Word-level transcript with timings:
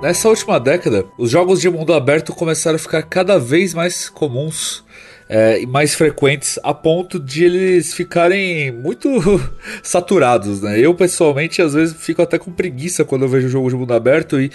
Nessa 0.00 0.28
última 0.28 0.60
década, 0.60 1.06
os 1.18 1.28
jogos 1.28 1.60
de 1.60 1.68
mundo 1.68 1.92
aberto 1.92 2.32
começaram 2.32 2.76
a 2.76 2.78
ficar 2.78 3.02
cada 3.02 3.36
vez 3.36 3.74
mais 3.74 4.08
comuns 4.08 4.84
é, 5.28 5.64
mais 5.66 5.94
frequentes 5.94 6.58
a 6.62 6.72
ponto 6.72 7.20
de 7.20 7.44
eles 7.44 7.92
ficarem 7.92 8.72
muito 8.72 9.08
saturados, 9.82 10.62
né? 10.62 10.78
Eu 10.78 10.94
pessoalmente 10.94 11.60
às 11.60 11.74
vezes 11.74 11.94
fico 11.98 12.22
até 12.22 12.38
com 12.38 12.50
preguiça 12.50 13.04
quando 13.04 13.22
eu 13.22 13.28
vejo 13.28 13.46
o 13.46 13.50
jogo 13.50 13.68
de 13.68 13.76
mundo 13.76 13.92
aberto 13.92 14.40
e 14.40 14.50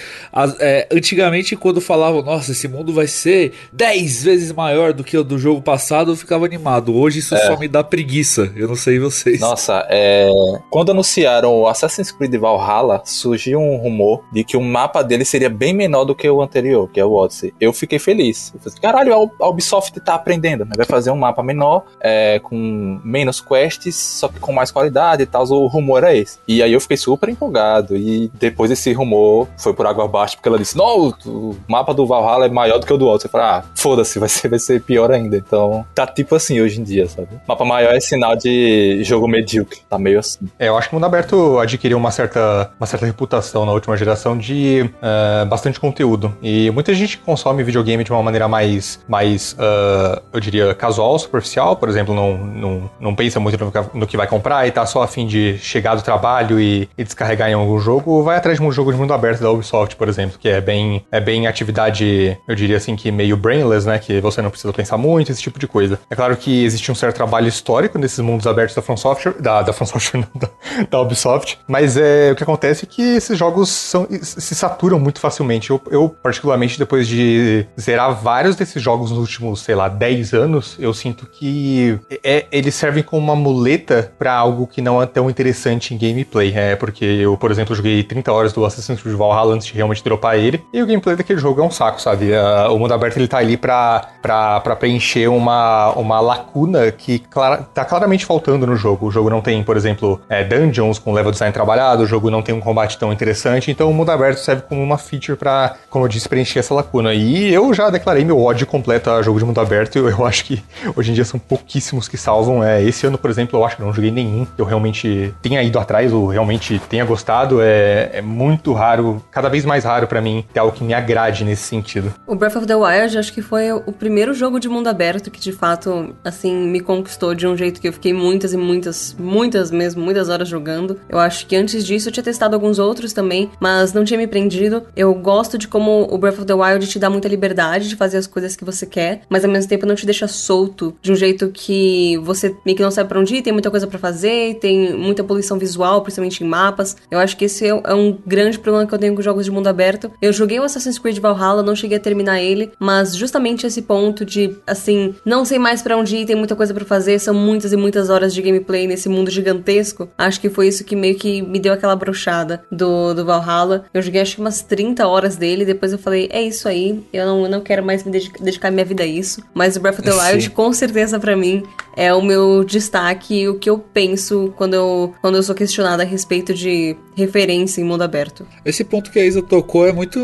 é, 0.59 0.88
antigamente 0.91 1.55
quando 1.55 1.79
falavam, 1.79 2.23
nossa, 2.23 2.51
esse 2.51 2.68
mundo 2.68 2.93
vai 2.93 3.07
ser 3.07 3.54
10 3.71 4.23
vezes 4.23 4.51
maior 4.51 4.93
do 4.93 5.04
que 5.04 5.18
o 5.18 5.23
do 5.23 5.38
jogo 5.38 5.61
passado, 5.61 6.11
eu 6.11 6.15
ficava 6.15 6.46
animado. 6.46 6.96
Hoje 6.96 7.19
isso 7.19 7.36
é. 7.36 7.46
só 7.46 7.57
me 7.57 7.68
dá 7.68 7.83
preguiça. 7.83 8.51
Eu 8.55 8.68
não 8.68 8.75
sei 8.75 9.00
vocês. 9.00 9.39
Nossa, 9.39 9.86
é... 9.89 10.28
quando 10.69 10.92
anunciaram 10.92 11.54
o 11.54 11.68
Assassin's 11.68 12.11
Creed 12.11 12.36
Valhalla, 12.36 13.01
surgiu 13.05 13.60
um 13.60 13.78
rumor 13.78 14.24
de 14.33 14.43
que 14.43 14.57
o 14.57 14.61
mapa 14.61 15.04
dele 15.04 15.25
seria 15.25 15.50
bem 15.50 15.74
menor 15.74 16.05
do 16.05 16.15
que 16.15 16.28
o 16.29 16.42
anterior, 16.42 16.89
que 16.89 17.00
é 17.00 17.05
o 17.05 17.14
Odyssey. 17.14 17.54
Eu 17.60 17.71
fiquei 17.74 18.00
feliz. 18.00 18.51
Eu 18.54 18.60
falei, 18.60 18.79
caralho, 18.79 19.32
a 19.39 19.47
Ubisoft 19.47 20.00
tá 20.00 20.15
aprendendo 20.15 20.62
né? 20.65 20.71
Vai 20.75 20.85
fazer 20.85 21.11
um 21.11 21.17
mapa 21.17 21.43
menor, 21.43 21.85
é, 21.99 22.39
com 22.39 22.99
menos 23.03 23.39
quests, 23.41 23.95
só 23.95 24.27
que 24.27 24.39
com 24.39 24.53
mais 24.53 24.71
qualidade 24.71 25.23
e 25.23 25.25
tal. 25.25 25.43
O 25.43 25.67
rumor 25.67 26.03
é 26.03 26.17
esse. 26.17 26.39
E 26.47 26.63
aí 26.63 26.73
eu 26.73 26.79
fiquei 26.79 26.97
super 26.97 27.29
empolgado. 27.29 27.95
E 27.95 28.31
depois 28.33 28.71
esse 28.71 28.91
rumor 28.93 29.47
foi 29.57 29.73
por 29.73 29.86
água 29.86 30.05
abaixo, 30.05 30.37
porque 30.37 30.47
ela 30.47 30.57
disse: 30.57 30.77
Não, 30.77 31.13
o 31.25 31.55
mapa 31.67 31.93
do 31.93 32.05
Valhalla 32.05 32.45
é 32.45 32.49
maior 32.49 32.80
do 32.80 32.86
que 32.86 32.94
o 32.94 32.97
do 32.97 33.08
outro. 33.08 33.23
Você 33.23 33.30
fala, 33.30 33.58
ah, 33.58 33.63
foda-se, 33.75 34.17
vai 34.19 34.30
ser, 34.30 34.47
vai 34.47 34.59
ser 34.59 34.81
pior 34.81 35.11
ainda. 35.11 35.38
Então, 35.38 35.86
tá 35.94 36.08
tipo 36.08 36.36
assim 36.36 36.61
hoje 36.61 36.80
em 36.80 36.83
dia, 36.83 37.08
sabe? 37.08 37.30
Mapa 37.47 37.66
maior 37.66 37.94
é 37.94 38.00
sinal 38.00 38.36
de 38.36 39.03
jogo 39.03 39.27
medíocre. 39.27 39.80
Tá 39.89 39.97
meio 39.97 40.19
assim. 40.19 40.47
É, 40.58 40.69
eu 40.69 40.77
acho 40.77 40.89
que 40.89 40.95
o 40.95 40.98
mundo 40.98 41.05
aberto 41.05 41.59
adquiriu 41.59 41.98
uma 41.98 42.11
certa, 42.11 42.72
uma 42.80 42.86
certa 42.86 43.05
reputação 43.05 43.66
na 43.66 43.72
última 43.72 43.95
geração 43.98 44.38
de 44.38 44.89
uh, 44.98 45.45
bastante 45.45 45.80
conteúdo. 45.80 46.36
E 46.42 46.70
muita 46.72 46.94
gente 46.94 47.17
consome 47.17 47.64
videogame 47.64 48.03
de 48.03 48.11
uma 48.11 48.22
maneira 48.22 48.48
mais, 48.48 49.00
mais 49.08 49.53
uh, 49.53 50.22
eu 50.31 50.39
diria, 50.39 50.53
diria, 50.54 50.73
casual, 50.76 51.18
superficial, 51.18 51.76
por 51.76 51.90
exemplo, 51.90 52.14
não, 52.14 52.38
não, 52.38 52.92
não 53.00 53.16
pensa 53.16 53.40
muito 53.40 53.58
no, 53.94 54.08
que 54.08 54.16
vai 54.16 54.28
comprar 54.28 54.68
e 54.68 54.72
tá 54.72 54.86
só 54.86 55.02
a 55.02 55.08
fim 55.08 55.26
de 55.26 55.58
chegar 55.58 55.95
do 55.95 56.02
trabalho 56.02 56.60
e, 56.60 56.88
e, 56.98 57.04
descarregar 57.04 57.50
em 57.50 57.54
algum 57.54 57.80
jogo, 57.80 58.23
vai 58.23 58.38
atrás 58.38 58.60
de 58.60 58.64
um 58.64 58.72
jogo 58.72 58.92
de 58.92 58.98
mundo 58.98 59.14
aberto 59.14 59.42
da 59.42 59.50
Ubisoft, 59.50 59.95
por 59.95 60.08
exemplo, 60.08 60.38
que 60.40 60.48
é 60.48 60.62
bem, 60.62 61.04
é 61.12 61.20
bem 61.20 61.48
atividade, 61.48 62.38
eu 62.48 62.56
diria 62.56 62.78
assim, 62.78 62.95
que 62.95 63.12
meio 63.12 63.36
brainless, 63.36 63.88
né? 63.88 63.98
Que 63.98 64.22
você 64.22 64.42
não 64.42 64.50
precisa 64.50 64.72
pensar 64.72 64.98
muito, 64.98 65.32
esse 65.32 65.42
tipo 65.42 65.60
de 65.60 65.68
coisa. 65.68 66.00
É 66.10 66.16
claro 66.16 66.36
que 66.38 66.64
existe 66.64 66.92
um 66.92 66.95
certo 66.95 67.16
trabalho 67.16 67.48
histórico 67.48 67.98
nesses 67.98 68.20
mundos 68.20 68.45
abertos 68.45 68.76
da 68.76 68.82
From 68.82 68.98
Software, 68.98 69.36
da, 69.40 69.62
da 69.62 69.73
From 69.73 69.86
Software, 69.86 70.22
não, 70.34 70.40
da, 70.40 70.50
da 70.90 71.02
Ubisoft, 71.02 71.58
mas 71.67 71.98
é, 71.98 72.32
o 72.32 72.36
que 72.36 72.44
acontece 72.44 72.86
é 72.86 72.88
que 72.88 73.02
esses 73.02 73.38
jogos 73.38 73.70
são, 73.70 74.08
se 74.22 74.56
saturam 74.56 75.00
muito 75.00 75.20
facilmente. 75.20 75.72
Eu, 75.72 75.82
eu, 75.90 76.10
particularmente, 76.10 76.78
depois 76.78 77.08
de 77.08 77.66
zerar 77.80 78.14
vários 78.14 78.56
desses 78.56 78.82
jogos 78.82 79.12
nos 79.12 79.20
últimos, 79.20 79.62
sei 79.62 79.76
lá, 79.76 79.88
10 79.88 80.34
anos, 80.34 80.42
anos, 80.44 80.75
eu 80.80 80.94
sinto 80.94 81.25
que 81.25 81.99
é, 82.23 82.45
eles 82.52 82.75
servem 82.75 83.03
como 83.03 83.22
uma 83.22 83.36
muleta 83.36 84.11
para 84.17 84.33
algo 84.33 84.67
que 84.67 84.81
não 84.81 85.02
é 85.02 85.05
tão 85.05 85.30
interessante 85.30 85.94
em 85.94 85.97
gameplay. 85.97 86.53
É 86.55 86.75
porque 86.75 87.05
eu, 87.05 87.38
por 87.38 87.52
exemplo, 87.52 87.75
joguei 87.75 88.03
30 88.03 88.31
horas 88.31 88.53
do 88.53 88.66
Assassin's 88.66 89.02
Creed 89.02 89.16
Valhalla 89.16 89.53
antes 89.53 89.67
de 89.67 89.73
realmente 89.73 90.03
dropar 90.03 90.38
ele, 90.38 90.61
e 90.73 90.81
o 90.81 90.86
gameplay 90.86 91.16
daquele 91.16 91.39
jogo 91.39 91.61
é 91.61 91.64
um 91.64 91.71
saco, 91.71 92.02
sabe? 92.02 92.31
o 92.69 92.77
mundo 92.77 92.94
aberto 92.94 93.17
ele 93.17 93.27
tá 93.27 93.38
ali 93.38 93.58
pra, 93.58 94.09
pra, 94.21 94.59
pra 94.59 94.75
preencher 94.75 95.27
uma, 95.27 95.91
uma 95.94 96.19
lacuna 96.19 96.91
que 96.91 97.19
clara, 97.19 97.58
tá 97.73 97.86
claramente 97.86 98.25
faltando 98.25 98.66
no 98.66 98.75
jogo. 98.75 99.08
O 99.08 99.11
jogo 99.11 99.30
não 99.30 99.41
tem, 99.41 99.64
por 99.64 99.77
exemplo, 99.77 100.21
é, 100.30 100.44
dungeons 100.44 100.99
com 100.99 101.14
level 101.14 101.31
design 101.31 101.53
trabalhado, 101.53 102.03
o 102.03 102.05
jogo 102.05 102.30
não 102.30 102.41
tem 102.41 102.53
um 102.53 102.59
combate 102.59 102.97
tão 102.97 103.11
interessante, 103.11 103.71
então 103.71 103.89
o 103.89 103.94
mundo 103.94 104.11
aberto 104.11 104.38
serve 104.38 104.64
como 104.64 104.81
uma 104.81 104.98
feature 104.98 105.37
para, 105.37 105.76
como 105.89 106.05
eu 106.05 106.09
disse, 106.09 106.27
preencher 106.27 106.59
essa 106.59 106.73
lacuna. 106.73 107.14
E 107.14 107.53
eu 107.53 107.73
já 107.73 107.89
declarei 107.89 108.26
meu 108.26 108.42
ódio 108.42 108.65
completo 108.65 109.09
a 109.09 109.21
jogo 109.21 109.39
de 109.39 109.45
mundo 109.45 109.59
aberto, 109.59 109.95
eu, 109.98 110.09
eu 110.09 110.26
acho 110.26 110.33
acho 110.33 110.45
que 110.45 110.64
hoje 110.95 111.11
em 111.11 111.14
dia 111.14 111.23
são 111.23 111.39
pouquíssimos 111.39 112.08
que 112.08 112.17
salvam. 112.17 112.64
É, 112.64 112.83
esse 112.83 113.05
ano, 113.05 113.17
por 113.17 113.30
exemplo, 113.30 113.60
eu 113.60 113.64
acho 113.64 113.77
que 113.77 113.83
não 113.83 113.94
joguei 113.94 114.11
nenhum 114.11 114.45
que 114.45 114.60
eu 114.60 114.66
realmente 114.66 115.33
tenha 115.42 115.61
ido 115.61 115.77
atrás 115.80 116.11
ou 116.11 116.27
realmente 116.27 116.82
tenha 116.89 117.05
gostado. 117.05 117.61
É, 117.61 118.10
é 118.14 118.21
muito 118.21 118.73
raro, 118.73 119.23
cada 119.32 119.48
vez 119.48 119.64
mais 119.64 119.83
raro 119.83 120.08
para 120.08 120.20
mim 120.20 120.44
ter 120.52 120.60
algo 120.60 120.76
que 120.76 120.83
me 120.83 120.94
agrade 120.94 121.44
nesse 121.44 121.64
sentido. 121.64 122.14
O 122.26 122.36
Breath 122.36 122.55
of 122.55 122.66
the 122.66 122.76
Wild 122.76 123.17
acho 123.17 123.32
que 123.32 123.42
foi 123.42 123.71
o 123.71 123.92
primeiro 123.92 124.33
jogo 124.33 124.60
de 124.60 124.67
mundo 124.67 124.88
aberto 124.88 125.30
que 125.30 125.39
de 125.39 125.52
fato, 125.52 126.16
assim, 126.23 126.55
me 126.67 126.80
conquistou 126.80 127.36
de 127.36 127.45
um 127.45 127.55
jeito 127.55 127.80
que 127.80 127.88
eu 127.88 127.94
fiquei 127.94 128.13
muitas 128.13 128.53
e 128.53 128.57
muitas, 128.57 129.15
muitas 129.19 129.69
mesmo, 129.69 130.01
muitas 130.03 130.29
horas 130.29 130.47
jogando. 130.47 131.00
Eu 131.07 131.19
acho 131.19 131.45
que 131.45 131.55
antes 131.55 131.85
disso 131.85 132.09
eu 132.09 132.11
tinha 132.11 132.23
testado 132.23 132.55
alguns 132.55 132.79
outros 132.79 133.13
também, 133.13 133.51
mas 133.59 133.94
não 133.94 134.03
tinha 134.03 134.17
me 134.17 134.27
prendido. 134.27 134.83
Eu 134.95 135.13
gosto 135.13 135.57
de 135.57 135.67
como 135.67 136.07
o 136.09 136.17
Breath 136.17 136.39
of 136.39 136.45
the 136.45 136.53
Wild 136.53 136.88
te 136.88 136.97
dá 136.97 137.09
muita 137.09 137.27
liberdade 137.27 137.88
de 137.88 137.95
fazer 137.95 138.17
as 138.17 138.27
coisas 138.27 138.55
que 138.55 138.65
você 138.65 138.85
quer, 138.85 139.21
mas 139.29 139.45
ao 139.45 139.51
mesmo 139.51 139.69
tempo 139.69 139.85
não 139.85 139.95
te 139.95 140.05
deixa 140.13 140.28
solto, 140.28 140.96
de 141.01 141.12
um 141.12 141.16
jeito 141.16 141.50
que 141.50 142.18
você 142.19 142.56
meio 142.63 142.78
que 142.78 142.84
não 142.84 142.91
sabe 142.91 143.09
pra 143.09 143.19
onde 143.19 143.35
ir, 143.35 143.41
tem 143.41 143.51
muita 143.51 143.72
coisa 143.72 143.88
para 143.88 143.97
fazer, 143.97 144.59
tem 144.59 144.96
muita 144.96 145.24
poluição 145.24 145.57
visual, 145.57 146.01
principalmente 146.03 146.44
em 146.44 146.47
mapas. 146.47 146.96
Eu 147.09 147.18
acho 147.18 147.35
que 147.35 147.46
esse 147.46 147.66
é, 147.66 147.69
é 147.69 147.94
um 147.96 148.16
grande 148.25 148.59
problema 148.59 148.88
que 148.88 148.94
eu 148.94 149.00
tenho 149.00 149.16
com 149.16 149.22
jogos 149.22 149.46
de 149.46 149.51
mundo 149.51 149.68
aberto. 149.68 150.12
Eu 150.22 150.31
joguei 150.31 150.59
o 150.59 150.63
Assassin's 150.63 151.00
Creed 151.00 151.18
Valhalla, 151.18 151.63
não 151.63 151.75
cheguei 151.75 151.97
a 151.97 152.00
terminar 152.00 152.40
ele, 152.40 152.72
mas 152.79 153.16
justamente 153.16 153.66
esse 153.66 153.81
ponto 153.81 154.24
de, 154.24 154.56
assim, 154.68 155.16
não 155.25 155.44
sei 155.44 155.57
mais 155.57 155.81
para 155.81 155.97
onde 155.97 156.16
ir, 156.16 156.25
tem 156.25 156.35
muita 156.35 156.56
coisa 156.56 156.74
para 156.74 156.85
fazer, 156.85 157.18
são 157.18 157.34
muitas 157.34 157.74
e 157.74 157.78
muitas 157.78 158.09
horas 158.12 158.34
de 158.34 158.41
gameplay 158.41 158.85
nesse 158.85 159.09
mundo 159.09 159.31
gigantesco. 159.31 160.09
Acho 160.16 160.40
que 160.40 160.50
foi 160.50 160.68
isso 160.68 160.84
que 160.84 160.95
meio 160.95 161.16
que 161.16 161.41
me 161.41 161.59
deu 161.59 161.74
aquela 161.74 161.95
brochada 161.95 162.63
do, 162.72 163.16
do 163.16 163.25
Valhalla. 163.25 163.85
Eu 163.91 164.01
joguei 164.01 164.22
acho 164.22 164.35
que 164.35 164.41
umas 164.41 164.62
30 164.62 165.07
horas 165.07 165.35
dele, 165.35 165.66
depois 165.66 165.91
eu 165.91 165.97
falei, 165.97 166.30
é 166.31 166.44
isso 166.44 166.68
aí, 166.68 167.03
eu 167.12 167.25
não, 167.25 167.44
eu 167.44 167.50
não 167.50 167.62
quero 167.62 167.84
mais 167.84 168.03
me 168.03 168.12
dedicar, 168.12 168.69
minha 168.69 168.85
vida 168.85 169.03
a 169.03 169.07
isso. 169.07 169.41
Mas 169.53 169.75
o 169.75 169.80
Breath 169.80 170.02
the 170.03 170.13
Wild, 170.13 170.49
com 170.51 170.73
certeza 170.73 171.19
para 171.19 171.35
mim 171.35 171.63
é 171.95 172.13
o 172.13 172.21
meu 172.21 172.63
destaque, 172.63 173.47
o 173.47 173.55
que 173.55 173.69
eu 173.69 173.77
penso 173.77 174.51
quando 174.55 174.73
eu, 174.73 175.13
quando 175.21 175.35
eu 175.35 175.43
sou 175.43 175.53
questionada 175.53 176.01
a 176.01 176.05
respeito 176.05 176.53
de 176.53 176.95
referência 177.15 177.79
em 177.79 177.83
mundo 177.83 178.01
aberto. 178.01 178.47
Esse 178.65 178.83
ponto 178.83 179.11
que 179.11 179.19
a 179.19 179.25
Isa 179.25 179.41
tocou 179.43 179.87
é 179.87 179.93
muito 179.93 180.19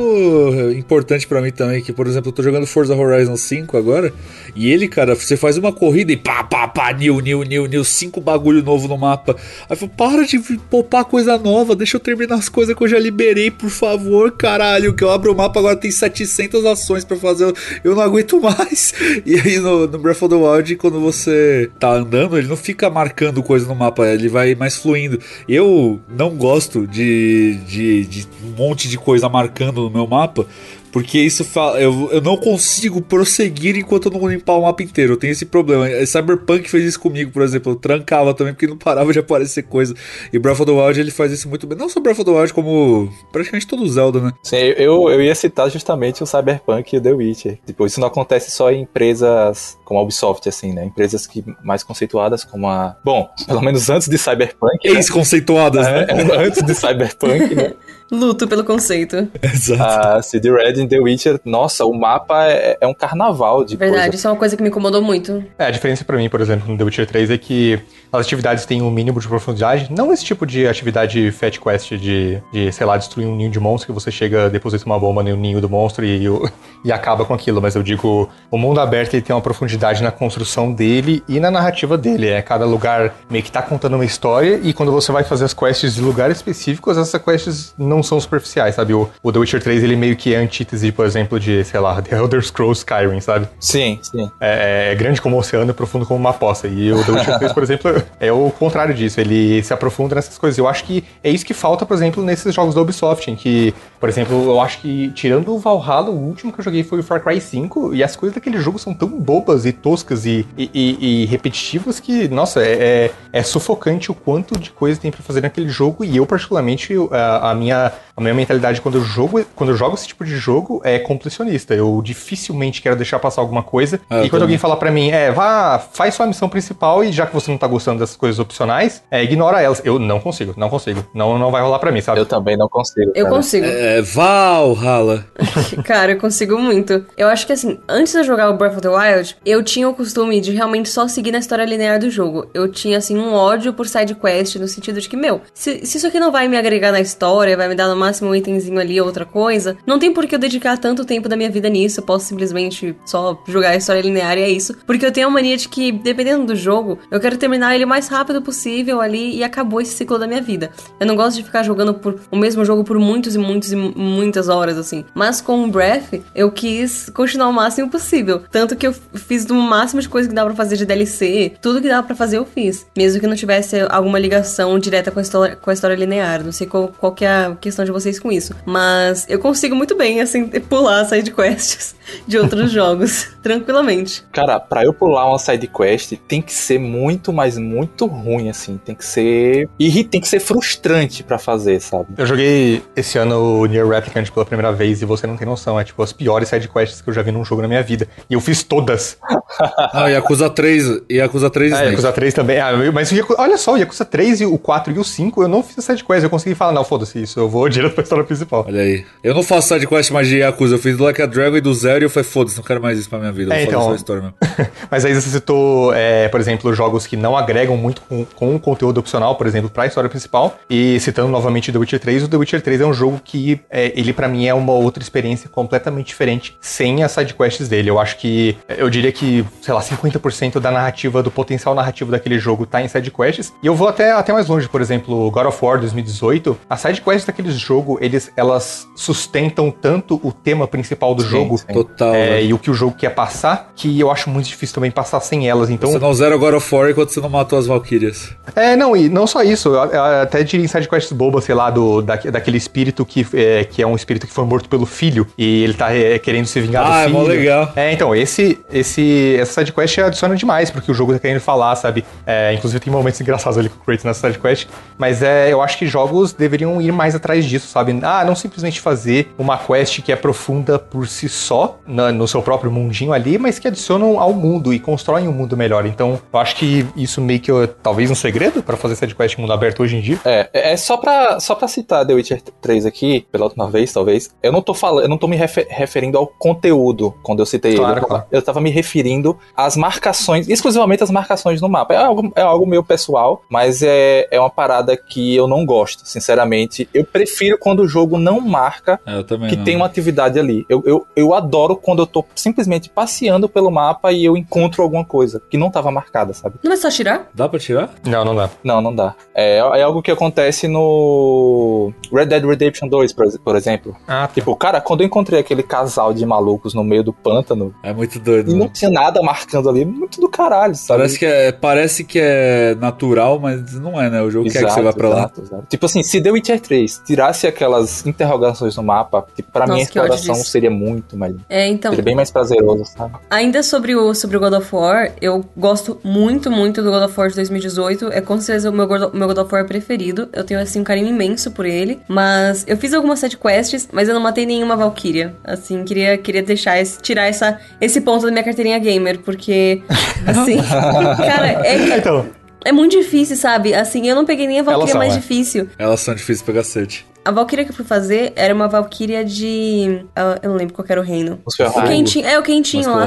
importante 0.75 1.27
para 1.27 1.41
mim 1.41 1.51
também, 1.51 1.83
que 1.83 1.93
por 1.93 2.07
exemplo, 2.07 2.29
eu 2.29 2.33
tô 2.33 2.41
jogando 2.41 2.65
Forza 2.65 2.95
Horizon 2.95 3.37
5 3.37 3.77
agora, 3.77 4.11
e 4.55 4.71
ele, 4.71 4.87
cara, 4.87 5.13
você 5.13 5.37
faz 5.37 5.57
uma 5.57 5.71
corrida 5.71 6.11
e 6.11 6.17
pá, 6.17 6.43
pá, 6.43 6.67
pá, 6.67 6.91
new, 6.91 7.19
new, 7.19 7.43
new, 7.43 7.67
new, 7.67 7.83
cinco 7.83 8.19
bagulho 8.19 8.63
novo 8.63 8.87
no 8.87 8.97
mapa. 8.97 9.35
Aí 9.35 9.67
eu 9.69 9.77
falo, 9.77 9.91
para 9.95 10.25
de 10.25 10.39
poupar 10.69 11.05
coisa 11.05 11.37
nova, 11.37 11.75
deixa 11.75 11.97
eu 11.97 12.01
terminar 12.01 12.35
as 12.35 12.49
coisas 12.49 12.75
que 12.75 12.83
eu 12.83 12.87
já 12.87 12.97
liberei, 12.97 13.51
por 13.51 13.69
favor, 13.69 14.31
caralho, 14.31 14.95
que 14.95 15.03
eu 15.03 15.11
abro 15.11 15.31
o 15.31 15.37
mapa 15.37 15.59
agora 15.59 15.75
tem 15.75 15.91
700 15.91 16.65
ações 16.65 17.05
para 17.05 17.17
fazer, 17.17 17.53
eu 17.83 17.95
não 17.95 18.01
aguento 18.01 18.41
mais. 18.41 18.93
E 19.25 19.35
aí 19.35 19.59
no, 19.69 19.87
no 19.87 19.99
Breath 19.99 20.23
of 20.23 20.29
the 20.29 20.35
Wild, 20.35 20.75
quando 20.77 20.99
você 20.99 21.69
tá 21.79 21.91
andando, 21.91 22.37
ele 22.37 22.47
não 22.47 22.57
fica 22.57 22.89
marcando 22.89 23.43
coisa 23.43 23.67
no 23.67 23.75
mapa, 23.75 24.07
ele 24.07 24.27
vai 24.27 24.55
mais 24.55 24.75
fluindo. 24.75 25.19
Eu 25.47 25.99
não 26.09 26.31
gosto 26.31 26.87
de, 26.87 27.59
de, 27.67 28.05
de 28.05 28.27
um 28.43 28.51
monte 28.57 28.89
de 28.89 28.97
coisa 28.97 29.29
marcando 29.29 29.81
no 29.81 29.89
meu 29.89 30.07
mapa, 30.07 30.45
porque 30.91 31.19
isso 31.19 31.43
fala. 31.43 31.79
Eu, 31.79 32.09
eu 32.11 32.21
não 32.21 32.37
consigo 32.37 33.01
prosseguir 33.01 33.77
enquanto 33.77 34.05
eu 34.05 34.11
não 34.11 34.27
limpar 34.27 34.53
o 34.53 34.63
mapa 34.63 34.83
inteiro. 34.83 35.13
Eu 35.13 35.17
tenho 35.17 35.31
esse 35.31 35.45
problema. 35.45 35.87
Cyberpunk 36.05 36.69
fez 36.69 36.83
isso 36.83 36.99
comigo, 36.99 37.31
por 37.31 37.41
exemplo. 37.41 37.73
Eu 37.73 37.75
trancava 37.75 38.33
também 38.33 38.53
porque 38.53 38.67
não 38.67 38.77
parava 38.77 39.11
de 39.13 39.19
aparecer 39.19 39.63
coisa. 39.63 39.93
E 40.31 40.39
Breath 40.39 40.59
of 40.59 40.65
the 40.65 40.71
Wild 40.71 40.99
ele 40.99 41.11
faz 41.11 41.31
isso 41.31 41.47
muito 41.47 41.67
bem. 41.67 41.77
Não 41.77 41.89
só 41.89 41.99
Breath 41.99 42.19
of 42.19 42.25
the 42.25 42.37
Wild, 42.37 42.53
como 42.53 43.11
praticamente 43.31 43.67
todo 43.67 43.87
Zelda, 43.87 44.19
né? 44.19 44.31
Sim, 44.43 44.57
eu, 44.57 45.09
eu 45.09 45.21
ia 45.21 45.35
citar 45.35 45.69
justamente 45.69 46.23
o 46.23 46.25
Cyberpunk 46.25 46.95
e 46.95 46.97
o 46.97 47.01
The 47.01 47.11
Witcher. 47.11 47.59
Tipo, 47.65 47.85
isso 47.85 47.99
não 47.99 48.07
acontece 48.07 48.51
só 48.51 48.71
em 48.71 48.81
empresas 48.81 49.77
como 49.85 49.99
a 49.99 50.03
Ubisoft, 50.03 50.47
assim, 50.47 50.73
né? 50.73 50.85
Empresas 50.85 51.25
que 51.25 51.43
mais 51.63 51.83
conceituadas 51.83 52.43
como 52.43 52.67
a. 52.67 52.95
Bom, 53.03 53.29
pelo 53.47 53.61
menos 53.61 53.89
antes 53.89 54.07
de 54.07 54.17
Cyberpunk. 54.17 54.77
Ex-conceituadas, 54.83 55.85
né? 55.87 56.05
né? 56.05 56.37
Antes 56.49 56.63
de 56.63 56.73
Cyberpunk, 56.73 57.55
né? 57.55 57.73
Luto 58.11 58.47
pelo 58.47 58.63
conceito. 58.63 59.27
Exato. 59.41 60.07
A 60.07 60.21
CD 60.21 60.51
Red 60.51 60.78
em 60.79 60.87
The 60.87 60.99
Witcher, 60.99 61.39
nossa, 61.45 61.85
o 61.85 61.93
mapa 61.93 62.45
é, 62.45 62.77
é 62.81 62.87
um 62.87 62.93
carnaval 62.93 63.63
de 63.63 63.75
Verdade, 63.75 64.03
coisa. 64.03 64.15
isso 64.15 64.27
é 64.27 64.31
uma 64.31 64.37
coisa 64.37 64.55
que 64.55 64.63
me 64.63 64.69
incomodou 64.69 65.01
muito. 65.01 65.43
É, 65.57 65.65
a 65.65 65.71
diferença 65.71 66.03
para 66.03 66.17
mim, 66.17 66.29
por 66.29 66.41
exemplo, 66.41 66.69
no 66.69 66.77
The 66.77 66.83
Witcher 66.83 67.07
3 67.07 67.29
é 67.31 67.37
que 67.37 67.79
as 68.11 68.25
atividades 68.25 68.65
têm 68.65 68.81
um 68.81 68.89
mínimo 68.89 69.19
de 69.19 69.27
profundidade, 69.27 69.87
não 69.91 70.11
esse 70.11 70.25
tipo 70.25 70.45
de 70.45 70.67
atividade 70.67 71.31
Fat 71.31 71.59
Quest 71.59 71.91
de, 71.91 72.41
de 72.51 72.71
sei 72.71 72.85
lá, 72.85 72.97
destruir 72.97 73.27
um 73.27 73.35
ninho 73.35 73.51
de 73.51 73.59
monstro 73.59 73.87
que 73.87 73.93
você 73.93 74.09
chega, 74.09 74.49
deposita 74.49 74.85
uma 74.85 74.99
bomba 74.99 75.21
no 75.21 75.35
ninho 75.35 75.61
do 75.61 75.69
monstro 75.69 76.05
e, 76.05 76.25
e 76.83 76.91
acaba 76.91 77.25
com 77.25 77.33
aquilo, 77.33 77.61
mas 77.61 77.75
eu 77.75 77.83
digo, 77.83 78.29
o 78.49 78.57
mundo 78.57 78.79
aberto 78.79 79.13
ele 79.13 79.21
tem 79.21 79.35
uma 79.35 79.41
profundidade 79.41 80.01
na 80.01 80.11
construção 80.11 80.71
dele 80.71 81.23
e 81.27 81.39
na 81.39 81.51
narrativa 81.51 81.97
dele. 81.97 82.29
É 82.29 82.41
cada 82.41 82.65
lugar 82.65 83.13
meio 83.29 83.43
que 83.43 83.51
tá 83.51 83.61
contando 83.61 83.95
uma 83.95 84.05
história 84.05 84.59
e 84.63 84.73
quando 84.73 84.91
você 84.91 85.11
vai 85.11 85.23
fazer 85.23 85.45
as 85.45 85.53
quests 85.53 85.95
de 85.95 86.01
lugares 86.01 86.37
específicos, 86.37 86.97
essas 86.97 87.21
quests 87.21 87.73
não 87.77 88.01
são 88.01 88.19
superficiais, 88.19 88.75
sabe? 88.75 88.93
O, 88.93 89.09
o 89.21 89.31
The 89.31 89.39
Witcher 89.39 89.61
3 89.61 89.83
ele 89.83 89.95
meio 89.95 90.15
que 90.15 90.33
é 90.33 90.37
anti 90.37 90.65
antítese, 90.69 90.91
por 90.91 91.05
exemplo, 91.05 91.39
de, 91.39 91.63
sei 91.63 91.79
lá, 91.79 91.99
The 92.01 92.15
Elder 92.15 92.43
Scrolls 92.43 92.79
Skyrim, 92.79 93.19
sabe? 93.19 93.47
Sim, 93.59 93.99
sim. 94.01 94.29
É, 94.39 94.91
é 94.91 94.95
grande 94.95 95.21
como 95.21 95.35
o 95.35 95.39
oceano 95.39 95.71
e 95.71 95.73
profundo 95.73 96.05
como 96.05 96.19
uma 96.19 96.33
poça. 96.33 96.67
E 96.67 96.91
o 96.91 97.03
The 97.03 97.11
Witcher 97.11 97.39
3, 97.39 97.53
por 97.53 97.63
exemplo, 97.63 98.03
é 98.19 98.31
o 98.31 98.51
contrário 98.51 98.93
disso. 98.93 99.19
Ele 99.19 99.61
se 99.63 99.73
aprofunda 99.73 100.15
nessas 100.15 100.37
coisas. 100.37 100.57
Eu 100.57 100.67
acho 100.67 100.83
que 100.83 101.03
é 101.23 101.29
isso 101.29 101.45
que 101.45 101.53
falta, 101.53 101.85
por 101.85 101.95
exemplo, 101.95 102.23
nesses 102.23 102.53
jogos 102.53 102.75
da 102.75 102.81
Ubisoft, 102.81 103.29
em 103.29 103.35
que, 103.35 103.73
por 103.99 104.07
exemplo, 104.07 104.35
eu 104.45 104.61
acho 104.61 104.79
que, 104.79 105.09
tirando 105.11 105.53
o 105.53 105.59
Valhalla, 105.59 106.09
o 106.09 106.17
último 106.17 106.53
que 106.53 106.59
eu 106.59 106.63
joguei 106.63 106.83
foi 106.83 106.99
o 106.99 107.03
Far 107.03 107.23
Cry 107.23 107.41
5, 107.41 107.93
e 107.93 108.03
as 108.03 108.15
coisas 108.15 108.35
daquele 108.35 108.59
jogo 108.59 108.77
são 108.77 108.93
tão 108.93 109.07
bobas 109.07 109.65
e 109.65 109.71
toscas 109.71 110.25
e, 110.25 110.45
e, 110.57 110.69
e, 110.73 111.23
e 111.23 111.25
repetitivas 111.25 111.99
que, 111.99 112.27
nossa, 112.27 112.61
é, 112.61 112.71
é, 112.71 113.11
é, 113.33 113.43
sufocante 113.43 114.11
o 114.11 114.13
quanto 114.13 114.57
de 114.57 114.71
coisa 114.71 114.99
tem 114.99 115.11
pra 115.11 115.21
fazer 115.21 115.41
naquele 115.41 115.69
jogo. 115.69 116.03
E 116.03 116.17
eu, 116.17 116.25
particularmente, 116.25 116.93
a, 117.11 117.51
a 117.51 117.55
minha, 117.55 117.91
a 118.15 118.21
minha 118.21 118.33
mentalidade 118.33 118.81
quando 118.81 118.97
eu 118.97 119.03
jogo, 119.03 119.43
quando 119.55 119.71
eu 119.71 119.77
jogo 119.77 119.95
esse 119.95 120.07
tipo 120.07 120.23
de 120.23 120.35
jogo 120.37 120.58
é 120.83 120.99
completionista. 120.99 121.73
Eu 121.73 122.01
dificilmente 122.03 122.81
quero 122.81 122.95
deixar 122.95 123.19
passar 123.19 123.41
alguma 123.41 123.63
coisa. 123.63 123.99
Ah, 124.09 124.17
eu 124.17 124.25
e 124.25 124.29
quando 124.29 124.41
também. 124.41 124.41
alguém 124.41 124.57
fala 124.57 124.77
pra 124.77 124.91
mim, 124.91 125.09
é, 125.11 125.31
vá, 125.31 125.79
faz 125.79 126.15
sua 126.15 126.27
missão 126.27 126.49
principal 126.49 127.03
e 127.03 127.11
já 127.11 127.25
que 127.25 127.33
você 127.33 127.51
não 127.51 127.57
tá 127.57 127.67
gostando 127.67 127.99
dessas 127.99 128.15
coisas 128.15 128.39
opcionais, 128.39 129.03
é, 129.09 129.23
ignora 129.23 129.61
elas. 129.61 129.81
Eu 129.83 129.99
não 129.99 130.19
consigo, 130.19 130.53
não 130.57 130.69
consigo. 130.69 131.05
Não, 131.13 131.37
não 131.37 131.51
vai 131.51 131.61
rolar 131.61 131.79
pra 131.79 131.91
mim, 131.91 132.01
sabe? 132.01 132.19
Eu 132.19 132.25
também 132.25 132.57
não 132.57 132.67
consigo. 132.67 133.11
Eu 133.15 133.25
cara. 133.25 133.35
consigo. 133.35 133.65
É, 133.65 134.01
Valhalla. 134.01 135.25
Cara, 135.83 136.13
eu 136.13 136.17
consigo 136.19 136.57
muito. 136.57 137.05
Eu 137.17 137.27
acho 137.27 137.45
que 137.45 137.53
assim, 137.53 137.79
antes 137.87 138.13
de 138.13 138.19
eu 138.19 138.23
jogar 138.23 138.49
o 138.49 138.57
Breath 138.57 138.73
of 138.73 138.81
the 138.81 138.89
Wild, 138.89 139.37
eu 139.45 139.63
tinha 139.63 139.87
o 139.87 139.93
costume 139.93 140.41
de 140.41 140.51
realmente 140.51 140.89
só 140.89 141.07
seguir 141.07 141.31
na 141.31 141.39
história 141.39 141.65
linear 141.65 141.99
do 141.99 142.09
jogo. 142.09 142.47
Eu 142.53 142.71
tinha, 142.71 142.97
assim, 142.97 143.17
um 143.17 143.33
ódio 143.33 143.73
por 143.73 143.87
side 143.87 144.15
quest, 144.15 144.55
no 144.55 144.67
sentido 144.67 144.99
de 144.99 145.07
que, 145.09 145.17
meu, 145.17 145.41
se, 145.53 145.85
se 145.85 145.97
isso 145.97 146.07
aqui 146.07 146.19
não 146.19 146.31
vai 146.31 146.47
me 146.47 146.57
agregar 146.57 146.91
na 146.91 146.99
história, 146.99 147.57
vai 147.57 147.67
me 147.67 147.75
dar 147.75 147.87
no 147.87 147.95
máximo 147.95 148.29
um 148.29 148.35
itemzinho 148.35 148.79
ali, 148.79 148.99
outra 148.99 149.25
coisa, 149.25 149.77
não 149.85 149.99
tem 149.99 150.13
por 150.13 150.25
que 150.27 150.35
eu 150.35 150.39
dedicar 150.49 150.77
tanto 150.77 151.05
tempo 151.05 151.29
da 151.29 151.37
minha 151.37 151.49
vida 151.49 151.69
nisso. 151.69 151.99
Eu 151.99 152.03
posso 152.03 152.25
simplesmente 152.25 152.95
só 153.05 153.41
jogar 153.47 153.69
a 153.69 153.75
história 153.75 154.01
linear 154.01 154.37
e 154.37 154.41
é 154.41 154.49
isso. 154.49 154.75
Porque 154.85 155.05
eu 155.05 155.11
tenho 155.11 155.27
a 155.27 155.29
mania 155.29 155.55
de 155.55 155.69
que, 155.69 155.91
dependendo 155.91 156.47
do 156.47 156.55
jogo, 156.55 156.99
eu 157.09 157.19
quero 157.19 157.37
terminar 157.37 157.75
ele 157.75 157.85
o 157.85 157.87
mais 157.87 158.07
rápido 158.07 158.41
possível 158.41 158.99
ali 158.99 159.37
e 159.37 159.43
acabou 159.43 159.79
esse 159.79 159.93
ciclo 159.93 160.17
da 160.17 160.27
minha 160.27 160.41
vida. 160.41 160.71
Eu 160.99 161.07
não 161.07 161.15
gosto 161.15 161.37
de 161.37 161.43
ficar 161.43 161.63
jogando 161.63 161.93
por 161.93 162.19
o 162.31 162.35
mesmo 162.35 162.65
jogo 162.65 162.83
por 162.83 162.97
muitos 162.99 163.35
e 163.35 163.37
muitos 163.37 163.71
e 163.71 163.75
muitas 163.75 164.49
horas, 164.49 164.77
assim. 164.77 165.05
Mas 165.13 165.39
com 165.39 165.63
o 165.63 165.67
Breath, 165.69 166.21
eu 166.33 166.51
quis 166.51 167.09
continuar 167.13 167.47
o 167.47 167.53
máximo 167.53 167.89
possível. 167.89 168.41
Tanto 168.51 168.75
que 168.75 168.87
eu 168.87 168.93
fiz 169.13 169.45
o 169.45 169.55
máximo 169.55 170.01
de 170.01 170.09
coisa 170.09 170.27
que 170.27 170.35
dava 170.35 170.49
pra 170.49 170.57
fazer 170.57 170.75
de 170.75 170.85
DLC. 170.85 171.53
Tudo 171.61 171.81
que 171.81 171.87
dava 171.87 172.05
pra 172.05 172.15
fazer 172.15 172.37
eu 172.37 172.45
fiz. 172.45 172.85
Mesmo 172.97 173.19
que 173.19 173.27
não 173.27 173.35
tivesse 173.35 173.79
alguma 173.89 174.17
ligação 174.17 174.79
direta 174.79 175.11
com 175.11 175.19
a 175.19 175.21
história, 175.21 175.55
com 175.55 175.69
a 175.69 175.73
história 175.73 175.95
linear. 175.95 176.43
Não 176.43 176.51
sei 176.51 176.65
qual, 176.65 176.89
qual 176.97 177.13
que 177.13 177.25
é 177.25 177.29
a 177.29 177.55
questão 177.59 177.85
de 177.85 177.91
vocês 177.91 178.19
com 178.19 178.31
isso. 178.31 178.53
Mas 178.65 179.25
eu 179.29 179.39
consigo 179.39 179.75
muito 179.75 179.95
bem, 179.95 180.21
assim, 180.21 180.38
pular 180.47 181.05
side 181.05 181.31
quests 181.31 181.95
de 182.27 182.37
outros 182.37 182.71
jogos. 182.73 183.27
Tranquilamente. 183.41 184.23
Cara, 184.31 184.59
pra 184.59 184.83
eu 184.83 184.93
pular 184.93 185.27
uma 185.27 185.39
side 185.39 185.67
quest, 185.67 186.13
tem 186.27 186.41
que 186.41 186.53
ser 186.53 186.79
muito, 186.79 187.31
mas 187.33 187.57
muito 187.57 188.05
ruim, 188.05 188.49
assim. 188.49 188.79
Tem 188.83 188.93
que 188.95 189.05
ser. 189.05 189.69
irri- 189.79 190.03
Tem 190.03 190.19
que 190.21 190.27
ser 190.27 190.39
frustrante 190.39 191.23
pra 191.23 191.37
fazer, 191.37 191.79
sabe? 191.81 192.07
Eu 192.17 192.25
joguei 192.25 192.81
esse 192.95 193.17
ano 193.17 193.59
o 193.61 193.65
Nier 193.65 193.87
Replicant 193.87 194.29
pela 194.31 194.45
primeira 194.45 194.71
vez 194.71 195.01
e 195.01 195.05
você 195.05 195.25
não 195.27 195.35
tem 195.37 195.47
noção. 195.47 195.79
É 195.79 195.83
tipo 195.83 196.01
as 196.03 196.13
piores 196.13 196.49
sidequests 196.49 197.01
que 197.01 197.09
eu 197.09 197.13
já 197.13 197.21
vi 197.21 197.31
num 197.31 197.43
jogo 197.45 197.61
na 197.61 197.67
minha 197.67 197.83
vida. 197.83 198.07
E 198.29 198.33
eu 198.33 198.41
fiz 198.41 198.63
todas. 198.63 199.17
Ah, 199.91 200.07
Yakuza 200.07 200.49
3. 200.49 201.01
Yakuza 201.11 201.49
3 201.49 201.73
É. 201.73 201.85
Yakuza 201.89 202.11
3 202.13 202.33
também. 202.33 202.59
Ah, 202.59 202.71
mas 202.93 203.11
olha 203.37 203.57
só, 203.57 203.73
o 203.73 203.77
Yakuza 203.77 204.05
3 204.05 204.41
e 204.41 204.45
o 204.45 204.57
4 204.57 204.93
e 204.93 204.99
o 204.99 205.03
5 205.03 205.41
eu 205.43 205.47
não 205.49 205.61
fiz 205.63 205.83
sidequests. 205.83 206.23
Eu 206.23 206.29
consegui 206.29 206.55
falar, 206.55 206.71
não, 206.71 206.83
foda-se 206.85 207.21
isso, 207.21 207.39
eu 207.39 207.49
vou 207.49 207.67
direto 207.69 207.93
pra 207.93 208.03
história 208.03 208.23
principal. 208.23 208.63
Olha 208.67 208.81
aí. 208.81 209.05
Eu 209.23 209.33
não 209.33 209.43
faço 209.43 209.67
sidequest 209.69 210.11
mais 210.11 210.27
de 210.29 210.37
Yakuza. 210.39 210.75
Eu 210.75 210.79
fiz 210.79 210.97
do 210.97 211.03
Like 211.03 211.21
a 211.21 211.25
Dragon 211.25 211.57
e 211.57 211.61
do 211.61 211.73
Zero 211.73 212.03
e 212.03 212.05
eu 212.05 212.09
falei, 212.09 212.27
foda-se, 212.27 212.57
não 212.57 212.63
quero 212.63 212.81
mais 212.81 212.97
isso 212.99 213.09
pra 213.09 213.19
minha 213.19 213.31
vida. 213.31 213.53
É, 213.55 213.63
então- 213.63 213.81
só 213.83 213.91
a 213.91 213.95
história 213.95 214.21
mesmo. 214.21 214.35
Mas 214.89 215.05
aí 215.05 215.13
você 215.13 215.29
citou, 215.29 215.93
é, 215.93 216.27
por 216.29 216.39
exemplo, 216.39 216.73
jogos 216.73 217.05
que 217.05 217.15
não 217.17 217.35
agregam 217.37 217.75
muito 217.77 218.01
com, 218.03 218.25
com 218.25 218.55
o 218.55 218.59
conteúdo 218.59 218.99
opcional, 218.99 219.35
por 219.35 219.47
exemplo, 219.47 219.69
pra 219.69 219.85
história 219.85 220.09
principal. 220.09 220.57
E 220.69 220.99
citando 220.99 221.29
novamente 221.29 221.71
The 221.71 221.77
Witcher 221.77 221.99
3, 221.99 222.23
o 222.23 222.27
The 222.27 222.37
Witcher 222.37 222.61
3 222.61 222.81
é 222.81 222.85
um 222.85 222.93
jogo 222.93 223.19
que 223.23 223.59
é, 223.69 223.91
ele 223.95 224.13
pra 224.13 224.27
mim 224.27 224.45
é 224.47 224.53
uma 224.53 224.73
outra 224.73 225.01
experiência 225.01 225.49
completamente 225.49 226.07
diferente 226.07 226.57
sem 226.61 227.03
as 227.03 227.11
sidequests 227.11 227.67
dele. 227.67 227.89
Eu 227.89 227.99
acho 227.99 228.17
que, 228.17 228.57
eu 228.67 228.89
diria 228.89 229.11
que, 229.11 229.45
sei 229.61 229.73
lá, 229.73 229.81
50% 229.81 230.59
da 230.59 230.71
narrativa, 230.71 231.21
do 231.23 231.31
potencial 231.31 231.73
narrativo 231.75 232.11
daquele 232.11 232.39
jogo 232.39 232.65
tá 232.65 232.81
em 232.81 232.87
sidequests. 232.87 233.53
E 233.63 233.67
eu 233.67 233.75
vou 233.75 233.87
até, 233.87 234.11
até 234.11 234.33
mais 234.33 234.47
longe, 234.47 234.67
por 234.67 234.81
exemplo, 234.81 235.29
God 235.31 235.45
of 235.47 235.57
War 235.63 235.79
2018. 235.79 236.57
As 236.69 236.81
sidequests 236.81 237.25
daquele 237.25 237.51
jogo, 237.51 237.97
eles, 238.01 238.31
elas 238.35 238.87
sustentam 238.95 239.71
tanto 239.71 240.18
o 240.23 240.31
tema 240.31 240.67
principal 240.67 241.13
do 241.15 241.23
Sim, 241.23 241.29
jogo 241.29 241.57
sim. 241.57 241.65
Total. 241.73 242.13
é, 242.13 242.27
velho. 242.29 242.47
e 242.49 242.53
o 242.53 242.57
que 242.59 242.69
o 242.71 242.73
jogo 242.73 242.95
quer 242.97 243.09
passar, 243.09 243.71
que 243.75 243.99
eu 243.99 244.11
acho 244.11 244.29
muito 244.29 244.47
difícil 244.47 244.75
também 244.75 244.91
passar 244.91 245.19
sem 245.19 245.47
elas. 245.49 245.69
Então, 245.69 245.91
Você 245.91 245.99
não 245.99 246.13
zera 246.13 246.35
o 246.35 246.39
God 246.39 246.55
of 246.55 246.75
War 246.75 246.89
enquanto 246.89 247.09
você 247.09 247.19
não 247.21 247.29
matou 247.29 247.57
as 247.59 247.67
Valkyrias. 247.67 248.29
é, 248.55 248.75
não, 248.75 248.95
e 248.95 249.09
não 249.09 249.25
só 249.27 249.41
isso, 249.43 249.69
eu, 249.69 249.85
eu 249.91 250.03
até 250.21 250.43
diria 250.43 250.65
em 250.65 250.67
sidequests 250.67 251.11
bobas, 251.11 251.43
sei 251.43 251.55
lá, 251.55 251.69
do, 251.69 252.01
da, 252.01 252.15
daquele 252.15 252.57
espírito 252.57 253.05
que 253.05 253.25
é, 253.33 253.63
que 253.63 253.81
é 253.81 253.87
um 253.87 253.95
espírito 253.95 254.27
que 254.27 254.33
foi 254.33 254.45
morto 254.45 254.67
pelo 254.69 254.85
filho 254.85 255.27
e 255.37 255.63
ele 255.63 255.73
tá 255.73 255.93
é, 255.93 256.17
querendo 256.19 256.45
se 256.45 256.59
vingar 256.61 256.85
Ah, 256.89 257.01
é 257.03 257.07
do 257.07 257.13
mó 257.13 257.21
filho. 257.21 257.33
legal. 257.33 257.71
É, 257.75 257.91
então, 257.93 258.15
esse, 258.15 258.59
esse, 258.71 259.35
essa 259.39 259.53
sidequest 259.61 259.97
adiciona 259.99 260.35
demais 260.35 260.69
porque 260.69 260.91
o 260.91 260.93
jogo 260.93 261.13
tá 261.13 261.19
querendo 261.19 261.39
falar, 261.41 261.75
sabe? 261.75 262.03
É, 262.25 262.53
inclusive 262.53 262.79
tem 262.79 262.91
momentos 262.91 263.19
engraçados 263.21 263.57
ali 263.57 263.69
com 263.69 263.77
o 263.81 263.85
Kratos 263.85 264.05
nessa 264.05 264.27
sidequest, 264.27 264.67
mas 264.97 265.21
é, 265.21 265.51
eu 265.51 265.61
acho 265.61 265.77
que 265.77 265.85
jogos 265.87 266.33
deveriam 266.33 266.81
ir 266.81 266.91
mais 266.91 267.15
atrás 267.15 267.45
disso, 267.45 267.67
sabe? 267.67 267.97
Ah, 268.03 268.23
não 268.25 268.35
simplesmente 268.35 268.79
fazer 268.81 269.31
uma 269.37 269.57
quest 269.57 270.01
que 270.01 270.08
é 270.11 270.15
profunda 270.15 270.77
por 270.79 271.07
si 271.07 271.27
só, 271.29 271.77
na- 271.87 272.11
no 272.11 272.27
seu 272.27 272.41
próprio 272.41 272.71
mundinho 272.71 273.13
ali, 273.13 273.37
mas 273.37 273.59
que 273.59 273.67
adicionam 273.67 274.19
ao 274.19 274.33
mundo 274.33 274.73
e 274.73 274.79
constroem 274.79 275.27
um 275.27 275.31
mundo 275.31 275.55
melhor. 275.57 275.85
Então, 275.85 276.19
eu 276.31 276.39
acho 276.39 276.55
que 276.55 276.85
isso 276.95 277.21
meio 277.21 277.39
que, 277.39 277.51
ó, 277.51 277.65
talvez 277.67 278.09
um 278.11 278.15
segredo 278.15 278.61
pra 278.63 278.77
fazer 278.77 278.95
sidequest 278.95 279.37
em 279.37 279.41
mundo 279.41 279.53
aberto 279.53 279.81
hoje 279.83 279.95
em 279.97 280.01
dia. 280.01 280.19
É, 280.25 280.49
é 280.71 280.77
só 280.77 280.97
pra, 280.97 281.39
só 281.39 281.55
pra 281.55 281.67
citar 281.67 282.05
The 282.05 282.13
Witcher 282.13 282.41
3 282.61 282.85
aqui, 282.85 283.25
pela 283.31 283.45
última 283.45 283.69
vez, 283.69 283.91
talvez. 283.93 284.29
Eu 284.41 284.51
não 284.51 284.61
tô 284.61 284.73
falando, 284.73 285.03
eu 285.03 285.09
não 285.09 285.17
tô 285.17 285.27
me 285.27 285.35
refer- 285.35 285.67
referindo 285.69 286.17
ao 286.17 286.27
conteúdo 286.27 287.13
quando 287.23 287.39
eu 287.39 287.45
citei 287.45 287.75
Claro, 287.75 287.91
ele. 287.91 287.99
Eu 287.99 288.01
tava, 288.01 288.07
claro. 288.07 288.25
eu 288.31 288.41
tava 288.41 288.61
me 288.61 288.69
referindo 288.69 289.37
às 289.55 289.75
marcações, 289.75 290.47
exclusivamente 290.49 291.03
às 291.03 291.11
marcações 291.11 291.61
no 291.61 291.69
mapa. 291.69 291.93
É 291.93 291.97
algo, 291.97 292.31
é 292.35 292.41
algo 292.41 292.65
meio 292.67 292.83
pessoal, 292.83 293.41
mas 293.49 293.81
é, 293.83 294.27
é 294.31 294.39
uma 294.39 294.49
parada 294.49 294.95
que 294.97 295.35
eu 295.35 295.47
não 295.47 295.65
gosto, 295.65 296.03
sinceramente. 296.05 296.87
Eu 296.93 297.03
prefiro 297.05 297.57
quando 297.59 297.81
o 297.81 297.87
jogo 297.87 298.17
não 298.17 298.39
marca 298.41 298.99
É, 299.05 299.23
que 299.23 299.55
não. 299.55 299.63
tem 299.63 299.75
uma 299.75 299.88
atividade 299.89 300.39
ali. 300.39 300.65
Eu, 300.69 300.81
eu, 300.85 301.07
eu 301.15 301.33
adoro 301.33 301.75
quando 301.75 301.99
eu 301.99 302.07
tô 302.07 302.23
simplesmente 302.35 302.89
passeando 302.89 303.47
pelo 303.49 303.69
mapa 303.71 304.11
e 304.11 304.23
eu 304.25 304.37
encontro 304.37 304.81
alguma 304.83 305.03
coisa 305.05 305.41
que 305.49 305.57
não 305.57 305.69
tava 305.69 305.91
marcada, 305.91 306.33
sabe? 306.33 306.55
Não 306.63 306.71
é 306.73 306.77
só 306.77 306.89
tirar? 306.89 307.27
Dá 307.33 307.47
pra 307.49 307.59
tirar? 307.59 307.91
Não, 308.05 308.23
não 308.25 308.35
dá. 308.35 308.49
Não, 308.63 308.81
não 308.81 308.93
dá. 308.95 309.15
É, 309.33 309.57
é 309.57 309.81
algo 309.83 310.01
que 310.01 310.11
acontece 310.11 310.67
no 310.67 311.91
Red 312.11 312.25
Dead 312.27 312.43
Redemption 312.45 312.87
2, 312.87 313.13
por, 313.13 313.25
ex- 313.25 313.37
por 313.37 313.55
exemplo. 313.55 313.95
Ah, 314.07 314.27
Tipo, 314.33 314.55
cara, 314.55 314.79
quando 314.81 315.01
eu 315.01 315.07
encontrei 315.07 315.39
aquele 315.39 315.63
casal 315.63 316.13
de 316.13 316.25
malucos 316.25 316.73
no 316.73 316.83
meio 316.83 317.03
do 317.03 317.11
pântano 317.13 317.73
É 317.83 317.93
muito 317.93 318.19
doido. 318.19 318.51
e 318.51 318.53
não 318.53 318.65
né? 318.65 318.71
tinha 318.73 318.89
nada 318.91 319.21
marcando 319.21 319.69
ali, 319.69 319.85
muito 319.85 320.19
do 320.21 320.29
caralho, 320.29 320.75
sabe? 320.75 320.99
Parece 320.99 321.19
que, 321.19 321.25
é, 321.25 321.51
parece 321.51 322.03
que 322.03 322.19
é 322.21 322.75
natural, 322.75 323.39
mas 323.39 323.73
não 323.79 323.99
é, 323.99 324.09
né? 324.09 324.21
O 324.21 324.29
jogo 324.29 324.49
quer 324.49 324.63
que 324.65 324.71
você 324.71 324.81
vá 324.81 324.93
pra 324.93 325.09
lá. 325.09 325.17
exato, 325.19 325.41
exato. 325.41 325.65
Tipo 325.69 325.85
assim, 325.85 326.03
se 326.03 326.21
The 326.21 326.31
Witcher 326.31 326.59
3 326.59 327.01
tirasse 327.05 327.47
aquelas 327.47 328.05
interrogações 328.05 328.75
no 328.77 328.83
mapa, 328.83 329.25
tipo, 329.35 329.51
pra 329.51 329.65
Nossa, 329.65 329.78
mim 329.79 329.85
a 329.85 329.87
que 329.87 329.99
ódio 329.99 330.15
exploração 330.15 330.45
seria 330.45 330.69
muito 330.69 331.17
melhor. 331.17 331.39
É, 331.49 331.67
então. 331.67 331.91
Seria 331.91 332.03
bem 332.03 332.15
mais 332.15 332.31
prazeroso, 332.31 332.85
sabe? 332.85 333.15
Ainda 333.29 333.63
sobre 333.63 333.95
o, 333.95 334.13
sobre 334.13 334.37
o 334.37 334.39
God 334.39 334.53
of 334.53 334.75
War, 334.75 335.11
eu 335.21 335.45
gosto 335.55 335.99
muito, 336.03 336.51
muito 336.51 336.81
do 336.81 336.91
God 336.91 337.03
of 337.03 337.19
War 337.19 337.29
de 337.29 337.35
2018. 337.35 338.11
É 338.11 338.21
com 338.21 338.39
certeza 338.39 338.69
o 338.69 338.73
meu 338.73 338.87
God, 338.87 339.13
meu 339.13 339.27
God 339.27 339.37
of 339.37 339.53
War 339.53 339.65
preferido. 339.65 340.29
Eu 340.33 340.43
tenho, 340.43 340.59
assim, 340.59 340.81
um 340.81 340.83
carinho 340.83 341.07
imenso 341.07 341.51
por 341.51 341.65
ele. 341.65 341.99
Mas 342.07 342.65
eu 342.67 342.77
fiz 342.77 342.93
algumas 342.93 343.19
sidequests, 343.19 343.89
mas 343.91 344.07
eu 344.07 344.13
não 344.13 344.21
matei 344.21 344.45
nenhuma 344.45 344.75
Valkyria. 344.75 345.35
Assim, 345.43 345.83
queria, 345.83 346.17
queria 346.17 346.43
deixar 346.43 346.79
esse, 346.79 347.01
tirar 347.01 347.25
essa, 347.25 347.59
esse 347.79 348.01
ponto 348.01 348.25
da 348.25 348.31
minha 348.31 348.43
carteirinha 348.43 348.79
gamer, 348.79 349.19
porque, 349.19 349.81
assim, 350.25 350.57
cara, 350.57 351.65
é, 351.65 351.97
Então, 351.97 352.25
é 352.65 352.71
muito 352.71 352.97
difícil, 352.97 353.35
sabe? 353.35 353.73
Assim, 353.73 354.07
eu 354.07 354.15
não 354.15 354.25
peguei 354.25 354.47
nem 354.47 354.59
a 354.59 354.63
Valkyria 354.63 354.91
são, 354.91 354.99
mais 354.99 355.13
é. 355.13 355.17
difícil. 355.17 355.69
Elas 355.77 355.99
são 356.01 356.13
difíceis 356.13 356.41
pra 356.41 356.53
cacete. 356.55 357.05
A 357.23 357.31
Valkyria 357.31 357.65
que 357.65 357.71
eu 357.71 357.75
fui 357.75 357.85
fazer 357.85 358.33
era 358.35 358.53
uma 358.53 358.67
Valkyria 358.67 359.23
de. 359.23 360.05
ah, 360.15 360.39
Eu 360.41 360.49
não 360.49 360.57
lembro 360.57 360.73
qual 360.73 360.85
que 360.85 360.91
era 360.91 361.01
o 361.01 361.03
reino. 361.03 361.39
Os 361.45 361.59
O 361.59 361.83
quentinho, 361.83 362.25
é 362.25 362.39
o 362.39 362.43
quentinho 362.43 362.89
lá. 362.95 363.05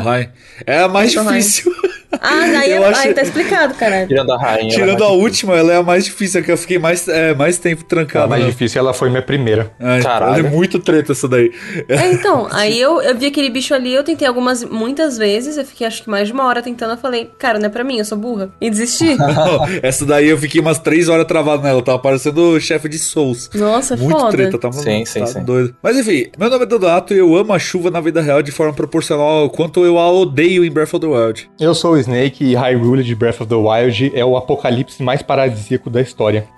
É 0.66 0.80
a 0.80 0.88
mais 0.88 1.12
difícil. 1.12 1.72
Ah, 2.20 2.40
aí, 2.60 2.70
Eu 2.72 2.82
é- 2.84 2.88
acho- 2.88 3.00
aí 3.08 3.14
tá 3.14 3.22
explicado, 3.22 3.74
caralho. 3.74 4.08
Tirando 4.08 4.32
a 4.32 4.38
rainha. 4.38 4.70
Tirando 4.70 5.02
ela 5.02 5.06
a 5.06 5.08
é 5.08 5.10
mais 5.10 5.22
última, 5.22 5.56
ela 5.56 5.72
é 5.72 5.76
a 5.76 5.82
mais 5.82 6.04
difícil, 6.04 6.40
é 6.40 6.42
que 6.42 6.52
eu 6.52 6.56
fiquei 6.56 6.78
mais, 6.78 7.08
é, 7.08 7.34
mais 7.34 7.58
tempo 7.58 7.82
A 7.84 7.88
trancado. 7.88 8.28
mais 8.28 8.44
né? 8.44 8.50
difícil, 8.50 8.78
ela 8.80 8.92
foi 8.94 9.08
minha 9.10 9.22
primeira. 9.22 9.72
É, 9.80 10.00
Caralho. 10.00 10.38
ela 10.40 10.46
é 10.46 10.50
muito 10.50 10.78
treta 10.78 11.12
essa 11.12 11.28
daí. 11.28 11.52
É, 11.88 12.12
então, 12.12 12.46
aí 12.50 12.80
eu, 12.80 13.00
eu 13.02 13.16
vi 13.16 13.26
aquele 13.26 13.50
bicho 13.50 13.74
ali, 13.74 13.92
eu 13.94 14.02
tentei 14.04 14.26
algumas, 14.26 14.64
muitas 14.64 15.16
vezes, 15.18 15.56
eu 15.56 15.64
fiquei 15.64 15.86
acho 15.86 16.02
que 16.02 16.10
mais 16.10 16.28
de 16.28 16.32
uma 16.34 16.44
hora 16.46 16.62
tentando, 16.62 16.92
eu 16.92 16.98
falei, 16.98 17.30
cara, 17.38 17.58
não 17.58 17.66
é 17.66 17.68
pra 17.68 17.84
mim, 17.84 17.98
eu 17.98 18.04
sou 18.04 18.18
burra. 18.18 18.50
E 18.60 18.68
desisti. 18.70 19.14
Não, 19.16 19.66
essa 19.82 20.04
daí 20.04 20.28
eu 20.28 20.36
fiquei 20.38 20.60
umas 20.60 20.78
três 20.78 21.08
horas 21.08 21.26
travado 21.26 21.62
nela. 21.62 21.82
Tava 21.82 21.98
parecendo 21.98 22.40
o 22.54 22.60
chefe 22.60 22.88
de 22.88 22.98
Souls. 22.98 23.48
Nossa, 23.54 23.96
Muito 23.96 24.18
foda. 24.18 24.30
treta, 24.32 24.58
tá, 24.58 24.70
Sim, 24.72 25.04
sim, 25.04 25.20
tá 25.20 25.26
sim. 25.26 25.42
doido. 25.44 25.74
Mas 25.82 25.96
enfim, 25.98 26.26
meu 26.38 26.50
nome 26.50 26.64
é 26.64 26.66
Donato 26.66 27.14
e 27.14 27.18
eu 27.18 27.34
amo 27.36 27.52
a 27.52 27.58
chuva 27.58 27.90
na 27.90 28.00
vida 28.00 28.20
real 28.20 28.42
de 28.42 28.50
forma 28.52 28.72
proporcional 28.72 29.26
ao 29.26 29.50
quanto 29.50 29.84
eu 29.84 29.98
a 29.98 30.10
odeio 30.10 30.64
em 30.64 30.70
Breath 30.70 30.94
of 30.94 31.00
the 31.00 31.06
Wild. 31.06 31.50
Eu 31.60 31.74
sou 31.74 31.94
o 31.94 31.98
Snake 32.02 32.44
e 32.44 32.54
Hyrule 32.54 33.02
de 33.02 33.14
Breath 33.14 33.40
of 33.40 33.46
the 33.46 33.54
Wild 33.54 34.12
é 34.14 34.24
o 34.24 34.36
apocalipse 34.36 35.02
mais 35.02 35.22
paradisíaco 35.22 35.88
da 35.90 36.00
história. 36.00 36.46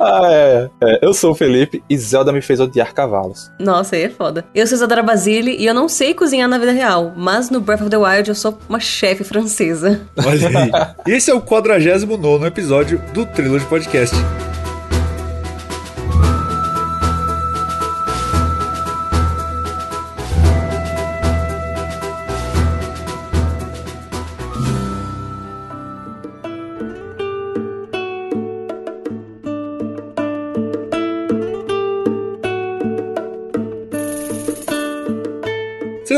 Ah, 0.00 0.28
é, 0.30 0.70
é. 0.82 0.98
Eu 1.02 1.14
sou 1.14 1.32
o 1.32 1.34
Felipe 1.34 1.82
e 1.88 1.96
Zelda 1.96 2.32
me 2.32 2.40
fez 2.40 2.60
odiar 2.60 2.92
cavalos. 2.92 3.50
Nossa, 3.58 3.96
aí 3.96 4.02
é 4.02 4.08
foda. 4.10 4.44
Eu 4.54 4.66
sou 4.66 4.76
Isadora 4.76 5.02
Basile 5.02 5.56
e 5.56 5.66
eu 5.66 5.74
não 5.74 5.88
sei 5.88 6.14
cozinhar 6.14 6.48
na 6.48 6.58
vida 6.58 6.72
real, 6.72 7.12
mas 7.16 7.50
no 7.50 7.60
Breath 7.60 7.82
of 7.82 7.90
the 7.90 7.96
Wild 7.96 8.28
eu 8.28 8.34
sou 8.34 8.58
uma 8.68 8.80
chefe 8.80 9.24
francesa. 9.24 10.02
Olha 10.24 10.48
aí. 10.48 10.70
E 11.06 11.16
esse 11.16 11.30
é 11.30 11.34
o 11.34 11.40
49 11.40 12.46
episódio 12.46 13.00
do 13.12 13.24
Trilogy 13.26 13.66
Podcast. 13.66 14.14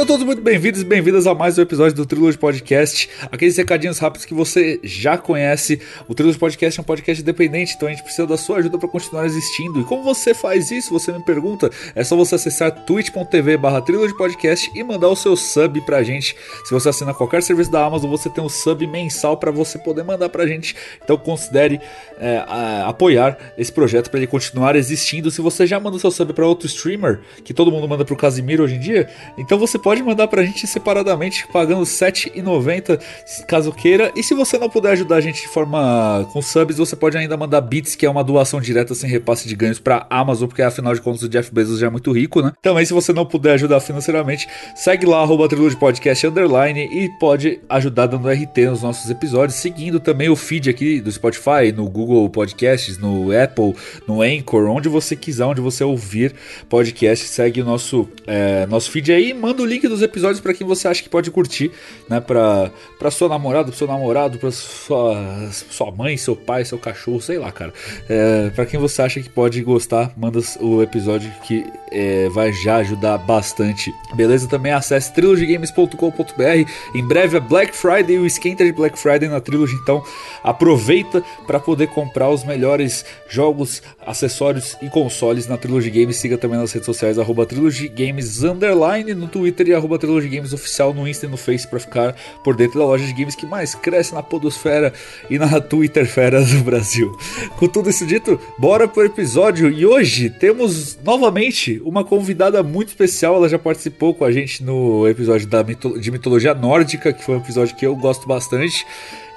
Sejam 0.07 0.19
todos 0.19 0.27
muito 0.35 0.41
bem-vindos 0.43 0.83
e 0.83 0.85
bem-vindas 0.85 1.27
a 1.27 1.35
mais 1.35 1.59
um 1.59 1.63
episódio 1.63 1.97
do 1.97 2.07
Trilogy 2.07 2.39
Podcast. 2.39 3.11
Aqueles 3.23 3.57
recadinhos 3.57 3.99
rápidos 3.99 4.25
que 4.25 4.33
você 4.33 4.79
já 4.85 5.19
conhece. 5.19 5.81
O 6.07 6.15
Trilogy 6.15 6.39
Podcast 6.39 6.79
é 6.79 6.81
um 6.81 6.85
podcast 6.85 7.21
independente, 7.21 7.75
então 7.75 7.89
a 7.89 7.91
gente 7.91 8.05
precisa 8.05 8.25
da 8.25 8.37
sua 8.37 8.59
ajuda 8.59 8.79
para 8.79 8.89
continuar 8.89 9.27
existindo. 9.27 9.81
E 9.81 9.85
como 9.85 10.05
você 10.05 10.33
faz 10.33 10.71
isso? 10.71 10.93
Você 10.93 11.11
me 11.11 11.25
pergunta. 11.25 11.69
É 11.93 12.05
só 12.05 12.15
você 12.15 12.37
acessar 12.37 12.71
twitch.tv 12.85 13.57
barra 13.57 13.83
Podcast 14.17 14.71
e 14.77 14.85
mandar 14.85 15.09
o 15.09 15.17
seu 15.17 15.37
sub 15.37 15.81
pra 15.81 16.05
gente. 16.05 16.37
Se 16.65 16.73
você 16.73 16.89
assina 16.89 17.13
qualquer 17.13 17.43
serviço 17.43 17.73
da 17.73 17.85
Amazon, 17.85 18.09
você 18.09 18.31
tem 18.31 18.45
um 18.45 18.49
sub 18.49 18.87
mensal 18.87 19.37
para 19.37 19.51
você 19.51 19.77
poder 19.77 20.05
mandar 20.05 20.29
pra 20.29 20.47
gente. 20.47 20.77
Então 21.03 21.17
considere 21.19 21.81
é, 22.21 22.45
a- 22.47 22.87
apoiar 22.87 23.37
esse 23.59 23.73
projeto 23.73 24.09
para 24.09 24.21
ele 24.21 24.29
continuar 24.29 24.77
existindo. 24.77 25.33
Se 25.33 25.41
você 25.41 25.67
já 25.67 25.81
manda 25.81 25.97
o 25.97 26.01
seu 26.01 26.13
sub 26.13 26.33
para 26.33 26.47
outro 26.47 26.69
streamer, 26.69 27.23
que 27.43 27.53
todo 27.53 27.73
mundo 27.73 27.89
manda 27.89 28.05
pro 28.05 28.15
Casimiro 28.15 28.63
hoje 28.63 28.77
em 28.77 28.81
dia, 28.81 29.09
então 29.37 29.59
você 29.59 29.77
pode 29.77 29.96
mandar 30.03 30.29
pra 30.29 30.45
gente 30.45 30.67
separadamente, 30.67 31.47
pagando 31.53 31.81
R$ 31.81 31.87
7,90 31.87 33.01
caso 33.47 33.73
queira. 33.73 34.13
E 34.17 34.23
se 34.23 34.35
você 34.35 34.59
não 34.59 34.69
puder 34.69 34.93
ajudar 34.93 35.17
a 35.17 35.21
gente 35.21 35.43
de 35.43 35.49
forma 35.49 36.29
com 36.33 36.43
subs, 36.43 36.79
você 36.79 36.97
pode 36.97 37.17
ainda 37.17 37.37
mandar 37.37 37.61
bits, 37.61 37.95
que 37.95 38.07
é 38.07 38.11
uma 38.11 38.25
doação 38.25 38.61
direta 38.61 38.95
sem 38.95 39.09
repasse 39.09 39.49
de 39.49 39.55
ganhos 39.55 39.79
pra 39.79 40.07
Amazon, 40.11 40.49
porque 40.49 40.63
afinal 40.63 40.95
de 40.95 41.01
contas 41.01 41.23
o 41.23 41.29
Jeff 41.29 41.53
Bezos 41.53 41.79
já 41.79 41.87
é 41.87 41.91
muito 41.91 42.13
rico, 42.13 42.43
né? 42.43 42.53
Também, 42.63 42.85
se 42.85 42.93
você 42.93 43.13
não 43.13 43.27
puder 43.27 43.55
ajudar 43.55 43.81
financeiramente, 43.81 44.49
segue 44.75 45.07
lá, 45.07 45.21
arroba 45.21 45.47
Podcast 45.79 46.27
Underline 46.27 46.81
e 46.81 47.09
pode 47.19 47.61
ajudar 47.69 48.07
dando 48.07 48.29
RT 48.29 48.67
nos 48.71 48.83
nossos 48.83 49.11
episódios, 49.11 49.59
seguindo 49.59 49.99
também 50.01 50.29
o 50.29 50.37
feed 50.37 50.71
aqui 50.71 51.01
do 51.01 51.11
Spotify, 51.11 51.73
no 51.75 51.89
Google 51.89 52.29
Podcasts, 52.31 52.99
no 52.99 53.31
Apple, 53.33 53.75
no 54.07 54.23
Anchor, 54.23 54.69
onde 54.69 54.89
você 54.89 55.17
quiser, 55.17 55.45
onde 55.45 55.61
você 55.61 55.85
ouvir 55.85 56.35
podcast, 56.69 57.27
segue 57.27 57.61
o 57.61 57.65
nosso, 57.65 58.09
é, 58.27 58.67
nosso 58.67 58.91
feed 58.91 59.13
aí 59.13 59.35
manda 59.35 59.63
o 59.63 59.67
link 59.67 59.86
dos 59.89 60.03
episódios 60.03 60.41
pra 60.41 60.55
quem 60.55 60.67
você 60.67 60.89
acha 60.89 61.03
que 61.03 61.09
pode 61.09 61.31
curtir, 61.31 61.71
né? 62.09 62.21
Pra, 62.21 62.71
pra 62.99 63.11
sua 63.11 63.29
namorada, 63.29 63.69
pro 63.69 63.77
seu 63.77 63.87
namorado, 63.87 64.39
pra 64.39 64.51
sua, 64.51 65.51
sua 65.51 65.91
mãe, 65.91 66.17
seu 66.17 66.37
pai, 66.37 66.65
seu 66.65 66.79
cachorro, 66.79 67.21
sei 67.21 67.39
lá, 67.39 67.51
cara. 67.53 67.73
É, 68.09 68.51
pra 68.51 68.67
quem 68.67 68.79
você 68.79 69.03
acha 69.03 69.21
que 69.21 69.29
pode 69.29 69.63
gostar, 69.63 70.13
manda 70.17 70.41
o 70.61 70.83
episódio 70.83 71.31
que 71.45 71.65
é, 71.91 72.29
vai 72.29 72.53
já 72.53 72.77
ajudar 72.77 73.19
bastante. 73.19 73.93
Beleza? 74.15 74.49
Também 74.49 74.73
acesse 74.73 75.13
trilogygames.com.br. 75.13 76.71
Em 76.95 77.07
breve 77.07 77.37
é 77.37 77.41
Black 77.41 77.77
Friday, 77.77 78.19
o 78.19 78.27
esquenta 78.27 78.65
de 78.65 78.73
Black 78.73 78.99
Friday 78.99 79.29
na 79.29 79.41
Trilogy, 79.41 79.75
então 79.75 80.03
aproveita 80.43 81.23
para 81.47 81.59
poder 81.59 81.89
comprar 81.89 82.29
os 82.31 82.45
melhores 82.45 83.05
jogos, 83.29 83.83
acessórios 84.05 84.77
e 84.83 84.89
consoles 84.89 85.47
na 85.47 85.57
Trilogy 85.57 85.91
Games. 85.91 86.17
Siga 86.17 86.39
também 86.39 86.59
nas 86.59 86.73
redes 86.73 86.87
sociais, 86.87 87.19
arroba 87.19 87.47
Trilogy 87.47 87.89
Games 87.89 88.43
Underline 88.43 89.15
no 89.15 89.29
Twitter 89.29 89.69
e 89.69 89.75
arroba 89.77 89.99
Trilogy 89.99 90.29
Games 90.29 90.53
Oficial 90.53 90.93
no 90.95 91.07
Insta 91.07 91.27
e 91.27 91.29
no 91.29 91.37
Face 91.37 91.67
para 91.67 91.79
ficar 91.79 92.15
por 92.45 92.55
dentro 92.57 92.79
da 92.79 92.87
loja 92.87 93.05
de 93.07 93.13
games 93.13 93.35
que 93.35 93.47
mais 93.47 93.75
cresce 93.75 94.15
na 94.15 94.23
podosfera 94.23 94.93
e 95.31 95.39
na 95.39 95.61
Twitterfera 95.61 96.45
do 96.45 96.65
Brasil. 96.65 97.17
Com 97.59 97.69
tudo 97.69 97.91
isso 97.91 98.07
dito, 98.07 98.39
bora 98.59 98.87
pro 98.89 99.05
episódio 99.05 99.71
e 99.71 99.85
hoje 99.87 100.31
temos 100.31 100.99
novamente 101.05 101.81
uma 101.85 102.05
convidada 102.05 102.63
muito 102.63 102.89
especial. 102.89 103.37
Ela 103.37 103.49
já 103.49 103.59
participou 103.59 104.15
com 104.15 104.25
a 104.25 104.33
gente 104.33 104.63
no 104.63 105.07
episódio 105.09 105.47
da 105.47 105.63
mito- 105.63 105.99
de 105.99 106.11
mitologia 106.11 106.55
nórdica, 106.55 107.13
que 107.13 107.23
foi 107.25 107.37
um 107.37 107.39
episódio 107.39 107.77
que 107.77 107.87
eu 107.87 107.95
gosto 107.97 108.27
bastante. 108.27 108.85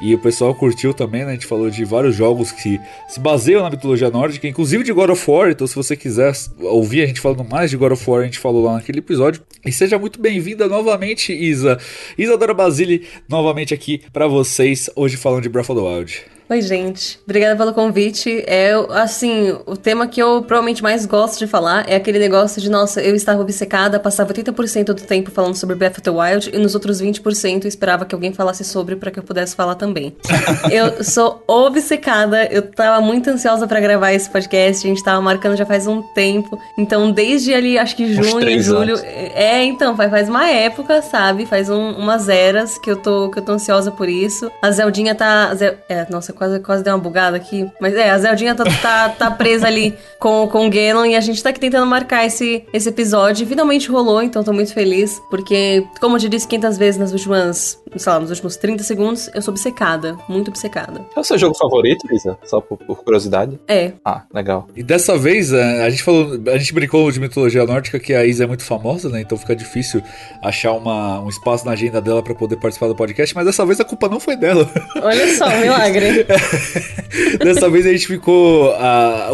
E 0.02 0.16
o 0.16 0.20
pessoal 0.20 0.56
curtiu 0.56 0.94
também, 0.94 1.26
né? 1.26 1.32
A 1.32 1.34
gente 1.34 1.46
falou 1.46 1.70
de 1.70 1.84
vários 1.84 2.16
jogos 2.16 2.52
que 2.52 2.80
se 3.08 3.20
baseiam 3.20 3.62
na 3.62 3.70
mitologia 3.70 4.10
nórdica, 4.10 4.48
inclusive 4.48 4.84
de 4.84 4.94
God 4.94 5.10
of 5.10 5.30
War. 5.30 5.50
Então, 5.50 5.68
se 5.68 5.76
você 5.76 5.96
quiser 5.96 6.34
ouvir 6.62 7.02
a 7.02 7.06
gente 7.06 7.20
falando 7.20 7.44
mais 7.44 7.70
de 7.70 7.78
God 7.78 7.92
of 7.92 8.10
War, 8.10 8.22
a 8.22 8.26
gente 8.26 8.40
falou 8.40 8.64
lá 8.64 8.76
naquele 8.76 9.00
episódio. 9.00 9.42
E 9.66 9.72
seja 9.72 10.00
muito 10.00 10.22
bem-vinda 10.22 10.68
novamente, 10.68 11.34
Isa. 11.34 11.78
Isadora 12.18 12.54
Basile, 12.54 13.06
novamente 13.28 13.74
aqui 13.74 14.02
pra 14.14 14.28
vocês, 14.28 14.90
hoje 14.96 15.18
falando 15.18 15.44
de 15.44 15.50
Breath 15.50 15.70
of 15.70 15.80
the 15.80 15.86
Wild. 15.86 16.39
Oi, 16.52 16.64
gente. 16.64 17.20
Obrigada 17.26 17.56
pelo 17.56 17.72
convite. 17.76 18.44
É, 18.48 18.72
assim, 18.94 19.56
o 19.68 19.78
tema 19.78 20.08
que 20.08 20.20
eu 20.20 20.42
provavelmente 20.42 20.82
mais 20.82 21.06
gosto 21.06 21.38
de 21.38 21.46
falar 21.46 21.88
é 21.88 21.96
aquele 21.96 22.18
negócio 22.18 22.60
de, 22.60 22.72
nossa, 22.72 23.00
eu 23.04 23.14
estava 23.14 23.40
obcecada, 23.40 24.00
passava 24.00 24.34
80% 24.34 24.86
do 24.86 24.96
tempo 24.96 25.30
falando 25.30 25.54
sobre 25.56 25.76
Breath 25.76 26.00
of 26.00 26.02
the 26.02 26.10
Wild 26.10 26.50
e 26.52 26.58
nos 26.58 26.74
outros 26.74 27.00
20% 27.00 27.66
eu 27.66 27.68
esperava 27.68 28.04
que 28.04 28.16
alguém 28.16 28.34
falasse 28.34 28.64
sobre 28.64 28.96
para 28.96 29.12
que 29.12 29.20
eu 29.20 29.24
pudesse 29.24 29.56
falar 29.56 29.76
também. 29.76 30.16
eu 30.72 31.04
sou 31.04 31.44
obcecada, 31.48 32.44
eu 32.46 32.64
tava 32.64 33.00
muito 33.00 33.30
ansiosa 33.30 33.68
pra 33.68 33.80
gravar 33.80 34.12
esse 34.14 34.28
podcast, 34.28 34.88
a 34.88 34.90
gente 34.90 35.04
tava 35.04 35.22
marcando 35.22 35.56
já 35.56 35.68
faz 35.68 35.86
um 35.86 36.02
tempo. 36.02 36.58
Então, 36.80 37.12
desde 37.12 37.54
ali, 37.54 37.78
acho 37.78 37.96
que 37.96 38.12
junho, 38.12 38.60
julho, 38.60 38.96
anos. 38.96 39.04
é, 39.04 39.64
então, 39.66 39.96
faz, 39.96 40.28
uma 40.28 40.50
época, 40.50 41.00
sabe? 41.04 41.46
Faz 41.46 41.70
um- 41.70 41.92
umas 41.92 42.28
eras 42.28 42.80
que 42.80 42.90
eu, 42.90 42.96
tô, 42.96 43.30
que 43.30 43.38
eu 43.38 43.44
tô 43.44 43.52
ansiosa 43.52 43.92
por 43.92 44.10
isso. 44.10 44.50
A 44.64 44.72
Zeldinha 44.72 45.14
tá. 45.14 45.50
a 45.50 45.54
Zel- 45.56 45.78
é, 45.88 46.08
nossa, 46.10 46.39
quase, 46.40 46.60
quase 46.62 46.84
deu 46.84 46.94
uma 46.94 47.00
bugada 47.00 47.36
aqui. 47.36 47.70
Mas 47.80 47.94
é, 47.94 48.10
a 48.10 48.18
Zeldinha 48.18 48.56
tá, 48.56 48.64
tá, 48.82 49.10
tá 49.10 49.32
presa 49.32 49.68
ali 49.68 49.94
com, 50.18 50.48
com 50.48 50.66
o 50.66 50.70
Ganon 50.70 51.06
e 51.06 51.16
a 51.16 51.20
gente 51.20 51.44
tá 51.44 51.50
aqui 51.50 51.60
tentando 51.60 51.86
marcar 51.86 52.26
esse, 52.26 52.64
esse 52.74 52.88
episódio. 52.88 53.44
E 53.44 53.46
finalmente 53.46 53.90
rolou, 53.90 54.22
então 54.24 54.44
tô 54.44 54.54
muito 54.54 54.74
feliz. 54.74 55.22
Porque, 55.30 55.86
como 56.00 56.16
eu 56.16 56.20
já 56.20 56.30
disse 56.30 56.48
500 56.48 56.78
vezes 56.78 57.00
nas 57.00 57.12
últimas, 57.12 57.78
sei 57.96 58.12
lá, 58.12 58.20
nos 58.20 58.30
últimos 58.30 58.56
30 58.56 58.84
segundos, 58.84 59.30
eu 59.36 59.42
sou 59.42 59.52
obcecada. 59.52 60.18
Muito 60.30 60.48
obcecada. 60.48 61.06
É 61.16 61.20
o 61.20 61.24
seu 61.24 61.38
jogo 61.38 61.56
favorito, 61.56 62.08
Isa? 62.14 62.38
Só 62.46 62.62
por, 62.62 62.78
por 62.78 63.04
curiosidade. 63.04 63.60
É. 63.68 63.92
Ah, 64.06 64.24
legal. 64.34 64.68
E 64.76 64.82
dessa 64.82 65.18
vez, 65.18 65.52
eh, 65.52 65.86
a 65.86 65.90
gente 65.90 66.04
falou, 66.04 66.40
a 66.48 66.58
gente 66.58 66.74
brincou 66.74 67.12
de 67.12 67.20
mitologia 67.20 67.66
nórdica 67.66 68.00
que 68.00 68.14
a 68.14 68.26
Isa 68.26 68.46
é 68.46 68.48
muito 68.48 68.64
famosa, 68.64 69.10
né? 69.10 69.22
Então 69.22 69.38
fica 69.38 69.56
difícil 69.56 70.02
achar 70.42 70.72
uma, 70.74 71.22
um 71.22 71.28
espaço 71.28 71.66
na 71.66 71.74
agenda 71.74 72.02
dela 72.02 72.24
pra 72.24 72.34
poder 72.34 72.56
participar 72.56 72.88
do 72.88 72.96
podcast, 72.96 73.36
mas 73.36 73.46
dessa 73.46 73.66
vez 73.66 73.80
a 73.80 73.86
culpa 73.86 74.08
não 74.08 74.20
foi 74.20 74.36
dela. 74.36 74.70
Olha 75.02 75.36
só, 75.36 75.48
um 75.48 75.60
milagre. 75.60 76.26
Dessa 77.44 77.70
vez 77.70 77.86
a 77.86 77.92
gente 77.92 78.08
ficou. 78.08 78.74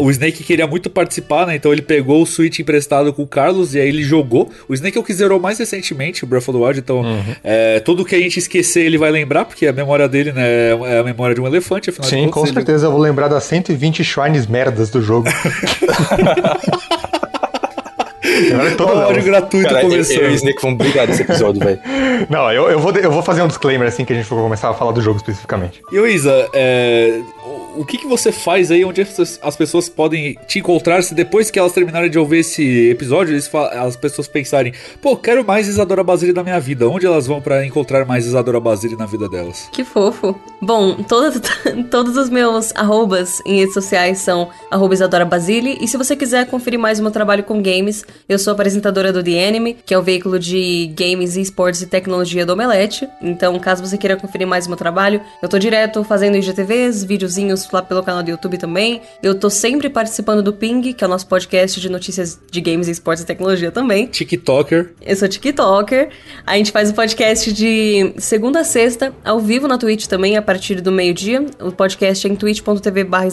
o 0.00 0.10
Snake 0.10 0.42
queria 0.44 0.66
muito 0.66 0.88
participar, 0.90 1.46
né? 1.46 1.56
Então 1.56 1.72
ele 1.72 1.82
pegou 1.82 2.22
o 2.22 2.26
Switch 2.26 2.58
emprestado 2.58 3.12
com 3.12 3.22
o 3.22 3.26
Carlos 3.26 3.74
e 3.74 3.80
aí 3.80 3.88
ele 3.88 4.02
jogou. 4.02 4.50
O 4.68 4.74
Snake 4.74 4.96
é 4.96 5.00
o 5.00 5.04
que 5.04 5.12
zerou 5.12 5.38
mais 5.40 5.58
recentemente, 5.58 6.24
o 6.24 6.26
Breath 6.26 6.48
of 6.48 6.58
the 6.58 6.64
Wild. 6.64 6.78
Então, 6.80 7.02
é, 7.44 7.80
tudo 7.80 8.04
que 8.04 8.14
a 8.14 8.18
gente 8.18 8.38
esquecer 8.38 8.84
ele 8.86 8.98
vai 8.98 9.10
lembrar, 9.10 9.44
porque 9.44 9.66
a 9.66 9.72
memória 9.72 10.08
dele, 10.08 10.32
né? 10.32 10.44
É 10.86 10.98
a 11.00 11.04
memória 11.04 11.34
de 11.34 11.40
um 11.40 11.46
elefante, 11.46 11.90
afinal 11.90 12.08
de 12.08 12.14
Sim, 12.16 12.22
contas. 12.26 12.34
com 12.34 12.46
ele- 12.46 12.54
certeza 12.54 12.86
eu 12.86 12.90
vou 12.92 13.00
lembrar 13.00 13.28
das 13.28 13.44
120 13.44 14.02
shrines 14.04 14.46
merdas 14.46 14.90
do 14.90 15.00
jogo. 15.02 15.28
Agora 18.52 18.70
Um 18.70 18.76
todas 18.76 18.96
áudio 18.96 19.12
elas. 19.12 19.24
gratuito 19.24 19.68
Cara, 19.68 19.82
eu, 19.82 19.88
começando. 19.90 20.16
eu 20.18 20.30
e 20.30 20.32
o 20.32 20.34
Snake 20.34 20.58
vamos 20.62 20.78
brigar 20.78 21.06
desse 21.06 21.22
episódio, 21.22 21.60
velho. 21.64 21.80
Não, 22.28 22.52
eu, 22.52 22.70
eu, 22.70 22.78
vou, 22.78 22.92
eu 22.92 23.10
vou 23.10 23.22
fazer 23.22 23.42
um 23.42 23.48
disclaimer 23.48 23.88
assim 23.88 24.04
que 24.04 24.12
a 24.12 24.16
gente 24.16 24.26
for 24.26 24.36
começar 24.42 24.70
a 24.70 24.74
falar 24.74 24.92
do 24.92 25.00
jogo 25.00 25.16
especificamente. 25.16 25.82
E 25.90 25.98
o 25.98 26.06
Isa, 26.06 26.48
é, 26.52 27.20
o- 27.80 27.84
que, 27.84 27.98
que 27.98 28.06
você 28.06 28.30
faz 28.32 28.70
aí, 28.70 28.84
onde 28.84 29.00
as, 29.00 29.38
as 29.42 29.56
pessoas 29.56 29.88
podem 29.88 30.36
te 30.46 30.58
encontrar 30.58 31.02
se 31.02 31.14
depois 31.14 31.50
que 31.50 31.58
elas 31.58 31.72
terminarem 31.72 32.10
de 32.10 32.18
ouvir 32.18 32.38
esse 32.38 32.90
episódio, 32.90 33.36
as 33.72 33.96
pessoas 33.96 34.26
pensarem, 34.28 34.72
pô, 35.00 35.16
quero 35.16 35.44
mais 35.44 35.68
Isadora 35.68 36.02
Basile 36.02 36.32
na 36.32 36.42
minha 36.42 36.58
vida. 36.60 36.88
Onde 36.88 37.06
elas 37.06 37.26
vão 37.26 37.40
pra 37.40 37.64
encontrar 37.64 38.04
mais 38.06 38.26
Isadora 38.26 38.58
Basile 38.60 38.96
na 38.96 39.06
vida 39.06 39.28
delas? 39.28 39.68
Que 39.72 39.84
fofo. 39.84 40.34
Bom, 40.60 40.94
todos, 41.02 41.40
todos 41.90 42.16
os 42.16 42.28
meus 42.30 42.74
arrobas 42.74 43.40
em 43.46 43.58
redes 43.60 43.74
sociais 43.74 44.18
são 44.18 44.48
arroba 44.70 44.94
Isadora 44.94 45.24
Basile. 45.24 45.78
E 45.80 45.86
se 45.88 45.96
você 45.96 46.16
quiser 46.16 46.46
conferir 46.46 46.78
mais 46.78 46.98
o 46.98 47.02
meu 47.02 47.10
trabalho 47.10 47.44
com 47.44 47.60
games, 47.62 48.04
eu 48.28 48.38
sou 48.38 48.52
apresentadora 48.52 49.12
do 49.12 49.22
The 49.22 49.46
Anime, 49.48 49.76
que 49.84 49.92
é 49.94 49.98
o 49.98 50.02
veículo 50.02 50.38
de 50.38 50.92
games, 50.96 51.36
esportes 51.36 51.82
e 51.82 51.86
tecnologia 51.86 52.46
do 52.46 52.52
Omelete. 52.52 53.08
Então, 53.20 53.58
caso 53.58 53.84
você 53.86 53.98
queira 53.98 54.16
conferir 54.16 54.46
mais 54.46 54.66
o 54.66 54.68
meu 54.70 54.76
trabalho, 54.76 55.20
eu 55.42 55.48
tô 55.48 55.58
direto 55.58 56.02
fazendo 56.04 56.36
IGTVs, 56.36 57.04
videozinhos 57.04 57.65
lá 57.74 57.82
pelo 57.82 58.02
canal 58.02 58.22
do 58.22 58.30
YouTube 58.30 58.58
também. 58.58 59.00
Eu 59.22 59.34
tô 59.34 59.48
sempre 59.50 59.88
participando 59.88 60.42
do 60.42 60.52
Ping, 60.52 60.92
que 60.92 61.02
é 61.02 61.06
o 61.06 61.10
nosso 61.10 61.26
podcast 61.26 61.80
de 61.80 61.88
notícias 61.88 62.38
de 62.50 62.60
games, 62.60 62.88
esportes 62.88 63.22
e 63.24 63.26
tecnologia 63.26 63.70
também. 63.70 64.06
TikToker. 64.06 64.92
Eu 65.04 65.16
sou 65.16 65.28
TikToker. 65.28 66.10
A 66.46 66.56
gente 66.56 66.70
faz 66.72 66.90
o 66.90 66.94
podcast 66.94 67.52
de 67.52 68.12
segunda 68.18 68.60
a 68.60 68.64
sexta, 68.64 69.12
ao 69.24 69.40
vivo 69.40 69.66
na 69.68 69.78
Twitch 69.78 70.06
também, 70.06 70.36
a 70.36 70.42
partir 70.42 70.80
do 70.80 70.90
meio-dia. 70.92 71.44
O 71.60 71.70
podcast 71.72 72.26
é 72.26 72.30
em 72.30 72.36
twitch.tv 72.36 73.04
barra... 73.04 73.28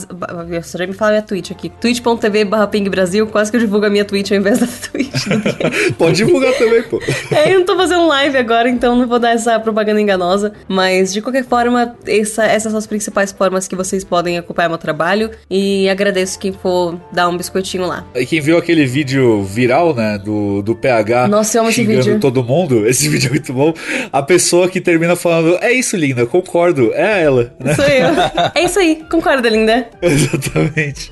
Você 0.61 0.77
já 0.77 0.87
me 0.87 0.93
fala 0.93 1.17
a 1.17 1.21
Twitch 1.21 1.51
aqui. 1.51 1.69
twitch.tv 1.69 2.45
barra 2.45 2.67
Ping 2.67 2.89
Brasil. 2.89 3.27
Quase 3.27 3.51
que 3.51 3.57
eu 3.57 3.61
divulgo 3.61 3.85
a 3.85 3.89
minha 3.89 4.05
Twitch 4.05 4.31
ao 4.31 4.37
invés 4.37 4.59
da 4.59 4.67
Twitch. 4.91 5.25
Pode 5.97 6.17
divulgar 6.17 6.53
também, 6.53 6.83
pô. 6.83 6.99
é, 7.35 7.53
eu 7.53 7.59
não 7.59 7.65
tô 7.65 7.75
fazendo 7.75 8.07
live 8.07 8.37
agora, 8.37 8.69
então 8.69 8.95
não 8.95 9.07
vou 9.07 9.19
dar 9.19 9.31
essa 9.31 9.59
propaganda 9.59 9.99
enganosa. 10.01 10.53
Mas, 10.67 11.11
de 11.13 11.21
qualquer 11.21 11.43
forma, 11.45 11.95
essa- 12.05 12.45
essas 12.45 12.71
são 12.71 12.79
as 12.79 12.87
principais 12.87 13.31
formas 13.31 13.67
que 13.67 13.75
vocês 13.75 14.03
podem 14.03 14.22
acompanhar 14.37 14.69
meu 14.69 14.77
trabalho. 14.77 15.31
E 15.49 15.87
agradeço 15.89 16.37
quem 16.39 16.51
for 16.51 16.99
dar 17.11 17.27
um 17.29 17.37
biscoitinho 17.37 17.85
lá. 17.85 18.05
E 18.15 18.25
quem 18.25 18.39
viu 18.41 18.57
aquele 18.57 18.85
vídeo 18.85 19.43
viral, 19.43 19.93
né, 19.93 20.17
do, 20.17 20.61
do 20.61 20.75
PH 20.75 21.27
Nossa, 21.27 21.57
eu 21.57 21.61
amo 21.61 21.69
esse 21.69 21.81
xingando 21.81 22.03
vídeo. 22.03 22.19
todo 22.19 22.43
mundo, 22.43 22.85
esse 22.87 23.07
vídeo 23.09 23.27
é 23.27 23.29
muito 23.31 23.53
bom. 23.53 23.73
A 24.11 24.21
pessoa 24.21 24.67
que 24.69 24.79
termina 24.81 25.15
falando, 25.15 25.57
é 25.61 25.71
isso, 25.71 25.95
linda, 25.95 26.25
concordo, 26.25 26.91
é 26.93 27.23
ela, 27.23 27.53
né? 27.59 27.75
Sou 27.75 27.85
eu. 27.85 28.13
É 28.55 28.63
isso 28.65 28.79
aí, 28.79 29.03
concorda, 29.09 29.49
linda? 29.49 29.87
Exatamente. 30.01 31.11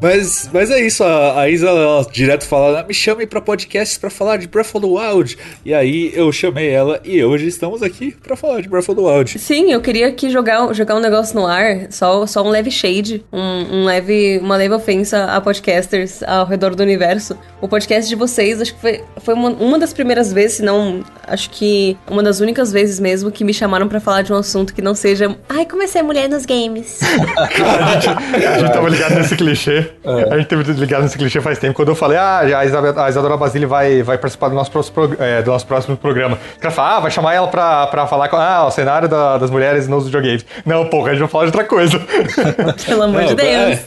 Mas, 0.00 0.48
mas 0.52 0.70
é 0.70 0.80
isso, 0.84 1.02
a, 1.04 1.40
a 1.40 1.48
Isa 1.48 1.68
ela 1.68 2.06
direto 2.10 2.44
fala, 2.46 2.80
"Ah, 2.80 2.84
me 2.84 2.94
chame 2.94 3.26
pra 3.26 3.40
podcast 3.40 3.98
pra 3.98 4.10
falar 4.10 4.36
de 4.36 4.46
Breath 4.48 4.74
of 4.74 4.80
the 4.80 4.86
Wild. 4.86 5.38
E 5.64 5.72
aí 5.74 6.12
eu 6.14 6.30
chamei 6.32 6.70
ela 6.70 7.00
e 7.04 7.22
hoje 7.22 7.46
estamos 7.46 7.82
aqui 7.82 8.14
pra 8.22 8.36
falar 8.36 8.60
de 8.60 8.68
Breath 8.68 8.88
of 8.88 8.94
the 9.00 9.06
Wild. 9.06 9.38
Sim, 9.38 9.72
eu 9.72 9.80
queria 9.80 10.08
aqui 10.08 10.30
jogar, 10.30 10.72
jogar 10.74 10.96
um 10.96 11.00
negócio 11.00 11.34
no 11.34 11.46
ar, 11.46 11.86
só, 11.90 12.26
só 12.26 12.42
um 12.42 12.50
leve 12.50 12.70
shade, 12.70 13.24
um, 13.32 13.40
um 13.80 13.84
leve, 13.84 14.38
uma 14.42 14.56
leve 14.56 14.74
ofensa 14.74 15.24
a 15.24 15.40
podcasters 15.40 16.22
ao 16.22 16.46
redor 16.46 16.74
do 16.74 16.82
universo. 16.82 17.36
O 17.60 17.68
podcast 17.68 18.08
de 18.08 18.14
vocês, 18.16 18.60
acho 18.60 18.74
que 18.74 18.80
foi, 18.80 19.00
foi 19.18 19.34
uma, 19.34 19.50
uma 19.50 19.78
das 19.78 19.92
primeiras 19.92 20.32
vezes, 20.32 20.58
se 20.58 20.62
não, 20.62 21.02
acho 21.26 21.50
que 21.50 21.96
uma 22.10 22.22
das 22.22 22.40
únicas 22.40 22.72
vezes 22.72 22.98
mesmo 22.98 23.30
que 23.30 23.44
me 23.44 23.54
chamaram 23.54 23.88
pra 23.88 24.00
falar 24.00 24.22
de 24.22 24.32
um 24.32 24.36
assunto 24.36 24.74
que 24.74 24.82
não 24.82 24.94
seja, 24.94 25.36
ai, 25.48 25.64
como 25.66 25.82
é 25.82 25.86
ser 25.86 26.02
mulher 26.02 26.28
nos 26.28 26.44
games. 26.44 27.00
A 27.42 28.58
gente 28.58 28.72
tava 28.72 28.88
ligado 28.88 29.14
nesse 29.14 29.36
clichê. 29.36 29.81
A 30.30 30.36
gente 30.38 30.46
teve 30.48 30.72
ligado 30.72 31.02
nesse 31.02 31.16
clichê 31.18 31.40
faz 31.40 31.58
tempo. 31.58 31.74
Quando 31.74 31.88
eu 31.88 31.94
falei, 31.94 32.18
ah, 32.18 32.40
a, 32.58 32.64
Isabel, 32.64 32.98
a 33.00 33.08
Isadora 33.08 33.36
Basile 33.36 33.66
vai, 33.66 34.02
vai 34.02 34.18
participar 34.18 34.48
do 34.48 34.54
nosso, 34.54 34.70
próximo 34.70 34.96
é, 35.18 35.42
do 35.42 35.50
nosso 35.50 35.66
próximo 35.66 35.96
programa. 35.96 36.38
O 36.56 36.60
cara 36.60 36.74
fala, 36.74 36.96
ah, 36.96 37.00
vai 37.00 37.10
chamar 37.10 37.34
ela 37.34 37.48
pra, 37.48 37.86
pra 37.86 38.06
falar 38.06 38.28
com 38.28 38.36
ah, 38.36 38.66
o 38.66 38.70
cenário 38.70 39.08
da- 39.08 39.38
das 39.38 39.50
mulheres 39.50 39.88
nos 39.88 40.04
videogames. 40.06 40.44
Não, 40.64 40.86
porra, 40.86 41.08
a 41.08 41.10
gente 41.12 41.20
vai 41.20 41.28
falar 41.28 41.44
de 41.44 41.48
outra 41.50 41.64
coisa. 41.64 41.98
Pelo 42.86 43.02
amor 43.02 43.20
Não, 43.22 43.28
de 43.28 43.34
Deus. 43.34 43.78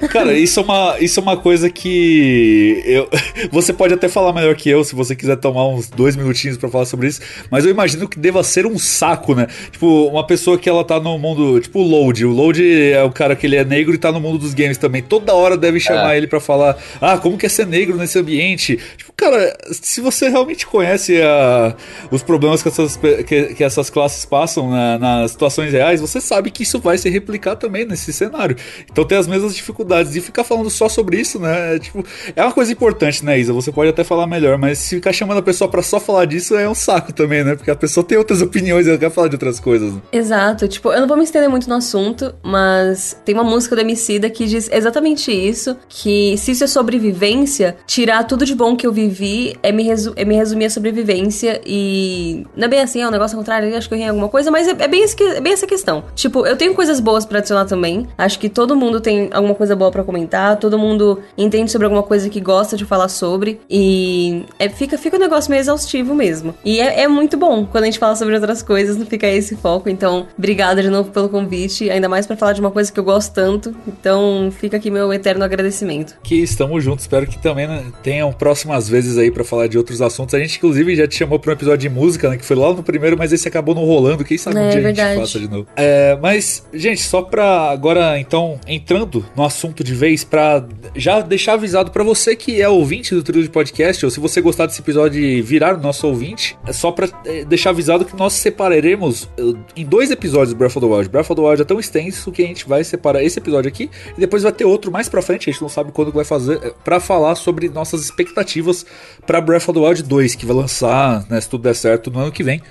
é. 0.00 0.08
Cara, 0.08 0.32
isso 0.32 0.58
é, 0.58 0.62
uma, 0.62 0.96
isso 0.98 1.20
é 1.20 1.22
uma 1.22 1.36
coisa 1.36 1.70
que 1.70 2.82
eu, 2.84 3.08
você 3.52 3.72
pode 3.72 3.94
até 3.94 4.08
falar 4.08 4.32
melhor 4.32 4.54
que 4.56 4.68
eu 4.68 4.82
se 4.84 4.94
você 4.94 5.14
quiser 5.14 5.36
tomar 5.36 5.68
uns 5.68 5.88
dois 5.88 6.16
minutinhos 6.16 6.56
pra 6.56 6.68
falar 6.68 6.84
sobre 6.86 7.06
isso, 7.08 7.20
mas 7.50 7.64
eu 7.64 7.70
imagino 7.70 8.08
que 8.08 8.18
deva 8.18 8.42
ser 8.42 8.66
um 8.66 8.78
saco, 8.78 9.34
né? 9.34 9.46
Tipo, 9.70 10.08
uma 10.08 10.26
pessoa 10.26 10.58
que 10.58 10.68
ela 10.68 10.84
tá 10.84 10.98
no 10.98 11.16
mundo, 11.18 11.60
tipo 11.60 11.78
o 11.80 11.82
Load. 11.82 12.24
O 12.26 12.30
Load 12.32 12.92
é 12.92 13.02
o 13.04 13.10
cara 13.10 13.36
que 13.36 13.46
ele 13.46 13.56
é 13.56 13.64
negro 13.64 13.94
e 13.94 13.98
tá 13.98 14.10
no 14.10 14.20
mundo 14.20 14.38
dos 14.38 14.54
games 14.54 14.76
também. 14.76 15.02
Toda 15.02 15.31
hora 15.34 15.56
deve 15.56 15.78
chamar 15.80 16.16
ele 16.16 16.26
pra 16.26 16.40
falar, 16.40 16.76
ah, 17.00 17.18
como 17.18 17.36
que 17.38 17.46
é 17.46 17.48
ser 17.48 17.66
negro 17.66 17.96
nesse 17.96 18.18
ambiente? 18.18 18.78
Tipo, 18.96 19.12
cara, 19.16 19.56
se 19.70 20.00
você 20.00 20.28
realmente 20.28 20.66
conhece 20.66 21.20
a- 21.22 21.74
os 22.10 22.22
problemas 22.22 22.62
que 22.62 22.68
essas, 22.68 22.96
que, 22.96 23.54
que 23.54 23.64
essas 23.64 23.88
classes 23.90 24.24
passam 24.24 24.70
na- 24.70 24.98
nas 24.98 25.30
situações 25.32 25.72
reais, 25.72 26.00
você 26.00 26.20
sabe 26.20 26.50
que 26.50 26.62
isso 26.62 26.78
vai 26.80 26.98
se 26.98 27.08
replicar 27.08 27.56
também 27.56 27.84
nesse 27.84 28.12
cenário. 28.12 28.56
Então 28.90 29.04
tem 29.04 29.18
as 29.18 29.26
mesmas 29.26 29.54
dificuldades. 29.54 30.14
E 30.16 30.20
ficar 30.20 30.44
falando 30.44 30.70
só 30.70 30.88
sobre 30.88 31.18
isso, 31.20 31.38
né? 31.38 31.76
É, 31.76 31.78
tipo, 31.78 32.04
é 32.34 32.42
uma 32.42 32.52
coisa 32.52 32.72
importante, 32.72 33.24
né, 33.24 33.38
Isa? 33.38 33.52
Você 33.52 33.70
pode 33.72 33.90
até 33.90 34.02
falar 34.04 34.26
melhor, 34.26 34.58
mas 34.58 34.78
se 34.78 34.96
ficar 34.96 35.12
chamando 35.12 35.38
a 35.38 35.42
pessoa 35.42 35.68
pra 35.70 35.82
só 35.82 35.98
falar 36.00 36.24
disso 36.24 36.56
é 36.56 36.68
um 36.68 36.74
saco 36.74 37.12
também, 37.12 37.44
né? 37.44 37.54
Porque 37.54 37.70
a 37.70 37.76
pessoa 37.76 38.04
tem 38.04 38.18
outras 38.18 38.42
opiniões 38.42 38.86
e 38.86 38.90
ela 38.90 38.98
quer 38.98 39.10
falar 39.10 39.28
de 39.28 39.34
outras 39.36 39.60
coisas. 39.60 39.94
Exato, 40.12 40.66
tipo, 40.68 40.92
eu 40.92 41.00
não 41.00 41.08
vou 41.08 41.16
me 41.16 41.24
estender 41.24 41.48
muito 41.48 41.68
no 41.68 41.74
assunto, 41.76 42.34
mas 42.42 43.16
tem 43.24 43.34
uma 43.34 43.44
música 43.44 43.74
do 43.74 43.80
Emicida 43.80 44.28
que 44.30 44.46
diz 44.46 44.68
exatamente 45.12 45.32
isso, 45.32 45.76
que 45.88 46.36
se 46.36 46.52
isso 46.52 46.64
é 46.64 46.66
sobrevivência, 46.66 47.76
tirar 47.86 48.24
tudo 48.24 48.44
de 48.44 48.54
bom 48.54 48.76
que 48.76 48.86
eu 48.86 48.92
vivi 48.92 49.56
é 49.62 49.70
me, 49.70 49.82
resu 49.82 50.12
é 50.16 50.24
me 50.24 50.34
resumir 50.34 50.66
a 50.66 50.70
sobrevivência 50.70 51.60
e... 51.64 52.46
Não 52.56 52.64
é 52.64 52.68
bem 52.68 52.80
assim, 52.80 53.00
é 53.00 53.08
um 53.08 53.10
negócio 53.10 53.36
contrário, 53.36 53.76
acho 53.76 53.88
que 53.88 53.94
eu 53.94 53.98
errei 53.98 54.08
alguma 54.08 54.28
coisa, 54.28 54.50
mas 54.50 54.66
é, 54.66 54.70
é 54.70 54.88
bem, 54.88 55.04
é 55.04 55.40
bem 55.40 55.52
essa 55.52 55.66
questão. 55.66 56.04
Tipo, 56.14 56.46
eu 56.46 56.56
tenho 56.56 56.74
coisas 56.74 57.00
boas 57.00 57.24
pra 57.24 57.38
adicionar 57.38 57.66
também, 57.66 58.08
acho 58.16 58.38
que 58.38 58.48
todo 58.48 58.74
mundo 58.74 59.00
tem 59.00 59.28
alguma 59.32 59.54
coisa 59.54 59.76
boa 59.76 59.90
pra 59.90 60.02
comentar, 60.02 60.56
todo 60.56 60.78
mundo 60.78 61.20
entende 61.36 61.70
sobre 61.70 61.86
alguma 61.86 62.02
coisa 62.02 62.28
que 62.28 62.40
gosta 62.40 62.76
de 62.76 62.84
falar 62.84 63.08
sobre, 63.08 63.60
e 63.68 64.44
é, 64.58 64.68
fica, 64.68 64.96
fica 64.96 65.16
um 65.16 65.20
negócio 65.20 65.50
meio 65.50 65.60
exaustivo 65.60 66.14
mesmo. 66.14 66.54
E 66.64 66.80
é, 66.80 67.02
é 67.02 67.08
muito 67.08 67.36
bom 67.36 67.66
quando 67.66 67.84
a 67.84 67.86
gente 67.86 67.98
fala 67.98 68.16
sobre 68.16 68.34
outras 68.34 68.62
coisas, 68.62 68.96
não 68.96 69.06
fica 69.06 69.26
esse 69.26 69.56
foco. 69.56 69.88
Então, 69.88 70.26
obrigada 70.36 70.82
de 70.82 70.88
novo 70.88 71.10
pelo 71.10 71.28
convite, 71.28 71.90
ainda 71.90 72.08
mais 72.08 72.26
pra 72.26 72.36
falar 72.36 72.52
de 72.52 72.60
uma 72.60 72.70
coisa 72.70 72.90
que 72.92 72.98
eu 72.98 73.04
gosto 73.04 73.32
tanto. 73.32 73.74
Então, 73.86 74.50
fica 74.52 74.76
aqui 74.76 74.90
meu 74.90 75.01
eterno 75.10 75.42
agradecimento. 75.42 76.18
Que 76.22 76.34
estamos 76.42 76.84
juntos. 76.84 77.04
Espero 77.04 77.26
que 77.26 77.38
também 77.38 77.66
né, 77.66 77.82
tenham 78.02 78.30
próximas 78.30 78.86
vezes 78.90 79.16
aí 79.16 79.30
pra 79.30 79.42
falar 79.42 79.68
de 79.68 79.78
outros 79.78 80.02
assuntos. 80.02 80.34
A 80.34 80.38
gente, 80.38 80.58
inclusive, 80.58 80.94
já 80.94 81.08
te 81.08 81.16
chamou 81.16 81.38
pra 81.38 81.52
um 81.52 81.54
episódio 81.54 81.78
de 81.78 81.88
música, 81.88 82.28
né? 82.28 82.36
Que 82.36 82.44
foi 82.44 82.56
lá 82.56 82.74
no 82.74 82.82
primeiro, 82.82 83.16
mas 83.16 83.32
esse 83.32 83.48
acabou 83.48 83.74
não 83.74 83.84
rolando. 83.84 84.22
Quem 84.24 84.36
sabe 84.36 84.58
um 84.58 84.60
É, 84.60 84.68
dia 84.70 84.80
a 84.80 84.82
verdade. 84.82 85.08
gente 85.14 85.20
faça 85.20 85.38
de 85.40 85.48
novo. 85.48 85.66
É, 85.76 86.18
mas, 86.20 86.66
gente, 86.74 87.00
só 87.00 87.22
pra 87.22 87.70
agora, 87.70 88.18
então, 88.18 88.60
entrando 88.66 89.24
no 89.34 89.44
assunto 89.44 89.82
de 89.82 89.94
vez, 89.94 90.24
pra 90.24 90.62
já 90.94 91.20
deixar 91.20 91.54
avisado 91.54 91.90
pra 91.90 92.04
você 92.04 92.36
que 92.36 92.60
é 92.60 92.68
ouvinte 92.68 93.14
do 93.14 93.22
trio 93.22 93.42
de 93.42 93.48
podcast, 93.48 94.04
ou 94.04 94.10
se 94.10 94.20
você 94.20 94.40
gostar 94.42 94.66
desse 94.66 94.80
episódio 94.82 95.18
e 95.22 95.40
virar 95.40 95.78
nosso 95.78 96.06
ouvinte, 96.06 96.58
é 96.66 96.72
só 96.72 96.90
pra 96.92 97.08
é, 97.24 97.44
deixar 97.44 97.70
avisado 97.70 98.04
que 98.04 98.16
nós 98.16 98.34
separaremos 98.34 99.28
em 99.76 99.84
dois 99.84 100.10
episódios 100.10 100.50
do 100.50 100.56
Breath 100.56 100.76
of 100.76 100.80
the 100.86 100.92
Wild. 100.92 101.08
Breath 101.08 101.30
of 101.30 101.40
the 101.40 101.46
Wild 101.48 101.62
é 101.62 101.64
tão 101.64 101.80
extenso 101.80 102.30
que 102.30 102.42
a 102.42 102.46
gente 102.46 102.68
vai 102.68 102.84
separar 102.84 103.22
esse 103.24 103.38
episódio 103.38 103.68
aqui 103.68 103.88
e 104.16 104.20
depois 104.20 104.42
vai 104.42 104.52
ter 104.52 104.64
outro 104.64 104.91
mais 104.92 105.08
pra 105.08 105.22
frente, 105.22 105.48
a 105.48 105.52
gente 105.52 105.62
não 105.62 105.68
sabe 105.68 105.90
quando 105.90 106.12
vai 106.12 106.24
fazer, 106.24 106.60
é, 106.62 106.72
pra 106.84 107.00
falar 107.00 107.34
sobre 107.34 107.68
nossas 107.68 108.02
expectativas 108.02 108.84
pra 109.26 109.40
Breath 109.40 109.68
of 109.68 109.72
the 109.72 109.80
Wild 109.80 110.02
2, 110.02 110.34
que 110.34 110.44
vai 110.44 110.54
lançar, 110.54 111.26
né, 111.28 111.40
se 111.40 111.48
tudo 111.48 111.62
der 111.62 111.74
certo, 111.74 112.10
no 112.10 112.20
ano 112.20 112.30
que 112.30 112.44
vem. 112.44 112.62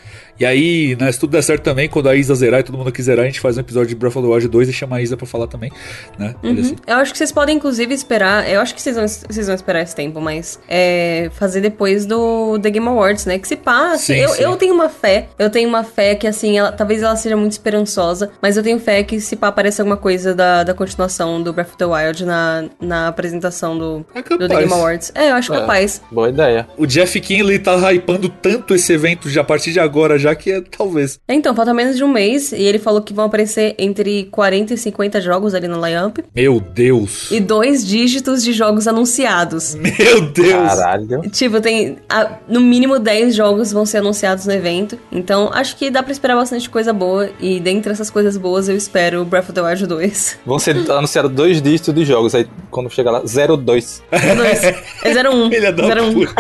E 0.42 0.46
aí, 0.46 0.98
né, 1.00 1.12
se 1.12 1.20
tudo 1.20 1.30
der 1.34 1.44
certo 1.44 1.62
também, 1.62 1.88
quando 1.88 2.10
a 2.10 2.16
Isa 2.16 2.34
zerar 2.34 2.62
e 2.62 2.64
todo 2.64 2.76
mundo 2.76 2.92
quiser 2.92 3.12
zerar, 3.12 3.26
a 3.26 3.28
gente 3.28 3.40
faz 3.40 3.58
um 3.58 3.60
episódio 3.60 3.90
de 3.90 3.96
Breath 3.96 4.16
of 4.16 4.26
the 4.28 4.34
Wild 4.34 4.48
2 4.48 4.70
e 4.70 4.74
chama 4.74 4.96
a 4.96 5.02
Isa 5.02 5.16
pra 5.16 5.28
falar 5.28 5.46
também, 5.46 5.72
né? 6.18 6.34
Olha 6.44 6.62
assim. 6.62 6.76
Eu 6.88 6.96
acho 6.96 7.12
que 7.12 7.18
vocês 7.20 7.32
podem, 7.32 7.58
inclusive, 7.58 7.94
esperar. 7.94 8.50
Eu 8.50 8.60
acho 8.60 8.74
que 8.74 8.82
vocês 8.82 8.96
vão, 8.96 9.08
vocês 9.08 9.46
vão 9.46 9.54
esperar 9.56 9.84
esse 9.84 9.96
tempo, 9.96 10.20
mas 10.20 10.60
é, 10.68 11.30
fazer 11.34 11.62
depois 11.62 12.08
do 12.08 12.58
The 12.60 12.72
Game 12.72 12.88
Awards, 12.88 13.28
né? 13.28 13.38
Que 13.38 13.48
se 13.48 13.56
passa. 13.56 13.98
Sim, 14.00 14.16
eu, 14.16 14.30
sim. 14.30 14.42
eu 14.44 14.56
tenho 14.56 14.74
uma 14.74 14.90
fé. 14.90 15.28
Eu 15.38 15.52
tenho 15.52 15.70
uma 15.70 15.84
fé 15.84 16.16
que, 16.16 16.26
assim, 16.26 16.58
ela- 16.58 16.72
talvez 16.72 17.04
ela 17.04 17.16
seja 17.16 17.38
muito 17.38 17.52
esperançosa, 17.52 18.32
mas 18.42 18.58
eu 18.58 18.64
tenho 18.64 18.80
fé 18.80 19.04
que 19.04 19.20
se 19.22 19.36
pá 19.36 19.50
apareça 19.50 19.84
alguma 19.84 19.98
coisa 19.98 20.34
da, 20.34 20.64
da 20.64 20.74
continuação 20.74 21.40
do 21.44 21.54
Breath 21.54 21.68
of 21.70 21.78
the 21.78 21.86
Wild 21.86 22.26
na, 22.26 22.66
na 22.82 23.08
apresentação 23.10 23.78
do, 23.78 24.04
É 24.16 24.22
do 24.24 24.48
The. 24.48 24.56
Game 24.62 24.74
Awards. 24.74 25.12
É, 25.14 25.30
eu 25.30 25.36
acho 25.36 25.54
É. 25.54 25.60
capaz. 25.60 26.02
Boa 26.12 26.30
ideia. 26.30 26.68
O 26.78 26.88
Jeff 26.88 27.20
Kinley 27.22 27.60
tá 27.60 27.76
hypando 27.92 28.28
tanto 28.28 28.74
esse 28.74 28.92
evento 28.92 29.30
já 29.30 29.42
a 29.42 29.44
partir 29.44 29.72
de 29.72 29.80
agora, 29.80 30.18
já 30.18 30.31
que 30.36 30.52
é 30.52 30.62
talvez. 30.62 31.20
Então, 31.28 31.56
falta 31.56 31.74
menos 31.74 31.96
de 31.98 32.04
um 32.04 32.08
mês 32.08 32.52
e 32.52 32.62
ele 32.64 32.80
falou 32.80 33.02
que 33.02 33.14
vão 33.14 33.26
aparecer 33.26 33.76
entre 33.78 34.26
40 34.26 34.74
e 34.74 34.78
50 34.78 35.22
jogos 35.22 35.54
ali 35.54 35.68
no 35.68 35.84
line-up 35.84 36.24
Meu 36.36 36.60
Deus. 36.60 37.30
e 37.32 37.40
dois 37.40 37.86
dígitos 37.86 38.44
de 38.44 38.54
jogos 38.54 38.88
anunciados. 38.88 39.76
Meu 39.80 40.22
Deus. 40.22 40.52
Caralho. 40.52 41.22
Tipo, 41.32 41.60
tem 41.62 41.98
ah, 42.10 42.38
no 42.48 42.62
mínimo 42.62 43.00
10 43.00 43.36
jogos 43.36 43.72
vão 43.72 43.86
ser 43.86 43.98
anunciados 43.98 44.46
no 44.46 44.54
evento. 44.54 44.98
Então, 45.12 45.50
acho 45.54 45.76
que 45.78 45.90
dá 45.90 46.02
pra 46.04 46.12
esperar 46.12 46.36
bastante 46.36 46.70
coisa 46.70 46.94
boa. 46.94 47.30
E 47.40 47.60
dentre 47.60 47.92
essas 47.92 48.10
coisas 48.10 48.38
boas, 48.38 48.70
eu 48.70 48.76
espero 48.76 49.24
Breath 49.26 49.46
of 49.50 49.54
the 49.54 49.62
Wild 49.62 49.88
2. 49.88 50.40
Vão 50.46 50.60
ser 50.60 50.76
anunciados 50.92 51.32
dois 51.32 51.62
dígitos 51.62 51.94
de 51.94 52.06
jogos. 52.06 52.34
Aí 52.36 52.48
quando 52.70 52.90
chegar 52.90 53.12
lá, 53.12 53.22
02. 53.22 53.58
2. 53.66 54.04
É 54.14 55.30
01. 55.30 55.50
Filha 55.52 55.72
da 55.72 55.84
01. 56.04 56.14
puta. 56.14 56.34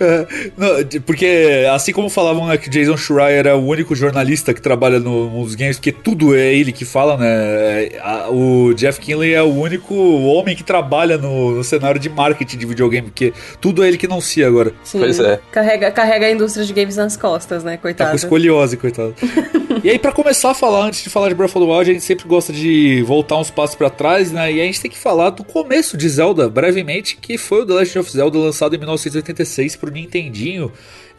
É, 0.00 0.26
não, 0.56 0.82
de- 0.84 1.00
porque 1.00 1.66
assim 1.72 1.92
como 1.92 2.08
falavam 2.08 2.46
né, 2.46 2.56
que 2.56 2.68
o 2.68 2.70
Jason 2.80 2.96
Schreier 2.96 3.46
é 3.46 3.54
o 3.54 3.58
único 3.58 3.94
jornalista 3.94 4.54
que 4.54 4.60
trabalha 4.60 4.98
no, 4.98 5.30
nos 5.30 5.54
games, 5.54 5.76
porque 5.76 5.92
tudo 5.92 6.34
é 6.34 6.54
ele 6.54 6.72
que 6.72 6.84
fala, 6.84 7.16
né? 7.16 7.26
É, 7.28 8.00
a, 8.02 8.30
o 8.30 8.72
Jeff 8.74 8.98
Kinley 9.00 9.34
é 9.34 9.42
o 9.42 9.52
único 9.52 9.94
homem 9.94 10.56
que 10.56 10.64
trabalha 10.64 11.18
no, 11.18 11.56
no, 11.56 11.64
cenário 11.64 12.00
de 12.00 12.08
marketing 12.08 12.56
de 12.56 12.66
videogame, 12.66 13.08
porque 13.08 13.32
tudo 13.60 13.84
é 13.84 13.88
ele 13.88 13.98
que 13.98 14.08
não 14.08 14.20
se 14.20 14.42
agora. 14.42 14.72
Sim, 14.82 14.98
pois 14.98 15.18
é. 15.20 15.40
Carrega, 15.52 15.90
carrega 15.90 16.26
a 16.26 16.30
indústria 16.30 16.64
de 16.64 16.72
games 16.72 16.96
nas 16.96 17.16
costas, 17.16 17.62
né? 17.62 17.76
Coitado. 17.76 18.08
Tá 18.08 18.10
com 18.12 18.16
escoliose, 18.16 18.76
coitado. 18.76 19.14
e 19.84 19.90
aí, 19.90 19.98
para 19.98 20.12
começar 20.12 20.50
a 20.50 20.54
falar, 20.54 20.86
antes 20.86 21.02
de 21.02 21.10
falar 21.10 21.28
de 21.28 21.34
Breath 21.34 21.54
of 21.56 21.66
the 21.66 21.72
Wild, 21.72 21.90
a 21.90 21.94
gente 21.94 22.04
sempre 22.04 22.26
gosta 22.26 22.52
de 22.52 23.02
voltar 23.06 23.36
uns 23.36 23.50
passos 23.50 23.76
para 23.76 23.90
trás, 23.90 24.32
né? 24.32 24.52
E 24.52 24.60
a 24.60 24.64
gente 24.64 24.80
tem 24.80 24.90
que 24.90 24.98
falar 24.98 25.30
do 25.30 25.44
começo 25.44 25.96
de 25.96 26.08
Zelda, 26.08 26.48
brevemente, 26.48 27.16
que 27.16 27.36
foi 27.36 27.62
o 27.62 27.66
The 27.66 27.74
Legend 27.74 27.98
of 27.98 28.10
Zelda 28.10 28.38
lançado 28.38 28.74
em 28.74 28.78
1986 28.78 29.76
pro 29.76 29.90
Nintendinho. 29.90 30.72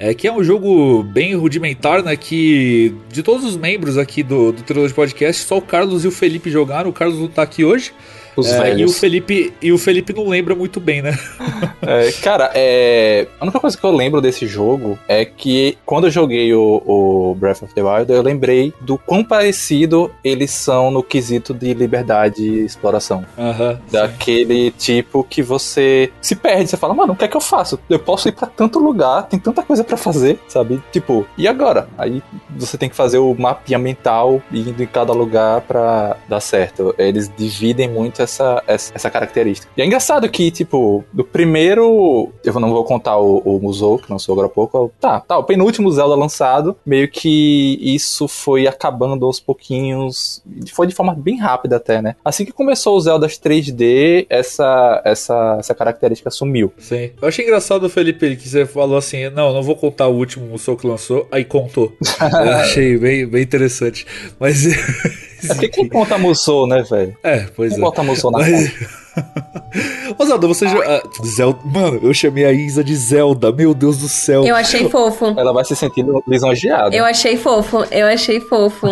É, 0.04 0.16
que 0.16 0.28
é 0.28 0.34
um 0.34 0.44
jogo 0.44 1.04
bem 1.04 1.36
rudimentar, 1.36 2.02
né? 2.02 2.16
Que 2.16 2.92
de 3.12 3.22
todos 3.22 3.46
os 3.46 3.56
membros 3.56 4.00
aqui 4.00 4.24
do, 4.24 4.52
do 4.52 4.64
Trilogy 4.64 4.96
Podcast, 4.96 5.44
só 5.44 5.60
o 5.60 5.62
Carlos 5.62 6.04
e 6.04 6.08
o 6.08 6.12
Felipe 6.12 6.50
jogaram. 6.50 6.90
O 6.90 6.94
Carlos 6.94 7.20
não 7.20 7.28
tá 7.28 7.44
aqui 7.44 7.64
hoje. 7.64 7.94
Os 8.36 8.48
é, 8.48 8.62
velhos. 8.62 8.80
E 8.80 8.86
o, 8.86 9.00
Felipe, 9.00 9.54
e 9.62 9.72
o 9.72 9.78
Felipe 9.78 10.13
não 10.13 10.28
lembra 10.28 10.56
muito 10.56 10.80
bem, 10.80 11.02
né? 11.02 11.17
é, 11.82 12.12
cara, 12.24 12.52
é, 12.54 13.28
a 13.39 13.44
única 13.44 13.60
coisa 13.60 13.78
que 13.78 13.84
eu 13.84 13.91
lembro 13.91 14.22
desse 14.22 14.48
jogo 14.48 14.98
é 15.08 15.26
que 15.26 15.78
quando 15.86 16.08
eu 16.08 16.12
joguei 16.12 16.54
o, 16.54 16.82
o, 16.86 17.36
Breath 17.36 17.63
of 17.63 17.74
the 17.74 17.82
Wild, 17.82 18.12
eu 18.12 18.22
lembrei 18.22 18.74
do 18.82 18.98
quão 18.98 19.24
parecido 19.24 20.12
eles 20.24 20.52
são 20.52 20.91
no 20.91 21.04
quesito 21.04 21.54
de 21.54 21.74
liberdade 21.74 22.44
e 22.44 22.65
exploração. 22.65 23.26
Uhum, 23.38 23.78
Daquele 23.91 24.65
sim. 24.65 24.74
tipo 24.78 25.24
que 25.24 25.41
você 25.41 26.12
se 26.22 26.36
perde, 26.36 26.70
você 26.70 26.78
fala, 26.78 26.94
mano, 26.94 27.13
o 27.13 27.15
que 27.15 27.26
é 27.26 27.28
que 27.28 27.38
eu 27.38 27.41
faço? 27.41 27.80
Eu 27.89 28.00
posso 28.00 28.28
ir 28.30 28.32
para 28.32 28.48
tanto 28.48 28.80
lugar, 28.80 29.28
tem 29.28 29.39
tanta 29.39 29.63
coisa 29.63 29.84
para 29.84 29.98
fazer, 29.98 30.39
sabe? 30.48 30.82
Tipo, 30.91 31.26
e 31.38 31.48
agora? 31.48 31.88
Aí 31.98 32.22
você 32.56 32.78
tem 32.78 32.89
que 32.89 32.96
fazer 32.96 33.17
o 33.17 33.36
mapinha 33.38 33.80
mental 33.80 34.41
indo 34.52 34.82
em 34.82 34.88
cada 34.88 35.13
lugar 35.13 35.62
para 35.62 36.17
dar 36.28 36.39
certo. 36.39 36.94
Eles 36.98 37.32
dividem 37.36 37.89
muito 37.89 38.21
essa, 38.24 38.64
essa, 38.68 38.94
essa, 38.94 39.10
característica. 39.10 39.72
E 39.76 39.82
é 39.82 39.86
engraçado 39.86 40.30
que, 40.30 40.52
tipo, 40.52 41.04
do 41.12 41.24
primeiro. 41.24 42.32
Eu 42.44 42.54
não 42.60 42.70
vou 42.70 42.84
contar 42.84 43.18
o, 43.18 43.38
o 43.40 43.60
Musou, 43.60 43.98
que 43.98 44.12
lançou 44.12 44.34
agora 44.34 44.48
há 44.48 44.50
pouco. 44.50 44.92
Tá, 45.00 45.20
tá, 45.20 45.38
o 45.38 45.44
penúltimo 45.44 45.92
Zelda 45.92 46.16
lançado, 46.16 46.76
meio 46.86 47.10
que 47.10 47.78
isso 47.82 48.28
foi 48.28 48.68
acabando 48.68 49.26
aos 49.26 49.40
pouquinhos. 49.40 50.44
Foi 50.74 50.88
de 50.88 50.94
forma 50.94 51.14
bem 51.14 51.38
rápida 51.38 51.78
até, 51.78 52.02
né? 52.02 52.16
Assim 52.24 52.46
que 52.46 52.52
começou 52.52 52.96
o 52.96 53.02
Zelda 53.02 53.28
3D, 53.28 54.26
essa, 54.30 55.02
essa, 55.06 55.58
essa 55.60 55.76
característica 55.76 56.30
sumiu. 56.30 56.72
Sim. 56.78 57.12
Eu 57.22 57.28
achei 57.28 57.46
engraçado, 57.46 57.90
Felipe, 57.90 58.36
que 58.36 58.48
você 58.48 58.66
falou 58.66 58.98
assim: 58.98 59.30
não, 59.30 59.54
não 59.54 59.64
vou 59.64 59.76
contar 59.76 60.08
o 60.08 60.16
último 60.16 60.46
Musou 60.48 60.78
que 60.78 60.88
lançou, 60.88 61.28
aí 61.32 61.46
contou. 61.46 61.94
Eu 62.22 62.52
achei 62.52 62.98
bem, 62.98 63.26
bem 63.26 63.44
interessante. 63.44 64.06
Mas. 64.40 64.66
É 65.43 65.54
porque 65.54 65.69
quem 65.69 65.88
conta 65.88 66.17
Musou, 66.17 66.67
né, 66.67 66.84
velho? 66.84 67.17
É, 67.23 67.45
pois 67.56 67.73
quem 67.73 67.82
é. 67.82 67.86
Conta 67.86 68.04
Musou 68.04 68.32
na 68.32 68.39
Mas... 68.39 68.71
Ô 70.17 70.25
Zelda, 70.25 70.47
você 70.47 70.67
já. 70.67 70.77
Ah, 70.80 71.04
Zelda. 71.25 71.60
Mano, 71.65 71.99
eu 72.01 72.13
chamei 72.13 72.45
a 72.45 72.51
Isa 72.51 72.84
de 72.84 72.95
Zelda, 72.95 73.51
meu 73.51 73.73
Deus 73.73 73.97
do 73.97 74.08
céu. 74.08 74.45
Eu 74.45 74.56
achei 74.56 74.89
fofo. 74.89 75.34
Ela 75.38 75.51
vai 75.51 75.65
se 75.65 75.75
sentir 75.75 76.06
lisonjeada. 76.27 76.95
Eu 76.95 77.04
achei 77.04 77.38
fofo, 77.38 77.86
eu 77.91 78.08
achei 78.08 78.39
fofo. 78.39 78.88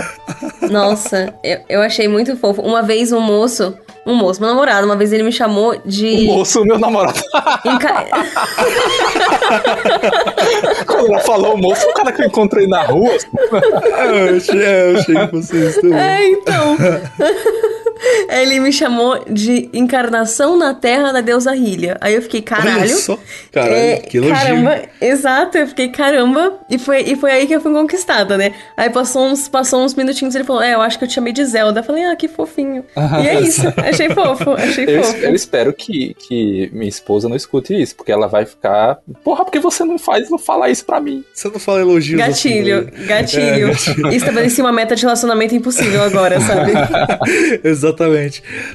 Nossa, 0.70 1.34
eu, 1.44 1.60
eu 1.68 1.82
achei 1.82 2.08
muito 2.08 2.36
fofo. 2.36 2.62
Uma 2.62 2.82
vez 2.82 3.12
um 3.12 3.20
moço 3.20 3.74
um 4.06 4.14
moço, 4.14 4.40
meu 4.40 4.50
namorado, 4.50 4.86
uma 4.86 4.96
vez 4.96 5.12
ele 5.12 5.22
me 5.22 5.32
chamou 5.32 5.76
de. 5.84 6.28
Um 6.28 6.36
moço, 6.36 6.64
meu 6.64 6.78
namorado. 6.78 7.20
Enca... 7.64 8.06
Quando 10.86 11.06
ela 11.06 11.20
falou 11.20 11.56
moço, 11.56 11.86
o 11.86 11.94
cara 11.94 12.12
que 12.12 12.22
eu 12.22 12.26
encontrei 12.26 12.66
na 12.66 12.82
rua. 12.82 13.10
É, 13.10 14.30
eu 14.30 14.36
achei, 14.36 14.62
eu 14.62 14.98
achei 14.98 15.14
que 15.14 15.32
vocês 15.32 15.76
também. 15.76 15.98
É, 15.98 16.28
então. 16.30 16.76
Ele 18.28 18.60
me 18.60 18.72
chamou 18.72 19.24
de 19.28 19.68
encarnação 19.72 20.56
na 20.56 20.72
terra 20.72 21.12
da 21.12 21.20
deusa 21.20 21.54
Hylia. 21.54 21.96
Aí 22.00 22.14
eu 22.14 22.22
fiquei, 22.22 22.40
caralho. 22.40 22.80
Olha 22.80 22.88
só. 22.88 23.18
Caralho, 23.52 23.74
é, 23.74 23.96
que 23.96 24.16
elogio. 24.16 24.34
Caramba, 24.34 24.82
exato. 25.00 25.58
Eu 25.58 25.66
fiquei, 25.66 25.88
caramba. 25.88 26.58
E 26.70 26.78
foi, 26.78 27.02
e 27.02 27.16
foi 27.16 27.30
aí 27.30 27.46
que 27.46 27.54
eu 27.54 27.60
fui 27.60 27.72
conquistada, 27.72 28.36
né? 28.38 28.54
Aí 28.76 28.88
passou 28.90 29.26
uns, 29.26 29.48
passou 29.48 29.84
uns 29.84 29.94
minutinhos 29.94 30.34
e 30.34 30.38
ele 30.38 30.44
falou, 30.44 30.62
é, 30.62 30.74
eu 30.74 30.80
acho 30.80 30.98
que 30.98 31.04
eu 31.04 31.08
te 31.08 31.14
chamei 31.14 31.32
de 31.32 31.44
Zelda. 31.44 31.80
Eu 31.80 31.84
falei, 31.84 32.04
ah, 32.04 32.16
que 32.16 32.28
fofinho. 32.28 32.84
Ah, 32.96 33.20
e 33.20 33.28
é 33.28 33.40
isso. 33.40 33.62
Achei 33.76 34.10
fofo, 34.10 34.52
achei 34.52 34.84
eu, 34.86 35.02
fofo. 35.02 35.16
Eu 35.18 35.34
espero 35.34 35.72
que, 35.72 36.14
que 36.14 36.70
minha 36.72 36.88
esposa 36.88 37.28
não 37.28 37.36
escute 37.36 37.80
isso, 37.80 37.96
porque 37.96 38.12
ela 38.12 38.26
vai 38.26 38.46
ficar, 38.46 38.98
porra, 39.24 39.44
porque 39.44 39.58
você 39.58 39.84
não 39.84 39.98
faz, 39.98 40.30
não 40.30 40.38
fala 40.38 40.70
isso 40.70 40.84
pra 40.84 41.00
mim. 41.00 41.24
Você 41.32 41.48
não 41.48 41.58
fala 41.58 41.80
elogios 41.80 42.18
Gatilho, 42.18 42.88
assim, 42.92 43.06
gatilho. 43.06 43.66
É, 43.66 43.70
gatilho. 43.70 44.12
Estabeleci 44.12 44.60
uma 44.60 44.72
meta 44.72 44.94
de 44.94 45.02
relacionamento 45.02 45.54
impossível 45.54 46.02
agora, 46.02 46.40
sabe? 46.40 46.72
Exatamente. 47.64 47.89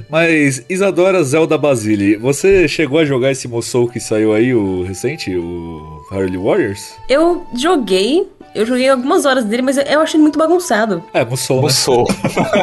Mas, 0.10 0.65
Isadora 0.69 1.23
Zelda 1.23 1.58
Basile, 1.58 2.15
você 2.15 2.67
chegou 2.67 2.99
a 2.99 3.06
jogar 3.06 3.32
esse 3.32 3.47
Musou 3.47 3.88
que 3.88 3.99
saiu 3.99 4.34
aí, 4.34 4.54
o 4.54 4.84
recente, 4.84 5.36
o 5.36 6.01
Harley 6.12 6.38
Warriors? 6.38 6.93
Eu 7.10 7.45
joguei, 7.56 8.28
eu 8.56 8.65
joguei 8.65 8.88
algumas 8.88 9.25
horas 9.25 9.43
dele, 9.43 9.62
mas 9.62 9.78
eu 9.78 9.99
achei 9.99 10.19
muito 10.19 10.39
bagunçado. 10.39 11.04
É, 11.13 11.25
Musou, 11.25 11.58
né? 11.58 11.62
Musou. 11.63 12.08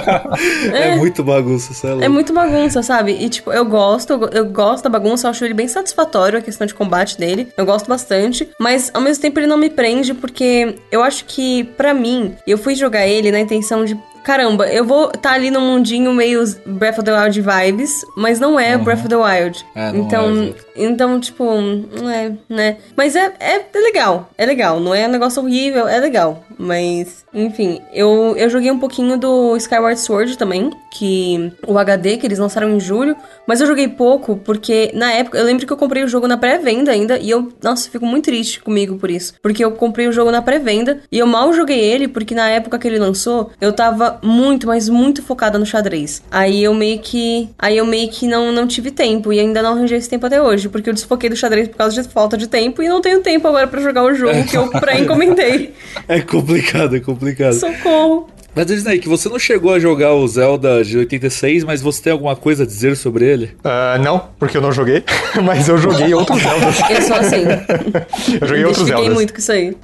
é, 0.72 0.88
é, 0.88 0.96
muito 0.96 1.22
bagunça, 1.22 1.74
sei 1.74 1.90
É 2.00 2.08
muito 2.08 2.32
bagunça, 2.32 2.82
sabe? 2.82 3.12
E, 3.12 3.28
tipo, 3.28 3.52
eu 3.52 3.64
gosto, 3.64 4.14
eu, 4.14 4.28
eu 4.28 4.44
gosto 4.46 4.84
da 4.84 4.90
bagunça, 4.90 5.26
eu 5.26 5.30
acho 5.30 5.44
ele 5.44 5.52
bem 5.52 5.68
satisfatório, 5.68 6.38
a 6.38 6.42
questão 6.42 6.66
de 6.66 6.74
combate 6.74 7.18
dele. 7.18 7.48
Eu 7.56 7.66
gosto 7.66 7.86
bastante, 7.86 8.48
mas 8.58 8.90
ao 8.94 9.02
mesmo 9.02 9.20
tempo 9.20 9.38
ele 9.38 9.46
não 9.46 9.58
me 9.58 9.68
prende, 9.68 10.14
porque 10.14 10.76
eu 10.90 11.02
acho 11.02 11.26
que, 11.26 11.64
para 11.76 11.92
mim, 11.92 12.34
eu 12.46 12.56
fui 12.56 12.74
jogar 12.74 13.06
ele 13.06 13.30
na 13.30 13.40
intenção 13.40 13.84
de 13.84 13.94
caramba, 14.22 14.66
eu 14.66 14.84
vou 14.84 15.06
estar 15.06 15.20
tá 15.20 15.32
ali 15.32 15.50
no 15.50 15.60
mundinho 15.60 16.12
meio 16.12 16.42
Breath 16.66 16.98
of 16.98 17.04
the 17.04 17.12
Wild 17.12 17.40
vibes, 17.40 18.04
mas 18.16 18.38
não 18.38 18.58
é 18.58 18.76
uhum. 18.76 18.84
Breath 18.84 19.00
of 19.00 19.08
the 19.08 19.16
Wild. 19.16 19.66
É, 19.74 19.90
então, 19.90 20.42
é, 20.42 20.54
então, 20.76 21.20
tipo, 21.20 21.44
não 21.44 22.10
é, 22.10 22.32
né? 22.48 22.76
Mas 22.96 23.16
é, 23.16 23.32
é, 23.38 23.56
é, 23.72 23.78
legal, 23.78 24.30
é 24.38 24.46
legal. 24.46 24.80
Não 24.80 24.94
é 24.94 25.06
um 25.06 25.10
negócio 25.10 25.42
horrível, 25.42 25.88
é 25.88 25.98
legal. 25.98 26.44
Mas, 26.58 27.24
enfim, 27.34 27.80
eu, 27.92 28.34
eu 28.36 28.48
joguei 28.48 28.70
um 28.70 28.78
pouquinho 28.78 29.18
do 29.18 29.56
Skyward 29.56 29.98
Sword 29.98 30.38
também, 30.38 30.70
que 30.92 31.52
o 31.66 31.78
HD 31.78 32.18
que 32.18 32.26
eles 32.26 32.38
lançaram 32.38 32.70
em 32.70 32.78
julho, 32.78 33.16
mas 33.46 33.60
eu 33.60 33.66
joguei 33.66 33.88
pouco 33.88 34.36
porque 34.36 34.92
na 34.94 35.10
época, 35.12 35.38
eu 35.38 35.44
lembro 35.44 35.66
que 35.66 35.72
eu 35.72 35.76
comprei 35.76 36.04
o 36.04 36.08
jogo 36.08 36.28
na 36.28 36.36
pré-venda 36.36 36.92
ainda 36.92 37.18
e 37.18 37.30
eu, 37.30 37.52
nossa, 37.62 37.90
fico 37.90 38.04
muito 38.04 38.26
triste 38.26 38.60
comigo 38.60 38.96
por 38.96 39.10
isso, 39.10 39.34
porque 39.42 39.64
eu 39.64 39.72
comprei 39.72 40.06
o 40.06 40.12
jogo 40.12 40.30
na 40.30 40.42
pré-venda 40.42 41.00
e 41.10 41.18
eu 41.18 41.26
mal 41.26 41.52
joguei 41.52 41.80
ele 41.80 42.06
porque 42.06 42.34
na 42.34 42.48
época 42.48 42.78
que 42.78 42.86
ele 42.86 42.98
lançou, 42.98 43.50
eu 43.60 43.72
tava 43.72 44.11
muito, 44.22 44.66
mas 44.66 44.88
muito 44.88 45.22
focada 45.22 45.58
no 45.58 45.66
xadrez. 45.66 46.22
Aí 46.30 46.62
eu 46.62 46.74
meio 46.74 46.98
que, 46.98 47.48
aí 47.58 47.76
eu 47.78 47.86
meio 47.86 48.08
que 48.08 48.26
não 48.26 48.52
não 48.52 48.66
tive 48.66 48.90
tempo 48.90 49.32
e 49.32 49.40
ainda 49.40 49.62
não 49.62 49.72
arranjei 49.72 49.98
esse 49.98 50.08
tempo 50.08 50.26
até 50.26 50.40
hoje, 50.42 50.68
porque 50.68 50.90
eu 50.90 50.94
desfoquei 50.94 51.30
do 51.30 51.36
xadrez 51.36 51.68
por 51.68 51.76
causa 51.76 52.02
de 52.02 52.08
falta 52.08 52.36
de 52.36 52.46
tempo 52.46 52.82
e 52.82 52.88
não 52.88 53.00
tenho 53.00 53.20
tempo 53.20 53.46
agora 53.48 53.66
para 53.66 53.80
jogar 53.80 54.04
o 54.04 54.14
jogo 54.14 54.44
que 54.44 54.56
eu 54.56 54.68
pré-encomendei. 54.68 55.72
É 56.08 56.20
complicado, 56.20 56.96
é 56.96 57.00
complicado. 57.00 57.52
Socorro. 57.54 58.28
Mas 58.54 58.66
Disney, 58.66 58.98
que 58.98 59.08
você 59.08 59.28
não 59.28 59.38
chegou 59.38 59.72
a 59.72 59.78
jogar 59.78 60.12
o 60.14 60.28
Zelda 60.28 60.84
de 60.84 60.98
86, 60.98 61.64
mas 61.64 61.80
você 61.80 62.02
tem 62.02 62.12
alguma 62.12 62.36
coisa 62.36 62.64
a 62.64 62.66
dizer 62.66 62.96
sobre 62.96 63.24
ele? 63.24 63.56
Uh, 63.64 64.02
não, 64.02 64.28
porque 64.38 64.56
eu 64.56 64.60
não 64.60 64.70
joguei, 64.70 65.02
mas 65.42 65.68
eu 65.68 65.78
joguei 65.78 66.12
outros 66.12 66.40
Zeldas. 66.42 66.80
Eu 66.90 67.02
sou 67.02 67.16
assim. 67.16 67.44
eu 68.40 68.46
joguei 68.46 68.64
outros 68.64 68.86
Zeldas. 68.86 69.06
Eu 69.06 69.14
muito 69.14 69.32
com 69.32 69.38
isso 69.38 69.52
aí. 69.52 69.76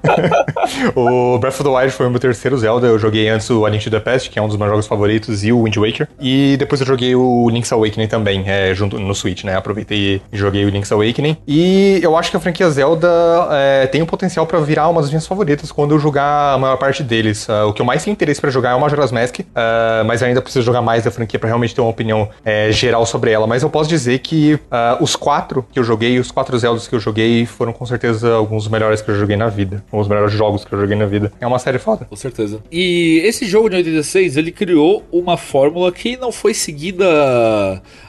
o 0.94 1.38
Breath 1.38 1.54
of 1.54 1.64
the 1.64 1.70
Wild 1.70 1.92
foi 1.92 2.06
o 2.06 2.10
meu 2.10 2.20
terceiro 2.20 2.58
Zelda. 2.58 2.86
Eu 2.86 2.98
joguei 2.98 3.28
antes 3.28 3.48
o 3.48 3.64
A 3.64 3.70
Link 3.70 3.82
to 3.82 3.90
the 3.90 4.00
Past, 4.00 4.28
que 4.28 4.38
é 4.38 4.42
um 4.42 4.48
dos 4.48 4.56
meus 4.56 4.70
jogos 4.70 4.86
favoritos, 4.86 5.44
e 5.44 5.52
o 5.52 5.62
Wind 5.62 5.76
Waker. 5.76 6.06
E 6.20 6.56
depois 6.58 6.80
eu 6.80 6.86
joguei 6.86 7.14
o 7.14 7.48
Link's 7.48 7.72
Awakening 7.72 8.06
também, 8.06 8.44
é, 8.46 8.74
junto 8.74 8.98
no 8.98 9.14
Switch, 9.14 9.44
né? 9.44 9.56
Aproveitei 9.56 9.98
e 9.98 10.36
joguei 10.36 10.64
o 10.66 10.68
Link's 10.68 10.92
Awakening. 10.92 11.38
E 11.46 12.00
eu 12.02 12.16
acho 12.16 12.30
que 12.30 12.36
a 12.36 12.40
franquia 12.40 12.68
Zelda 12.70 13.08
é, 13.50 13.86
tem 13.86 14.02
o 14.02 14.06
potencial 14.06 14.46
para 14.46 14.58
virar 14.60 14.88
uma 14.88 15.00
das 15.00 15.10
minhas 15.10 15.26
favoritas 15.26 15.72
quando 15.72 15.94
eu 15.94 15.98
jogar 15.98 16.54
a 16.54 16.58
maior 16.58 16.76
parte 16.76 17.02
deles. 17.02 17.48
Uh, 17.48 17.68
o 17.68 17.72
que 17.72 17.80
eu 17.80 17.86
mais 17.86 18.04
tenho 18.04 18.12
interesse 18.12 18.40
para 18.40 18.50
jogar 18.50 18.57
é 18.66 18.74
o 18.74 18.80
Majora's 18.80 19.12
Mask, 19.12 19.40
uh, 19.40 20.04
mas 20.06 20.22
ainda 20.22 20.40
preciso 20.40 20.64
jogar 20.64 20.82
mais 20.82 21.04
da 21.04 21.10
franquia 21.10 21.38
para 21.38 21.48
realmente 21.48 21.74
ter 21.74 21.80
uma 21.80 21.90
opinião 21.90 22.28
é, 22.44 22.70
geral 22.72 23.04
sobre 23.06 23.30
ela. 23.30 23.46
Mas 23.46 23.62
eu 23.62 23.70
posso 23.70 23.88
dizer 23.88 24.18
que 24.20 24.54
uh, 24.54 25.02
os 25.02 25.16
quatro 25.16 25.66
que 25.72 25.78
eu 25.78 25.84
joguei, 25.84 26.18
os 26.18 26.30
quatro 26.30 26.58
Zeldas 26.58 26.88
que 26.88 26.94
eu 26.94 27.00
joguei, 27.00 27.46
foram 27.46 27.72
com 27.72 27.86
certeza 27.86 28.34
alguns 28.34 28.64
dos 28.64 28.72
melhores 28.72 29.00
que 29.00 29.10
eu 29.10 29.14
joguei 29.14 29.36
na 29.36 29.48
vida. 29.48 29.84
Alguns 29.90 30.06
dos 30.06 30.14
melhores 30.14 30.32
jogos 30.32 30.64
que 30.64 30.72
eu 30.72 30.80
joguei 30.80 30.96
na 30.96 31.06
vida. 31.06 31.32
É 31.40 31.46
uma 31.46 31.58
série 31.58 31.78
foda. 31.78 32.04
Com 32.04 32.16
certeza. 32.16 32.60
E 32.70 33.20
esse 33.24 33.46
jogo 33.46 33.68
de 33.68 33.76
86, 33.76 34.36
ele 34.36 34.50
criou 34.50 35.04
uma 35.12 35.36
fórmula 35.36 35.92
que 35.92 36.16
não 36.16 36.32
foi 36.32 36.54
seguida 36.54 37.04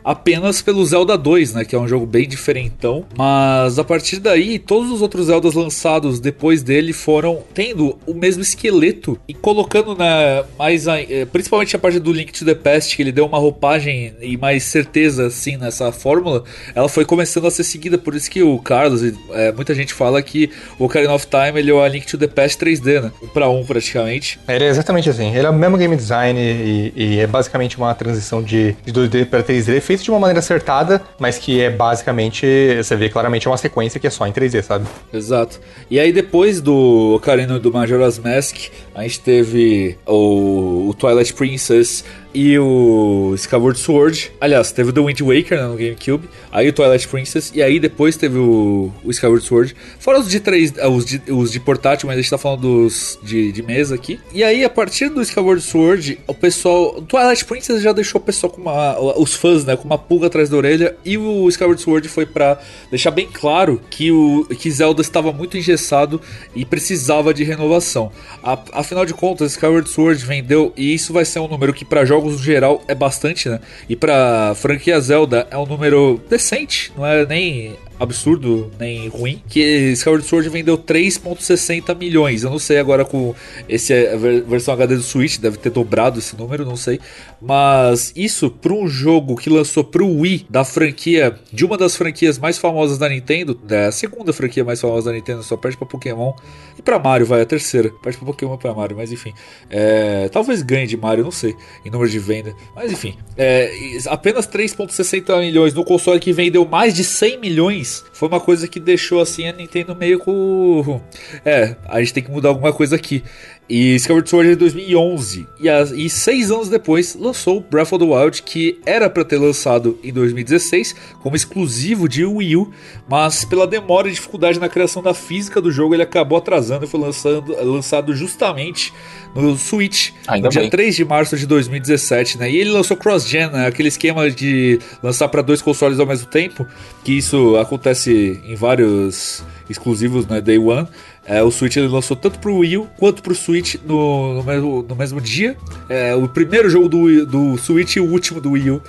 apenas 0.04 0.62
pelo 0.62 0.86
Zelda 0.86 1.18
2, 1.18 1.54
né? 1.54 1.66
Que 1.66 1.76
é 1.76 1.80
um 1.80 1.88
jogo 1.88 2.06
bem 2.06 2.28
diferentão. 2.28 3.06
Mas 3.18 3.78
a 3.78 3.84
partir 3.84 4.20
daí, 4.20 4.60
todos 4.60 4.92
os 4.92 5.02
outros 5.02 5.28
Zeldas 5.28 5.54
lançados 5.54 6.20
depois 6.20 6.64
dele 6.64 6.94
foram 6.94 7.44
tendo 7.54 7.98
o 8.06 8.14
mesmo 8.14 8.42
esqueleto 8.42 9.20
e 9.28 9.34
colocando 9.34 9.96
na 9.96 10.39
é, 10.40 10.46
mais 10.58 10.88
é, 10.88 11.26
principalmente 11.26 11.76
a 11.76 11.80
parte 11.80 12.00
do 12.00 12.12
Link 12.12 12.32
to 12.32 12.46
the 12.46 12.56
Past, 12.56 12.96
que 12.96 13.02
ele 13.02 13.12
deu 13.12 13.26
uma 13.26 13.38
roupagem 13.38 14.14
e 14.22 14.38
mais 14.38 14.64
certeza 14.64 15.28
assim 15.28 15.58
nessa 15.58 15.92
fórmula, 15.92 16.44
ela 16.74 16.90
foi 16.90 17.06
começando 17.06 17.48
a 17.48 17.52
ser 17.52 17.64
seguida, 17.64 17.98
por 17.98 18.16
isso 18.16 18.30
que 18.30 18.42
o 18.42 18.58
Carlos 18.60 19.04
e 19.04 19.18
é, 19.32 19.52
muita 19.52 19.74
gente 19.74 19.94
fala 19.94 20.22
que 20.22 20.50
o 20.78 20.86
Ocarina 20.86 21.14
of 21.14 21.28
Time 21.28 21.60
ele 21.60 21.72
é 21.72 21.74
o 21.74 21.88
Link 21.88 22.06
to 22.06 22.18
the 22.18 22.28
Past 22.28 22.64
3D, 22.64 23.02
né? 23.02 23.12
Um 23.22 23.28
pra 23.28 23.50
um 23.50 23.66
praticamente. 23.66 24.40
Ele 24.48 24.64
é 24.64 24.68
exatamente 24.68 25.10
assim, 25.10 25.36
ele 25.36 25.46
é 25.46 25.50
o 25.50 25.54
mesmo 25.54 25.78
game 25.78 25.96
design 25.96 26.40
e, 26.40 26.94
e 26.96 27.20
é 27.20 27.28
basicamente 27.28 27.78
uma 27.78 27.94
transição 27.94 28.42
de, 28.42 28.76
de 28.86 28.94
2D 28.94 29.26
para 29.26 29.44
3D 29.44 29.80
feita 29.82 30.04
de 30.04 30.12
uma 30.12 30.20
maneira 30.20 30.40
acertada, 30.40 31.02
mas 31.18 31.38
que 31.38 31.62
é 31.62 31.70
basicamente, 31.70 32.46
você 32.78 32.96
vê 32.96 33.10
claramente 33.10 33.48
uma 33.48 33.58
sequência 33.58 34.00
que 34.00 34.08
é 34.08 34.10
só 34.10 34.26
em 34.28 34.32
3D, 34.32 34.62
sabe? 34.62 34.86
Exato. 35.14 35.60
E 35.90 36.00
aí 36.00 36.12
depois 36.12 36.62
do 36.62 37.16
Ocarina 37.16 37.60
do 37.60 37.72
Majora's 37.72 38.20
Mask, 38.20 38.70
a 39.00 39.04
gente 39.04 39.22
teve 39.22 39.98
o, 40.06 40.90
o 40.90 40.94
Twilight 40.94 41.34
Princess 41.34 42.04
e 42.34 42.58
o 42.60 43.34
Skyward 43.36 43.80
Sword. 43.80 44.32
Aliás, 44.40 44.72
teve 44.72 44.90
o 44.90 44.94
The 44.94 45.02
Wind 45.02 45.22
Waker 45.22 45.58
né, 45.58 45.68
no 45.68 45.76
GameCube, 45.76 46.30
aí 46.52 46.70
o 46.70 46.74
Twilight 46.74 47.08
Princess, 47.08 47.52
e 47.54 47.62
aí 47.62 47.80
depois 47.80 48.16
teve 48.16 48.38
o, 48.38 48.92
o 49.04 49.12
Skyward 49.12 49.46
Sword. 49.46 49.76
Fora 50.00 50.20
os 50.20 50.30
de 50.30 50.40
três, 50.40 50.74
ah, 50.80 50.90
os 50.90 51.06
de, 51.06 51.22
os 51.32 51.52
de 51.52 51.60
portátil, 51.60 52.08
mas 52.08 52.18
a 52.18 52.22
gente 52.22 52.30
tá 52.30 52.38
falando 52.38 52.62
dos 52.62 53.20
de, 53.24 53.52
de 53.52 53.64
mesa 53.64 53.96
aqui. 53.96 54.20
E 54.34 54.44
aí, 54.44 54.64
a 54.64 54.70
partir 54.70 55.10
do 55.10 55.22
Skyward 55.22 55.62
Sword, 55.62 56.20
o 56.28 56.34
pessoal. 56.34 56.98
O 56.98 57.02
Twilight 57.02 57.46
Princess 57.46 57.82
já 57.82 57.92
deixou 57.92 58.22
o 58.22 58.24
pessoal 58.24 58.52
com 58.52 58.62
uma. 58.62 59.00
Os 59.18 59.34
fãs, 59.34 59.66
né? 59.66 59.76
Com 59.76 59.86
uma 59.86 59.98
pulga 59.98 60.28
atrás 60.28 60.50
da 60.50 60.58
orelha. 60.58 60.96
E 61.04 61.18
o 61.18 61.48
Skyward 61.50 61.82
Sword 61.82 62.08
foi 62.08 62.26
para 62.26 62.60
deixar 62.90 63.12
bem 63.12 63.28
claro 63.32 63.82
que 63.90 64.12
o 64.12 64.46
que 64.46 64.70
Zelda 64.70 65.02
estava 65.02 65.32
muito 65.32 65.58
engessado 65.58 66.22
e 66.56 66.66
precisava 66.66 67.34
de 67.34 67.44
renovação. 67.44 68.12
A, 68.44 68.58
afinal 68.74 69.06
de 69.06 69.14
contas, 69.14 69.52
Skyward 69.54 69.90
Sword 69.90 70.24
vendeu, 70.26 70.74
e 70.76 70.94
isso 70.94 71.14
vai 71.14 71.26
ser 71.26 71.40
um 71.40 71.48
número 71.48 71.74
que 71.74 71.86
para 71.86 72.06
jogos 72.06 72.19
no 72.26 72.38
geral 72.38 72.84
é 72.88 72.96
bastante, 72.96 73.50
né? 73.50 73.60
E 73.88 73.96
pra 73.96 74.54
franquia 74.56 75.00
Zelda 75.00 75.48
é 75.50 75.58
um 75.58 75.66
número 75.66 76.22
decente, 76.30 76.92
não 76.96 77.06
é 77.06 77.26
nem 77.26 77.78
absurdo 78.00 78.72
nem 78.80 79.10
ruim, 79.10 79.44
que 79.48 79.92
Skyward 79.92 80.26
Sword 80.26 80.50
vendeu 80.50 80.78
3.60 80.78 81.96
milhões. 81.98 82.44
Eu 82.44 82.50
não 82.50 82.58
sei 82.58 82.78
agora 82.78 83.04
com 83.04 83.36
esse 83.68 83.94
a 83.94 84.16
versão 84.16 84.74
HD 84.74 84.96
do 84.96 85.04
Switch, 85.04 85.38
deve 85.38 85.58
ter 85.58 85.70
dobrado 85.70 86.18
esse 86.18 86.36
número, 86.36 86.66
não 86.66 86.78
sei. 86.78 87.00
Mas 87.42 88.14
isso 88.16 88.50
para 88.50 88.74
um 88.74 88.88
jogo 88.88 89.36
que 89.36 89.50
lançou 89.50 89.84
pro 89.84 90.08
Wii 90.08 90.48
da 90.50 90.64
franquia, 90.64 91.38
de 91.52 91.66
uma 91.66 91.78
das 91.78 91.96
franquias 91.96 92.40
mais 92.40 92.58
famosas 92.58 92.98
da 92.98 93.10
Nintendo, 93.10 93.54
da 93.54 93.92
segunda 93.92 94.32
franquia 94.32 94.64
mais 94.64 94.80
famosa 94.80 95.10
da 95.10 95.16
Nintendo, 95.16 95.44
só 95.44 95.58
perde 95.58 95.78
para 95.78 95.88
Pokémon 95.88 96.34
e 96.78 96.82
para 96.82 96.98
Mario, 96.98 97.26
vai 97.26 97.42
a 97.42 97.46
terceira. 97.46 97.90
Perde 98.02 98.18
para 98.18 98.28
Pokémon 98.28 98.58
para 98.58 98.74
Mario, 98.74 98.96
mas 98.96 99.12
enfim. 99.12 99.34
É, 99.70 100.30
talvez 100.30 100.62
ganhe 100.62 100.88
de 100.88 100.96
Mario, 100.96 101.26
não 101.26 101.32
sei, 101.32 101.56
em 101.84 101.90
número 101.90 102.09
de 102.12 102.20
venda. 102.20 102.54
Mas 102.76 102.92
enfim, 102.92 103.16
é, 103.38 103.72
apenas 104.08 104.48
3.60 104.48 105.40
milhões 105.40 105.74
no 105.74 105.84
console 105.84 106.20
que 106.20 106.34
vendeu 106.34 106.66
mais 106.66 106.94
de 106.94 107.04
100 107.04 107.40
milhões 107.40 108.04
foi 108.14 108.28
uma 108.28 108.40
coisa 108.40 108.68
que 108.68 108.80
deixou 108.80 109.22
assim 109.22 109.48
a 109.48 109.54
Nintendo 109.54 109.96
meio 109.96 110.20
com. 110.20 111.02
É, 111.46 111.76
a 111.86 112.00
gente 112.00 112.14
tem 112.14 112.24
que 112.24 112.32
mudar 112.32 112.50
alguma 112.50 112.74
coisa 112.74 112.96
aqui. 112.96 113.24
E 113.70 113.94
Skyward 113.96 114.28
Sword 114.28 114.50
é 114.50 114.54
de 114.54 114.58
2011. 114.58 115.48
E, 115.60 115.70
a, 115.70 115.84
e 115.84 116.10
seis 116.10 116.50
anos 116.50 116.70
depois 116.70 117.16
lançou 117.16 117.62
Breath 117.62 117.94
of 117.94 118.04
the 118.04 118.12
Wild, 118.12 118.42
que 118.42 118.80
era 118.84 119.08
para 119.08 119.24
ter 119.24 119.38
lançado 119.38 120.00
em 120.04 120.12
2016 120.12 120.96
como 121.22 121.36
exclusivo 121.36 122.10
de 122.10 122.26
Wii 122.26 122.56
U, 122.56 122.72
mas 123.08 123.46
pela 123.46 123.68
demora 123.68 124.08
e 124.08 124.12
dificuldade 124.12 124.60
na 124.60 124.68
criação 124.68 125.04
da 125.04 125.14
física 125.14 125.62
do 125.62 125.72
jogo, 125.72 125.94
ele 125.94 126.02
acabou 126.02 126.40
atrasando 126.40 126.86
e 126.86 126.88
foi 126.88 127.00
lançando, 127.00 127.56
lançado 127.64 128.16
justamente 128.16 128.92
no 129.36 129.56
Switch, 129.56 130.12
Ainda 130.28 130.48
no 130.48 130.52
dia 130.52 130.62
bem. 130.62 130.70
3 130.72 130.96
de 130.96 131.06
março 131.06 131.38
de 131.38 131.46
2017, 131.46 132.40
né? 132.40 132.50
E 132.50 132.58
ele 132.58 132.72
lançou 132.72 132.98
cross-gen, 132.98 133.52
né? 133.52 133.68
aquele 133.68 133.90
esquema 133.90 134.32
de 134.32 134.80
lançar 135.04 135.28
para 135.28 135.44
dois 135.44 135.62
consoles 135.62 136.00
ao 136.00 136.08
mesmo 136.08 136.26
tempo, 136.28 136.66
que 137.04 137.14
isso 137.14 137.56
acontece 137.58 138.42
em 138.44 138.56
vários 138.56 139.44
exclusivos, 139.70 140.26
né? 140.26 140.42
Day 140.42 140.58
One. 140.58 140.88
É, 141.30 141.44
o 141.44 141.52
Switch 141.52 141.78
ele 141.78 141.88
lançou 141.88 142.18
tanto 142.18 142.40
pro 142.40 142.58
Wii 142.58 142.78
U 142.78 142.88
quanto 142.98 143.22
pro 143.22 143.36
Switch 143.36 143.76
no, 143.86 144.34
no, 144.34 144.44
mesmo, 144.44 144.86
no 144.90 144.96
mesmo 144.96 145.22
dia. 145.22 145.56
É, 145.88 146.16
o 146.16 146.28
primeiro 146.28 146.68
jogo 146.72 146.90
do, 146.90 147.26
do 147.26 147.58
Switch 147.60 147.98
e 147.98 148.00
o 148.00 148.06
último 148.06 148.42
do 148.42 148.52
Wii 148.52 148.72
U 148.72 148.82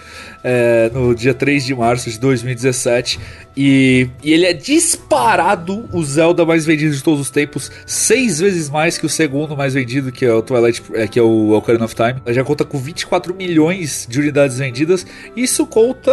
é, 0.43 0.91
no 0.93 1.15
dia 1.15 1.35
3 1.35 1.65
de 1.65 1.75
março 1.75 2.11
de 2.11 2.19
2017. 2.19 3.19
E, 3.57 4.09
e, 4.23 4.33
ele 4.33 4.47
é 4.47 4.53
disparado 4.53 5.89
o 5.93 6.03
Zelda 6.03 6.47
mais 6.47 6.65
vendido 6.65 6.95
de 6.95 7.03
todos 7.03 7.21
os 7.21 7.31
tempos, 7.31 7.71
seis 7.85 8.39
vezes 8.39 8.71
mais 8.71 8.97
que 8.97 9.05
o 9.05 9.09
segundo 9.09 9.57
mais 9.57 9.75
vendido, 9.75 10.13
que 10.13 10.25
é 10.25 10.33
o 10.33 10.41
Twilight, 10.41 10.83
é, 10.95 11.07
que 11.07 11.19
é 11.19 11.23
o 11.23 11.53
Ocarina 11.53 11.85
of 11.85 11.95
Time. 11.95 12.23
Já 12.29 12.45
conta 12.45 12.65
com 12.65 12.79
24 12.79 13.35
milhões 13.35 14.07
de 14.09 14.21
unidades 14.21 14.59
vendidas. 14.59 15.07
Isso 15.37 15.67
conta 15.67 16.11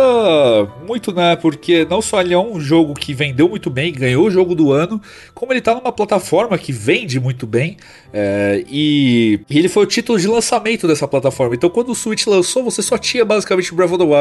muito, 0.86 1.14
né? 1.14 1.36
Porque 1.36 1.86
não 1.90 2.02
só 2.02 2.22
ele 2.22 2.34
é 2.34 2.40
um 2.40 2.60
jogo 2.60 2.94
que 2.94 3.14
vendeu 3.14 3.48
muito 3.48 3.70
bem, 3.70 3.94
ganhou 3.94 4.26
o 4.26 4.32
jogo 4.32 4.56
do 4.56 4.72
ano, 4.72 5.02
como 5.34 5.54
ele 5.54 5.62
tá 5.62 5.74
numa 5.76 5.92
plataforma 5.92 6.58
que 6.58 6.72
vende 6.72 7.20
muito 7.20 7.46
bem. 7.46 7.78
É, 8.12 8.64
e, 8.70 9.40
e, 9.50 9.58
ele 9.58 9.70
foi 9.70 9.84
o 9.84 9.86
título 9.86 10.20
de 10.20 10.28
lançamento 10.28 10.88
dessa 10.88 11.08
plataforma. 11.08 11.56
Então, 11.56 11.70
quando 11.70 11.90
o 11.92 11.96
Switch 11.96 12.26
lançou, 12.26 12.64
você 12.64 12.82
só 12.82 12.98
tinha 12.98 13.24
basicamente 13.24 13.74
Breath 13.74 13.92
of 13.92 13.98
the 14.00 14.04
Wild 14.04 14.17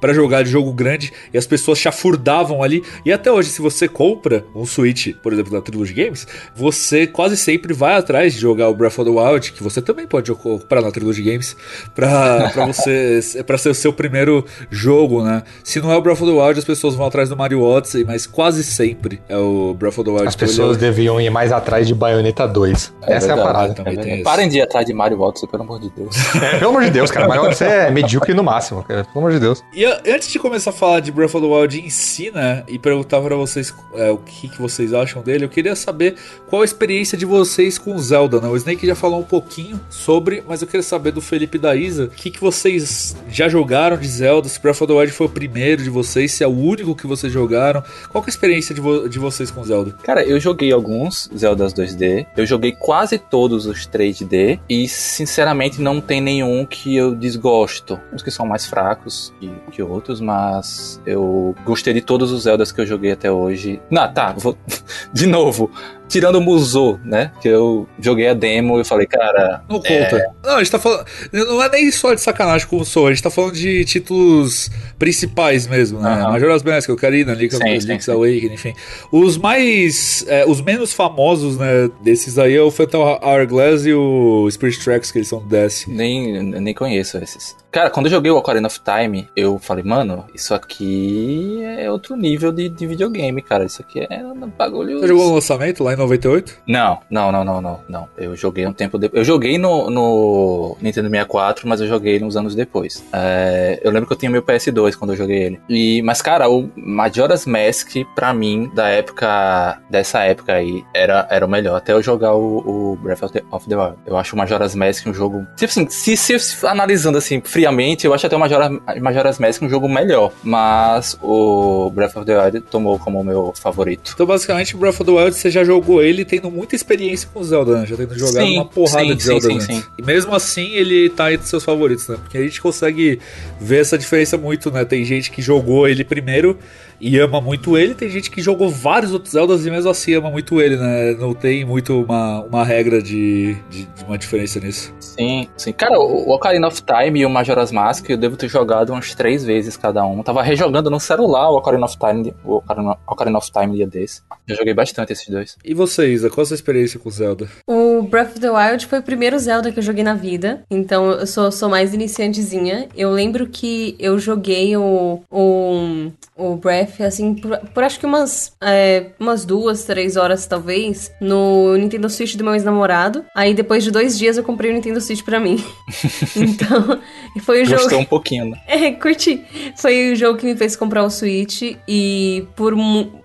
para 0.00 0.12
jogar 0.12 0.42
de 0.42 0.50
jogo 0.50 0.72
grande 0.72 1.12
e 1.32 1.38
as 1.38 1.46
pessoas 1.46 1.78
chafurdavam 1.78 2.62
ali. 2.62 2.82
E 3.04 3.12
até 3.12 3.30
hoje, 3.30 3.50
se 3.50 3.60
você 3.60 3.88
compra 3.88 4.44
um 4.54 4.64
Switch, 4.64 5.14
por 5.22 5.32
exemplo, 5.32 5.52
da 5.52 5.60
Trilogy 5.60 5.92
Games, 5.92 6.26
você 6.54 7.06
quase 7.06 7.36
sempre 7.36 7.72
vai 7.72 7.94
atrás 7.94 8.34
de 8.34 8.40
jogar 8.40 8.68
o 8.68 8.74
Breath 8.74 8.98
of 8.98 9.10
the 9.10 9.10
Wild, 9.10 9.52
que 9.52 9.62
você 9.62 9.80
também 9.80 10.06
pode 10.06 10.32
comprar 10.34 10.80
na 10.80 10.90
Trilogy 10.90 11.22
Games, 11.22 11.56
pra, 11.94 12.50
pra 12.50 12.66
você 12.66 13.20
para 13.46 13.58
ser 13.58 13.70
o 13.70 13.74
seu 13.74 13.92
primeiro 13.92 14.44
jogo, 14.70 15.22
né? 15.22 15.42
Se 15.64 15.80
não 15.80 15.92
é 15.92 15.96
o 15.96 16.00
Breath 16.00 16.20
of 16.20 16.32
the 16.32 16.38
Wild, 16.38 16.58
as 16.58 16.64
pessoas 16.64 16.94
vão 16.94 17.06
atrás 17.06 17.28
do 17.28 17.36
Mario 17.36 17.62
Odyssey, 17.62 18.04
mas 18.04 18.26
quase 18.26 18.62
sempre 18.62 19.20
é 19.28 19.36
o 19.36 19.74
Breath 19.74 19.98
of 19.98 20.04
the 20.04 20.10
Wild. 20.10 20.28
As 20.28 20.36
pessoas 20.36 20.76
deviam 20.76 21.20
ir 21.20 21.30
mais 21.30 21.52
atrás 21.52 21.86
de 21.86 21.94
Bayonetta 21.94 22.46
2. 22.46 22.94
É 23.02 23.14
Essa 23.14 23.26
verdade, 23.26 23.28
é 23.28 23.42
a 23.42 23.46
parada. 23.46 23.74
Também 23.74 24.20
é 24.20 24.22
Parem 24.22 24.48
de 24.48 24.58
ir 24.58 24.62
atrás 24.62 24.86
de 24.86 24.92
Mario 24.92 25.20
Odyssey, 25.20 25.48
pelo 25.48 25.62
amor 25.62 25.80
de 25.80 25.90
Deus. 25.90 26.16
Pelo 26.58 26.70
amor 26.70 26.84
de 26.84 26.90
Deus, 26.90 27.10
cara. 27.10 27.28
Mario 27.28 27.44
Odyssey 27.44 27.68
é 27.68 27.90
medíocre 27.92 28.34
no 28.34 28.42
máximo, 28.42 28.82
cara. 28.82 29.04
Pelo 29.04 29.18
amor 29.18 29.27
de 29.30 29.40
Deus. 29.40 29.62
E 29.72 29.84
antes 29.84 30.28
de 30.28 30.38
começar 30.38 30.70
a 30.70 30.72
falar 30.72 31.00
de 31.00 31.10
Breath 31.10 31.34
of 31.34 31.46
the 31.46 31.52
Wild 31.52 31.80
em 31.80 31.90
si, 31.90 32.30
né? 32.30 32.64
e 32.68 32.78
perguntar 32.78 33.20
para 33.20 33.36
vocês 33.36 33.74
é, 33.94 34.10
o 34.10 34.18
que, 34.18 34.48
que, 34.48 34.60
vocês 34.60 34.92
acham 34.92 35.22
dele. 35.22 35.44
Eu 35.44 35.48
queria 35.48 35.74
saber 35.74 36.16
qual 36.48 36.62
a 36.62 36.64
experiência 36.64 37.16
de 37.16 37.24
vocês 37.24 37.78
com 37.78 37.96
Zelda. 37.98 38.40
Né? 38.40 38.48
O 38.48 38.56
Snake 38.56 38.86
já 38.86 38.94
falou 38.94 39.20
um 39.20 39.24
pouquinho 39.24 39.80
sobre, 39.88 40.42
mas 40.46 40.62
eu 40.62 40.68
queria 40.68 40.82
saber 40.82 41.12
do 41.12 41.20
Felipe 41.20 41.56
e 41.56 41.60
da 41.60 41.74
Isa 41.74 42.04
o 42.04 42.08
que, 42.08 42.30
que 42.30 42.40
vocês 42.40 43.16
já 43.28 43.48
jogaram 43.48 43.96
de 43.96 44.06
Zelda. 44.06 44.48
Se 44.48 44.60
Breath 44.60 44.82
of 44.82 44.86
the 44.86 44.92
Wild 44.92 45.12
foi 45.12 45.26
o 45.26 45.30
primeiro 45.30 45.82
de 45.82 45.90
vocês, 45.90 46.32
se 46.32 46.44
é 46.44 46.46
o 46.46 46.56
único 46.56 46.94
que 46.94 47.06
vocês 47.06 47.32
jogaram. 47.32 47.82
Qual 48.10 48.22
é 48.22 48.26
a 48.26 48.30
experiência 48.30 48.74
de, 48.74 48.80
vo 48.80 49.08
de 49.08 49.18
vocês 49.18 49.50
com 49.50 49.64
Zelda? 49.64 49.92
Cara, 50.02 50.24
eu 50.24 50.38
joguei 50.38 50.72
alguns 50.72 51.30
Zeldas 51.36 51.72
2D, 51.72 52.26
eu 52.36 52.46
joguei 52.46 52.72
quase 52.72 53.18
todos 53.18 53.66
os 53.66 53.86
3D 53.86 54.60
e 54.68 54.88
sinceramente 54.88 55.80
não 55.80 56.00
tem 56.00 56.20
nenhum 56.20 56.66
que 56.66 56.96
eu 56.96 57.14
desgosto. 57.14 57.98
Uns 58.12 58.22
que 58.22 58.30
são 58.30 58.46
mais 58.46 58.66
fracos 58.66 59.17
que, 59.38 59.52
que 59.72 59.82
outros, 59.82 60.20
mas 60.20 61.00
eu 61.06 61.54
gostei 61.64 61.92
de 61.92 62.00
todos 62.00 62.32
os 62.32 62.42
Zeldas 62.42 62.72
que 62.72 62.80
eu 62.80 62.86
joguei 62.86 63.12
até 63.12 63.30
hoje. 63.30 63.80
Não, 63.90 64.12
tá, 64.12 64.32
vou... 64.32 64.56
de 65.12 65.26
novo 65.26 65.70
tirando 66.08 66.36
o 66.36 66.40
Musou, 66.40 66.98
né? 67.04 67.30
Que 67.40 67.48
eu 67.48 67.86
joguei 68.00 68.28
a 68.28 68.34
demo 68.34 68.80
e 68.80 68.84
falei, 68.84 69.06
cara. 69.06 69.62
Não 69.68 69.76
conta. 69.76 70.16
É... 70.16 70.26
Não, 70.42 70.56
a 70.56 70.58
gente 70.58 70.70
tá 70.72 70.78
falando. 70.78 71.04
Não 71.32 71.62
é 71.62 71.68
nem 71.70 71.90
só 71.90 72.14
de 72.14 72.20
sacanagem 72.20 72.66
com 72.66 72.76
o 72.76 72.78
Musou, 72.80 73.06
a 73.06 73.10
gente 73.10 73.22
tá 73.22 73.30
falando 73.30 73.54
de 73.54 73.84
títulos 73.84 74.70
principais 74.98 75.66
mesmo, 75.66 76.00
né? 76.00 76.24
Uhum. 76.24 76.32
Majora's 76.32 76.62
Mask, 76.62 76.88
Ocarina, 76.90 77.34
Link, 77.34 77.54
sim, 77.54 77.78
Link's 77.78 78.08
Awakening, 78.08 78.54
enfim. 78.54 78.74
Os 79.12 79.36
mais. 79.36 80.24
É, 80.28 80.44
os 80.46 80.60
menos 80.60 80.92
famosos, 80.92 81.56
né? 81.58 81.90
Desses 82.02 82.38
aí 82.38 82.56
é 82.56 82.62
o 82.62 82.70
Phantom 82.70 83.18
Hourglass 83.22 83.86
e 83.86 83.92
o 83.92 84.48
Spirit 84.50 84.82
Tracks, 84.82 85.10
que 85.10 85.18
eles 85.18 85.28
são 85.28 85.40
do 85.40 85.48
DS. 85.48 85.86
Nem, 85.86 86.42
nem 86.42 86.74
conheço 86.74 87.18
esses. 87.18 87.56
Cara, 87.70 87.90
quando 87.90 88.06
eu 88.06 88.12
joguei 88.12 88.30
o 88.30 88.36
Ocarina 88.36 88.66
of 88.66 88.80
Time, 88.80 89.28
eu 89.36 89.58
falei, 89.58 89.84
mano, 89.84 90.24
isso 90.34 90.54
aqui 90.54 91.62
é 91.62 91.90
outro 91.90 92.16
nível 92.16 92.50
de, 92.50 92.68
de 92.68 92.86
videogame, 92.86 93.42
cara. 93.42 93.66
Isso 93.66 93.82
aqui 93.82 94.06
é 94.08 94.24
um 94.24 94.48
bagulho. 94.48 95.00
Você 95.00 95.08
jogou 95.08 95.30
o 95.30 95.34
lançamento 95.34 95.84
lá 95.84 95.92
em 95.92 95.96
98? 95.98 96.58
Não, 96.66 96.98
não, 97.10 97.32
não, 97.32 97.44
não, 97.44 97.60
não, 97.60 97.80
não. 97.88 98.08
Eu 98.16 98.34
joguei 98.36 98.66
um 98.66 98.72
tempo 98.72 98.98
depois. 98.98 99.18
Eu 99.18 99.24
joguei 99.24 99.58
no, 99.58 99.90
no, 99.90 100.76
Nintendo 100.80 101.08
64, 101.08 101.68
mas 101.68 101.80
eu 101.80 101.86
joguei 101.86 102.22
uns 102.22 102.36
anos 102.36 102.54
depois. 102.54 103.04
É, 103.12 103.80
eu 103.82 103.90
lembro 103.90 104.06
que 104.06 104.12
eu 104.12 104.16
tinha 104.16 104.30
meu 104.30 104.42
PS2 104.42 104.96
quando 104.96 105.12
eu 105.12 105.16
joguei 105.16 105.42
ele. 105.42 105.60
E, 105.68 106.02
mas, 106.02 106.22
cara, 106.22 106.48
o 106.48 106.70
Majora's 106.76 107.46
Mask, 107.46 107.96
pra 108.14 108.32
mim, 108.32 108.70
da 108.74 108.88
época. 108.88 109.80
dessa 109.90 110.20
época 110.20 110.54
aí, 110.54 110.84
era, 110.94 111.26
era 111.30 111.44
o 111.44 111.48
melhor. 111.48 111.76
Até 111.76 111.92
eu 111.92 112.02
jogar 112.02 112.34
o, 112.34 112.92
o 112.92 112.96
Breath 112.96 113.22
of 113.22 113.32
the, 113.32 113.42
of 113.50 113.68
the, 113.68 113.76
Wild. 113.76 113.96
Eu 114.06 114.16
acho 114.16 114.34
o 114.34 114.38
Majora's 114.38 114.74
Mask 114.74 115.06
um 115.06 115.14
jogo. 115.14 115.46
Tipo 115.56 115.70
assim, 115.70 115.88
se, 115.88 116.16
se 116.16 116.66
analisando 116.66 117.18
assim, 117.18 117.40
friamente, 117.40 118.06
eu 118.06 118.14
acho 118.14 118.26
até 118.26 118.36
o 118.36 118.40
Majora's, 118.40 118.78
Majora's 119.00 119.38
Mask 119.38 119.62
um 119.62 119.68
jogo 119.68 119.88
melhor. 119.88 120.32
Mas 120.42 121.18
o 121.22 121.90
Breath 121.90 122.16
of 122.16 122.26
the 122.26 122.38
Wild 122.38 122.60
tomou 122.62 122.98
como 122.98 123.22
meu 123.24 123.52
favorito. 123.54 124.12
Então, 124.14 124.26
basicamente, 124.26 124.76
Breath 124.76 125.00
of 125.00 125.04
the 125.04 125.10
Wild 125.10 125.34
você 125.34 125.50
já 125.50 125.64
jogou 125.64 125.87
jogou 125.88 126.02
ele 126.02 126.24
tendo 126.24 126.50
muita 126.50 126.76
experiência 126.76 127.28
com 127.32 127.42
Zelda, 127.42 127.80
né? 127.80 127.86
Já 127.86 127.96
tendo 127.96 128.16
jogado 128.18 128.46
Sim, 128.46 128.56
uma 128.56 128.66
porrada 128.66 129.06
sim, 129.06 129.16
de 129.16 129.22
Zelda 129.22 129.48
sim, 129.48 129.60
sim. 129.60 129.82
E 129.96 130.02
mesmo 130.02 130.34
assim, 130.34 130.74
ele 130.74 131.08
tá 131.08 131.32
entre 131.32 131.46
seus 131.46 131.64
favoritos, 131.64 132.06
né? 132.08 132.16
Porque 132.22 132.36
a 132.36 132.42
gente 132.42 132.60
consegue 132.60 133.18
ver 133.58 133.80
essa 133.80 133.96
diferença 133.96 134.36
muito, 134.36 134.70
né? 134.70 134.84
Tem 134.84 135.02
gente 135.04 135.30
que 135.30 135.40
jogou 135.40 135.88
ele 135.88 136.04
primeiro 136.04 136.58
e 137.00 137.18
ama 137.18 137.40
muito 137.40 137.76
ele, 137.76 137.94
tem 137.94 138.08
gente 138.08 138.30
que 138.30 138.40
jogou 138.40 138.68
vários 138.70 139.12
outros 139.12 139.32
Zeldas 139.32 139.66
e 139.66 139.70
mesmo 139.70 139.90
assim 139.90 140.14
ama 140.14 140.30
muito 140.30 140.60
ele, 140.60 140.76
né? 140.76 141.14
Não 141.14 141.34
tem 141.34 141.64
muito 141.64 142.02
uma, 142.02 142.42
uma 142.42 142.64
regra 142.64 143.02
de, 143.02 143.56
de, 143.70 143.84
de 143.84 144.04
uma 144.04 144.18
diferença 144.18 144.58
nisso. 144.60 144.92
Sim, 144.98 145.48
sim. 145.56 145.72
Cara, 145.72 145.98
o 145.98 146.30
Ocarina 146.30 146.68
of 146.68 146.82
Time 146.82 147.20
e 147.20 147.26
o 147.26 147.30
Majora's 147.30 147.72
Mask 147.72 148.08
eu 148.08 148.16
devo 148.16 148.36
ter 148.36 148.48
jogado 148.48 148.90
umas 148.90 149.14
três 149.14 149.44
vezes 149.44 149.76
cada 149.76 150.04
um. 150.04 150.22
Tava 150.22 150.42
rejogando 150.42 150.90
no 150.90 151.00
celular 151.00 151.50
o 151.50 151.56
Ocarina 151.56 151.86
of 151.86 151.96
Time, 151.98 152.34
o 152.44 152.56
Ocarina, 152.56 152.96
Ocarina 153.06 153.38
of 153.38 153.50
Time 153.50 153.76
dia 153.76 153.86
desse. 153.86 154.22
Eu 154.46 154.56
joguei 154.56 154.74
bastante 154.74 155.12
esses 155.12 155.28
dois. 155.28 155.56
E 155.64 155.74
você, 155.74 156.08
Isa, 156.08 156.30
qual 156.30 156.42
a 156.42 156.46
sua 156.46 156.54
experiência 156.54 156.98
com 156.98 157.10
Zelda? 157.10 157.48
O 157.66 158.02
Breath 158.02 158.30
of 158.30 158.40
the 158.40 158.50
Wild 158.50 158.86
foi 158.86 158.98
o 158.98 159.02
primeiro 159.02 159.38
Zelda 159.38 159.70
que 159.70 159.78
eu 159.78 159.82
joguei 159.82 160.02
na 160.02 160.14
vida, 160.14 160.62
então 160.70 161.10
eu 161.10 161.26
sou, 161.26 161.50
sou 161.52 161.68
mais 161.68 161.94
iniciantezinha. 161.94 162.88
Eu 162.96 163.10
lembro 163.10 163.46
que 163.46 163.96
eu 163.98 164.18
joguei 164.18 164.76
o, 164.76 165.20
o, 165.30 166.10
o 166.36 166.56
Breath, 166.56 166.87
assim, 167.00 167.34
por, 167.34 167.58
por 167.74 167.82
acho 167.82 167.98
que 167.98 168.06
umas, 168.06 168.52
é, 168.60 169.10
umas 169.18 169.44
duas, 169.44 169.84
três 169.84 170.16
horas 170.16 170.46
talvez, 170.46 171.10
no 171.20 171.76
Nintendo 171.76 172.08
Switch 172.08 172.36
do 172.36 172.44
meu 172.44 172.54
ex-namorado. 172.54 173.24
Aí 173.34 173.54
depois 173.54 173.84
de 173.84 173.90
dois 173.90 174.18
dias 174.18 174.36
eu 174.36 174.44
comprei 174.44 174.70
o 174.70 174.74
Nintendo 174.74 175.00
Switch 175.00 175.22
pra 175.22 175.40
mim. 175.40 175.62
então, 176.36 177.00
foi 177.40 177.62
o 177.62 177.64
jogo. 177.64 177.82
Gostou 177.82 178.00
um 178.00 178.04
pouquinho, 178.04 178.50
né? 178.50 178.58
É, 178.78 178.92
curti. 178.92 179.44
Foi 179.76 180.12
o 180.12 180.16
jogo 180.16 180.38
que 180.38 180.46
me 180.46 180.54
fez 180.54 180.76
comprar 180.76 181.02
o 181.02 181.10
Switch 181.10 181.62
e 181.86 182.46
por 182.54 182.74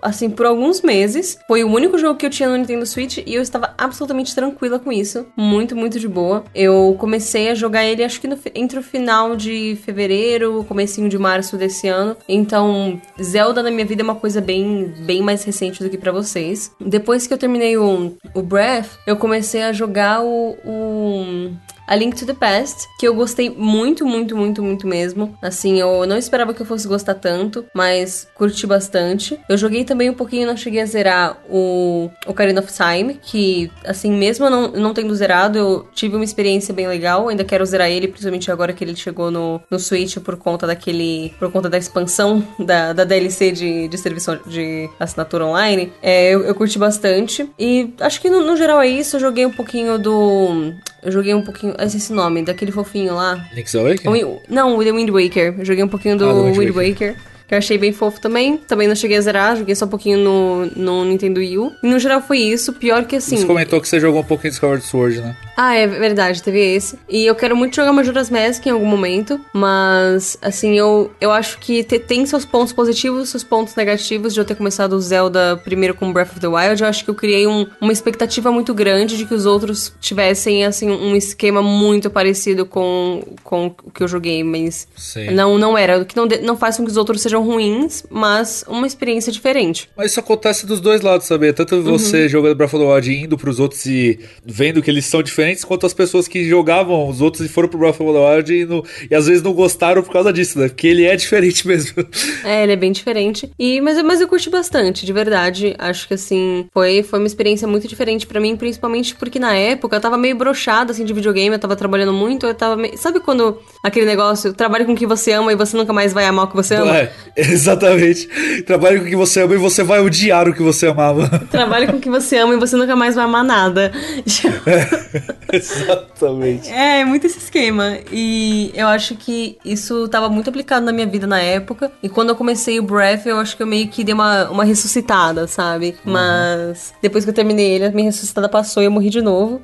assim, 0.02 0.30
por 0.30 0.46
alguns 0.46 0.82
meses, 0.82 1.38
foi 1.48 1.64
o 1.64 1.70
único 1.70 1.98
jogo 1.98 2.18
que 2.18 2.26
eu 2.26 2.30
tinha 2.30 2.50
no 2.50 2.58
Nintendo 2.58 2.86
Switch 2.86 3.20
e 3.26 3.36
eu 3.36 3.42
estava 3.42 3.74
absolutamente 3.78 4.34
tranquila 4.34 4.80
com 4.80 4.92
isso, 4.92 5.28
muito, 5.38 5.76
muito 5.76 6.00
de 6.00 6.08
boa. 6.08 6.44
Eu 6.56 6.96
comecei 7.00 7.50
a 7.50 7.56
jogar 7.56 7.86
ele 7.86 8.04
acho 8.04 8.20
que 8.20 8.28
no 8.28 8.38
entre 8.56 8.80
o 8.80 8.84
final 8.84 9.36
de 9.36 9.78
fevereiro, 9.84 10.66
comecinho 10.68 11.08
de 11.08 11.18
março 11.18 11.58
desse 11.58 11.88
ano. 11.88 12.18
Então, 12.28 13.00
Zelda 13.22 13.53
na 13.62 13.70
minha 13.70 13.86
vida 13.86 14.02
é 14.02 14.06
uma 14.06 14.16
coisa 14.16 14.42
bem, 14.42 14.92
bem 15.06 15.22
mais 15.22 15.44
recente 15.44 15.84
do 15.84 15.90
que 15.90 15.98
pra 15.98 16.12
vocês. 16.12 16.72
Depois 16.80 17.28
que 17.28 17.34
eu 17.34 17.38
terminei 17.38 17.78
o, 17.78 18.16
o 18.34 18.42
Breath, 18.42 18.88
eu 19.06 19.16
comecei 19.18 19.62
a 19.64 19.72
jogar 19.74 20.22
o- 20.24 20.56
o 20.66 21.52
a 21.88 21.96
Link 21.96 22.16
to 22.16 22.26
the 22.26 22.34
Past, 22.34 22.88
que 23.00 23.08
eu 23.08 23.14
gostei 23.14 23.50
muito, 23.50 24.06
muito, 24.06 24.36
muito, 24.36 24.64
muito 24.64 24.88
mesmo. 24.88 25.38
Assim, 25.42 25.80
eu 25.80 26.06
não 26.06 26.18
esperava 26.18 26.54
que 26.54 26.62
eu 26.62 26.66
fosse 26.66 26.88
gostar 26.88 27.16
tanto, 27.16 27.66
mas 27.74 28.28
curti 28.36 28.66
bastante. 28.66 29.40
Eu 29.50 29.58
joguei 29.58 29.84
também 29.84 30.10
um 30.10 30.14
pouquinho, 30.14 30.48
não 30.48 30.58
cheguei 30.58 30.82
a 30.82 30.86
zerar 30.86 31.38
o 31.50 32.10
Ocarina 32.26 32.62
of 32.62 32.72
Time, 32.72 33.20
que, 33.22 33.72
assim, 33.86 34.12
mesmo 34.12 34.50
não, 34.50 34.70
não 34.72 34.94
tendo 34.94 35.14
zerado, 35.16 35.58
eu 35.58 35.88
tive 35.94 36.16
uma 36.16 36.24
experiência 36.24 36.74
bem 36.74 36.88
legal. 36.88 37.30
Ainda 37.30 37.44
quero 37.44 37.66
zerar 37.66 37.90
ele, 37.90 38.08
principalmente 38.08 38.52
agora 38.52 38.74
que 38.74 38.84
ele 38.84 38.96
chegou 38.96 39.30
no, 39.30 39.62
no 39.70 39.80
Switch 39.80 40.18
por 40.18 40.38
conta 40.38 40.66
daquele. 40.66 41.34
por 41.40 41.52
conta 41.52 41.70
da 41.70 41.78
expansão 41.78 42.46
da, 42.60 42.94
da 42.94 43.04
DLC 43.04 43.52
de, 43.52 43.88
de 43.88 43.98
serviço 43.98 44.40
de 44.48 44.90
assinatura 45.00 45.46
online. 45.46 45.92
É, 46.02 46.32
eu, 46.32 46.44
eu 46.44 46.56
curti 46.56 46.78
bastante. 46.78 47.50
E 47.60 47.94
acho 48.00 48.22
que 48.22 48.30
no, 48.30 48.44
no 48.44 48.56
geral 48.56 48.82
é 48.82 48.88
isso. 48.88 49.16
Eu 49.16 49.20
joguei 49.20 49.46
um 49.46 49.52
pouquinho 49.52 49.98
do. 49.98 50.74
Eu 51.04 51.12
joguei 51.12 51.34
um 51.34 51.42
pouquinho. 51.42 51.76
Esse 51.80 52.14
nome, 52.14 52.44
daquele 52.44 52.72
fofinho 52.72 53.14
lá. 53.16 53.48
Link's 53.54 53.76
Awakening? 53.76 54.40
Não, 54.50 54.78
o 54.78 54.84
The 54.84 54.92
Wind 54.92 55.10
Waker. 55.10 55.56
Eu 55.60 55.66
joguei 55.66 55.84
um 55.84 55.88
pouquinho 55.88 56.18
do 56.18 56.26
Ah, 56.26 56.34
Wind 56.52 56.70
Waker. 56.72 56.90
Waker. 56.90 57.16
Que 57.54 57.56
eu 57.56 57.60
achei 57.60 57.78
bem 57.78 57.94
fofo 57.94 58.20
também. 58.20 58.58
Também 58.58 58.88
não 58.88 58.96
cheguei 58.96 59.16
a 59.16 59.22
zerar, 59.22 59.56
joguei 59.56 59.76
só 59.76 59.86
um 59.86 59.90
pouquinho 59.90 60.18
no, 60.18 60.66
no 60.76 61.06
Nintendo 61.06 61.40
Wii 61.40 61.60
U. 61.60 61.72
E 61.84 61.88
no 61.88 62.00
geral 62.00 62.20
foi 62.20 62.40
isso. 62.40 62.74
Pior 62.74 63.06
que 63.06 63.18
assim. 63.18 63.38
Você 63.38 63.46
comentou 63.46 63.80
que 63.80 63.88
você 63.88 64.00
jogou 64.00 64.22
um 64.22 64.24
pouquinho 64.24 64.50
de 64.50 64.56
Skyward 64.56 64.84
Sword, 64.84 65.22
né? 65.22 65.36
Ah, 65.56 65.76
é 65.76 65.86
verdade, 65.86 66.42
teve 66.42 66.60
esse. 66.60 66.98
E 67.08 67.28
eu 67.28 67.36
quero 67.36 67.56
muito 67.56 67.76
jogar 67.76 67.94
Majora's 67.94 68.32
Mask 68.32 68.66
em 68.66 68.72
algum 68.72 68.88
momento, 68.88 69.40
mas, 69.54 70.36
assim, 70.42 70.74
eu, 70.76 71.12
eu 71.22 71.32
acho 71.32 71.60
que 71.60 71.84
te- 71.84 72.00
tem 72.00 72.26
seus 72.26 72.44
pontos 72.44 72.74
positivos, 72.74 73.30
seus 73.30 73.44
pontos 73.44 73.76
negativos 73.76 74.34
de 74.34 74.40
eu 74.40 74.46
ter 74.46 74.56
começado 74.56 74.94
o 74.94 75.00
Zelda 75.00 75.56
primeiro 75.64 75.94
com 75.94 76.12
Breath 76.12 76.32
of 76.32 76.40
the 76.40 76.48
Wild. 76.48 76.82
Eu 76.82 76.90
acho 76.90 77.04
que 77.04 77.10
eu 77.12 77.14
criei 77.14 77.46
um- 77.46 77.68
uma 77.80 77.94
expectativa 77.94 78.52
muito 78.52 78.74
grande 78.74 79.16
de 79.16 79.26
que 79.28 79.34
os 79.36 79.46
outros 79.46 79.94
tivessem, 80.02 80.66
assim, 80.66 80.90
um 80.90 81.16
esquema 81.16 81.62
muito 81.62 82.10
parecido 82.10 82.66
com, 82.66 83.24
com 83.44 83.68
o 83.84 83.92
que 83.92 84.02
eu 84.02 84.08
joguei, 84.08 84.44
mas 84.44 84.88
Sim. 84.96 85.30
não, 85.36 85.60
não 85.60 85.78
era. 85.78 86.00
O 86.00 86.06
que 86.06 86.18
não, 86.18 86.26
não 86.42 86.58
faz 86.58 86.78
com 86.78 86.84
que 86.84 86.90
os 86.90 86.98
outros 86.98 87.22
sejam 87.22 87.43
ruins, 87.44 88.04
mas 88.10 88.64
uma 88.68 88.88
experiência 88.88 89.32
diferente. 89.32 89.90
Mas 89.96 90.12
isso 90.12 90.20
acontece 90.20 90.66
dos 90.66 90.80
dois 90.82 91.02
lados, 91.02 91.28
sabe? 91.28 91.52
Tanto 91.54 91.76
Uhum. 91.76 91.84
você 91.98 92.28
jogando 92.30 92.56
Breath 92.56 92.74
of 92.74 92.84
the 92.86 92.92
Wild 92.94 93.12
e 93.12 93.24
indo 93.24 93.38
pros 93.38 93.60
outros 93.60 93.86
e 93.86 94.20
vendo 94.46 94.82
que 94.82 94.90
eles 94.90 95.06
são 95.06 95.22
diferentes, 95.24 95.64
quanto 95.64 95.86
as 95.86 95.94
pessoas 95.94 96.28
que 96.28 96.44
jogavam 96.48 97.08
os 97.10 97.22
outros 97.22 97.46
e 97.46 97.50
foram 97.50 97.68
pro 97.68 97.78
Breath 97.80 98.00
of 98.00 98.14
the 98.14 98.20
Wild 98.36 98.54
e, 98.54 98.66
não- 98.66 98.84
e 99.10 99.16
às 99.16 99.28
vezes 99.28 99.42
não 99.44 99.54
gostaram 99.54 100.02
por 100.04 100.12
causa 100.12 100.32
disso, 100.32 100.58
né? 100.60 100.68
Porque 100.70 100.88
ele 100.88 101.06
é 101.06 101.16
diferente 101.16 101.66
mesmo. 101.68 102.06
É, 102.44 102.64
ele 102.64 102.72
é 102.74 102.76
bem 102.76 102.92
diferente. 102.92 103.50
E, 103.60 103.80
mas, 103.82 104.02
mas 104.04 104.22
eu 104.22 104.28
curti 104.28 104.50
bastante, 104.50 105.06
de 105.06 105.14
verdade. 105.14 105.76
Acho 105.80 106.08
que 106.08 106.14
assim, 106.14 106.68
foi, 106.74 107.04
foi 107.04 107.20
uma 107.20 107.28
experiência 107.28 107.68
muito 107.68 107.88
diferente 107.88 108.26
pra 108.28 108.40
mim, 108.40 108.56
principalmente 108.56 109.16
porque 109.16 109.40
na 109.40 109.56
época 109.56 109.96
eu 109.96 110.02
tava 110.02 110.18
meio 110.18 110.36
brochada 110.36 110.92
assim 110.92 111.06
de 111.06 111.14
videogame, 111.14 111.56
eu 111.56 111.60
tava 111.60 111.76
trabalhando 111.76 112.14
muito, 112.14 112.46
eu 112.46 112.54
tava 112.54 112.76
meio... 112.76 112.98
Sabe 112.98 113.20
quando 113.20 113.58
aquele 113.82 114.06
negócio, 114.06 114.54
trabalhe 114.54 114.86
com 114.86 114.94
o 114.94 114.96
que 114.96 115.06
você 115.06 115.32
ama 115.32 115.52
e 115.52 115.56
você 115.56 115.76
nunca 115.76 115.92
mais 115.94 116.14
vai 116.14 116.26
amar 116.26 116.46
o 116.46 116.48
que 116.50 116.56
você 116.56 116.76
ama? 116.76 116.96
É, 116.98 117.12
exatamente. 117.38 118.28
Trabalhe 118.64 119.00
com 119.00 119.06
o 119.06 119.10
que 119.10 119.16
você 119.16 119.42
ama 119.42 119.56
e 119.56 119.58
você 119.58 119.84
vai 119.84 120.00
odiar 120.00 120.48
o 120.48 120.54
que 120.54 120.62
você 120.62 120.88
amava. 120.88 121.28
Trabalhe 121.50 121.88
com 121.88 121.98
o 121.98 122.00
que 122.00 122.10
você 122.10 122.38
ama 122.38 122.54
e 122.54 122.58
você 122.58 122.76
nunca 122.76 122.96
mais 122.96 123.16
vai 123.16 123.26
amar 123.26 123.44
nada. 123.44 123.92
exatamente. 125.52 126.70
É, 126.70 127.02
é 127.02 127.06
muito 127.06 127.26
esse 127.26 127.40
esquema. 127.40 127.98
E 128.12 128.72
eu 128.76 128.88
acho 128.88 129.16
que 129.16 129.58
isso 129.66 130.08
tava 130.10 130.30
muito 130.30 130.50
aplicado 130.50 130.86
na 130.86 130.92
minha 130.92 131.08
vida 131.08 131.26
na 131.26 131.42
época. 131.42 131.92
E 132.04 132.10
quando 132.10 132.30
eu 132.30 132.36
comecei 132.36 132.80
o 132.80 132.84
Breath, 132.84 133.26
eu 133.26 133.38
acho 133.38 133.58
que 133.58 133.64
eu 133.64 133.68
meio 133.68 133.88
que 133.88 134.04
dei 134.04 134.14
uma, 134.14 134.50
uma 134.50 134.64
ressuscitada, 134.64 135.48
sabe? 135.48 135.96
Mas 136.06 136.94
depois 137.02 137.24
que 137.24 137.32
eu 137.32 137.36
terminei 137.36 137.72
ele, 137.72 137.86
a 137.86 137.92
minha 137.92 138.06
ressuscitada 138.10 138.48
passou 138.48 138.84
e 138.84 138.86
eu 138.86 138.92
morri 138.92 139.10
de 139.10 139.22
novo. 139.22 139.62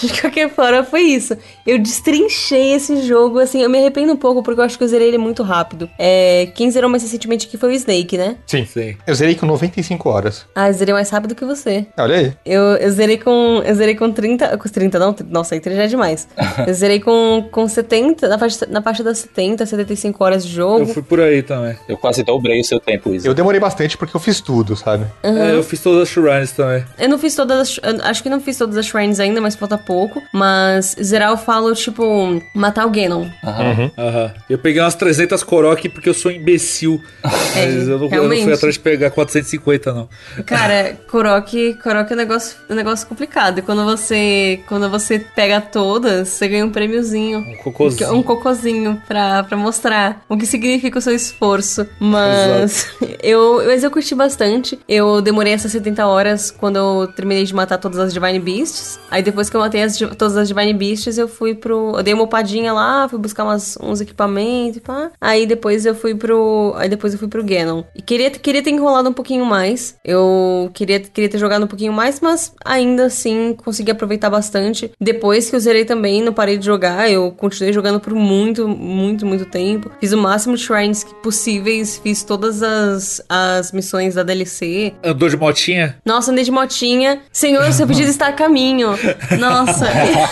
de 0.00 0.20
qualquer 0.20 0.48
forma, 0.50 0.84
foi 0.84 1.02
isso. 1.02 1.36
Eu 1.66 1.78
destrinchei 1.78 2.74
esse 2.74 3.02
jogo, 3.02 3.40
assim, 3.40 3.62
eu 3.62 3.70
me 3.70 3.78
arrependo 3.78 4.12
um 4.12 4.16
pouco 4.16 4.42
porque 4.42 4.60
eu 4.60 4.64
acho 4.64 4.78
que 4.78 4.84
eu 4.84 4.88
zerei 4.88 5.08
ele 5.08 5.18
muito 5.18 5.42
rápido. 5.42 5.90
É, 5.98 6.19
quem 6.54 6.70
zerou 6.70 6.88
mais 6.90 7.02
recentemente 7.02 7.46
aqui 7.46 7.56
foi 7.56 7.70
o 7.70 7.72
Snake, 7.72 8.16
né? 8.18 8.36
Sim. 8.46 8.64
Sim. 8.66 8.96
Eu 9.06 9.14
zerei 9.14 9.34
com 9.34 9.46
95 9.46 10.08
horas. 10.08 10.46
Ah, 10.54 10.68
eu 10.68 10.72
zerei 10.72 10.94
mais 10.94 11.10
rápido 11.10 11.34
que 11.34 11.44
você. 11.44 11.86
Olha 11.98 12.16
aí. 12.16 12.32
Eu, 12.44 12.62
eu 12.76 12.90
zerei 12.90 13.18
com. 13.18 13.62
Eu 13.64 13.74
zerei 13.74 13.94
com 13.94 14.10
30. 14.12 14.56
Com 14.58 14.68
30, 14.68 14.98
não? 14.98 15.14
Nossa, 15.28 15.54
aí 15.54 15.60
30 15.60 15.76
já 15.76 15.84
é 15.84 15.86
demais. 15.86 16.28
Eu 16.66 16.74
zerei 16.74 17.00
com, 17.00 17.48
com 17.50 17.66
70, 17.66 18.28
na 18.28 18.38
faixa, 18.38 18.66
na 18.68 18.82
faixa 18.82 19.02
das 19.02 19.18
70, 19.18 19.64
75 19.66 20.22
horas 20.24 20.44
de 20.44 20.50
Eu 20.50 20.56
jogo. 20.56 20.86
fui 20.86 21.02
por 21.02 21.20
aí 21.20 21.42
também. 21.42 21.76
Eu 21.88 21.96
quase 21.96 22.22
dobrei 22.22 22.60
o 22.60 22.64
seu 22.64 22.78
tempo, 22.78 23.12
Isa. 23.14 23.26
Eu 23.26 23.34
demorei 23.34 23.58
bastante 23.60 23.96
porque 23.96 24.14
eu 24.14 24.20
fiz 24.20 24.40
tudo, 24.40 24.76
sabe? 24.76 25.06
É, 25.22 25.52
eu 25.54 25.62
fiz 25.62 25.80
todas 25.82 26.02
as 26.02 26.08
shrines 26.08 26.52
também. 26.52 26.84
Eu 26.98 27.08
não 27.08 27.18
fiz 27.18 27.34
todas 27.34 27.58
as. 27.60 27.80
eu 27.82 28.04
Acho 28.04 28.22
que 28.22 28.28
não 28.28 28.40
fiz 28.40 28.56
todas 28.58 28.76
as 28.76 28.86
shrines 28.86 29.20
ainda, 29.20 29.40
mas 29.40 29.54
falta 29.54 29.78
pouco. 29.78 30.22
Mas 30.32 30.94
zerar 31.02 31.30
eu 31.30 31.36
falo, 31.36 31.74
tipo, 31.74 32.40
matar 32.54 32.86
o 32.86 32.90
Ganon. 32.90 33.26
Aham. 33.44 33.90
Aham. 33.96 34.34
Eu 34.48 34.58
peguei 34.58 34.80
umas 34.82 34.94
300 34.94 35.42
Korok 35.42 35.88
porque 35.88 36.09
eu 36.10 36.14
sou 36.14 36.30
imbecil. 36.30 37.02
Mas 37.22 37.88
eu 37.88 37.98
não, 37.98 38.08
eu 38.08 38.28
não 38.28 38.36
fui 38.36 38.52
atrás 38.52 38.74
de 38.74 38.80
pegar 38.80 39.10
450, 39.10 39.92
não. 39.92 40.08
Cara, 40.44 40.96
Korok, 41.10 41.74
Korok 41.82 42.10
é 42.10 42.14
um 42.14 42.16
negócio, 42.16 42.56
um 42.68 42.74
negócio 42.74 43.06
complicado. 43.06 43.58
E 43.58 43.62
quando 43.62 43.84
você, 43.84 44.60
quando 44.66 44.88
você 44.88 45.18
pega 45.18 45.60
todas, 45.60 46.28
você 46.28 46.48
ganha 46.48 46.64
um 46.64 46.70
prêmiozinho. 46.70 47.38
Um 47.40 47.56
cocôzinho. 47.56 48.12
Um 48.12 48.22
cocôzinho 48.22 49.02
pra, 49.06 49.42
pra 49.44 49.56
mostrar 49.56 50.24
o 50.28 50.36
que 50.36 50.46
significa 50.46 50.98
o 50.98 51.02
seu 51.02 51.14
esforço. 51.14 51.86
Mas 51.98 52.88
eu, 53.22 53.62
mas 53.66 53.84
eu 53.84 53.90
curti 53.90 54.14
bastante. 54.14 54.78
Eu 54.88 55.20
demorei 55.20 55.52
essas 55.52 55.72
70 55.72 56.06
horas 56.06 56.50
quando 56.50 56.76
eu 56.76 57.08
terminei 57.08 57.44
de 57.44 57.54
matar 57.54 57.78
todas 57.78 57.98
as 57.98 58.12
Divine 58.12 58.38
Beasts. 58.38 58.98
Aí 59.10 59.22
depois 59.22 59.50
que 59.50 59.56
eu 59.56 59.60
matei 59.60 59.82
as 59.82 59.96
todas 59.98 60.36
as 60.36 60.48
Divine 60.48 60.74
Beasts, 60.74 61.18
eu 61.18 61.28
fui 61.28 61.54
pro. 61.54 61.94
Eu 61.96 62.02
dei 62.02 62.14
uma 62.14 62.24
upadinha 62.24 62.72
lá, 62.72 63.08
fui 63.08 63.18
buscar 63.18 63.44
umas, 63.44 63.76
uns 63.80 64.00
equipamentos 64.00 64.78
e 64.78 64.80
pá. 64.80 65.10
Aí 65.20 65.46
depois 65.46 65.84
eu 65.86 65.94
fui 66.00 66.14
pro. 66.14 66.72
Aí 66.76 66.88
depois 66.88 67.12
eu 67.12 67.18
fui 67.18 67.28
pro 67.28 67.44
Ganon. 67.44 67.82
E 67.94 68.02
queria, 68.02 68.30
queria 68.30 68.62
ter 68.62 68.70
enrolado 68.70 69.08
um 69.08 69.12
pouquinho 69.12 69.44
mais. 69.44 69.96
Eu 70.04 70.70
queria, 70.74 71.00
queria 71.00 71.28
ter 71.28 71.38
jogado 71.38 71.64
um 71.64 71.68
pouquinho 71.68 71.92
mais, 71.92 72.20
mas 72.20 72.52
ainda 72.64 73.06
assim 73.06 73.54
consegui 73.54 73.90
aproveitar 73.90 74.30
bastante. 74.30 74.90
Depois 75.00 75.50
que 75.50 75.56
eu 75.56 75.60
zerei 75.60 75.84
também, 75.84 76.22
não 76.22 76.32
parei 76.32 76.56
de 76.56 76.64
jogar, 76.64 77.10
eu 77.10 77.30
continuei 77.32 77.72
jogando 77.72 78.00
por 78.00 78.14
muito, 78.14 78.66
muito, 78.68 79.26
muito 79.26 79.44
tempo. 79.44 79.90
Fiz 80.00 80.12
o 80.12 80.18
máximo 80.18 80.56
de 80.56 80.62
shrines 80.62 81.04
possíveis, 81.22 81.98
fiz 81.98 82.22
todas 82.22 82.62
as, 82.62 83.22
as 83.28 83.72
missões 83.72 84.14
da 84.14 84.22
DLC. 84.22 84.94
Andou 85.04 85.28
de 85.28 85.36
motinha? 85.36 85.96
Nossa, 86.04 86.30
andei 86.30 86.44
de 86.44 86.50
motinha. 86.50 87.22
Senhor, 87.32 87.70
seu 87.72 87.86
pedido 87.86 88.08
está 88.08 88.28
a 88.28 88.32
caminho. 88.32 88.90
Nossa. 89.38 89.86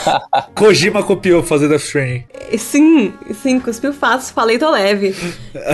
Kojima 0.54 1.02
copiou 1.02 1.42
fazer 1.42 1.68
Death 1.68 1.82
Stranding. 1.82 2.24
Sim, 2.56 3.12
sim, 3.42 3.60
cuspiu 3.60 3.92
fácil, 3.92 4.34
falei 4.34 4.58
tô 4.58 4.70
leve. 4.70 5.14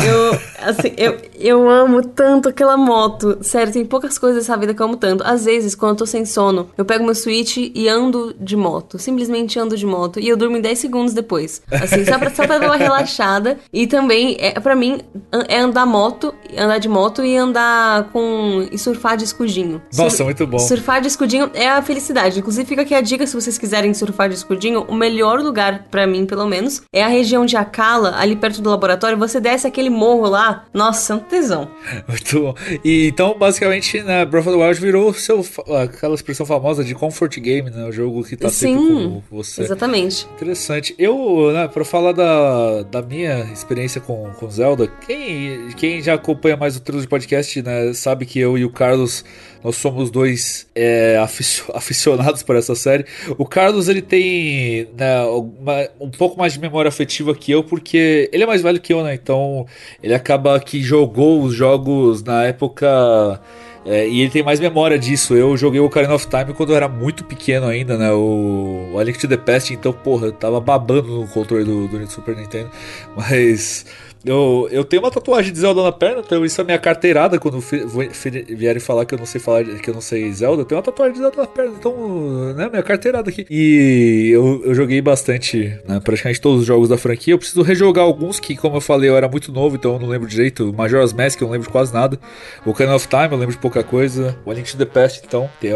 Eu, 0.06 0.38
assim, 0.62 0.92
eu, 0.96 1.16
eu 1.38 1.68
amo 1.68 2.02
tanto 2.06 2.48
aquela 2.48 2.76
moto. 2.76 3.38
Sério, 3.40 3.72
tem 3.72 3.84
poucas 3.84 4.18
coisas 4.18 4.42
nessa 4.42 4.56
vida 4.56 4.74
que 4.74 4.80
eu 4.80 4.86
amo 4.86 4.96
tanto. 4.96 5.24
Às 5.24 5.44
vezes, 5.44 5.74
quando 5.74 5.92
eu 5.92 5.96
tô 5.96 6.06
sem 6.06 6.24
sono, 6.24 6.68
eu 6.76 6.84
pego 6.84 7.04
meu 7.04 7.14
Switch 7.14 7.56
e 7.56 7.88
ando 7.88 8.34
de 8.38 8.56
moto. 8.56 8.98
Simplesmente 8.98 9.58
ando 9.58 9.76
de 9.76 9.86
moto. 9.86 10.18
E 10.20 10.28
eu 10.28 10.36
durmo 10.36 10.56
em 10.56 10.60
10 10.60 10.78
segundos 10.78 11.14
depois. 11.14 11.62
Assim, 11.70 12.04
só 12.04 12.18
pra, 12.18 12.30
só 12.30 12.46
pra 12.46 12.58
dar 12.58 12.66
uma 12.66 12.76
relaxada. 12.76 13.58
E 13.72 13.86
também, 13.86 14.36
é, 14.38 14.58
pra 14.60 14.74
mim, 14.74 15.00
é 15.48 15.58
andar 15.58 15.86
moto, 15.86 16.34
andar 16.56 16.78
de 16.78 16.88
moto 16.88 17.24
e 17.24 17.36
andar 17.36 18.10
com. 18.10 18.66
e 18.70 18.78
surfar 18.78 19.16
de 19.16 19.24
escudinho. 19.24 19.82
Nossa, 19.96 20.18
Sur, 20.18 20.24
muito 20.24 20.46
bom. 20.46 20.58
Surfar 20.58 21.00
de 21.00 21.08
escudinho 21.08 21.50
é 21.54 21.68
a 21.68 21.82
felicidade. 21.82 22.38
Inclusive, 22.38 22.66
fica 22.66 22.82
aqui 22.82 22.94
a 22.94 23.00
dica 23.00 23.26
se 23.26 23.34
vocês 23.34 23.58
quiserem 23.58 23.92
surfar 23.94 24.28
de 24.28 24.34
escudinho. 24.34 24.84
O 24.88 24.94
melhor 24.94 25.40
lugar, 25.40 25.86
para 25.90 26.06
mim, 26.06 26.26
pelo 26.26 26.46
menos, 26.46 26.82
é 26.92 27.02
a 27.02 27.08
região 27.08 27.44
de 27.44 27.56
Akala, 27.56 28.14
ali 28.16 28.36
perto 28.36 28.62
do 28.62 28.70
laboratório. 28.70 29.18
Você 29.18 29.40
desce 29.40 29.66
aquele 29.74 29.90
morro 29.90 30.28
lá. 30.28 30.64
Nossa, 30.72 31.12
é 31.12 31.16
um 31.16 31.18
tesão. 31.18 31.68
Muito 32.08 32.40
bom. 32.40 32.54
E 32.84 33.08
então, 33.08 33.36
basicamente, 33.36 34.00
né, 34.02 34.24
Breath 34.24 34.46
of 34.46 34.56
the 34.56 34.64
Wild 34.64 34.80
virou 34.80 35.12
seu, 35.12 35.44
aquela 35.82 36.14
expressão 36.14 36.46
famosa 36.46 36.84
de 36.84 36.94
comfort 36.94 37.36
game, 37.40 37.70
né? 37.70 37.84
O 37.84 37.92
jogo 37.92 38.22
que 38.22 38.36
tá 38.36 38.48
Sim, 38.48 38.78
sempre 38.78 39.04
com 39.04 39.22
você. 39.30 39.62
Exatamente. 39.62 40.26
Interessante. 40.34 40.94
Eu, 40.96 41.50
né, 41.52 41.68
pra 41.68 41.84
falar 41.84 42.12
da, 42.12 42.82
da 42.82 43.02
minha 43.02 43.40
experiência 43.52 44.00
com, 44.00 44.30
com 44.38 44.50
Zelda, 44.50 44.86
quem, 45.06 45.68
quem 45.76 46.00
já 46.00 46.14
acompanha 46.14 46.56
mais 46.56 46.76
o 46.76 46.80
Trilho 46.80 47.02
de 47.02 47.08
Podcast, 47.08 47.60
né, 47.62 47.92
sabe 47.92 48.24
que 48.24 48.38
eu 48.38 48.56
e 48.56 48.64
o 48.64 48.70
Carlos 48.70 49.24
nós 49.64 49.76
somos 49.76 50.10
dois 50.10 50.66
é, 50.74 51.16
aficionados 51.72 52.42
por 52.42 52.54
essa 52.54 52.74
série. 52.74 53.06
O 53.38 53.46
Carlos 53.46 53.88
ele 53.88 54.02
tem 54.02 54.86
né, 54.96 55.22
uma, 55.22 55.88
um 55.98 56.10
pouco 56.10 56.38
mais 56.38 56.52
de 56.52 56.60
memória 56.60 56.90
afetiva 56.90 57.34
que 57.34 57.50
eu, 57.50 57.64
porque 57.64 58.28
ele 58.30 58.42
é 58.42 58.46
mais 58.46 58.60
velho 58.60 58.78
que 58.78 58.92
eu, 58.92 59.02
né? 59.02 59.14
Então 59.14 59.66
ele 60.02 60.12
acaba 60.14 60.60
que 60.60 60.82
jogou 60.82 61.42
os 61.42 61.54
jogos 61.54 62.22
na 62.22 62.44
época. 62.44 63.40
É, 63.86 64.08
e 64.08 64.20
ele 64.20 64.30
tem 64.30 64.42
mais 64.42 64.60
memória 64.60 64.98
disso. 64.98 65.34
Eu 65.34 65.56
joguei 65.56 65.80
o 65.80 65.84
Ocarina 65.84 66.14
of 66.14 66.26
Time 66.26 66.54
quando 66.54 66.70
eu 66.70 66.76
era 66.76 66.88
muito 66.88 67.22
pequeno 67.24 67.66
ainda, 67.66 67.98
né? 67.98 68.10
O, 68.12 68.90
o 68.92 68.98
A 68.98 69.04
Link 69.04 69.18
to 69.18 69.28
the 69.28 69.36
Past, 69.36 69.72
então, 69.72 69.92
porra, 69.92 70.26
eu 70.26 70.32
tava 70.32 70.58
babando 70.58 71.20
no 71.20 71.28
controle 71.28 71.64
do, 71.64 71.86
do 71.88 72.10
Super 72.10 72.36
Nintendo. 72.36 72.70
Mas 73.14 73.84
eu, 74.24 74.68
eu 74.70 74.84
tenho 74.84 75.02
uma 75.02 75.10
tatuagem 75.10 75.52
de 75.52 75.58
Zelda 75.58 75.82
na 75.82 75.92
perna, 75.92 76.22
então 76.24 76.44
isso 76.46 76.58
é 76.58 76.64
minha 76.64 76.78
carteirada 76.78 77.38
quando 77.38 77.60
vierem 77.60 78.80
falar 78.80 79.04
que 79.04 79.14
eu 79.14 79.18
não 79.18 79.26
sei 79.26 79.38
falar 79.38 79.64
que 79.64 79.90
eu 79.90 79.92
não 79.92 80.00
sei 80.00 80.32
Zelda. 80.32 80.62
Eu 80.62 80.64
tenho 80.64 80.78
uma 80.78 80.82
tatuagem 80.82 81.12
de 81.12 81.18
Zelda 81.18 81.36
na 81.42 81.46
perna, 81.46 81.74
então, 81.78 82.54
né, 82.54 82.70
minha 82.70 82.82
carteirada 82.82 83.28
aqui. 83.28 83.44
E 83.50 84.30
eu, 84.32 84.62
eu 84.64 84.74
joguei 84.74 85.02
bastante, 85.02 85.78
né, 85.86 86.00
praticamente 86.02 86.40
todos 86.40 86.62
os 86.62 86.66
jogos 86.66 86.88
da 86.88 86.96
franquia. 86.96 87.34
Eu 87.34 87.38
preciso 87.38 87.60
rejogar 87.60 88.04
alguns 88.04 88.40
que, 88.40 88.56
como 88.56 88.76
eu 88.76 88.80
falei, 88.80 89.10
eu 89.10 89.16
era 89.16 89.28
muito 89.28 89.52
novo, 89.52 89.76
então 89.76 89.94
eu 89.94 89.98
não 89.98 90.08
lembro 90.08 90.26
direito. 90.26 90.72
Majora's 90.72 91.12
Mask 91.12 91.38
eu 91.42 91.46
não 91.46 91.52
lembro 91.52 91.66
de 91.66 91.72
quase 91.72 91.92
nada. 91.92 92.18
O 92.64 92.70
Ocarina 92.70 92.96
of 92.96 93.06
Time 93.06 93.28
eu 93.30 93.36
lembro 93.36 93.54
de 93.54 93.60
pouca 93.60 93.84
coisa. 93.84 94.38
O 94.46 94.50
A 94.50 94.54
Link 94.54 94.70
to 94.70 94.78
the 94.78 94.86
Past, 94.86 95.22
então. 95.26 95.50
Tem, 95.60 95.70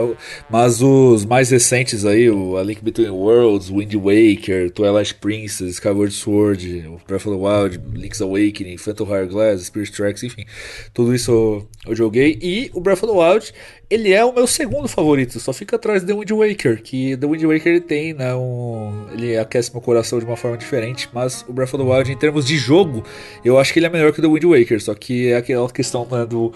mas 0.48 0.80
os 0.80 1.26
mais 1.26 1.50
recentes 1.50 2.06
aí, 2.06 2.30
o 2.30 2.56
A 2.56 2.62
Link 2.62 2.82
Between 2.82 3.10
Worlds, 3.10 3.68
Wind 3.68 3.94
Waker, 3.94 4.70
Twilight 4.70 5.14
Princess, 5.16 5.74
Skyward 5.74 6.12
Sword, 6.14 6.88
Breath 7.06 7.26
of 7.26 7.36
the 7.36 7.42
Wild, 7.42 7.80
Link's 7.94 8.22
Awakening 8.22 8.37
Awakening, 8.38 8.76
Phantom 8.76 9.04
Hourglass, 9.04 9.62
Spirit 9.62 9.92
Tracks, 9.92 10.22
enfim, 10.22 10.44
tudo 10.92 11.14
isso 11.14 11.30
eu, 11.30 11.68
eu, 11.86 11.96
joguei. 11.96 12.38
E 12.40 12.70
o 12.74 12.80
Breath 12.80 13.02
of 13.02 13.12
the 13.12 13.18
Wild, 13.18 13.52
ele 13.90 14.12
é 14.12 14.24
o 14.24 14.32
meu 14.32 14.46
segundo 14.46 14.88
favorito, 14.88 15.38
só 15.40 15.52
fica 15.52 15.76
atrás 15.76 16.02
do 16.02 16.18
Wind 16.18 16.30
Waker, 16.30 16.82
que 16.82 17.16
The 17.16 17.26
Wind 17.26 17.42
Waker 17.42 17.66
ele 17.66 17.80
tem, 17.80 18.14
né, 18.14 18.34
um, 18.34 19.06
ele 19.12 19.36
aquece 19.36 19.72
meu 19.72 19.80
coração 19.80 20.18
de 20.18 20.24
uma 20.24 20.36
forma 20.36 20.56
diferente, 20.56 21.08
mas 21.12 21.44
o 21.48 21.52
Breath 21.52 21.74
of 21.74 21.84
the 21.84 21.90
Wild, 21.90 22.12
em 22.12 22.16
termos 22.16 22.46
de 22.46 22.56
jogo, 22.56 23.04
eu 23.44 23.58
acho 23.58 23.72
que 23.72 23.78
ele 23.78 23.86
é 23.86 23.90
melhor 23.90 24.12
que 24.12 24.20
o 24.20 24.22
The 24.22 24.28
Wind 24.28 24.44
Waker, 24.44 24.80
só 24.82 24.94
que 24.94 25.28
é 25.28 25.36
aquela 25.36 25.68
questão 25.70 26.06
né, 26.10 26.24
do 26.24 26.52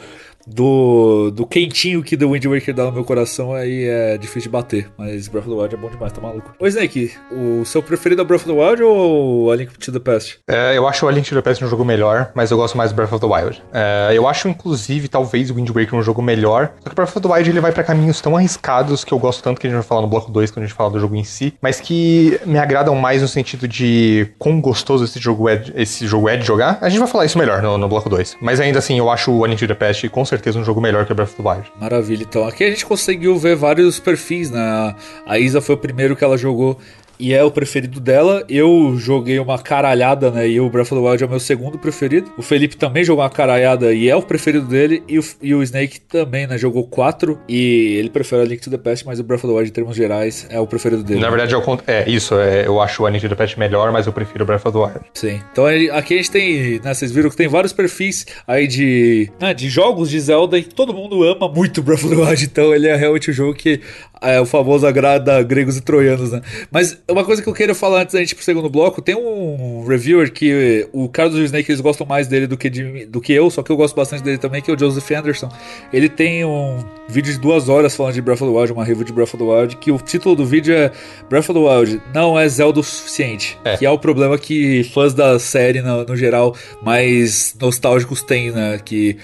do, 0.46 1.30
do 1.30 1.46
quentinho 1.46 2.02
que 2.02 2.16
The 2.16 2.24
Wind 2.24 2.44
Waker 2.46 2.74
dá 2.74 2.84
no 2.84 2.92
meu 2.92 3.04
coração, 3.04 3.54
aí 3.54 3.84
é 3.84 4.18
difícil 4.18 4.42
de 4.42 4.48
bater. 4.50 4.90
Mas 4.96 5.28
Breath 5.28 5.46
of 5.46 5.54
the 5.54 5.62
Wild 5.62 5.74
é 5.74 5.78
bom 5.78 5.88
demais, 5.88 6.12
tá 6.12 6.20
maluco? 6.20 6.52
Ô 6.58 6.66
Snake, 6.66 7.12
o 7.30 7.64
seu 7.64 7.82
preferido 7.82 8.22
é 8.22 8.24
Breath 8.24 8.46
of 8.46 8.52
the 8.52 8.58
Wild 8.58 8.82
ou 8.82 9.50
A 9.50 9.56
Link 9.56 9.78
to 9.78 9.92
the 9.92 9.98
Past? 9.98 10.38
É, 10.48 10.76
eu 10.76 10.86
acho 10.86 11.06
o 11.06 11.08
A 11.08 11.12
Link 11.12 11.28
to 11.28 11.34
the 11.34 11.42
Past 11.42 11.64
um 11.64 11.68
jogo 11.68 11.84
melhor, 11.84 12.30
mas 12.34 12.50
eu 12.50 12.56
gosto 12.56 12.76
mais 12.76 12.92
do 12.92 12.96
Breath 12.96 13.12
of 13.12 13.20
the 13.20 13.32
Wild. 13.32 13.62
É, 13.72 14.10
eu 14.12 14.26
acho, 14.26 14.48
inclusive, 14.48 15.08
talvez 15.08 15.50
o 15.50 15.54
Wind 15.54 15.68
Waker 15.68 15.94
um 15.94 16.02
jogo 16.02 16.22
melhor, 16.22 16.72
só 16.82 16.90
que 16.90 16.94
Breath 16.94 17.16
of 17.16 17.20
the 17.20 17.32
Wild 17.32 17.50
ele 17.50 17.60
vai 17.60 17.72
para 17.72 17.84
caminhos 17.84 18.20
tão 18.20 18.36
arriscados 18.36 19.04
que 19.04 19.12
eu 19.12 19.18
gosto 19.18 19.42
tanto 19.42 19.60
que 19.60 19.66
a 19.66 19.70
gente 19.70 19.78
vai 19.78 19.86
falar 19.86 20.02
no 20.02 20.08
bloco 20.08 20.30
2 20.30 20.50
quando 20.50 20.64
a 20.64 20.66
gente 20.66 20.76
fala 20.76 20.90
do 20.90 21.00
jogo 21.00 21.16
em 21.16 21.24
si, 21.24 21.54
mas 21.60 21.80
que 21.80 22.40
me 22.44 22.58
agradam 22.58 22.94
mais 22.94 23.22
no 23.22 23.28
sentido 23.28 23.66
de 23.68 24.28
quão 24.38 24.60
gostoso 24.60 25.04
esse 25.04 25.18
jogo 25.18 25.48
é, 25.48 25.62
esse 25.74 26.06
jogo 26.06 26.28
é 26.28 26.36
de 26.36 26.46
jogar. 26.46 26.78
A 26.80 26.88
gente 26.88 26.98
vai 26.98 27.08
falar 27.08 27.24
isso 27.24 27.38
melhor 27.38 27.62
no, 27.62 27.78
no 27.78 27.88
bloco 27.88 28.08
2. 28.08 28.38
Mas 28.40 28.60
ainda 28.60 28.78
assim, 28.78 28.98
eu 28.98 29.10
acho 29.10 29.32
o 29.32 29.44
A 29.44 29.48
Link 29.48 29.58
to 29.58 29.66
the 29.66 29.74
Past 29.74 30.08
com 30.08 30.24
certeza 30.32 30.58
um 30.58 30.64
jogo 30.64 30.80
melhor 30.80 31.04
que 31.04 31.12
Breath 31.12 31.30
of 31.30 31.42
the 31.42 31.48
Wild. 31.48 31.72
Maravilha, 31.78 32.22
então 32.22 32.46
aqui 32.46 32.64
a 32.64 32.70
gente 32.70 32.86
conseguiu 32.86 33.36
ver 33.36 33.54
vários 33.54 34.00
perfis, 34.00 34.50
né? 34.50 34.94
A 35.26 35.38
Isa 35.38 35.60
foi 35.60 35.74
o 35.74 35.78
primeiro 35.78 36.16
que 36.16 36.24
ela 36.24 36.38
jogou 36.38 36.78
e 37.22 37.32
é 37.32 37.44
o 37.44 37.52
preferido 37.52 38.00
dela. 38.00 38.44
Eu 38.48 38.96
joguei 38.98 39.38
uma 39.38 39.56
caralhada, 39.56 40.28
né? 40.28 40.48
E 40.48 40.60
o 40.60 40.68
Breath 40.68 40.90
of 40.90 41.00
the 41.00 41.08
Wild 41.08 41.22
é 41.22 41.26
o 41.26 41.30
meu 41.30 41.38
segundo 41.38 41.78
preferido. 41.78 42.32
O 42.36 42.42
Felipe 42.42 42.76
também 42.76 43.04
jogou 43.04 43.22
uma 43.22 43.30
caralhada 43.30 43.92
e 43.92 44.08
é 44.08 44.16
o 44.16 44.22
preferido 44.22 44.66
dele. 44.66 45.04
E 45.06 45.20
o, 45.20 45.24
e 45.40 45.54
o 45.54 45.62
Snake 45.62 46.00
também, 46.00 46.48
né? 46.48 46.58
Jogou 46.58 46.84
quatro 46.84 47.38
e 47.48 47.94
ele 47.96 48.10
prefere 48.10 48.42
a 48.42 48.44
Link 48.44 48.60
to 48.60 48.70
the 48.70 48.76
Past, 48.76 49.06
mas 49.06 49.20
o 49.20 49.22
Breath 49.22 49.44
of 49.44 49.46
the 49.46 49.56
Wild, 49.56 49.70
em 49.70 49.72
termos 49.72 49.94
gerais, 49.96 50.48
é 50.50 50.58
o 50.58 50.66
preferido 50.66 51.04
dele. 51.04 51.20
Na 51.20 51.30
verdade, 51.30 51.54
eu, 51.54 51.62
é 51.86 52.10
isso. 52.10 52.34
É, 52.40 52.66
eu 52.66 52.80
acho 52.80 53.04
o 53.04 53.06
A 53.06 53.10
Link 53.10 53.22
to 53.22 53.28
the 53.28 53.36
Past 53.36 53.56
melhor, 53.56 53.92
mas 53.92 54.08
eu 54.08 54.12
prefiro 54.12 54.42
o 54.42 54.46
Breath 54.46 54.66
of 54.66 54.72
the 54.72 54.84
Wild. 54.84 55.00
Sim. 55.14 55.40
Então 55.52 55.66
aqui 55.92 56.14
a 56.14 56.16
gente 56.16 56.30
tem, 56.32 56.80
né? 56.80 56.92
Vocês 56.92 57.12
viram 57.12 57.30
que 57.30 57.36
tem 57.36 57.46
vários 57.46 57.72
perfis 57.72 58.26
aí 58.48 58.66
de, 58.66 59.30
né, 59.40 59.54
de 59.54 59.68
jogos 59.68 60.10
de 60.10 60.18
Zelda 60.18 60.58
e 60.58 60.64
todo 60.64 60.92
mundo 60.92 61.22
ama 61.22 61.48
muito 61.48 61.84
Breath 61.84 62.02
of 62.02 62.16
the 62.16 62.20
Wild. 62.20 62.44
Então 62.44 62.74
ele 62.74 62.88
é 62.88 62.96
realmente 62.96 63.30
o 63.30 63.32
jogo 63.32 63.54
que 63.54 63.80
é 64.20 64.40
o 64.40 64.46
famoso 64.46 64.86
agrada 64.86 65.40
gregos 65.42 65.76
e 65.76 65.80
troianos, 65.80 66.32
né? 66.32 66.40
Mas 66.70 66.98
uma 67.12 67.24
coisa 67.24 67.42
que 67.42 67.48
eu 67.48 67.54
queria 67.54 67.74
falar 67.74 68.02
antes 68.02 68.12
da 68.12 68.20
gente 68.20 68.32
ir 68.32 68.34
pro 68.34 68.44
segundo 68.44 68.68
bloco, 68.68 69.00
tem 69.00 69.14
um 69.14 69.84
reviewer 69.86 70.32
que 70.32 70.86
o 70.92 71.08
Carlos 71.08 71.36
e 71.38 71.40
o 71.40 71.44
Snake 71.44 71.70
eles 71.70 71.80
gostam 71.80 72.06
mais 72.06 72.28
dele 72.28 72.46
do 72.46 72.56
que, 72.56 72.70
de, 72.70 73.06
do 73.06 73.20
que 73.20 73.32
eu, 73.32 73.50
só 73.50 73.62
que 73.62 73.70
eu 73.70 73.76
gosto 73.76 73.94
bastante 73.94 74.22
dele 74.22 74.38
também, 74.38 74.62
que 74.62 74.70
é 74.70 74.74
o 74.74 74.78
Joseph 74.78 75.10
Anderson. 75.10 75.48
Ele 75.92 76.08
tem 76.08 76.44
um 76.44 76.84
vídeo 77.08 77.32
de 77.32 77.38
duas 77.38 77.68
horas 77.68 77.96
falando 77.96 78.14
de 78.14 78.22
Breath 78.22 78.42
of 78.42 78.52
the 78.52 78.58
Wild, 78.58 78.72
uma 78.72 78.84
review 78.84 79.04
de 79.04 79.12
Breath 79.12 79.34
of 79.34 79.38
the 79.38 79.44
Wild, 79.44 79.76
que 79.76 79.90
o 79.90 79.98
título 79.98 80.36
do 80.36 80.46
vídeo 80.46 80.74
é 80.74 80.90
Breath 81.28 81.50
of 81.50 81.54
the 81.54 81.58
Wild 81.58 82.02
não 82.14 82.38
é 82.38 82.48
Zelda 82.48 82.80
o 82.80 82.82
suficiente. 82.82 83.58
É. 83.64 83.76
Que 83.76 83.86
é 83.86 83.90
o 83.90 83.98
problema 83.98 84.38
que 84.38 84.84
fãs 84.84 85.14
da 85.14 85.38
série, 85.38 85.80
no, 85.80 86.04
no 86.04 86.16
geral, 86.16 86.54
mais 86.82 87.54
nostálgicos 87.60 88.22
têm, 88.22 88.50
né? 88.50 88.78
Que 88.84 89.16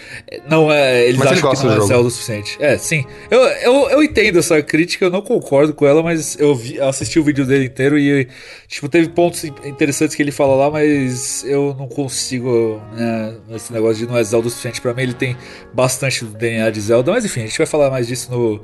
não 0.49 0.72
é. 0.72 1.07
Eles 1.07 1.18
Mas 1.18 1.32
acham 1.32 1.55
que 1.55 1.64
não 1.64 1.72
é 1.72 1.80
Zelda 1.86 2.09
o 2.09 2.11
suficiente. 2.11 2.57
É, 2.59 2.76
sim. 2.76 3.05
Eu, 3.30 3.41
eu, 3.41 3.91
eu 3.91 4.03
entendo 4.03 4.39
essa 4.39 4.61
crítica 4.62 4.89
crítica, 4.89 5.05
eu 5.05 5.11
não 5.11 5.20
concordo 5.20 5.74
com 5.74 5.86
ela, 5.86 6.03
mas 6.03 6.39
eu 6.39 6.55
vi, 6.55 6.80
assisti 6.80 7.18
o 7.18 7.24
vídeo 7.24 7.45
dele 7.45 7.68
e, 7.83 8.26
tipo, 8.66 8.89
teve 8.89 9.09
pontos 9.09 9.45
interessantes 9.45 10.16
que 10.16 10.22
ele 10.22 10.33
fala 10.33 10.55
lá, 10.57 10.70
mas 10.70 11.45
eu 11.45 11.74
não 11.79 11.87
consigo, 11.87 12.81
né, 12.93 13.37
esse 13.51 13.72
negócio 13.72 13.97
de 13.97 14.11
não 14.11 14.16
é 14.16 14.24
Zelda 14.24 14.49
o 14.49 14.51
suficiente 14.51 14.81
para 14.81 14.95
mim, 14.95 15.03
ele 15.03 15.14
tem 15.14 15.37
bastante 15.72 16.24
do 16.24 16.37
DNA 16.37 16.70
de 16.70 16.81
Zelda, 16.81 17.12
mas 17.12 17.24
enfim, 17.24 17.43
a 17.43 17.47
gente 17.47 17.59
vai 17.59 17.66
falar 17.66 17.91
mais 17.91 18.07
disso 18.07 18.31
no, 18.31 18.61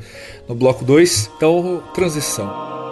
no 0.49 0.55
bloco 0.55 0.85
2, 0.85 1.31
então, 1.37 1.83
transição. 1.95 2.84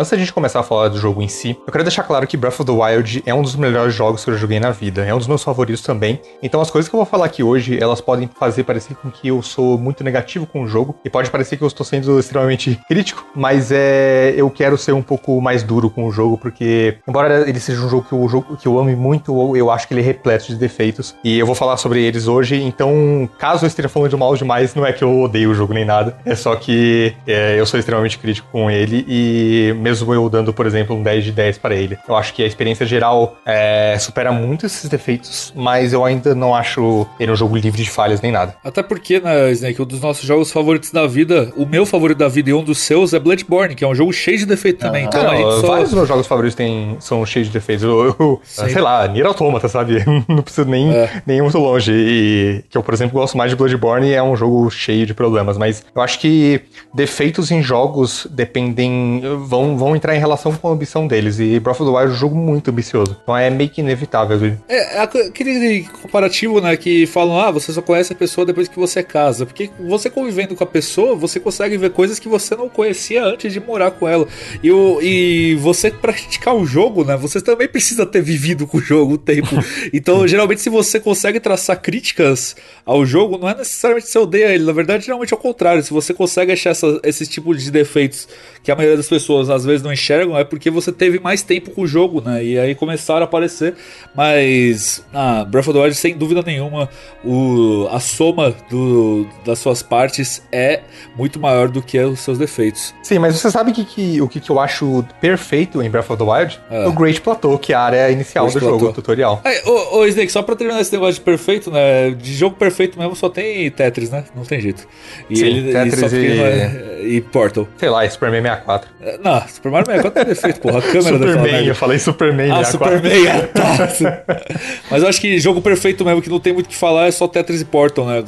Antes 0.00 0.10
da 0.10 0.16
gente 0.16 0.32
começar 0.32 0.60
a 0.60 0.62
falar 0.62 0.88
do 0.88 0.98
jogo 0.98 1.20
em 1.20 1.28
si, 1.28 1.56
eu 1.66 1.70
quero 1.70 1.84
deixar 1.84 2.02
claro 2.02 2.26
que 2.26 2.36
Breath 2.36 2.60
of 2.60 2.64
the 2.64 2.72
Wild 2.72 3.22
é 3.26 3.34
um 3.34 3.42
dos 3.42 3.54
melhores 3.54 3.94
jogos 3.94 4.24
que 4.24 4.30
eu 4.30 4.36
joguei 4.36 4.58
na 4.58 4.70
vida. 4.70 5.04
É 5.04 5.14
um 5.14 5.18
dos 5.18 5.26
meus 5.26 5.44
favoritos 5.44 5.82
também. 5.82 6.18
Então 6.42 6.60
as 6.60 6.70
coisas 6.70 6.88
que 6.88 6.94
eu 6.94 6.98
vou 6.98 7.06
falar 7.06 7.26
aqui 7.26 7.42
hoje, 7.42 7.78
elas 7.78 8.00
podem 8.00 8.28
fazer 8.38 8.64
parecer 8.64 8.94
com 8.94 9.10
que 9.10 9.28
eu 9.28 9.42
sou 9.42 9.76
muito 9.76 10.02
negativo 10.02 10.46
com 10.46 10.62
o 10.62 10.66
jogo. 10.66 10.98
E 11.04 11.10
pode 11.10 11.30
parecer 11.30 11.58
que 11.58 11.62
eu 11.62 11.68
estou 11.68 11.84
sendo 11.84 12.18
extremamente 12.18 12.80
crítico. 12.88 13.26
Mas 13.34 13.70
é. 13.70 14.32
Eu 14.36 14.48
quero 14.48 14.78
ser 14.78 14.92
um 14.92 15.02
pouco 15.02 15.40
mais 15.40 15.62
duro 15.62 15.90
com 15.90 16.06
o 16.06 16.10
jogo, 16.10 16.38
porque, 16.38 16.96
embora 17.06 17.48
ele 17.48 17.60
seja 17.60 17.82
um 17.82 17.88
jogo 17.88 18.06
que 18.08 18.12
eu, 18.12 18.28
jogo, 18.28 18.56
que 18.56 18.66
eu 18.66 18.78
ame 18.78 18.96
muito, 18.96 19.56
eu 19.56 19.70
acho 19.70 19.86
que 19.86 19.92
ele 19.92 20.00
é 20.00 20.04
repleto 20.04 20.46
de 20.46 20.54
defeitos. 20.54 21.14
E 21.22 21.38
eu 21.38 21.44
vou 21.44 21.54
falar 21.54 21.76
sobre 21.76 22.02
eles 22.02 22.26
hoje. 22.26 22.62
Então, 22.62 23.28
caso 23.38 23.64
eu 23.64 23.66
esteja 23.66 23.88
falando 23.88 24.08
de 24.08 24.16
mal 24.16 24.34
demais, 24.34 24.74
não 24.74 24.86
é 24.86 24.92
que 24.92 25.04
eu 25.04 25.20
odeio 25.20 25.50
o 25.50 25.54
jogo 25.54 25.74
nem 25.74 25.84
nada. 25.84 26.16
É 26.24 26.34
só 26.34 26.54
que 26.56 27.14
é, 27.26 27.58
eu 27.58 27.66
sou 27.66 27.78
extremamente 27.78 28.18
crítico 28.18 28.48
com 28.50 28.70
ele. 28.70 29.04
E 29.06 29.74
mesmo 29.76 29.89
mesmo 29.90 30.14
eu 30.14 30.28
dando, 30.28 30.52
por 30.52 30.66
exemplo, 30.66 30.94
um 30.96 31.02
10 31.02 31.24
de 31.24 31.32
10 31.32 31.58
para 31.58 31.74
ele. 31.74 31.98
Eu 32.08 32.16
acho 32.16 32.32
que 32.32 32.42
a 32.42 32.46
experiência 32.46 32.86
geral 32.86 33.36
é, 33.44 33.96
supera 33.98 34.30
muito 34.32 34.66
esses 34.66 34.88
defeitos, 34.88 35.52
mas 35.56 35.92
eu 35.92 36.04
ainda 36.04 36.34
não 36.34 36.54
acho 36.54 37.06
ele 37.18 37.32
um 37.32 37.36
jogo 37.36 37.56
livre 37.56 37.82
de 37.82 37.90
falhas 37.90 38.20
nem 38.20 38.30
nada. 38.32 38.54
Até 38.64 38.82
porque, 38.82 39.20
né, 39.20 39.50
Snake, 39.52 39.82
um 39.82 39.84
dos 39.84 40.00
nossos 40.00 40.24
jogos 40.24 40.50
favoritos 40.52 40.90
da 40.92 41.06
vida, 41.06 41.52
o 41.56 41.66
meu 41.66 41.84
favorito 41.84 42.18
da 42.18 42.28
vida 42.28 42.50
e 42.50 42.54
um 42.54 42.62
dos 42.62 42.78
seus 42.78 43.12
é 43.12 43.18
Bloodborne, 43.18 43.74
que 43.74 43.84
é 43.84 43.88
um 43.88 43.94
jogo 43.94 44.12
cheio 44.12 44.38
de 44.38 44.46
defeito 44.46 44.78
também. 44.80 45.04
Então 45.06 45.28
a 45.28 45.36
gente 45.36 45.60
só... 45.60 45.66
vários 45.68 45.88
dos 45.90 45.96
meus 45.96 46.08
jogos 46.08 46.26
favoritos 46.26 46.54
tem, 46.54 46.96
são 47.00 47.24
cheios 47.26 47.48
de 47.48 47.54
defeitos. 47.54 47.84
Eu, 47.84 48.14
eu- 48.18 48.40
sei 48.44 48.80
lá, 48.80 49.06
Nier 49.08 49.26
Automata, 49.26 49.68
sabe? 49.68 50.04
Não 50.28 50.42
preciso 50.42 50.68
nem, 50.68 50.90
É. 50.92 51.22
nem 51.26 51.38
ir 51.38 51.42
muito 51.42 51.58
longe. 51.58 51.92
E 51.92 52.64
que 52.70 52.76
eu, 52.78 52.82
por 52.82 52.94
exemplo, 52.94 53.18
gosto 53.20 53.36
mais 53.36 53.50
de 53.50 53.56
Bloodborne 53.56 54.12
é 54.12 54.22
um 54.22 54.36
jogo 54.36 54.70
cheio 54.70 55.04
de 55.06 55.14
problemas. 55.14 55.58
Mas 55.58 55.84
eu 55.94 56.00
acho 56.02 56.18
que 56.18 56.60
defeitos 56.94 57.50
em 57.50 57.62
jogos 57.62 58.26
dependem. 58.30 59.20
vão, 59.46 59.76
vão 59.80 59.96
entrar 59.96 60.14
em 60.14 60.18
relação 60.18 60.52
com 60.52 60.68
a 60.68 60.72
ambição 60.72 61.06
deles. 61.06 61.40
E 61.40 61.58
Breath 61.58 61.80
of 61.80 61.90
the 61.90 61.96
Wild 61.96 62.12
é 62.12 62.14
um 62.14 62.18
jogo 62.18 62.36
muito 62.36 62.70
ambicioso. 62.70 63.16
Então 63.22 63.36
é 63.36 63.48
meio 63.48 63.70
que 63.70 63.80
inevitável. 63.80 64.56
É, 64.68 64.96
é 64.96 65.00
aquele 65.00 65.88
comparativo, 66.02 66.60
né, 66.60 66.76
que 66.76 67.06
falam, 67.06 67.40
ah, 67.40 67.50
você 67.50 67.72
só 67.72 67.80
conhece 67.80 68.12
a 68.12 68.16
pessoa 68.16 68.44
depois 68.44 68.68
que 68.68 68.78
você 68.78 69.02
casa. 69.02 69.46
Porque 69.46 69.70
você 69.80 70.10
convivendo 70.10 70.54
com 70.54 70.62
a 70.62 70.66
pessoa, 70.66 71.16
você 71.16 71.40
consegue 71.40 71.78
ver 71.78 71.90
coisas 71.90 72.18
que 72.18 72.28
você 72.28 72.54
não 72.54 72.68
conhecia 72.68 73.24
antes 73.24 73.52
de 73.52 73.58
morar 73.58 73.90
com 73.92 74.06
ela. 74.06 74.28
E, 74.62 74.70
o, 74.70 75.00
e 75.00 75.54
você 75.56 75.90
praticar 75.90 76.54
o 76.54 76.66
jogo, 76.66 77.02
né, 77.02 77.16
você 77.16 77.40
também 77.40 77.66
precisa 77.66 78.04
ter 78.04 78.20
vivido 78.20 78.66
com 78.66 78.76
o 78.76 78.80
jogo 78.80 79.14
um 79.14 79.18
tempo. 79.18 79.48
Então, 79.92 80.26
geralmente, 80.26 80.60
se 80.60 80.68
você 80.68 81.00
consegue 81.00 81.40
traçar 81.40 81.80
críticas 81.80 82.54
ao 82.84 83.04
jogo, 83.06 83.38
não 83.38 83.48
é 83.48 83.54
necessariamente 83.54 84.06
que 84.06 84.12
você 84.12 84.18
odeia 84.18 84.54
ele. 84.54 84.64
Na 84.64 84.72
verdade, 84.72 85.04
geralmente 85.04 85.32
é 85.32 85.36
o 85.36 85.40
contrário. 85.40 85.82
Se 85.82 85.92
você 85.92 86.12
consegue 86.12 86.52
achar 86.52 86.70
essa, 86.70 87.00
esses 87.02 87.28
tipos 87.28 87.62
de 87.62 87.70
defeitos 87.70 88.28
que 88.62 88.70
a 88.70 88.76
maioria 88.76 88.96
das 88.96 89.08
pessoas 89.08 89.48
às 89.48 89.64
vezes 89.64 89.69
não 89.82 89.92
enxergam, 89.92 90.36
é 90.36 90.44
porque 90.44 90.70
você 90.70 90.90
teve 90.92 91.18
mais 91.20 91.42
tempo 91.42 91.70
com 91.70 91.82
o 91.82 91.86
jogo, 91.86 92.20
né? 92.20 92.44
E 92.44 92.58
aí 92.58 92.74
começaram 92.74 93.20
a 93.22 93.24
aparecer. 93.24 93.74
Mas, 94.14 95.04
ah, 95.14 95.44
Breath 95.44 95.68
of 95.68 95.72
the 95.78 95.82
Wild, 95.84 95.96
sem 95.96 96.16
dúvida 96.16 96.42
nenhuma, 96.44 96.88
o, 97.24 97.88
a 97.90 97.98
soma 98.00 98.54
do, 98.70 99.26
das 99.44 99.58
suas 99.58 99.82
partes 99.82 100.42
é 100.52 100.80
muito 101.16 101.38
maior 101.40 101.68
do 101.68 101.80
que 101.82 101.98
os 101.98 102.20
seus 102.20 102.36
defeitos. 102.38 102.94
Sim, 103.02 103.18
mas 103.18 103.34
você 103.38 103.50
sabe 103.50 103.72
que, 103.72 103.84
que- 103.84 104.20
o 104.20 104.28
que, 104.28 104.40
que 104.40 104.50
eu 104.50 104.58
acho 104.60 105.04
perfeito 105.20 105.82
em 105.82 105.88
Breath 105.90 106.10
of 106.10 106.22
the 106.22 106.30
Wild? 106.30 106.60
É. 106.70 106.86
O 106.86 106.92
Great 106.92 107.20
Plateau, 107.20 107.58
que 107.58 107.72
é 107.72 107.76
a 107.76 107.80
área 107.80 108.10
inicial 108.10 108.46
Great 108.46 108.58
do 108.58 108.64
jogo, 108.64 108.78
Plateau. 108.78 108.90
o 108.90 108.94
tutorial. 108.94 109.40
É, 109.44 109.62
ô, 109.68 109.98
ô, 109.98 110.06
Snake, 110.06 110.30
só 110.32 110.42
pra 110.42 110.54
terminar 110.56 110.80
esse 110.80 110.92
negócio 110.92 111.14
de 111.14 111.20
perfeito, 111.20 111.70
né? 111.70 112.10
De 112.10 112.34
jogo 112.34 112.56
perfeito 112.56 112.98
mesmo 112.98 113.14
só 113.16 113.28
tem 113.28 113.70
Tetris, 113.70 114.10
né? 114.10 114.24
Não 114.34 114.44
tem 114.44 114.60
jeito. 114.60 114.86
E 115.28 115.36
Sim, 115.36 115.44
ele 115.46 115.72
Tetris 115.72 116.12
e- 116.12 117.16
e 117.16 117.20
Portal. 117.20 117.66
Sei 117.78 117.88
lá, 117.88 118.08
Superman 118.08 118.42
64. 118.42 118.90
É, 119.00 119.18
Não, 119.18 119.40
Super 119.60 119.72
Mario 119.72 119.86
64 119.86 120.10
tem 120.10 120.34
defeito, 120.34 120.60
porra. 120.60 120.78
A 120.78 120.82
câmera 120.82 121.02
Superman, 121.18 121.52
merda. 121.52 121.68
eu 121.68 121.74
falei 121.74 121.98
Superman 121.98 122.50
Ah, 122.50 122.64
64. 122.64 122.96
Superman, 122.96 123.28
ah, 123.28 123.46
tá. 123.46 124.54
Mas 124.90 125.02
eu 125.02 125.08
acho 125.08 125.20
que 125.20 125.38
jogo 125.38 125.60
perfeito 125.60 126.02
mesmo, 126.02 126.22
que 126.22 126.30
não 126.30 126.40
tem 126.40 126.54
muito 126.54 126.64
o 126.64 126.68
que 126.70 126.76
falar, 126.76 127.08
é 127.08 127.10
só 127.10 127.28
Tetris 127.28 127.60
e 127.60 127.64
Portal, 127.66 128.06
né? 128.06 128.24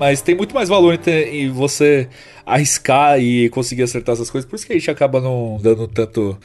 Mas 0.00 0.22
tem 0.22 0.34
muito 0.34 0.54
mais 0.54 0.70
valor 0.70 0.98
em, 1.06 1.50
você 1.50 2.08
arriscar 2.46 3.20
e 3.20 3.50
conseguir 3.50 3.82
acertar 3.82 4.14
essas 4.14 4.30
coisas. 4.30 4.48
Por 4.48 4.56
isso 4.56 4.66
que 4.66 4.72
a 4.72 4.76
gente 4.76 4.90
acaba 4.90 5.20
não 5.20 5.58
dando 5.62 5.86
tanto, 5.86 6.38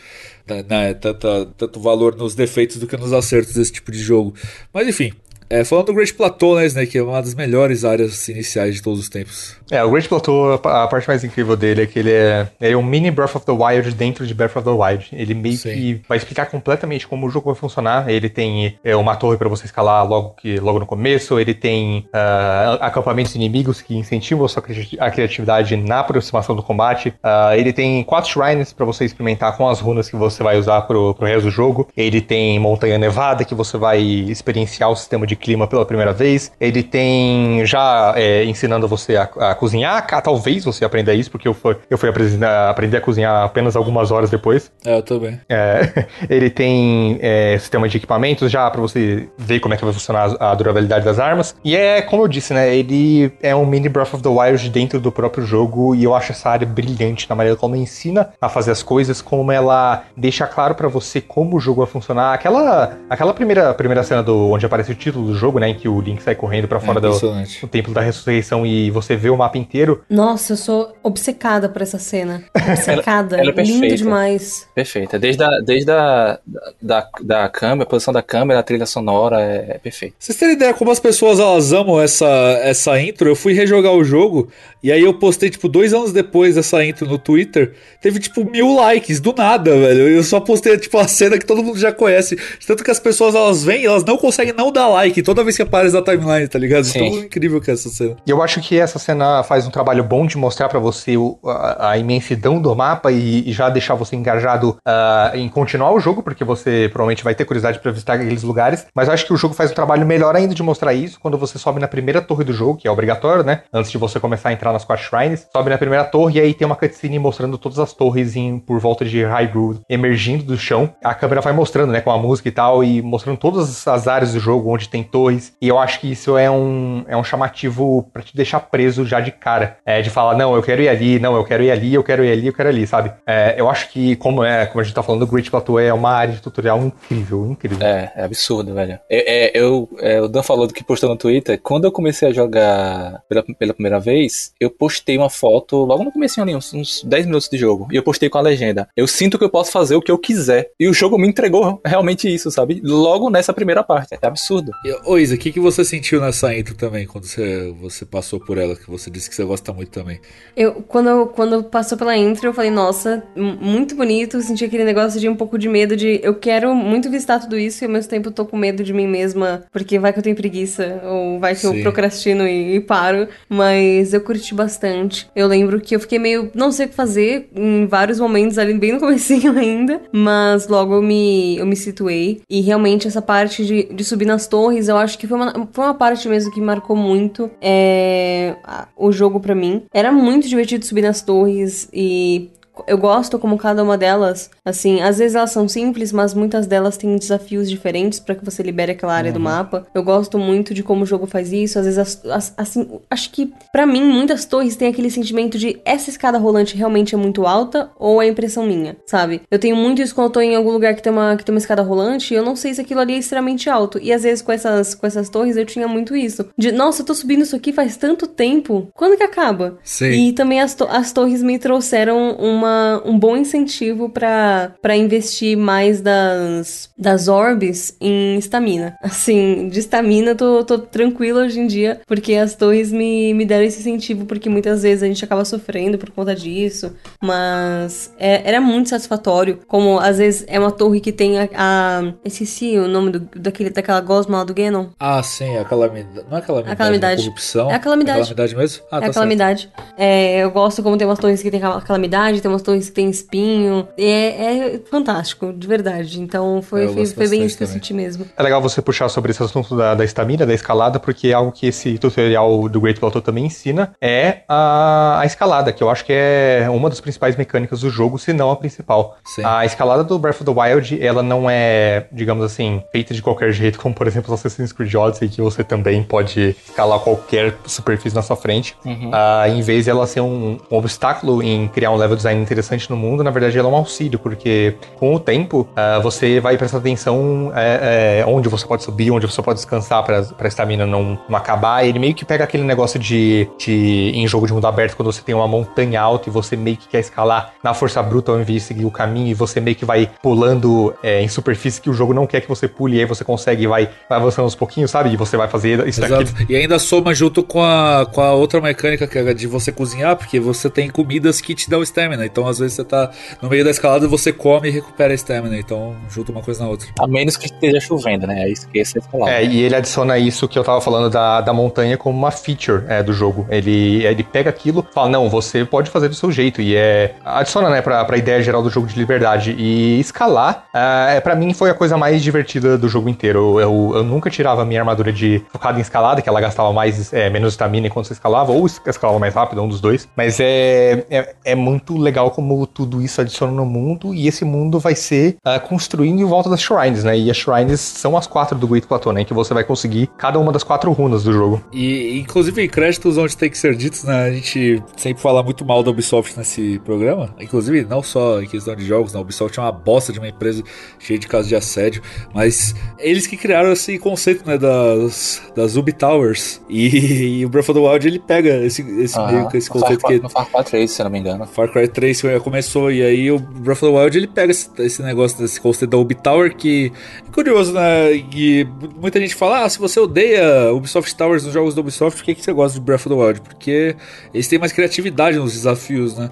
né, 0.70 0.94
tanto, 0.94 1.46
tanto 1.58 1.80
valor 1.80 2.14
nos 2.18 2.36
defeitos 2.36 2.78
do 2.78 2.86
que 2.86 2.98
nos 2.98 3.14
acertos 3.14 3.54
desse 3.54 3.72
tipo 3.72 3.94
de 3.94 4.00
jogo. 4.00 4.36
Mas 4.74 4.90
enfim. 4.90 5.14
É, 5.50 5.64
falando 5.64 5.86
do 5.86 5.94
Great 5.94 6.14
Plateau, 6.14 6.58
né, 6.58 6.66
Snake, 6.66 6.92
que 6.92 6.98
é 6.98 7.02
uma 7.02 7.22
das 7.22 7.34
melhores 7.34 7.86
áreas 7.86 8.28
iniciais 8.28 8.76
de 8.76 8.82
todos 8.82 9.00
os 9.00 9.08
tempos. 9.08 9.56
É, 9.70 9.84
o 9.84 9.90
Great 9.90 10.08
Plateau, 10.08 10.54
a 10.54 10.88
parte 10.88 11.08
mais 11.08 11.24
incrível 11.24 11.56
dele 11.58 11.84
é 11.84 11.86
que 11.86 12.00
ele 12.00 12.12
é, 12.12 12.48
é 12.60 12.78
um 12.78 12.84
mini 12.84 13.12
Breath 13.12 13.36
of 13.36 13.46
the 13.46 13.52
Wild 13.52 13.92
dentro 13.96 14.26
de 14.26 14.34
Breath 14.34 14.56
of 14.56 14.64
the 14.64 14.72
Wild. 14.72 15.10
Ele 15.12 15.34
meio 15.34 15.58
Sim. 15.58 15.70
que 15.70 16.02
vai 16.08 16.18
explicar 16.18 16.46
completamente 16.46 17.06
como 17.06 17.28
o 17.28 17.30
jogo 17.30 17.52
vai 17.52 17.60
funcionar. 17.60 18.10
Ele 18.10 18.30
tem 18.30 18.78
é, 18.84 18.96
uma 18.96 19.16
torre 19.16 19.38
para 19.38 19.50
você 19.50 19.66
escalar 19.66 20.08
logo, 20.08 20.36
que, 20.42 20.60
logo 20.60 20.80
no 20.80 20.86
começo, 20.86 21.38
ele 21.40 21.54
tem 21.54 22.08
ah, 22.14 22.78
acampamentos 22.82 23.36
inimigos 23.36 23.82
que 23.82 23.98
incentivam 23.98 24.46
a 24.46 24.50
sua 24.50 24.62
cri- 24.62 24.98
a 25.00 25.12
criatividade 25.12 25.76
na 25.76 26.00
aproximação 26.00 26.56
do 26.56 26.64
combate. 26.64 27.14
Ah, 27.22 27.58
ele 27.58 27.74
tem 27.74 28.04
quatro 28.04 28.30
shrines 28.30 28.72
para 28.72 28.86
você 28.86 29.04
experimentar 29.04 29.58
com 29.58 29.68
as 29.68 29.80
runas 29.82 30.10
que 30.10 30.16
você 30.16 30.42
vai 30.44 30.58
usar 30.58 30.82
pro, 30.84 31.14
pro 31.14 31.26
resto 31.26 31.44
do 31.44 31.52
jogo. 31.52 31.90
Ele 31.96 32.22
tem 32.22 32.58
montanha 32.58 32.98
nevada 32.98 33.44
que 33.44 33.54
você 33.54 33.78
vai 33.78 34.00
experienciar 34.02 34.90
o 34.90 34.96
sistema 34.96 35.28
de 35.28 35.36
clima 35.36 35.68
pela 35.68 35.86
primeira 35.86 36.14
vez. 36.14 36.52
Ele 36.60 36.84
tem 36.84 37.66
já 37.66 38.14
é, 38.16 38.46
ensinando 38.46 38.88
você 38.88 39.18
a, 39.18 39.30
a 39.40 39.57
cozinhar. 39.58 40.06
Talvez 40.22 40.64
você 40.64 40.86
aprenda 40.86 41.14
isso, 41.14 41.30
porque 41.30 41.48
eu 41.48 41.54
fui, 41.54 41.76
eu 41.90 41.98
fui 41.98 42.10
aprender, 42.10 42.98
a 42.98 43.02
cozinhar 43.02 43.44
apenas 43.44 43.76
algumas 43.76 44.12
horas 44.12 44.30
depois. 44.30 44.72
É, 44.86 44.98
eu 44.98 45.04
também. 45.04 45.40
É, 45.50 46.08
ele 46.30 46.50
tem 46.50 47.18
é, 47.22 47.58
sistema 47.58 47.88
de 47.90 47.98
equipamentos 47.98 48.52
já 48.52 48.70
pra 48.70 48.82
você 48.82 49.28
ver 49.38 49.60
como 49.60 49.74
é 49.74 49.78
que 49.78 49.84
vai 49.84 49.94
funcionar 49.94 50.36
a 50.40 50.56
durabilidade 50.56 51.04
das 51.04 51.20
armas. 51.20 51.56
E 51.64 51.76
é, 51.76 52.02
como 52.02 52.24
eu 52.24 52.28
disse, 52.28 52.54
né? 52.54 52.76
Ele 52.76 53.32
é 53.42 53.56
um 53.56 53.66
mini 53.66 53.90
Breath 53.90 54.14
of 54.14 54.24
the 54.24 54.30
Wild 54.30 54.70
dentro 54.70 55.00
do 55.00 55.12
próprio 55.12 55.46
jogo 55.46 55.96
e 55.96 56.04
eu 56.04 56.16
acho 56.16 56.32
essa 56.32 56.50
área 56.50 56.68
brilhante 56.68 57.30
na 57.30 57.36
maneira 57.36 57.58
como 57.58 57.76
ela 57.76 57.84
ensina 57.84 58.30
a 58.40 58.50
fazer 58.50 58.72
as 58.72 58.84
coisas, 58.84 59.22
como 59.22 59.52
ela 59.52 60.04
deixa 60.16 60.46
claro 60.48 60.76
pra 60.76 60.88
você 60.88 61.20
como 61.22 61.58
o 61.58 61.60
jogo 61.60 61.82
vai 61.82 61.90
funcionar. 61.90 62.34
Aquela, 62.34 62.98
aquela 63.10 63.34
primeira, 63.34 63.74
primeira 63.74 64.04
cena 64.04 64.22
do 64.24 64.52
onde 64.52 64.66
aparece 64.66 64.92
o 64.92 64.96
título 64.96 65.28
do 65.28 65.36
jogo, 65.36 65.60
né? 65.60 65.70
Em 65.70 65.76
que 65.76 65.88
o 65.88 66.00
Link 66.00 66.22
sai 66.22 66.36
correndo 66.36 66.68
pra 66.68 66.80
fora 66.80 67.00
é 67.00 67.02
do, 67.02 67.20
do 67.20 67.68
Templo 67.68 67.94
da 67.94 68.02
Ressurreição 68.02 68.66
e 68.66 68.92
você 68.92 69.16
vê 69.16 69.30
o 69.30 69.38
mapa 69.48 69.58
inteiro. 69.58 70.04
Nossa, 70.10 70.54
eu 70.54 70.58
sou 70.58 70.94
obcecada 71.02 71.70
por 71.70 71.82
essa 71.82 71.98
cena. 71.98 72.44
Obcecada. 72.56 73.38
ela 73.38 73.50
é 73.52 73.54
Lindo 73.64 73.80
perfeita. 73.80 73.96
demais. 73.96 74.68
Perfeita. 74.76 75.18
Desde 75.18 75.44
a, 75.44 75.60
desde 75.60 75.92
a 75.92 76.40
da, 76.82 77.08
da 77.22 77.50
câmera, 77.50 77.84
a 77.84 77.90
posição 77.90 78.14
da 78.14 78.22
câmera, 78.22 78.60
a 78.60 78.64
trilha 78.64 78.86
sonora 78.86 79.42
é, 79.42 79.76
é 79.76 79.78
perfeita. 79.78 80.16
Vocês 80.20 80.38
terem 80.38 80.56
ideia 80.56 80.74
como 80.74 80.92
as 80.92 81.00
pessoas 81.00 81.40
elas 81.40 81.72
amam 81.72 82.00
essa, 82.00 82.28
essa 82.62 83.00
intro, 83.00 83.30
eu 83.30 83.36
fui 83.36 83.54
rejogar 83.54 83.94
o 83.94 84.04
jogo 84.04 84.50
e 84.84 84.92
aí 84.92 85.02
eu 85.02 85.14
postei, 85.14 85.50
tipo, 85.50 85.68
dois 85.68 85.94
anos 85.94 86.12
depois 86.14 86.56
dessa 86.56 86.84
intro 86.84 87.08
no 87.08 87.18
Twitter, 87.18 87.74
teve, 88.02 88.20
tipo, 88.20 88.44
mil 88.50 88.76
likes, 88.76 89.20
do 89.20 89.34
nada, 89.36 89.72
velho. 89.72 90.08
Eu 90.10 90.24
só 90.24 90.40
postei, 90.40 90.78
tipo, 90.78 90.98
a 90.98 91.08
cena 91.08 91.38
que 91.38 91.46
todo 91.46 91.64
mundo 91.64 91.78
já 91.80 91.92
conhece. 91.92 92.38
Tanto 92.66 92.84
que 92.84 92.92
as 92.92 93.00
pessoas, 93.00 93.36
elas 93.36 93.64
vêm 93.64 93.86
elas 93.86 94.04
não 94.04 94.18
conseguem 94.18 94.54
não 94.54 94.72
dar 94.72 94.88
like 94.88 95.22
toda 95.24 95.44
vez 95.44 95.56
que 95.56 95.62
aparece 95.62 95.96
na 95.96 96.02
timeline, 96.02 96.48
tá 96.48 96.60
ligado? 96.60 96.84
Sim. 96.86 97.06
Então, 97.06 97.20
incrível 97.24 97.60
que 97.62 97.72
é 97.72 97.74
essa 97.74 97.90
cena. 97.90 98.16
E 98.26 98.30
eu 98.30 98.42
acho 98.42 98.62
que 98.62 98.78
essa 98.80 99.00
cena 99.00 99.44
faz 99.44 99.66
um 99.66 99.70
trabalho 99.72 100.04
bom 100.04 100.26
de 100.26 100.38
mostrar 100.38 100.68
pra 100.70 100.80
você 100.80 101.18
o- 101.18 101.38
a, 101.46 101.92
a 101.92 101.98
imensidão 101.98 102.62
do 102.62 102.76
mapa 102.76 103.12
e, 103.12 103.50
e 103.50 103.54
já 103.54 103.70
deixar 103.70 103.96
você 103.96 104.16
engajado 104.16 104.78
ah, 104.86 105.32
em 105.34 105.48
continuar 105.50 105.92
o 105.94 106.00
jogo, 106.00 106.22
porque 106.24 106.44
você 106.44 106.90
provavelmente 106.92 107.24
vai 107.24 107.34
ter 107.36 107.46
curiosidade 107.46 107.80
pra 107.80 107.92
visitar 107.92 108.14
aqueles 108.14 108.44
lugares. 108.44 108.86
Mas 108.94 109.08
eu 109.08 109.14
acho 109.14 109.26
que 109.26 109.34
o 109.34 109.38
jogo 109.38 109.54
faz 109.54 109.72
um 109.72 109.74
trabalho 109.74 110.06
melhor 110.06 110.36
ainda 110.36 110.54
de 110.54 110.62
mostrar 110.64 110.94
isso 110.94 111.20
quando 111.20 111.38
você 111.38 111.58
sobe 111.58 111.80
na 111.80 111.88
primeira 111.88 112.22
torre 112.22 112.44
do 112.44 112.54
jogo, 112.54 112.78
que 112.78 112.88
é 112.88 112.92
obrigatório, 112.92 113.44
né? 113.44 113.62
Antes 113.74 113.92
de 113.92 113.98
você 113.98 114.20
começar 114.20 114.50
a 114.50 114.54
entrar 114.54 114.72
nas 114.78 114.86
quatro 114.86 115.06
shrines, 115.06 115.48
sobe 115.52 115.70
na 115.70 115.78
primeira 115.78 116.06
torre 116.06 116.38
e 116.38 116.42
aí 116.42 116.54
tem 116.54 116.66
uma 116.66 116.76
cutscene 116.76 117.20
mostrando 117.20 117.58
todas 117.58 117.80
as 117.80 117.94
torres 117.94 118.36
em, 118.36 118.60
por 118.60 118.80
volta 118.80 119.04
de 119.04 119.24
Hyrule 119.24 119.80
emergindo 119.90 120.44
do 120.44 120.58
chão. 120.58 120.94
A 121.04 121.14
câmera 121.14 121.42
vai 121.42 121.54
mostrando, 121.54 121.92
né, 121.92 122.02
com 122.02 122.12
a 122.12 122.18
música 122.18 122.48
e 122.48 122.52
tal, 122.52 122.84
e 122.84 123.02
mostrando 123.02 123.38
todas 123.38 123.88
as 123.88 124.08
áreas 124.08 124.34
do 124.34 124.40
jogo 124.40 124.74
onde 124.74 124.90
tem 124.90 125.04
torres. 125.04 125.54
E 125.62 125.68
eu 125.68 125.80
acho 125.80 126.00
que 126.00 126.12
isso 126.12 126.38
é 126.38 126.50
um, 126.50 127.04
é 127.08 127.18
um 127.18 127.24
chamativo 127.24 128.10
pra 128.14 128.22
te 128.22 128.36
deixar 128.36 128.60
preso 128.60 129.06
já 129.06 129.20
de 129.20 129.32
cara. 129.32 129.78
É, 129.86 130.02
de 130.02 130.10
falar, 130.10 130.38
não, 130.38 130.56
eu 130.56 130.62
quero 130.62 130.82
ir 130.82 130.90
ali, 130.90 131.20
não, 131.20 131.36
eu 131.36 131.44
quero 131.44 131.64
ir 131.64 131.72
ali, 131.72 131.94
eu 131.94 132.04
quero 132.04 132.24
ir 132.24 132.32
ali, 132.32 132.48
eu 132.48 132.54
quero 132.54 132.70
ir 132.70 132.74
ali, 132.74 132.88
sabe? 132.88 133.12
É, 133.26 133.56
eu 133.58 133.70
acho 133.70 133.90
que, 133.90 134.16
como 134.18 134.44
é, 134.44 134.66
como 134.66 134.82
a 134.82 134.84
gente 134.84 134.94
tá 134.94 135.04
falando, 135.04 135.24
o 135.24 135.28
Great 135.28 135.50
Plateau 135.50 135.80
é 135.80 135.94
uma 135.94 136.12
área 136.12 136.34
de 136.34 136.42
tutorial 136.42 136.80
incrível, 136.80 137.48
incrível. 137.50 137.80
É, 137.82 138.12
é 138.16 138.24
absurdo, 138.24 138.74
velho. 138.74 139.00
É, 139.10 139.48
é, 139.48 139.52
eu, 139.54 139.90
é, 140.00 140.22
o 140.22 140.28
Dan 140.28 140.44
falou 140.44 140.68
do 140.68 140.74
que 140.74 140.84
postou 140.84 141.10
no 141.10 141.18
Twitter. 141.18 141.60
Quando 141.62 141.86
eu 141.86 141.92
comecei 141.92 142.28
a 142.30 142.34
jogar 142.34 143.22
pela, 143.28 143.44
pela 143.44 143.74
primeira 143.74 144.00
vez, 144.00 144.54
eu 144.60 144.70
postei 144.70 145.18
uma 145.18 145.30
foto 145.30 145.78
logo 145.78 146.04
no 146.04 146.12
comecinho 146.12 146.44
ali, 146.44 146.56
uns, 146.56 146.74
uns 146.74 147.04
10 147.04 147.26
minutos 147.26 147.50
de 147.50 147.58
jogo. 147.58 147.88
E 147.92 147.96
eu 147.96 148.04
postei 148.04 148.30
com 148.30 148.38
a 148.38 148.42
legenda. 148.42 148.88
Eu 148.96 149.08
sinto 149.08 149.38
que 149.38 149.44
eu 149.44 149.50
posso 149.50 149.72
fazer 149.72 149.96
o 149.96 150.02
que 150.02 150.12
eu 150.12 150.18
quiser. 150.18 150.72
E 150.80 150.88
o 150.88 150.94
jogo 150.94 151.18
me 151.18 151.28
entregou 151.28 151.82
realmente 151.86 152.34
isso, 152.34 152.50
sabe? 152.52 152.82
Logo 152.84 153.30
nessa 153.30 153.54
primeira 153.54 153.84
parte. 153.84 154.18
É 154.22 154.28
absurdo. 154.28 154.72
E, 154.84 154.98
Ô, 155.06 155.18
Isa, 155.18 155.36
o 155.36 155.38
que, 155.38 155.52
que 155.52 155.60
você 155.60 155.84
sentiu 155.84 156.20
nessa 156.20 156.54
intro 156.56 156.76
também, 156.76 157.06
quando 157.06 157.26
você, 157.26 157.74
você 157.80 158.06
passou 158.06 158.40
por 158.40 158.58
ela, 158.58 158.76
que 158.76 158.90
você 158.90 159.10
disse 159.10 159.30
que 159.30 159.36
você 159.36 159.44
gosta 159.44 159.72
muito 159.74 159.92
também? 159.92 160.20
Eu, 160.56 160.76
quando, 160.88 161.28
quando 161.28 161.64
passou 161.64 161.98
pela 161.98 162.16
intro, 162.18 162.48
eu 162.48 162.54
falei, 162.54 162.72
nossa, 162.72 163.24
muito 163.36 163.96
bonito. 163.96 164.42
Senti 164.42 164.66
aquele 164.66 164.84
negócio 164.84 165.20
de 165.20 165.30
um 165.30 165.36
pouco 165.36 165.58
de 165.58 165.70
medo 165.70 165.96
de 165.96 166.20
eu 166.24 166.36
quero 166.36 166.74
muito 166.76 167.10
visitar 167.10 167.40
tudo 167.40 167.58
isso 167.58 167.84
e 167.84 167.86
ao 167.86 167.92
mesmo 167.92 168.10
tempo 168.10 168.30
eu 168.30 168.34
tô 168.34 168.46
com 168.46 168.58
medo 168.58 168.84
de 168.84 168.94
mim 168.94 169.08
mesma, 169.08 169.66
porque 169.72 170.00
vai 170.00 170.12
que 170.12 170.20
eu 170.20 170.24
tenho 170.24 170.36
preguiça, 170.36 171.02
ou 171.04 171.40
vai 171.40 171.54
que 171.54 171.62
Sim. 171.62 171.78
eu 171.78 171.82
procrastino 171.82 172.48
e, 172.48 172.76
e 172.76 172.80
paro. 172.80 173.28
Mas 173.50 174.14
eu 174.14 174.22
curti 174.22 174.47
bastante. 174.56 175.30
Eu 175.36 175.48
lembro 175.48 175.80
que 175.80 175.96
eu 175.96 176.00
fiquei 176.00 176.20
meio, 176.20 176.52
não 176.54 176.72
sei 176.72 176.86
o 176.86 176.90
que 176.90 176.96
fazer 176.96 177.50
em 177.56 177.86
vários 177.86 178.20
momentos 178.20 178.58
ali, 178.58 178.74
bem 178.74 178.94
no 178.94 179.00
comecinho 179.02 179.58
ainda. 179.58 180.02
Mas 180.12 180.68
logo 180.68 180.96
eu 180.96 181.02
me, 181.02 181.58
eu 181.58 181.66
me 181.66 181.76
situei. 181.76 182.42
E 182.50 182.62
realmente 182.62 183.08
essa 183.08 183.22
parte 183.22 183.66
de, 183.66 183.84
de 183.84 184.04
subir 184.04 184.26
nas 184.26 184.48
torres, 184.48 184.88
eu 184.88 184.98
acho 184.98 185.18
que 185.18 185.28
foi 185.28 185.38
uma, 185.38 185.68
foi 185.72 185.86
uma 185.86 185.94
parte 185.94 186.28
mesmo 186.28 186.52
que 186.52 186.62
marcou 186.62 186.96
muito 186.96 187.50
é, 187.62 188.56
o 188.96 189.12
jogo 189.12 189.40
pra 189.40 189.56
mim. 189.56 189.84
Era 189.94 190.12
muito 190.12 190.48
divertido 190.48 190.86
subir 190.86 191.02
nas 191.02 191.22
torres 191.22 191.90
e 191.94 192.50
eu 192.88 192.98
gosto 192.98 193.40
como 193.40 193.58
cada 193.58 193.84
uma 193.84 193.98
delas, 193.98 194.50
assim, 194.66 195.02
às 195.02 195.18
vezes 195.18 195.36
elas 195.36 195.52
são 195.52 195.68
simples, 195.68 196.12
mas 196.12 196.34
muitas 196.34 196.68
delas 196.68 196.98
têm 196.98 197.16
desafios 197.16 197.70
diferentes 197.70 198.20
para 198.20 198.36
que 198.36 198.44
você 198.46 198.62
libere 198.62 198.92
aquela 198.92 199.14
área 199.14 199.32
do 199.32 199.40
mapa. 199.40 199.88
Eu 199.94 200.04
gosto 200.04 200.38
muito 200.38 200.74
de 200.74 200.84
como 200.84 201.04
o 201.04 201.06
jogo 201.06 201.26
faz 201.26 201.52
isso. 201.54 201.80
Às 201.80 201.86
vezes, 201.86 202.00
as- 202.00 202.26
as- 202.26 202.54
assim, 202.58 202.88
acho 203.10 203.32
que 203.32 203.52
pra 203.72 203.86
mim 203.86 204.04
muitas 204.04 204.46
torres 204.46 204.76
têm 204.76 204.88
aquele 204.90 205.10
sentimento 205.10 205.58
de 205.58 205.80
essa 205.86 206.10
escada 206.10 206.38
rolante 206.38 206.76
realmente 206.76 207.16
é 207.16 207.18
muito 207.18 207.46
alta 207.46 207.90
ou 207.98 208.22
é 208.22 208.28
impressão 208.28 208.66
minha, 208.66 208.98
sabe? 209.06 209.42
Eu 209.50 209.60
tenho 209.60 209.76
muito 209.76 210.02
isso 210.02 210.14
quando 210.14 210.28
eu 210.28 210.32
tô 210.34 210.42
em 210.42 210.56
algum 210.56 210.72
lugar 210.72 210.94
que 210.96 211.02
tem 211.02 211.12
uma 211.12 211.36
que 211.36 211.44
tem 211.46 211.54
uma 211.54 211.60
escada 211.60 211.82
rolante, 211.82 212.34
e 212.34 212.38
eu 212.38 212.44
não 212.44 212.56
sei 212.56 212.74
se 212.74 212.82
aquilo 212.82 213.00
ali 213.00 213.14
é 213.14 213.18
extremamente 213.18 213.70
alto. 213.70 214.00
E 214.02 214.12
às 214.12 214.24
vezes 214.24 214.42
com 214.42 214.52
essas 214.52 214.94
com 214.96 215.06
essas 215.08 215.30
torres 215.30 215.56
eu 215.58 215.66
tinha 215.66 215.88
muito 215.88 216.16
isso. 216.16 216.46
De, 216.58 216.72
nossa, 216.72 217.02
eu 217.02 217.06
tô 217.06 217.14
subindo 217.14 217.42
isso 217.44 217.56
aqui 217.56 217.72
faz 217.74 217.96
tanto 217.98 218.28
tempo. 218.28 218.90
Quando 218.96 219.18
que 219.18 219.24
acaba? 219.24 219.78
Sim. 219.84 220.28
E 220.30 220.34
também 220.34 220.60
as, 220.62 220.74
to- 220.76 220.88
as 220.90 221.12
torres 221.12 221.42
me 221.44 221.58
trouxeram 221.60 222.32
uma, 222.38 222.67
um 223.06 223.18
bom 223.18 223.36
incentivo 223.38 224.10
pra 224.10 224.72
pra 224.82 224.96
investir 224.96 225.58
mais 225.58 226.02
das, 226.02 226.90
das 226.98 227.28
orbes 227.28 227.96
em 228.00 228.38
estamina. 228.38 228.96
Assim, 229.02 229.70
de 229.70 229.80
estamina 229.80 230.36
tô, 230.36 230.64
tô 230.64 230.78
tranquila 230.80 231.44
hoje 231.44 231.60
em 231.60 231.68
dia, 231.68 232.02
porque 232.08 232.36
as 232.36 232.56
torres 232.56 232.92
me, 232.92 233.34
me 233.34 233.46
deram 233.46 233.64
esse 233.66 233.80
incentivo, 233.80 234.26
porque 234.26 234.50
muitas 234.50 234.84
vezes 234.84 235.04
a 235.04 235.08
gente 235.08 235.24
acaba 235.24 235.44
sofrendo 235.46 235.98
por 235.98 236.10
conta 236.12 236.36
disso. 236.36 236.94
Mas 237.22 238.12
é- 238.18 238.42
era 238.48 238.60
muito 238.62 238.90
satisfatório. 238.90 239.60
Como 239.68 240.00
às 240.00 240.18
vezes 240.18 240.46
é 240.48 240.60
uma 240.60 240.72
torre 240.72 241.00
que 241.00 241.12
tem 241.12 241.40
a. 241.40 241.50
a 241.56 242.14
esqueci 242.26 242.78
o 242.78 242.88
nome 242.88 243.12
do, 243.12 243.20
daquele, 243.40 243.70
daquela 243.70 244.02
gosma 244.02 244.40
lá 244.40 244.44
do 244.44 244.54
Ganon. 244.54 244.88
Ah, 245.00 245.22
sim, 245.24 245.58
a 245.58 245.64
calamidade. 245.66 246.26
Não 246.30 246.38
é 246.38 246.42
calamidade, 246.42 246.74
A 246.74 246.76
calamidade. 246.76 247.22
é 247.22 247.24
corrupção. 247.26 247.72
É 247.72 247.76
a 247.76 247.80
calamidade. 247.80 248.18
É 248.20 248.22
calamidade 248.24 248.56
mesmo? 248.56 248.84
Ah, 248.92 248.98
é 248.98 249.02
tá 249.02 249.08
a 249.08 249.14
calamidade. 249.14 249.70
É, 249.98 250.38
eu 250.44 250.52
gosto 250.52 250.82
como 250.84 250.98
tem 250.98 251.08
umas 251.08 251.20
torres 251.20 251.42
que 251.42 251.52
tem 251.52 251.60
cal- 251.60 251.82
calamidade, 251.82 252.42
tem 252.42 252.50
umas 252.50 252.57
torres 252.62 252.90
que 252.90 252.96
tem 252.96 253.10
espinho. 253.10 253.88
É, 253.98 254.76
é 254.76 254.82
fantástico, 254.90 255.54
de 255.54 255.68
verdade. 255.68 256.22
Então 256.22 256.62
foi, 256.62 256.88
foi, 256.88 257.06
foi 257.06 257.28
bem 257.28 257.46
isso 257.46 257.58
que 257.58 257.64
eu 257.64 257.68
senti 257.68 257.94
mesmo. 257.94 258.26
É 258.36 258.44
legal 258.44 258.62
você 258.62 258.82
puxar 258.82 259.10
sobre 259.10 259.32
esse 259.32 259.42
assunto 259.42 259.76
da, 259.76 259.96
da 259.96 260.04
estamina, 260.04 260.46
da 260.46 260.54
escalada, 260.54 261.00
porque 261.00 261.30
é 261.30 261.34
algo 261.34 261.52
que 261.52 261.68
esse 261.68 261.98
tutorial 261.98 262.68
do 262.70 262.82
Great 262.82 263.00
Plateau 263.00 263.22
também 263.22 263.46
ensina 263.46 263.94
é 264.02 264.42
a, 264.48 265.20
a 265.22 265.26
escalada, 265.26 265.72
que 265.72 265.84
eu 265.84 265.90
acho 265.90 266.06
que 266.06 266.14
é 266.14 266.68
uma 266.70 266.90
das 266.90 267.00
principais 267.02 267.36
mecânicas 267.36 267.82
do 267.82 267.90
jogo, 267.90 268.18
se 268.18 268.34
não 268.34 268.52
a 268.52 268.56
principal. 268.56 269.18
Sim. 269.26 269.44
A 269.44 269.66
escalada 269.66 270.04
do 270.04 270.18
Breath 270.18 270.42
of 270.42 270.46
the 270.46 270.52
Wild, 270.52 271.04
ela 271.04 271.24
não 271.24 271.50
é, 271.50 272.08
digamos 272.12 272.44
assim, 272.46 272.82
feita 272.92 273.14
de 273.14 273.22
qualquer 273.22 273.52
jeito, 273.52 273.80
como 273.80 273.94
por 273.94 274.08
exemplo 274.08 274.34
Assassin's 274.34 274.72
Creed 274.72 274.94
Odyssey, 274.96 275.30
que 275.30 275.42
você 275.42 275.64
também 275.64 276.04
pode 276.04 276.56
escalar 276.68 277.00
qualquer 277.00 277.56
superfície 277.66 278.16
na 278.16 278.22
sua 278.22 278.36
frente. 278.36 278.76
Ah, 279.12 279.48
em 279.48 279.62
vez 279.62 279.86
de 279.86 279.92
ela 279.92 280.06
ser 280.08 280.22
um, 280.22 280.58
um 280.70 280.78
obstáculo 280.78 281.42
em 281.42 281.68
criar 281.68 281.92
um 281.92 281.96
level 281.96 282.16
design 282.16 282.42
interessante 282.48 282.90
no 282.90 282.96
mundo, 282.96 283.24
na 283.24 283.32
verdade 283.32 283.58
ela 283.58 283.68
é 283.68 283.72
um 283.72 283.76
auxílio, 283.76 284.18
porque 284.18 284.76
com 284.96 285.14
o 285.14 285.20
tempo 285.20 285.68
ah, 285.76 286.00
você 286.00 286.40
vai 286.40 286.58
prestar 286.58 286.78
atenção 286.78 287.52
é, 287.56 288.22
é, 288.22 288.26
onde 288.26 288.48
você 288.50 288.66
pode 288.66 288.84
subir, 288.84 289.12
onde 289.12 289.26
você 289.26 289.42
pode 289.42 289.58
descansar 289.58 290.04
para 290.04 290.26
a 290.40 290.48
estamina 290.48 290.86
não, 290.86 291.20
não 291.28 291.38
acabar. 291.38 291.86
Ele 291.86 292.00
meio 292.00 292.14
que 292.14 292.26
pega 292.26 292.44
aquele 292.44 292.64
negócio 292.64 293.00
de, 293.00 293.48
de 293.58 294.12
em 294.16 294.28
jogo 294.28 294.48
de 294.48 294.54
mundo 294.54 294.66
aberto, 294.68 294.96
quando 294.96 295.12
você 295.12 295.22
tem 295.22 295.36
uma 295.36 295.48
montanha 295.48 296.02
alta 296.02 296.30
e 296.30 296.32
você 296.32 296.56
meio 296.56 296.78
que 296.78 296.88
quer 296.88 297.00
escalar 297.00 297.54
na 297.64 297.74
força 297.74 298.02
bruta 298.02 298.32
ao 298.32 298.40
invés 298.40 298.62
de 298.62 298.68
seguir 298.68 298.86
o 298.86 298.92
caminho, 298.92 299.28
e 299.28 299.34
você 299.34 299.60
meio 299.60 299.76
que 299.76 299.86
vai 299.86 300.10
pulando 300.22 300.94
é, 301.04 301.22
em 301.22 301.28
superfície 301.28 301.82
que 301.82 301.90
o 301.90 301.94
jogo 301.94 302.14
não 302.14 302.26
quer 302.26 302.42
que 302.42 302.48
você 302.48 302.68
pule, 302.68 302.98
e 302.98 303.00
aí 303.00 303.06
você 303.06 303.24
consegue 303.24 303.64
e 303.64 303.68
vai, 303.68 303.90
vai 304.10 304.20
avançando 304.20 304.46
aos 304.46 304.56
pouquinhos, 304.56 304.92
sabe? 304.92 305.12
E 305.12 305.18
você 305.18 305.36
vai 305.36 305.48
fazer 305.48 305.88
isso. 305.88 306.04
Exato. 306.04 306.34
E 306.50 306.56
ainda 306.56 306.80
soma 306.80 307.14
junto 307.14 307.44
com 307.44 307.64
a, 307.64 308.08
com 308.12 308.22
a 308.22 308.34
outra 308.34 308.62
mecânica 308.62 309.08
que 309.08 309.18
é 309.18 309.34
de 309.34 309.48
você 309.48 309.72
cozinhar, 309.72 310.16
porque 310.16 310.40
você 310.40 310.70
tem 310.70 310.90
comidas 310.90 311.42
que 311.42 311.54
te 311.54 311.70
dão 311.70 311.82
stamina. 311.84 312.26
Então, 312.38 312.48
às 312.48 312.60
vezes, 312.60 312.76
você 312.76 312.84
tá 312.84 313.10
no 313.42 313.50
meio 313.50 313.64
da 313.66 313.72
escalada 313.72 314.06
e 314.06 314.08
você 314.08 314.32
come 314.32 314.68
e 314.68 314.72
recupera 314.72 315.12
a 315.12 315.16
stamina. 315.16 315.58
Então, 315.58 315.96
junta 316.08 316.32
uma 316.32 316.44
coisa 316.44 316.64
na 316.64 316.70
outra. 316.70 316.88
A 317.00 317.08
menos 317.08 317.36
que 317.36 317.48
esteja 317.48 317.80
chovendo, 317.80 318.28
né? 318.28 318.44
Aí 318.44 318.52
esqueça 318.52 319.00
de 319.00 319.08
falar. 319.08 319.32
É, 319.32 319.44
e 319.44 319.62
ele 319.64 319.76
adiciona 319.76 320.20
isso 320.20 320.48
que 320.48 320.60
eu 320.60 320.64
tava 320.64 320.80
falando 320.80 321.10
da, 321.10 321.42
da 321.42 321.52
montanha 321.52 321.98
como 321.98 322.16
uma 322.16 322.30
feature 322.30 322.84
é, 322.88 323.02
do 323.02 323.12
jogo. 323.12 323.48
Ele, 323.50 324.06
ele 324.06 324.24
pega 324.24 324.52
aquilo 324.52 324.86
fala, 324.94 325.10
não, 325.10 325.28
você 325.30 325.66
pode 325.66 325.90
fazer 325.90 326.10
do 326.10 326.14
seu 326.16 326.32
jeito. 326.32 326.62
E 326.62 326.76
é. 326.76 327.16
Adiciona, 327.26 327.72
né, 327.72 327.82
pra, 327.82 328.06
pra 328.06 328.18
ideia 328.18 328.40
geral 328.44 328.62
do 328.62 328.70
jogo 328.70 328.86
de 328.86 328.96
liberdade. 329.00 329.56
E 329.58 330.00
escalar, 330.00 330.66
é, 330.76 331.20
para 331.20 331.36
mim, 331.36 331.56
foi 331.56 331.72
a 331.72 331.74
coisa 331.74 331.98
mais 331.98 332.22
divertida 332.22 332.78
do 332.78 332.88
jogo 332.88 333.10
inteiro. 333.10 333.60
Eu, 333.60 333.94
eu 333.96 334.04
nunca 334.04 334.30
tirava 334.30 334.62
a 334.62 334.66
minha 334.66 334.80
armadura 334.82 335.12
de 335.12 335.42
focada 335.52 335.80
em 335.80 335.82
escalada, 335.82 336.22
que 336.22 336.30
ela 336.30 336.40
gastava 336.40 336.72
mais, 336.72 337.12
é, 337.12 337.32
menos 337.32 337.54
estamina 337.54 337.88
enquanto 337.88 338.06
você 338.06 338.14
escalava, 338.14 338.52
ou 338.52 338.68
es- 338.68 338.80
escalava 338.86 339.18
mais 339.18 339.34
rápido, 339.34 339.64
um 339.64 339.68
dos 339.68 339.82
dois. 339.82 340.08
Mas 340.16 340.40
é, 340.40 341.04
é, 341.10 341.34
é 341.44 341.56
muito 341.56 341.98
legal 341.98 342.17
como 342.32 342.66
tudo 342.66 343.02
isso 343.02 343.22
adiciona 343.22 343.52
no 343.52 343.66
mundo. 343.66 344.14
E 344.14 344.28
esse 344.28 344.46
mundo 344.46 344.80
vai 344.80 344.96
ser 344.96 345.38
ah, 345.44 345.60
construindo 345.60 346.20
em 346.20 346.26
volta 346.26 346.50
das 346.50 346.62
shrines, 346.62 347.04
né? 347.04 347.18
E 347.18 347.30
as 347.30 347.38
shrines 347.38 347.80
são 347.80 348.18
as 348.18 348.28
quatro 348.28 348.58
do 348.58 348.68
Great 348.68 348.88
Plateau, 348.88 349.14
né? 349.14 349.24
Que 349.24 349.34
você 349.34 349.54
vai 349.54 349.64
conseguir 349.64 350.10
cada 350.18 350.40
uma 350.40 350.52
das 350.52 350.64
quatro 350.64 350.92
runas 350.92 351.24
do 351.24 351.34
jogo. 351.34 351.62
E, 351.72 352.20
inclusive, 352.20 352.64
em 352.64 352.70
créditos 352.70 353.18
onde 353.18 353.36
tem 353.36 353.50
que 353.50 353.58
ser 353.58 353.76
ditos, 353.76 354.04
né? 354.04 354.26
A 354.26 354.32
gente 354.32 354.84
sempre 354.96 355.22
fala 355.22 355.44
muito 355.44 355.66
mal 355.66 355.84
da 355.84 355.92
Ubisoft 355.92 356.38
nesse 356.38 356.80
programa. 356.84 357.34
Inclusive, 357.40 357.86
não 357.86 358.02
só 358.02 358.42
em 358.42 358.48
questão 358.48 358.76
de 358.76 358.86
jogos, 358.86 359.14
né? 359.14 359.20
A 359.20 359.22
Ubisoft 359.22 359.58
é 359.58 359.62
uma 359.62 359.72
bosta 359.72 360.12
de 360.12 360.20
uma 360.20 360.28
empresa 360.28 360.64
cheia 361.00 361.20
de 361.20 361.28
casos 361.28 361.48
de 361.48 361.56
assédio. 361.56 362.02
Mas 362.34 362.76
eles 363.00 363.28
que 363.28 363.38
criaram 363.38 363.72
esse 363.72 363.98
conceito, 363.98 364.46
né? 364.48 364.58
Das, 364.58 365.42
das 365.56 365.76
Ubi 365.76 365.94
Towers. 365.94 366.62
E, 366.70 367.40
e 367.40 367.46
o 367.46 367.50
Breath 367.50 367.70
of 367.70 367.80
the 367.80 367.88
Wild, 367.88 368.08
ele 368.08 368.20
pega 368.20 368.66
esse, 368.66 368.82
esse, 369.02 369.20
meio 369.20 369.48
que 369.48 369.58
esse 369.58 369.70
no, 369.70 369.80
Far, 369.80 369.82
conceito 369.82 370.08
que... 370.08 370.20
no 370.20 370.30
Far 370.30 370.46
Cry 370.46 370.64
3, 370.64 370.92
se 370.92 371.04
não 371.04 371.10
me 371.10 371.20
engano. 371.20 371.46
Far 371.46 371.70
Cry 371.70 371.88
3 371.88 372.07
começou 372.44 372.92
e 372.92 373.02
aí 373.02 373.32
o 373.32 373.40
Breath 373.40 373.84
of 373.84 373.92
the 373.92 374.00
Wild 374.00 374.18
ele 374.18 374.28
pega 374.28 374.52
esse, 374.52 374.70
esse 374.80 375.02
negócio 375.02 375.38
desse 375.38 375.60
conceito 375.60 375.92
da 375.92 375.98
Ubi 375.98 376.16
Tower 376.16 376.56
que 376.56 376.92
é 377.28 377.32
curioso, 377.32 377.74
né? 377.74 378.14
E 378.14 378.68
muita 379.00 379.20
gente 379.20 379.36
fala: 379.36 379.64
ah, 379.64 379.70
se 379.70 379.80
você 379.80 380.00
odeia 380.00 380.72
Ubisoft 380.74 381.16
Towers 381.16 381.44
nos 381.44 381.54
jogos 381.54 381.74
da 381.74 381.82
Ubisoft, 381.82 382.18
por 382.20 382.26
que, 382.26 382.36
que 382.36 382.44
você 382.44 382.52
gosta 382.54 382.80
de 382.80 382.86
Breath 382.86 383.06
of 383.06 383.10
the 383.10 383.16
Wild? 383.16 383.42
Porque 383.42 383.96
eles 384.34 384.48
têm 384.48 384.60
mais 384.60 384.72
criatividade 384.72 385.38
nos 385.38 385.54
desafios, 385.54 386.18
né? 386.18 386.30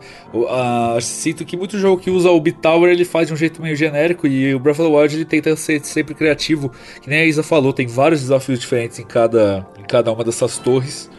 Ah, 0.50 0.98
sinto 1.02 1.46
que 1.46 1.58
muito 1.58 1.78
jogo 1.78 2.02
que 2.02 2.10
usa 2.10 2.30
Ubi 2.30 2.52
Tower 2.52 2.92
ele 2.92 3.06
faz 3.06 3.28
de 3.28 3.34
um 3.34 3.38
jeito 3.38 3.62
meio 3.62 3.76
genérico 3.76 4.28
e 4.28 4.54
o 4.54 4.60
Breath 4.60 4.80
of 4.80 4.90
the 4.90 4.96
Wild 4.96 5.16
ele 5.16 5.26
tenta 5.26 5.56
ser 5.56 5.84
sempre 5.84 6.14
criativo, 6.14 6.72
que 7.02 7.10
nem 7.10 7.20
a 7.20 7.26
Isa 7.26 7.44
falou, 7.44 7.74
tem 7.74 7.88
vários 7.88 8.22
desafios 8.22 8.60
diferentes 8.60 9.00
em 9.00 9.06
cada, 9.06 9.66
em 9.80 9.84
cada 9.84 10.12
uma 10.12 10.24
dessas 10.24 10.58
torres. 10.58 11.10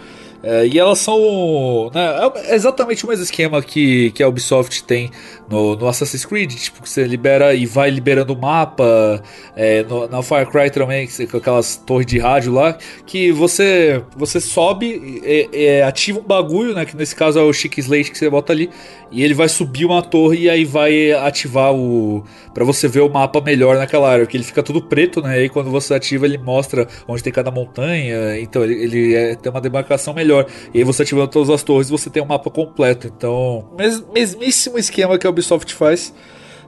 É, 0.48 0.64
e 0.64 0.78
elas 0.78 1.00
são. 1.00 1.90
Né, 1.92 2.30
é 2.44 2.54
exatamente 2.54 3.04
o 3.04 3.08
mesmo 3.08 3.24
esquema 3.24 3.60
que, 3.60 4.12
que 4.12 4.22
a 4.22 4.28
Ubisoft 4.28 4.84
tem 4.84 5.10
no, 5.48 5.76
no 5.76 5.88
Assassin's 5.88 6.24
Creed. 6.24 6.52
Tipo, 6.54 6.82
que 6.82 6.88
você 6.88 7.04
libera 7.04 7.54
e 7.54 7.66
vai 7.66 7.90
liberando 7.90 8.32
o 8.32 8.40
mapa. 8.40 9.22
É, 9.54 9.82
no, 9.84 10.08
na 10.08 10.22
Far 10.22 10.46
Cry 10.50 10.70
também, 10.70 11.08
com 11.30 11.36
aquelas 11.36 11.76
torres 11.76 12.06
de 12.06 12.18
rádio 12.18 12.52
lá. 12.52 12.76
Que 13.06 13.32
você 13.32 14.02
você 14.16 14.40
sobe, 14.40 15.20
é, 15.24 15.48
é, 15.52 15.82
ativa 15.82 16.18
um 16.18 16.22
bagulho, 16.22 16.74
né? 16.74 16.84
Que 16.84 16.96
nesse 16.96 17.14
caso 17.14 17.38
é 17.38 17.42
o 17.42 17.52
Chic 17.52 17.78
Slate 17.78 18.10
que 18.10 18.18
você 18.18 18.28
bota 18.28 18.52
ali. 18.52 18.70
E 19.10 19.22
ele 19.22 19.34
vai 19.34 19.48
subir 19.48 19.84
uma 19.84 20.02
torre 20.02 20.40
e 20.40 20.50
aí 20.50 20.64
vai 20.64 21.12
ativar 21.12 21.72
o. 21.72 22.24
para 22.52 22.64
você 22.64 22.88
ver 22.88 23.00
o 23.00 23.08
mapa 23.08 23.40
melhor 23.40 23.76
naquela 23.76 24.10
área. 24.10 24.24
Porque 24.24 24.36
ele 24.36 24.44
fica 24.44 24.62
tudo 24.62 24.82
preto, 24.82 25.22
né? 25.22 25.38
E 25.38 25.42
aí 25.42 25.48
quando 25.48 25.70
você 25.70 25.94
ativa, 25.94 26.26
ele 26.26 26.38
mostra 26.38 26.88
onde 27.06 27.22
tem 27.22 27.32
cada 27.32 27.50
montanha. 27.50 28.38
Então 28.40 28.64
ele, 28.64 28.74
ele 28.82 29.14
é- 29.14 29.34
tem 29.36 29.50
uma 29.50 29.60
demarcação 29.60 30.12
melhor. 30.12 30.46
E 30.74 30.78
aí 30.78 30.84
você 30.84 31.02
ativando 31.02 31.28
todas 31.28 31.50
as 31.50 31.62
torres, 31.62 31.88
você 31.88 32.10
tem 32.10 32.22
um 32.22 32.26
mapa 32.26 32.50
completo. 32.50 33.06
Então, 33.06 33.68
mes, 33.78 34.04
mesmíssimo 34.12 34.78
esquema 34.78 35.18
que 35.18 35.26
a 35.26 35.30
Ubisoft 35.36 35.70
faz. 35.70 36.12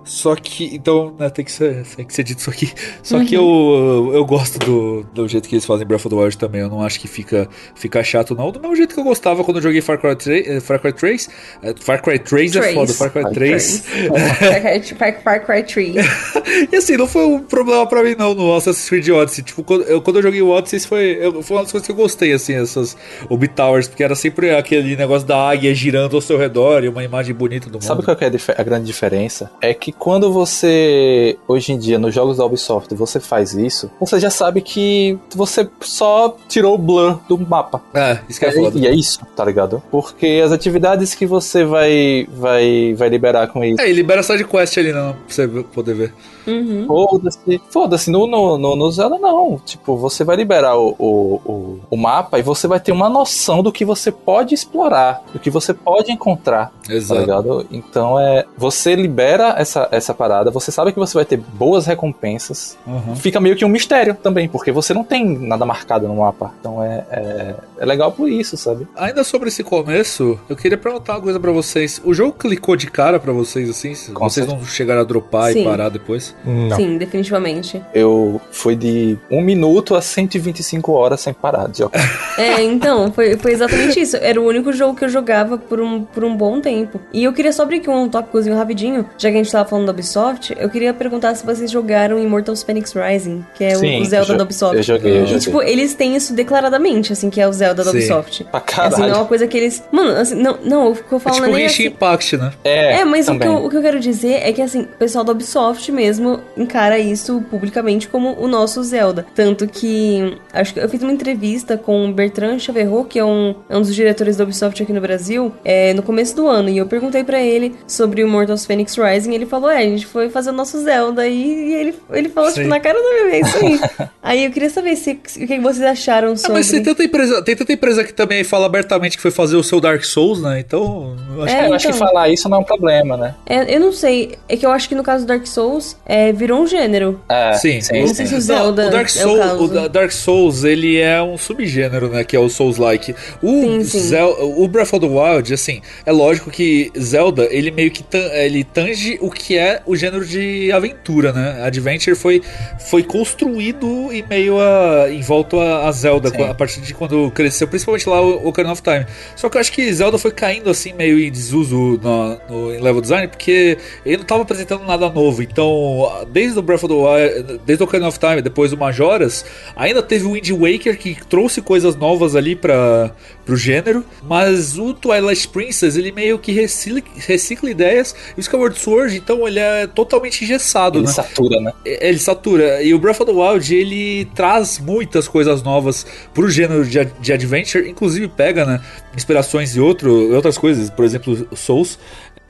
Só 0.08 0.34
que, 0.34 0.74
então, 0.74 1.14
né, 1.18 1.28
tem 1.30 1.44
que 1.44 1.52
ser, 1.52 1.84
tem 1.96 2.04
que 2.06 2.14
ser 2.14 2.22
dito 2.24 2.38
isso 2.40 2.50
aqui. 2.50 2.72
Só 3.02 3.22
que 3.24 3.34
eu, 3.34 4.10
eu 4.14 4.24
gosto 4.24 4.58
do, 4.58 5.02
do 5.12 5.28
jeito 5.28 5.48
que 5.48 5.54
eles 5.54 5.66
fazem 5.66 5.86
Breath 5.86 6.06
of 6.06 6.08
the 6.08 6.14
Wild 6.20 6.38
também. 6.38 6.62
Eu 6.62 6.68
não 6.70 6.82
acho 6.82 6.98
que 6.98 7.06
fica, 7.06 7.48
fica 7.74 8.02
chato, 8.02 8.34
não. 8.34 8.50
Do 8.50 8.58
mesmo 8.58 8.74
jeito 8.74 8.94
que 8.94 9.00
eu 9.00 9.04
gostava 9.04 9.44
quando 9.44 9.58
eu 9.58 9.62
joguei 9.62 9.80
Far 9.82 9.98
Cry 9.98 10.16
3. 10.16 10.48
eh, 10.48 10.60
Far 10.60 10.80
Cry 10.80 10.92
3, 10.92 11.28
eh, 11.62 11.74
Far 11.80 12.02
Cry 12.02 12.18
3 12.18 12.56
é 12.56 12.72
foda, 12.72 12.92
Far 12.94 13.10
Cry 13.12 13.30
3. 13.32 13.84
Far 13.86 14.60
Cry- 14.62 14.94
Far- 14.96 15.22
Far 15.22 15.44
Cry 15.46 15.62
3. 15.64 15.94
E 16.72 16.76
assim, 16.76 16.96
não 16.96 17.06
foi 17.06 17.24
um 17.26 17.40
problema 17.40 17.86
pra 17.86 18.02
mim, 18.02 18.14
não, 18.18 18.32
no 18.34 18.54
Assassin's 18.54 18.88
Creed 18.88 19.08
Odyssey. 19.10 19.44
Tipo, 19.44 19.62
quando 19.62 19.82
eu, 19.84 20.00
quando 20.00 20.16
eu 20.16 20.22
joguei 20.22 20.40
o 20.40 20.48
Odyssey, 20.48 20.80
foi, 20.80 21.18
eu- 21.20 21.42
foi 21.42 21.56
uma 21.56 21.62
das 21.62 21.72
coisas 21.72 21.86
que 21.86 21.92
eu 21.92 21.96
gostei, 21.96 22.32
assim, 22.32 22.54
essas 22.54 22.96
Ubi 23.28 23.48
Towers, 23.48 23.86
porque 23.88 24.02
era 24.02 24.14
sempre 24.14 24.54
aquele 24.54 24.96
negócio 24.96 25.26
da 25.28 25.36
águia 25.50 25.74
girando 25.74 26.16
ao 26.16 26.22
seu 26.22 26.38
redor 26.38 26.84
e 26.84 26.88
uma 26.88 27.04
imagem 27.04 27.34
bonita 27.34 27.66
do 27.68 27.74
mundo. 27.74 27.84
Sabe 27.84 28.02
qual 28.02 28.16
que 28.16 28.24
é 28.24 28.28
a, 28.28 28.60
a 28.60 28.62
grande 28.64 28.86
diferença? 28.86 29.50
É 29.60 29.74
que 29.74 29.92
quando 29.98 30.32
você, 30.32 31.38
hoje 31.46 31.72
em 31.72 31.78
dia, 31.78 31.98
nos 31.98 32.14
jogos 32.14 32.36
da 32.38 32.44
Ubisoft, 32.44 32.94
você 32.94 33.18
faz 33.20 33.52
isso, 33.54 33.90
você 34.00 34.18
já 34.20 34.30
sabe 34.30 34.60
que 34.60 35.18
você 35.34 35.68
só 35.80 36.36
tirou 36.48 36.74
o 36.74 36.78
blur 36.78 37.18
do 37.28 37.38
mapa. 37.38 37.80
É, 37.94 38.18
isso 38.28 38.38
que 38.38 38.46
é 38.46 38.50
E- 38.50 38.52
foda. 38.52 38.78
E 38.78 38.86
é 38.86 38.94
isso, 38.94 39.20
tá 39.36 39.44
ligado? 39.44 39.82
Porque 39.90 40.40
as 40.44 40.52
atividades 40.52 41.14
que 41.14 41.26
você 41.26 41.64
vai, 41.64 42.26
vai, 42.32 42.94
vai 42.96 43.08
liberar 43.08 43.48
com 43.48 43.64
isso. 43.64 43.80
É, 43.80 43.88
e 43.90 43.92
libera 43.92 44.22
side 44.22 44.44
quest 44.44 44.76
ali, 44.78 44.92
não, 44.92 45.12
pra 45.12 45.20
você 45.28 45.48
poder 45.48 45.94
ver. 45.94 46.14
Uhum. 46.46 46.86
Foda-se. 46.86 47.60
Foda-se, 47.70 48.10
no, 48.10 48.26
no, 48.26 48.56
no, 48.56 48.74
no 48.74 48.90
Zelda 48.90 49.18
não. 49.18 49.60
Tipo, 49.66 49.96
você 49.98 50.24
vai 50.24 50.34
liberar 50.36 50.78
o, 50.78 50.94
o, 50.98 51.40
o, 51.44 51.78
o 51.90 51.96
mapa 51.96 52.38
e 52.38 52.42
você 52.42 52.66
vai 52.66 52.80
ter 52.80 52.90
uma 52.90 53.10
noção 53.10 53.62
do 53.62 53.70
que 53.70 53.84
você 53.84 54.10
pode 54.10 54.54
explorar, 54.54 55.22
do 55.30 55.38
que 55.38 55.50
você 55.50 55.74
pode 55.74 56.10
encontrar. 56.10 56.72
Tá 56.86 56.94
Exato. 56.94 57.20
ligado? 57.20 57.66
Então 57.70 58.18
é. 58.18 58.46
Você 58.56 58.94
libera 58.94 59.54
essa, 59.58 59.77
essa 59.90 60.14
parada, 60.14 60.50
você 60.50 60.72
sabe 60.72 60.92
que 60.92 60.98
você 60.98 61.14
vai 61.14 61.24
ter 61.24 61.36
boas 61.36 61.86
recompensas. 61.86 62.76
Uhum. 62.86 63.14
Fica 63.14 63.40
meio 63.40 63.56
que 63.56 63.64
um 63.64 63.68
mistério 63.68 64.14
também, 64.14 64.48
porque 64.48 64.72
você 64.72 64.94
não 64.94 65.04
tem 65.04 65.38
nada 65.38 65.64
marcado 65.66 66.08
no 66.08 66.16
mapa. 66.16 66.52
Então 66.60 66.82
é, 66.82 67.04
é, 67.10 67.54
é 67.78 67.86
legal 67.86 68.12
por 68.12 68.28
isso, 68.28 68.56
sabe? 68.56 68.86
Ainda 68.96 69.22
sobre 69.24 69.48
esse 69.48 69.62
começo, 69.62 70.38
eu 70.48 70.56
queria 70.56 70.78
perguntar 70.78 71.14
uma 71.14 71.22
coisa 71.22 71.38
pra 71.38 71.52
vocês. 71.52 72.00
O 72.04 72.14
jogo 72.14 72.32
clicou 72.32 72.76
de 72.76 72.90
cara 72.90 73.20
pra 73.20 73.32
vocês, 73.32 73.68
assim? 73.68 73.94
Com 74.12 74.28
vocês 74.28 74.46
não 74.46 74.64
chegaram 74.64 75.00
a 75.00 75.04
dropar 75.04 75.52
Sim. 75.52 75.60
e 75.60 75.64
parar 75.64 75.88
depois? 75.88 76.34
Não. 76.44 76.76
Sim, 76.76 76.98
definitivamente. 76.98 77.82
Eu 77.94 78.40
fui 78.50 78.76
de 78.76 79.18
um 79.30 79.40
minuto 79.40 79.94
a 79.94 80.02
125 80.02 80.92
horas 80.92 81.20
sem 81.20 81.32
parar 81.32 81.68
de 81.68 81.78
jogar. 81.78 81.98
É, 82.38 82.62
então, 82.62 83.10
foi, 83.10 83.36
foi 83.36 83.50
exatamente 83.50 83.98
isso. 83.98 84.16
Era 84.16 84.40
o 84.40 84.46
único 84.46 84.72
jogo 84.72 84.96
que 84.96 85.04
eu 85.04 85.08
jogava 85.08 85.58
por 85.58 85.80
um, 85.80 86.04
por 86.04 86.22
um 86.22 86.36
bom 86.36 86.60
tempo. 86.60 87.00
E 87.12 87.24
eu 87.24 87.32
queria 87.32 87.52
só 87.52 87.64
abrir 87.64 87.78
aqui 87.78 87.90
um 87.90 88.08
tópicozinho 88.08 88.56
rapidinho, 88.56 89.04
já 89.18 89.28
que 89.28 89.34
a 89.34 89.42
gente 89.42 89.50
tava 89.50 89.67
falando 89.68 89.86
da 89.86 89.92
Ubisoft, 89.92 90.54
eu 90.58 90.68
queria 90.68 90.92
perguntar 90.94 91.34
se 91.34 91.44
vocês 91.44 91.70
jogaram 91.70 92.18
Immortals 92.18 92.62
Phoenix 92.62 92.92
Rising, 92.94 93.44
que 93.54 93.64
é 93.64 93.74
o- 93.76 93.78
Sim, 93.80 94.00
o 94.02 94.04
Zelda 94.04 94.36
da 94.36 94.44
Ubisoft. 94.44 94.76
eu 94.76 94.82
joguei, 94.82 95.12
eu 95.12 95.16
E, 95.22 95.26
joguei. 95.26 95.38
tipo, 95.40 95.62
eles 95.62 95.94
têm 95.94 96.16
isso 96.16 96.32
declaradamente, 96.34 97.12
assim, 97.12 97.30
que 97.30 97.40
é 97.40 97.46
o 97.48 97.52
Zelda 97.52 97.84
da. 97.84 97.90
Ubisoft. 97.90 98.44
Pra 98.44 98.58
Assim, 98.60 98.66
caralho. 98.74 98.98
não 98.98 99.08
é 99.08 99.14
uma 99.18 99.26
coisa 99.26 99.46
que 99.46 99.56
eles. 99.56 99.82
Mano, 99.92 100.10
assim, 100.12 100.34
não, 100.34 100.58
não, 100.64 100.92
o 100.92 100.94
que 100.94 101.12
eu 101.12 101.18
É 101.18 101.20
falo 101.20 101.34
tipo 101.36 101.46
não 101.46 101.52
o 101.52 101.56
é 101.56 101.58
nem 101.58 101.66
assim. 101.66 101.86
Impact, 101.86 102.36
né? 102.36 102.52
É, 102.64 103.00
É, 103.00 103.04
mas 103.04 103.28
o 103.28 103.38
que, 103.38 103.46
eu, 103.46 103.54
o 103.64 103.68
que 103.70 103.76
eu 103.76 103.82
quero 103.82 104.00
dizer 104.00 104.40
é 104.42 104.52
que, 104.52 104.62
assim, 104.62 104.82
o 104.82 104.86
pessoal 104.98 105.24
da 105.24 105.32
Ubisoft 105.32 105.90
mesmo 105.92 106.40
encara 106.56 106.98
isso 106.98 107.42
publicamente 107.50 108.08
como 108.08 108.34
o 108.40 108.46
nosso 108.48 108.82
Zelda. 108.82 109.26
Tanto 109.34 109.66
que, 109.66 110.36
acho 110.52 110.74
que 110.74 110.80
eu 110.80 110.88
fiz 110.88 111.02
uma 111.02 111.12
entrevista 111.12 111.76
com 111.76 112.08
o 112.08 112.12
Bertrand 112.12 112.58
Chaverot, 112.58 113.08
que 113.08 113.18
é 113.18 113.24
um, 113.24 113.54
é 113.68 113.76
um 113.76 113.80
dos 113.80 113.94
diretores 113.94 114.36
da 114.36 114.44
Ubisoft 114.44 114.82
aqui 114.82 114.92
no 114.92 115.00
Brasil, 115.00 115.52
é, 115.64 115.92
no 115.94 116.02
começo 116.02 116.34
do 116.36 116.46
ano. 116.46 116.68
E 116.68 116.78
eu 116.78 116.86
perguntei 116.86 117.24
pra 117.24 117.40
ele 117.40 117.74
sobre 117.86 118.22
o 118.22 118.28
Mortals 118.28 118.64
Phoenix 118.64 118.96
Rising. 118.96 119.32
E 119.32 119.34
ele 119.34 119.46
falou: 119.46 119.57
É, 119.68 119.78
a 119.78 119.82
gente 119.82 120.06
foi 120.06 120.28
fazer 120.28 120.50
o 120.50 120.52
nosso 120.52 120.78
Zelda. 120.82 121.26
E, 121.26 121.34
e 121.34 121.74
ele, 121.74 121.94
ele 122.12 122.28
falou, 122.28 122.50
Sim. 122.50 122.56
tipo, 122.56 122.68
na 122.68 122.80
cara 122.80 122.98
do 122.98 123.08
bebê, 123.24 123.36
é 123.36 123.40
isso 123.40 123.56
aí. 123.56 123.80
aí 124.22 124.44
eu 124.44 124.50
queria 124.50 124.68
saber 124.70 124.94
se, 124.96 125.18
se- 125.24 125.42
o 125.44 125.46
que 125.46 125.58
vocês 125.60 125.82
acharam 125.84 126.32
Ah, 126.32 126.36
sobre. 126.36 126.52
mas 126.54 126.70
tem 126.70 126.82
tanta, 126.82 127.02
empresa, 127.02 127.42
tem 127.42 127.56
tanta 127.56 127.72
empresa 127.72 128.04
que 128.04 128.12
também 128.12 128.44
fala 128.44 128.66
abertamente 128.66 129.16
que 129.16 129.22
foi 129.22 129.30
fazer 129.30 129.56
o 129.56 129.62
seu 129.62 129.80
Dark 129.80 130.04
Souls, 130.04 130.42
né? 130.42 130.60
Então, 130.60 131.16
eu 131.36 131.42
acho 131.44 131.54
É, 131.54 131.58
É, 131.60 131.66
eu 131.68 131.74
acho 131.74 131.88
que 131.88 131.94
então. 131.94 132.06
falar 132.06 132.28
isso 132.28 132.48
não 132.48 132.58
é 132.58 132.60
um 132.60 132.64
problema, 132.64 133.16
né? 133.16 133.34
É, 133.46 133.74
eu 133.74 133.80
não 133.80 133.92
sei. 133.92 134.36
É 134.48 134.56
que 134.56 134.66
eu 134.66 134.70
acho 134.70 134.88
que 134.88 134.94
no 134.94 135.02
caso 135.02 135.24
do 135.24 135.28
Dark 135.28 135.46
Souls, 135.46 135.96
é, 136.04 136.32
virou 136.32 136.60
um 136.62 136.66
gênero. 136.66 137.20
É, 137.28 137.54
Sim, 137.54 137.80
sim, 137.80 138.00
Não 138.00 138.14
sei 138.14 138.26
se 138.26 138.32
o 138.34 138.36
Não, 138.36 138.40
Zelda 138.42 138.88
o 138.88 138.90
Dark 138.90 139.08
é 139.16 139.20
o 139.20 139.22
Souls, 139.28 139.38
caso. 139.40 139.62
o, 139.64 139.68
Da- 139.68 139.88
Dark 139.88 140.10
Souls, 140.12 140.64
ele 140.64 140.98
é 140.98 141.22
um 141.22 141.38
subgênero, 141.38 142.08
né, 142.08 142.24
que 142.24 142.36
é 142.36 142.38
o 142.40 142.48
Souls-like. 142.48 143.14
O 143.42 143.48
Sim, 143.62 143.84
sim. 143.84 144.00
Zel- 144.00 144.36
o 144.58 144.68
Breath 144.68 144.92
of 144.92 145.00
the 145.00 145.06
Wild, 145.06 145.52
assim, 145.54 145.80
é 146.04 146.12
lógico 146.12 146.50
que 146.50 146.90
Zelda, 146.98 147.48
ele 147.50 147.70
meio 147.70 147.90
que 147.90 148.02
tan- 148.02 148.18
ele 148.32 148.64
tange 148.64 149.18
o 149.20 149.30
que 149.30 149.47
é 149.56 149.80
o 149.86 149.94
gênero 149.96 150.24
de 150.26 150.70
aventura, 150.72 151.32
né? 151.32 151.62
Adventure 151.64 152.16
foi 152.16 152.42
foi 152.90 153.02
construído 153.02 154.12
em 154.12 154.22
meio 154.28 154.58
a 154.60 155.06
em 155.10 155.20
volta 155.20 155.56
a, 155.56 155.88
a 155.88 155.92
Zelda 155.92 156.30
Sim. 156.30 156.42
a 156.42 156.54
partir 156.54 156.80
de 156.80 156.92
quando 156.94 157.30
cresceu, 157.30 157.68
principalmente 157.68 158.08
lá 158.08 158.20
o 158.20 158.48
Ocarina 158.48 158.72
of 158.72 158.82
Time. 158.82 159.06
Só 159.36 159.48
que 159.48 159.56
eu 159.56 159.60
acho 159.60 159.72
que 159.72 159.92
Zelda 159.92 160.18
foi 160.18 160.32
caindo 160.32 160.68
assim 160.68 160.92
meio 160.92 161.18
em 161.18 161.30
desuso 161.30 161.98
no, 162.02 162.40
no- 162.48 162.74
em 162.74 162.80
level 162.80 163.00
design, 163.00 163.28
porque 163.28 163.78
ele 164.04 164.16
não 164.16 164.22
estava 164.22 164.42
apresentando 164.42 164.84
nada 164.84 165.08
novo. 165.08 165.42
Então, 165.42 166.26
desde 166.32 166.58
o 166.58 166.62
Breath 166.62 166.84
of 166.84 166.88
the 166.88 166.94
Wild, 167.00 167.60
desde 167.64 167.82
o 167.82 167.86
Ocarina 167.86 168.08
of 168.08 168.18
Time, 168.18 168.42
depois 168.42 168.72
o 168.72 168.76
Majoras, 168.76 169.44
ainda 169.76 170.02
teve 170.02 170.26
o 170.26 170.32
Wind 170.32 170.50
Waker 170.50 170.98
que 170.98 171.16
trouxe 171.28 171.60
coisas 171.62 171.94
novas 171.96 172.34
ali 172.34 172.56
para 172.56 173.12
pro 173.44 173.56
gênero, 173.56 174.04
mas 174.22 174.76
o 174.78 174.92
Twilight 174.92 175.48
Princess, 175.48 175.96
ele 175.96 176.12
meio 176.12 176.38
que 176.38 176.52
recicla, 176.52 177.00
recicla 177.26 177.70
ideias, 177.70 178.14
e 178.36 178.40
o 178.40 178.42
Skyward 178.42 178.78
Sword, 178.78 179.16
então 179.16 179.37
ele 179.46 179.60
é 179.60 179.86
totalmente 179.86 180.42
engessado, 180.42 180.98
Ele 180.98 181.06
né? 181.06 181.12
satura, 181.12 181.60
né? 181.60 181.72
ele 181.84 182.18
satura. 182.18 182.82
E 182.82 182.94
o 182.94 182.98
Breath 182.98 183.20
of 183.20 183.32
the 183.32 183.38
Wild, 183.38 183.74
ele 183.74 184.24
traz 184.34 184.78
muitas 184.78 185.28
coisas 185.28 185.62
novas 185.62 186.06
pro 186.32 186.48
gênero 186.48 186.84
de, 186.84 187.04
de 187.20 187.32
adventure, 187.32 187.88
inclusive 187.88 188.28
pega, 188.28 188.64
né, 188.64 188.80
inspirações 189.14 189.72
de 189.72 189.80
outro, 189.80 190.34
outras 190.34 190.56
coisas, 190.56 190.90
por 190.90 191.04
exemplo, 191.04 191.46
Souls, 191.54 191.98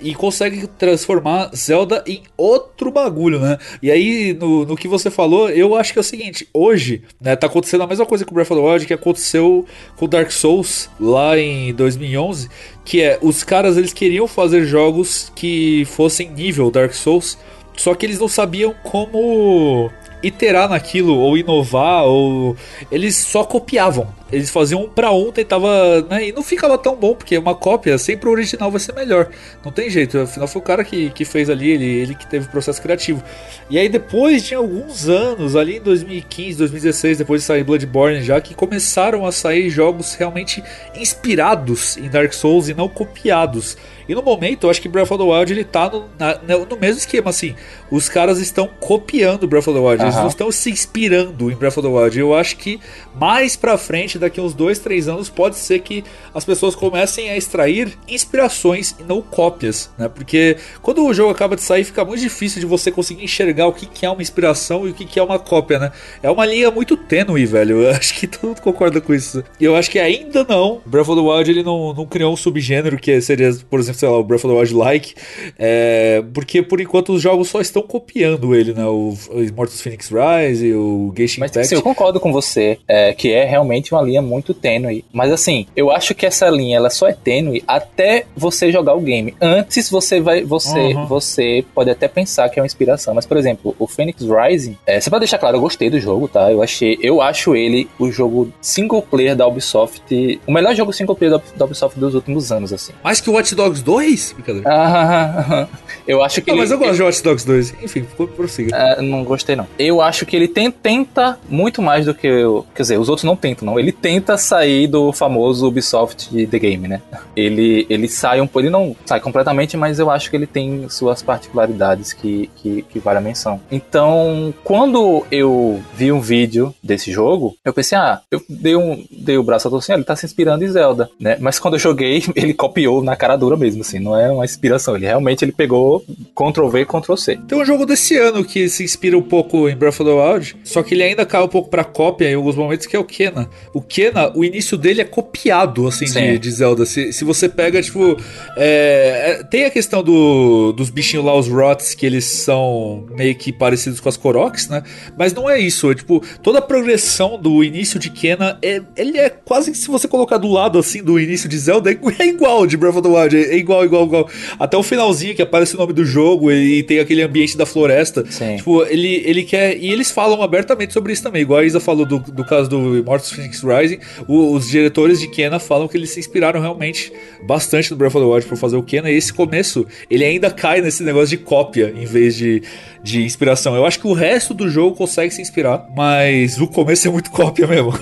e 0.00 0.14
consegue 0.14 0.66
transformar 0.66 1.50
Zelda 1.54 2.02
em 2.06 2.22
outro 2.36 2.90
bagulho, 2.90 3.40
né? 3.40 3.58
E 3.82 3.90
aí, 3.90 4.32
no, 4.32 4.64
no 4.64 4.76
que 4.76 4.88
você 4.88 5.10
falou, 5.10 5.50
eu 5.50 5.74
acho 5.74 5.92
que 5.92 5.98
é 5.98 6.00
o 6.00 6.04
seguinte, 6.04 6.48
hoje, 6.52 7.02
né, 7.20 7.34
tá 7.36 7.46
acontecendo 7.46 7.82
a 7.82 7.86
mesma 7.86 8.06
coisa 8.06 8.24
com 8.24 8.34
Breath 8.34 8.50
of 8.50 8.60
the 8.60 8.66
Wild 8.66 8.86
que 8.86 8.94
aconteceu 8.94 9.66
com 9.96 10.08
Dark 10.08 10.30
Souls 10.30 10.88
lá 11.00 11.38
em 11.38 11.74
2011, 11.74 12.48
que 12.84 13.02
é, 13.02 13.18
os 13.20 13.42
caras, 13.42 13.76
eles 13.76 13.92
queriam 13.92 14.26
fazer 14.26 14.64
jogos 14.64 15.32
que 15.34 15.84
fossem 15.86 16.30
nível 16.30 16.70
Dark 16.70 16.92
Souls, 16.92 17.38
só 17.76 17.94
que 17.94 18.06
eles 18.06 18.18
não 18.18 18.28
sabiam 18.28 18.74
como 18.82 19.90
iterar 20.22 20.68
naquilo 20.68 21.16
ou 21.16 21.36
inovar 21.36 22.04
ou 22.04 22.56
eles 22.90 23.16
só 23.16 23.44
copiavam. 23.44 24.08
Eles 24.30 24.50
faziam 24.50 24.82
um 24.82 24.88
para 24.88 25.10
um, 25.10 25.32
tentava, 25.32 26.02
né, 26.02 26.28
e 26.28 26.32
não 26.32 26.42
ficava 26.42 26.76
tão 26.76 26.94
bom 26.94 27.14
porque 27.14 27.36
uma 27.38 27.54
cópia 27.54 27.96
sempre 27.96 28.28
o 28.28 28.32
original 28.32 28.70
vai 28.70 28.78
ser 28.78 28.94
melhor. 28.94 29.30
Não 29.64 29.72
tem 29.72 29.88
jeito, 29.88 30.18
afinal 30.18 30.46
foi 30.46 30.60
o 30.60 30.64
cara 30.64 30.84
que, 30.84 31.08
que 31.10 31.24
fez 31.24 31.48
ali, 31.48 31.70
ele, 31.70 31.86
ele 31.86 32.14
que 32.14 32.26
teve 32.26 32.46
o 32.46 32.50
processo 32.50 32.80
criativo. 32.82 33.22
E 33.70 33.78
aí 33.78 33.88
depois 33.88 34.42
de 34.42 34.54
alguns 34.54 35.08
anos, 35.08 35.56
ali 35.56 35.78
em 35.78 35.80
2015, 35.80 36.58
2016, 36.58 37.18
depois 37.18 37.40
de 37.40 37.46
sair 37.46 37.64
Bloodborne 37.64 38.22
já 38.22 38.38
que 38.40 38.54
começaram 38.54 39.24
a 39.24 39.32
sair 39.32 39.70
jogos 39.70 40.14
realmente 40.14 40.62
inspirados 40.94 41.96
em 41.96 42.08
Dark 42.08 42.32
Souls 42.32 42.68
e 42.68 42.74
não 42.74 42.88
copiados. 42.88 43.76
E 44.08 44.14
no 44.14 44.22
momento, 44.22 44.64
eu 44.66 44.70
acho 44.70 44.80
que 44.80 44.88
Breath 44.88 45.10
of 45.10 45.22
the 45.22 45.30
Wild 45.30 45.52
ele 45.52 45.64
tá 45.64 45.90
no, 45.90 46.06
na- 46.18 46.38
no 46.64 46.76
mesmo 46.78 46.98
esquema, 46.98 47.28
assim. 47.28 47.54
Os 47.90 48.08
caras 48.08 48.38
estão 48.38 48.66
copiando 48.80 49.46
Breath 49.46 49.68
of 49.68 49.78
the 49.78 49.84
Wild, 49.86 50.02
eles 50.02 50.14
Aham. 50.14 50.22
não 50.22 50.28
estão 50.30 50.50
se 50.50 50.70
inspirando 50.70 51.50
em 51.50 51.54
Breath 51.54 51.76
of 51.76 51.82
the 51.86 51.92
Wild. 51.94 52.18
Eu 52.18 52.34
acho 52.34 52.56
que 52.56 52.80
mais 53.14 53.54
pra 53.54 53.76
frente, 53.76 54.17
daqui 54.18 54.40
uns 54.40 54.54
dois, 54.54 54.78
três 54.78 55.08
anos, 55.08 55.28
pode 55.28 55.56
ser 55.56 55.80
que 55.80 56.04
as 56.34 56.44
pessoas 56.44 56.74
comecem 56.74 57.30
a 57.30 57.36
extrair 57.36 57.96
inspirações 58.08 58.94
e 58.98 59.02
não 59.02 59.20
cópias, 59.20 59.90
né? 59.98 60.08
Porque 60.08 60.56
quando 60.82 61.04
o 61.04 61.12
jogo 61.14 61.30
acaba 61.30 61.56
de 61.56 61.62
sair, 61.62 61.84
fica 61.84 62.04
muito 62.04 62.20
difícil 62.20 62.60
de 62.60 62.66
você 62.66 62.90
conseguir 62.90 63.24
enxergar 63.24 63.66
o 63.66 63.72
que, 63.72 63.86
que 63.86 64.04
é 64.04 64.10
uma 64.10 64.22
inspiração 64.22 64.86
e 64.86 64.90
o 64.90 64.94
que, 64.94 65.04
que 65.04 65.18
é 65.18 65.22
uma 65.22 65.38
cópia, 65.38 65.78
né? 65.78 65.92
É 66.22 66.30
uma 66.30 66.46
linha 66.46 66.70
muito 66.70 66.96
tênue, 66.96 67.46
velho. 67.46 67.82
Eu 67.82 67.90
acho 67.96 68.14
que 68.14 68.26
todo 68.26 68.48
mundo 68.48 68.60
concorda 68.60 69.00
com 69.00 69.14
isso. 69.14 69.42
E 69.60 69.64
eu 69.64 69.76
acho 69.76 69.90
que 69.90 69.98
ainda 69.98 70.44
não. 70.44 70.80
Breath 70.84 71.08
of 71.08 71.20
the 71.20 71.28
Wild 71.28 71.50
ele 71.50 71.62
não, 71.62 71.92
não 71.92 72.06
criou 72.06 72.32
um 72.32 72.36
subgênero 72.36 72.98
que 72.98 73.20
seria, 73.20 73.50
por 73.68 73.80
exemplo, 73.80 73.98
sei 73.98 74.08
lá, 74.08 74.18
o 74.18 74.24
Breath 74.24 74.44
of 74.44 74.54
the 74.54 74.60
Wild 74.60 74.74
like. 74.74 75.14
É, 75.58 76.22
porque 76.32 76.62
por 76.62 76.80
enquanto 76.80 77.12
os 77.12 77.22
jogos 77.22 77.48
só 77.48 77.60
estão 77.60 77.82
copiando 77.82 78.54
ele, 78.54 78.72
né? 78.72 78.84
O, 78.84 79.16
o 79.30 79.42
Immortals 79.42 79.80
Phoenix 79.80 80.10
Rise, 80.10 80.72
o 80.74 81.12
Genshin 81.16 81.40
Mas 81.40 81.50
Impact. 81.50 81.66
assim, 81.66 81.74
eu 81.74 81.82
concordo 81.82 82.20
com 82.20 82.32
você, 82.32 82.78
é, 82.86 83.12
que 83.12 83.32
é 83.32 83.44
realmente 83.44 83.92
uma 83.92 84.02
linha 84.08 84.22
muito 84.22 84.52
tênue. 84.54 85.04
Mas 85.12 85.30
assim, 85.32 85.66
eu 85.76 85.90
acho 85.90 86.14
que 86.14 86.26
essa 86.26 86.48
linha 86.48 86.76
ela 86.76 86.90
só 86.90 87.06
é 87.08 87.12
tênue 87.12 87.62
até 87.66 88.24
você 88.36 88.70
jogar 88.72 88.94
o 88.94 89.00
game. 89.00 89.34
Antes 89.40 89.90
você 89.90 90.20
vai. 90.20 90.42
Você, 90.44 90.78
Uhum. 90.94 91.06
você 91.06 91.64
pode 91.74 91.90
até 91.90 92.08
pensar 92.08 92.48
que 92.48 92.58
é 92.58 92.62
uma 92.62 92.66
inspiração. 92.66 93.14
Mas, 93.14 93.26
por 93.26 93.36
exemplo, 93.36 93.74
o 93.78 93.86
Phoenix 93.86 94.22
Rising, 94.22 94.76
é, 94.86 95.00
só 95.00 95.10
pra 95.10 95.18
deixar 95.18 95.38
claro, 95.38 95.56
eu 95.56 95.60
gostei 95.60 95.90
do 95.90 96.00
jogo, 96.00 96.28
tá? 96.28 96.50
Eu 96.50 96.62
achei. 96.62 96.98
Eu 97.02 97.20
acho 97.20 97.54
ele 97.54 97.88
o 97.98 98.10
jogo 98.10 98.52
single 98.60 99.02
player 99.02 99.36
da 99.36 99.46
Ubisoft. 99.46 100.40
O 100.46 100.52
melhor 100.52 100.74
jogo 100.74 100.92
single 100.92 101.14
player 101.14 101.36
da, 101.36 101.42
da 101.56 101.64
Ubisoft 101.64 101.98
dos 101.98 102.14
últimos 102.14 102.50
anos, 102.52 102.72
assim. 102.72 102.92
Mais 103.04 103.20
que 103.20 103.28
o 103.30 103.34
Watch 103.34 103.54
Dogs 103.54 103.82
2? 103.82 104.32
Brincadeira. 104.32 104.68
Ah, 104.70 105.66
eu 106.06 106.22
acho 106.22 106.40
que 106.40 106.50
Não, 106.50 106.54
ele, 106.56 106.62
mas 106.62 106.70
eu 106.70 106.78
gosto 106.78 106.94
de 106.96 107.02
Watch 107.02 107.22
Dogs 107.22 107.46
2. 107.46 107.74
Enfim, 107.82 108.04
prossiga. 108.36 108.76
É, 108.76 109.02
não 109.02 109.24
gostei, 109.24 109.54
não. 109.56 109.66
Eu 109.78 110.00
acho 110.00 110.24
que 110.26 110.34
ele 110.36 110.48
tem- 110.48 110.70
tenta 110.70 111.38
muito 111.48 111.82
mais 111.82 112.06
do 112.06 112.14
que. 112.14 112.28
o- 112.44 112.64
Quer 112.74 112.82
dizer, 112.82 112.98
os 112.98 113.08
outros 113.08 113.24
não 113.24 113.36
tentam, 113.36 113.66
não. 113.66 113.78
Ele 113.78 113.92
tenta 114.00 114.36
sair 114.36 114.86
do 114.86 115.12
famoso 115.12 115.66
Ubisoft 115.66 116.28
The 116.46 116.58
Game, 116.58 116.88
né? 116.88 117.02
Ele, 117.36 117.86
ele 117.88 118.08
sai 118.08 118.40
um 118.40 118.46
pouco, 118.46 118.60
ele 118.60 118.70
não 118.70 118.96
sai 119.04 119.20
completamente, 119.20 119.76
mas 119.76 119.98
eu 119.98 120.10
acho 120.10 120.30
que 120.30 120.36
ele 120.36 120.46
tem 120.46 120.88
suas 120.88 121.22
particularidades 121.22 122.12
que, 122.12 122.50
que, 122.56 122.82
que 122.82 122.98
vale 122.98 123.18
a 123.18 123.22
menção. 123.22 123.60
Então, 123.70 124.52
quando 124.64 125.24
eu 125.30 125.82
vi 125.94 126.10
um 126.12 126.20
vídeo 126.20 126.74
desse 126.82 127.12
jogo, 127.12 127.56
eu 127.64 127.72
pensei, 127.72 127.96
ah, 127.98 128.20
eu 128.30 128.42
dei, 128.48 128.76
um, 128.76 129.04
dei 129.10 129.36
o 129.36 129.42
braço 129.42 129.68
a 129.68 129.70
torcer, 129.70 129.94
ele 129.94 130.04
tá 130.04 130.16
se 130.16 130.26
inspirando 130.26 130.64
em 130.64 130.68
Zelda, 130.68 131.10
né? 131.18 131.36
Mas 131.40 131.58
quando 131.58 131.74
eu 131.74 131.80
joguei, 131.80 132.22
ele 132.34 132.54
copiou 132.54 133.02
na 133.02 133.16
cara 133.16 133.36
dura 133.36 133.56
mesmo, 133.56 133.82
assim, 133.82 133.98
não 133.98 134.16
é 134.16 134.30
uma 134.30 134.44
inspiração. 134.44 134.96
Ele 134.96 135.06
realmente 135.06 135.44
ele 135.44 135.52
pegou 135.52 136.04
Ctrl 136.34 136.68
V, 136.68 136.84
Ctrl 136.84 137.16
C. 137.16 137.38
Tem 137.48 137.60
um 137.60 137.64
jogo 137.64 137.86
desse 137.86 138.16
ano 138.16 138.44
que 138.44 138.68
se 138.68 138.84
inspira 138.84 139.16
um 139.16 139.22
pouco 139.22 139.68
em 139.68 139.76
Breath 139.76 140.00
of 140.00 140.04
the 140.04 140.10
Wild, 140.10 140.56
só 140.64 140.82
que 140.82 140.94
ele 140.94 141.02
ainda 141.02 141.26
cai 141.26 141.42
um 141.42 141.48
pouco 141.48 141.68
pra 141.68 141.84
cópia 141.84 142.30
em 142.30 142.34
alguns 142.34 142.56
momentos, 142.56 142.86
que 142.86 142.96
é 142.96 142.98
o 142.98 143.04
Kena. 143.04 143.48
O 143.72 143.80
Kena, 143.88 144.30
o 144.36 144.44
início 144.44 144.76
dele 144.76 145.00
é 145.00 145.04
copiado, 145.04 145.86
assim, 145.86 146.04
de, 146.04 146.38
de, 146.38 146.50
Zelda. 146.50 146.84
Se, 146.84 147.12
se 147.12 147.24
você 147.24 147.48
pega, 147.48 147.80
tipo. 147.82 148.16
É, 148.56 149.38
é, 149.40 149.42
tem 149.44 149.64
a 149.64 149.70
questão 149.70 150.02
do, 150.02 150.72
dos 150.72 150.90
bichinhos 150.90 151.24
lá, 151.24 151.34
os 151.34 151.48
Rots, 151.48 151.94
que 151.94 152.04
eles 152.04 152.24
são 152.24 153.06
meio 153.10 153.34
que 153.34 153.52
parecidos 153.52 154.00
com 154.00 154.08
as 154.08 154.16
Koroks, 154.16 154.68
né? 154.68 154.82
Mas 155.16 155.32
não 155.32 155.48
é 155.48 155.58
isso. 155.58 155.90
É, 155.90 155.94
tipo, 155.94 156.22
toda 156.42 156.58
a 156.58 156.62
progressão 156.62 157.40
do 157.40 157.64
início 157.64 157.98
de 157.98 158.10
Kena, 158.10 158.58
é, 158.62 158.82
ele 158.96 159.16
é 159.16 159.30
quase 159.30 159.70
que 159.70 159.78
se 159.78 159.88
você 159.88 160.06
colocar 160.06 160.36
do 160.36 160.48
lado, 160.48 160.78
assim, 160.78 161.02
do 161.02 161.18
início 161.18 161.48
de 161.48 161.58
Zelda, 161.58 161.90
é 161.90 162.26
igual 162.26 162.66
de 162.66 162.76
Breath 162.76 162.96
of 162.96 163.02
the 163.02 163.08
Wild. 163.08 163.36
É 163.36 163.56
igual, 163.56 163.84
igual, 163.84 164.04
igual. 164.04 164.28
Até 164.58 164.76
o 164.76 164.82
finalzinho, 164.82 165.34
que 165.34 165.42
aparece 165.42 165.74
o 165.74 165.78
nome 165.78 165.92
do 165.92 166.04
jogo 166.04 166.52
e 166.52 166.82
tem 166.82 166.98
aquele 166.98 167.22
ambiente 167.22 167.56
da 167.56 167.64
floresta. 167.64 168.24
Sim. 168.28 168.56
Tipo, 168.56 168.84
ele, 168.84 169.22
ele 169.24 169.44
quer. 169.44 169.76
E 169.76 169.90
eles 169.90 170.10
falam 170.10 170.42
abertamente 170.42 170.92
sobre 170.92 171.12
isso 171.12 171.22
também. 171.22 171.42
Igual 171.42 171.60
a 171.60 171.64
Isa 171.64 171.80
falou 171.80 172.04
do, 172.04 172.18
do 172.18 172.44
caso 172.44 172.68
do 172.68 172.98
Immortals 172.98 173.32
Phoenix 173.32 173.62
Rising, 173.62 173.77
o, 174.26 174.52
os 174.52 174.68
diretores 174.68 175.20
de 175.20 175.28
Kena 175.28 175.58
falam 175.58 175.88
que 175.88 175.96
eles 175.96 176.10
se 176.10 176.20
inspiraram 176.20 176.60
realmente 176.60 177.12
bastante 177.46 177.90
no 177.90 177.96
Breath 177.96 178.14
of 178.14 178.24
the 178.24 178.32
Wild 178.32 178.46
para 178.46 178.56
fazer 178.56 178.76
o 178.76 178.82
Kena. 178.82 179.10
E 179.10 179.16
esse 179.16 179.32
começo, 179.32 179.86
ele 180.10 180.24
ainda 180.24 180.50
cai 180.50 180.80
nesse 180.80 181.02
negócio 181.02 181.28
de 181.28 181.38
cópia 181.38 181.92
em 181.96 182.04
vez 182.04 182.34
de, 182.34 182.62
de 183.02 183.22
inspiração. 183.22 183.74
Eu 183.76 183.86
acho 183.86 184.00
que 184.00 184.06
o 184.06 184.12
resto 184.12 184.52
do 184.54 184.68
jogo 184.68 184.96
consegue 184.96 185.32
se 185.32 185.40
inspirar, 185.40 185.86
mas 185.94 186.60
o 186.60 186.66
começo 186.66 187.06
é 187.08 187.10
muito 187.10 187.30
cópia 187.32 187.66
mesmo. 187.66 187.92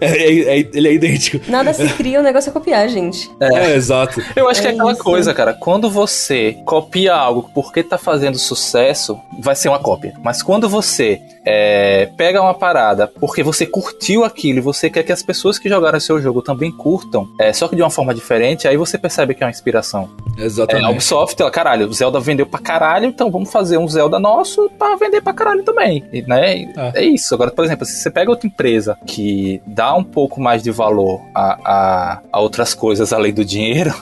é, 0.00 0.06
é, 0.06 0.58
é, 0.60 0.68
ele 0.72 0.88
é 0.88 0.92
idêntico. 0.92 1.50
Nada 1.50 1.72
se 1.72 1.86
cria, 1.94 2.20
o 2.20 2.22
negócio 2.22 2.50
é 2.50 2.52
copiar, 2.52 2.88
gente. 2.88 3.30
É, 3.40 3.72
é 3.72 3.76
exato. 3.76 4.22
Eu 4.36 4.48
acho 4.48 4.60
que 4.60 4.68
é 4.68 4.70
aquela 4.70 4.92
isso. 4.92 5.02
coisa, 5.02 5.34
cara. 5.34 5.54
Quando 5.54 5.90
você 5.90 6.56
copia 6.64 7.14
algo 7.14 7.50
porque 7.54 7.82
tá 7.82 7.98
fazendo 7.98 8.38
sucesso, 8.38 9.18
vai 9.38 9.56
ser 9.56 9.68
uma 9.68 9.78
cópia. 9.78 10.14
Mas 10.22 10.42
quando 10.42 10.68
você 10.68 11.20
é, 11.44 12.06
pega 12.16 12.40
uma 12.40 12.54
parada 12.54 13.06
porque 13.06 13.42
você 13.42 13.66
curtiu 13.66 14.24
aquilo 14.24 14.58
e 14.58 14.62
você 14.62 14.88
quer 14.88 15.02
que 15.02 15.12
as 15.12 15.22
pessoas 15.22 15.58
que 15.58 15.68
jogaram 15.68 15.98
seu 16.00 16.20
jogo 16.20 16.42
também 16.42 16.70
curtam, 16.70 17.28
é, 17.38 17.52
só 17.52 17.68
que 17.68 17.76
de 17.76 17.82
uma 17.82 17.90
forma 17.90 18.14
diferente, 18.14 18.66
aí 18.66 18.76
você 18.76 18.96
percebe 18.98 19.34
que 19.34 19.42
é 19.42 19.46
uma 19.46 19.50
inspiração. 19.50 20.10
Exatamente. 20.38 20.84
É, 20.84 20.88
a 20.88 20.90
Ubisoft, 20.90 21.40
ela, 21.40 21.50
caralho, 21.50 21.86
o 21.86 21.92
Zelda 21.92 22.20
vendeu 22.20 22.46
pra 22.46 22.60
caralho, 22.60 23.06
então 23.06 23.30
vamos 23.30 23.50
fazer 23.50 23.78
um 23.78 23.88
Zelda 23.88 24.18
nosso 24.18 24.70
pra 24.78 24.96
vender 24.96 25.20
pra 25.20 25.32
caralho 25.32 25.62
também. 25.62 26.04
E, 26.12 26.22
né? 26.22 26.72
É. 26.76 26.92
é 26.96 27.04
isso. 27.04 27.34
Agora, 27.34 27.50
por 27.50 27.64
exemplo, 27.64 27.86
se 27.86 27.96
você 27.96 28.10
pega 28.10 28.30
outra 28.30 28.46
empresa 28.46 28.98
que 29.06 29.62
dá 29.66 29.94
um 29.94 30.04
pouco 30.04 30.40
mais 30.40 30.62
de 30.62 30.70
valor 30.70 31.20
a, 31.34 31.58
a, 31.64 32.20
a 32.32 32.40
outras 32.40 32.74
coisas 32.74 33.12
além 33.12 33.32
do 33.32 33.44
dinheiro, 33.44 33.94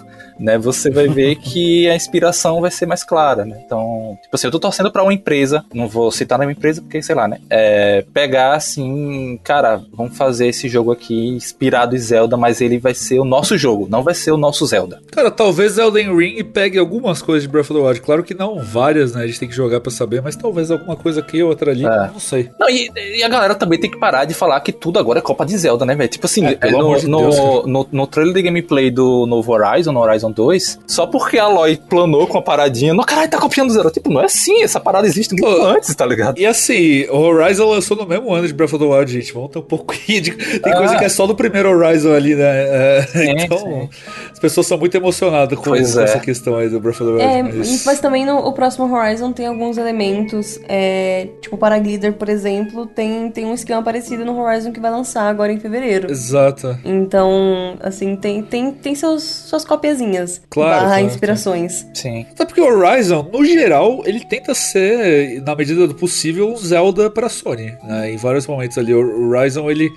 né, 0.42 0.58
você 0.58 0.90
vai 0.90 1.06
ver 1.06 1.36
que 1.36 1.88
a 1.88 1.94
inspiração 1.94 2.60
vai 2.60 2.70
ser 2.70 2.84
mais 2.84 3.04
clara, 3.04 3.44
né? 3.44 3.62
Então, 3.64 4.18
tipo 4.20 4.34
assim, 4.34 4.48
eu 4.48 4.50
tô 4.50 4.58
torcendo 4.58 4.90
para 4.90 5.02
uma 5.02 5.14
empresa, 5.14 5.64
não 5.72 5.86
vou 5.86 6.10
citar 6.10 6.36
nenhuma 6.36 6.52
empresa 6.52 6.82
porque, 6.82 7.00
sei 7.00 7.14
lá, 7.14 7.28
né? 7.28 7.38
É, 7.48 8.04
pegar 8.12 8.54
assim, 8.54 9.38
cara, 9.44 9.80
vamos 9.92 10.16
fazer 10.16 10.48
esse 10.48 10.68
jogo 10.68 10.90
aqui 10.90 11.28
inspirado 11.28 11.94
em 11.94 11.98
Zelda, 11.98 12.36
mas 12.36 12.60
ele 12.60 12.78
vai 12.78 12.92
ser 12.92 13.20
o 13.20 13.24
nosso 13.24 13.56
jogo, 13.56 13.86
não 13.88 14.02
vai 14.02 14.14
ser 14.14 14.32
o 14.32 14.36
nosso 14.36 14.66
Zelda. 14.66 15.00
Cara, 15.12 15.30
talvez 15.30 15.78
Elden 15.78 16.16
Ring 16.16 16.42
pegue 16.42 16.76
algumas 16.76 17.22
coisas 17.22 17.44
de 17.44 17.48
Breath 17.48 17.70
of 17.70 17.80
the 17.80 17.86
Wild. 17.86 18.00
Claro 18.00 18.24
que 18.24 18.34
não 18.34 18.58
várias, 18.58 19.14
né? 19.14 19.22
A 19.22 19.26
gente 19.28 19.38
tem 19.38 19.48
que 19.48 19.54
jogar 19.54 19.80
para 19.80 19.92
saber, 19.92 20.22
mas 20.22 20.34
talvez 20.34 20.72
alguma 20.72 20.96
coisa 20.96 21.20
aqui 21.20 21.40
ou 21.40 21.50
outra 21.50 21.70
ali, 21.70 21.86
é. 21.86 22.10
não 22.12 22.18
sei. 22.18 22.50
Não, 22.58 22.68
e, 22.68 22.90
e, 22.96 23.22
a 23.22 23.28
galera 23.28 23.54
também 23.54 23.78
tem 23.78 23.90
que 23.90 23.98
parar 23.98 24.24
de 24.24 24.34
falar 24.34 24.58
que 24.60 24.72
tudo 24.72 24.98
agora 24.98 25.20
é 25.20 25.22
Copa 25.22 25.46
de 25.46 25.56
Zelda, 25.56 25.84
né, 25.84 25.94
velho? 25.94 26.10
Tipo 26.10 26.26
assim, 26.26 26.44
é, 26.46 26.70
no, 26.72 26.96
de 26.96 27.06
no, 27.06 27.28
no, 27.28 27.66
no, 27.66 27.88
no 27.92 28.06
trailer 28.08 28.34
de 28.34 28.42
gameplay 28.42 28.90
do 28.90 29.24
novo 29.26 29.52
Horizon, 29.52 29.92
no 29.92 30.00
Horizon 30.00 30.31
2, 30.32 30.80
só 30.86 31.06
porque 31.06 31.38
a 31.38 31.44
Aloy 31.44 31.76
planou 31.76 32.26
com 32.26 32.38
a 32.38 32.42
paradinha, 32.42 32.94
não, 32.94 33.04
caralho, 33.04 33.30
tá 33.30 33.38
copiando 33.38 33.70
zero. 33.70 33.90
Tipo, 33.90 34.10
não 34.12 34.20
é 34.20 34.24
assim, 34.24 34.62
essa 34.62 34.80
parada 34.80 35.06
existe 35.06 35.34
muito 35.34 35.44
Pô, 35.44 35.66
antes, 35.66 35.94
tá 35.94 36.06
ligado? 36.06 36.38
E 36.38 36.46
assim, 36.46 37.04
o 37.10 37.18
Horizon 37.18 37.68
lançou 37.68 37.96
no 37.96 38.06
mesmo 38.06 38.32
ano 38.32 38.46
de 38.46 38.52
Breath 38.52 38.72
of 38.72 38.84
the 38.84 38.90
Wild, 38.90 39.12
gente. 39.12 39.32
Vamos 39.32 39.50
ter 39.50 39.58
um 39.58 39.62
pouco 39.62 39.94
de. 39.94 40.32
Tem 40.32 40.72
ah. 40.72 40.76
coisa 40.76 40.96
que 40.96 41.04
é 41.04 41.08
só 41.08 41.26
do 41.26 41.34
primeiro 41.34 41.70
Horizon 41.70 42.12
ali, 42.12 42.34
né? 42.34 42.42
É, 42.44 43.02
sim, 43.02 43.30
então, 43.38 43.58
sim. 43.58 43.88
as 44.32 44.38
pessoas 44.38 44.66
são 44.66 44.78
muito 44.78 44.96
emocionadas 44.96 45.58
com, 45.58 45.70
com 45.70 45.76
é. 45.76 45.80
essa 45.80 46.18
questão 46.18 46.56
aí 46.56 46.68
do 46.68 46.80
Breath 46.80 47.00
of 47.00 47.04
the 47.04 47.10
Wild. 47.10 47.22
É, 47.22 47.42
mas... 47.42 47.84
mas 47.84 48.00
também 48.00 48.24
no 48.26 48.38
o 48.38 48.52
próximo 48.52 48.92
Horizon 48.92 49.32
tem 49.32 49.46
alguns 49.46 49.78
elementos, 49.78 50.60
é, 50.68 51.28
tipo, 51.40 51.56
para 51.56 51.78
Glider, 51.78 52.12
por 52.14 52.28
exemplo, 52.28 52.86
tem, 52.86 53.30
tem 53.30 53.44
um 53.44 53.54
esquema 53.54 53.82
parecido 53.82 54.24
no 54.24 54.38
Horizon 54.38 54.72
que 54.72 54.80
vai 54.80 54.90
lançar 54.90 55.28
agora 55.28 55.52
em 55.52 55.58
fevereiro. 55.58 56.10
Exato. 56.10 56.78
Então, 56.84 57.76
assim, 57.80 58.16
tem, 58.16 58.42
tem, 58.42 58.72
tem 58.72 58.94
seus, 58.94 59.22
suas 59.22 59.64
copiazinhas. 59.64 60.11
Claro 60.18 60.40
claro, 60.50 60.84
barra 60.84 60.88
claro, 60.88 61.06
inspirações. 61.06 61.86
Sim. 61.94 62.26
Até 62.30 62.44
porque 62.44 62.60
o 62.60 62.64
Horizon, 62.64 63.28
no 63.32 63.44
geral, 63.44 64.02
ele 64.04 64.20
tenta 64.20 64.54
ser, 64.54 65.42
na 65.42 65.54
medida 65.54 65.86
do 65.86 65.94
possível, 65.94 66.50
um 66.50 66.56
Zelda 66.56 67.10
pra 67.10 67.28
Sony. 67.28 67.74
Né? 67.82 68.12
Em 68.12 68.16
vários 68.16 68.46
momentos 68.46 68.78
ali, 68.78 68.94
o 68.94 69.28
Horizon, 69.28 69.70
ele 69.70 69.90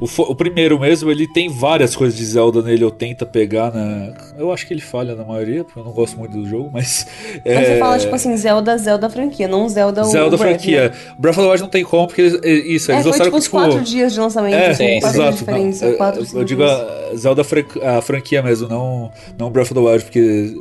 o, 0.00 0.22
o, 0.22 0.34
primeiro 0.34 0.78
mesmo, 0.78 1.10
ele 1.10 1.26
tem 1.26 1.48
várias 1.48 1.94
coisas 1.94 2.16
de 2.16 2.24
Zelda 2.24 2.62
nele, 2.62 2.82
eu 2.82 2.90
tento 2.90 3.26
pegar, 3.26 3.70
né? 3.70 4.14
Eu 4.38 4.50
acho 4.50 4.66
que 4.66 4.72
ele 4.72 4.80
falha 4.80 5.14
na 5.14 5.24
maioria, 5.24 5.62
porque 5.62 5.78
eu 5.78 5.84
não 5.84 5.92
gosto 5.92 6.18
muito 6.18 6.32
do 6.32 6.48
jogo, 6.48 6.70
mas. 6.72 7.06
Mas 7.44 7.54
é... 7.54 7.64
você 7.64 7.78
fala, 7.78 7.98
tipo 7.98 8.14
assim, 8.14 8.36
Zelda, 8.36 8.76
Zelda 8.78 9.10
franquia, 9.10 9.46
não 9.46 9.68
Zelda 9.68 10.02
Zelda 10.04 10.36
Breath, 10.36 10.60
franquia. 10.60 10.88
Né? 10.88 10.94
Breath 11.18 11.36
of 11.36 11.44
the 11.44 11.50
Wild 11.50 11.62
não 11.62 11.68
tem 11.68 11.84
como, 11.84 12.06
porque 12.06 12.22
eles, 12.22 12.34
isso, 12.34 12.90
eles 12.90 13.04
é, 13.04 13.08
lançaram 13.08 13.30
foi, 13.30 13.40
tipo, 13.40 13.40
tipo, 13.40 13.56
quatro 13.56 13.80
dias 13.82 14.12
de 14.14 14.20
lançamento, 14.20 14.54
é, 14.54 14.70
assim, 14.70 15.00
quatro 15.00 15.20
exato, 15.20 15.44
dias 15.44 15.80
não, 15.80 15.92
quatro, 15.94 16.22
eu, 16.32 16.38
eu 16.38 16.44
digo 16.44 16.62
a 16.62 17.12
Zelda 17.16 17.42
a 17.82 18.00
franquia 18.00 18.42
mesmo, 18.42 18.68
não, 18.68 19.10
não 19.38 19.50
Breath 19.50 19.72
of 19.72 19.74
the 19.74 19.80
Wild, 19.80 20.04
porque 20.04 20.54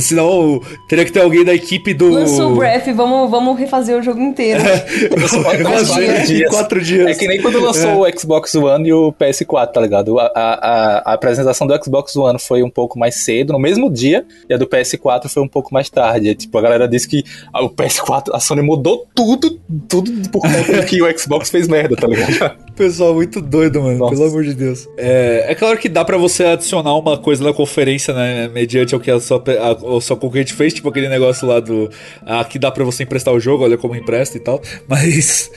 senão 0.00 0.60
teria 0.88 1.04
que 1.04 1.12
ter 1.12 1.20
alguém 1.20 1.44
da 1.44 1.54
equipe 1.54 1.92
do. 1.92 2.10
Lançou 2.10 2.52
o 2.52 2.56
Breath, 2.56 2.86
vamos, 2.94 3.30
vamos 3.30 3.58
refazer 3.58 3.98
o 3.98 4.02
jogo 4.02 4.20
inteiro. 4.20 4.62
É, 5.16 5.62
quatro, 5.62 6.50
quatro 6.50 6.84
dias. 6.84 7.06
É 7.08 7.14
que 7.14 7.26
nem 7.26 7.40
quando 7.40 7.60
lançou 7.60 8.06
é. 8.06 8.10
o 8.10 8.18
Xbox 8.18 8.54
One 8.54 8.85
e 8.88 8.92
o 8.92 9.12
PS4 9.12 9.72
tá 9.72 9.80
ligado? 9.80 10.18
A, 10.18 10.26
a, 10.26 11.10
a, 11.10 11.12
apresentação 11.14 11.66
do 11.66 11.84
Xbox 11.84 12.16
One 12.16 12.38
foi 12.38 12.62
um 12.62 12.70
pouco 12.70 12.98
mais 12.98 13.16
cedo, 13.16 13.52
no 13.52 13.58
mesmo 13.58 13.90
dia, 13.90 14.24
e 14.48 14.54
a 14.54 14.56
do 14.56 14.66
PS4 14.66 15.28
foi 15.28 15.42
um 15.42 15.48
pouco 15.48 15.72
mais 15.72 15.90
tarde. 15.90 16.34
Tipo, 16.34 16.58
a 16.58 16.62
galera 16.62 16.88
disse 16.88 17.08
que 17.08 17.24
o 17.54 17.68
PS4, 17.68 18.30
a 18.32 18.40
Sony 18.40 18.62
mudou 18.62 19.06
tudo, 19.14 19.60
tudo 19.88 20.28
por 20.30 20.42
conta 20.42 20.84
que 20.84 21.02
o 21.02 21.18
Xbox 21.18 21.50
fez 21.50 21.68
merda, 21.68 21.96
tá 21.96 22.06
ligado? 22.06 22.56
Pessoal 22.76 23.14
muito 23.14 23.40
doido, 23.40 23.80
mano, 23.80 23.98
Nossa. 23.98 24.14
pelo 24.14 24.28
amor 24.28 24.44
de 24.44 24.52
Deus. 24.52 24.86
É, 24.98 25.46
é 25.48 25.54
claro 25.54 25.78
que 25.78 25.88
dá 25.88 26.04
para 26.04 26.18
você 26.18 26.44
adicionar 26.44 26.94
uma 26.94 27.16
coisa 27.16 27.42
na 27.42 27.50
conferência, 27.50 28.12
né, 28.12 28.48
mediante 28.48 28.94
o 28.94 29.00
que 29.00 29.10
a 29.10 29.18
sua, 29.18 29.42
a, 29.48 29.96
a 29.96 30.00
sua 30.02 30.14
concorrente 30.14 30.52
fez, 30.52 30.74
tipo 30.74 30.86
aquele 30.90 31.08
negócio 31.08 31.48
lá 31.48 31.58
do. 31.58 31.88
Aqui 32.26 32.58
dá 32.58 32.70
para 32.70 32.84
você 32.84 33.04
emprestar 33.04 33.32
o 33.32 33.40
jogo, 33.40 33.64
olha 33.64 33.78
como 33.78 33.96
empresta 33.96 34.36
e 34.36 34.40
tal. 34.40 34.60
Mas, 34.86 35.50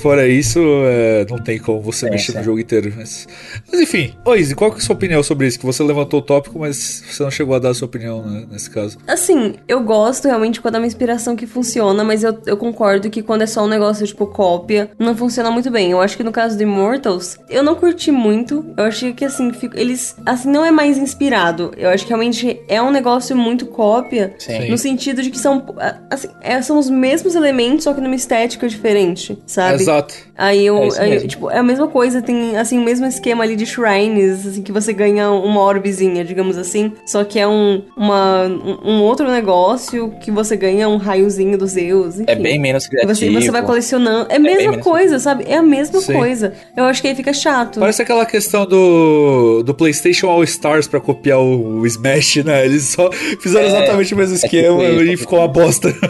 fora 0.00 0.26
isso, 0.26 0.60
é, 0.86 1.26
não 1.28 1.36
tem 1.36 1.58
como 1.58 1.82
você 1.82 2.06
é, 2.06 2.10
mexer 2.10 2.38
no 2.38 2.42
jogo 2.42 2.58
inteiro. 2.58 2.90
Mas, 2.96 3.28
mas 3.70 3.80
enfim, 3.80 4.14
Oise, 4.24 4.54
qual 4.54 4.70
que 4.70 4.78
é 4.78 4.80
a 4.80 4.82
sua 4.82 4.94
opinião 4.94 5.22
sobre 5.22 5.46
isso? 5.46 5.58
Que 5.58 5.66
você 5.66 5.82
levantou 5.82 6.20
o 6.20 6.22
tópico, 6.22 6.58
mas 6.58 7.04
você 7.06 7.22
não 7.22 7.30
chegou 7.30 7.54
a 7.54 7.58
dar 7.58 7.70
a 7.70 7.74
sua 7.74 7.86
opinião 7.86 8.22
né, 8.22 8.46
nesse 8.50 8.70
caso. 8.70 8.96
Assim, 9.06 9.56
eu 9.68 9.82
gosto 9.82 10.26
realmente 10.26 10.58
quando 10.60 10.76
é 10.76 10.78
uma 10.78 10.86
inspiração 10.86 11.36
que 11.36 11.46
funciona, 11.46 12.02
mas 12.02 12.24
eu, 12.24 12.38
eu 12.46 12.56
concordo 12.56 13.10
que 13.10 13.22
quando 13.22 13.42
é 13.42 13.46
só 13.46 13.62
um 13.62 13.68
negócio 13.68 14.06
tipo 14.06 14.26
cópia, 14.26 14.90
não 14.98 15.14
funciona 15.14 15.50
muito 15.50 15.70
bem. 15.70 15.90
Eu 15.90 16.00
acho 16.00 16.16
que 16.16 16.22
no 16.22 16.32
caso 16.32 16.56
do 16.56 16.61
Immortals, 16.62 17.36
eu 17.48 17.62
não 17.62 17.74
curti 17.74 18.10
muito. 18.10 18.64
Eu 18.76 18.84
achei 18.84 19.12
que 19.12 19.24
assim, 19.24 19.52
fico, 19.52 19.76
eles. 19.78 20.16
Assim, 20.24 20.50
não 20.50 20.64
é 20.64 20.70
mais 20.70 20.98
inspirado. 20.98 21.72
Eu 21.76 21.90
acho 21.90 22.04
que 22.04 22.10
realmente 22.10 22.60
é 22.68 22.80
um 22.80 22.90
negócio 22.90 23.36
muito 23.36 23.66
cópia. 23.66 24.34
Sim. 24.38 24.68
No 24.68 24.78
sentido 24.78 25.22
de 25.22 25.30
que 25.30 25.38
são. 25.38 25.64
Assim, 26.10 26.28
é, 26.40 26.60
são 26.62 26.78
os 26.78 26.88
mesmos 26.88 27.34
elementos, 27.34 27.84
só 27.84 27.92
que 27.92 28.00
numa 28.00 28.14
estética 28.14 28.68
diferente, 28.68 29.38
sabe? 29.46 29.82
Exato. 29.82 30.14
Aí 30.36 30.64
eu. 30.66 30.78
É, 30.94 31.00
aí, 31.00 31.26
tipo, 31.26 31.50
é 31.50 31.58
a 31.58 31.62
mesma 31.62 31.88
coisa, 31.88 32.22
tem 32.22 32.56
assim, 32.56 32.78
o 32.78 32.82
mesmo 32.82 33.06
esquema 33.06 33.44
ali 33.44 33.56
de 33.56 33.66
shrines, 33.66 34.46
assim, 34.46 34.62
que 34.62 34.72
você 34.72 34.92
ganha 34.92 35.30
uma 35.30 35.60
orbezinha, 35.60 36.24
digamos 36.24 36.56
assim. 36.56 36.92
Só 37.06 37.24
que 37.24 37.38
é 37.38 37.46
um, 37.46 37.82
uma, 37.96 38.46
um 38.84 39.02
outro 39.02 39.30
negócio 39.30 40.10
que 40.20 40.30
você 40.30 40.56
ganha 40.56 40.88
um 40.88 40.96
raiozinho 40.96 41.58
dos 41.58 41.72
Zeus. 41.72 42.16
Enfim. 42.16 42.24
É 42.26 42.36
bem 42.36 42.58
menos 42.58 42.86
criativo. 42.86 43.14
Você, 43.14 43.30
você 43.30 43.50
vai 43.50 43.62
colecionando. 43.62 44.26
É 44.30 44.34
a 44.34 44.36
é 44.36 44.38
mesma 44.38 44.78
coisa, 44.78 45.18
sabe? 45.18 45.44
É 45.46 45.56
a 45.56 45.62
mesma 45.62 46.00
Sim. 46.00 46.12
coisa. 46.12 46.51
Eu 46.76 46.84
acho 46.84 47.00
que 47.02 47.08
aí 47.08 47.14
fica 47.14 47.32
chato. 47.32 47.80
Parece 47.80 48.02
aquela 48.02 48.26
questão 48.26 48.66
do, 48.66 49.62
do 49.62 49.74
PlayStation 49.74 50.28
All 50.28 50.42
Stars 50.44 50.86
pra 50.86 51.00
copiar 51.00 51.38
o, 51.38 51.80
o 51.80 51.86
Smash, 51.86 52.36
né? 52.44 52.64
Eles 52.64 52.84
só 52.84 53.10
fizeram 53.40 53.66
é, 53.66 53.68
exatamente 53.68 54.14
o 54.14 54.16
mesmo 54.16 54.36
esquema 54.36 54.82
é 54.82 54.90
tipo 54.90 55.02
isso, 55.02 55.12
e 55.12 55.16
ficou 55.16 55.38
uma 55.38 55.48
bosta. 55.48 55.92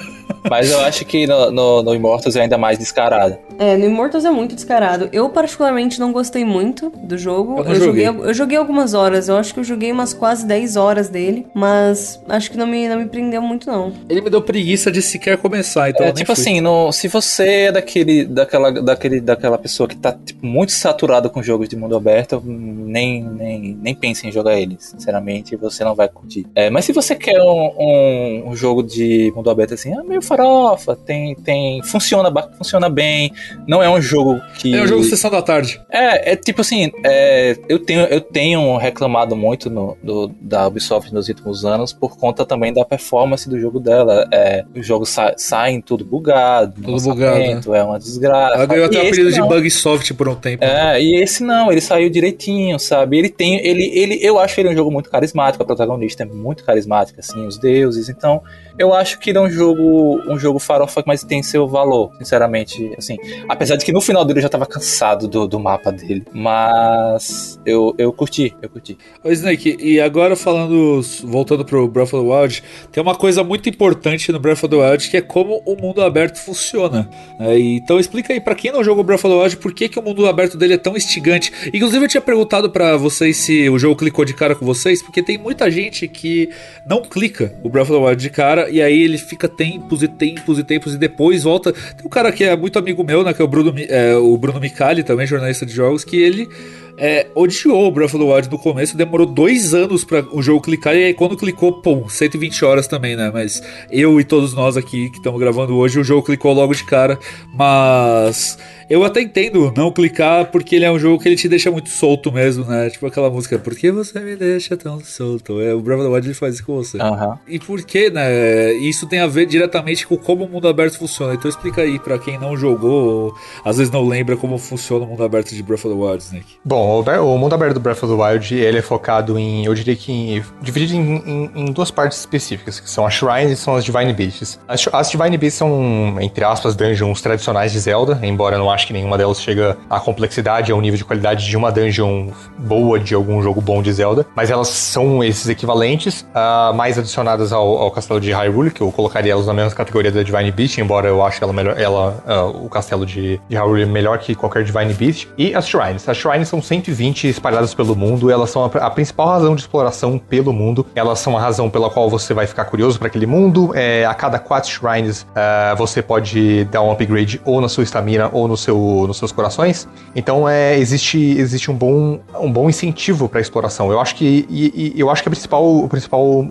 Mas 0.49 0.71
eu 0.71 0.81
acho 0.81 1.05
que 1.05 1.27
no, 1.27 1.51
no, 1.51 1.83
no 1.83 1.95
Immortals 1.95 2.37
é 2.37 2.43
ainda 2.43 2.59
mais 2.59 2.79
descarado. 2.79 3.39
É, 3.59 3.77
no 3.77 3.87
Immortals 3.87 4.25
é 4.25 4.31
muito 4.31 4.55
descarado. 4.55 5.09
Eu, 5.13 5.29
particularmente, 5.29 6.01
não 6.01 6.13
gostei 6.13 6.45
muito 6.45 6.91
do 7.03 7.17
jogo. 7.17 7.59
Eu 7.59 7.65
Eu 7.65 7.75
joguei, 7.75 8.05
joguei. 8.05 8.31
eu 8.31 8.35
joguei 8.35 8.59
algumas 8.59 8.95
horas. 8.95 9.29
Eu 9.29 9.37
acho 9.37 9.55
que 9.55 9.61
eu 9.61 9.65
joguei 9.65 9.93
umas 9.93 10.13
quase 10.13 10.47
10 10.47 10.77
horas 10.77 11.09
dele. 11.09 11.47
Mas 11.55 12.21
acho 12.29 12.51
que 12.51 12.57
não 12.57 12.67
me, 12.67 12.89
não 12.89 12.99
me 12.99 13.07
prendeu 13.07 13.41
muito, 13.43 13.67
não. 13.71 13.93
Ele 14.09 14.21
me 14.21 14.31
deu 14.31 14.43
preguiça 14.43 14.91
de 14.91 15.01
sequer 15.01 15.37
começar, 15.39 15.91
então 15.91 16.07
é 16.07 16.13
tipo 16.13 16.35
fui. 16.35 16.43
assim, 16.43 16.61
no, 16.61 16.93
se 16.93 17.09
você 17.09 17.45
é 17.45 17.73
daquele, 17.73 18.25
daquela, 18.25 18.71
daquele, 18.73 19.21
daquela 19.21 19.59
pessoa 19.59 19.89
que 19.89 19.97
tá 19.97 20.13
tipo, 20.13 20.45
muito 20.45 20.73
saturada 20.73 21.29
com 21.29 21.43
jogos 21.43 21.69
de 21.69 21.77
mundo 21.77 21.97
aberto, 21.97 22.43
nem, 22.45 23.23
nem, 23.23 23.79
nem 23.81 23.95
pense 23.95 24.27
em 24.27 24.33
jogar 24.33 24.59
eles. 24.59 24.87
Sinceramente, 24.87 25.57
você 25.57 25.85
não 25.85 25.95
vai 25.95 26.09
curtir. 26.09 26.47
É, 26.55 26.71
mas 26.71 26.85
se 26.85 26.93
você 26.93 27.15
quer 27.15 27.41
um, 27.41 27.73
um, 27.79 28.49
um 28.51 28.57
jogo 28.57 28.83
de 28.83 29.33
mundo 29.35 29.51
aberto 29.51 29.75
assim, 29.75 29.93
é 29.97 30.03
meio 30.03 30.23
farofa, 30.37 30.97
tem, 30.97 31.35
tem, 31.35 31.83
funciona, 31.83 32.33
funciona 32.57 32.89
bem. 32.89 33.33
Não 33.67 33.83
é 33.83 33.89
um 33.89 34.01
jogo 34.01 34.41
que. 34.59 34.75
É 34.75 34.83
um 34.83 34.87
jogo 34.87 35.05
sessão 35.05 35.31
da 35.31 35.43
tarde. 35.43 35.81
É, 35.91 36.33
é 36.33 36.37
tipo 36.37 36.61
assim, 36.63 36.91
é, 37.05 37.57
eu, 37.69 37.79
tenho, 37.79 38.01
eu 38.07 38.21
tenho 38.21 38.77
reclamado 38.79 39.37
muito 39.37 39.69
no, 39.69 39.97
do- 40.03 40.29
da 40.41 40.67
Ubisoft 40.67 41.13
nos 41.13 41.29
últimos 41.29 41.65
anos 41.65 41.93
por 41.93 42.17
conta 42.17 42.45
também 42.47 42.73
da 42.73 42.85
performance 42.85 43.49
do 43.49 43.59
jogo 43.61 43.79
dela. 43.79 44.27
É, 44.33 44.65
os 44.75 44.87
jogos 44.87 45.11
sa 45.11 45.35
saem 45.37 45.81
tudo 45.81 46.05
bugado, 46.05 46.81
Tudo 46.83 47.01
bugado, 47.03 47.39
lançamento, 47.39 47.75
é 47.75 47.85
uma 47.85 47.99
desgraça. 47.99 48.55
Ela 48.55 48.67
ganhou 48.67 48.87
até 48.87 48.99
o 48.99 49.01
apelido 49.09 49.33
de 49.33 49.41
não. 49.41 49.49
Bug 49.49 49.71
Soft 49.71 50.13
por 50.15 50.29
um 50.29 50.35
tempo. 50.35 50.65
É, 50.65 51.01
e 51.03 51.17
esse 51.23 51.43
não, 51.43 51.71
ele 51.71 51.81
saiu 51.81 52.09
direitinho, 52.09 52.79
sabe? 52.79 53.19
Ele 53.19 53.29
tem, 53.29 53.57
ele, 53.67 53.91
ele, 53.95 54.19
eu 54.23 54.39
acho 54.39 54.59
ele 54.61 54.71
um 54.71 54.75
jogo 54.75 54.91
muito 54.91 55.11
carismático, 55.11 55.63
a 55.63 55.67
protagonista 55.67 56.23
é 56.23 56.27
muito 56.27 56.65
carismática, 56.65 57.21
assim, 57.21 57.47
os 57.47 57.59
deuses, 57.59 58.09
então 58.09 58.41
eu 58.79 58.95
acho 58.95 59.19
que 59.19 59.31
ele 59.31 59.39
é 59.39 59.41
um 59.41 59.51
jogo, 59.51 60.21
um 60.29 60.39
jogo 60.39 60.59
farofa, 60.59 61.03
mas 61.07 61.23
tem 61.25 61.43
seu 61.43 61.67
valor, 61.67 62.13
sinceramente, 62.19 62.93
assim, 62.97 63.17
apesar 63.49 63.77
de 63.77 63.85
que 63.85 63.93
no 63.93 64.01
final 64.01 64.25
dele 64.25 64.39
eu 64.39 64.43
já 64.43 64.49
tava 64.49 64.67
cansado 64.67 65.29
do, 65.29 65.47
do 65.47 65.59
mapa 65.59 65.91
dele, 65.93 66.25
mas 66.33 67.61
eu, 67.65 67.95
eu 67.99 68.13
curti, 68.13 68.55
eu 68.61 68.69
curti. 68.69 68.97
Ô 69.23 69.31
Snake, 69.31 69.77
e 69.81 70.01
agora 70.01 70.37
falando, 70.37 71.01
voltando 71.25 71.65
pro 71.65 71.87
Breath 71.89 72.13
of 72.13 72.25
the 72.25 72.35
Wild, 72.35 72.63
tem 72.91 73.03
uma 73.03 73.15
coisa 73.15 73.45
muito 73.45 73.69
importante 73.69 74.31
no 74.33 74.39
Breath 74.39 74.65
of 74.65 74.69
the 74.69 74.77
Wild 74.77 75.11
que 75.11 75.17
é 75.17 75.21
como 75.21 75.63
o 75.67 75.77
mundo 75.77 76.03
aberto 76.03 76.39
funciona. 76.39 77.09
E 77.41 77.77
então 77.77 77.99
explica 77.99 78.33
aí 78.33 78.41
pra 78.41 78.55
quem 78.55 78.73
não 78.73 78.83
jogou 78.85 79.05
Breath 79.05 79.25
of 79.25 79.35
the 79.35 79.43
Wild 79.43 79.57
por 79.59 79.73
que, 79.73 79.89
que 79.89 79.99
o 79.99 80.03
mundo 80.03 80.27
aberto 80.27 80.57
dele 80.57 80.75
é 80.75 80.79
tão 80.79 80.97
instigante. 80.97 81.53
Inclusive 81.73 82.05
eu 82.05 82.09
tinha 82.09 82.21
perguntado 82.21 82.71
pra 82.71 82.97
vocês 82.97 83.37
se 83.37 83.69
o 83.69 83.79
jogo 83.79 83.97
clicou 83.97 84.25
de 84.25 84.35
cara 84.35 84.55
com 84.55 84.65
vocês, 84.65 85.03
porque 85.03 85.23
tem 85.23 85.39
muita 85.39 85.71
gente 85.71 86.09
que 86.09 86.51
não 86.87 87.03
clica 87.03 87.55
o 87.63 87.69
Breath 87.69 87.91
of 87.91 88.01
the 88.01 88.07
Wild 88.07 88.23
de 88.23 88.31
cara 88.31 88.62
e 88.71 88.81
aí 88.81 89.03
ele 89.03 89.19
fica 89.19 89.49
tempos 89.49 90.03
e 90.03 90.09
tempos 90.09 90.59
e 90.59 90.65
tempos 90.65 90.95
e 90.95 90.99
depois 90.99 91.43
volta. 91.45 91.73
Tem 91.73 92.07
um 92.07 92.09
cara 92.09 92.31
que 92.33 92.45
é 92.45 92.57
muito 92.57 92.79
amigo 92.79 93.05
meu, 93.05 93.23
né, 93.23 93.33
que 93.33 93.43
é 93.43 93.45
o 93.45 93.49
Bruno, 93.49 93.75
é, 93.89 94.17
o 94.17 94.37
Bruno 94.37 94.61
Micali, 94.61 95.03
também 95.03 95.27
jornalista 95.27 95.67
de 95.67 95.73
jogos, 95.73 96.05
que 96.05 96.17
ele 96.17 96.49
é, 96.97 97.27
odiou 97.35 97.87
o 97.87 97.91
Breath 97.91 98.15
of 98.15 98.25
the 98.25 98.33
Wild 98.33 98.51
no 98.51 98.59
começo, 98.59 98.97
demorou 98.97 99.27
dois 99.27 99.75
anos 99.75 100.05
pra 100.05 100.25
o 100.31 100.43
jogo 100.43 100.61
clicar, 100.61 100.95
e 100.95 101.05
aí 101.05 101.15
quando 101.15 101.37
clicou, 101.37 101.81
pum, 101.81 102.09
120 102.09 102.65
horas 102.65 102.87
também, 102.87 103.17
né? 103.17 103.31
Mas 103.33 103.63
eu 103.91 104.21
e 104.21 104.25
todos 104.25 104.55
nós 104.55 104.77
aqui 104.77 105.11
que 105.11 105.19
estamos 105.19 105.41
gravando 105.41 105.77
hoje, 105.77 105.99
o 105.99 106.05
jogo 106.05 106.23
clicou 106.23 106.53
logo 106.53 106.75
de 106.75 106.85
cara, 106.85 107.19
mas 107.55 108.59
eu 108.89 109.05
até 109.05 109.23
entendo 109.23 109.73
não 109.77 109.91
clicar, 109.91 110.51
porque 110.51 110.77
ele 110.77 110.85
é 110.85 110.93
um 110.93 110.99
jogo 110.99 111.19
que 111.19 111.29
ele 111.29 111.37
te 111.37 111.49
deixa 111.49 111.71
muito 111.71 111.89
solto 111.89 112.31
mesmo, 112.31 112.65
né? 112.65 112.91
Tipo 112.91 113.07
aquela 113.07 113.31
música, 113.31 113.59
por 113.59 113.75
que 113.75 113.91
você 113.91 114.21
me 114.21 114.37
deixa 114.37 114.77
tão 114.77 115.01
solto? 115.01 115.61
É, 115.61 115.75
o 115.75 115.81
Breath 115.81 116.01
of 116.01 116.09
the 116.09 116.15
Wild 116.15 116.27
ele 116.29 116.35
faz 116.35 116.55
isso 116.57 116.67
com 116.67 116.75
você. 116.75 117.01
Aham. 117.01 117.39
E 117.49 117.59
por 117.59 117.83
que, 117.83 118.11
né? 118.11 118.73
Isso 118.75 119.07
tem 119.07 119.21
a 119.21 119.27
ver 119.27 119.47
diretamente 119.47 120.07
com 120.07 120.17
como 120.17 120.45
o 120.45 120.49
mundo 120.49 120.69
aberto 120.69 120.99
funciona. 120.99 121.35
Então 121.35 121.49
explica 121.49 121.83
aí 121.83 121.99
pra 121.99 122.19
quem 122.19 122.39
não 122.39 122.57
jogou, 122.57 123.05
ou 123.05 123.35
às 123.65 123.79
vezes 123.79 123.93
não 123.93 124.07
lembra 124.07 124.37
como 124.37 124.59
funciona 124.59 125.05
o 125.05 125.09
mundo 125.09 125.25
aberto 125.25 125.55
de 125.55 125.63
Breath 125.63 125.85
of 125.85 125.95
the 125.95 126.01
Wild, 126.01 126.23
Snake. 126.23 126.57
Bom, 126.65 126.82
o, 126.83 127.03
Bre- 127.03 127.19
o 127.19 127.37
mundo 127.39 127.55
aberto 127.55 127.75
do 127.75 127.81
Breath 127.81 128.03
of 128.03 128.15
the 128.15 128.23
Wild, 128.23 128.55
ele 128.55 128.79
é 128.79 128.83
focado 128.83 129.39
em, 129.39 129.65
eu 129.65 129.75
diria 129.75 129.95
que 129.97 130.13
em, 130.13 130.45
dividido 130.61 130.95
em, 130.95 131.17
em- 131.17 131.51
em 131.55 131.73
duas 131.73 131.91
partes 131.91 132.19
específicas, 132.19 132.81
que 132.81 132.89
são 132.91 133.07
as 133.07 133.15
Shrines 133.15 133.53
e 133.53 133.57
são 133.57 133.75
as 133.77 133.85
Divine 133.85 134.13
Beasts. 134.13 134.59
As, 134.69 134.87
as 134.93 135.11
Divine 135.11 135.37
Beasts 135.39 135.59
são, 135.59 136.17
entre 136.21 136.45
aspas, 136.45 136.75
dungeons 136.75 137.21
tradicionais 137.21 137.73
de 137.73 137.79
Zelda, 137.81 138.19
embora 138.23 138.57
eu 138.57 138.59
não 138.59 138.71
acho 138.71 138.87
que 138.87 138.93
nenhuma 138.93 139.17
delas 139.19 139.41
chega 139.41 139.77
à 139.89 139.99
complexidade, 140.01 140.73
ao 140.73 140.81
nível 140.81 140.97
de 140.99 141.05
qualidade 141.05 141.47
de 141.47 141.57
uma 141.57 141.71
dungeon 141.71 142.29
boa 142.59 142.99
de 142.99 143.15
algum 143.15 143.43
jogo 143.43 143.61
bom 143.61 143.83
de 143.83 143.93
Zelda, 143.93 144.27
mas 144.35 144.51
elas 144.51 144.69
são 144.69 145.23
esses 145.23 145.49
equivalentes, 145.49 146.27
ah, 146.35 146.73
mais 146.75 146.99
adicionadas 146.99 147.53
ao, 147.53 147.67
ao 147.79 147.91
castelo 147.91 148.21
de 148.21 148.33
Hyrule, 148.33 148.71
que 148.71 148.81
eu 148.81 148.91
colocaria 148.93 149.33
elas 149.33 149.47
na 149.47 149.55
mesma 149.55 149.71
categoria 149.73 150.11
da 150.11 150.23
Divine 150.23 150.51
Beast, 150.51 150.79
embora 150.79 151.09
eu 151.09 151.25
acho 151.25 151.43
ela 151.43 151.53
melhor, 151.53 151.79
ela, 151.79 152.23
ah, 152.27 152.45
o 152.45 152.69
castelo 152.69 153.05
de, 153.07 153.41
de 153.49 153.57
Hyrule 153.57 153.83
é 153.83 153.87
melhor 153.87 154.19
que 154.19 154.35
qualquer 154.35 154.65
Divine 154.65 154.93
Beast. 154.95 155.29
E 155.39 155.55
as 155.55 155.67
Shrines. 155.69 156.09
As 156.09 156.17
Shrines 156.17 156.49
são 156.49 156.61
120 156.73 157.29
espalhadas 157.29 157.75
pelo 157.75 157.95
mundo, 157.95 158.31
elas 158.31 158.49
são 158.51 158.65
a, 158.65 158.67
a 158.87 158.91
principal 158.91 159.29
razão 159.29 159.55
de 159.55 159.61
exploração 159.61 160.17
pelo 160.19 160.53
mundo, 160.53 160.87
elas 160.95 161.19
são 161.19 161.37
a 161.37 161.41
razão 161.41 161.69
pela 161.69 161.91
qual 161.91 162.09
você 162.09 162.33
vai 162.33 162.47
ficar 162.47 162.65
curioso 162.65 162.99
para 162.99 163.09
aquele 163.09 163.27
mundo. 163.27 163.73
É, 163.75 164.07
a 164.07 164.15
cada 164.15 164.39
quatro 164.39 164.71
Shrines 164.71 165.27
ah, 165.35 165.75
você 165.77 166.01
pode 166.01 166.65
dar 166.67 166.81
um 166.83 166.91
upgrade 166.91 167.41
ou 167.45 167.61
na 167.61 167.69
sua 167.69 167.85
estamina 167.85 168.31
ou 168.33 168.49
no 168.49 168.57
seu, 168.57 169.05
nos 169.07 169.19
seus 169.19 169.31
corações. 169.33 169.87
Então 170.17 170.49
é, 170.49 170.79
existe, 170.79 171.19
existe 171.39 171.71
um 171.71 171.75
bom, 171.75 172.21
um 172.41 172.51
bom 172.51 172.71
incentivo 172.71 173.29
para 173.29 173.41
exploração. 173.41 173.91
Eu 173.93 174.01
acho 174.01 174.15
que 174.15 174.47
e, 174.49 174.93
e 174.97 175.01
eu 175.01 175.11
acho 175.11 175.23
que 175.23 175.29
a 175.29 175.31
principal, 175.33 175.85
a 175.85 175.89
principal- 175.89 176.47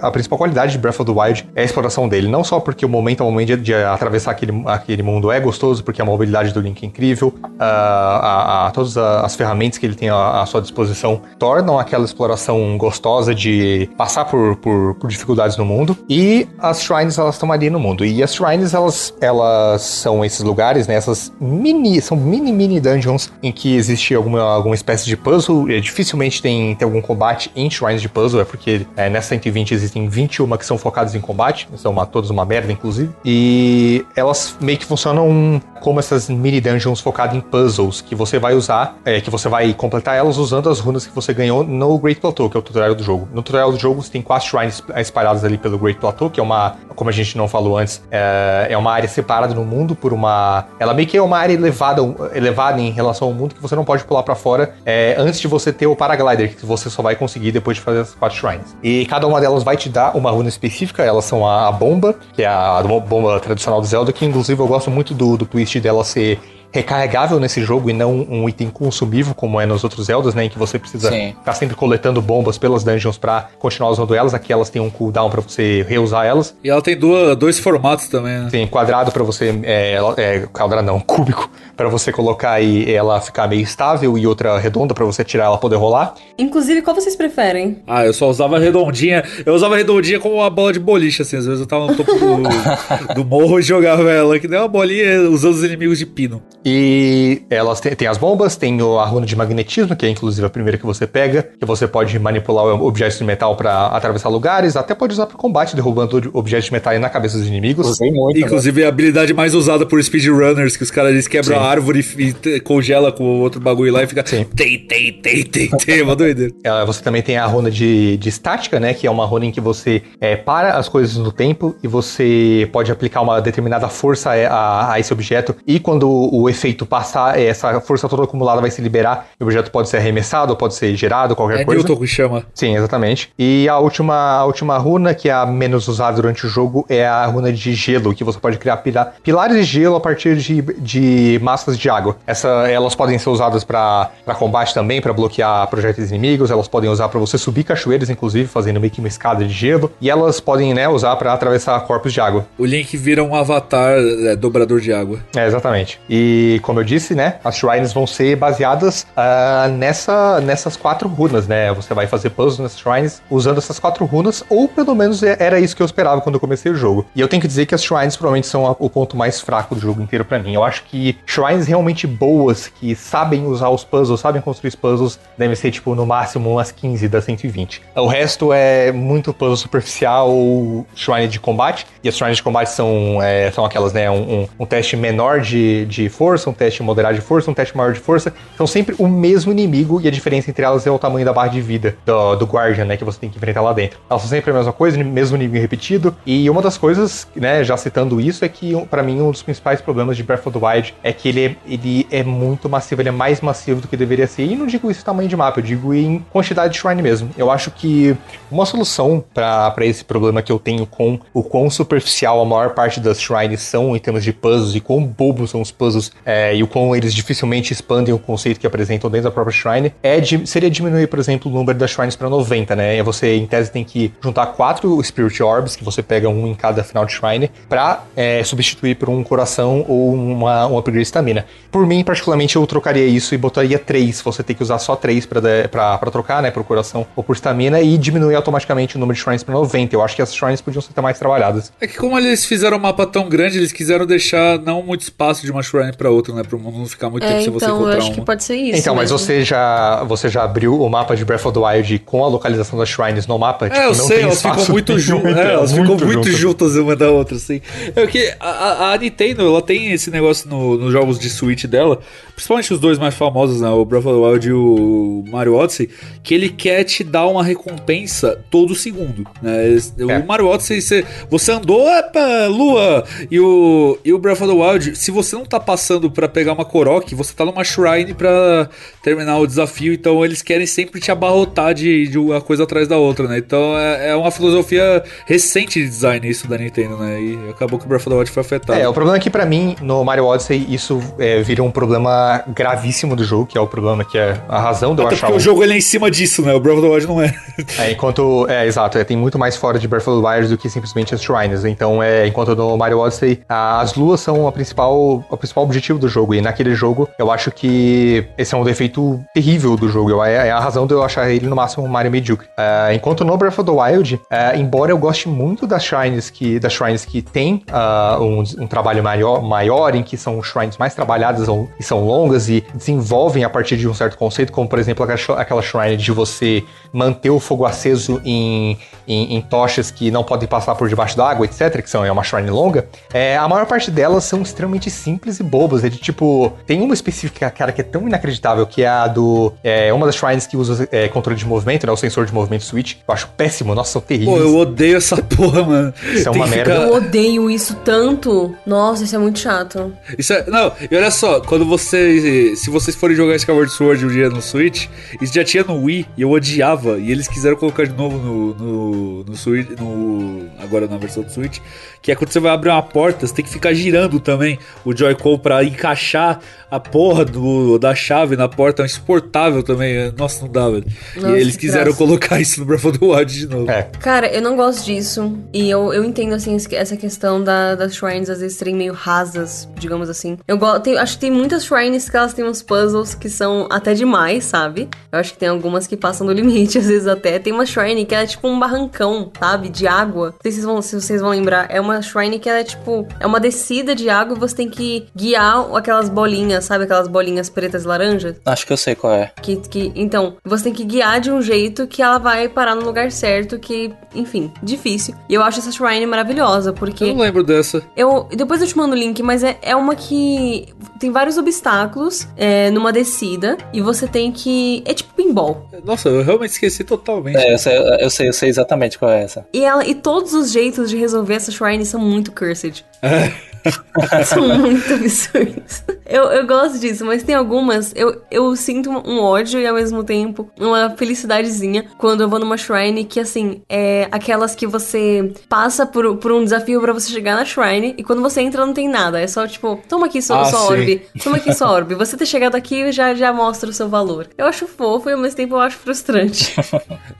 a 0.00 0.10
principal 0.10 0.38
qualidade 0.38 0.72
de 0.72 0.78
Breath 0.78 1.00
of 1.00 1.12
the 1.12 1.20
Wild 1.20 1.46
é 1.54 1.60
a 1.60 1.64
exploração 1.64 2.08
dele. 2.08 2.28
Não 2.28 2.42
só 2.42 2.60
porque 2.60 2.86
o 2.86 2.88
momento, 2.88 3.20
o 3.20 3.24
momento 3.24 3.48
de, 3.48 3.56
de 3.58 3.74
atravessar 3.74 4.30
aquele, 4.30 4.62
aquele 4.66 5.02
mundo 5.02 5.30
é 5.30 5.38
gostoso, 5.38 5.84
porque 5.84 6.00
a 6.00 6.04
mobilidade 6.04 6.52
do 6.54 6.60
Link 6.60 6.82
é 6.82 6.86
incrível, 6.86 7.34
ah, 7.58 8.64
a, 8.64 8.66
a- 8.68 8.70
todas 8.70 8.96
as 8.96 9.34
ferramentas 9.36 9.49
que 9.78 9.86
ele 9.86 9.94
tem 9.94 10.08
à, 10.10 10.42
à 10.42 10.46
sua 10.46 10.60
disposição 10.60 11.22
tornam 11.38 11.78
aquela 11.78 12.04
exploração 12.04 12.76
gostosa 12.76 13.34
de 13.34 13.88
passar 13.96 14.24
por, 14.24 14.56
por, 14.56 14.94
por 14.94 15.08
dificuldades 15.08 15.56
no 15.56 15.64
mundo. 15.64 15.96
E 16.08 16.46
as 16.58 16.82
shrines 16.82 17.18
elas 17.18 17.34
estão 17.34 17.50
ali 17.50 17.70
no 17.70 17.80
mundo. 17.80 18.04
E 18.04 18.22
as 18.22 18.34
shrines 18.34 18.74
elas, 18.74 19.14
elas 19.20 19.82
são 19.82 20.24
esses 20.24 20.40
lugares, 20.40 20.86
né? 20.86 20.94
Essas 20.94 21.32
mini, 21.40 22.00
são 22.00 22.16
mini 22.16 22.52
mini 22.52 22.80
dungeons 22.80 23.32
em 23.42 23.52
que 23.52 23.74
existe 23.74 24.14
alguma, 24.14 24.42
alguma 24.42 24.74
espécie 24.74 25.06
de 25.06 25.16
puzzle. 25.16 25.66
Dificilmente 25.80 26.42
tem, 26.42 26.74
tem 26.74 26.84
algum 26.84 27.00
combate 27.00 27.50
em 27.56 27.70
shrines 27.70 28.02
de 28.02 28.08
puzzle, 28.08 28.40
é 28.40 28.44
porque 28.44 28.86
é, 28.96 29.08
nessa 29.08 29.30
120 29.30 29.72
existem 29.72 30.08
21 30.08 30.56
que 30.56 30.66
são 30.66 30.76
focadas 30.76 31.14
em 31.14 31.20
combate, 31.20 31.68
são 31.76 31.92
uma, 31.92 32.04
todas 32.04 32.30
uma 32.30 32.44
merda, 32.44 32.72
inclusive. 32.72 33.10
E 33.24 34.04
elas 34.16 34.56
meio 34.60 34.78
que 34.78 34.84
funcionam 34.84 35.60
como 35.80 35.98
essas 35.98 36.28
mini 36.28 36.60
dungeons 36.60 37.00
focadas 37.00 37.36
em 37.36 37.40
puzzles 37.40 38.00
que 38.00 38.14
você 38.14 38.38
vai 38.38 38.54
usar, 38.54 38.96
é, 39.04 39.20
que 39.20 39.30
você 39.30 39.39
vai 39.48 39.72
completar 39.74 40.16
elas 40.16 40.36
usando 40.36 40.68
as 40.68 40.80
runas 40.80 41.06
que 41.06 41.14
você 41.14 41.32
ganhou 41.32 41.62
no 41.62 41.98
Great 41.98 42.20
Plateau, 42.20 42.50
que 42.50 42.56
é 42.56 42.60
o 42.60 42.62
tutorial 42.62 42.94
do 42.94 43.02
jogo. 43.02 43.28
No 43.32 43.42
tutorial 43.42 43.72
do 43.72 43.78
jogo 43.78 44.02
você 44.02 44.10
tem 44.10 44.22
quatro 44.22 44.48
shrines 44.48 44.82
espalhadas 44.96 45.44
ali 45.44 45.58
pelo 45.58 45.78
Great 45.78 45.98
Plateau, 46.00 46.30
que 46.30 46.40
é 46.40 46.42
uma, 46.42 46.76
como 46.94 47.10
a 47.10 47.12
gente 47.12 47.36
não 47.36 47.48
falou 47.48 47.78
antes, 47.78 48.02
é, 48.10 48.68
é 48.70 48.78
uma 48.78 48.92
área 48.92 49.08
separada 49.08 49.54
no 49.54 49.64
mundo 49.64 49.94
por 49.94 50.12
uma. 50.12 50.66
Ela 50.78 50.94
meio 50.94 51.08
que 51.08 51.16
é 51.16 51.22
uma 51.22 51.38
área 51.38 51.54
elevada, 51.54 52.02
elevada 52.34 52.80
em 52.80 52.90
relação 52.90 53.28
ao 53.28 53.34
mundo 53.34 53.54
que 53.54 53.62
você 53.62 53.74
não 53.74 53.84
pode 53.84 54.04
pular 54.04 54.22
pra 54.22 54.34
fora 54.34 54.74
é, 54.84 55.14
antes 55.18 55.40
de 55.40 55.48
você 55.48 55.72
ter 55.72 55.86
o 55.86 55.96
paraglider, 55.96 56.56
que 56.56 56.66
você 56.66 56.90
só 56.90 57.02
vai 57.02 57.16
conseguir 57.16 57.52
depois 57.52 57.76
de 57.76 57.82
fazer 57.82 58.00
as 58.00 58.14
quatro 58.14 58.38
shrines. 58.38 58.76
E 58.82 59.06
cada 59.06 59.26
uma 59.26 59.40
delas 59.40 59.62
vai 59.62 59.76
te 59.76 59.88
dar 59.88 60.16
uma 60.16 60.30
runa 60.30 60.48
específica, 60.48 61.02
elas 61.02 61.24
são 61.24 61.46
a, 61.46 61.68
a 61.68 61.72
bomba, 61.72 62.14
que 62.32 62.42
é 62.42 62.46
a 62.46 62.82
bomba 62.82 63.38
tradicional 63.40 63.80
do 63.80 63.86
Zelda, 63.86 64.12
que 64.12 64.24
inclusive 64.24 64.60
eu 64.60 64.66
gosto 64.66 64.90
muito 64.90 65.14
do, 65.14 65.36
do 65.36 65.46
twist 65.46 65.78
dela 65.80 66.04
ser 66.04 66.38
recarregável 66.72 67.40
nesse 67.40 67.62
jogo 67.62 67.90
e 67.90 67.92
não 67.92 68.26
um 68.28 68.48
item 68.48 68.70
consumível 68.70 69.34
como 69.34 69.60
é 69.60 69.66
nos 69.66 69.84
outros 69.84 70.06
Zeldas, 70.06 70.34
né, 70.34 70.44
em 70.44 70.48
que 70.48 70.58
você 70.58 70.78
precisa 70.78 71.10
Sim. 71.10 71.34
ficar 71.38 71.54
sempre 71.54 71.76
coletando 71.76 72.22
bombas 72.22 72.58
pelas 72.58 72.84
dungeons 72.84 73.18
pra 73.18 73.48
continuar 73.58 73.90
usando 73.90 74.14
elas, 74.14 74.34
aqui 74.34 74.52
elas 74.52 74.70
têm 74.70 74.80
um 74.80 74.90
cooldown 74.90 75.30
pra 75.30 75.40
você 75.40 75.84
reusar 75.88 76.26
elas. 76.26 76.54
E 76.62 76.70
ela 76.70 76.82
tem 76.82 76.96
duas, 76.96 77.36
dois 77.36 77.58
formatos 77.58 78.08
também, 78.08 78.38
né? 78.38 78.48
Tem 78.50 78.66
quadrado 78.66 79.12
pra 79.12 79.22
você, 79.22 79.58
é, 79.62 79.98
é, 80.16 80.40
quadrado 80.52 80.86
não, 80.86 81.00
cúbico, 81.00 81.50
pra 81.76 81.88
você 81.88 82.12
colocar 82.12 82.60
e 82.60 82.92
ela 82.92 83.20
ficar 83.20 83.48
meio 83.48 83.62
estável 83.62 84.16
e 84.16 84.26
outra 84.26 84.58
redonda 84.58 84.94
pra 84.94 85.04
você 85.04 85.24
tirar 85.24 85.44
ela 85.44 85.58
poder 85.58 85.76
rolar. 85.76 86.14
Inclusive, 86.38 86.82
qual 86.82 86.94
vocês 86.94 87.16
preferem? 87.16 87.82
Ah, 87.86 88.04
eu 88.04 88.12
só 88.12 88.28
usava 88.28 88.58
redondinha. 88.58 89.24
Eu 89.44 89.54
usava 89.54 89.76
redondinha 89.76 90.20
como 90.20 90.36
uma 90.36 90.50
bola 90.50 90.72
de 90.72 90.78
boliche, 90.78 91.22
assim. 91.22 91.36
Às 91.36 91.46
vezes 91.46 91.60
eu 91.60 91.66
tava 91.66 91.86
no 91.86 91.96
topo 91.96 92.12
do, 92.12 92.42
do 93.14 93.24
morro 93.24 93.58
e 93.58 93.62
jogava 93.62 94.10
ela, 94.10 94.38
que 94.38 94.46
nem 94.48 94.58
uma 94.58 94.68
bolinha 94.68 95.22
usando 95.30 95.54
os 95.54 95.64
inimigos 95.64 95.98
de 95.98 96.06
pino. 96.06 96.42
E 96.64 97.42
elas 97.50 97.80
têm, 97.80 98.06
as 98.08 98.18
bombas, 98.18 98.56
tem 98.56 98.78
a 98.80 99.04
runa 99.04 99.26
de 99.26 99.34
magnetismo, 99.36 99.96
que 99.96 100.06
é 100.06 100.08
inclusive 100.08 100.46
a 100.46 100.50
primeira 100.50 100.76
que 100.78 100.84
você 100.86 101.06
pega, 101.06 101.42
que 101.58 101.64
você 101.66 101.86
pode 101.86 102.18
manipular 102.18 102.64
objetos 102.82 103.18
de 103.18 103.24
metal 103.24 103.56
pra 103.56 103.86
atravessar 103.86 104.28
lugares, 104.28 104.76
até 104.76 104.94
pode 104.94 105.12
usar 105.12 105.26
pro 105.26 105.36
combate, 105.38 105.74
derrubando 105.74 106.30
objetos 106.32 106.66
de 106.66 106.72
metal 106.72 106.92
aí 106.92 106.98
na 106.98 107.08
cabeça 107.08 107.38
dos 107.38 107.46
inimigos. 107.46 107.86
Usei 107.88 108.10
muito. 108.10 108.38
né? 108.38 108.46
Inclusive, 108.46 108.82
é 108.82 108.86
a 108.86 108.88
habilidade 108.88 109.32
mais 109.32 109.54
usada 109.54 109.86
por 109.86 110.02
speedrunners, 110.02 110.76
que 110.76 110.82
os 110.82 110.90
caras 110.90 111.12
eles 111.12 111.26
quebram 111.28 111.56
Sim. 111.56 111.62
a 111.62 111.66
árvore 111.66 112.04
e, 112.18 112.48
e 112.48 112.60
congela 112.60 113.10
com 113.12 113.24
o 113.24 113.40
outro 113.40 113.60
bagulho 113.60 113.92
lá 113.92 114.02
e 114.02 114.06
fica. 114.06 114.24
Sim. 114.26 114.44
Tem, 114.54 114.78
tem, 114.78 115.12
tem, 115.14 115.42
tem, 115.44 115.68
tem. 115.70 115.98
É 116.00 116.02
uma 116.02 116.16
doideira. 116.16 116.52
Ela- 116.62 116.84
você 116.90 117.02
também 117.02 117.22
tem 117.22 117.36
a 117.36 117.46
runa 117.46 117.70
de, 117.70 118.16
de 118.16 118.28
estática, 118.28 118.78
né? 118.78 118.92
Que 118.94 119.06
é 119.06 119.10
uma 119.10 119.24
runa 119.24 119.46
em 119.46 119.50
que 119.50 119.60
você 119.60 120.02
é, 120.20 120.36
para 120.36 120.74
as 120.76 120.88
coisas 120.88 121.16
no 121.16 121.32
tempo 121.32 121.74
e 121.82 121.88
você 121.88 122.68
pode 122.72 122.90
aplicar 122.92 123.20
uma 123.22 123.40
determinada 123.40 123.88
força 123.88 124.30
a, 124.30 124.34
a- 124.48 124.92
a 124.94 125.00
esse 125.00 125.12
objeto. 125.12 125.54
E 125.66 125.78
quando 125.80 126.08
o 126.10 126.49
efeito 126.50 126.84
passar, 126.84 127.38
é, 127.38 127.44
essa 127.44 127.80
força 127.80 128.08
toda 128.08 128.24
acumulada 128.24 128.60
vai 128.60 128.70
se 128.70 128.82
liberar. 128.82 129.28
E 129.38 129.42
o 129.42 129.46
objeto 129.46 129.70
pode 129.70 129.88
ser 129.88 129.96
arremessado, 129.98 130.54
pode 130.56 130.74
ser 130.74 130.94
gerado, 130.96 131.34
qualquer 131.34 131.60
É 131.60 131.64
coisa. 131.64 131.80
Newton 131.82 131.96
que 132.00 132.06
chama. 132.06 132.44
Sim, 132.54 132.76
exatamente. 132.76 133.32
E 133.38 133.68
a 133.68 133.78
última, 133.78 134.14
a 134.14 134.44
última 134.44 134.76
runa, 134.78 135.14
que 135.14 135.28
é 135.28 135.32
a 135.32 135.46
menos 135.46 135.88
usada 135.88 136.16
durante 136.16 136.46
o 136.46 136.48
jogo, 136.48 136.84
é 136.88 137.06
a 137.06 137.24
runa 137.26 137.52
de 137.52 137.74
gelo, 137.74 138.14
que 138.14 138.24
você 138.24 138.38
pode 138.38 138.58
criar 138.58 138.78
pila- 138.78 139.12
pilares 139.22 139.56
de 139.56 139.62
gelo 139.62 139.96
a 139.96 140.00
partir 140.00 140.36
de, 140.36 140.60
de 140.78 141.38
massas 141.42 141.78
de 141.78 141.88
água. 141.88 142.16
Essa, 142.26 142.48
elas 142.68 142.94
podem 142.94 143.18
ser 143.18 143.30
usadas 143.30 143.64
para 143.64 144.10
combate 144.38 144.74
também, 144.74 145.00
para 145.00 145.12
bloquear 145.12 145.66
projéteis 145.68 146.10
inimigos, 146.10 146.50
elas 146.50 146.68
podem 146.68 146.90
usar 146.90 147.08
para 147.08 147.18
você 147.20 147.38
subir 147.38 147.64
cachoeiras, 147.64 148.10
inclusive, 148.10 148.46
fazendo 148.48 148.80
meio 148.80 148.90
que 148.92 148.98
uma 149.00 149.08
escada 149.08 149.44
de 149.44 149.52
gelo, 149.52 149.90
e 150.00 150.10
elas 150.10 150.40
podem 150.40 150.74
né, 150.74 150.88
usar 150.88 151.14
para 151.16 151.32
atravessar 151.32 151.78
corpos 151.80 152.12
de 152.12 152.20
água. 152.20 152.46
O 152.58 152.64
Link 152.64 152.96
vira 152.96 153.22
um 153.22 153.34
avatar 153.34 153.94
é, 153.98 154.36
dobrador 154.36 154.80
de 154.80 154.92
água. 154.92 155.18
É, 155.36 155.46
exatamente. 155.46 156.00
E 156.08 156.39
como 156.62 156.80
eu 156.80 156.84
disse, 156.84 157.14
né, 157.14 157.36
as 157.44 157.56
shrines 157.56 157.92
vão 157.92 158.06
ser 158.06 158.36
baseadas 158.36 159.06
ah, 159.16 159.68
nessa, 159.72 160.40
nessas 160.40 160.76
quatro 160.76 161.08
runas, 161.08 161.46
né? 161.46 161.72
Você 161.72 161.92
vai 161.94 162.06
fazer 162.06 162.30
puzzles 162.30 162.58
nessas 162.58 162.78
shrines 162.78 163.22
usando 163.30 163.58
essas 163.58 163.78
quatro 163.78 164.04
runas, 164.04 164.44
ou 164.48 164.68
pelo 164.68 164.94
menos 164.94 165.22
é- 165.22 165.36
era 165.38 165.58
isso 165.60 165.74
que 165.76 165.82
eu 165.82 165.86
esperava 165.86 166.20
quando 166.20 166.34
eu 166.36 166.40
comecei 166.40 166.70
o 166.70 166.74
jogo. 166.74 167.06
E 167.14 167.20
eu 167.20 167.28
tenho 167.28 167.40
que 167.40 167.48
dizer 167.48 167.66
que 167.66 167.74
as 167.74 167.82
shrines 167.82 168.16
provavelmente 168.16 168.46
são 168.46 168.64
o 168.78 168.90
ponto 168.90 169.16
mais 169.16 169.40
fraco 169.40 169.74
do 169.74 169.80
jogo 169.80 170.00
inteiro 170.02 170.24
pra 170.24 170.38
mim. 170.38 170.54
Eu 170.54 170.64
acho 170.64 170.84
que 170.84 171.16
shrines 171.26 171.66
realmente 171.66 172.06
boas, 172.06 172.68
que 172.68 172.94
sabem 172.94 173.46
usar 173.46 173.68
os 173.68 173.84
puzzles, 173.84 174.20
sabem 174.20 174.40
construir 174.42 174.68
os 174.68 174.74
puzzles, 174.74 175.18
devem 175.36 175.56
ser, 175.56 175.70
tipo, 175.70 175.94
no 175.94 176.06
máximo 176.06 176.50
umas 176.50 176.70
15 176.72 177.08
das 177.08 177.24
120. 177.24 177.82
O 177.96 178.06
resto 178.06 178.52
é 178.52 178.92
muito 178.92 179.32
puzzle 179.32 179.56
superficial 179.56 180.30
ou 180.30 180.86
shrine 180.94 181.28
de 181.28 181.38
combate, 181.40 181.86
e 182.02 182.08
as 182.08 182.16
shrines 182.16 182.36
de 182.36 182.42
combate 182.42 182.68
são, 182.70 183.18
é, 183.22 183.50
são 183.50 183.64
aquelas, 183.64 183.92
né, 183.92 184.10
um, 184.10 184.42
um- 184.42 184.48
um 184.60 184.66
teste 184.66 184.96
menor 184.96 185.40
de, 185.40 185.84
de 185.86 186.08
força, 186.08 186.29
um 186.48 186.52
teste 186.52 186.82
moderado 186.82 187.14
de 187.14 187.20
força, 187.20 187.50
um 187.50 187.54
teste 187.54 187.76
maior 187.76 187.92
de 187.92 188.00
força, 188.00 188.32
são 188.56 188.66
sempre 188.66 188.94
o 188.98 189.08
mesmo 189.08 189.52
inimigo, 189.52 190.00
e 190.00 190.08
a 190.08 190.10
diferença 190.10 190.50
entre 190.50 190.64
elas 190.64 190.86
é 190.86 190.90
o 190.90 190.98
tamanho 190.98 191.24
da 191.24 191.32
barra 191.32 191.48
de 191.48 191.60
vida 191.60 191.96
do, 192.04 192.36
do 192.36 192.44
Guardian, 192.44 192.84
né, 192.84 192.96
que 192.96 193.04
você 193.04 193.18
tem 193.18 193.30
que 193.30 193.36
enfrentar 193.36 193.62
lá 193.62 193.72
dentro. 193.72 193.98
Elas 194.08 194.22
são 194.22 194.30
sempre 194.30 194.50
a 194.50 194.54
mesma 194.54 194.72
coisa, 194.72 195.02
mesmo 195.02 195.36
inimigo 195.36 195.60
repetido, 195.60 196.14
e 196.24 196.48
uma 196.48 196.62
das 196.62 196.76
coisas, 196.76 197.26
né, 197.34 197.64
já 197.64 197.76
citando 197.76 198.20
isso, 198.20 198.44
é 198.44 198.48
que 198.48 198.74
pra 198.86 199.02
mim 199.02 199.20
um 199.20 199.30
dos 199.30 199.42
principais 199.42 199.80
problemas 199.80 200.16
de 200.16 200.22
Breath 200.22 200.46
of 200.46 200.58
the 200.58 200.66
Wild 200.66 200.94
é 201.02 201.12
que 201.12 201.28
ele 201.28 201.44
é, 201.44 201.56
ele 201.66 202.06
é 202.10 202.22
muito 202.22 202.68
massivo, 202.68 203.02
ele 203.02 203.08
é 203.08 203.12
mais 203.12 203.40
massivo 203.40 203.80
do 203.80 203.88
que 203.88 203.96
deveria 203.96 204.26
ser, 204.26 204.44
e 204.44 204.56
não 204.56 204.66
digo 204.66 204.90
isso 204.90 205.00
em 205.00 205.04
tamanho 205.04 205.28
de 205.28 205.36
mapa, 205.36 205.60
eu 205.60 205.64
digo 205.64 205.94
em 205.94 206.24
quantidade 206.30 206.72
de 206.72 206.78
shrine 206.78 207.02
mesmo. 207.02 207.30
Eu 207.36 207.50
acho 207.50 207.70
que 207.70 208.16
uma 208.50 208.66
solução 208.66 209.24
pra 209.32 209.74
esse 209.80 210.04
problema 210.04 210.42
que 210.42 210.52
eu 210.52 210.58
tenho 210.58 210.86
com 210.86 211.18
o 211.32 211.42
quão 211.42 211.70
superficial 211.70 212.40
a 212.40 212.44
maior 212.44 212.70
parte 212.70 213.00
das 213.00 213.20
shrines 213.20 213.60
são 213.60 213.96
em 213.96 213.98
termos 213.98 214.24
de 214.24 214.32
puzzles 214.32 214.74
e 214.74 214.80
quão 214.80 215.04
bobos 215.04 215.50
são 215.50 215.60
os 215.60 215.70
puzzles 215.70 216.12
é, 216.24 216.54
e 216.54 216.62
o 216.62 216.66
quão 216.66 216.94
eles 216.94 217.14
dificilmente 217.14 217.72
expandem 217.72 218.12
o 218.14 218.18
conceito 218.18 218.60
que 218.60 218.66
apresentam 218.66 219.10
dentro 219.10 219.24
da 219.24 219.30
própria 219.30 219.52
shrine 219.52 219.92
é 220.02 220.20
de, 220.20 220.46
seria 220.46 220.70
diminuir, 220.70 221.06
por 221.06 221.18
exemplo, 221.18 221.50
o 221.50 221.54
número 221.54 221.78
das 221.78 221.90
shrines 221.90 222.16
para 222.16 222.28
90, 222.28 222.76
né? 222.76 222.96
E 222.98 223.02
você, 223.02 223.36
em 223.36 223.46
tese, 223.46 223.70
tem 223.70 223.84
que 223.84 224.12
juntar 224.22 224.46
quatro 224.46 225.02
Spirit 225.02 225.42
Orbs, 225.42 225.76
que 225.76 225.84
você 225.84 226.02
pega 226.02 226.28
um 226.28 226.46
em 226.46 226.54
cada 226.54 226.82
final 226.84 227.04
de 227.04 227.12
shrine, 227.12 227.50
pra 227.68 228.04
é, 228.16 228.42
substituir 228.44 228.96
por 228.96 229.08
um 229.08 229.22
coração 229.22 229.84
ou 229.88 230.12
uma, 230.14 230.66
um 230.66 230.78
upgrade 230.78 231.00
de 231.00 231.06
stamina. 231.06 231.46
Por 231.70 231.86
mim, 231.86 232.02
particularmente, 232.04 232.56
eu 232.56 232.66
trocaria 232.66 233.06
isso 233.06 233.34
e 233.34 233.38
botaria 233.38 233.78
três. 233.78 234.20
Você 234.20 234.42
tem 234.42 234.54
que 234.54 234.62
usar 234.62 234.78
só 234.78 234.96
três 234.96 235.26
pra 235.26 235.98
trocar, 236.10 236.42
né? 236.42 236.50
Por 236.50 236.64
coração 236.64 237.06
ou 237.14 237.22
por 237.22 237.36
stamina 237.36 237.80
e 237.80 237.96
diminuir 237.96 238.34
automaticamente 238.34 238.96
o 238.96 238.98
número 238.98 239.16
de 239.16 239.22
shrines 239.22 239.42
pra 239.42 239.54
90. 239.54 239.94
Eu 239.94 240.02
acho 240.02 240.16
que 240.16 240.22
as 240.22 240.34
shrines 240.34 240.60
podiam 240.60 240.82
ser 240.82 240.98
mais 241.00 241.18
trabalhadas. 241.18 241.72
É 241.80 241.86
que 241.86 241.96
como 241.96 242.18
eles 242.18 242.44
fizeram 242.44 242.76
um 242.76 242.80
mapa 242.80 243.06
tão 243.06 243.28
grande, 243.28 243.58
eles 243.58 243.72
quiseram 243.72 244.06
deixar 244.06 244.58
não 244.58 244.82
muito 244.82 245.02
espaço 245.02 245.44
de 245.44 245.50
uma 245.50 245.62
shrine 245.62 245.92
pra 246.10 246.16
outra, 246.16 246.34
né? 246.34 246.42
Pro 246.42 246.58
mundo 246.58 246.78
não 246.78 246.86
ficar 246.86 247.08
muito 247.08 247.24
É, 247.24 247.28
tempo 247.28 247.42
sem 247.44 247.52
você 247.52 247.64
então, 247.64 247.76
eu 247.76 247.80
encontrar 247.82 247.98
acho 247.98 248.06
uma. 248.08 248.14
que 248.14 248.20
pode 248.22 248.44
ser 248.44 248.56
isso. 248.56 248.78
então, 248.78 248.94
mas 248.94 249.10
mesmo. 249.10 249.18
você 249.18 249.44
já, 249.44 250.02
você 250.04 250.28
já 250.28 250.42
abriu 250.44 250.80
o 250.80 250.88
mapa 250.88 251.14
de 251.16 251.24
Breath 251.24 251.46
of 251.46 251.58
the 251.58 251.64
Wild 251.64 251.98
com 252.00 252.24
a 252.24 252.28
localização 252.28 252.78
das 252.78 252.88
shrines 252.88 253.26
no 253.26 253.38
mapa? 253.38 253.66
É, 253.68 253.86
eu 253.86 253.94
sei, 253.94 254.22
elas 254.22 254.42
ficam 254.42 254.66
muito 254.68 254.98
juntas. 254.98 255.36
É, 255.36 255.52
elas 255.54 255.72
ficam 255.72 255.96
muito 255.96 256.30
juntas 256.32 256.76
uma 256.76 256.96
da 256.96 257.10
outra, 257.10 257.36
assim. 257.36 257.60
É 257.94 258.06
que 258.06 258.34
a, 258.40 258.92
a- 258.92 258.98
Nintendo, 258.98 259.42
ela 259.42 259.62
tem 259.62 259.92
esse 259.92 260.10
negócio 260.10 260.48
no- 260.48 260.76
nos 260.76 260.92
jogos 260.92 261.18
de 261.18 261.30
Switch 261.30 261.64
dela, 261.64 262.00
principalmente 262.34 262.72
os 262.74 262.80
dois 262.80 262.98
mais 262.98 263.14
famosos, 263.14 263.60
né? 263.60 263.68
O 263.68 263.84
Breath 263.84 264.06
of 264.06 264.14
the 264.18 264.26
Wild 264.26 264.48
e 264.48 264.52
o 264.52 265.24
Mario 265.30 265.54
Odyssey, 265.54 265.88
que 266.22 266.34
ele 266.34 266.48
quer 266.48 266.84
te 266.84 267.02
dar 267.04 267.26
uma 267.26 267.42
recompensa 267.44 268.38
todo 268.50 268.74
segundo, 268.74 269.24
né? 269.42 269.76
É. 269.98 270.18
O 270.18 270.26
Mario 270.26 270.46
Odyssey, 270.48 270.80
você, 270.80 271.04
você 271.30 271.52
andou, 271.52 271.88
epa, 271.90 272.46
lua! 272.48 273.04
E 273.30 273.38
o, 273.38 273.98
e 274.04 274.12
o 274.12 274.18
Breath 274.18 274.40
of 274.42 274.46
the 274.52 274.52
Wild, 274.58 274.96
se 274.96 275.10
você 275.10 275.36
não 275.36 275.44
tá 275.44 275.58
passando 275.60 275.99
pra 276.08 276.28
pegar 276.28 276.52
uma 276.52 276.64
Korok, 276.64 277.12
você 277.16 277.34
tá 277.34 277.44
numa 277.44 277.64
shrine 277.64 278.14
pra 278.14 278.68
terminar 279.02 279.38
o 279.38 279.46
desafio, 279.46 279.92
então 279.92 280.24
eles 280.24 280.40
querem 280.40 280.66
sempre 280.66 281.00
te 281.00 281.10
abarrotar 281.10 281.74
de, 281.74 282.06
de 282.06 282.16
uma 282.16 282.40
coisa 282.40 282.62
atrás 282.62 282.86
da 282.86 282.96
outra, 282.96 283.26
né? 283.26 283.38
Então 283.38 283.76
é, 283.76 284.10
é 284.10 284.16
uma 284.16 284.30
filosofia 284.30 285.02
recente 285.26 285.80
de 285.82 285.88
design 285.88 286.28
isso 286.28 286.46
da 286.46 286.56
Nintendo, 286.56 286.96
né? 286.96 287.20
E 287.20 287.50
acabou 287.50 287.76
que 287.78 287.84
o 287.84 287.88
Breath 287.88 288.02
of 288.02 288.10
the 288.10 288.16
Wild 288.16 288.30
foi 288.30 288.40
afetado. 288.42 288.78
É, 288.78 288.88
o 288.88 288.92
problema 288.92 289.16
é 289.16 289.20
que 289.20 289.30
pra 289.30 289.44
mim, 289.44 289.74
no 289.82 290.04
Mario 290.04 290.26
Odyssey, 290.26 290.64
isso 290.70 291.00
é, 291.18 291.42
vira 291.42 291.62
um 291.64 291.70
problema 291.70 292.44
gravíssimo 292.48 293.16
do 293.16 293.24
jogo, 293.24 293.46
que 293.46 293.58
é 293.58 293.60
o 293.60 293.66
problema 293.66 294.04
que 294.04 294.16
é 294.16 294.40
a 294.48 294.60
razão 294.60 294.94
de 294.94 295.00
eu 295.02 295.06
Até 295.06 295.16
achar 295.16 295.26
porque 295.26 295.38
o 295.38 295.40
jogo 295.42 295.62
ele 295.64 295.72
é 295.72 295.78
em 295.78 295.80
cima 295.80 296.10
disso, 296.10 296.42
né? 296.42 296.54
O 296.54 296.60
Breath 296.60 296.78
of 296.78 296.86
the 296.86 296.92
Wild 296.94 297.06
não 297.06 297.20
é. 297.22 297.34
É, 297.78 297.90
enquanto. 297.92 298.46
É, 298.48 298.66
exato, 298.66 298.98
é, 298.98 299.04
tem 299.04 299.16
muito 299.16 299.38
mais 299.38 299.56
fora 299.56 299.78
de 299.78 299.88
Breath 299.88 300.06
of 300.06 300.20
the 300.22 300.28
Wild 300.28 300.48
do 300.48 300.58
que 300.58 300.68
simplesmente 300.68 301.14
as 301.14 301.22
shrines. 301.22 301.64
Então, 301.64 302.02
é, 302.02 302.26
enquanto 302.26 302.54
no 302.54 302.76
Mario 302.76 302.98
Odyssey, 302.98 303.40
a- 303.48 303.80
as 303.80 303.94
luas 303.94 304.20
são 304.20 304.46
a 304.46 304.52
principal, 304.52 305.24
o 305.28 305.36
principal 305.36 305.64
objetivo 305.64 305.79
do 305.98 306.08
jogo. 306.08 306.34
E 306.34 306.40
naquele 306.40 306.74
jogo, 306.74 307.08
eu 307.18 307.30
acho 307.30 307.50
que 307.50 308.26
esse 308.36 308.54
é 308.54 308.58
um 308.58 308.64
defeito 308.64 309.22
terrível 309.34 309.76
do 309.76 309.88
jogo. 309.88 310.10
Eu- 310.10 310.20
É, 310.24 310.48
é 310.48 310.50
a 310.50 310.60
razão 310.60 310.86
de 310.86 310.92
eu 310.92 311.02
achar 311.02 311.30
ele 311.30 311.46
no 311.46 311.56
máximo 311.56 311.84
um 311.84 311.88
Mario 311.88 312.10
medíocre. 312.10 312.46
É, 312.56 312.94
enquanto 312.94 313.24
no 313.24 313.36
Breath 313.36 313.58
of 313.58 313.64
the 313.64 313.70
Wild, 313.72 314.20
é, 314.30 314.56
embora 314.56 314.90
eu 314.92 314.98
goste 314.98 315.28
muito 315.28 315.66
das 315.66 315.82
shrines 315.82 316.28
que, 316.30 316.58
das 316.60 316.72
shrines 316.74 317.04
que 317.06 317.22
tem 317.22 317.62
ah, 317.72 318.18
um, 318.20 318.42
um 318.62 318.66
trabalho 318.66 319.02
maior, 319.02 319.42
maior, 319.42 319.94
em 319.94 320.02
que 320.02 320.16
são 320.16 320.42
shrines 320.42 320.76
mais 320.76 320.94
trabalhadas 320.94 321.48
e 321.78 321.82
são 321.82 322.04
longas 322.04 322.48
e 322.48 322.62
desenvolvem 322.74 323.44
a 323.44 323.50
partir 323.50 323.76
de 323.76 323.88
um 323.88 323.94
certo 323.94 324.18
conceito, 324.18 324.52
como 324.52 324.68
por 324.68 324.78
exemplo 324.78 325.06
aquela 325.36 325.62
shrine 325.62 325.96
de 325.96 326.12
você 326.12 326.62
manter 326.92 327.30
o 327.30 327.40
fogo 327.40 327.64
aceso 327.64 328.20
em, 328.24 328.76
em, 329.12 329.36
em 329.36 329.40
tochas 329.40 329.90
que 329.90 330.10
não 330.10 330.22
podem 330.22 330.48
passar 330.48 330.74
por 330.74 330.88
debaixo 330.88 331.16
d'água, 331.16 331.44
etc., 331.46 331.82
que 331.82 331.90
são, 331.90 332.04
é 332.04 332.10
uma 332.12 332.22
shrine 332.22 332.50
longa, 332.50 332.86
é, 333.12 333.36
a 333.36 333.48
maior 333.48 333.66
parte 333.66 333.90
delas 333.90 334.24
são 334.24 334.42
extremamente 334.42 334.90
simples 334.90 335.40
e 335.40 335.42
bobas. 335.42 335.82
É 335.84 335.88
de 335.88 335.98
tipo, 335.98 336.52
tem 336.66 336.80
uma 336.80 336.94
específica, 336.94 337.50
cara, 337.50 337.72
que 337.72 337.80
é 337.80 337.84
tão 337.84 338.06
inacreditável, 338.06 338.66
que 338.66 338.82
é 338.82 338.88
a 338.88 339.06
do. 339.06 339.52
É, 339.64 339.92
uma 339.92 340.06
das 340.06 340.14
shrines 340.16 340.46
que 340.46 340.56
usa 340.56 340.88
é, 340.92 341.08
controle 341.08 341.38
de 341.38 341.46
movimento, 341.46 341.86
né? 341.86 341.92
O 341.92 341.96
sensor 341.96 342.24
de 342.26 342.32
movimento 342.32 342.64
switch. 342.64 342.96
Eu 343.06 343.14
acho 343.14 343.28
péssimo, 343.36 343.74
nossa, 343.74 343.92
são 343.92 344.00
terríveis. 344.00 344.38
Pô, 344.38 344.42
eu 344.42 344.56
odeio 344.56 344.96
essa 344.96 345.16
porra, 345.22 345.62
mano. 345.64 345.94
Isso 346.12 346.28
é 346.28 346.32
Tem 346.32 346.40
uma 346.42 346.46
merda. 346.46 346.74
ficar- 346.74 346.86
Eu 346.86 346.94
odeio 346.94 347.50
isso 347.50 347.74
tanto. 347.84 348.54
Nossa, 348.66 349.04
isso 349.04 349.14
é 349.16 349.18
muito 349.18 349.38
chato. 349.38 349.92
Isso 350.18 350.32
é, 350.32 350.44
não, 350.48 350.72
e 350.90 350.94
olha 350.96 351.10
só, 351.10 351.40
quando 351.40 351.64
você. 351.66 352.54
Se 352.56 352.70
vocês 352.70 352.96
forem 352.96 353.16
jogar 353.16 353.34
Skyward 353.36 353.72
Sword 353.72 354.04
um 354.04 354.08
dia 354.08 354.28
no 354.28 354.40
Switch, 354.42 354.86
isso 355.20 355.32
já 355.34 355.44
tinha 355.44 355.64
no 355.64 355.82
Wii 355.84 356.06
e 356.16 356.22
eu 356.22 356.30
odiava. 356.30 356.98
E 356.98 357.10
eles 357.10 357.26
quiseram 357.28 357.56
colocar 357.56 357.84
de 357.86 357.92
novo 357.94 358.16
no, 358.18 358.54
no, 358.54 358.99
no 359.00 359.36
Switch. 359.36 359.68
No, 359.78 360.50
agora 360.58 360.86
na 360.86 360.96
versão 360.96 361.22
do 361.22 361.30
Switch. 361.30 361.60
Que 362.02 362.12
é 362.12 362.14
quando 362.14 362.30
você 362.30 362.40
vai 362.40 362.50
abrir 362.52 362.70
uma 362.70 362.82
porta, 362.82 363.26
você 363.26 363.34
tem 363.34 363.44
que 363.44 363.50
ficar 363.50 363.74
girando 363.74 364.18
também 364.18 364.58
o 364.84 364.96
Joy-Con 364.96 365.38
pra 365.38 365.62
encaixar 365.62 366.40
a 366.70 366.78
porra 366.80 367.24
do, 367.24 367.78
da 367.78 367.94
chave 367.94 368.36
na 368.36 368.48
porta. 368.48 368.82
É 368.82 368.86
insuportável 368.86 369.62
também. 369.62 370.10
Nossa, 370.16 370.42
não 370.46 370.50
dá, 370.52 370.68
velho. 370.70 370.84
Nossa, 371.16 371.36
e 371.36 371.40
eles 371.40 371.56
quiseram 371.56 371.84
graça. 371.86 371.98
colocar 371.98 372.40
isso 372.40 372.60
no 372.60 372.66
Breath 372.66 372.84
of 372.84 372.98
the 372.98 373.04
Wild 373.04 373.32
de 373.38 373.46
novo. 373.46 373.70
É, 373.70 373.82
Cara, 374.00 374.28
eu 374.32 374.40
não 374.40 374.56
gosto 374.56 374.84
disso. 374.84 375.36
E 375.52 375.68
eu, 375.68 375.92
eu 375.92 376.02
entendo, 376.04 376.34
assim, 376.34 376.56
essa 376.72 376.96
questão 376.96 377.42
da- 377.42 377.74
das 377.74 377.94
shrines 377.94 378.30
às 378.30 378.40
vezes 378.40 378.56
serem 378.56 378.74
meio 378.74 378.92
rasas, 378.94 379.68
digamos 379.78 380.08
assim. 380.08 380.38
Eu 380.48 380.56
go- 380.56 380.78
tem- 380.80 380.96
acho 380.96 381.14
que 381.14 381.20
tem 381.20 381.30
muitas 381.30 381.64
shrines 381.64 382.08
que 382.08 382.16
elas 382.16 382.32
têm 382.32 382.44
uns 382.44 382.62
puzzles 382.62 383.14
que 383.14 383.28
são 383.28 383.66
até 383.70 383.92
demais, 383.92 384.44
sabe? 384.44 384.88
Eu 385.12 385.18
acho 385.18 385.32
que 385.32 385.38
tem 385.38 385.48
algumas 385.48 385.86
que 385.86 385.96
passam 385.96 386.26
do 386.26 386.32
limite, 386.34 386.78
às 386.78 386.86
vezes 386.86 387.06
até. 387.06 387.38
Tem 387.38 387.52
uma 387.52 387.66
shrine 387.66 388.06
que 388.06 388.14
é 388.14 388.24
tipo 388.26 388.48
um 388.48 388.58
barrancão, 388.58 389.30
sabe? 389.38 389.68
De 389.68 389.86
água. 389.86 390.28
Não 390.30 390.38
sei 390.42 390.52
se 390.52 390.58
vocês 390.60 390.64
vão, 390.66 390.80
se 390.82 390.94
vocês 391.00 391.20
vão 391.20 391.30
lembrar. 391.30 391.66
É 391.68 391.80
uma 391.90 392.02
shrine 392.02 392.38
que 392.38 392.48
ela 392.48 392.60
é 392.60 392.64
tipo. 392.64 393.06
É 393.18 393.26
uma 393.26 393.40
descida 393.40 393.94
de 393.94 394.08
água 394.08 394.36
e 394.36 394.40
você 394.40 394.56
tem 394.56 394.68
que 394.68 395.06
guiar 395.14 395.74
aquelas 395.74 396.08
bolinhas, 396.08 396.64
sabe? 396.64 396.84
Aquelas 396.84 397.08
bolinhas 397.08 397.48
pretas 397.48 397.84
e 397.84 397.86
laranjas. 397.86 398.36
Acho 398.44 398.66
que 398.66 398.72
eu 398.72 398.76
sei 398.76 398.94
qual 398.94 399.12
é. 399.12 399.32
Que, 399.42 399.56
que, 399.56 399.92
então, 399.94 400.36
você 400.44 400.64
tem 400.64 400.72
que 400.72 400.84
guiar 400.84 401.20
de 401.20 401.30
um 401.30 401.42
jeito 401.42 401.86
que 401.86 402.02
ela 402.02 402.18
vai 402.18 402.48
parar 402.48 402.74
no 402.74 402.84
lugar 402.84 403.10
certo, 403.10 403.58
que, 403.58 403.92
enfim, 404.14 404.52
difícil. 404.62 405.14
E 405.28 405.34
eu 405.34 405.42
acho 405.42 405.58
essa 405.58 405.72
shrine 405.72 406.06
maravilhosa, 406.06 406.72
porque. 406.72 407.04
Eu 407.04 407.14
não 407.14 407.24
lembro 407.24 407.42
dessa. 407.42 407.82
Eu, 407.96 408.28
depois 408.30 408.60
eu 408.60 408.66
te 408.66 408.76
mando 408.76 408.94
o 408.94 408.98
link, 408.98 409.22
mas 409.22 409.42
é, 409.42 409.58
é 409.62 409.74
uma 409.76 409.94
que 409.94 410.68
tem 410.98 411.10
vários 411.10 411.38
obstáculos 411.38 412.26
é, 412.36 412.70
numa 412.70 412.92
descida 412.92 413.56
e 413.72 413.80
você 413.80 414.06
tem 414.06 414.30
que. 414.30 414.82
É 414.86 414.94
tipo 414.94 415.14
pinball. 415.14 415.68
Nossa, 415.84 416.08
eu 416.08 416.22
realmente 416.22 416.50
esqueci 416.50 416.84
totalmente. 416.84 417.36
É, 417.36 417.54
eu 417.54 417.58
sei, 417.58 417.78
eu 418.00 418.10
sei, 418.10 418.28
eu 418.28 418.32
sei 418.32 418.48
exatamente 418.48 418.98
qual 418.98 419.10
é 419.10 419.22
essa. 419.22 419.46
E, 419.52 419.64
ela, 419.64 419.84
e 419.86 419.94
todos 419.94 420.34
os 420.34 420.50
jeitos 420.50 420.90
de 420.90 420.96
resolver 420.96 421.34
essa 421.34 421.50
shrine 421.50 421.79
são 421.84 422.00
muito 422.00 422.32
cursed. 422.32 422.84
São 424.26 424.58
muito 424.58 424.94
absurdos. 424.94 425.82
Eu, 426.06 426.24
eu 426.24 426.46
gosto 426.46 426.78
disso, 426.78 427.04
mas 427.04 427.22
tem 427.22 427.34
algumas. 427.34 427.92
Eu, 427.94 428.20
eu 428.30 428.54
sinto 428.56 428.90
um 428.90 429.20
ódio 429.20 429.60
e 429.60 429.66
ao 429.66 429.74
mesmo 429.74 430.02
tempo 430.02 430.50
uma 430.58 430.90
felicidadezinha 430.90 431.84
quando 431.98 432.22
eu 432.22 432.28
vou 432.28 432.38
numa 432.38 432.56
shrine 432.56 433.04
que, 433.04 433.20
assim, 433.20 433.62
é 433.68 434.08
aquelas 434.10 434.54
que 434.54 434.66
você 434.66 435.32
passa 435.48 435.86
por, 435.86 436.16
por 436.16 436.32
um 436.32 436.42
desafio 436.42 436.80
para 436.80 436.92
você 436.92 437.10
chegar 437.12 437.36
na 437.36 437.44
shrine 437.44 437.94
e 437.96 438.02
quando 438.02 438.22
você 438.22 438.40
entra 438.40 438.66
não 438.66 438.74
tem 438.74 438.88
nada. 438.88 439.20
É 439.20 439.26
só 439.26 439.46
tipo, 439.46 439.80
toma 439.88 440.06
aqui 440.06 440.20
sua, 440.20 440.42
Ah, 440.42 440.44
sua 440.46 440.64
orbe, 440.64 441.02
toma 441.22 441.36
aqui 441.36 441.52
sua 441.54 441.70
orbe. 441.70 441.94
Você 442.00 442.16
ter 442.16 442.26
chegado 442.26 442.54
aqui 442.54 442.90
já, 442.92 443.14
já 443.14 443.32
mostra 443.32 443.68
o 443.68 443.72
seu 443.72 443.88
valor. 443.88 444.28
Eu 444.38 444.46
acho 444.46 444.66
fofo 444.66 445.08
e 445.10 445.12
ao 445.12 445.18
mesmo 445.18 445.36
tempo 445.36 445.54
eu 445.54 445.60
acho 445.60 445.76
frustrante. 445.76 446.54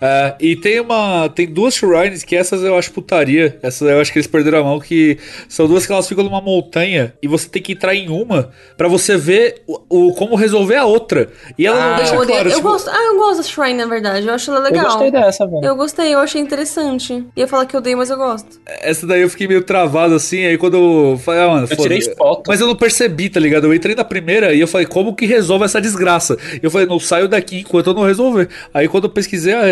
É, 0.03 0.35
e 0.41 0.57
tem 0.57 0.81
uma. 0.81 1.29
Tem 1.29 1.47
duas 1.47 1.75
shrines 1.75 2.25
que 2.25 2.35
essas 2.35 2.63
eu 2.63 2.77
acho 2.79 2.91
putaria. 2.91 3.59
Essas 3.63 3.87
eu 3.87 4.01
acho 4.01 4.11
que 4.11 4.19
eles 4.19 4.27
perderam 4.27 4.61
a 4.61 4.65
mão, 4.65 4.81
que 4.81 5.19
são 5.47 5.67
duas 5.69 5.85
que 5.85 5.93
elas 5.93 6.09
ficam 6.09 6.25
numa 6.31 6.41
montanha 6.41 7.13
e 7.23 7.27
você 7.29 7.49
tem 7.49 7.61
que 7.61 7.73
entrar 7.73 7.95
em 7.95 8.09
uma 8.09 8.51
pra 8.77 8.87
você 8.89 9.17
ver 9.17 9.63
o, 9.67 9.81
o- 9.89 10.15
como 10.15 10.35
resolver 10.37 10.77
a 10.77 10.85
outra. 10.85 11.29
E 11.59 11.67
ela 11.67 11.79
não 11.81 11.93
Ah, 11.95 11.97
deixa 11.97 12.15
eu, 12.15 12.27
claro. 12.27 12.49
eu 12.49 12.55
tipo, 12.57 12.69
gosto. 12.69 12.89
Ah, 12.89 13.05
eu 13.13 13.17
gosto 13.19 13.37
da 13.39 13.43
shrine, 13.43 13.75
na 13.79 13.87
verdade. 13.87 14.27
Eu 14.27 14.35
acho 14.35 14.51
ela 14.51 14.61
legal. 14.61 14.85
Eu 14.85 14.89
gostei 14.91 15.11
dessa, 15.11 15.47
velho. 15.47 15.65
Eu 15.65 15.77
gostei, 15.77 16.15
eu 16.15 16.19
achei 16.21 16.41
interessante. 16.41 17.25
Ia 17.37 17.49
falar 17.49 17.67
que 17.67 17.75
eu 17.75 17.81
odeio, 17.81 17.99
mas 17.99 18.11
eu 18.11 18.17
gosto. 18.17 18.61
Essa 18.67 19.07
daí 19.07 19.23
eu 19.23 19.29
fiquei 19.31 19.49
meio 19.49 19.63
travado 19.63 20.15
assim, 20.15 20.45
aí 20.47 20.57
quando 20.57 20.77
eu 20.77 21.19
falei, 21.19 21.41
ah, 21.43 21.49
mano, 21.49 21.67
Eu 21.71 21.77
tirei 21.77 22.01
foto. 22.03 22.45
Mas 22.49 22.61
eu 22.61 22.67
não 22.67 22.77
percebi, 22.77 23.29
tá 23.29 23.41
ligado? 23.41 23.65
Eu 23.67 23.75
entrei 23.75 23.95
na 23.95 24.05
primeira 24.05 24.53
e 24.55 24.61
eu 24.61 24.69
falei, 24.69 24.87
como 24.87 25.15
que 25.15 25.27
resolve 25.27 25.65
essa 25.65 25.81
desgraça? 25.81 26.37
E 26.55 26.61
eu 26.63 26.71
falei, 26.71 26.87
não 26.87 27.01
saio 27.01 27.29
daqui 27.29 27.61
enquanto 27.61 27.89
eu 27.89 27.95
não 27.95 28.05
resolver. 28.05 28.49
Aí 28.73 28.87
quando 28.89 29.05
eu 29.05 29.11
pesquisei 29.11 29.53
a, 29.55 29.63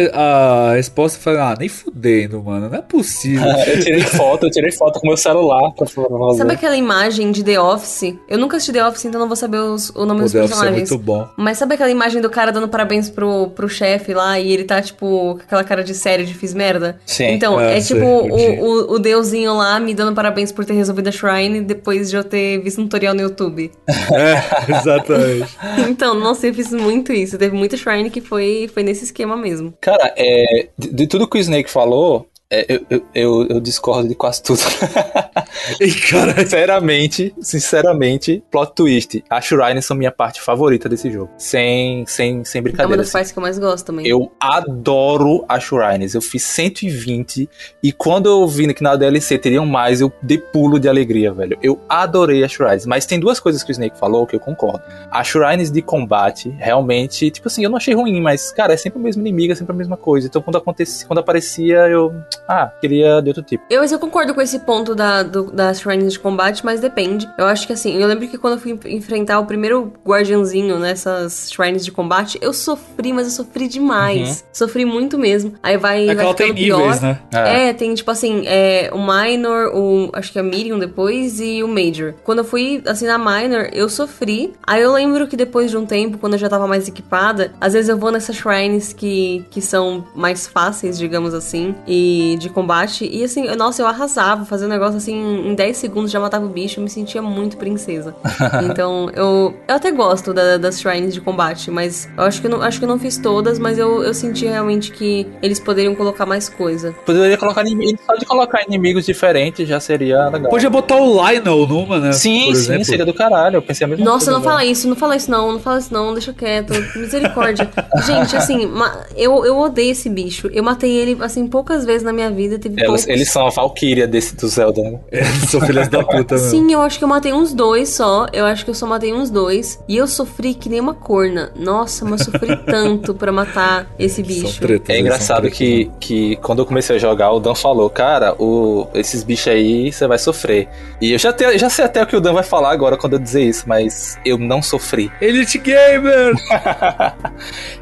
a 0.70 0.74
resposta, 0.74 1.18
eu 1.18 1.22
falei, 1.22 1.40
ah, 1.40 1.54
nem 1.58 1.68
fudendo, 1.68 2.42
mano, 2.42 2.68
não 2.68 2.78
é 2.78 2.82
possível. 2.82 3.46
Eu 3.68 3.80
tirei 3.80 4.00
foto, 4.02 4.46
eu 4.46 4.50
tirei 4.50 4.72
foto 4.72 4.98
com 5.00 5.06
meu 5.08 5.16
celular 5.16 5.70
pra 5.72 5.86
fazer. 5.86 6.08
Sabe 6.48 6.54
aquela 6.54 6.76
imagem 6.76 7.30
de 7.30 7.42
The 7.44 7.60
Office? 7.60 8.14
Eu 8.28 8.38
nunca 8.38 8.56
assisti 8.56 8.72
The 8.72 8.86
Office, 8.86 9.04
então 9.04 9.20
não 9.20 9.26
vou 9.28 9.36
saber 9.36 9.58
os- 9.58 9.90
o 9.90 10.04
nome 10.04 10.20
o 10.20 10.24
dos 10.24 10.34
é 10.34 10.38
personagens. 10.40 10.90
muito 10.90 11.04
bom. 11.04 11.28
Mas 11.36 11.58
sabe 11.58 11.74
aquela 11.74 11.90
imagem 11.90 12.20
do 12.22 12.30
cara 12.30 12.50
dando 12.50 12.68
parabéns 12.68 13.10
pro, 13.10 13.48
pro 13.50 13.68
chefe 13.68 14.12
lá 14.14 14.38
e 14.40 14.52
ele 14.52 14.64
tá, 14.64 14.80
tipo, 14.82 15.34
com 15.34 15.40
aquela 15.42 15.64
cara 15.64 15.84
de 15.84 15.94
sério 15.94 16.24
de 16.26 16.34
fiz 16.34 16.54
merda? 16.54 16.98
Sim. 17.06 17.26
Então, 17.32 17.60
É, 17.60 17.78
é 17.78 17.80
tipo 17.80 18.04
o, 18.04 18.26
o, 18.36 18.92
o 18.94 18.98
deusinho 18.98 19.54
lá 19.56 19.78
me 19.78 19.94
dando 19.94 20.14
parabéns 20.14 20.50
por 20.52 20.64
ter 20.64 20.74
resolvido 20.74 21.08
a 21.08 21.12
Shrine 21.12 21.60
depois 21.60 22.10
de 22.10 22.16
eu 22.16 22.24
ter 22.24 22.58
visto 22.62 22.80
um 22.80 22.84
tutorial 22.84 23.14
no 23.14 23.20
YouTube. 23.22 23.70
É, 24.10 24.72
exatamente. 24.72 25.56
então, 25.88 26.14
nossa, 26.14 26.46
eu 26.46 26.54
fiz 26.54 26.72
muito 26.72 27.12
isso. 27.12 27.36
Teve 27.38 27.54
muita 27.56 27.76
Shrine 27.76 28.10
que 28.10 28.20
foi, 28.20 28.68
foi 28.72 28.82
nesse 28.82 29.04
esquema 29.04 29.36
mesmo. 29.36 29.74
Cara, 29.80 30.12
é, 30.16 30.68
de, 30.78 30.92
de 30.92 31.06
tudo 31.06 31.28
que 31.28 31.36
o 31.36 31.40
Snake 31.40 31.70
falou, 31.70 32.26
é, 32.50 32.66
eu, 32.72 32.86
eu, 32.88 33.06
eu, 33.14 33.46
eu 33.48 33.60
discordo 33.60 34.08
de 34.08 34.14
quase 34.14 34.42
tudo. 34.42 34.60
E 35.80 35.92
cara, 35.92 36.34
sinceramente, 36.40 37.34
sinceramente, 37.40 38.42
plot 38.50 38.72
twist. 38.74 39.24
As 39.28 39.44
Shrines 39.44 39.84
são 39.84 39.96
minha 39.96 40.10
parte 40.10 40.40
favorita 40.40 40.88
desse 40.88 41.10
jogo. 41.10 41.30
Sem, 41.36 42.06
sem, 42.06 42.44
sem 42.44 42.58
É 42.58 42.62
uma 42.62 42.64
brincadeira. 42.64 42.96
das 42.98 43.08
assim. 43.08 43.12
partes 43.12 43.32
que 43.32 43.38
eu 43.38 43.42
mais 43.42 43.58
gosto 43.58 43.86
também. 43.86 44.06
Eu 44.06 44.32
adoro 44.40 45.44
as 45.48 45.64
Shrines. 45.64 46.14
Eu 46.14 46.22
fiz 46.22 46.42
120 46.44 47.48
e 47.82 47.92
quando 47.92 48.26
eu 48.26 48.46
vi 48.46 48.72
que 48.72 48.82
na 48.82 48.96
DLC 48.96 49.38
teriam 49.38 49.66
mais, 49.66 50.00
eu 50.00 50.12
dei 50.22 50.38
pulo 50.38 50.78
de 50.78 50.88
alegria, 50.88 51.32
velho. 51.32 51.58
Eu 51.62 51.80
adorei 51.88 52.44
as 52.44 52.52
Shrines. 52.52 52.86
Mas 52.86 53.04
tem 53.06 53.18
duas 53.20 53.40
coisas 53.40 53.62
que 53.62 53.70
o 53.70 53.72
Snake 53.72 53.98
falou 53.98 54.26
que 54.26 54.36
eu 54.36 54.40
concordo. 54.40 54.82
As 55.10 55.26
Shrines 55.26 55.70
de 55.70 55.82
combate, 55.82 56.48
realmente, 56.50 57.30
tipo 57.30 57.48
assim, 57.48 57.62
eu 57.64 57.70
não 57.70 57.76
achei 57.76 57.94
ruim, 57.94 58.20
mas, 58.20 58.52
cara, 58.52 58.72
é 58.72 58.76
sempre 58.76 58.98
o 58.98 59.02
mesmo 59.02 59.20
inimigo, 59.22 59.52
é 59.52 59.56
sempre 59.56 59.72
a 59.72 59.76
mesma 59.76 59.96
coisa. 59.96 60.26
Então 60.26 60.40
quando, 60.40 60.56
acontecia, 60.56 61.06
quando 61.06 61.18
aparecia, 61.18 61.88
eu. 61.88 62.14
Ah, 62.48 62.70
queria 62.80 63.20
de 63.20 63.28
outro 63.30 63.42
tipo. 63.42 63.64
Eu, 63.70 63.80
mas 63.80 63.92
eu 63.92 63.98
concordo 63.98 64.34
com 64.34 64.40
esse 64.40 64.58
ponto 64.60 64.94
da, 64.94 65.22
do, 65.22 65.50
das 65.50 65.80
shrines 65.80 66.12
de 66.12 66.18
combate, 66.18 66.64
mas 66.64 66.80
depende. 66.80 67.28
Eu 67.38 67.46
acho 67.46 67.66
que 67.66 67.72
assim, 67.72 67.96
eu 68.00 68.06
lembro 68.06 68.28
que 68.28 68.36
quando 68.38 68.54
eu 68.54 68.60
fui 68.60 68.72
enf- 68.72 68.86
enfrentar 68.86 69.38
o 69.40 69.46
primeiro 69.46 69.92
guardiãozinho 70.06 70.78
nessas 70.78 71.50
shrines 71.50 71.84
de 71.84 71.90
combate, 71.92 72.38
eu 72.40 72.52
sofri, 72.52 73.12
mas 73.12 73.26
eu 73.26 73.32
sofri 73.32 73.68
demais. 73.68 74.44
Sofri 74.52 74.84
muito 74.84 75.18
mesmo. 75.18 75.54
Aí 75.62 75.76
vai, 75.76 76.02
é 76.04 76.06
vai 76.06 76.16
que 76.16 76.22
ela 76.22 76.34
tem 76.34 76.54
pior. 76.54 76.78
níveis, 76.80 77.00
né? 77.00 77.18
É, 77.32 77.72
tem 77.72 77.94
tipo 77.94 78.10
assim, 78.10 78.42
é, 78.46 78.90
o 78.92 78.98
Minor, 78.98 79.74
o. 79.74 80.10
Acho 80.12 80.32
que 80.32 80.38
é 80.38 80.42
Medium 80.42 80.78
depois 80.78 81.40
e 81.40 81.62
o 81.62 81.68
Major. 81.68 82.14
Quando 82.24 82.38
eu 82.38 82.44
fui 82.44 82.82
assim 82.86 83.06
na 83.06 83.18
Minor, 83.18 83.68
eu 83.72 83.88
sofri. 83.88 84.52
Aí 84.66 84.82
eu 84.82 84.92
lembro 84.92 85.26
que 85.26 85.36
depois 85.36 85.70
de 85.70 85.76
um 85.76 85.86
tempo, 85.86 86.18
quando 86.18 86.34
eu 86.34 86.38
já 86.38 86.48
tava 86.48 86.66
mais 86.66 86.88
equipada, 86.88 87.52
às 87.60 87.72
vezes 87.72 87.88
eu 87.88 87.96
vou 87.96 88.10
nessas 88.10 88.36
shrines 88.36 88.92
que, 88.92 89.44
que 89.50 89.60
são 89.60 90.04
mais 90.14 90.46
fáceis, 90.46 90.98
digamos 90.98 91.34
assim, 91.34 91.74
e 91.86 92.27
de 92.36 92.48
combate. 92.48 93.08
E 93.10 93.24
assim, 93.24 93.44
eu- 93.46 93.56
nossa, 93.56 93.82
eu 93.82 93.86
arrasava, 93.86 94.44
fazia 94.44 94.66
um 94.66 94.70
negócio 94.70 94.96
assim, 94.96 95.14
em 95.48 95.54
10 95.54 95.76
segundos 95.76 96.10
já 96.10 96.20
matava 96.20 96.44
o 96.44 96.48
bicho, 96.48 96.80
eu 96.80 96.84
me 96.84 96.90
sentia 96.90 97.22
muito 97.22 97.56
princesa. 97.56 98.14
então, 98.70 99.10
eu, 99.14 99.54
eu 99.66 99.74
até 99.74 99.90
gosto 99.90 100.32
da- 100.34 100.56
das 100.58 100.80
shrines 100.80 101.14
de 101.14 101.20
combate, 101.20 101.70
mas 101.70 102.08
eu 102.16 102.24
acho 102.24 102.40
que 102.40 102.46
eu 102.46 102.50
não, 102.50 102.62
acho 102.62 102.78
que 102.78 102.84
eu 102.84 102.88
não 102.88 102.98
fiz 102.98 103.16
todas, 103.18 103.58
mas 103.58 103.78
eu, 103.78 104.02
eu 104.02 104.12
senti 104.14 104.46
realmente 104.46 104.90
que 104.92 105.26
eles 105.42 105.60
poderiam 105.60 105.94
colocar 105.94 106.26
mais 106.26 106.48
coisa. 106.48 106.94
Poderia 107.06 107.36
colocar 107.36 107.62
inimigos. 107.62 108.00
Só 108.06 108.14
de 108.14 108.24
colocar 108.26 108.62
inimigos 108.66 109.04
diferentes 109.06 109.68
já 109.68 109.78
seria 109.80 110.28
legal. 110.28 110.50
Podia 110.50 110.70
botar 110.70 110.96
o 110.96 111.06
Lionel 111.28 111.66
numa, 111.66 111.98
né? 111.98 112.12
Sim, 112.12 112.46
por 112.46 112.54
sim, 112.54 112.60
exemplo. 112.62 112.84
seria 112.84 113.06
do 113.06 113.14
caralho. 113.14 113.56
Eu 113.56 113.62
pensei 113.62 113.84
a 113.84 113.88
mesma 113.88 114.04
Nossa, 114.04 114.26
coisa. 114.26 114.38
não 114.38 114.42
fala 114.44 114.64
isso, 114.64 114.88
não 114.88 114.96
fala 114.96 115.16
isso 115.16 115.30
não, 115.30 115.52
não 115.52 115.60
fala 115.60 115.78
isso 115.78 115.92
não, 115.92 116.12
deixa 116.12 116.32
quieto. 116.32 116.72
Misericórdia. 116.96 117.68
Gente, 118.04 118.36
assim, 118.36 118.70
eu, 119.16 119.44
eu 119.44 119.56
odeio 119.58 119.92
esse 119.92 120.08
bicho. 120.08 120.48
Eu 120.52 120.62
matei 120.62 120.90
ele, 120.90 121.16
assim, 121.22 121.46
poucas 121.46 121.84
vezes 121.84 122.02
na 122.02 122.12
minha 122.12 122.17
vida. 122.30 122.58
Teve 122.58 122.74
Elas- 122.82 123.02
poucos. 123.02 123.06
eles 123.08 123.30
são 123.30 123.46
a 123.46 123.50
Valkyria 123.50 124.06
desse 124.06 124.34
do 124.36 124.48
Zelda, 124.48 124.82
né? 124.82 124.98
Eles 125.12 125.50
são 125.50 125.60
filhas 125.60 125.88
da 125.88 126.02
puta 126.04 126.34
mesmo. 126.34 126.50
Sim, 126.50 126.72
eu 126.72 126.80
acho 126.80 126.98
que 126.98 127.04
eu 127.04 127.08
matei 127.08 127.32
uns 127.32 127.52
dois 127.54 127.88
só. 127.90 128.26
Eu 128.32 128.44
acho 128.44 128.64
que 128.64 128.70
eu 128.70 128.74
só 128.74 128.86
matei 128.86 129.12
uns 129.12 129.30
dois. 129.30 129.78
E 129.88 129.96
eu 129.96 130.06
sofri 130.06 130.54
que 130.54 130.68
nem 130.68 130.80
uma 130.80 130.94
corna. 130.94 131.52
Nossa, 131.56 132.04
mas 132.04 132.22
sofri 132.24 132.56
tanto 132.66 133.14
pra 133.14 133.30
matar 133.30 133.86
esse 133.98 134.22
bicho. 134.22 134.60
tretas, 134.60 134.88
É 134.90 134.92
eles 134.94 135.06
engraçado 135.06 135.50
que, 135.50 135.90
que 136.00 136.36
quando 136.36 136.60
eu 136.60 136.66
comecei 136.66 136.96
a 136.96 136.98
jogar, 136.98 137.30
o 137.32 137.38
Dan 137.40 137.54
falou, 137.54 137.88
cara, 137.90 138.34
o, 138.42 138.86
esses 138.94 139.22
bichos 139.22 139.48
aí 139.48 139.92
você 139.92 140.06
vai 140.06 140.18
sofrer. 140.18 140.68
E 141.00 141.12
eu 141.12 141.18
já, 141.18 141.32
te- 141.32 141.56
já 141.58 141.70
sei 141.70 141.84
até 141.84 142.02
o 142.02 142.06
que 142.06 142.16
o 142.16 142.20
Dan 142.20 142.32
vai 142.32 142.42
falar 142.42 142.72
agora 142.72 142.96
quando 142.96 143.12
eu 143.14 143.18
dizer 143.18 143.42
isso, 143.42 143.64
mas 143.68 144.18
eu 144.24 144.36
não 144.38 144.60
sofri. 144.62 145.10
Elite 145.20 145.58
Gamer! 145.58 146.32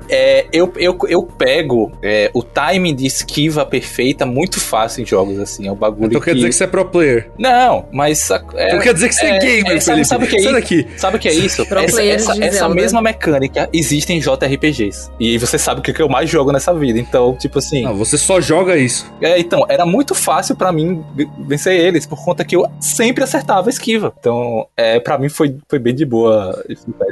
É, 0.08 0.46
eu, 0.52 0.72
eu, 0.76 0.96
eu 1.08 1.22
pego 1.22 1.90
é, 2.02 2.30
o 2.32 2.42
timing 2.42 2.94
de 2.94 3.06
esquiva 3.06 3.64
perfeita 3.66 4.24
muito 4.26 4.60
fácil 4.60 5.02
em 5.02 5.06
jogos, 5.06 5.38
assim. 5.38 5.66
É 5.66 5.72
um 5.72 5.74
bagulho 5.76 6.06
Então 6.06 6.20
que... 6.20 6.26
quer 6.26 6.34
dizer 6.34 6.48
que 6.48 6.54
você 6.54 6.64
é 6.64 6.66
pro 6.66 6.84
player. 6.84 7.30
Não, 7.38 7.86
mas... 7.92 8.30
É, 8.30 8.68
Então 8.68 8.80
quer 8.80 8.94
dizer 8.94 9.08
que 9.08 9.14
você 9.14 9.26
é, 9.26 9.36
é, 9.36 9.38
gamer, 9.38 9.76
é, 9.76 9.80
sabe- 9.80 10.04
Felipe. 10.04 10.04
sabe 10.06 10.24
o 10.24 10.28
que 10.28 10.36
é 10.36 10.38
Sai 10.38 10.46
isso? 10.52 10.52
daqui. 10.60 10.86
Sabe 10.96 11.16
o 11.16 11.20
que 11.20 11.28
é 11.28 11.32
isso? 11.34 11.66
Pro 11.66 11.78
essa 11.80 12.02
essa, 12.04 12.44
essa 12.44 12.68
mesma 12.68 13.00
mecânica 13.02 13.68
existe 13.72 14.12
em 14.12 14.20
JRPGs. 14.20 15.10
E 15.20 15.38
você 15.38 15.58
sabe 15.58 15.80
o 15.80 15.82
que 15.82 16.00
eu 16.00 16.08
mais 16.08 16.28
jogo 16.28 16.52
nessa 16.52 16.72
vida. 16.74 16.98
Então, 16.98 17.34
tipo 17.36 17.58
assim... 17.58 17.82
Não, 17.82 17.94
você 17.94 18.16
só 18.18 18.40
joga 18.40 18.76
isso. 18.76 19.10
É, 19.20 19.38
então, 19.38 19.64
era 19.68 19.84
muito 19.86 20.14
fácil 20.14 20.56
pra 20.56 20.72
mim 20.72 21.04
vencer 21.46 21.78
eles, 21.78 22.06
por 22.06 22.22
conta 22.24 22.44
que 22.44 22.54
eu 22.56 22.66
sempre 22.80 23.22
acertava 23.24 23.68
a 23.68 23.70
esquiva. 23.70 24.12
Então, 24.18 24.66
é, 24.76 24.98
pra 25.00 25.18
mim 25.18 25.28
foi, 25.28 25.56
foi 25.68 25.78
bem 25.78 25.94
de 25.94 26.04
boa. 26.04 26.62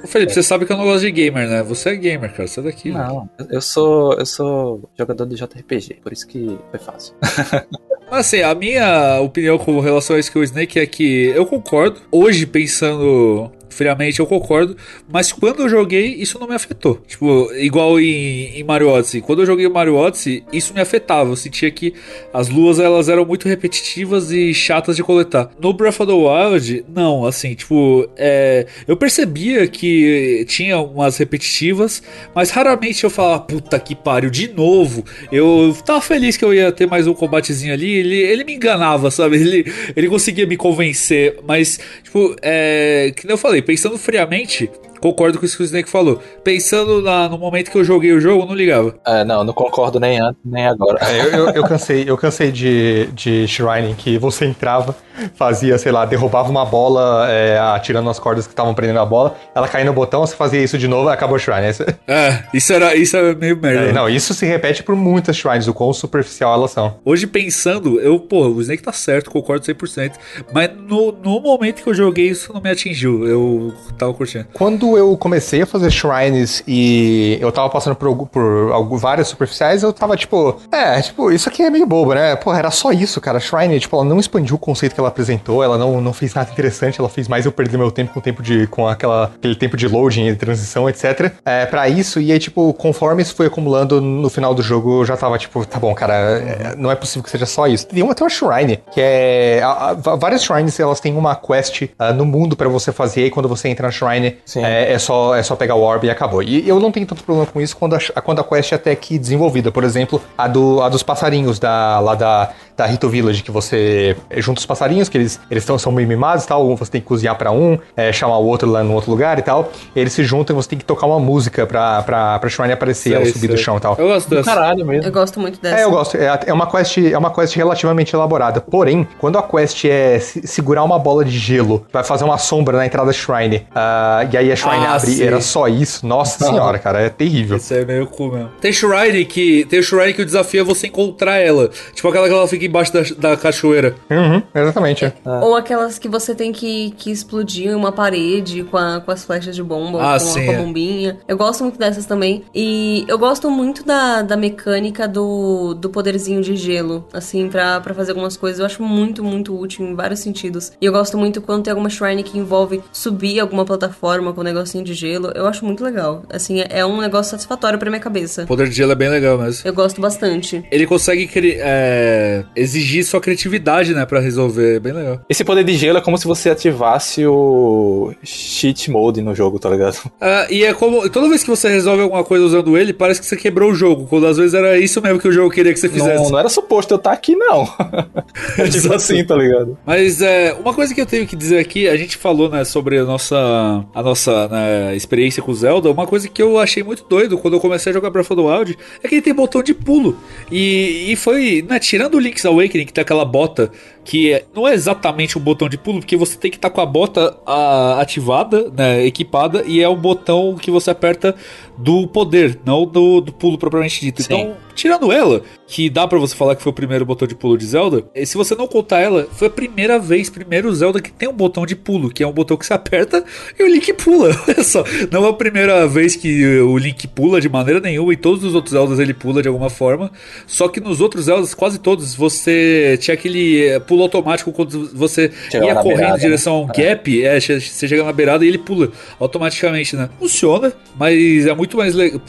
Felipe, 0.06 0.32
você 0.32 0.42
sabe 0.42 0.64
que 0.66 0.72
eu 0.72 0.76
não 0.76 0.84
gosto 0.84 1.00
de 1.02 1.10
gamer, 1.10 1.48
né? 1.48 1.62
Você 1.62 1.90
é 1.90 1.96
gamer, 1.96 2.32
cara. 2.32 2.48
Sai 2.48 2.64
daqui. 2.64 2.90
velho. 2.90 3.04
Não, 3.04 3.28
eu 3.50 3.60
sou, 3.60 4.14
eu 4.14 4.26
sou 4.26 4.88
jogador 4.98 5.26
de 5.26 5.36
JRPG, 5.36 5.98
por 6.02 6.12
isso 6.12 6.26
que 6.26 6.58
foi 6.70 6.80
fácil. 6.80 7.03
Mas 8.10 8.26
assim, 8.26 8.42
a 8.42 8.54
minha 8.54 9.20
opinião 9.20 9.58
com 9.58 9.80
relação 9.80 10.16
a 10.16 10.18
isso 10.18 10.30
que 10.30 10.38
o 10.38 10.44
Snake 10.44 10.78
é 10.78 10.86
que 10.86 11.32
eu 11.34 11.44
concordo. 11.44 12.00
Hoje, 12.12 12.46
pensando 12.46 13.50
friamente 13.74 14.20
eu 14.20 14.26
concordo, 14.26 14.76
mas 15.10 15.32
quando 15.32 15.62
eu 15.62 15.68
joguei, 15.68 16.14
isso 16.14 16.38
não 16.38 16.46
me 16.46 16.54
afetou. 16.54 17.00
Tipo, 17.06 17.52
igual 17.54 17.98
em, 18.00 18.58
em 18.58 18.64
Mario 18.64 18.88
Odyssey. 18.88 19.20
Quando 19.20 19.42
eu 19.42 19.46
joguei 19.46 19.68
Mario 19.68 19.96
Odyssey, 19.96 20.44
isso 20.52 20.72
me 20.72 20.80
afetava. 20.80 21.30
Eu 21.30 21.36
sentia 21.36 21.70
que 21.70 21.94
as 22.32 22.48
luas 22.48 22.78
elas 22.78 23.08
eram 23.08 23.24
muito 23.24 23.48
repetitivas 23.48 24.30
e 24.30 24.54
chatas 24.54 24.96
de 24.96 25.02
coletar. 25.02 25.50
No 25.60 25.72
Breath 25.72 26.00
of 26.00 26.06
the 26.06 26.12
Wild, 26.12 26.84
não, 26.88 27.26
assim, 27.26 27.54
tipo, 27.54 28.08
é, 28.16 28.66
eu 28.86 28.96
percebia 28.96 29.66
que 29.66 30.44
tinha 30.48 30.78
umas 30.78 31.16
repetitivas, 31.16 32.02
mas 32.34 32.50
raramente 32.50 33.04
eu 33.04 33.10
falava, 33.10 33.40
puta 33.40 33.78
que 33.78 33.94
pariu, 33.94 34.30
de 34.30 34.48
novo. 34.48 35.04
Eu 35.32 35.76
tava 35.84 36.00
feliz 36.00 36.36
que 36.36 36.44
eu 36.44 36.54
ia 36.54 36.70
ter 36.70 36.86
mais 36.86 37.06
um 37.06 37.14
combatezinho 37.14 37.72
ali. 37.72 37.90
Ele, 37.90 38.16
ele 38.16 38.44
me 38.44 38.54
enganava, 38.54 39.10
sabe? 39.10 39.36
Ele, 39.36 39.72
ele 39.96 40.08
conseguia 40.08 40.46
me 40.46 40.56
convencer, 40.56 41.38
mas, 41.46 41.78
tipo, 42.02 42.34
é, 42.42 43.12
que 43.14 43.30
eu 43.30 43.38
falei, 43.38 43.62
pensando 43.64 43.98
friamente, 43.98 44.70
concordo 45.04 45.38
com 45.38 45.44
isso 45.44 45.58
que 45.58 45.62
o 45.62 45.66
Snake 45.66 45.90
falou. 45.90 46.18
Pensando 46.42 47.02
na, 47.02 47.28
no 47.28 47.36
momento 47.36 47.70
que 47.70 47.76
eu 47.76 47.84
joguei 47.84 48.12
o 48.12 48.20
jogo, 48.20 48.44
eu 48.44 48.46
não 48.46 48.54
ligava. 48.54 48.94
É, 49.06 49.22
não, 49.22 49.44
não 49.44 49.52
concordo 49.52 50.00
nem 50.00 50.18
antes, 50.18 50.40
nem 50.42 50.66
agora. 50.66 50.98
É, 51.02 51.20
eu, 51.20 51.28
eu, 51.28 51.48
eu, 51.50 51.64
cansei, 51.64 52.04
eu 52.08 52.16
cansei 52.16 52.50
de, 52.50 53.08
de 53.12 53.46
Shrine 53.46 53.94
que 53.94 54.16
você 54.16 54.46
entrava, 54.46 54.96
fazia, 55.34 55.76
sei 55.76 55.92
lá, 55.92 56.06
derrubava 56.06 56.48
uma 56.48 56.64
bola, 56.64 57.30
é, 57.30 57.58
atirando 57.58 58.08
as 58.08 58.18
cordas 58.18 58.46
que 58.46 58.54
estavam 58.54 58.72
prendendo 58.72 58.98
a 58.98 59.04
bola, 59.04 59.36
ela 59.54 59.68
caía 59.68 59.84
no 59.84 59.92
botão, 59.92 60.26
você 60.26 60.34
fazia 60.34 60.62
isso 60.62 60.78
de 60.78 60.88
novo, 60.88 61.10
acabou 61.10 61.36
o 61.36 61.38
Shrine. 61.38 61.64
É, 62.08 62.44
isso 62.54 62.72
era 62.72 62.94
isso 62.94 63.14
era 63.14 63.34
meio 63.34 63.58
merda. 63.60 63.90
É, 63.90 63.92
não, 63.92 64.08
isso 64.08 64.32
se 64.32 64.46
repete 64.46 64.82
por 64.82 64.96
muitas 64.96 65.36
Shrines, 65.36 65.68
o 65.68 65.74
quão 65.74 65.92
superficial 65.92 66.54
elas 66.54 66.70
são. 66.70 66.96
Hoje 67.04 67.26
pensando, 67.26 68.00
eu, 68.00 68.18
pô, 68.18 68.48
o 68.48 68.60
Snake 68.62 68.82
tá 68.82 68.92
certo, 68.92 69.30
concordo 69.30 69.66
100%, 69.66 70.12
mas 70.50 70.70
no, 70.74 71.12
no 71.12 71.40
momento 71.40 71.82
que 71.82 71.88
eu 71.90 71.94
joguei 71.94 72.30
isso 72.30 72.54
não 72.54 72.60
me 72.62 72.70
atingiu, 72.70 73.26
eu 73.26 73.74
tava 73.98 74.14
curtindo. 74.14 74.46
Quando 74.54 74.93
eu 74.96 75.16
comecei 75.16 75.62
a 75.62 75.66
fazer 75.66 75.90
shrines 75.90 76.62
e 76.66 77.38
eu 77.40 77.50
tava 77.52 77.68
passando 77.68 77.96
por, 77.96 78.26
por 78.26 78.98
várias 78.98 79.28
superficiais, 79.28 79.82
eu 79.82 79.92
tava 79.92 80.16
tipo, 80.16 80.60
é, 80.70 81.00
tipo, 81.00 81.30
isso 81.30 81.48
aqui 81.48 81.62
é 81.62 81.70
meio 81.70 81.86
bobo, 81.86 82.14
né? 82.14 82.36
Pô, 82.36 82.52
era 82.52 82.70
só 82.70 82.92
isso, 82.92 83.20
cara. 83.20 83.40
Shrine, 83.40 83.78
tipo, 83.78 83.96
ela 83.96 84.04
não 84.04 84.18
expandiu 84.18 84.56
o 84.56 84.58
conceito 84.58 84.94
que 84.94 85.00
ela 85.00 85.08
apresentou, 85.08 85.62
ela 85.62 85.78
não, 85.78 86.00
não 86.00 86.12
fez 86.12 86.34
nada 86.34 86.50
interessante, 86.50 86.98
ela 87.00 87.08
fez 87.08 87.28
mais 87.28 87.46
eu 87.46 87.52
perder 87.52 87.76
meu 87.76 87.90
tempo 87.90 88.12
com 88.12 88.20
o 88.20 88.22
tempo 88.22 88.42
de. 88.42 88.66
com 88.68 88.86
aquela, 88.86 89.24
aquele 89.24 89.54
tempo 89.54 89.76
de 89.76 89.88
loading 89.88 90.26
e 90.28 90.36
transição, 90.36 90.88
etc. 90.88 91.32
É, 91.44 91.66
pra 91.66 91.88
isso, 91.88 92.20
e 92.20 92.32
aí, 92.32 92.38
tipo, 92.38 92.72
conforme 92.74 93.22
isso 93.22 93.34
foi 93.34 93.46
acumulando 93.46 94.00
no 94.00 94.28
final 94.30 94.54
do 94.54 94.62
jogo, 94.62 95.00
eu 95.00 95.04
já 95.04 95.16
tava, 95.16 95.38
tipo, 95.38 95.64
tá 95.66 95.78
bom, 95.78 95.94
cara, 95.94 96.14
é, 96.14 96.74
não 96.76 96.90
é 96.90 96.94
possível 96.94 97.22
que 97.22 97.30
seja 97.30 97.46
só 97.46 97.66
isso. 97.66 97.86
Tem 97.86 98.02
uma, 98.02 98.14
tem 98.14 98.24
uma 98.24 98.30
shrine, 98.30 98.80
que 98.92 99.00
é. 99.00 99.60
A, 99.62 99.90
a, 99.90 99.94
várias 99.94 100.42
shrines, 100.42 100.78
elas 100.78 101.00
têm 101.00 101.16
uma 101.16 101.34
quest 101.34 101.82
uh, 101.82 102.12
no 102.14 102.24
mundo 102.24 102.56
para 102.56 102.68
você 102.68 102.92
fazer, 102.92 103.26
e 103.26 103.30
quando 103.30 103.48
você 103.48 103.68
entra 103.68 103.86
na 103.86 103.92
shrine, 103.92 104.38
é, 104.56 104.83
é, 104.92 104.98
só, 104.98 105.34
é 105.34 105.42
só 105.42 105.56
pegar 105.56 105.74
o 105.74 105.80
orb 105.80 106.06
e 106.06 106.10
acabou. 106.10 106.42
E 106.42 106.68
eu 106.68 106.78
não 106.80 106.92
tenho 106.92 107.06
tanto 107.06 107.24
problema 107.24 107.50
com 107.50 107.60
isso 107.60 107.76
quando 107.76 107.94
a, 107.94 108.20
quando 108.20 108.40
a 108.40 108.44
quest 108.44 108.72
é 108.72 108.74
até 108.74 108.94
que 108.94 109.18
desenvolvida. 109.18 109.70
Por 109.72 109.84
exemplo, 109.84 110.20
a, 110.36 110.46
do, 110.46 110.82
a 110.82 110.88
dos 110.88 111.02
passarinhos 111.02 111.58
da, 111.58 112.00
lá 112.00 112.14
da, 112.14 112.50
da 112.76 112.86
Rito 112.86 113.08
Village, 113.08 113.42
que 113.42 113.50
você 113.50 114.16
junta 114.36 114.60
os 114.60 114.66
passarinhos, 114.66 115.08
que 115.08 115.16
eles, 115.16 115.40
eles 115.50 115.64
tão, 115.64 115.78
são 115.78 115.92
meio 115.92 116.08
mimados 116.08 116.44
e 116.44 116.48
tal, 116.48 116.76
você 116.76 116.90
tem 116.90 117.00
que 117.00 117.06
cozinhar 117.06 117.36
para 117.36 117.50
um, 117.50 117.78
é, 117.96 118.12
chamar 118.12 118.38
o 118.38 118.46
outro 118.46 118.68
lá 118.68 118.82
no 118.82 118.92
outro 118.92 119.10
lugar 119.10 119.38
e 119.38 119.42
tal. 119.42 119.70
Eles 119.94 120.12
se 120.12 120.24
juntam 120.24 120.54
e 120.54 120.56
você 120.56 120.70
tem 120.70 120.78
que 120.78 120.84
tocar 120.84 121.06
uma 121.06 121.20
música 121.20 121.66
pra, 121.66 122.02
pra, 122.02 122.38
pra 122.38 122.50
Shrine 122.50 122.72
aparecer, 122.72 123.10
sei, 123.10 123.14
ela 123.14 123.26
subir 123.26 123.40
sei. 123.40 123.48
do 123.48 123.56
chão 123.56 123.76
e 123.76 123.80
tal. 123.80 123.96
Eu 123.98 124.08
gosto 124.08 124.28
dessa. 124.28 124.54
Caralho 124.54 124.84
mesmo. 124.84 125.06
Eu 125.06 125.12
gosto 125.12 125.38
muito 125.38 125.60
dessa. 125.60 125.78
É, 125.78 125.84
eu 125.84 125.90
gosto. 125.90 126.16
É, 126.16 126.40
é, 126.46 126.52
uma 126.52 126.70
quest, 126.70 126.98
é 126.98 127.16
uma 127.16 127.30
quest 127.30 127.54
relativamente 127.54 128.14
elaborada. 128.14 128.60
Porém, 128.60 129.06
quando 129.18 129.38
a 129.38 129.42
quest 129.42 129.84
é 129.84 130.18
segurar 130.18 130.82
uma 130.82 130.98
bola 130.98 131.24
de 131.24 131.38
gelo, 131.38 131.86
vai 131.92 132.02
fazer 132.02 132.24
uma 132.24 132.38
sombra 132.38 132.76
na 132.76 132.86
entrada 132.86 133.06
da 133.06 133.12
Shrine, 133.12 133.56
uh, 133.56 134.32
e 134.32 134.36
aí 134.36 134.52
a 134.52 134.56
Shrine 134.56 134.86
ah, 134.86 134.94
abre, 134.94 135.10
sim. 135.10 135.22
era 135.22 135.40
só 135.40 135.68
isso. 135.68 136.06
Nossa 136.06 136.44
senhora, 136.44 136.78
cara, 136.78 137.00
é 137.00 137.08
terrível. 137.08 137.56
Isso 137.56 137.72
é 137.72 137.84
meio 137.84 138.06
cool 138.06 138.32
mesmo. 138.32 138.50
Tem 138.60 138.72
Shrine 138.72 139.24
que, 139.24 139.64
tem 139.66 139.82
Shrine 139.82 140.14
que 140.14 140.22
o 140.22 140.26
desafio 140.26 140.62
é 140.62 140.64
você 140.64 140.86
encontrar 140.86 141.38
ela. 141.38 141.70
Tipo 141.94 142.08
aquela 142.08 142.26
que 142.26 142.34
ela 142.34 142.48
fica 142.48 142.63
embaixo 142.66 142.92
da, 142.92 143.30
da 143.30 143.36
cachoeira. 143.36 143.94
Uhum, 144.10 144.42
exatamente. 144.54 145.04
É. 145.04 145.12
Ou 145.42 145.56
aquelas 145.56 145.98
que 145.98 146.08
você 146.08 146.34
tem 146.34 146.52
que, 146.52 146.92
que 146.96 147.10
explodir 147.10 147.76
uma 147.76 147.92
parede 147.92 148.64
com, 148.64 148.76
a, 148.76 149.00
com 149.00 149.10
as 149.10 149.24
flechas 149.24 149.54
de 149.54 149.62
bomba, 149.62 150.00
ah, 150.02 150.18
com, 150.18 150.26
sim, 150.26 150.42
a, 150.42 150.44
com 150.46 150.50
a 150.50 150.54
é. 150.54 150.58
bombinha. 150.58 151.18
Eu 151.28 151.36
gosto 151.36 151.62
muito 151.62 151.78
dessas 151.78 152.06
também. 152.06 152.44
E 152.54 153.04
eu 153.08 153.18
gosto 153.18 153.50
muito 153.50 153.84
da, 153.84 154.22
da 154.22 154.36
mecânica 154.36 155.06
do, 155.08 155.74
do 155.74 155.90
poderzinho 155.90 156.42
de 156.42 156.56
gelo, 156.56 157.06
assim, 157.12 157.48
pra, 157.48 157.80
pra 157.80 157.94
fazer 157.94 158.12
algumas 158.12 158.36
coisas. 158.36 158.60
Eu 158.60 158.66
acho 158.66 158.82
muito, 158.82 159.22
muito 159.22 159.58
útil 159.58 159.86
em 159.86 159.94
vários 159.94 160.20
sentidos. 160.20 160.72
E 160.80 160.84
eu 160.84 160.92
gosto 160.92 161.18
muito 161.18 161.40
quando 161.40 161.64
tem 161.64 161.70
alguma 161.70 161.90
shrine 161.90 162.22
que 162.22 162.38
envolve 162.38 162.82
subir 162.92 163.40
alguma 163.40 163.64
plataforma 163.64 164.32
com 164.32 164.40
um 164.40 164.44
negocinho 164.44 164.84
de 164.84 164.94
gelo. 164.94 165.32
Eu 165.34 165.46
acho 165.46 165.64
muito 165.64 165.84
legal. 165.84 166.22
Assim, 166.30 166.60
é, 166.60 166.68
é 166.70 166.86
um 166.86 167.00
negócio 167.00 167.30
satisfatório 167.30 167.78
pra 167.78 167.90
minha 167.90 168.00
cabeça. 168.00 168.44
O 168.44 168.46
poder 168.46 168.68
de 168.68 168.74
gelo 168.74 168.92
é 168.92 168.94
bem 168.94 169.08
legal 169.08 169.38
mesmo. 169.38 169.66
Eu 169.66 169.74
gosto 169.74 170.00
bastante. 170.00 170.64
Ele 170.70 170.86
consegue 170.86 171.28
é, 171.60 172.44
exigir 172.56 173.04
sua 173.04 173.20
criatividade, 173.20 173.94
né, 173.94 174.04
pra 174.06 174.20
resolver. 174.20 174.76
É 174.76 174.80
bem 174.80 174.92
legal. 174.92 175.20
Esse 175.28 175.44
poder 175.44 175.64
de 175.64 175.76
gelo 175.76 175.98
é 175.98 176.00
como 176.00 176.18
se 176.18 176.26
você 176.26 176.50
ativasse 176.50 177.26
o 177.26 178.12
cheat 178.22 178.90
mode 178.90 179.22
no 179.22 179.34
jogo, 179.34 179.58
tá 179.58 179.68
ligado? 179.68 179.98
Ah, 180.20 180.46
e 180.50 180.64
é 180.64 180.72
como. 180.74 181.08
Toda 181.08 181.28
vez 181.28 181.42
que 181.42 181.50
você 181.50 181.68
resolve 181.68 182.02
alguma 182.02 182.24
coisa 182.24 182.44
usando 182.44 182.76
ele, 182.76 182.92
parece 182.92 183.20
que 183.20 183.26
você 183.26 183.36
quebrou 183.36 183.72
o 183.72 183.74
jogo. 183.74 184.06
Quando 184.06 184.26
às 184.26 184.36
vezes 184.36 184.54
era 184.54 184.78
isso 184.78 185.00
mesmo 185.00 185.18
que 185.18 185.28
o 185.28 185.32
jogo 185.32 185.50
queria 185.50 185.72
que 185.72 185.80
você 185.80 185.88
fizesse. 185.88 186.22
Não, 186.22 186.30
não 186.30 186.38
era 186.38 186.48
suposto 186.48 186.94
eu 186.94 186.96
estar 186.96 187.10
tá 187.10 187.16
aqui, 187.16 187.34
não. 187.34 187.68
é 188.58 188.68
tipo 188.68 188.92
assim, 188.92 189.24
tá 189.24 189.36
ligado? 189.36 189.76
Mas 189.84 190.20
é, 190.20 190.52
uma 190.54 190.72
coisa 190.72 190.94
que 190.94 191.00
eu 191.00 191.06
tenho 191.06 191.26
que 191.26 191.36
dizer 191.36 191.58
aqui, 191.58 191.88
a 191.88 191.96
gente 191.96 192.16
falou, 192.16 192.48
né, 192.48 192.64
sobre 192.64 192.98
a 192.98 193.04
nossa, 193.04 193.84
a 193.94 194.02
nossa 194.02 194.48
né, 194.48 194.96
experiência 194.96 195.42
com 195.42 195.52
Zelda. 195.52 195.90
Uma 195.90 196.06
coisa 196.06 196.28
que 196.28 196.42
eu 196.42 196.58
achei 196.58 196.82
muito 196.82 197.04
doido 197.08 197.38
quando 197.38 197.54
eu 197.54 197.60
comecei 197.60 197.90
a 197.90 197.92
jogar 197.92 198.10
Breath 198.10 198.30
of 198.30 198.36
the 198.36 198.48
Wild 198.48 198.78
é 199.02 199.08
que 199.08 199.16
ele 199.16 199.22
tem 199.22 199.34
botão 199.34 199.62
de 199.62 199.74
pulo. 199.74 200.16
E, 200.50 201.12
e 201.12 201.16
foi, 201.16 201.64
né, 201.68 201.78
tirando 201.78 202.14
o 202.14 202.20
Link's 202.20 202.43
Awakening, 202.44 202.86
que 202.86 202.92
tem 202.92 203.02
aquela 203.02 203.24
bota 203.24 203.70
que 204.04 204.32
é, 204.32 204.44
não 204.54 204.68
é 204.68 204.74
exatamente 204.74 205.38
um 205.38 205.40
botão 205.40 205.68
de 205.68 205.78
pulo, 205.78 206.00
porque 206.00 206.16
você 206.16 206.36
tem 206.36 206.50
que 206.50 206.58
estar 206.58 206.68
tá 206.68 206.74
com 206.74 206.80
a 206.80 206.86
bota 206.86 207.36
a, 207.46 208.00
ativada, 208.00 208.70
né, 208.70 209.04
equipada, 209.04 209.64
e 209.66 209.82
é 209.82 209.88
o 209.88 209.96
botão 209.96 210.56
que 210.56 210.70
você 210.70 210.90
aperta 210.90 211.34
do 211.76 212.06
poder, 212.06 212.58
não 212.64 212.86
do, 212.86 213.20
do 213.20 213.32
pulo 213.32 213.58
propriamente 213.58 214.00
dito. 214.00 214.22
Sim. 214.22 214.32
Então, 214.32 214.56
tirando 214.74 215.10
ela, 215.10 215.42
que 215.66 215.88
dá 215.88 216.06
para 216.06 216.18
você 216.18 216.34
falar 216.34 216.54
que 216.54 216.62
foi 216.62 216.70
o 216.70 216.74
primeiro 216.74 217.04
botão 217.04 217.26
de 217.26 217.34
pulo 217.34 217.56
de 217.56 217.64
Zelda, 217.64 218.04
e 218.14 218.26
se 218.26 218.36
você 218.36 218.54
não 218.54 218.66
contar 218.66 219.00
ela, 219.00 219.26
foi 219.32 219.48
a 219.48 219.50
primeira 219.50 219.98
vez, 219.98 220.28
primeiro 220.28 220.72
Zelda 220.74 221.00
que 221.00 221.10
tem 221.10 221.28
um 221.28 221.32
botão 221.32 221.64
de 221.64 221.74
pulo, 221.74 222.10
que 222.10 222.22
é 222.22 222.26
um 222.26 222.32
botão 222.32 222.56
que 222.56 222.66
você 222.66 222.74
aperta 222.74 223.24
e 223.58 223.62
o 223.62 223.66
Link 223.66 223.92
pula. 223.94 224.30
Olha 224.46 224.62
só, 224.62 224.84
não 225.10 225.24
é 225.24 225.30
a 225.30 225.32
primeira 225.32 225.86
vez 225.88 226.14
que 226.14 226.58
o 226.60 226.76
Link 226.76 227.08
pula 227.08 227.40
de 227.40 227.48
maneira 227.48 227.80
nenhuma, 227.80 228.12
e 228.12 228.16
todos 228.16 228.44
os 228.44 228.54
outros 228.54 228.72
Zeldas 228.72 228.98
ele 228.98 229.14
pula 229.14 229.42
de 229.42 229.48
alguma 229.48 229.70
forma, 229.70 230.12
só 230.46 230.68
que 230.68 230.80
nos 230.80 231.00
outros 231.00 231.24
Zeldas, 231.24 231.54
quase 231.54 231.78
todos, 231.78 232.14
você 232.14 232.98
tinha 233.00 233.14
aquele 233.14 233.66
eh, 233.66 233.80
pulo 233.94 234.02
automático 234.02 234.52
quando 234.52 234.90
você 234.92 235.30
ia 235.52 235.74
correndo 235.74 235.84
beirada, 235.84 236.16
em 236.16 236.20
direção 236.20 236.54
a 236.54 236.60
um 236.62 236.66
né? 236.66 236.72
gap, 236.76 237.24
é, 237.24 237.40
você 237.40 237.60
chega 237.60 238.02
na 238.02 238.12
beirada 238.12 238.44
e 238.44 238.48
ele 238.48 238.58
pula 238.58 238.90
automaticamente, 239.20 239.94
né? 239.94 240.10
Funciona, 240.18 240.72
mas 240.98 241.46
é 241.46 241.54
muito 241.54 241.76
mais 241.76 241.94
legal. 241.94 242.20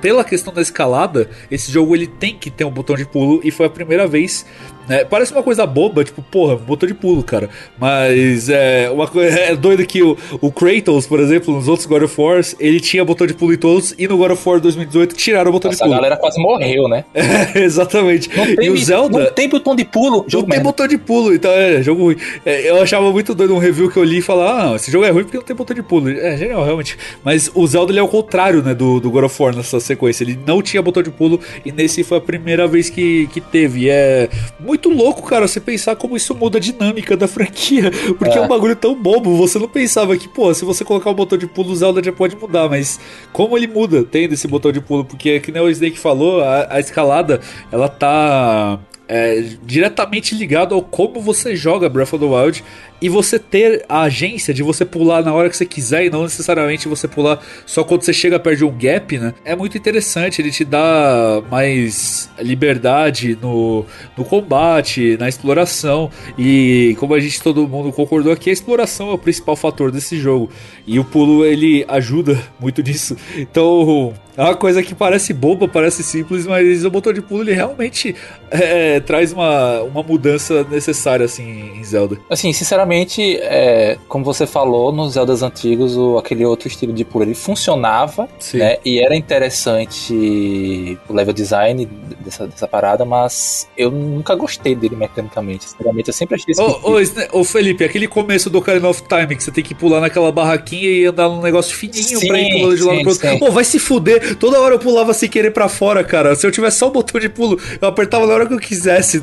Pela 0.00 0.24
questão 0.24 0.52
da 0.52 0.60
escalada, 0.60 1.30
esse 1.50 1.70
jogo 1.70 1.94
ele 1.94 2.06
tem 2.06 2.36
que 2.36 2.50
ter 2.50 2.64
um 2.64 2.70
botão 2.70 2.96
de 2.96 3.06
pulo 3.06 3.40
e 3.44 3.50
foi 3.50 3.66
a 3.66 3.70
primeira 3.70 4.06
vez 4.06 4.44
é, 4.88 5.04
parece 5.04 5.32
uma 5.32 5.42
coisa 5.42 5.66
boba, 5.66 6.04
tipo, 6.04 6.22
porra, 6.22 6.56
botão 6.56 6.86
de 6.86 6.94
pulo, 6.94 7.22
cara. 7.22 7.48
Mas 7.78 8.48
é 8.48 8.90
uma 8.90 9.06
coisa 9.06 9.38
é 9.38 9.56
doido 9.56 9.84
que 9.86 10.02
o, 10.02 10.16
o 10.40 10.52
Kratos, 10.52 11.06
por 11.06 11.20
exemplo, 11.20 11.54
nos 11.54 11.68
outros 11.68 11.86
God 11.86 12.02
of 12.02 12.20
War, 12.20 12.40
ele 12.58 12.80
tinha 12.80 13.04
botão 13.04 13.26
de 13.26 13.34
pulo 13.34 13.52
em 13.52 13.56
todos, 13.56 13.94
e 13.98 14.06
no 14.06 14.16
God 14.16 14.32
of 14.32 14.48
War 14.48 14.60
2018 14.60 15.14
tiraram 15.14 15.50
o 15.50 15.52
botão 15.52 15.70
Nossa, 15.70 15.84
de 15.84 15.84
pulo. 15.84 15.94
a 15.94 15.96
galera 15.96 16.16
quase 16.16 16.40
morreu, 16.40 16.88
né? 16.88 17.04
É, 17.54 17.60
exatamente. 17.60 18.30
E 18.60 18.70
o 18.70 18.76
Zelda. 18.76 19.18
Não 19.18 19.32
tem 19.32 19.48
botão 19.48 19.74
de 19.74 19.84
pulo, 19.84 20.24
jogo 20.28 20.46
Não 20.46 20.54
tem 20.54 20.62
botão 20.62 20.86
de 20.86 20.96
pulo, 20.96 21.34
então 21.34 21.50
é 21.50 21.82
jogo 21.82 22.04
ruim. 22.04 22.16
É, 22.44 22.70
eu 22.70 22.80
achava 22.80 23.10
muito 23.10 23.34
doido 23.34 23.54
um 23.54 23.58
review 23.58 23.90
que 23.90 23.96
eu 23.96 24.04
li 24.04 24.18
e 24.18 24.22
falar, 24.22 24.72
ah, 24.72 24.76
esse 24.76 24.90
jogo 24.90 25.04
é 25.04 25.10
ruim 25.10 25.24
porque 25.24 25.36
não 25.36 25.44
tem 25.44 25.56
botão 25.56 25.74
de 25.74 25.82
pulo. 25.82 26.08
É 26.08 26.36
genial, 26.36 26.64
realmente. 26.64 26.96
Mas 27.24 27.50
o 27.54 27.66
Zelda 27.66 27.92
ele 27.92 27.98
é 27.98 28.02
o 28.02 28.08
contrário, 28.08 28.62
né, 28.62 28.74
do, 28.74 29.00
do 29.00 29.10
God 29.10 29.24
of 29.24 29.42
War 29.42 29.56
nessa 29.56 29.80
sequência. 29.80 30.24
Ele 30.24 30.38
não 30.46 30.62
tinha 30.62 30.82
botão 30.82 31.02
de 31.02 31.10
pulo, 31.10 31.40
e 31.64 31.72
nesse 31.72 32.04
foi 32.04 32.18
a 32.18 32.20
primeira 32.20 32.66
vez 32.66 32.90
que, 32.90 33.26
que 33.28 33.40
teve. 33.40 33.84
E 33.84 33.90
é 33.90 34.28
muito 34.60 34.73
louco, 34.88 35.22
cara 35.22 35.46
você 35.46 35.60
pensar 35.60 35.96
como 35.96 36.16
isso 36.16 36.34
muda 36.34 36.58
a 36.58 36.60
dinâmica 36.60 37.16
da 37.16 37.28
franquia. 37.28 37.90
Porque 38.18 38.38
é, 38.38 38.40
é 38.40 38.40
um 38.40 38.48
bagulho 38.48 38.76
tão 38.76 38.94
bobo. 38.94 39.36
Você 39.36 39.58
não 39.58 39.68
pensava 39.68 40.16
que, 40.16 40.28
pô, 40.28 40.52
se 40.54 40.64
você 40.64 40.84
colocar 40.84 41.10
o 41.10 41.12
um 41.12 41.16
botão 41.16 41.38
de 41.38 41.46
pulo, 41.46 41.70
o 41.70 41.76
Zelda 41.76 42.02
já 42.02 42.12
pode 42.12 42.36
mudar. 42.36 42.68
Mas 42.68 42.98
como 43.32 43.56
ele 43.56 43.66
muda 43.66 44.04
tendo 44.04 44.34
esse 44.34 44.46
botão 44.46 44.72
de 44.72 44.80
pulo? 44.80 45.04
Porque, 45.04 45.40
que 45.40 45.52
nem 45.52 45.62
o 45.62 45.70
Snake 45.70 45.98
falou, 45.98 46.42
a, 46.42 46.74
a 46.74 46.80
escalada, 46.80 47.40
ela 47.70 47.88
tá 47.88 48.78
é, 49.08 49.44
diretamente 49.62 50.34
ligado 50.34 50.74
ao 50.74 50.82
como 50.82 51.20
você 51.20 51.54
joga 51.54 51.88
Breath 51.88 52.14
of 52.14 52.18
the 52.18 52.30
Wild. 52.30 52.64
E 53.00 53.08
você 53.08 53.38
ter 53.38 53.84
a 53.88 54.02
agência 54.02 54.54
de 54.54 54.62
você 54.62 54.84
pular 54.84 55.22
na 55.22 55.32
hora 55.32 55.50
que 55.50 55.56
você 55.56 55.66
quiser 55.66 56.06
e 56.06 56.10
não 56.10 56.22
necessariamente 56.22 56.88
você 56.88 57.06
pular 57.06 57.40
só 57.66 57.84
quando 57.84 58.02
você 58.02 58.12
chega 58.12 58.38
perto 58.38 58.58
de 58.58 58.64
um 58.64 58.70
gap, 58.70 59.18
né? 59.18 59.34
É 59.44 59.54
muito 59.54 59.76
interessante, 59.76 60.40
ele 60.40 60.50
te 60.50 60.64
dá 60.64 61.42
mais 61.50 62.30
liberdade 62.38 63.38
no, 63.40 63.84
no 64.16 64.24
combate, 64.24 65.16
na 65.18 65.28
exploração 65.28 66.10
e 66.38 66.96
como 66.98 67.14
a 67.14 67.20
gente 67.20 67.42
todo 67.42 67.68
mundo 67.68 67.92
concordou 67.92 68.32
aqui, 68.32 68.50
a 68.50 68.52
exploração 68.52 69.10
é 69.10 69.12
o 69.12 69.18
principal 69.18 69.56
fator 69.56 69.90
desse 69.90 70.16
jogo 70.16 70.50
e 70.86 70.98
o 70.98 71.04
pulo 71.04 71.44
ele 71.44 71.84
ajuda 71.88 72.42
muito 72.58 72.82
nisso. 72.82 73.16
Então, 73.36 74.14
é 74.36 74.42
uma 74.42 74.56
coisa 74.56 74.82
que 74.82 74.94
parece 74.94 75.32
boba, 75.32 75.68
parece 75.68 76.02
simples, 76.02 76.46
mas 76.46 76.84
o 76.84 76.90
botão 76.90 77.12
de 77.12 77.22
pulo 77.22 77.42
ele 77.42 77.52
realmente 77.52 78.14
é, 78.50 78.98
traz 79.00 79.32
uma, 79.32 79.82
uma 79.82 80.02
mudança 80.02 80.64
necessária 80.64 81.24
assim 81.24 81.72
em 81.76 81.84
Zelda. 81.84 82.18
Assim, 82.28 82.52
sinceramente, 82.52 82.93
é, 83.42 83.98
como 84.08 84.24
você 84.24 84.46
falou, 84.46 84.92
nos 84.92 85.14
Zeldas 85.14 85.42
antigos, 85.42 85.96
o, 85.96 86.18
aquele 86.18 86.44
outro 86.44 86.68
estilo 86.68 86.92
de 86.92 87.04
pulo 87.04 87.24
ele 87.24 87.34
funcionava, 87.34 88.28
Sim. 88.38 88.58
né? 88.58 88.78
E 88.84 89.00
era 89.00 89.14
interessante 89.16 90.98
o 91.08 91.12
level 91.12 91.32
design 91.34 91.86
dessa, 92.20 92.46
dessa 92.46 92.66
parada, 92.68 93.04
mas 93.04 93.68
eu 93.76 93.90
nunca 93.90 94.34
gostei 94.34 94.74
dele 94.74 94.96
mecanicamente. 94.96 95.64
Sinceramente, 95.64 96.08
eu 96.08 96.14
sempre 96.14 96.34
achei 96.36 96.52
isso. 96.52 96.62
Ô, 96.62 96.92
ô, 96.92 97.00
Sne- 97.00 97.28
ô, 97.32 97.44
Felipe, 97.44 97.84
aquele 97.84 98.06
começo 98.08 98.48
do 98.50 98.58
Ocarina 98.58 98.88
of 98.88 99.02
Time 99.08 99.34
que 99.36 99.42
você 99.42 99.50
tem 99.50 99.64
que 99.64 99.74
pular 99.74 100.00
naquela 100.00 100.30
barraquinha 100.30 100.88
e 100.88 101.04
andar 101.06 101.28
num 101.28 101.40
negócio 101.42 101.74
fininho 101.74 102.20
Sim, 102.20 102.26
pra 102.28 102.38
ir 102.38 102.52
pulando 102.52 102.76
de 102.76 102.82
lado 102.82 103.00
pro 103.00 103.10
outro. 103.10 103.38
Pô, 103.38 103.50
vai 103.50 103.64
se 103.64 103.78
fuder. 103.78 104.36
Toda 104.36 104.60
hora 104.60 104.74
eu 104.74 104.78
pulava 104.78 105.12
sem 105.14 105.28
querer 105.28 105.50
pra 105.50 105.68
fora, 105.68 106.02
cara. 106.04 106.34
Se 106.34 106.46
eu 106.46 106.52
tivesse 106.52 106.78
só 106.78 106.88
o 106.88 106.90
botão 106.90 107.20
de 107.20 107.28
pulo, 107.28 107.58
eu 107.80 107.88
apertava 107.88 108.26
na 108.26 108.34
hora 108.34 108.46
que 108.46 108.54
eu 108.54 108.58
quisesse. 108.58 109.22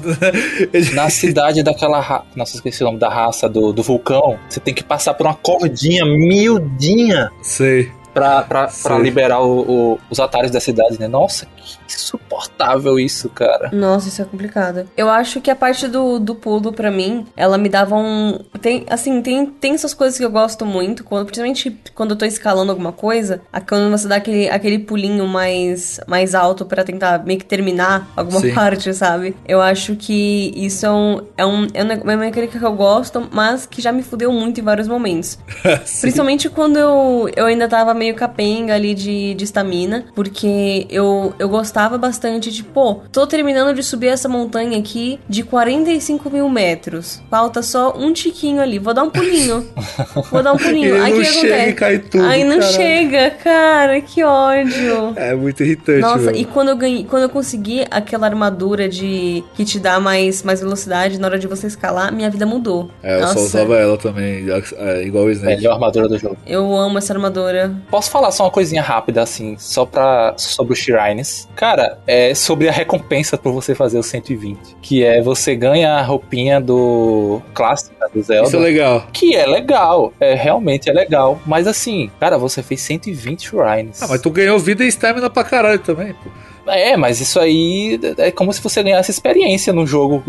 Ele- 0.73 0.91
Na 0.93 1.09
cidade 1.09 1.63
daquela. 1.63 1.99
Ra... 1.99 2.23
Nossa, 2.35 2.55
esqueci 2.55 2.81
o 2.83 2.85
nome 2.85 2.99
da 2.99 3.09
raça 3.09 3.47
do, 3.51 3.71
do 3.73 3.83
vulcão. 3.83 4.39
Você 4.49 4.59
tem 4.59 4.73
que 4.73 4.83
passar 4.83 5.13
por 5.13 5.25
uma 5.27 5.35
cordinha 5.35 6.05
miudinha 6.05 7.29
Sei. 7.41 7.91
pra, 8.13 8.41
pra, 8.43 8.69
pra 8.81 8.97
liberar 8.97 9.41
o- 9.41 9.61
o- 9.93 9.99
os 10.09 10.19
atalhos 10.19 10.51
da 10.51 10.59
cidade, 10.59 10.99
né? 10.99 11.07
Nossa, 11.07 11.47
insuportável 11.87 12.99
isso, 12.99 13.29
cara. 13.29 13.69
Nossa, 13.73 14.07
isso 14.09 14.21
é 14.21 14.25
complicado. 14.25 14.87
Eu 14.97 15.09
acho 15.09 15.39
que 15.41 15.49
a 15.51 15.55
parte 15.55 15.87
do, 15.87 16.19
do 16.19 16.35
pulo, 16.35 16.71
pra 16.73 16.91
mim, 16.91 17.25
ela 17.35 17.57
me 17.57 17.69
dava 17.69 17.95
um. 17.95 18.39
Tem, 18.61 18.85
assim, 18.89 19.21
tem, 19.21 19.45
tem 19.45 19.73
essas 19.73 19.93
coisas 19.93 20.17
que 20.17 20.25
eu 20.25 20.31
gosto 20.31 20.65
muito, 20.65 21.03
quando, 21.03 21.25
principalmente 21.25 21.79
quando 21.95 22.11
eu 22.11 22.15
tô 22.17 22.25
escalando 22.25 22.71
alguma 22.71 22.91
coisa, 22.91 23.41
a- 23.51 23.61
quando 23.61 23.89
você 23.91 24.07
dá 24.07 24.17
aquele, 24.17 24.49
aquele 24.49 24.79
pulinho 24.79 25.27
mais, 25.27 25.99
mais 26.07 26.35
alto 26.35 26.65
pra 26.65 26.83
tentar 26.83 27.23
meio 27.25 27.39
que 27.39 27.45
terminar 27.45 28.09
alguma 28.15 28.39
Sim. 28.39 28.53
parte, 28.55 28.93
sabe? 28.93 29.35
Eu 29.47 29.61
acho 29.61 29.95
que 29.95 30.51
isso 30.55 30.85
é, 30.85 30.91
um, 30.91 31.21
é, 31.37 31.45
um, 31.45 31.67
é 31.73 31.83
uma 32.03 32.17
mecânica 32.17 32.57
que 32.59 32.65
eu 32.65 32.73
gosto, 32.73 33.27
mas 33.31 33.65
que 33.65 33.81
já 33.81 33.91
me 33.91 34.03
fudeu 34.03 34.31
muito 34.31 34.59
em 34.59 34.63
vários 34.63 34.87
momentos. 34.87 35.37
Principalmente 36.01 36.49
quando 36.49 36.77
eu, 36.77 37.29
eu 37.35 37.45
ainda 37.45 37.67
tava 37.67 37.93
meio 37.93 38.15
capenga 38.15 38.73
ali 38.75 38.93
de 38.93 39.21
de 39.31 39.43
estamina, 39.43 40.05
porque 40.15 40.85
eu, 40.89 41.33
eu 41.39 41.47
gostava 41.51 41.97
bastante 41.97 42.49
de, 42.51 42.63
pô, 42.63 43.01
tô 43.11 43.27
terminando 43.27 43.75
de 43.75 43.83
subir 43.83 44.07
essa 44.07 44.27
montanha 44.27 44.79
aqui 44.79 45.19
de 45.29 45.43
45 45.43 46.29
mil 46.29 46.49
metros. 46.49 47.21
Falta 47.29 47.61
só 47.61 47.93
um 47.95 48.13
tiquinho 48.13 48.61
ali, 48.61 48.79
vou 48.79 48.93
dar 48.93 49.03
um 49.03 49.09
pulinho. 49.09 49.67
vou 50.31 50.41
dar 50.41 50.53
um 50.53 50.57
pulinho. 50.57 51.01
Aí 51.03 51.13
não 51.13 51.23
chega 51.23 51.67
e 51.67 51.73
cai 51.73 51.99
tudo, 51.99 52.23
Aí 52.25 52.43
não 52.43 52.59
caralho. 52.59 52.73
chega, 52.73 53.29
cara, 53.31 54.01
que 54.01 54.23
ódio. 54.23 55.13
É 55.15 55.35
muito 55.35 55.63
irritante, 55.63 55.99
Nossa, 56.01 56.17
velho. 56.25 56.37
e 56.37 56.45
quando 56.45 56.69
eu 56.69 56.75
ganhei, 56.75 57.03
quando 57.03 57.23
eu 57.23 57.29
consegui 57.29 57.85
aquela 57.91 58.27
armadura 58.27 58.87
de 58.87 59.43
que 59.53 59.65
te 59.65 59.79
dá 59.79 59.99
mais, 59.99 60.43
mais 60.43 60.61
velocidade 60.61 61.19
na 61.19 61.27
hora 61.27 61.37
de 61.39 61.47
você 61.47 61.67
escalar, 61.67 62.13
minha 62.13 62.29
vida 62.29 62.45
mudou. 62.45 62.89
É, 63.03 63.17
eu 63.17 63.21
Nossa, 63.21 63.33
só 63.33 63.39
usava 63.41 63.75
ela 63.77 63.97
também, 63.97 64.45
é, 64.77 65.03
igual 65.03 65.25
o 65.25 65.31
Snake. 65.31 65.57
Melhor 65.57 65.73
armadura 65.73 66.07
do 66.07 66.17
jogo. 66.17 66.37
Eu 66.47 66.75
amo 66.75 66.97
essa 66.97 67.13
armadura. 67.13 67.73
Posso 67.89 68.09
falar 68.09 68.31
só 68.31 68.45
uma 68.45 68.51
coisinha 68.51 68.81
rápida, 68.81 69.21
assim, 69.21 69.55
só 69.57 69.85
pra. 69.85 70.33
sobre 70.37 70.73
os 70.73 70.79
Shrines? 70.79 71.40
Cara, 71.55 71.99
é 72.07 72.33
sobre 72.33 72.67
a 72.67 72.71
recompensa 72.71 73.37
por 73.37 73.51
você 73.53 73.75
fazer 73.75 73.97
o 73.99 74.03
120. 74.03 74.77
Que 74.81 75.03
é 75.03 75.21
você 75.21 75.55
ganha 75.55 75.93
a 75.93 76.01
roupinha 76.01 76.59
do 76.59 77.41
clássica 77.53 78.09
do 78.13 78.21
Zelda. 78.21 78.47
Isso 78.47 78.57
é 78.57 78.59
legal. 78.59 79.07
Que 79.13 79.35
é 79.35 79.45
legal, 79.45 80.13
é 80.19 80.33
realmente 80.33 80.89
é 80.89 80.93
legal. 80.93 81.39
Mas 81.45 81.67
assim, 81.67 82.09
cara, 82.19 82.37
você 82.37 82.61
fez 82.61 82.81
120 82.81 83.47
Shrines. 83.47 84.01
Ah, 84.01 84.07
mas 84.07 84.21
tu 84.21 84.29
ganhou 84.29 84.57
vida 84.59 84.83
e 84.83 84.87
stamina 84.87 85.29
pra 85.29 85.43
caralho 85.43 85.79
também, 85.79 86.13
pô. 86.13 86.29
É, 86.67 86.95
mas 86.97 87.19
isso 87.21 87.39
aí 87.39 87.99
é 88.17 88.31
como 88.31 88.51
se 88.53 88.61
você 88.61 88.81
ganhasse 88.83 89.11
experiência 89.11 89.71
no 89.73 89.85
jogo 89.85 90.23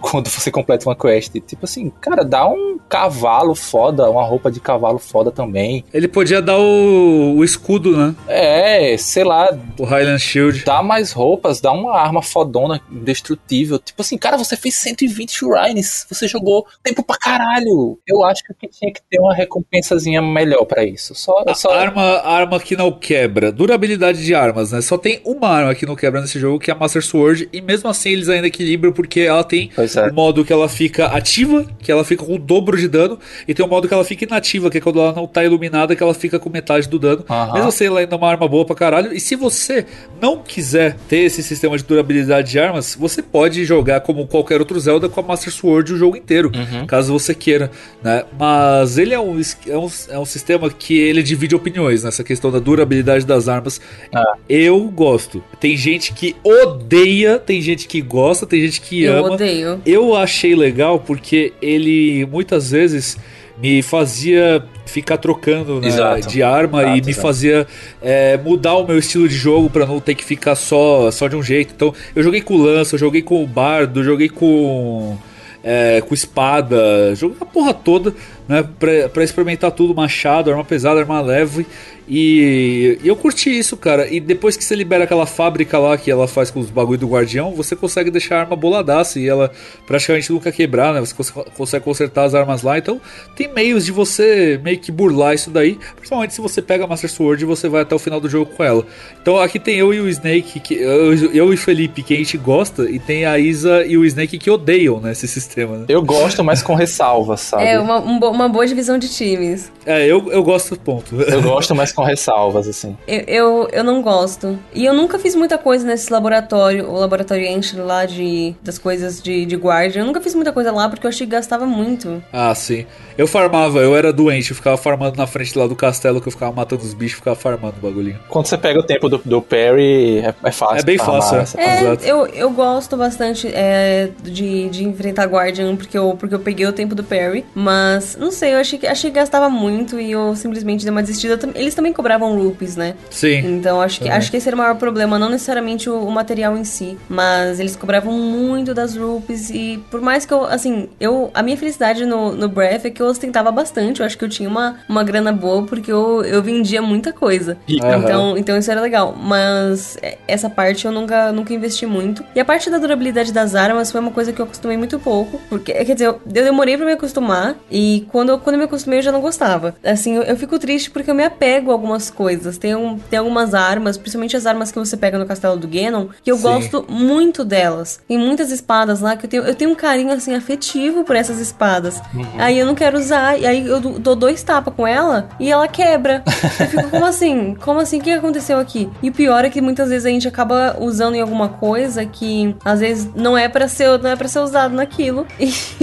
quando 0.00 0.28
você 0.28 0.50
completa 0.50 0.88
uma 0.88 0.96
quest. 0.96 1.32
Tipo 1.40 1.64
assim, 1.64 1.90
cara, 2.00 2.24
dá 2.24 2.46
um 2.48 2.78
cavalo 2.88 3.54
foda, 3.54 4.10
uma 4.10 4.22
roupa 4.24 4.50
de 4.50 4.60
cavalo 4.60 4.98
foda 4.98 5.30
também. 5.30 5.84
Ele 5.92 6.06
podia 6.08 6.42
dar 6.42 6.58
o, 6.58 7.36
o 7.36 7.44
escudo, 7.44 7.96
né? 7.96 8.14
É, 8.28 8.96
sei 8.98 9.24
lá, 9.24 9.48
O 9.78 9.84
Highland 9.84 10.20
Shield. 10.22 10.64
dá 10.64 10.82
mais 10.82 11.12
roupas, 11.12 11.60
dá 11.60 11.72
uma 11.72 11.96
arma 11.98 12.22
fodona, 12.22 12.80
indestrutível. 12.90 13.78
Tipo 13.78 14.02
assim, 14.02 14.18
cara, 14.18 14.36
você 14.36 14.56
fez 14.56 14.74
120 14.76 15.30
shrines, 15.32 16.06
você 16.08 16.28
jogou 16.28 16.66
tempo 16.82 17.02
pra 17.02 17.16
caralho. 17.16 17.98
Eu 18.06 18.22
acho 18.24 18.42
que 18.44 18.68
tinha 18.68 18.92
que 18.92 19.00
ter 19.10 19.18
uma 19.20 19.34
recompensazinha 19.34 20.20
melhor 20.22 20.64
pra 20.64 20.84
isso. 20.84 21.14
Só, 21.14 21.42
A- 21.46 21.54
só... 21.54 21.70
Arma, 21.72 22.02
arma 22.20 22.60
que 22.60 22.76
não 22.76 22.92
quebra. 22.92 23.50
Durabilidade 23.50 24.24
de 24.24 24.34
armas, 24.34 24.72
né? 24.72 24.80
Só 24.80 24.96
tem 24.98 25.20
uma 25.24 25.48
arma 25.48 25.71
que 25.74 25.86
não 25.86 25.96
quebra 25.96 26.20
nesse 26.20 26.38
jogo, 26.38 26.58
que 26.58 26.70
é 26.70 26.74
a 26.74 26.76
Master 26.76 27.02
Sword. 27.02 27.48
E 27.52 27.60
mesmo 27.60 27.88
assim 27.88 28.10
eles 28.10 28.28
ainda 28.28 28.46
equilibram, 28.46 28.92
porque 28.92 29.20
ela 29.20 29.44
tem 29.44 29.70
é. 29.76 30.08
o 30.08 30.14
modo 30.14 30.44
que 30.44 30.52
ela 30.52 30.68
fica 30.68 31.06
ativa, 31.06 31.66
que 31.80 31.90
ela 31.90 32.04
fica 32.04 32.24
com 32.24 32.34
o 32.34 32.38
dobro 32.38 32.76
de 32.76 32.88
dano. 32.88 33.18
E 33.46 33.54
tem 33.54 33.64
o 33.64 33.68
modo 33.68 33.88
que 33.88 33.94
ela 33.94 34.04
fica 34.04 34.24
inativa, 34.24 34.70
que 34.70 34.78
é 34.78 34.80
quando 34.80 35.00
ela 35.00 35.12
não 35.12 35.26
tá 35.26 35.44
iluminada, 35.44 35.94
que 35.96 36.02
ela 36.02 36.14
fica 36.14 36.38
com 36.38 36.50
metade 36.50 36.88
do 36.88 36.98
dano. 36.98 37.24
Aham. 37.28 37.52
Mesmo 37.54 37.68
assim, 37.68 37.84
ela 37.86 38.00
ainda 38.00 38.14
é 38.14 38.18
uma 38.18 38.28
arma 38.28 38.48
boa 38.48 38.64
pra 38.64 38.74
caralho. 38.74 39.12
E 39.12 39.20
se 39.20 39.36
você 39.36 39.86
não 40.20 40.38
quiser 40.38 40.96
ter 41.08 41.18
esse 41.18 41.42
sistema 41.42 41.76
de 41.76 41.84
durabilidade 41.84 42.50
de 42.50 42.58
armas, 42.58 42.96
você 42.98 43.22
pode 43.22 43.64
jogar 43.64 44.00
como 44.00 44.26
qualquer 44.26 44.60
outro 44.60 44.78
Zelda 44.78 45.08
com 45.08 45.20
a 45.20 45.22
Master 45.22 45.52
Sword 45.52 45.92
o 45.92 45.96
jogo 45.96 46.16
inteiro, 46.16 46.50
Uhum. 46.54 46.86
caso 46.86 47.12
você 47.12 47.34
queira, 47.34 47.70
né? 48.02 48.24
Mas 48.38 48.98
ele 48.98 49.14
é 49.14 49.20
um, 49.20 49.40
é 49.66 49.78
um, 49.78 49.90
é 50.10 50.18
um 50.18 50.24
sistema 50.24 50.70
que 50.70 50.98
ele 50.98 51.22
divide 51.22 51.54
opiniões 51.54 52.04
nessa 52.04 52.22
questão 52.24 52.50
da 52.50 52.58
durabilidade 52.58 53.24
das 53.24 53.48
armas. 53.48 53.80
Ah. 54.14 54.34
Eu 54.48 54.80
gosto. 54.90 55.42
Tem 55.62 55.76
gente 55.76 56.12
que 56.12 56.34
odeia, 56.42 57.38
tem 57.38 57.62
gente 57.62 57.86
que 57.86 58.00
gosta, 58.00 58.44
tem 58.44 58.60
gente 58.62 58.80
que 58.80 59.04
Eu 59.04 59.24
ama. 59.24 59.34
odeio. 59.34 59.80
Eu 59.86 60.16
achei 60.16 60.56
legal 60.56 60.98
porque 60.98 61.52
ele 61.62 62.26
muitas 62.26 62.72
vezes 62.72 63.16
me 63.62 63.80
fazia 63.80 64.64
ficar 64.86 65.18
trocando 65.18 65.80
né, 65.80 65.88
de 66.26 66.42
arma 66.42 66.82
Exato, 66.82 66.98
e 66.98 67.00
me 67.02 67.10
exato. 67.12 67.22
fazia 67.24 67.66
é, 68.02 68.36
mudar 68.38 68.74
o 68.74 68.84
meu 68.84 68.98
estilo 68.98 69.28
de 69.28 69.36
jogo 69.36 69.70
pra 69.70 69.86
não 69.86 70.00
ter 70.00 70.16
que 70.16 70.24
ficar 70.24 70.56
só, 70.56 71.08
só 71.12 71.28
de 71.28 71.36
um 71.36 71.42
jeito. 71.44 71.72
Então 71.76 71.94
eu 72.16 72.24
joguei 72.24 72.40
com 72.40 72.56
lança, 72.56 72.96
eu 72.96 72.98
joguei 72.98 73.22
com 73.22 73.46
bardo, 73.46 74.00
eu 74.00 74.04
joguei 74.04 74.28
com 74.28 75.16
é, 75.62 76.00
com 76.00 76.12
espada, 76.12 77.14
joguei 77.14 77.36
a 77.40 77.44
porra 77.44 77.72
toda, 77.72 78.12
né, 78.48 78.64
pra, 78.80 79.08
pra 79.08 79.22
experimentar 79.22 79.70
tudo, 79.70 79.94
machado, 79.94 80.50
arma 80.50 80.64
pesada, 80.64 80.98
arma 80.98 81.20
leve. 81.20 81.64
E, 82.08 82.98
e 83.02 83.08
eu 83.08 83.16
curti 83.16 83.50
isso, 83.56 83.76
cara. 83.76 84.08
E 84.08 84.20
depois 84.20 84.56
que 84.56 84.64
você 84.64 84.74
libera 84.74 85.04
aquela 85.04 85.26
fábrica 85.26 85.78
lá 85.78 85.96
que 85.96 86.10
ela 86.10 86.26
faz 86.28 86.50
com 86.50 86.60
os 86.60 86.70
bagulho 86.70 86.98
do 86.98 87.06
guardião, 87.08 87.52
você 87.54 87.74
consegue 87.76 88.10
deixar 88.10 88.36
a 88.36 88.40
arma 88.40 88.56
boladaça 88.56 89.18
e 89.18 89.28
ela 89.28 89.50
praticamente 89.86 90.30
nunca 90.32 90.50
quebrar, 90.52 90.92
né? 90.94 91.00
Você 91.00 91.14
cons- 91.14 91.30
consegue 91.56 91.84
consertar 91.84 92.24
as 92.24 92.34
armas 92.34 92.62
lá. 92.62 92.78
Então 92.78 93.00
tem 93.36 93.48
meios 93.52 93.84
de 93.84 93.92
você 93.92 94.60
meio 94.62 94.78
que 94.78 94.90
burlar 94.92 95.34
isso 95.34 95.50
daí. 95.50 95.78
Principalmente 95.96 96.34
se 96.34 96.40
você 96.40 96.60
pega 96.60 96.84
a 96.84 96.86
Master 96.86 97.10
Sword 97.10 97.42
e 97.42 97.46
você 97.46 97.68
vai 97.68 97.82
até 97.82 97.94
o 97.94 97.98
final 97.98 98.20
do 98.20 98.28
jogo 98.28 98.50
com 98.56 98.62
ela. 98.64 98.84
Então 99.20 99.38
aqui 99.38 99.58
tem 99.58 99.76
eu 99.78 99.92
e 99.94 100.00
o 100.00 100.08
Snake, 100.08 100.60
que, 100.60 100.74
eu, 100.74 101.14
eu 101.32 101.52
e 101.52 101.54
o 101.54 101.58
Felipe, 101.58 102.02
que 102.02 102.14
a 102.14 102.16
gente 102.16 102.36
gosta, 102.36 102.90
e 102.90 102.98
tem 102.98 103.24
a 103.24 103.38
Isa 103.38 103.84
e 103.86 103.96
o 103.96 104.04
Snake 104.04 104.38
que 104.38 104.50
odeiam 104.50 105.00
né, 105.00 105.12
esse 105.12 105.28
sistema. 105.28 105.78
Né? 105.78 105.84
Eu 105.88 106.02
gosto, 106.02 106.42
mas 106.42 106.62
com 106.62 106.74
ressalvas, 106.74 107.40
sabe? 107.40 107.64
É 107.64 107.78
uma, 107.78 107.98
um 108.00 108.18
bo- 108.18 108.30
uma 108.30 108.48
boa 108.48 108.66
divisão 108.66 108.98
de 108.98 109.08
times. 109.08 109.70
É, 109.86 110.04
eu, 110.06 110.30
eu 110.32 110.42
gosto, 110.42 110.76
ponto. 110.78 111.14
Eu 111.20 111.42
gosto, 111.42 111.74
mas 111.74 111.91
com 111.92 112.02
ressalvas, 112.02 112.68
assim. 112.68 112.96
Eu, 113.06 113.24
eu, 113.26 113.68
eu 113.72 113.84
não 113.84 114.02
gosto. 114.02 114.58
E 114.74 114.84
eu 114.84 114.94
nunca 114.94 115.18
fiz 115.18 115.34
muita 115.34 115.58
coisa 115.58 115.86
nesse 115.86 116.12
laboratório, 116.12 116.88
o 116.88 116.98
laboratório 116.98 117.48
Ancient 117.56 117.84
lá 117.84 118.06
de, 118.06 118.54
das 118.62 118.78
coisas 118.78 119.20
de, 119.20 119.44
de 119.44 119.56
guarda. 119.56 119.98
Eu 119.98 120.04
nunca 120.04 120.20
fiz 120.20 120.34
muita 120.34 120.52
coisa 120.52 120.70
lá 120.70 120.88
porque 120.88 121.06
eu 121.06 121.08
achei 121.08 121.26
que 121.26 121.32
gastava 121.32 121.66
muito. 121.66 122.22
Ah, 122.32 122.54
sim. 122.54 122.86
Eu 123.16 123.26
farmava, 123.26 123.80
eu 123.80 123.96
era 123.96 124.12
doente, 124.12 124.50
eu 124.50 124.56
ficava 124.56 124.76
farmando 124.76 125.16
na 125.16 125.26
frente 125.26 125.58
lá 125.58 125.66
do 125.66 125.76
castelo, 125.76 126.20
que 126.20 126.28
eu 126.28 126.32
ficava 126.32 126.52
matando 126.52 126.82
os 126.82 126.94
bichos, 126.94 127.16
ficava 127.16 127.36
farmando 127.36 127.74
o 127.78 127.80
bagulhinho. 127.80 128.18
Quando 128.28 128.46
você 128.46 128.56
pega 128.56 128.78
o 128.78 128.82
tempo 128.82 129.08
do, 129.08 129.18
do 129.18 129.42
parry, 129.42 130.18
é, 130.18 130.34
é 130.44 130.52
fácil. 130.52 130.78
É 130.78 130.82
bem 130.82 130.98
farmar 130.98 131.22
fácil, 131.22 131.38
essa 131.38 131.60
é. 131.60 131.72
É, 131.72 131.80
Exato. 131.80 132.04
eu, 132.04 132.26
eu 132.26 132.50
gosto 132.50 132.96
bastante 132.96 133.48
é, 133.48 134.10
de, 134.22 134.68
de 134.68 134.84
enfrentar 134.84 135.26
Guardian 135.26 135.74
porque 135.76 135.96
eu, 135.96 136.16
porque 136.18 136.34
eu 136.34 136.40
peguei 136.40 136.66
o 136.66 136.72
tempo 136.72 136.94
do 136.94 137.02
parry. 137.02 137.44
Mas, 137.54 138.16
não 138.16 138.30
sei, 138.30 138.54
eu 138.54 138.58
achei 138.58 138.78
que, 138.78 138.86
achei 138.86 139.10
que 139.10 139.16
gastava 139.16 139.48
muito 139.48 139.98
e 139.98 140.12
eu 140.12 140.36
simplesmente 140.36 140.84
dei 140.84 140.90
uma 140.90 141.02
desistida. 141.02 141.38
Eles 141.54 141.74
também 141.74 141.81
também 141.82 141.92
cobravam 141.92 142.40
rupees, 142.40 142.76
né? 142.76 142.94
Sim. 143.10 143.38
Então 143.56 143.80
acho 143.80 144.00
que, 144.00 144.08
acho 144.08 144.30
que 144.30 144.36
esse 144.36 144.48
era 144.48 144.54
o 144.54 144.58
maior 144.58 144.76
problema, 144.76 145.18
não 145.18 145.28
necessariamente 145.28 145.90
o, 145.90 146.04
o 146.06 146.10
material 146.12 146.56
em 146.56 146.62
si, 146.62 146.96
mas 147.08 147.58
eles 147.58 147.74
cobravam 147.74 148.12
muito 148.12 148.72
das 148.72 148.96
rupees 148.96 149.50
e 149.50 149.82
por 149.90 150.00
mais 150.00 150.24
que 150.24 150.32
eu, 150.32 150.44
assim, 150.44 150.88
eu 151.00 151.30
a 151.34 151.42
minha 151.42 151.56
felicidade 151.56 152.06
no, 152.06 152.32
no 152.32 152.48
Breath 152.48 152.84
é 152.84 152.90
que 152.90 153.02
eu 153.02 153.06
ostentava 153.06 153.50
bastante, 153.50 154.00
eu 154.00 154.06
acho 154.06 154.16
que 154.16 154.24
eu 154.24 154.28
tinha 154.28 154.48
uma, 154.48 154.76
uma 154.88 155.02
grana 155.02 155.32
boa 155.32 155.64
porque 155.64 155.90
eu, 155.90 156.22
eu 156.24 156.40
vendia 156.40 156.80
muita 156.80 157.12
coisa. 157.12 157.58
Aham. 157.82 157.98
Então, 157.98 158.38
então 158.38 158.56
isso 158.56 158.70
era 158.70 158.80
legal, 158.80 159.16
mas 159.20 159.98
é, 160.00 160.18
essa 160.28 160.48
parte 160.48 160.84
eu 160.84 160.92
nunca, 160.92 161.32
nunca 161.32 161.52
investi 161.52 161.84
muito. 161.84 162.24
E 162.34 162.38
a 162.38 162.44
parte 162.44 162.70
da 162.70 162.78
durabilidade 162.78 163.32
das 163.32 163.56
armas 163.56 163.90
foi 163.90 164.00
uma 164.00 164.12
coisa 164.12 164.32
que 164.32 164.40
eu 164.40 164.44
acostumei 164.44 164.76
muito 164.76 165.00
pouco, 165.00 165.40
porque, 165.48 165.72
quer 165.72 165.94
dizer, 165.94 166.06
eu, 166.06 166.20
eu 166.24 166.44
demorei 166.44 166.76
pra 166.76 166.86
me 166.86 166.92
acostumar 166.92 167.56
e 167.68 168.06
quando, 168.12 168.38
quando 168.38 168.54
eu 168.54 168.58
me 168.60 168.66
acostumei 168.66 169.00
eu 169.00 169.02
já 169.02 169.10
não 169.10 169.20
gostava. 169.20 169.74
Assim, 169.82 170.14
eu, 170.14 170.22
eu 170.22 170.36
fico 170.36 170.58
triste 170.58 170.90
porque 170.90 171.10
eu 171.10 171.14
me 171.14 171.24
apego 171.24 171.71
algumas 171.72 172.10
coisas. 172.10 172.58
Tem, 172.58 172.74
um, 172.74 172.98
tem 172.98 173.18
algumas 173.18 173.54
armas, 173.54 173.96
principalmente 173.96 174.36
as 174.36 174.46
armas 174.46 174.70
que 174.70 174.78
você 174.78 174.96
pega 174.96 175.18
no 175.18 175.26
castelo 175.26 175.56
do 175.56 175.68
Ganon, 175.68 176.06
que 176.22 176.30
eu 176.30 176.36
Sim. 176.36 176.42
gosto 176.42 176.86
muito 176.88 177.44
delas. 177.44 178.00
Tem 178.06 178.18
muitas 178.18 178.50
espadas 178.50 179.00
lá 179.00 179.16
que 179.16 179.26
eu 179.26 179.30
tenho, 179.30 179.42
eu 179.44 179.54
tenho 179.54 179.70
um 179.70 179.74
carinho, 179.74 180.12
assim, 180.12 180.34
afetivo 180.34 181.04
por 181.04 181.16
essas 181.16 181.38
espadas. 181.38 182.00
Aí 182.38 182.58
eu 182.58 182.66
não 182.66 182.74
quero 182.74 182.98
usar, 182.98 183.38
e 183.38 183.46
aí 183.46 183.66
eu 183.66 183.80
dou 183.80 184.14
dois 184.14 184.42
tapas 184.42 184.74
com 184.74 184.86
ela 184.86 185.28
e 185.38 185.50
ela 185.50 185.66
quebra. 185.68 186.22
Eu 186.60 186.66
fico, 186.66 186.90
como 186.90 187.04
assim? 187.04 187.54
Como 187.60 187.80
assim? 187.80 187.98
O 187.98 188.02
que 188.02 188.10
aconteceu 188.10 188.58
aqui? 188.58 188.88
E 189.02 189.08
o 189.08 189.12
pior 189.12 189.44
é 189.44 189.50
que 189.50 189.60
muitas 189.60 189.88
vezes 189.88 190.06
a 190.06 190.10
gente 190.10 190.28
acaba 190.28 190.76
usando 190.78 191.14
em 191.14 191.20
alguma 191.20 191.48
coisa 191.48 192.04
que 192.04 192.54
às 192.64 192.80
vezes 192.80 193.08
não 193.14 193.36
é 193.36 193.48
pra 193.48 193.68
ser, 193.68 193.98
não 193.98 194.10
é 194.10 194.16
para 194.16 194.28
ser 194.28 194.40
usado 194.40 194.74
naquilo. 194.74 195.26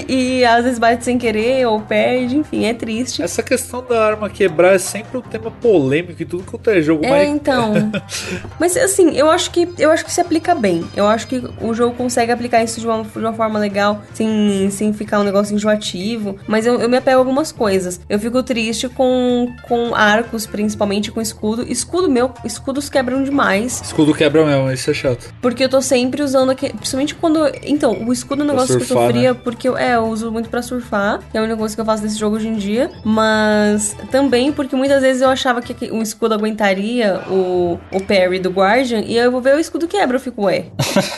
E, 0.09 0.39
e 0.39 0.45
às 0.45 0.63
vezes 0.63 0.79
bate 0.79 1.03
sem 1.03 1.17
querer 1.17 1.67
ou 1.67 1.81
perde, 1.81 2.37
enfim, 2.37 2.65
é 2.65 2.73
triste. 2.73 3.21
Essa 3.21 3.43
questão 3.43 3.85
da 3.87 4.05
arma 4.05 4.29
quebrar 4.29 4.73
é 4.73 4.79
sempre 4.79 5.17
um 5.17 5.21
tema 5.21 5.51
polêmico 5.51 5.78
e 6.19 6.25
tudo 6.25 6.43
quanto 6.43 6.69
é 6.69 6.81
jogo, 6.81 7.05
É, 7.05 7.09
mas 7.09 7.29
então. 7.29 7.73
Mas 8.59 8.75
assim, 8.75 9.15
eu 9.15 9.29
acho 9.29 9.51
que 9.51 9.67
eu 9.77 9.91
acho 9.91 10.03
que 10.03 10.11
se 10.11 10.19
aplica 10.19 10.53
bem. 10.53 10.83
Eu 10.95 11.07
acho 11.07 11.27
que 11.27 11.41
o 11.61 11.73
jogo 11.73 11.95
consegue 11.95 12.31
aplicar 12.31 12.63
isso 12.63 12.79
de 12.79 12.87
uma, 12.87 13.03
de 13.03 13.19
uma 13.19 13.33
forma 13.33 13.57
legal, 13.59 14.01
sem, 14.13 14.69
sem 14.69 14.93
ficar 14.93 15.19
um 15.19 15.23
negócio 15.23 15.55
enjoativo. 15.55 16.37
Mas 16.47 16.65
eu, 16.65 16.79
eu 16.79 16.89
me 16.89 16.97
apego 16.97 17.17
a 17.17 17.21
algumas 17.21 17.51
coisas. 17.51 18.01
Eu 18.09 18.19
fico 18.19 18.41
triste 18.43 18.89
com, 18.89 19.47
com 19.67 19.95
arcos, 19.95 20.45
principalmente 20.45 21.11
com 21.11 21.21
escudo. 21.21 21.63
Escudo 21.69 22.09
meu, 22.09 22.31
escudos 22.43 22.89
quebram 22.89 23.23
demais. 23.23 23.81
escudo 23.81 24.13
quebra 24.13 24.45
mesmo, 24.45 24.71
isso 24.71 24.89
é 24.91 24.93
chato. 24.93 25.33
Porque 25.41 25.63
eu 25.63 25.69
tô 25.69 25.81
sempre 25.81 26.21
usando 26.21 26.49
aqui. 26.49 26.71
Principalmente 26.73 27.15
quando. 27.15 27.39
Então, 27.63 28.03
o 28.05 28.11
escudo 28.11 28.41
é 28.41 28.45
um 28.45 28.47
negócio 28.47 28.77
que 28.77 28.83
eu 28.83 28.87
surfar, 28.87 29.07
sofria 29.07 29.35
porque 29.35 29.67
eu, 29.67 29.77
é, 29.77 29.95
eu 29.95 30.05
uso 30.05 30.31
muito 30.31 30.49
pra 30.49 30.61
surfar. 30.61 31.19
Que 31.31 31.37
é 31.37 31.39
a 31.39 31.43
única 31.43 31.57
coisa 31.57 31.75
que 31.75 31.81
eu 31.81 31.85
faço 31.85 32.03
desse 32.03 32.17
jogo 32.17 32.35
hoje 32.35 32.47
em 32.47 32.55
dia. 32.55 32.91
Mas 33.03 33.95
também 34.11 34.51
porque 34.51 34.75
muitas 34.75 35.01
vezes 35.01 35.21
eu 35.21 35.29
achava 35.29 35.61
que 35.61 35.68
o 35.91 36.01
escudo 36.01 36.33
aguentaria 36.33 37.21
o, 37.29 37.79
o 37.91 38.01
parry 38.01 38.39
do 38.39 38.49
Guardian. 38.49 39.01
E 39.01 39.19
aí 39.19 39.25
eu 39.25 39.31
vou 39.31 39.41
ver 39.41 39.55
o 39.55 39.59
escudo 39.59 39.87
quebra. 39.87 40.17
Eu 40.17 40.21
fico, 40.21 40.43
ué. 40.43 40.65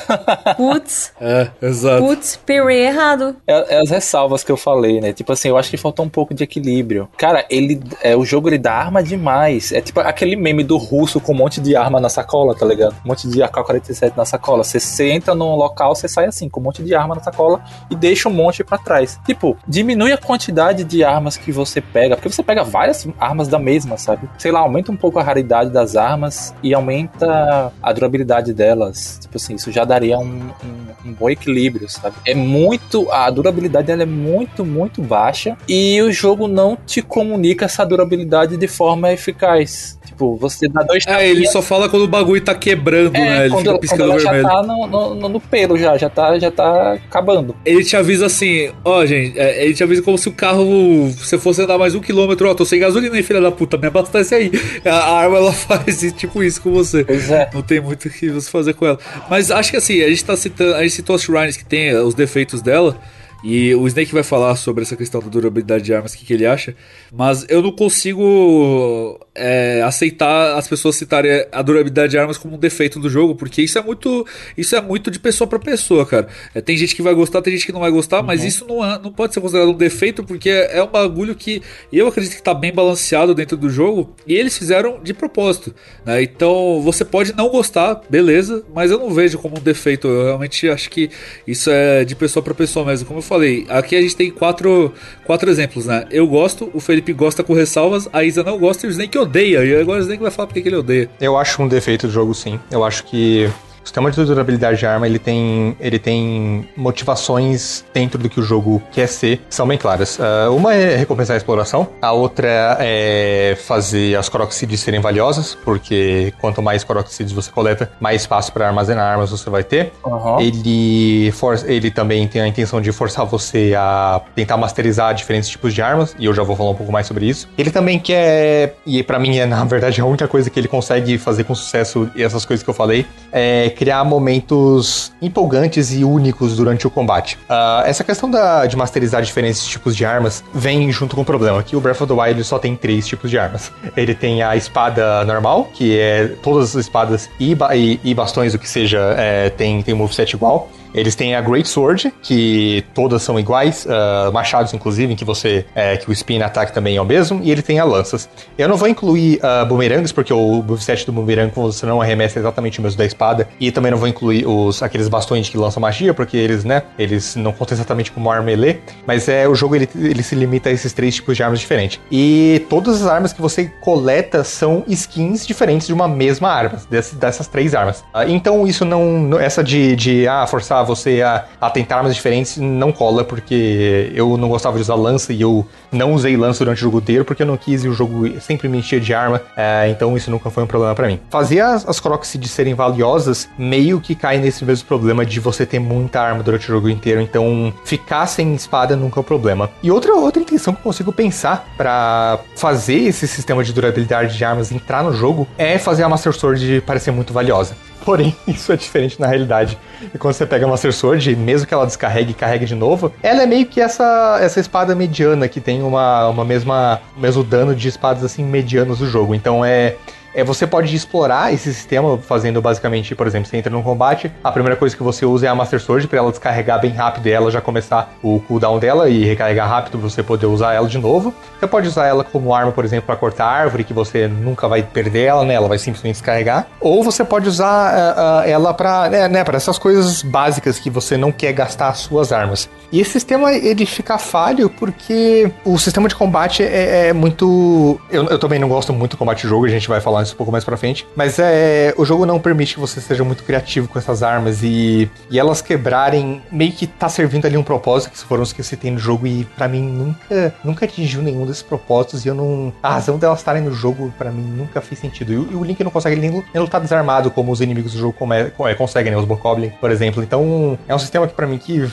Putz, 0.58 1.14
É, 1.20 1.50
exato. 1.62 2.04
putz, 2.04 2.36
parry 2.36 2.78
errado. 2.78 3.36
É, 3.48 3.76
é 3.76 3.82
as 3.82 3.90
ressalvas 3.90 4.44
que 4.44 4.52
eu 4.52 4.58
falei, 4.58 5.00
né? 5.02 5.14
Tipo 5.14 5.34
assim, 5.34 5.50
eu 5.50 5.58
acho 5.58 5.70
que 5.70 5.78
faltou 5.78 6.06
um 6.06 6.10
pouco 6.10 6.34
de 6.34 6.44
equilíbrio. 6.44 7.10
Cara, 7.18 7.46
ele. 7.50 7.82
É, 8.02 8.16
o 8.16 8.26
jogo 8.26 8.50
ele 8.50 8.58
dá 8.58 8.74
arma 8.74 9.02
demais. 9.04 9.72
É 9.72 9.82
tipo 9.82 10.00
aquele 10.00 10.36
meme 10.36 10.64
do 10.64 10.78
russo 10.78 11.20
com 11.20 11.32
um 11.34 11.36
monte 11.36 11.60
de 11.62 11.76
arma 11.76 12.00
na 12.00 12.10
sacola, 12.10 12.56
tá 12.56 12.66
ligado? 12.66 12.96
Um 13.06 13.10
monte 13.10 13.28
de 13.28 13.42
AK-47 13.42 14.14
na 14.16 14.26
sacola. 14.26 14.64
Você, 14.64 14.80
você 14.80 15.10
entra 15.12 15.34
num 15.36 15.56
local, 15.56 15.96
você 15.96 16.08
sai 16.08 16.26
assim, 16.26 16.50
com 16.50 16.60
um 16.60 16.64
monte 16.64 16.84
de 16.84 16.94
arma 16.94 17.16
na 17.16 17.22
sacola 17.22 17.62
e 17.90 17.96
deixa 17.96 18.30
um 18.30 18.34
monte 18.34 18.64
pra 18.64 18.78
trás. 18.78 19.20
Tipo, 19.26 19.58
diminui 19.68 20.12
a 20.12 20.18
quantidade 20.18 20.84
de 20.84 21.04
armas 21.04 21.38
que 21.38 21.52
você 21.52 21.82
pega, 21.82 22.16
porque 22.16 22.30
você 22.30 22.44
pega 22.44 22.64
várias 22.64 23.08
armas 23.20 23.48
da 23.48 23.60
mesma, 23.60 23.98
sabe? 23.98 24.30
Sei 24.42 24.52
lá, 24.52 24.62
aumenta 24.62 24.92
um 24.92 24.98
pouco 24.98 25.20
a 25.20 25.24
raridade 25.24 25.70
das 25.70 25.96
armas 25.96 26.52
e 26.64 26.74
aumenta 26.74 27.72
a 27.80 27.94
durabilidade 27.94 28.56
delas. 28.56 29.20
Tipo 29.22 29.38
assim, 29.38 29.54
isso 29.54 29.72
já 29.72 29.86
daria 29.86 30.18
um, 30.18 30.50
um, 30.64 31.10
um 31.10 31.14
bom 31.14 31.30
equilíbrio, 31.30 31.88
sabe? 31.88 32.16
É 32.26 32.34
muito. 32.34 33.08
A 33.12 33.30
durabilidade 33.30 33.86
dela 33.86 34.02
é 34.02 34.06
muito, 34.08 34.66
muito 34.66 35.00
baixa 35.00 35.56
e 35.70 36.02
o 36.02 36.12
jogo 36.12 36.48
não 36.48 36.76
te 36.76 37.04
comunica 37.04 37.66
essa 37.66 37.86
durabilidade 37.86 38.58
de 38.58 38.68
forma 38.68 39.12
eficaz. 39.12 40.00
Tipo, 40.22 40.36
você 40.38 40.68
dá 40.68 40.84
dois 40.84 41.04
É, 41.08 41.28
ele 41.28 41.48
só 41.48 41.62
fala 41.64 41.90
quando 41.90 42.04
o 42.04 42.08
bagulho 42.08 42.40
tá 42.42 42.54
quebrando, 42.54 43.12
né? 43.14 43.46
Ele 43.46 43.46
É, 43.46 43.50
quando, 43.50 43.66
fica 43.66 43.80
piscando 43.80 44.14
vermelho. 44.14 44.44
já 44.44 44.50
tá 44.50 44.62
no, 44.64 44.86
no- 44.88 45.30
no- 45.30 45.40
pelo, 45.42 45.78
já, 45.78 45.98
já 45.98 46.10
tá, 46.10 46.38
já 46.38 46.52
tá 46.52 46.94
acabando. 46.94 47.56
Ele 47.66 47.84
te 47.84 47.96
avisa 47.98 48.28
assim, 48.28 48.72
ó, 48.86 49.04
gente, 49.06 49.38
é, 49.40 49.66
ele 49.66 49.74
te 49.74 49.84
avisa 49.84 50.02
como 50.04 50.18
se 50.18 50.30
o 50.30 50.32
carro, 50.32 51.10
você 51.10 51.40
fosse 51.40 51.62
andar 51.64 51.78
mais 51.80 51.96
um 51.96 52.00
quilômetro, 52.00 52.48
ó, 52.50 52.54
tô 52.54 52.64
sem 52.66 52.80
gasolina 52.80 53.16
aí, 53.16 53.24
filha 53.24 53.42
da 53.42 53.52
puta, 53.52 53.78
me 53.78 53.88
abastece 53.88 54.36
aí. 54.36 54.52
A, 54.86 54.90
a 54.92 55.18
arma, 55.22 55.38
ela 55.38 55.52
faz 55.54 56.14
tipo 56.16 56.44
isso 56.44 56.62
com 56.62 56.72
você. 56.72 57.04
Pois 57.04 57.32
é. 57.32 57.50
Não 57.52 57.64
tem 57.64 57.82
muito 57.82 58.08
o 58.08 58.12
que 58.12 58.30
você 58.30 58.50
fazer 58.50 58.74
com 58.76 58.86
ela. 58.86 59.00
Mas 59.28 59.50
acho 59.50 59.72
que 59.72 59.78
assim, 59.78 60.04
a 60.04 60.10
gente 60.10 60.24
tá 60.24 60.38
citando, 60.38 60.76
a 60.76 60.84
gente 60.84 60.92
citou 60.94 61.16
as 61.16 61.24
shrines 61.24 61.58
que 61.58 61.66
tem 61.66 61.96
os 61.96 62.14
defeitos 62.14 62.62
dela, 62.62 62.96
e 63.44 63.74
o 63.76 63.88
Snake 63.88 64.14
vai 64.14 64.24
falar 64.24 64.56
sobre 64.56 64.84
essa 64.84 64.96
questão 64.96 65.22
da 65.22 65.28
durabilidade 65.28 65.84
de 65.84 65.94
armas, 65.94 66.14
o 66.14 66.18
que, 66.18 66.26
que 66.26 66.34
ele 66.34 66.46
acha. 66.46 66.76
Mas 67.12 67.46
eu 67.50 67.62
não 67.62 67.72
consigo 67.72 69.20
é, 69.36 69.82
aceitar 69.84 70.58
as 70.58 70.68
pessoas 70.68 70.96
citarem 70.96 71.46
a 71.52 71.62
durabilidade 71.62 72.12
de 72.12 72.18
armas 72.18 72.38
como 72.38 72.56
um 72.56 72.60
defeito 72.60 73.00
do 73.00 73.10
jogo, 73.10 73.36
porque 73.36 73.62
isso 73.62 73.78
é 73.78 73.82
muito, 73.82 74.26
isso 74.58 74.76
é 74.76 74.82
muito 74.82 75.10
de 75.10 75.20
pessoa 75.20 75.48
para 75.48 75.60
pessoa, 75.60 76.06
cara. 76.06 76.28
É, 76.54 76.62
tem 76.62 76.78
gente 76.78 76.96
que 76.96 77.02
vai 77.02 77.14
gostar, 77.14 77.42
tem 77.42 77.54
gente 77.54 77.66
que 77.66 77.72
não 77.72 77.80
vai 77.80 77.92
gostar, 77.92 78.22
mas 78.22 78.44
isso 78.44 78.66
não, 78.68 78.84
é- 78.84 79.00
não 79.02 79.12
pode 79.12 79.34
ser 79.34 79.42
considerado 79.42 79.70
um 79.70 79.78
defeito, 79.78 80.24
porque 80.24 80.50
é 80.50 80.84
um 80.84 80.88
bagulho 80.88 81.36
que 81.36 81.62
eu 81.92 82.08
acredito 82.08 82.36
que 82.36 82.44
tá 82.44 82.54
bem 82.54 82.72
balanceado 82.74 83.34
dentro 83.34 83.58
do 83.58 83.70
jogo, 83.70 84.16
e 84.28 84.34
eles 84.36 84.58
fizeram 84.58 85.00
de 85.02 85.14
propósito. 85.14 85.74
né? 86.06 86.22
Então 86.22 86.82
você 86.82 87.04
pode 87.04 87.36
não 87.36 87.50
gostar, 87.50 88.02
beleza, 88.10 88.64
mas 88.74 88.92
eu 88.92 89.00
não 89.00 89.10
vejo 89.12 89.38
como 89.40 89.58
um 89.58 89.62
defeito. 89.62 90.08
Eu 90.08 90.26
realmente 90.26 90.70
acho 90.70 90.90
que 90.90 91.10
isso 91.48 91.70
é 91.70 92.04
de 92.06 92.16
pessoa 92.16 92.44
para 92.44 92.54
pessoa 92.54 92.86
mesmo. 92.86 93.08
Como 93.08 93.20
eu 93.20 93.24
falei, 93.32 93.66
aqui 93.70 93.96
a 93.96 94.02
gente 94.02 94.16
tem 94.16 94.30
quatro, 94.30 94.94
quatro 95.24 95.50
exemplos, 95.50 95.86
né? 95.86 96.06
Eu 96.12 96.28
gosto, 96.28 96.70
o 96.74 96.82
Felipe 96.82 97.14
gosta 97.14 97.42
com 97.44 97.54
ressalvas, 97.54 98.10
a 98.12 98.24
Isa 98.24 98.44
não 98.44 98.58
gosta 98.58 98.86
e 98.86 98.90
o 98.90 98.92
Snake 98.92 99.18
odeia. 99.18 99.64
E 99.64 99.80
agora 99.80 100.00
o 100.00 100.02
Snake 100.02 100.22
vai 100.22 100.32
falar 100.32 100.48
porque 100.48 100.62
que 100.62 100.68
ele 100.68 100.76
odeia. 100.76 101.10
Eu 101.20 101.38
acho 101.38 101.62
um 101.62 101.68
defeito 101.68 102.08
do 102.08 102.14
jogo, 102.14 102.34
sim. 102.34 102.60
Eu 102.70 102.84
acho 102.84 103.06
que 103.06 103.50
o 103.84 103.88
sistema 103.88 104.12
de 104.12 104.24
durabilidade 104.24 104.78
de 104.78 104.86
arma 104.86 105.08
ele 105.08 105.20
tem, 105.20 105.76
ele 105.80 106.00
tem 106.00 106.68
motivações 106.76 107.84
dentro 107.94 108.20
do 108.20 108.30
que 108.30 108.40
o 108.40 108.44
jogo 108.44 108.82
quer 108.92 109.08
ser, 109.08 109.42
são 109.50 109.68
bem 109.68 109.78
claras. 109.78 110.20
Ah, 110.20 110.50
uma 110.52 110.74
é 110.74 110.96
recompensar 110.96 111.34
a 111.34 111.38
exploração, 111.38 111.88
a 112.02 112.12
outra 112.12 112.78
é 112.80 113.58
fazer 113.66 114.16
as 114.18 114.30
Coroxides 114.30 114.80
serem 114.80 115.00
valiosas, 115.00 115.58
porque 115.64 116.34
quanto 116.40 116.62
mais 116.62 116.84
Coroxides 116.84 117.32
você 117.32 117.52
coleta, 117.52 117.92
mais 118.00 118.22
espaço 118.22 118.52
para 118.54 118.68
armazenar 118.68 119.06
armas 119.06 119.32
você 119.32 119.50
vai 119.50 119.64
ter. 119.64 119.92
Aham. 120.06 120.40
Ele, 120.40 121.32
for, 121.32 121.60
ele 121.66 121.90
também 121.90 122.28
tem 122.28 122.42
a 122.42 122.48
intenção 122.48 122.80
de 122.80 122.92
forçar 122.92 123.26
você 123.26 123.74
a 123.78 124.22
tentar 124.36 124.58
masterizar 124.58 125.14
diferentes 125.14 125.50
tipos 125.50 125.74
de 125.74 125.82
armas, 125.82 126.16
e 126.20 126.26
eu 126.26 126.34
já 126.34 126.44
vou 126.44 126.56
falar 126.56 126.72
um 126.72 126.76
pouco 126.76 126.92
mais 126.92 127.08
sobre 127.08 127.26
isso. 127.26 127.48
Ele 127.58 127.72
também 127.72 128.00
quer, 128.00 128.76
e 128.86 129.02
pra 129.02 129.18
mim 129.18 129.38
é 129.38 129.46
na 129.52 129.64
verdade 129.66 130.00
a 130.00 130.06
única 130.06 130.28
coisa 130.28 130.50
que 130.50 130.60
ele 130.60 130.68
consegue 130.68 131.18
fazer 131.18 131.44
com 131.44 131.56
sucesso, 131.56 132.10
e 132.16 132.24
essas 132.24 132.46
coisas 132.46 132.64
que 132.64 132.70
eu 132.70 132.74
falei, 132.74 133.06
é 133.32 133.71
criar 133.72 134.04
momentos 134.04 135.12
empolgantes 135.22 135.92
e 135.94 136.04
únicos 136.04 136.56
durante 136.56 136.86
o 136.86 136.90
combate. 136.90 137.38
Ah, 137.50 137.84
essa 137.86 138.04
questão 138.04 138.30
da, 138.30 138.66
de 138.66 138.76
masterizar 138.76 139.22
diferentes 139.22 139.66
tipos 139.66 139.96
de 139.96 140.06
armas 140.06 140.44
vem 140.54 140.92
junto 140.92 141.16
com 141.16 141.22
o 141.22 141.26
problema, 141.26 141.62
que 141.64 141.76
o 141.76 141.82
Breath 141.82 142.02
of 142.02 142.14
the 142.14 142.20
Wild 142.22 142.44
só 142.44 142.60
tem 142.60 142.76
três 142.76 143.08
tipos 143.08 143.30
de 143.30 143.38
armas. 143.38 143.72
Ele 143.96 144.14
tem 144.14 144.42
a 144.44 144.56
espada 144.56 145.24
normal, 145.26 145.70
que 145.74 145.98
é 145.98 146.28
todas 146.44 146.76
as 146.76 146.86
espadas 146.86 147.30
e, 147.40 147.56
ba- 147.56 147.76
e- 147.76 148.00
e 148.04 148.14
bastões, 148.14 148.54
o 148.54 148.60
que 148.60 148.70
seja, 148.70 149.00
é, 149.18 149.50
tem, 149.50 149.82
tem 149.82 149.94
um 149.94 149.98
moveset 149.98 150.36
igual. 150.36 150.70
Eles 150.94 151.16
têm 151.16 151.36
a 151.36 151.42
Great 151.42 151.68
Sword, 151.68 152.14
que 152.22 152.84
todas 152.94 153.22
são 153.24 153.40
iguais, 153.40 153.88
ah, 153.90 154.30
machados 154.34 154.74
inclusive, 154.74 155.14
em 155.14 155.16
que 155.16 155.26
você 155.26 155.66
é, 155.76 155.98
que 155.98 156.10
o 156.10 156.14
spin 156.14 156.42
ataque 156.42 156.74
também 156.74 156.98
é 156.98 157.02
o 157.02 157.06
mesmo, 157.06 157.40
e 157.44 157.52
ele 157.52 157.62
tem 157.62 157.80
a 157.80 157.84
lanças. 157.84 158.30
Eu 158.58 158.68
não 158.68 158.78
vou 158.78 158.88
incluir 158.88 159.40
ah, 159.42 159.66
bumerangues, 159.66 160.12
porque 160.12 160.34
o 160.34 160.64
moveset 160.64 161.06
do 161.06 161.12
bumerangue 161.12 161.54
você 161.56 161.86
não 161.86 162.02
arremessa 162.02 162.40
exatamente 162.40 162.80
o 162.80 162.82
mesmo 162.82 162.98
da 162.98 163.06
espada, 163.06 163.48
e 163.60 163.72
também 163.72 163.92
não 163.92 163.98
vou 163.98 164.08
incluir 164.08 164.46
os 164.48 164.82
aqueles 164.84 165.08
bastões 165.08 165.48
que 165.50 165.58
lançam 165.58 165.82
magia, 165.82 166.14
porque 166.14 166.38
eles, 166.38 166.64
né, 166.64 166.84
eles 166.98 167.36
não 167.36 167.52
contam 167.52 167.76
exatamente 167.76 168.12
como 168.12 168.30
arma 168.30 168.46
melee, 168.46 168.80
mas 169.06 169.28
é 169.28 169.48
o 169.48 169.56
jogo 169.56 169.76
ele, 169.76 169.90
ele 169.96 170.24
se 170.24 170.36
limita 170.36 170.70
a 170.70 170.72
esses 170.72 170.94
três 170.94 171.16
tipos 171.16 171.38
de 171.38 171.44
armas 171.44 171.60
diferentes. 171.60 172.00
E 172.12 172.66
todas 172.70 173.02
as 173.02 173.08
armas 173.08 173.34
que 173.34 173.42
você 173.42 173.72
coleta 173.82 174.44
são 174.44 174.84
skins 174.88 175.46
diferentes 175.46 175.88
de 175.88 175.94
uma 175.94 176.08
mesma 176.08 176.50
arma, 176.50 176.80
dessas, 176.90 177.18
dessas 177.18 177.48
três 177.48 177.74
armas. 177.76 178.04
Ah, 178.14 178.26
então 178.28 178.66
isso 178.68 178.84
não- 178.86 179.40
essa 179.40 179.64
de, 179.64 179.96
de 179.96 180.28
ah, 180.28 180.46
forçar 180.48 180.81
você 180.84 181.22
a, 181.22 181.46
a 181.60 181.70
tentar 181.70 181.98
armas 181.98 182.16
diferentes 182.16 182.58
não 182.58 182.92
cola, 182.92 183.24
porque 183.24 184.12
eu 184.14 184.38
não 184.38 184.50
gostava 184.50 184.76
de 184.76 184.82
usar 184.82 184.96
lança 184.96 185.34
e 185.34 185.42
eu 185.42 185.66
não 185.92 186.14
usei 186.14 186.36
lança 186.38 186.60
durante 186.64 186.80
o 186.80 186.82
jogo 186.82 187.00
inteiro, 187.00 187.26
porque 187.26 187.44
eu 187.44 187.48
não 187.48 187.58
quis 187.58 187.84
e 187.84 187.88
o 187.88 187.94
jogo 187.94 188.40
sempre 188.40 188.68
me 188.68 188.78
enchia 188.78 189.00
de 189.00 189.14
arma, 189.14 189.42
é, 189.56 189.90
então 189.90 190.16
isso 190.16 190.30
nunca 190.32 190.50
foi 190.50 190.64
um 190.64 190.68
problema 190.68 190.96
para 190.96 191.08
mim. 191.08 191.20
Fazer 191.30 191.62
as, 191.62 191.88
as 191.88 192.00
Crocs 192.00 192.38
de 192.40 192.48
serem 192.48 192.74
valiosas 192.74 193.50
meio 193.58 194.00
que 194.00 194.16
cai 194.16 194.38
nesse 194.38 194.64
mesmo 194.64 194.88
problema 194.88 195.26
de 195.26 195.40
você 195.40 195.66
ter 195.66 195.80
muita 195.80 196.22
arma 196.22 196.44
durante 196.44 196.66
o 196.66 196.74
jogo 196.74 196.90
inteiro, 196.90 197.22
então 197.22 197.74
ficar 197.84 198.26
sem 198.28 198.54
espada 198.56 198.96
nunca 198.96 199.20
é 199.20 199.22
um 199.22 199.24
problema. 199.24 199.70
E 199.84 199.92
outra, 199.92 200.14
outra 200.14 200.42
intenção 200.42 200.74
que 200.74 200.80
eu 200.80 200.84
consigo 200.84 201.12
pensar 201.12 201.68
para 201.78 202.40
fazer 202.56 203.00
esse 203.00 203.28
sistema 203.28 203.64
de 203.64 203.74
durabilidade 203.74 204.38
de 204.38 204.44
armas 204.44 204.72
entrar 204.72 205.04
no 205.04 205.14
jogo 205.14 205.48
é 205.58 205.78
fazer 205.78 206.04
a 206.04 206.10
Master 206.10 206.34
Sword 206.34 206.82
parecer 206.86 207.12
muito 207.12 207.34
valiosa. 207.34 207.76
Porém, 208.04 208.36
isso 208.48 208.72
é 208.72 208.78
diferente 208.78 209.20
na 209.20 209.28
realidade. 209.28 209.78
E 210.14 210.18
quando 210.18 210.34
você 210.34 210.46
pega 210.46 210.66
a 210.66 210.70
Master 210.70 210.94
Sword, 210.94 211.36
mesmo 211.36 211.68
que 211.68 211.74
ela 211.74 211.86
descarregue 211.86 212.32
e 212.32 212.34
carregue 212.34 212.66
de 212.66 212.76
novo, 212.76 213.14
ela 213.22 213.44
é 213.44 213.46
meio 213.46 213.66
que 213.66 213.80
essa, 213.80 214.40
essa 214.42 214.60
espada 214.60 214.96
mediana 214.96 215.48
que 215.48 215.62
tem 215.62 215.82
uma, 215.82 216.28
uma 216.30 216.46
mesma, 216.46 217.00
mesmo 217.18 217.44
dano 217.44 217.76
de 217.76 217.88
espadas 217.88 218.24
assim 218.24 218.44
medianos 218.44 219.00
do 219.00 219.08
jogo. 219.08 219.36
Então 219.36 219.64
é 219.64 219.96
é, 220.34 220.44
você 220.44 220.66
pode 220.66 220.96
explorar 220.96 221.54
esse 221.54 221.74
sistema 221.74 222.18
fazendo 222.18 222.62
basicamente, 222.62 223.16
por 223.16 223.28
exemplo, 223.28 223.50
você 223.50 223.58
entra 223.58 223.72
num 223.72 223.84
combate, 223.84 224.32
a 224.44 224.52
primeira 224.52 224.76
coisa 224.76 224.96
que 224.96 225.04
você 225.04 225.26
usa 225.26 225.48
é 225.48 225.50
a 225.50 225.56
Master 225.56 225.80
Sword 225.80 226.08
para 226.08 226.20
ela 226.20 226.30
descarregar 226.30 226.80
bem 226.80 226.92
rápido 226.92 227.28
e 227.28 227.32
ela 227.32 227.52
já 227.52 227.62
começar 227.62 228.14
o 228.24 228.40
cooldown 228.40 228.80
dela 228.80 229.10
e 229.10 229.24
recarregar 229.24 229.68
rápido 229.68 229.98
você 229.98 230.24
poder 230.24 230.46
usar 230.46 230.74
ela 230.74 230.88
de 230.88 230.98
novo. 230.98 231.34
Você 231.60 231.68
pode 231.68 231.88
usar 231.88 232.08
ela 232.08 232.24
como 232.24 232.54
arma, 232.54 232.72
por 232.72 232.86
exemplo, 232.86 233.06
para 233.06 233.16
cortar 233.16 233.46
árvore, 233.46 233.84
que 233.84 233.94
você 233.94 234.28
nunca 234.28 234.68
vai 234.68 234.84
perder 234.84 235.26
ela, 235.26 235.46
né? 235.46 235.54
Ela 235.54 235.68
vai 235.68 235.78
simplesmente 235.78 236.14
descarregar. 236.14 236.68
Ou 236.80 237.04
você 237.04 237.24
pode 237.24 237.48
usar 237.48 237.94
uh, 237.94 238.48
uh, 238.48 238.50
ela 238.50 238.74
para 238.74 239.10
né, 239.10 239.28
né, 239.28 239.44
para 239.44 239.58
essas 239.58 239.78
coisas 239.78 240.22
básicas 240.22 240.80
que 240.80 240.90
você 240.90 241.18
não 241.18 241.32
quer 241.32 241.54
gastar 241.54 241.90
as 241.90 242.00
suas 242.00 242.32
armas. 242.32 242.70
E 242.92 243.00
esse 243.00 243.12
sistema 243.12 243.54
ele 243.54 243.86
fica 243.86 244.18
falho 244.18 244.70
porque 244.70 245.52
o 245.64 245.78
sistema 245.78 246.10
de 246.10 246.16
combate 246.16 246.62
é, 246.62 247.08
é 247.08 247.14
muito. 247.14 248.00
Eu, 248.10 248.26
eu, 248.28 248.38
também 248.38 248.60
não 248.60 248.68
gosto 248.68 248.92
muito 248.92 249.12
do 249.12 249.18
combate 249.18 249.44
de 249.44 249.48
jogo, 249.48 249.66
a 249.66 249.70
gente 249.70 249.88
vai 249.88 250.02
falar 250.02 250.24
isso 250.24 250.34
um 250.34 250.38
pouco 250.38 250.52
mais 250.52 250.66
pra 250.66 250.76
frente. 250.76 251.08
Mas 251.16 251.40
é. 251.40 251.94
O 251.98 252.06
jogo 252.06 252.26
não 252.26 252.40
permite 252.40 252.74
que 252.74 252.80
você 252.80 253.00
seja 253.00 253.24
muito 253.24 253.44
criativo 253.44 253.88
com 253.88 253.98
essas 253.98 254.22
armas 254.22 254.62
e, 254.62 255.10
e 255.30 255.40
elas 255.40 255.62
quebrarem 255.62 256.42
meio 256.52 256.72
que 256.72 256.86
tá 256.86 257.08
servindo 257.08 257.46
ali 257.46 257.58
um 257.58 257.64
propósito, 257.64 258.12
que 258.12 258.18
foram 258.20 258.44
os 258.44 258.52
que 258.52 258.62
você 258.62 258.76
tem 258.76 258.92
no 258.92 259.00
jogo, 259.00 259.26
e 259.26 259.46
para 259.46 259.68
mim 259.68 259.82
nunca, 259.82 260.54
nunca 260.64 260.86
atingiu 260.86 261.22
nenhum 261.22 261.46
desses 261.46 261.64
propósitos. 261.64 262.26
E 262.26 262.28
eu 262.28 262.36
não. 262.36 262.74
A 262.84 262.94
razão 262.94 263.18
delas 263.18 263.40
estarem 263.40 263.62
no 263.62 263.74
jogo, 263.74 264.14
para 264.18 264.32
mim, 264.32 264.44
nunca 264.44 264.82
fez 264.82 265.00
sentido. 265.00 265.32
E, 265.32 265.36
e, 265.36 265.56
o 265.56 265.64
Link 265.64 265.82
não 265.84 265.92
consegue 265.92 266.20
nem, 266.20 266.30
nem 266.30 266.44
lutar 266.56 266.82
desarmado, 266.82 267.32
como 267.32 267.52
os 267.52 267.62
inimigos 267.62 267.94
do 267.94 268.00
jogo 268.00 268.14
come, 268.14 268.36
é, 268.38 268.76
conseguem, 268.76 269.12
né? 269.12 269.18
Os 269.18 269.26
Bokoblin, 269.26 269.70
por 269.80 269.92
exemplo. 269.92 270.22
Então, 270.22 270.78
é 270.88 270.94
um 270.94 271.00
sistema 271.00 271.28
que 271.28 271.34
para 271.34 271.48
mim 271.48 271.58
que 271.58 271.90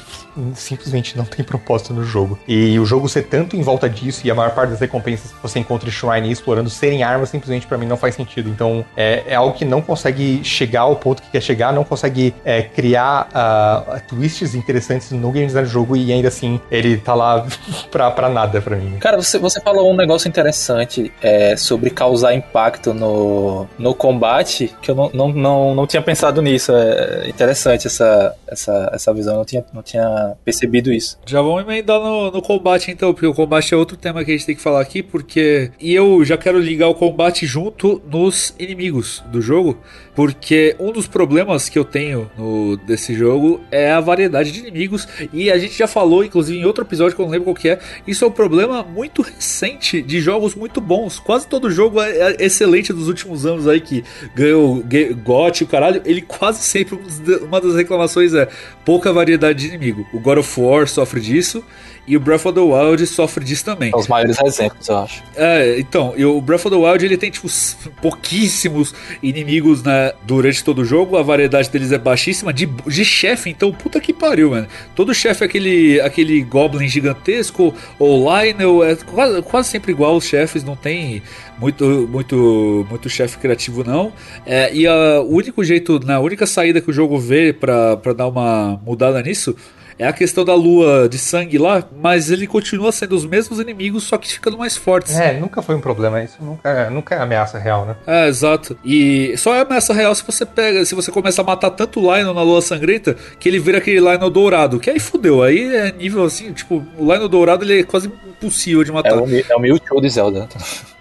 simplesmente 0.55 0.88
não 1.17 1.25
tem 1.25 1.45
propósito 1.45 1.93
no 1.93 2.05
jogo. 2.05 2.39
E 2.47 2.79
o 2.79 2.85
jogo 2.85 3.09
ser 3.09 3.25
tanto 3.25 3.57
em 3.57 3.63
volta 3.63 3.89
disso 3.89 4.27
e 4.27 4.31
a 4.31 4.35
maior 4.35 4.55
parte 4.55 4.71
das 4.71 4.81
recompensas 4.81 5.33
que 5.33 5.43
você 5.43 5.59
encontra 5.59 5.89
em 5.89 5.93
Shrine 5.93 6.31
explorando 6.31 6.71
serem 6.71 7.03
armas, 7.03 7.31
simplesmente 7.31 7.67
para 7.67 7.79
mim 7.79 7.87
não 7.87 7.97
faz 7.97 8.15
sentido. 8.15 8.49
Então 8.49 8.85
é, 8.97 9.25
é, 9.29 9.35
algo 9.35 9.57
que 9.57 9.65
não 9.65 9.81
consegue 9.81 10.43
chegar 10.45 10.83
ao 10.83 10.97
ponto 10.97 11.23
que 11.23 11.31
quer 11.31 11.41
chegar, 11.41 11.73
não 11.73 11.85
consegue 11.85 12.35
é, 12.45 12.63
criar 12.63 13.29
uh, 13.29 14.01
twists 14.09 14.55
interessantes 14.55 15.11
no 15.11 15.31
game 15.31 15.47
design 15.47 15.67
do 15.67 15.73
jogo 15.73 15.97
e 15.97 16.13
ainda 16.13 16.29
assim 16.29 16.61
ele 16.71 16.97
tá 16.97 17.15
lá 17.15 17.47
pra, 17.91 18.11
pra 18.11 18.29
nada 18.29 18.61
pra 18.61 18.77
mim. 18.77 18.99
Cara, 18.99 19.17
você, 19.17 19.39
você 19.39 19.61
falou 19.61 19.91
um 19.93 19.97
negócio 19.97 20.29
interessante 20.29 21.13
é, 21.23 21.57
sobre 21.57 21.91
causar 21.91 22.35
impacto 22.35 22.95
no, 22.95 23.67
no 23.79 23.95
combate 23.95 24.75
que 24.81 24.91
eu 24.91 24.95
não, 24.95 25.11
não, 25.13 25.29
não, 25.29 25.75
não 25.75 25.87
tinha 25.87 26.03
pensado 26.03 26.41
nisso. 26.41 26.73
É 26.75 27.29
interessante 27.29 27.87
essa, 27.87 28.35
essa, 28.47 28.91
essa 28.93 29.15
visão, 29.15 29.35
eu 29.35 29.39
não 29.39 29.45
tinha, 29.45 29.65
não 29.73 29.83
tinha 29.83 30.35
percebido 30.45 30.78
isso. 30.87 31.19
Já 31.27 31.43
vamos 31.43 31.63
emendar 31.63 32.01
no, 32.01 32.31
no 32.31 32.43
combate 32.43 32.91
então, 32.91 33.13
porque 33.13 33.27
o 33.27 33.35
combate 33.35 33.75
é 33.75 33.77
outro 33.77 33.97
tema 33.97 34.25
que 34.25 34.31
a 34.31 34.35
gente 34.35 34.47
tem 34.47 34.57
que 34.57 34.63
falar 34.63 34.81
aqui, 34.81 35.03
porque. 35.03 35.71
E 35.81 35.95
eu 35.95 36.25
já 36.25 36.37
quero 36.37 36.59
ligar 36.59 36.89
o 36.89 36.95
combate 36.95 37.47
junto 37.47 38.01
nos 38.11 38.55
inimigos 38.59 39.23
do 39.31 39.41
jogo, 39.41 39.79
porque 40.19 40.75
um 40.81 40.91
dos 40.91 41.07
problemas 41.07 41.69
que 41.69 41.79
eu 41.79 41.85
tenho 41.85 42.29
no, 42.37 42.77
desse 42.77 43.15
jogo 43.15 43.61
é 43.71 43.93
a 43.93 44.01
variedade 44.01 44.51
de 44.51 44.59
inimigos, 44.59 45.07
e 45.33 45.49
a 45.49 45.57
gente 45.57 45.79
já 45.79 45.87
falou, 45.87 46.25
inclusive, 46.25 46.59
em 46.59 46.65
outro 46.65 46.83
episódio 46.83 47.15
que 47.15 47.23
eu 47.23 47.25
não 47.25 47.31
lembro 47.31 47.45
qual 47.45 47.55
que 47.55 47.69
é. 47.69 47.79
Isso 48.05 48.25
é 48.25 48.27
um 48.27 48.33
problema 48.33 48.83
muito 48.83 49.23
recente 49.23 50.03
de 50.03 50.21
jogos 50.21 50.57
muito 50.57 50.81
bons. 50.81 51.21
Quase 51.21 51.47
todo 51.47 51.71
jogo 51.71 52.03
é, 52.03 52.33
é 52.33 52.37
excelente 52.41 52.93
dos 52.93 53.07
últimos 53.07 53.47
anos 53.47 53.69
aí 53.69 53.81
que 53.81 54.03
ganhou 54.35 54.83
GOT, 55.23 55.63
o 55.63 55.67
caralho. 55.69 56.03
Ele 56.05 56.21
quase 56.21 56.63
sempre, 56.63 56.99
uma 57.41 57.61
das 57.61 57.77
reclamações 57.77 58.35
é 58.35 58.49
pouca 58.85 59.13
variedade 59.13 59.61
de 59.61 59.69
inimigo. 59.69 60.05
O 60.13 60.19
God 60.19 60.39
of 60.39 60.61
War 60.61 60.89
sofre 60.89 61.21
disso. 61.21 61.63
E 62.09 62.17
o 62.17 62.21
Breath 62.21 62.47
of 62.47 62.55
the 62.55 62.61
Wild 62.61 63.07
sofre 63.07 63.45
disso 63.45 63.67
também. 63.67 63.93
Os 63.95 64.09
maiores 64.09 64.41
exemplos, 64.43 64.89
eu 64.89 64.97
acho. 64.97 65.23
É, 65.37 65.79
então, 65.79 66.15
e 66.17 66.25
o 66.25 66.41
Breath 66.41 66.65
of 66.65 66.71
the 66.71 66.77
Wild 66.77 67.05
ele 67.05 67.19
tem, 67.19 67.31
tipo, 67.31 67.47
pouquíssimos 68.01 68.95
inimigos 69.23 69.83
né, 69.83 70.15
durante 70.23 70.65
todo 70.65 70.81
o 70.81 70.85
jogo, 70.87 71.19
a 71.19 71.23
variedade 71.23 71.69
deles 71.69 71.93
é 71.93 71.99
baixíssima. 71.99 72.51
De, 72.51 72.65
de 72.65 73.05
chefe, 73.05 73.51
então, 73.51 73.71
puta 73.71 74.01
que 74.01 74.15
pariu, 74.15 74.51
mano. 74.51 74.67
Todo 74.97 75.15
chefe 75.15 75.45
é 75.45 75.47
aquele, 75.47 76.01
aquele 76.01 76.41
Goblin 76.41 76.89
gigantesco, 76.89 77.75
ou 77.99 78.19
Lionel, 78.19 78.83
é 78.83 78.97
quase, 78.97 79.43
quase 79.43 79.69
sempre 79.69 79.93
igual 79.93 80.17
os 80.17 80.25
chefes, 80.25 80.65
não 80.65 80.77
tem 80.77 81.23
muito, 81.61 82.09
muito, 82.11 82.87
muito 82.89 83.11
chefe 83.11 83.37
criativo, 83.37 83.85
não. 83.85 84.15
É, 84.47 84.73
e 84.73 84.87
a, 84.87 85.21
o 85.21 85.35
único 85.35 85.63
jeito, 85.63 86.01
né, 86.07 86.15
a 86.15 86.21
única 86.21 86.47
saída 86.47 86.81
que 86.81 86.89
o 86.89 86.93
jogo 86.93 87.19
vê 87.19 87.53
para 87.53 88.15
dar 88.17 88.29
uma 88.29 88.81
mudada 88.83 89.21
nisso 89.21 89.55
é 89.99 90.07
a 90.07 90.13
questão 90.13 90.45
da 90.45 90.55
lua 90.55 91.09
de 91.09 91.19
sangue 91.19 91.59
lá, 91.59 91.85
mas 92.01 92.31
ele 92.31 92.47
continua 92.47 92.93
sendo 92.93 93.17
os 93.17 93.25
mesmos 93.25 93.59
inimigos, 93.59 94.05
só 94.05 94.17
que 94.17 94.33
ficando 94.33 94.57
mais 94.57 94.77
fortes. 94.77 95.19
É, 95.19 95.39
nunca 95.39 95.61
foi 95.61 95.75
um 95.75 95.81
problema, 95.81 96.23
isso 96.23 96.37
nunca, 96.41 96.69
é, 96.69 96.91
nunca 96.91 97.15
é 97.15 97.19
ameaça 97.19 97.59
real, 97.59 97.85
né? 97.85 97.97
É, 98.07 98.29
exato. 98.29 98.79
E 98.85 99.37
só 99.37 99.55
é 99.55 99.61
ameaça 99.61 99.93
real 99.93 100.15
se 100.15 100.25
você 100.25 100.47
pega, 100.47 100.85
se 100.85 100.95
você 100.95 101.11
começa 101.11 101.43
a 101.43 101.45
matar 101.45 101.71
tanto 101.71 102.01
o 102.01 102.03
Lionel 102.03 102.35
na 102.35 102.43
lua 102.43 102.63
sangrenta 102.63 103.17
que 103.41 103.49
ele 103.49 103.59
vira 103.59 103.79
aquele 103.79 103.99
Lionel 103.99 104.31
dourado, 104.31 104.79
que 104.79 104.89
aí 104.89 105.01
fudeu. 105.01 105.43
Aí 105.43 105.75
é 105.75 105.93
nível 105.93 106.25
assim, 106.25 106.53
tipo, 106.53 106.85
o 106.97 107.05
Lionel 107.05 107.29
dourado 107.29 107.65
ele 107.65 107.81
é 107.81 107.83
quase 107.83 108.07
impossível 108.07 108.85
de 108.85 108.93
matar. 108.93 109.13
É 109.13 109.17
o, 109.17 109.53
é 109.53 109.57
o 109.57 109.61
Mewtwo 109.61 110.01
de 110.01 110.09
Zelda. 110.09 110.49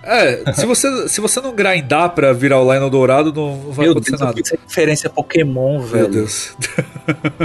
É, 0.04 0.54
se 0.54 0.66
você, 0.66 1.10
se 1.10 1.20
você 1.20 1.42
não 1.42 1.54
grindar 1.54 2.12
pra 2.12 2.32
virar 2.32 2.62
o 2.62 2.64
Lionel 2.64 2.90
dourado, 2.90 3.34
não 3.34 3.74
vai 3.74 3.88
Meu 3.88 3.92
acontecer 3.92 4.12
Deus, 4.12 4.22
nada. 4.22 4.40
Isso 4.40 4.56
é 4.56 4.58
referência 4.66 5.10
Pokémon, 5.10 5.82
velho. 5.82 6.04
Meu 6.04 6.12
Deus. 6.12 6.56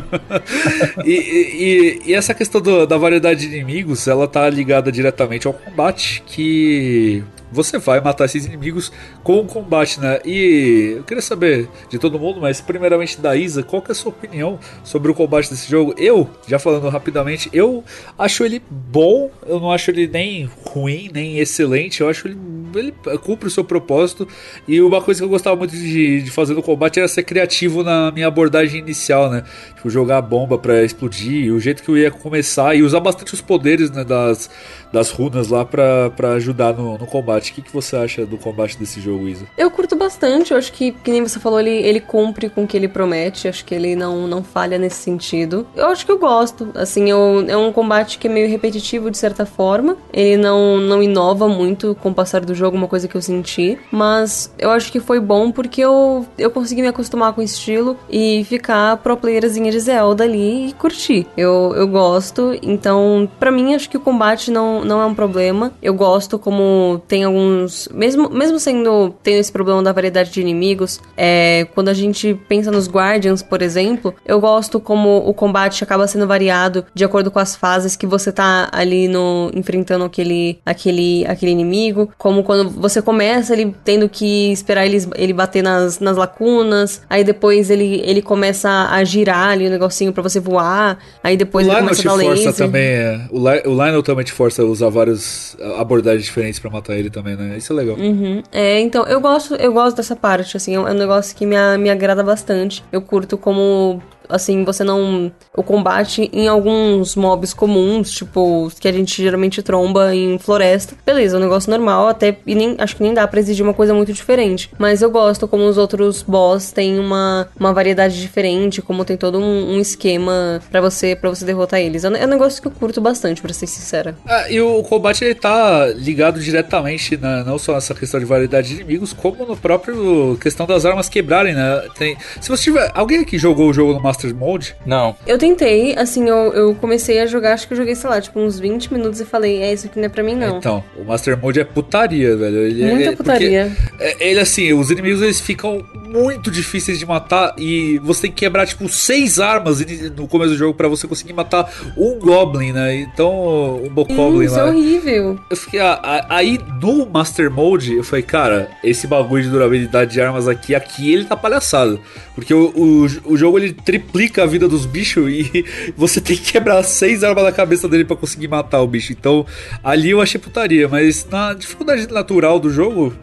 e, 1.05 1.42
e, 1.43 2.03
e, 2.07 2.15
essa 2.15 2.35
questão 2.35 2.61
do, 2.61 2.87
da 2.87 2.97
variedade 2.97 3.41
de 3.41 3.55
inimigos, 3.55 4.07
ela 4.07 4.27
tá 4.27 4.49
ligada 4.49 4.91
diretamente 4.91 5.47
ao 5.47 5.53
combate, 5.53 6.23
que 6.27 7.23
você 7.53 7.79
vai 7.79 8.01
matar 8.01 8.25
esses 8.25 8.47
inimigos 8.47 8.91
com 9.23 9.39
o 9.39 9.45
combate, 9.47 10.01
né? 10.01 10.19
E 10.25 10.95
eu 10.97 11.05
queria 11.05 11.23
saber 11.23 11.69
de 11.89 11.99
todo 11.99 12.19
mundo, 12.19 12.41
mas 12.41 12.61
primeiramente 12.61 13.21
da 13.21 13.37
Isa, 13.37 13.63
qual 13.63 13.85
é 13.87 13.93
a 13.93 13.95
sua 13.95 14.11
opinião 14.11 14.59
sobre 14.83 15.11
o 15.11 15.15
combate 15.15 15.51
desse 15.51 15.71
jogo? 15.71 15.95
Eu, 15.99 16.29
já 16.49 16.59
falando 16.59 16.89
rapidamente, 16.89 17.51
eu 17.53 17.85
acho 18.19 18.45
ele 18.45 18.63
bom, 18.71 19.31
eu 19.47 19.61
não 19.61 19.71
acho 19.71 19.91
ele 19.91 20.07
nem 20.07 20.49
ruim, 20.65 21.11
nem 21.13 21.39
excelente, 21.39 22.01
eu 22.01 22.09
acho 22.09 22.27
ele, 22.27 22.39
ele 22.75 22.93
cumpre 23.19 23.49
o 23.49 23.51
seu 23.51 23.65
propósito. 23.65 24.27
E 24.67 24.81
uma 24.81 25.03
coisa 25.03 25.21
que 25.21 25.25
eu 25.25 25.29
gostava 25.29 25.57
muito 25.57 25.73
de, 25.73 26.23
de 26.23 26.31
fazer 26.31 26.55
no 26.55 26.63
combate 26.63 26.99
era 26.99 27.09
ser 27.09 27.23
criativo 27.23 27.83
na 27.83 28.11
minha 28.11 28.27
abordagem 28.27 28.81
inicial, 28.81 29.31
né? 29.31 29.45
Tipo, 29.77 29.91
jogar 29.91 30.19
a 30.19 30.23
bomba 30.23 30.57
para 30.57 30.83
explodir, 30.83 31.53
o 31.53 31.61
jeito 31.61 31.83
que 31.83 31.89
eu 31.89 31.97
ia 31.97 32.11
começar 32.11 32.75
e 32.75 32.83
usar 32.83 33.01
bastante 33.01 33.35
os 33.35 33.41
poderes 33.41 33.91
né, 33.91 34.05
das, 34.05 34.49
das 34.93 35.11
runas 35.11 35.49
lá 35.49 35.65
para 35.65 36.35
ajudar 36.35 36.75
no, 36.75 36.99
no 36.99 37.07
combate. 37.07 37.53
O 37.53 37.55
que, 37.55 37.63
que 37.63 37.73
você 37.73 37.97
acha 37.97 38.27
do 38.27 38.37
combate 38.37 38.79
desse 38.79 39.01
jogo, 39.01 39.29
Isa? 39.29 39.47
Eu 39.57 39.71
curto 39.71 39.97
bastante. 39.97 40.53
Eu 40.53 40.59
acho 40.59 40.73
que, 40.73 40.93
que 40.93 41.11
nem 41.11 41.23
você 41.23 41.39
falou, 41.39 41.61
ele, 41.61 41.71
ele 41.71 42.01
cumpre 42.01 42.49
com 42.49 42.65
o 42.65 42.67
que 42.67 42.77
ele 42.77 42.89
promete. 42.89 43.49
Acho 43.49 43.65
que 43.65 43.75
ele 43.75 43.97
não, 43.97 44.27
não 44.27 44.43
falha 44.43 44.79
nesse 44.79 44.97
sentido. 44.97 45.67
Eu 45.75 45.87
acho 45.87 46.05
que 46.05 46.13
eu 46.13 46.19
gosto. 46.19 46.71
Assim, 46.75 47.11
eu, 47.11 47.45
é 47.49 47.57
um 47.57 47.73
combate 47.73 48.19
que 48.19 48.29
é 48.29 48.31
meio 48.31 48.49
repetitivo 48.49 49.11
de 49.11 49.19
certa 49.19 49.47
forma. 49.47 49.97
Ele 50.13 50.37
não, 50.37 50.79
não 50.79 51.03
inova 51.03 51.49
muito 51.49 51.97
com 52.01 52.11
o 52.11 52.15
passar 52.15 52.45
do 52.45 52.55
jogo, 52.55 52.77
uma 52.77 52.89
coisa 52.89 53.09
que 53.09 53.15
eu 53.15 53.23
senti. 53.23 53.79
Mas 53.91 54.53
eu 54.59 54.71
acho 54.71 54.93
que 54.93 55.01
foi 55.01 55.21
bom 55.21 55.51
porque 55.51 55.81
eu, 55.81 56.27
eu 56.37 56.51
consegui 56.51 56.83
me 56.83 56.89
acostumar 56.89 57.33
com 57.33 57.41
o 57.41 57.45
estilo 57.45 57.97
e 58.11 58.45
ficar 58.49 58.97
pro 58.99 59.17
playerzinha 59.17 59.71
de 59.71 59.81
Zelda 59.81 60.25
ali 60.25 60.69
e 60.69 60.73
curtir. 60.75 61.27
Eu, 61.37 61.73
eu 61.77 61.87
gosto. 61.89 62.59
Então, 62.63 63.29
para 63.39 63.51
mim, 63.51 63.75
acho 63.75 63.89
que 63.89 63.97
o 63.97 64.01
combate 64.01 64.51
não, 64.51 64.82
não 64.85 65.01
é 65.01 65.07
um 65.07 65.15
problema. 65.15 65.73
Eu 65.83 65.95
gosto 65.95 66.39
como 66.39 67.01
tem 67.09 67.25
alguns. 67.25 67.89
Mesmo, 67.93 68.29
mesmo 68.31 68.59
sendo. 68.59 69.15
tendo 69.23 69.39
esse 69.39 69.53
problema 69.53 69.83
da 69.83 69.93
variedade 69.93 70.31
de 70.31 70.41
inimigos, 70.41 71.01
é, 71.17 71.67
quando 71.75 71.89
a 71.89 71.95
gente 71.95 72.35
pensa 72.49 72.71
nos 72.71 72.89
Guardians, 72.89 73.43
por 73.43 73.63
exemplo, 73.63 74.15
eu 74.27 74.41
gosto 74.41 74.81
como 74.81 75.19
o 75.19 75.33
combate 75.35 75.83
acaba 75.85 76.07
sendo 76.07 76.27
variado 76.27 76.85
de 76.95 77.05
acordo 77.05 77.31
com 77.31 77.39
as 77.39 77.55
fases 77.57 77.97
que 77.97 78.07
você 78.07 78.33
tá 78.33 78.69
ali 78.73 79.09
no. 79.09 79.51
enfrentando 79.55 80.05
aquele, 80.05 80.59
aquele, 80.65 81.25
aquele 81.27 81.53
inimigo. 81.53 82.11
Como 82.19 82.43
quando 82.43 82.71
você 82.71 83.01
começa 83.03 83.53
ele 83.53 83.75
tendo 83.85 84.09
que 84.09 84.53
esperar 84.53 84.87
ele, 84.87 85.05
ele 85.15 85.33
bater 85.33 85.63
nas, 85.63 85.99
nas 86.01 86.17
lacunas, 86.17 87.03
aí 87.09 87.25
depois 87.25 87.71
ele, 87.71 88.03
ele 88.05 88.23
começa 88.23 88.89
a 88.91 89.03
girar 89.05 89.49
ali 89.51 89.67
o 89.67 89.71
negocinho 89.71 90.13
para 90.13 90.23
você 90.23 90.41
voar, 90.41 90.99
aí 91.23 91.37
depois 91.37 91.67
o 91.67 91.71
ele 91.71 91.81
Lionel 91.81 91.95
começa 91.95 92.09
a 92.09 92.17
dar 92.17 92.25
força 92.25 92.45
laser. 92.47 92.67
também. 92.67 92.83
É. 92.83 93.21
O, 93.31 93.39
Li- 93.39 93.63
o 93.67 93.71
Lionel 93.71 94.03
também 94.03 94.25
te 94.25 94.33
força 94.33 94.65
usar 94.73 94.89
várias 94.89 95.57
abordagens 95.79 96.25
diferentes 96.25 96.59
pra 96.59 96.71
matar 96.71 96.97
ele 96.97 97.11
também, 97.11 97.37
né? 97.37 97.57
Isso 97.57 97.73
é 97.73 97.77
legal. 97.77 97.97
Uhum. 97.97 98.43
É, 98.51 98.81
então, 98.81 99.05
eu 99.05 99.21
gosto, 99.21 99.55
eu 99.55 99.73
gosto 99.73 99.97
dessa 99.97 100.17
parte, 100.17 100.57
assim, 100.57 100.75
é 100.75 100.81
um 100.81 100.89
é 100.89 100.95
negócio 100.95 101.37
que 101.37 101.47
me, 101.47 101.57
me 101.79 101.91
agrada 101.91 102.23
bastante. 102.23 102.85
Eu 102.91 103.03
curto 103.03 103.39
como, 103.39 104.03
assim, 104.33 104.65
você 104.65 104.83
não... 104.83 105.31
O 105.55 105.63
combate 105.63 106.31
em 106.33 106.49
alguns 106.49 107.15
mobs 107.15 107.53
comuns, 107.53 108.11
tipo, 108.11 108.71
que 108.81 108.89
a 108.89 108.93
gente 108.93 109.23
geralmente 109.23 109.63
tromba 109.63 110.15
em 110.15 110.39
floresta. 110.39 110.95
Beleza, 111.05 111.37
é 111.37 111.39
um 111.39 111.43
negócio 111.43 111.71
normal, 111.71 112.09
até, 112.09 112.37
e 112.47 112.55
nem, 112.55 112.75
acho 112.79 112.97
que 112.97 113.03
nem 113.03 113.13
dá 113.13 113.27
pra 113.29 113.41
exigir 113.41 113.65
uma 113.65 113.75
coisa 113.75 113.93
muito 113.93 114.13
diferente. 114.13 114.71
Mas 114.79 115.03
eu 115.03 115.11
gosto 115.11 115.47
como 115.47 115.65
os 115.67 115.77
outros 115.77 116.23
boss 116.23 116.73
têm 116.73 116.99
uma, 116.99 117.49
uma 117.59 117.73
variedade 117.73 118.21
diferente, 118.21 118.81
como 118.81 119.05
tem 119.05 119.17
todo 119.17 119.39
um, 119.39 119.75
um 119.75 119.81
esquema 119.81 120.61
pra 120.71 120.81
você, 120.81 121.15
pra 121.15 121.31
você 121.31 121.45
derrotar 121.45 121.81
eles. 121.81 122.05
É 122.05 122.09
um 122.09 122.17
é 122.17 122.25
um 122.25 122.29
negócio 122.29 122.63
que 122.63 122.69
eu 122.69 122.73
curto 122.73 123.01
bastante, 123.01 123.43
pra 123.43 123.53
ser 123.53 123.67
sincera. 123.67 124.17
Ah, 124.27 124.51
e 124.51 124.61
o 124.61 124.83
combate 124.85 125.25
ele 125.25 125.35
tá 125.35 125.87
ligado 125.89 126.41
diretamente, 126.41 127.17
né, 127.17 127.43
não 127.45 127.59
só 127.59 127.75
nessa 127.75 127.95
questão 127.95 128.21
de 128.21 128.27
variedade 128.27 128.69
de 128.69 128.75
inimigos, 128.75 129.13
como 129.13 129.45
no 129.45 129.57
próprio 129.57 130.37
questão 130.41 130.67
das 130.67 130.87
armas 130.87 131.09
quebrarem, 131.09 131.55
né? 131.55 131.83
Tem, 131.97 132.17
se 132.41 132.49
você 132.49 132.63
tiver. 132.65 132.91
Alguém 132.95 133.21
aqui 133.21 133.39
jogou 133.39 133.69
o 133.69 133.73
jogo 133.73 133.93
no 133.93 134.01
Master 134.01 134.22
Mode? 134.31 134.77
Não. 134.85 135.17
Eu 135.27 135.39
tentei, 135.39 135.97
assim, 135.97 136.29
eu, 136.29 136.53
eu 136.53 136.75
comecei 136.75 137.19
a 137.21 137.27
jogar, 137.27 137.55
acho 137.55 137.67
que 137.67 137.73
eu 137.73 137.79
joguei, 137.79 137.95
sei 137.95 138.11
lá, 138.11 138.21
tipo, 138.21 138.39
uns 138.39 138.59
20 138.61 138.93
minutos 138.93 139.21
e 139.21 139.25
falei, 139.25 139.63
é, 139.63 139.73
isso 139.73 139.87
aqui 139.87 139.99
não 139.99 140.05
é 140.07 140.09
pra 140.11 140.23
mim, 140.23 140.35
não. 140.35 140.59
Então, 140.59 140.85
o 140.97 141.05
Master 141.05 141.37
Mode 141.39 141.59
é 141.61 141.65
putaria, 141.65 142.37
velho. 142.37 142.59
Ele, 142.59 142.85
Muita 142.85 143.11
é- 143.11 143.17
putaria. 143.17 143.73
é, 143.99 144.29
ele, 144.29 144.39
assim, 144.41 144.73
os 144.75 144.91
inimigos 144.91 145.23
eles 145.23 145.41
ficam 145.41 145.83
muito 146.09 146.51
difíceis 146.51 146.99
de 146.99 147.07
matar 147.07 147.55
e 147.57 147.99
você 148.01 148.23
tem 148.23 148.31
que 148.31 148.37
quebrar, 148.39 148.67
tipo, 148.67 148.87
seis 148.89 149.41
armas 149.41 149.81
no 150.15 150.29
começo 150.29 150.51
do 150.53 150.59
jogo 150.59 150.75
pra 150.75 150.87
você 150.89 151.07
conseguir 151.09 151.33
matar 151.33 151.73
um 151.97 152.19
Goblin, 152.19 152.73
né? 152.73 152.95
Então, 152.97 153.83
um 153.83 153.89
Bokoblin 153.89 154.45
Isso 154.45 154.59
é 154.59 154.63
lá. 154.63 154.69
horrível. 154.69 155.39
Eu 155.49 155.57
fiquei, 155.57 155.81
ah, 155.81 155.99
ah, 156.03 156.27
aí 156.29 156.61
no 156.83 157.07
Master 157.07 157.51
Mode, 157.51 157.95
eu 157.95 158.05
falei, 158.05 158.23
cara, 158.23 158.69
esse 158.85 159.07
bagulho 159.07 159.43
de 159.43 159.49
durabilidade 159.49 160.13
de 160.13 160.21
armas 160.21 160.47
aqui, 160.49 160.75
aqui 160.75 161.13
ele 161.13 161.25
tá 161.25 161.37
palhaçado. 161.37 161.99
Porque 162.35 162.53
o, 162.53 162.73
o, 162.77 163.33
o 163.33 163.37
jogo 163.37 163.59
ele 163.59 163.73
triplica 164.13 164.43
a 164.43 164.47
vida 164.47 164.69
dos 164.69 164.85
bichos 164.85 165.29
e 165.31 165.65
você 165.97 166.21
tem 166.21 166.37
que 166.37 166.53
quebrar 166.53 166.83
seis 166.83 167.25
armas 167.25 167.43
na 167.43 167.51
cabeça 167.51 167.89
dele 167.89 168.05
pra 168.05 168.15
conseguir 168.15 168.47
matar 168.47 168.83
o 168.83 168.87
bicho. 168.87 169.13
Então, 169.13 169.47
ali 169.83 170.11
eu 170.11 170.21
achei 170.21 170.39
putaria, 170.39 170.87
mas 170.87 171.27
na 171.31 171.55
dificuldade 171.55 172.07
natural 172.13 172.61
do 172.61 172.71
jogo. 172.71 173.15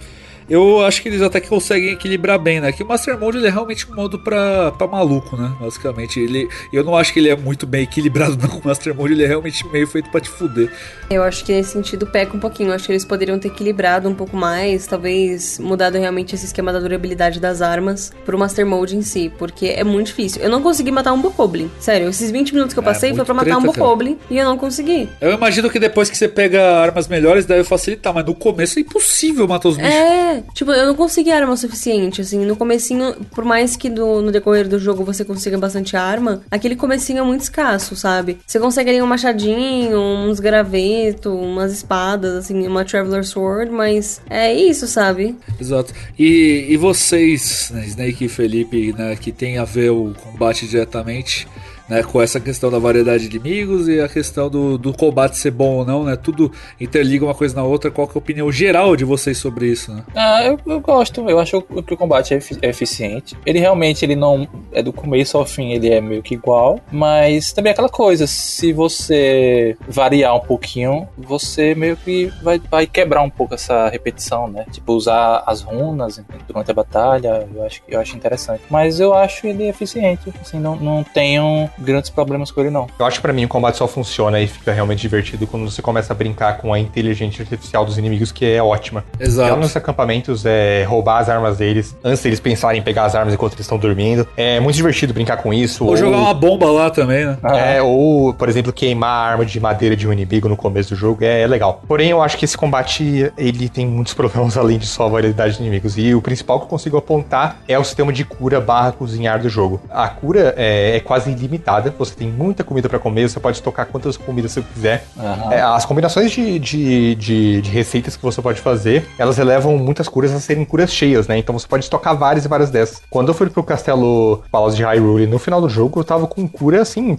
Eu 0.49 0.81
acho 0.83 1.01
que 1.01 1.09
eles 1.09 1.21
até 1.21 1.39
que 1.39 1.47
conseguem 1.47 1.91
equilibrar 1.91 2.39
bem, 2.39 2.59
né? 2.59 2.71
Que 2.71 2.83
o 2.83 2.87
Master 2.87 3.17
Mode 3.19 3.37
ele 3.37 3.47
é 3.47 3.49
realmente 3.49 3.89
um 3.91 3.95
modo 3.95 4.17
pra, 4.17 4.71
pra 4.71 4.87
maluco, 4.87 5.37
né? 5.37 5.51
Basicamente. 5.59 6.19
Ele, 6.19 6.47
eu 6.73 6.83
não 6.83 6.95
acho 6.95 7.13
que 7.13 7.19
ele 7.19 7.29
é 7.29 7.35
muito 7.35 7.67
bem 7.67 7.83
equilibrado, 7.83 8.37
não. 8.41 8.59
O 8.59 8.67
Master 8.67 8.95
Mode 8.95 9.13
ele 9.13 9.23
é 9.23 9.27
realmente 9.27 9.65
meio 9.67 9.87
feito 9.87 10.09
pra 10.09 10.19
te 10.19 10.29
fuder. 10.29 10.71
Eu 11.09 11.23
acho 11.23 11.43
que 11.45 11.51
nesse 11.51 11.71
sentido 11.73 12.07
peca 12.07 12.35
um 12.35 12.39
pouquinho. 12.39 12.69
Eu 12.69 12.73
acho 12.75 12.85
que 12.85 12.91
eles 12.91 13.05
poderiam 13.05 13.37
ter 13.39 13.49
equilibrado 13.49 14.07
um 14.09 14.15
pouco 14.15 14.35
mais, 14.35 14.85
talvez 14.87 15.59
mudado 15.59 15.97
realmente 15.97 16.35
esse 16.35 16.45
esquema 16.45 16.71
da 16.73 16.79
durabilidade 16.79 17.39
das 17.39 17.61
armas 17.61 18.11
pro 18.25 18.37
Master 18.37 18.65
Mode 18.65 18.95
em 18.95 19.01
si, 19.01 19.31
porque 19.37 19.67
é 19.67 19.83
muito 19.83 20.07
difícil. 20.07 20.41
Eu 20.41 20.49
não 20.49 20.61
consegui 20.61 20.91
matar 20.91 21.13
um 21.13 21.21
Bokoblin. 21.21 21.69
Sério, 21.79 22.09
esses 22.09 22.31
20 22.31 22.53
minutos 22.53 22.73
que 22.73 22.79
eu 22.79 22.83
É, 22.83 22.85
passei 22.85 23.09
foi 23.09 23.17
muito 23.17 23.25
pra 23.25 23.35
matar 23.35 23.57
um 23.57 23.61
treta, 23.61 23.73
cara. 23.73 23.85
Bokoblin 23.85 24.17
e 24.29 24.37
eu 24.37 24.45
não 24.45 24.57
consegui. 24.57 25.07
Eu 25.21 25.31
imagino 25.33 25.69
que 25.69 25.79
depois 25.79 26.09
que 26.09 26.17
você 26.17 26.27
pega 26.27 26.61
armas 26.79 27.07
melhores 27.07 27.45
deve 27.45 27.63
facilitar, 27.63 28.13
mas 28.13 28.25
no 28.25 28.33
começo 28.35 28.79
é 28.79 28.81
impossível 28.81 29.47
matar 29.47 29.69
os 29.69 29.77
bichos. 29.77 29.93
É, 29.93 30.38
tipo, 30.53 30.71
eu 30.71 30.85
não 30.87 30.95
consegui 30.95 31.31
arma 31.31 31.53
o 31.53 31.57
suficiente, 31.57 32.21
assim, 32.21 32.45
no 32.45 32.55
comecinho, 32.55 33.13
por 33.31 33.43
mais 33.43 33.75
que 33.75 33.89
do- 33.89 34.21
no 34.21 34.31
decorrer 34.31 34.67
do 34.67 34.79
jogo 34.79 35.03
você 35.03 35.23
consiga 35.25 35.57
bastante 35.57 35.95
arma, 35.95 36.41
aquele 36.51 36.75
comecinho 36.75 37.19
é 37.19 37.23
muito 37.23 37.41
escasso, 37.41 37.95
sabe? 37.95 38.37
Você 38.45 38.59
consegue 38.59 38.89
ali 38.89 39.01
um 39.01 39.07
machadinho, 39.07 39.97
uns 39.99 40.39
graveto, 40.39 41.33
umas 41.33 41.71
espadas, 41.73 42.33
assim, 42.35 42.67
uma 42.67 42.83
Traveler 42.85 43.23
Sword, 43.25 43.71
mas 43.71 44.21
é 44.29 44.53
isso, 44.53 44.87
sabe? 44.87 45.35
Exato. 45.59 45.93
E, 46.17 46.67
e 46.69 46.77
vocês, 46.77 47.71
né, 47.73 47.85
Snake 47.87 48.25
e 48.25 48.29
Felipe, 48.29 48.93
né, 48.97 49.15
que 49.15 49.31
tem 49.31 49.57
a 49.57 49.65
ver 49.65 49.89
o 49.91 50.13
combate 50.23 50.67
diretamente, 50.67 51.47
né, 51.89 52.03
com 52.03 52.21
essa 52.21 52.39
questão 52.39 52.69
da 52.69 52.77
variedade 52.77 53.27
de 53.27 53.37
inimigos 53.37 53.87
e 53.87 53.99
a 53.99 54.07
questão 54.07 54.49
do, 54.49 54.77
do 54.77 54.93
combate 54.93 55.37
ser 55.37 55.51
bom 55.51 55.77
ou 55.77 55.85
não, 55.85 56.03
né? 56.03 56.15
Tudo 56.15 56.51
interliga 56.79 57.25
uma 57.25 57.33
coisa 57.33 57.55
na 57.55 57.63
outra. 57.63 57.89
Qual 57.89 58.07
é 58.07 58.11
a 58.13 58.17
opinião 58.17 58.51
geral 58.51 58.95
de 58.95 59.03
vocês 59.03 59.37
sobre 59.37 59.67
isso, 59.67 59.93
né? 59.93 60.03
Ah, 60.15 60.43
eu, 60.43 60.59
eu 60.65 60.79
gosto. 60.79 61.27
Eu 61.29 61.39
acho 61.39 61.61
que 61.61 61.93
o 61.93 61.97
combate 61.97 62.33
é, 62.33 62.39
é 62.61 62.69
eficiente. 62.69 63.35
Ele 63.45 63.59
realmente, 63.59 64.05
ele 64.05 64.15
não 64.15 64.47
é 64.71 64.83
do 64.83 64.93
começo 64.93 65.37
ao 65.37 65.45
fim, 65.45 65.71
ele 65.71 65.89
é 65.89 65.99
meio 65.99 66.21
que 66.21 66.35
igual. 66.35 66.79
Mas 66.91 67.51
também 67.51 67.71
é 67.71 67.73
aquela 67.73 67.89
coisa, 67.89 68.27
se 68.27 68.71
você 68.71 69.75
variar 69.87 70.35
um 70.35 70.41
pouquinho, 70.41 71.07
você 71.17 71.73
meio 71.73 71.97
que 71.97 72.31
vai, 72.43 72.61
vai 72.69 72.85
quebrar 72.85 73.21
um 73.21 73.29
pouco 73.29 73.55
essa 73.55 73.89
repetição, 73.89 74.47
né? 74.47 74.65
Tipo, 74.71 74.93
usar 74.93 75.43
as 75.45 75.61
runas 75.61 76.21
durante 76.47 76.69
a 76.69 76.73
batalha, 76.73 77.47
eu 77.53 77.65
acho, 77.65 77.81
eu 77.87 77.99
acho 77.99 78.15
interessante. 78.15 78.61
Mas 78.69 78.99
eu 78.99 79.13
acho 79.13 79.47
ele 79.47 79.67
eficiente, 79.67 80.31
assim, 80.41 80.59
não, 80.59 80.75
não 80.75 81.03
tenho 81.03 81.69
grandes 81.79 82.09
problemas 82.09 82.51
com 82.51 82.61
ele, 82.61 82.69
não. 82.69 82.87
Eu 82.97 83.05
acho 83.05 83.17
que 83.17 83.21
pra 83.21 83.33
mim 83.33 83.45
o 83.45 83.47
combate 83.47 83.77
só 83.77 83.87
funciona 83.87 84.39
e 84.39 84.47
fica 84.47 84.71
realmente 84.71 85.01
divertido 85.01 85.47
quando 85.47 85.69
você 85.69 85.81
começa 85.81 86.13
a 86.13 86.15
brincar 86.15 86.57
com 86.57 86.73
a 86.73 86.79
inteligência 86.79 87.41
artificial 87.43 87.85
dos 87.85 87.97
inimigos, 87.97 88.31
que 88.31 88.45
é 88.45 88.61
ótima. 88.61 89.03
Ela 89.19 89.27
Exato. 89.27 89.55
nos 89.57 89.75
acampamentos 89.75 90.45
é 90.45 90.83
roubar 90.83 91.19
as 91.19 91.29
armas 91.29 91.57
deles 91.57 91.95
antes 92.03 92.21
deles 92.21 92.39
pensarem 92.39 92.79
em 92.79 92.83
pegar 92.83 93.05
as 93.05 93.15
armas 93.15 93.33
enquanto 93.33 93.53
eles 93.53 93.65
estão 93.65 93.77
dormindo. 93.77 94.27
É 94.35 94.59
muito 94.59 94.75
divertido 94.75 95.13
brincar 95.13 95.37
com 95.37 95.53
isso. 95.53 95.85
Ou 95.85 95.95
jogar 95.95 96.17
uma 96.17 96.33
bomba 96.33 96.69
lá 96.69 96.89
também, 96.89 97.25
né? 97.25 97.37
É, 97.43 97.81
ou, 97.81 98.33
por 98.33 98.49
exemplo, 98.49 98.71
queimar 98.71 99.09
a 99.09 99.31
arma 99.31 99.45
de 99.45 99.59
madeira 99.59 99.95
de 99.95 100.07
um 100.07 100.13
inimigo 100.13 100.47
no 100.47 100.57
começo 100.57 100.89
do 100.89 100.95
jogo 100.95 101.23
é, 101.23 101.41
é 101.41 101.47
legal. 101.47 101.81
Porém, 101.87 102.09
eu 102.09 102.21
acho 102.21 102.37
que 102.37 102.45
esse 102.45 102.57
combate 102.57 103.31
ele 103.37 103.69
tem 103.69 103.85
muitos 103.85 104.13
problemas 104.15 104.57
além 104.57 104.77
de 104.77 104.87
só 104.87 105.05
a 105.05 105.09
variedade 105.09 105.55
de 105.55 105.61
inimigos. 105.61 105.97
E 105.97 106.13
o 106.13 106.21
principal 106.21 106.59
que 106.59 106.65
eu 106.65 106.69
consigo 106.69 106.97
apontar 106.97 107.57
é 107.67 107.77
o 107.77 107.83
sistema 107.83 108.11
de 108.11 108.23
cura 108.23 108.59
barra 108.59 108.91
cozinhar 108.91 109.39
do 109.39 109.49
jogo. 109.49 109.81
A 109.89 110.07
cura 110.07 110.53
é, 110.57 110.97
é 110.97 110.99
quase 110.99 111.31
ilimitada. 111.31 111.68
Você 111.97 112.15
tem 112.15 112.27
muita 112.27 112.63
comida 112.63 112.89
pra 112.89 112.99
comer, 112.99 113.29
você 113.29 113.39
pode 113.39 113.61
tocar 113.61 113.85
quantas 113.85 114.17
comidas 114.17 114.51
você 114.51 114.61
quiser. 114.61 115.05
Aham. 115.17 115.53
É, 115.53 115.61
as 115.61 115.85
combinações 115.85 116.31
de, 116.31 116.59
de, 116.59 117.15
de, 117.15 117.61
de 117.61 117.69
receitas 117.69 118.15
que 118.15 118.23
você 118.23 118.41
pode 118.41 118.59
fazer, 118.61 119.05
elas 119.17 119.37
elevam 119.37 119.77
muitas 119.77 120.07
curas 120.07 120.31
a 120.31 120.39
serem 120.39 120.65
curas 120.65 120.93
cheias, 120.93 121.27
né? 121.27 121.37
Então 121.37 121.57
você 121.57 121.67
pode 121.67 121.83
estocar 121.83 122.15
várias 122.17 122.45
e 122.45 122.47
várias 122.47 122.69
dessas. 122.69 123.01
Quando 123.09 123.29
eu 123.29 123.33
fui 123.33 123.49
pro 123.49 123.63
castelo 123.63 124.43
Palácio 124.51 124.77
de 124.77 124.83
Hyrule, 124.83 125.27
no 125.27 125.39
final 125.39 125.61
do 125.61 125.69
jogo, 125.69 125.99
eu 125.99 126.03
tava 126.03 126.27
com 126.27 126.47
cura, 126.47 126.81
assim, 126.81 127.17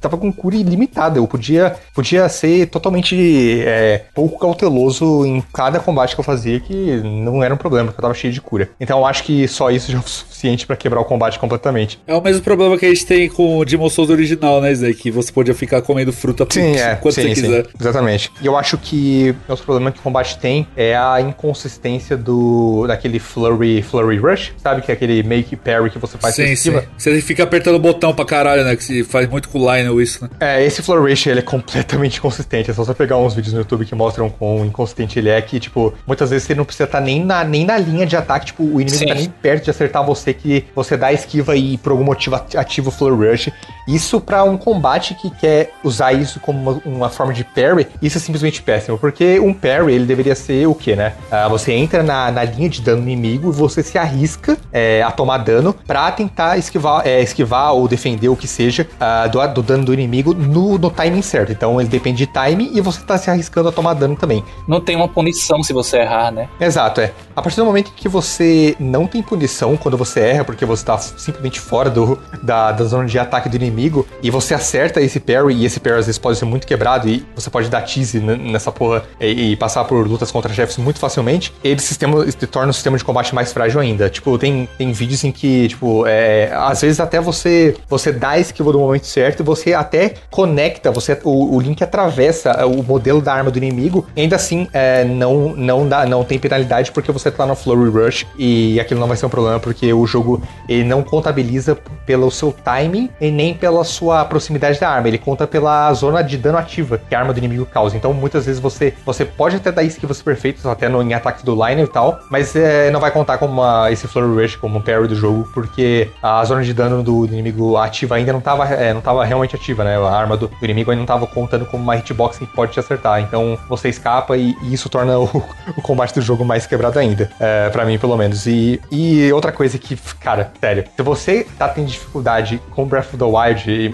tava 0.00 0.16
com 0.16 0.32
cura 0.32 0.56
ilimitada. 0.56 1.18
Eu 1.18 1.26
podia, 1.26 1.76
podia 1.94 2.28
ser 2.28 2.66
totalmente 2.66 3.62
é, 3.64 4.04
pouco 4.14 4.38
cauteloso 4.38 5.24
em 5.24 5.42
cada 5.52 5.78
combate 5.80 6.14
que 6.14 6.20
eu 6.20 6.24
fazia, 6.24 6.60
que 6.60 7.00
não 7.02 7.42
era 7.42 7.54
um 7.54 7.56
problema, 7.56 7.86
porque 7.86 8.00
eu 8.00 8.02
tava 8.02 8.14
cheio 8.14 8.32
de 8.32 8.40
cura. 8.40 8.70
Então 8.80 8.98
eu 8.98 9.06
acho 9.06 9.22
que 9.24 9.46
só 9.48 9.70
isso 9.70 9.90
já 9.90 9.98
é 9.98 10.00
o 10.00 10.06
suficiente 10.06 10.66
pra 10.66 10.76
quebrar 10.76 11.00
o 11.00 11.04
combate 11.04 11.38
completamente. 11.38 12.00
É 12.06 12.14
o 12.14 12.20
mesmo 12.20 12.42
problema 12.42 12.76
que 12.76 12.86
a 12.86 12.88
gente 12.88 13.06
tem 13.06 13.28
com 13.28 13.58
o 13.58 13.64
Demon 13.64 13.81
Souls 13.90 14.10
original, 14.10 14.60
né, 14.60 14.74
Zé? 14.74 14.92
Que 14.92 15.10
você 15.10 15.32
podia 15.32 15.54
ficar 15.54 15.82
comendo 15.82 16.12
fruta 16.12 16.46
Sim, 16.50 16.76
é. 16.76 16.94
quando 16.96 17.14
sim, 17.14 17.22
você 17.22 17.34
sim, 17.34 17.42
quiser. 17.42 17.66
Exatamente. 17.80 18.30
E 18.40 18.46
eu 18.46 18.56
acho 18.56 18.76
que 18.78 19.34
outro 19.48 19.64
problema 19.64 19.90
que 19.92 19.98
o 19.98 20.02
combate 20.02 20.38
tem 20.38 20.66
é 20.76 20.96
a 20.96 21.20
inconsistência 21.20 22.16
do 22.16 22.86
daquele 22.86 23.18
flurry, 23.18 23.82
flurry 23.82 24.18
rush, 24.18 24.52
sabe? 24.62 24.82
Que 24.82 24.90
é 24.90 24.94
aquele 24.94 25.22
make 25.22 25.54
parry 25.56 25.90
que 25.90 25.98
você 25.98 26.16
faz 26.18 26.34
Sim, 26.34 26.48
com 26.50 26.56
sim. 26.56 26.80
Você 26.96 27.20
fica 27.20 27.42
apertando 27.42 27.76
o 27.76 27.78
botão 27.78 28.14
pra 28.14 28.24
caralho, 28.24 28.64
né? 28.64 28.74
Que 28.76 28.84
se 28.84 29.04
faz 29.04 29.28
muito 29.28 29.48
com 29.48 29.58
o 29.58 29.62
Lionel 29.62 30.00
isso, 30.00 30.22
né? 30.24 30.30
É, 30.40 30.64
esse 30.64 30.82
flurry 30.82 31.10
rush 31.10 31.26
ele 31.26 31.40
é 31.40 31.42
completamente 31.42 32.18
inconsistente. 32.18 32.70
É 32.70 32.74
só 32.74 32.84
você 32.84 32.94
pegar 32.94 33.16
uns 33.18 33.34
vídeos 33.34 33.52
no 33.52 33.60
YouTube 33.60 33.84
que 33.84 33.94
mostram 33.94 34.30
quão 34.30 34.64
inconsistente 34.64 35.18
ele 35.18 35.28
é, 35.28 35.40
que, 35.42 35.58
tipo, 35.60 35.92
muitas 36.06 36.30
vezes 36.30 36.46
você 36.46 36.54
não 36.54 36.64
precisa 36.64 36.84
estar 36.84 37.00
nem 37.00 37.24
na, 37.24 37.44
nem 37.44 37.64
na 37.64 37.76
linha 37.78 38.06
de 38.06 38.16
ataque, 38.16 38.46
tipo, 38.46 38.62
o 38.62 38.80
inimigo 38.80 38.98
Sim. 38.98 39.06
tá 39.06 39.14
nem 39.14 39.28
perto 39.28 39.64
de 39.64 39.70
acertar 39.70 40.04
você, 40.04 40.32
que 40.32 40.64
você 40.74 40.96
dá 40.96 41.08
a 41.08 41.12
esquiva 41.12 41.56
e 41.56 41.78
por 41.78 41.92
algum 41.92 42.04
motivo 42.04 42.36
ati- 42.36 42.56
ativa 42.56 42.88
o 42.88 42.92
flurry 42.92 43.30
rush. 43.30 43.50
Isso 43.86 44.20
pra 44.20 44.44
um 44.44 44.56
combate 44.56 45.14
que 45.14 45.30
quer 45.30 45.72
usar 45.82 46.12
isso 46.12 46.38
como 46.40 46.58
uma, 46.58 46.82
uma 46.84 47.10
forma 47.10 47.32
de 47.32 47.44
parry, 47.44 47.88
isso 48.00 48.18
é 48.18 48.20
simplesmente 48.20 48.62
péssimo, 48.62 48.98
porque 48.98 49.40
um 49.40 49.52
parry 49.52 49.94
ele 49.94 50.06
deveria 50.06 50.34
ser 50.34 50.66
o 50.66 50.74
que, 50.74 50.94
né? 50.94 51.14
Ah, 51.30 51.48
você 51.48 51.72
entra 51.72 52.02
na, 52.02 52.30
na 52.30 52.44
linha 52.44 52.68
de 52.68 52.80
dano 52.80 53.02
inimigo 53.02 53.50
e 53.50 53.52
você 53.52 53.82
se 53.82 53.98
arrisca 53.98 54.56
é, 54.72 55.02
a 55.02 55.10
tomar 55.10 55.38
dano 55.38 55.74
pra 55.86 56.10
tentar 56.12 56.56
esquivar, 56.58 57.06
é, 57.06 57.20
esquivar 57.20 57.72
ou 57.72 57.88
defender 57.88 58.28
o 58.28 58.36
que 58.36 58.46
seja 58.46 58.86
uh, 58.94 59.28
do, 59.28 59.46
do, 59.54 59.62
dano 59.62 59.84
do 59.84 59.94
inimigo 59.94 60.32
no, 60.32 60.78
no 60.78 60.90
timing 60.90 61.22
certo. 61.22 61.52
Então 61.52 61.80
ele 61.80 61.88
depende 61.88 62.18
de 62.18 62.26
timing 62.26 62.70
e 62.74 62.80
você 62.80 63.00
tá 63.02 63.18
se 63.18 63.30
arriscando 63.30 63.68
a 63.68 63.72
tomar 63.72 63.94
dano 63.94 64.16
também. 64.16 64.44
Não 64.68 64.80
tem 64.80 64.96
uma 64.96 65.08
punição 65.08 65.62
se 65.62 65.72
você 65.72 65.98
errar, 65.98 66.30
né? 66.30 66.48
Exato, 66.60 67.00
é. 67.00 67.12
A 67.34 67.42
partir 67.42 67.56
do 67.56 67.64
momento 67.64 67.92
que 67.94 68.08
você 68.08 68.76
não 68.78 69.06
tem 69.06 69.22
punição 69.22 69.76
quando 69.76 69.96
você 69.96 70.20
erra, 70.20 70.44
porque 70.44 70.64
você 70.64 70.84
tá 70.84 70.98
simplesmente 70.98 71.60
fora 71.60 71.90
do, 71.90 72.18
da, 72.42 72.72
da 72.72 72.84
zona 72.84 73.06
de 73.06 73.18
ataque 73.18 73.48
do 73.48 73.56
inimigo, 73.62 74.06
e 74.22 74.30
você 74.30 74.54
acerta 74.54 75.00
esse 75.00 75.20
parry, 75.20 75.54
e 75.54 75.64
esse 75.64 75.80
parry 75.80 75.98
às 75.98 76.06
vezes 76.06 76.18
pode 76.18 76.38
ser 76.38 76.44
muito 76.44 76.66
quebrado, 76.66 77.08
e 77.08 77.24
você 77.34 77.50
pode 77.50 77.68
dar 77.68 77.82
tease 77.82 78.20
nessa 78.20 78.72
porra 78.72 79.02
e, 79.20 79.52
e 79.52 79.56
passar 79.56 79.84
por 79.84 80.06
lutas 80.06 80.30
contra 80.30 80.52
chefes 80.52 80.76
muito 80.78 80.98
facilmente, 80.98 81.52
ele 81.62 81.80
sistema, 81.80 82.24
torna 82.50 82.70
o 82.70 82.74
sistema 82.74 82.96
de 82.96 83.04
combate 83.04 83.34
mais 83.34 83.52
frágil 83.52 83.80
ainda. 83.80 84.08
Tipo, 84.08 84.38
tem, 84.38 84.68
tem 84.78 84.92
vídeos 84.92 85.24
em 85.24 85.32
que, 85.32 85.68
tipo, 85.68 86.06
é, 86.06 86.50
às 86.52 86.80
vezes 86.80 87.00
até 87.00 87.20
você 87.20 87.76
você 87.88 88.12
dá 88.12 88.30
a 88.30 88.38
esquiva 88.38 88.72
do 88.72 88.78
momento 88.78 89.06
certo 89.06 89.44
você 89.44 89.74
até 89.74 90.14
conecta, 90.30 90.90
você 90.90 91.18
o, 91.24 91.56
o 91.56 91.60
Link 91.60 91.82
atravessa 91.82 92.66
o 92.66 92.82
modelo 92.82 93.20
da 93.20 93.34
arma 93.34 93.50
do 93.50 93.58
inimigo, 93.58 94.06
ainda 94.16 94.36
assim 94.36 94.68
é, 94.72 95.04
não, 95.04 95.54
não, 95.54 95.88
dá, 95.88 96.06
não 96.06 96.24
tem 96.24 96.38
penalidade 96.38 96.92
porque 96.92 97.12
você 97.12 97.30
tá 97.30 97.46
no 97.46 97.54
Flurry 97.54 97.90
Rush 97.90 98.26
e 98.38 98.80
aquilo 98.80 99.00
não 99.00 99.08
vai 99.08 99.16
ser 99.16 99.26
um 99.26 99.30
problema 99.30 99.60
porque 99.60 99.92
o 99.92 100.06
jogo 100.06 100.42
ele 100.68 100.84
não 100.84 101.02
contabiliza 101.02 101.76
pelo 102.06 102.30
seu 102.30 102.52
timing 102.52 103.10
e 103.20 103.30
nem 103.30 103.51
pela 103.52 103.84
sua 103.84 104.24
proximidade 104.24 104.78
da 104.78 104.88
arma, 104.88 105.08
ele 105.08 105.18
conta 105.18 105.46
pela 105.46 105.92
zona 105.94 106.22
de 106.22 106.36
dano 106.36 106.58
ativa 106.58 106.98
que 106.98 107.14
a 107.14 107.18
arma 107.18 107.32
do 107.32 107.38
inimigo 107.38 107.66
causa. 107.66 107.96
Então 107.96 108.12
muitas 108.12 108.46
vezes 108.46 108.60
você, 108.60 108.94
você 109.04 109.24
pode 109.24 109.56
até 109.56 109.70
dar 109.70 109.82
esquivas 109.82 110.20
perfeitas, 110.22 110.66
até 110.66 110.88
no, 110.88 111.02
em 111.02 111.14
ataques 111.14 111.42
do 111.42 111.54
liner 111.54 111.84
e 111.84 111.88
tal, 111.88 112.20
mas 112.30 112.54
é, 112.56 112.90
não 112.90 113.00
vai 113.00 113.10
contar 113.10 113.38
como 113.38 113.52
uma, 113.52 113.90
esse 113.90 114.06
Flurry 114.06 114.42
Rush 114.42 114.56
como 114.56 114.78
um 114.78 114.82
parry 114.82 115.08
do 115.08 115.14
jogo 115.14 115.48
porque 115.52 116.10
a 116.22 116.44
zona 116.44 116.62
de 116.62 116.72
dano 116.72 117.02
do, 117.02 117.26
do 117.26 117.32
inimigo 117.32 117.76
ativa 117.76 118.16
ainda 118.16 118.32
não 118.32 118.38
estava 118.38 118.64
é, 118.66 118.92
não 118.92 119.00
tava 119.00 119.24
realmente 119.24 119.56
ativa, 119.56 119.84
né? 119.84 119.96
A 119.96 120.10
arma 120.10 120.36
do, 120.36 120.48
do 120.48 120.64
inimigo 120.64 120.90
ainda 120.90 120.98
não 120.98 121.04
estava 121.04 121.26
contando 121.26 121.66
como 121.66 121.82
uma 121.82 121.96
hitbox 121.96 122.38
que 122.38 122.46
pode 122.46 122.72
te 122.72 122.80
acertar. 122.80 123.20
Então 123.20 123.58
você 123.68 123.88
escapa 123.88 124.36
e, 124.36 124.54
e 124.62 124.74
isso 124.74 124.88
torna 124.88 125.18
o, 125.18 125.24
o, 125.76 125.82
combate 125.82 126.14
do 126.14 126.20
jogo 126.20 126.44
mais 126.44 126.66
quebrado 126.66 126.98
ainda. 126.98 127.30
É, 127.38 127.68
para 127.70 127.84
mim, 127.84 127.98
pelo 127.98 128.16
menos. 128.16 128.46
E, 128.46 128.80
e 128.90 129.32
outra 129.32 129.52
coisa 129.52 129.78
que, 129.78 129.96
cara, 130.20 130.52
sério, 130.60 130.84
se 130.94 131.02
você 131.02 131.46
tá 131.58 131.68
tendo 131.68 131.86
dificuldade 131.86 132.60
com 132.70 132.84
Breath 132.84 133.06
of 133.06 133.16
the 133.16 133.24
Wild, 133.24 133.41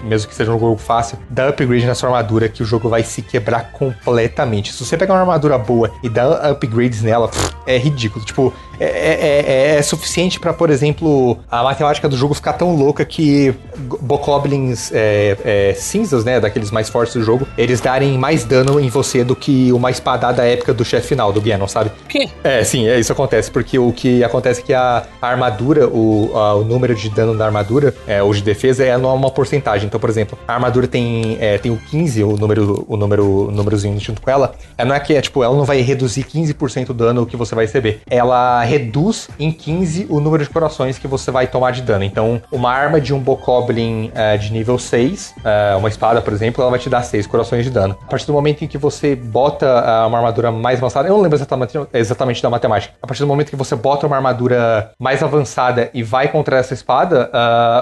mesmo 0.03 0.29
que 0.29 0.35
seja 0.35 0.51
um 0.51 0.59
jogo 0.59 0.77
fácil, 0.77 1.17
dá 1.29 1.49
upgrade 1.49 1.85
na 1.85 1.95
sua 1.95 2.09
armadura 2.09 2.47
que 2.47 2.61
o 2.61 2.65
jogo 2.65 2.89
vai 2.89 3.03
se 3.03 3.21
quebrar 3.21 3.71
completamente. 3.71 4.73
Se 4.73 4.85
você 4.85 4.97
pegar 4.97 5.13
uma 5.13 5.21
armadura 5.21 5.57
boa 5.57 5.91
e 6.03 6.09
dar 6.09 6.51
upgrades 6.51 7.01
nela, 7.01 7.29
é 7.65 7.77
ridículo. 7.77 8.23
Tipo, 8.25 8.53
é, 8.79 8.85
é, 8.85 9.45
é, 9.75 9.75
é 9.77 9.81
suficiente 9.81 10.39
para, 10.39 10.53
por 10.53 10.69
exemplo, 10.69 11.37
a 11.49 11.63
matemática 11.63 12.07
do 12.07 12.17
jogo 12.17 12.33
ficar 12.33 12.53
tão 12.53 12.75
louca 12.75 13.03
que 13.05 13.53
bokoblins 14.01 14.91
é, 14.93 15.37
é, 15.43 15.73
cinzas, 15.73 16.23
né, 16.23 16.39
daqueles 16.39 16.71
mais 16.71 16.89
fortes 16.89 17.15
do 17.15 17.23
jogo, 17.23 17.47
eles 17.57 17.81
darem 17.81 18.17
mais 18.17 18.43
dano 18.43 18.79
em 18.79 18.89
você 18.89 19.23
do 19.23 19.35
que 19.35 19.71
uma 19.71 19.91
espadada 19.91 20.45
épica 20.45 20.73
do 20.73 20.85
chefe 20.85 21.07
final, 21.09 21.31
do 21.31 21.41
Ganon, 21.41 21.67
sabe? 21.67 21.91
Que? 22.07 22.29
É, 22.43 22.63
sim, 22.63 22.87
é, 22.87 22.99
isso 22.99 23.11
acontece, 23.11 23.49
porque 23.49 23.77
o 23.77 23.91
que 23.91 24.23
acontece 24.23 24.61
é 24.61 24.63
que 24.63 24.73
a, 24.73 25.03
a 25.21 25.27
armadura, 25.27 25.87
o, 25.87 26.31
a, 26.35 26.55
o 26.55 26.63
número 26.63 26.95
de 26.95 27.09
dano 27.09 27.35
da 27.35 27.45
armadura, 27.45 27.93
é, 28.07 28.21
ou 28.21 28.33
de 28.33 28.41
defesa, 28.41 28.83
é 28.83 28.95
uma 28.95 29.31
porcentagem. 29.31 29.87
Então, 29.87 29.99
por 29.99 30.09
exemplo, 30.09 30.37
a 30.47 30.53
armadura 30.53 30.87
tem, 30.87 31.37
é, 31.39 31.57
tem 31.57 31.71
o 31.71 31.77
15, 31.77 32.23
o 32.23 32.37
número, 32.37 32.85
o 32.87 32.95
número, 32.95 33.47
o 33.47 33.51
númerozinho 33.51 33.99
junto 33.99 34.21
com 34.21 34.29
ela, 34.29 34.53
é, 34.77 34.85
não 34.85 34.95
é 34.95 34.99
que, 34.99 35.13
é, 35.13 35.21
tipo, 35.21 35.43
ela 35.43 35.55
não 35.55 35.65
vai 35.65 35.81
reduzir 35.81 36.23
15% 36.23 36.87
do 36.87 36.93
dano 36.93 37.25
que 37.25 37.35
você 37.35 37.55
vai 37.55 37.65
receber. 37.65 38.01
Ela 38.09 38.63
reduz 38.69 39.29
em 39.39 39.51
15 39.51 40.07
o 40.09 40.19
número 40.19 40.43
de 40.43 40.49
corações 40.49 40.99
que 40.99 41.07
você 41.07 41.31
vai 41.31 41.47
tomar 41.47 41.71
de 41.71 41.81
dano. 41.81 42.03
Então, 42.03 42.41
uma 42.51 42.71
arma 42.71 43.01
de 43.01 43.13
um 43.13 43.19
Bokoblin 43.19 44.09
uh, 44.09 44.37
de 44.37 44.53
nível 44.53 44.77
6, 44.77 45.35
uh, 45.37 45.47
é, 45.47 45.75
uma 45.75 45.89
espada, 45.89 46.21
por 46.21 46.31
exemplo, 46.31 46.61
ela 46.61 46.69
vai 46.69 46.79
te 46.79 46.89
dar 46.89 47.01
6 47.01 47.25
corações 47.25 47.65
de 47.65 47.71
dano. 47.71 47.97
A 48.01 48.05
partir 48.05 48.27
do 48.27 48.33
momento 48.33 48.63
em 48.63 48.67
que 48.67 48.77
você 48.77 49.15
bota 49.15 49.65
uh, 49.65 50.07
uma 50.07 50.19
armadura 50.19 50.51
mais 50.51 50.79
avançada, 50.79 51.07
eu 51.07 51.15
não 51.15 51.21
lembro 51.21 51.37
exatamente, 51.37 51.73
exatamente 51.93 52.43
da 52.43 52.49
matemática. 52.49 52.93
A 53.01 53.07
partir 53.07 53.23
do 53.23 53.27
momento 53.27 53.49
que 53.49 53.55
você 53.55 53.75
bota 53.75 54.05
uma 54.05 54.15
armadura 54.15 54.91
mais 54.99 55.23
avançada 55.23 55.89
e 55.93 56.03
vai 56.03 56.27
contra 56.27 56.57
essa 56.57 56.73
espada, 56.73 57.29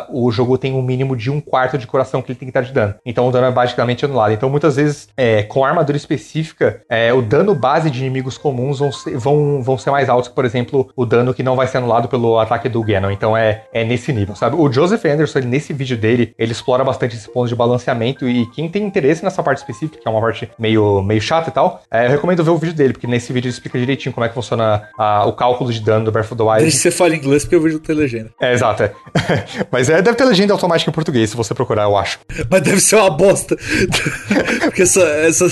o 0.09 0.31
jogo 0.31 0.57
tem 0.57 0.73
um 0.73 0.81
mínimo 0.81 1.15
de 1.15 1.29
um 1.29 1.41
quarto 1.41 1.77
de 1.77 1.85
coração 1.85 2.21
que 2.21 2.31
ele 2.31 2.39
tem 2.39 2.47
que 2.47 2.57
estar 2.57 2.61
de 2.61 2.73
dano. 2.73 2.95
Então, 3.05 3.27
o 3.27 3.31
dano 3.31 3.47
é 3.47 3.51
basicamente 3.51 4.05
anulado. 4.05 4.33
Então, 4.33 4.49
muitas 4.49 4.75
vezes, 4.75 5.09
é, 5.17 5.43
com 5.43 5.65
armadura 5.65 5.97
específica, 5.97 6.81
é, 6.89 7.13
o 7.13 7.21
dano 7.21 7.53
base 7.53 7.89
de 7.89 7.99
inimigos 7.99 8.37
comuns 8.37 8.79
vão 8.79 8.91
ser, 8.91 9.17
vão, 9.17 9.61
vão 9.61 9.77
ser 9.77 9.91
mais 9.91 10.09
altos, 10.09 10.29
por 10.29 10.45
exemplo, 10.45 10.76
o 10.95 11.05
dano 11.05 11.33
que 11.33 11.43
não 11.43 11.55
vai 11.55 11.67
ser 11.67 11.77
anulado 11.77 12.07
pelo 12.07 12.39
ataque 12.39 12.67
do 12.69 12.83
Ganon. 12.83 13.11
Então 13.11 13.35
é, 13.35 13.63
é 13.73 13.83
nesse 13.83 14.11
nível, 14.11 14.35
sabe? 14.35 14.55
O 14.55 14.71
Joseph 14.71 15.03
Anderson, 15.05 15.39
ele, 15.39 15.47
nesse 15.47 15.73
vídeo 15.73 15.97
dele, 15.97 16.33
ele 16.37 16.51
explora 16.51 16.83
bastante 16.83 17.15
esse 17.15 17.29
ponto 17.29 17.47
de 17.47 17.55
balanceamento 17.55 18.27
e 18.27 18.45
quem 18.51 18.69
tem 18.69 18.83
interesse 18.83 19.23
nessa 19.23 19.41
parte 19.41 19.59
específica, 19.59 19.99
que 20.01 20.07
é 20.07 20.11
uma 20.11 20.21
parte 20.21 20.49
meio, 20.59 21.01
meio 21.01 21.21
chata 21.21 21.49
e 21.49 21.53
tal, 21.53 21.81
é, 21.89 22.05
eu 22.05 22.09
recomendo 22.09 22.43
ver 22.43 22.51
o 22.51 22.57
vídeo 22.57 22.75
dele, 22.75 22.93
porque 22.93 23.07
nesse 23.07 23.31
vídeo 23.31 23.47
ele 23.47 23.53
explica 23.53 23.79
direitinho 23.79 24.13
como 24.13 24.25
é 24.25 24.29
que 24.29 24.35
funciona 24.35 24.83
a, 24.97 25.25
o 25.25 25.33
cálculo 25.33 25.71
de 25.71 25.79
dano 25.79 26.05
do 26.05 26.11
Breath 26.11 26.31
of 26.31 26.35
the 26.35 26.43
Wild. 26.43 26.61
Deixa 26.61 26.77
você 26.77 26.91
fala 26.91 27.15
inglês 27.15 27.43
porque 27.43 27.55
o 27.55 27.61
vídeo 27.61 27.79
tem 27.79 27.95
legenda. 27.95 28.31
É, 28.41 28.53
exato. 28.53 28.83
É. 28.83 28.91
Mas 29.71 29.89
é, 29.89 30.01
deve 30.01 30.17
ter 30.17 30.25
legenda 30.25 30.53
automática 30.53 30.89
em 30.89 30.93
português, 30.93 31.29
se 31.29 31.37
você 31.37 31.53
procurar, 31.53 31.83
eu 31.83 31.97
acho. 31.97 32.19
Mas 32.49 32.61
deve 32.61 32.79
ser 32.79 32.95
uma 32.95 33.09
bosta. 33.09 33.55
porque 34.65 34.83
essa, 34.83 35.01
essa 35.01 35.47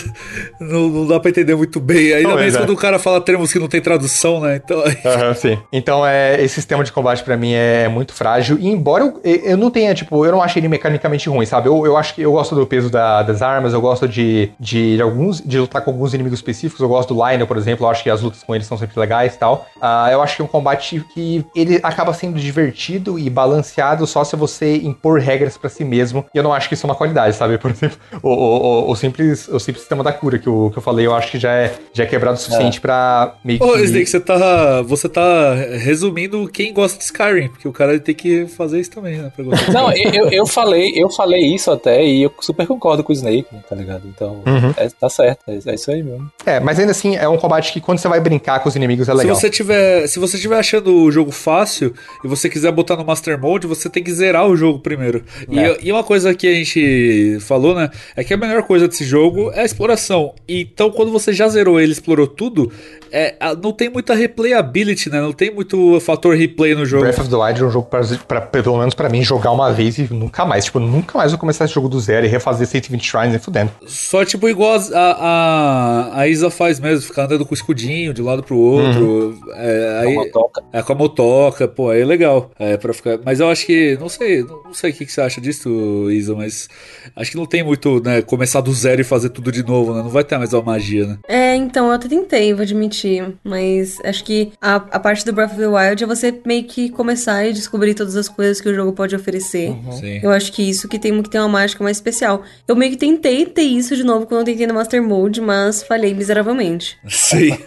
não, 0.59 0.89
não, 0.89 1.07
dá 1.07 1.19
pra 1.19 1.29
entender 1.29 1.55
muito 1.55 1.79
bem. 1.79 2.13
Ainda 2.13 2.29
não, 2.29 2.35
mais 2.35 2.55
é. 2.55 2.59
quando 2.59 2.71
o 2.71 2.77
cara 2.77 2.99
fala 2.99 3.21
termos 3.21 3.51
que 3.51 3.59
não 3.59 3.67
tem 3.67 3.81
tradução, 3.81 4.39
né? 4.41 4.61
Então... 4.63 4.83
Uhum, 5.05 5.33
sim. 5.33 5.57
Então, 5.71 6.05
é, 6.05 6.41
esse 6.41 6.55
sistema 6.55 6.83
de 6.83 6.91
combate 6.91 7.23
para 7.23 7.37
mim 7.37 7.53
é 7.53 7.87
muito 7.87 8.13
frágil. 8.13 8.57
E 8.59 8.67
embora 8.67 9.03
eu, 9.03 9.21
eu 9.23 9.57
não 9.57 9.71
tenha, 9.71 9.93
tipo, 9.93 10.25
eu 10.25 10.31
não 10.31 10.41
acho 10.41 10.57
ele 10.59 10.67
mecanicamente 10.67 11.29
ruim, 11.29 11.45
sabe? 11.45 11.67
Eu, 11.67 11.85
eu 11.85 11.97
acho 11.97 12.13
que 12.13 12.21
eu 12.21 12.31
gosto 12.31 12.55
do 12.55 12.65
peso 12.65 12.89
da, 12.89 13.21
das 13.23 13.41
armas, 13.41 13.73
eu 13.73 13.81
gosto 13.81 14.07
de, 14.07 14.51
de, 14.59 14.95
de, 14.95 15.01
alguns, 15.01 15.41
de 15.41 15.59
lutar 15.59 15.81
com 15.83 15.91
alguns 15.91 16.13
inimigos 16.13 16.39
específicos. 16.39 16.81
Eu 16.81 16.89
gosto 16.89 17.13
do 17.13 17.25
Lionel, 17.25 17.47
por 17.47 17.57
exemplo. 17.57 17.85
Eu 17.85 17.89
acho 17.89 18.03
que 18.03 18.09
as 18.09 18.21
lutas 18.21 18.43
com 18.43 18.53
ele 18.53 18.63
são 18.63 18.77
sempre 18.77 18.99
legais 18.99 19.35
e 19.35 19.37
tal. 19.37 19.67
Uh, 19.77 20.11
eu 20.11 20.21
acho 20.21 20.35
que 20.35 20.41
é 20.41 20.45
um 20.45 20.47
combate 20.47 21.03
que 21.13 21.45
ele 21.55 21.79
acaba 21.83 22.13
sendo 22.13 22.39
divertido 22.39 23.17
e 23.17 23.29
balanceado 23.29 24.05
só 24.07 24.23
se 24.23 24.35
você 24.35 24.77
impor 24.77 25.19
regras 25.19 25.57
para 25.57 25.69
si 25.69 25.83
mesmo. 25.83 26.25
E 26.33 26.37
eu 26.37 26.43
não 26.43 26.53
acho 26.53 26.67
que 26.67 26.73
isso 26.73 26.85
é 26.85 26.89
uma 26.89 26.95
qualidade, 26.95 27.35
sabe? 27.35 27.57
Por 27.57 27.71
exemplo, 27.71 27.97
o, 28.21 28.29
o, 28.29 28.91
o, 28.91 28.95
simples, 28.95 29.47
o 29.47 29.59
simples 29.59 29.85
sistema 29.85 30.03
da 30.03 30.11
cura 30.11 30.39
que 30.39 30.47
eu, 30.47 30.69
que 30.71 30.77
eu 30.77 30.81
falei, 30.81 31.05
eu 31.05 31.13
acho 31.13 31.31
que 31.31 31.39
já 31.39 31.51
é, 31.51 31.73
já 31.93 32.03
é 32.03 32.07
quebrado 32.07 32.37
o 32.37 32.39
suficiente 32.39 32.77
é. 32.77 32.81
pra 32.81 33.35
meio 33.43 33.59
que. 33.59 33.65
Ô, 33.65 33.77
Snake, 33.77 34.07
você 34.07 34.19
tá. 34.19 34.81
Você 34.83 34.94
tá 34.95 35.53
resumindo 35.53 36.47
quem 36.47 36.73
gosta 36.73 36.97
de 36.97 37.03
Skyrim, 37.03 37.49
porque 37.49 37.67
o 37.67 37.73
cara 37.73 37.99
tem 37.99 38.15
que 38.15 38.47
fazer 38.47 38.79
isso 38.79 38.91
também, 38.91 39.17
né? 39.17 39.31
Não, 39.71 39.91
eu, 39.91 40.29
eu 40.29 40.45
falei, 40.45 40.93
eu 40.95 41.09
falei 41.09 41.53
isso 41.53 41.71
até 41.71 42.05
e 42.05 42.23
eu 42.23 42.33
super 42.39 42.67
concordo 42.67 43.03
com 43.03 43.11
o 43.11 43.15
Snake, 43.15 43.47
tá 43.67 43.75
ligado? 43.75 44.03
Então, 44.07 44.43
uhum. 44.45 44.73
é, 44.77 44.89
tá 44.89 45.09
certo, 45.09 45.39
é, 45.47 45.59
é, 45.65 45.75
isso 45.75 45.91
aí 45.91 46.03
mesmo. 46.03 46.31
É, 46.45 46.59
mas 46.59 46.79
ainda 46.79 46.91
assim, 46.91 47.15
é 47.15 47.27
um 47.27 47.37
combate 47.37 47.73
que 47.73 47.81
quando 47.81 47.99
você 47.99 48.07
vai 48.07 48.19
brincar 48.19 48.59
com 48.59 48.69
os 48.69 48.75
inimigos 48.75 49.09
é 49.09 49.13
legal. 49.13 49.35
Se 49.35 49.41
você 49.41 49.49
tiver, 49.49 50.07
se 50.07 50.19
você 50.19 50.37
tiver 50.37 50.57
achando 50.57 50.95
o 50.95 51.11
jogo 51.11 51.31
fácil 51.31 51.93
e 52.23 52.27
você 52.27 52.49
quiser 52.49 52.71
botar 52.71 52.95
no 52.95 53.05
Master 53.05 53.39
Mode, 53.39 53.67
você 53.67 53.89
tem 53.89 54.03
que 54.03 54.11
zerar 54.11 54.47
o 54.47 54.55
jogo 54.55 54.79
primeiro. 54.79 55.23
É. 55.49 55.77
E, 55.81 55.87
e 55.87 55.91
uma 55.91 56.03
coisa 56.03 56.33
que 56.33 56.47
a 56.47 56.53
gente 56.53 57.37
falou, 57.41 57.75
né, 57.75 57.89
é 58.15 58.23
que 58.23 58.33
a 58.33 58.37
melhor 58.37 58.63
coisa 58.63 58.87
desse 58.87 59.03
jogo 59.03 59.51
é 59.51 59.61
a 59.61 59.65
exploração. 59.65 60.33
Então, 60.47 60.91
quando 60.91 61.11
você 61.11 61.33
já 61.33 61.47
zerou 61.47 61.79
ele, 61.79 61.91
explorou 61.91 62.27
tudo, 62.27 62.71
é, 63.11 63.35
não 63.61 63.71
tem 63.71 63.89
muita 63.89 64.13
replayability, 64.13 65.09
né? 65.09 65.21
Não 65.21 65.33
tem 65.33 65.53
muito 65.53 65.99
fator 65.99 66.35
replay 66.35 66.75
no 66.75 66.85
jogo. 66.85 67.03
Breath 67.03 67.19
of 67.19 67.29
the 67.29 67.35
Wild 67.35 67.61
é 67.61 67.65
um 67.65 67.71
jogo, 67.71 67.87
pra, 67.87 68.01
pra 68.27 68.41
pelo 68.41 68.77
menos 68.77 68.93
pra 68.93 69.09
mim, 69.09 69.23
jogar 69.23 69.51
uma 69.51 69.71
vez 69.71 69.97
e 69.97 70.13
nunca 70.13 70.45
mais. 70.45 70.65
Tipo, 70.65 70.79
nunca 70.79 71.17
mais 71.17 71.31
vou 71.31 71.39
começar 71.39 71.65
esse 71.65 71.73
jogo 71.73 71.89
do 71.89 71.99
zero 71.99 72.25
e 72.25 72.29
refazer 72.29 72.67
120 72.67 73.03
shrines 73.03 73.35
e 73.35 73.39
fudendo. 73.39 73.71
Só, 73.85 74.23
tipo, 74.25 74.47
igual 74.49 74.79
a, 74.93 74.99
a, 74.99 76.21
a 76.21 76.27
Isa 76.27 76.49
faz 76.49 76.79
mesmo, 76.79 77.05
ficar 77.07 77.25
andando 77.25 77.45
com 77.45 77.51
o 77.51 77.55
escudinho 77.55 78.13
de 78.13 78.21
um 78.21 78.25
lado 78.25 78.43
pro 78.43 78.57
outro. 78.57 79.05
Uhum. 79.05 79.39
É, 79.53 79.99
aí, 80.01 80.13
com 80.13 80.21
a 80.21 80.23
motoca. 80.23 80.63
É, 80.73 80.81
com 80.81 80.91
a 80.91 80.95
motoca, 80.95 81.67
pô, 81.67 81.89
aí 81.89 82.01
é 82.01 82.05
legal. 82.05 82.51
É, 82.57 82.77
pra 82.77 82.93
ficar... 82.93 83.19
Mas 83.23 83.39
eu 83.39 83.49
acho 83.49 83.65
que, 83.65 83.97
não 83.99 84.09
sei, 84.09 84.43
não 84.43 84.73
sei 84.73 84.91
o 84.91 84.93
que, 84.93 85.05
que 85.05 85.11
você 85.11 85.21
acha 85.21 85.39
disso, 85.39 86.09
Isa, 86.11 86.35
mas 86.35 86.67
acho 87.15 87.31
que 87.31 87.37
não 87.37 87.45
tem 87.45 87.63
muito, 87.63 88.01
né, 88.03 88.21
começar 88.21 88.61
do 88.61 88.73
zero 88.73 89.01
e 89.01 89.03
fazer 89.03 89.29
tudo 89.29 89.51
de 89.51 89.63
novo, 89.63 89.93
né? 89.93 90.01
Não 90.01 90.09
vai 90.09 90.23
ter 90.23 90.37
mais 90.37 90.53
uma 90.53 90.61
magia, 90.61 91.05
né? 91.05 91.17
É, 91.27 91.55
então, 91.55 91.87
eu 91.87 91.93
até 91.93 92.07
tentei, 92.07 92.53
vou 92.53 92.63
admitir, 92.63 92.94
mas 93.43 93.99
acho 94.03 94.23
que 94.23 94.51
a, 94.61 94.75
a 94.75 94.99
parte 94.99 95.25
do 95.25 95.33
Breath 95.33 95.51
of 95.51 95.59
the 95.59 95.67
Wild 95.67 96.03
é 96.03 96.07
você 96.07 96.33
meio 96.45 96.63
que 96.63 96.89
começar 96.89 97.45
e 97.45 97.53
descobrir 97.53 97.93
todas 97.93 98.15
as 98.15 98.27
coisas 98.27 98.61
que 98.61 98.69
o 98.69 98.73
jogo 98.73 98.93
pode 98.93 99.15
oferecer. 99.15 99.69
Uhum. 99.69 100.19
Eu 100.21 100.31
acho 100.31 100.51
que 100.51 100.67
isso 100.67 100.87
que 100.87 100.99
tem 100.99 101.21
que 101.21 101.29
ter 101.29 101.39
uma 101.39 101.47
mágica 101.47 101.83
mais 101.83 101.97
especial. 101.97 102.43
Eu 102.67 102.75
meio 102.75 102.91
que 102.91 102.97
tentei 102.97 103.45
ter 103.45 103.63
isso 103.63 103.95
de 103.95 104.03
novo 104.03 104.25
quando 104.25 104.41
eu 104.41 104.45
tentei 104.45 104.67
no 104.67 104.73
Master 104.73 105.01
Mode, 105.01 105.41
mas 105.41 105.83
falhei 105.83 106.13
miseravelmente. 106.13 106.97
Sim. 107.07 107.57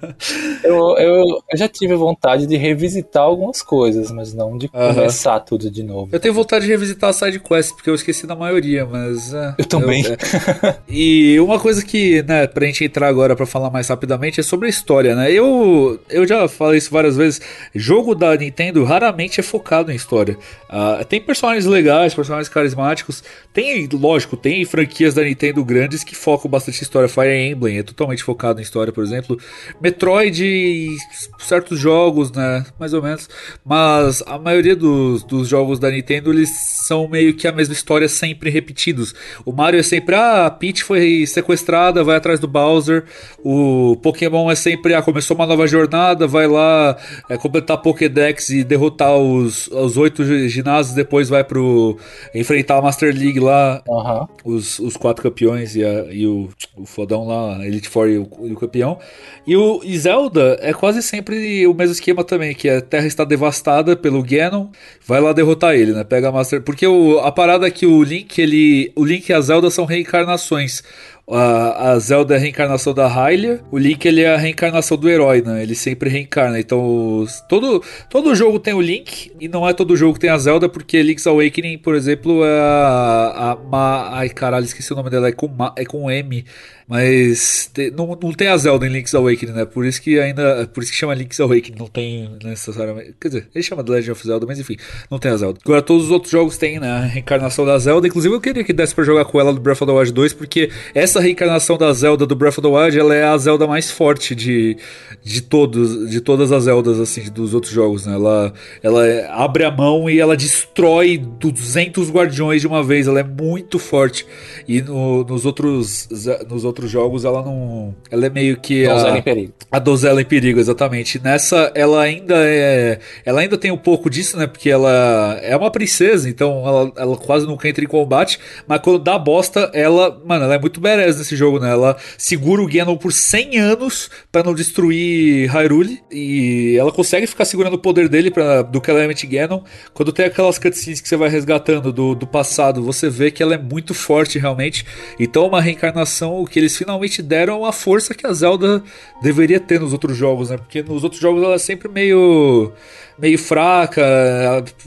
eu, 0.62 0.96
eu, 0.98 1.14
eu, 1.52 1.58
já 1.58 1.68
tive 1.68 1.94
vontade 1.94 2.46
de 2.46 2.56
revisitar 2.56 3.22
algumas 3.22 3.62
coisas, 3.62 4.10
mas 4.10 4.34
não 4.34 4.56
de 4.56 4.66
uhum. 4.66 4.94
começar 4.94 5.40
tudo 5.40 5.70
de 5.70 5.82
novo. 5.82 6.08
Eu 6.12 6.20
tenho 6.20 6.34
vontade 6.34 6.64
de 6.64 6.70
revisitar 6.70 7.10
a 7.10 7.12
side 7.12 7.40
quest, 7.40 7.74
porque 7.74 7.90
eu 7.90 7.94
esqueci 7.94 8.26
da 8.26 8.34
maioria, 8.34 8.86
mas. 8.86 9.32
É, 9.32 9.54
eu 9.58 9.64
também. 9.64 10.04
Eu, 10.04 10.12
é. 10.12 10.76
E 10.88 11.38
uma 11.40 11.58
coisa 11.58 11.84
que, 11.84 12.22
né, 12.22 12.46
pra 12.46 12.66
gente 12.66 12.84
entrar 12.84 13.08
agora 13.08 13.34
pra 13.34 13.46
falar 13.46 13.70
mais 13.70 13.88
rapidamente 13.88 14.40
é 14.40 14.42
sobre 14.42 14.66
a 14.66 14.70
história, 14.76 15.14
né? 15.14 15.30
Eu, 15.32 16.00
eu 16.08 16.26
já 16.26 16.46
falei 16.48 16.78
isso 16.78 16.90
várias 16.90 17.16
vezes. 17.16 17.40
Jogo 17.74 18.14
da 18.14 18.36
Nintendo 18.36 18.84
raramente 18.84 19.40
é 19.40 19.42
focado 19.42 19.90
em 19.90 19.94
história. 19.94 20.36
Uh, 20.68 21.04
tem 21.04 21.20
personagens 21.20 21.64
legais, 21.64 22.14
personagens 22.14 22.48
carismáticos. 22.48 23.22
Tem, 23.52 23.88
lógico, 23.92 24.36
tem 24.36 24.64
franquias 24.64 25.14
da 25.14 25.22
Nintendo 25.22 25.64
grandes 25.64 26.04
que 26.04 26.14
focam 26.14 26.50
bastante 26.50 26.80
em 26.80 26.82
história. 26.82 27.08
Fire 27.08 27.34
Emblem 27.34 27.78
é 27.78 27.82
totalmente 27.82 28.22
focado 28.22 28.60
em 28.60 28.62
história, 28.62 28.92
por 28.92 29.02
exemplo. 29.02 29.38
Metroid 29.80 30.44
e 30.44 30.96
certos 31.38 31.78
jogos, 31.78 32.30
né? 32.32 32.64
Mais 32.78 32.92
ou 32.92 33.02
menos. 33.02 33.28
Mas 33.64 34.22
a 34.26 34.38
maioria 34.38 34.76
dos, 34.76 35.22
dos 35.24 35.48
jogos 35.48 35.78
da 35.78 35.90
Nintendo 35.90 36.32
eles 36.32 36.50
são 36.86 37.08
meio 37.08 37.34
que 37.34 37.48
a 37.48 37.52
mesma 37.52 37.74
história 37.74 38.08
sempre 38.08 38.50
repetidos. 38.50 39.14
O 39.44 39.52
Mario 39.52 39.80
é 39.80 39.82
sempre, 39.82 40.14
ah, 40.14 40.46
a 40.46 40.50
Peach 40.50 40.84
foi 40.84 41.26
sequestrada, 41.26 42.04
vai 42.04 42.16
atrás 42.16 42.38
do 42.38 42.46
Bowser. 42.46 43.04
O 43.42 43.96
Pokémon 44.02 44.50
é 44.50 44.54
sempre, 44.66 44.94
ah, 44.94 45.00
começou 45.02 45.36
uma 45.36 45.46
nova 45.46 45.64
jornada, 45.68 46.26
vai 46.26 46.48
lá 46.48 46.96
é, 47.28 47.36
completar 47.36 47.78
Pokédex 47.80 48.48
e 48.50 48.64
derrotar 48.64 49.16
os, 49.16 49.68
os 49.68 49.96
oito 49.96 50.24
ginásios, 50.48 50.92
depois 50.96 51.28
vai 51.28 51.44
pro 51.44 51.96
enfrentar 52.34 52.78
a 52.78 52.82
Master 52.82 53.14
League 53.14 53.38
lá, 53.38 53.80
Aham. 53.88 54.26
os, 54.44 54.80
os 54.80 54.96
quatro 54.96 55.22
campeões 55.22 55.76
e, 55.76 55.84
a- 55.84 56.06
e 56.10 56.26
o, 56.26 56.48
o 56.76 56.84
fodão 56.84 57.24
lá, 57.28 57.64
Elite 57.64 57.88
Four 57.88 58.08
e 58.08 58.18
o, 58.18 58.28
e 58.42 58.52
o 58.52 58.56
campeão. 58.56 58.98
E 59.46 59.56
o 59.56 59.80
e 59.84 59.96
Zelda 59.96 60.56
é 60.60 60.72
quase 60.72 61.00
sempre 61.00 61.64
o 61.68 61.72
mesmo 61.72 61.92
esquema 61.92 62.24
também, 62.24 62.52
que 62.52 62.68
a 62.68 62.80
Terra 62.80 63.06
está 63.06 63.22
devastada 63.24 63.94
pelo 63.96 64.20
Ganon, 64.20 64.66
vai 65.06 65.20
lá 65.20 65.32
derrotar 65.32 65.74
ele, 65.76 65.92
né? 65.92 66.02
Pega 66.02 66.28
a 66.30 66.32
Master... 66.32 66.60
Porque 66.62 66.84
o, 66.88 67.20
a 67.20 67.30
parada 67.30 67.68
é 67.68 67.70
que 67.70 67.86
o 67.86 68.02
Link, 68.02 68.36
ele... 68.40 68.90
O 68.96 69.04
Link 69.04 69.28
e 69.28 69.32
a 69.32 69.40
Zelda 69.40 69.70
são 69.70 69.84
reencarnações. 69.84 70.82
A, 71.28 71.90
a 71.90 71.98
Zelda 71.98 72.34
é 72.34 72.36
a 72.36 72.40
reencarnação 72.40 72.94
da 72.94 73.08
Hylia, 73.08 73.60
o 73.72 73.76
Link 73.76 74.06
ele 74.06 74.20
é 74.22 74.32
a 74.32 74.36
reencarnação 74.36 74.96
do 74.96 75.08
herói, 75.10 75.42
né? 75.42 75.60
Ele 75.60 75.74
sempre 75.74 76.08
reencarna. 76.08 76.60
Então, 76.60 77.26
todo, 77.48 77.82
todo 78.08 78.32
jogo 78.32 78.60
tem 78.60 78.72
o 78.74 78.80
Link, 78.80 79.32
e 79.40 79.48
não 79.48 79.68
é 79.68 79.72
todo 79.72 79.96
jogo 79.96 80.14
que 80.14 80.20
tem 80.20 80.30
a 80.30 80.38
Zelda, 80.38 80.68
porque 80.68 81.02
Link's 81.02 81.26
Awakening, 81.26 81.78
por 81.78 81.96
exemplo, 81.96 82.44
é 82.44 82.60
a. 82.60 83.52
a 83.52 83.56
Ma- 83.56 84.10
ai, 84.12 84.28
caralho, 84.28 84.64
esqueci 84.66 84.92
o 84.92 84.96
nome 84.96 85.10
dela, 85.10 85.26
é 85.26 85.32
com, 85.32 85.50
é 85.76 85.84
com 85.84 86.08
M. 86.08 86.44
Mas 86.88 87.68
te- 87.74 87.90
não, 87.90 88.06
não 88.22 88.32
tem 88.32 88.46
a 88.46 88.56
Zelda 88.56 88.86
em 88.86 88.90
Link's 88.90 89.12
Awakening, 89.14 89.52
né? 89.52 89.64
Por 89.64 89.84
isso 89.84 90.00
que 90.00 90.20
ainda. 90.20 90.66
Por 90.72 90.82
isso 90.84 90.92
que 90.92 90.98
chama 90.98 91.14
Link's 91.14 91.40
Awakening, 91.40 91.76
não 91.78 91.88
tem 91.88 92.30
necessariamente. 92.44 93.14
Quer 93.20 93.28
dizer, 93.28 93.48
ele 93.52 93.64
chama 93.64 93.82
The 93.82 93.92
Legend 93.92 94.10
of 94.12 94.26
Zelda, 94.26 94.46
mas 94.46 94.60
enfim, 94.60 94.76
não 95.10 95.18
tem 95.18 95.32
a 95.32 95.36
Zelda. 95.36 95.58
Agora 95.64 95.82
todos 95.82 96.04
os 96.04 96.10
outros 96.12 96.30
jogos 96.30 96.56
têm, 96.56 96.78
né? 96.78 96.88
A 96.88 97.00
reencarnação 97.00 97.66
da 97.66 97.76
Zelda. 97.78 98.06
Inclusive 98.06 98.32
eu 98.32 98.40
queria 98.40 98.62
que 98.62 98.72
desse 98.72 98.94
pra 98.94 99.02
jogar 99.02 99.24
com 99.24 99.40
ela 99.40 99.52
do 99.52 99.60
Breath 99.60 99.82
of 99.82 99.86
the 99.92 99.98
Wild 99.98 100.12
2, 100.12 100.32
porque 100.34 100.70
essa 100.94 101.18
reencarnação 101.20 101.76
da 101.76 101.92
Zelda 101.92 102.24
do 102.24 102.36
Breath 102.36 102.58
of 102.58 102.62
the 102.62 102.68
Wild, 102.68 102.96
ela 102.98 103.14
é 103.14 103.24
a 103.24 103.36
Zelda 103.36 103.66
mais 103.66 103.90
forte 103.90 104.32
de, 104.36 104.76
de 105.24 105.40
todos, 105.42 106.08
de 106.08 106.20
todas 106.20 106.52
as 106.52 106.64
Zeldas, 106.64 107.00
assim, 107.00 107.28
dos 107.32 107.52
outros 107.52 107.72
jogos, 107.72 108.06
né? 108.06 108.14
Ela, 108.14 108.52
ela 108.82 109.06
é- 109.06 109.26
abre 109.28 109.64
a 109.64 109.70
mão 109.72 110.08
e 110.08 110.20
ela 110.20 110.36
destrói 110.36 111.18
200 111.18 112.10
guardiões 112.10 112.60
de 112.60 112.66
uma 112.68 112.82
vez. 112.84 113.08
Ela 113.08 113.20
é 113.20 113.24
muito 113.24 113.76
forte. 113.78 114.24
E 114.68 114.80
no- 114.80 115.24
nos 115.24 115.44
outros 115.44 116.08
nos 116.48 116.64
outros 116.64 116.75
jogos 116.84 117.24
ela 117.24 117.42
não, 117.42 117.94
ela 118.10 118.26
é 118.26 118.30
meio 118.30 118.56
que 118.58 118.84
Donzela 118.86 119.14
a, 119.14 119.18
em 119.18 119.22
perigo. 119.22 119.52
a 119.72 119.78
donzela 119.78 120.20
em 120.20 120.24
perigo, 120.24 120.60
exatamente. 120.60 121.18
Nessa, 121.22 121.72
ela 121.74 122.02
ainda 122.02 122.34
é. 122.36 122.98
Ela 123.24 123.40
ainda 123.40 123.56
tem 123.56 123.70
um 123.70 123.78
pouco 123.78 124.10
disso, 124.10 124.36
né? 124.36 124.46
Porque 124.46 124.68
ela 124.68 125.38
é 125.42 125.56
uma 125.56 125.70
princesa, 125.70 126.28
então 126.28 126.66
ela, 126.66 126.92
ela 126.96 127.16
quase 127.16 127.46
nunca 127.46 127.68
entra 127.68 127.82
em 127.84 127.88
combate. 127.88 128.38
Mas 128.66 128.80
quando 128.80 128.98
dá 128.98 129.18
bosta, 129.18 129.70
ela. 129.72 130.20
Mano, 130.24 130.44
ela 130.44 130.54
é 130.54 130.58
muito 130.58 130.80
badass 130.80 131.18
nesse 131.18 131.36
jogo, 131.36 131.58
né? 131.58 131.70
Ela 131.70 131.96
segura 132.18 132.62
o 132.62 132.68
Ganon 132.68 132.96
por 132.96 133.12
100 133.12 133.58
anos 133.58 134.10
pra 134.30 134.42
não 134.42 134.54
destruir 134.54 135.48
Hyrule. 135.50 136.00
E 136.10 136.76
ela 136.78 136.92
consegue 136.92 137.26
ficar 137.26 137.44
segurando 137.44 137.74
o 137.74 137.78
poder 137.78 138.08
dele 138.08 138.30
pra, 138.30 138.62
do 138.62 138.80
Calamity 138.80 139.26
Ganon. 139.26 139.62
Quando 139.94 140.12
tem 140.12 140.26
aquelas 140.26 140.58
cutscenes 140.58 141.00
que 141.00 141.08
você 141.08 141.16
vai 141.16 141.28
resgatando 141.28 141.92
do, 141.92 142.14
do 142.14 142.26
passado, 142.26 142.82
você 142.82 143.08
vê 143.08 143.30
que 143.30 143.42
ela 143.42 143.54
é 143.54 143.58
muito 143.58 143.94
forte 143.94 144.38
realmente. 144.38 144.84
Então, 145.18 145.44
é 145.44 145.48
uma 145.48 145.60
reencarnação 145.60 146.44
que 146.44 146.58
eles 146.66 146.76
finalmente 146.76 147.22
deram 147.22 147.64
a 147.64 147.72
força 147.72 148.14
que 148.14 148.26
a 148.26 148.32
Zelda 148.32 148.82
deveria 149.22 149.60
ter 149.60 149.80
nos 149.80 149.92
outros 149.92 150.16
jogos, 150.16 150.50
né? 150.50 150.58
Porque 150.58 150.82
nos 150.82 151.04
outros 151.04 151.20
jogos 151.20 151.42
ela 151.42 151.54
é 151.54 151.58
sempre 151.58 151.88
meio 151.88 152.72
meio 153.18 153.38
fraca, 153.38 154.02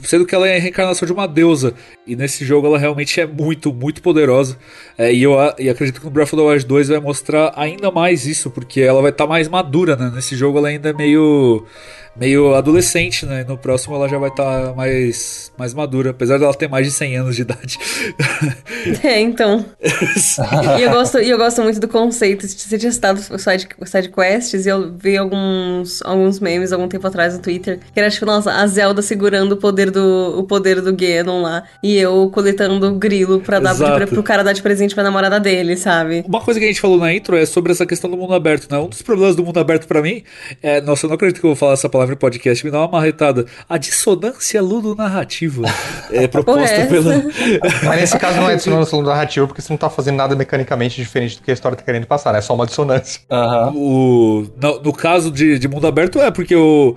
sendo 0.04 0.24
que 0.24 0.34
ela 0.34 0.46
é 0.46 0.56
a 0.56 0.60
reencarnação 0.60 1.04
de 1.04 1.12
uma 1.12 1.26
deusa. 1.26 1.74
E 2.06 2.14
nesse 2.14 2.44
jogo 2.44 2.66
ela 2.66 2.78
realmente 2.78 3.20
é 3.20 3.26
muito, 3.26 3.72
muito 3.72 4.00
poderosa. 4.02 4.56
É, 4.96 5.12
e 5.12 5.22
eu 5.22 5.32
e 5.58 5.68
acredito 5.68 5.98
que 5.98 6.04
no 6.04 6.10
Breath 6.12 6.32
of 6.32 6.36
the 6.36 6.42
Wild 6.48 6.66
2 6.66 6.88
vai 6.88 7.00
mostrar 7.00 7.52
ainda 7.56 7.90
mais 7.90 8.26
isso, 8.26 8.50
porque 8.50 8.80
ela 8.80 9.02
vai 9.02 9.10
estar 9.10 9.26
mais 9.26 9.48
madura, 9.48 9.96
né? 9.96 10.12
Nesse 10.14 10.36
jogo 10.36 10.58
ela 10.58 10.68
ainda 10.68 10.90
é 10.90 10.92
meio 10.92 11.66
meio 12.16 12.54
adolescente, 12.54 13.24
né? 13.24 13.44
No 13.46 13.56
próximo 13.56 13.94
ela 13.94 14.08
já 14.08 14.18
vai 14.18 14.30
estar 14.30 14.74
mais 14.74 15.50
mais 15.56 15.74
madura, 15.74 16.10
apesar 16.10 16.38
dela 16.38 16.54
ter 16.54 16.68
mais 16.68 16.86
de 16.86 16.92
100 16.92 17.16
anos 17.18 17.36
de 17.36 17.42
idade. 17.42 17.78
É, 19.02 19.20
então. 19.20 19.64
e, 20.78 20.82
eu 20.82 20.90
gosto, 20.90 21.18
eu 21.18 21.36
gosto 21.36 21.62
muito 21.62 21.78
do 21.78 21.86
conceito. 21.86 22.48
Você 22.48 22.78
tinha 22.78 22.90
citado 22.90 23.20
o 23.30 23.38
side, 23.38 23.68
o 23.78 23.84
side 23.84 24.08
quests 24.08 24.64
e 24.64 24.70
eu 24.70 24.92
vi 24.96 25.18
alguns, 25.18 26.00
alguns 26.02 26.40
memes 26.40 26.72
algum 26.72 26.88
tempo 26.88 27.06
atrás 27.06 27.34
no 27.34 27.42
Twitter. 27.42 27.78
Que 27.92 28.00
era 28.00 28.10
tipo, 28.10 28.24
nossa, 28.24 28.50
a 28.50 28.66
Zelda 28.66 29.02
segurando 29.02 29.52
o 29.52 29.56
poder 29.58 29.90
do, 29.90 30.38
o 30.38 30.44
poder 30.44 30.80
do 30.80 30.94
Ganon 30.96 31.42
lá. 31.42 31.64
E 31.82 31.98
eu 31.98 32.30
coletando 32.32 32.94
grilo 32.94 33.40
pra 33.40 33.60
dar 33.60 33.76
pra, 33.76 34.06
pro 34.06 34.22
cara 34.22 34.42
dar 34.42 34.54
de 34.54 34.62
presente 34.62 34.94
pra 34.94 35.04
namorada 35.04 35.38
dele, 35.38 35.76
sabe? 35.76 36.24
Uma 36.26 36.40
coisa 36.40 36.58
que 36.58 36.64
a 36.64 36.68
gente 36.68 36.80
falou 36.80 36.96
na 36.96 37.12
intro 37.12 37.36
é 37.36 37.44
sobre 37.44 37.72
essa 37.72 37.84
questão 37.84 38.10
do 38.10 38.16
mundo 38.16 38.32
aberto, 38.32 38.70
né? 38.70 38.78
Um 38.78 38.88
dos 38.88 39.02
problemas 39.02 39.36
do 39.36 39.44
mundo 39.44 39.58
aberto 39.60 39.86
pra 39.86 40.00
mim 40.00 40.22
é. 40.62 40.80
Nossa, 40.80 41.04
eu 41.04 41.08
não 41.08 41.16
acredito 41.16 41.38
que 41.38 41.46
eu 41.46 41.50
vou 41.50 41.56
falar 41.56 41.74
essa 41.74 41.88
palavra 41.88 41.99
em 42.08 42.16
podcast, 42.16 42.64
me 42.64 42.70
dá 42.70 42.78
uma 42.80 42.88
marretada. 42.88 43.46
A 43.68 43.76
dissonância 43.76 44.62
ludonarrativa 44.62 45.64
é 46.10 46.26
proposta 46.26 46.76
é 46.76 46.86
pela. 46.86 47.22
Mas 47.84 48.00
nesse 48.00 48.18
caso 48.18 48.40
não 48.40 48.50
é 48.50 48.56
dissonância 48.56 49.00
narrativa, 49.02 49.46
porque 49.46 49.60
você 49.60 49.72
não 49.72 49.78
tá 49.78 49.90
fazendo 49.90 50.16
nada 50.16 50.36
mecanicamente 50.36 50.96
diferente 50.96 51.36
do 51.36 51.42
que 51.42 51.50
a 51.50 51.54
história 51.54 51.76
tá 51.76 51.82
querendo 51.82 52.06
passar, 52.06 52.32
né? 52.32 52.38
É 52.38 52.42
só 52.42 52.54
uma 52.54 52.66
dissonância. 52.66 53.20
Aham. 53.30 53.72
O, 53.74 54.46
no, 54.60 54.80
no 54.82 54.92
caso 54.92 55.30
de, 55.30 55.58
de 55.58 55.68
mundo 55.68 55.86
aberto 55.86 56.20
é 56.20 56.30
porque 56.30 56.54
o, 56.54 56.96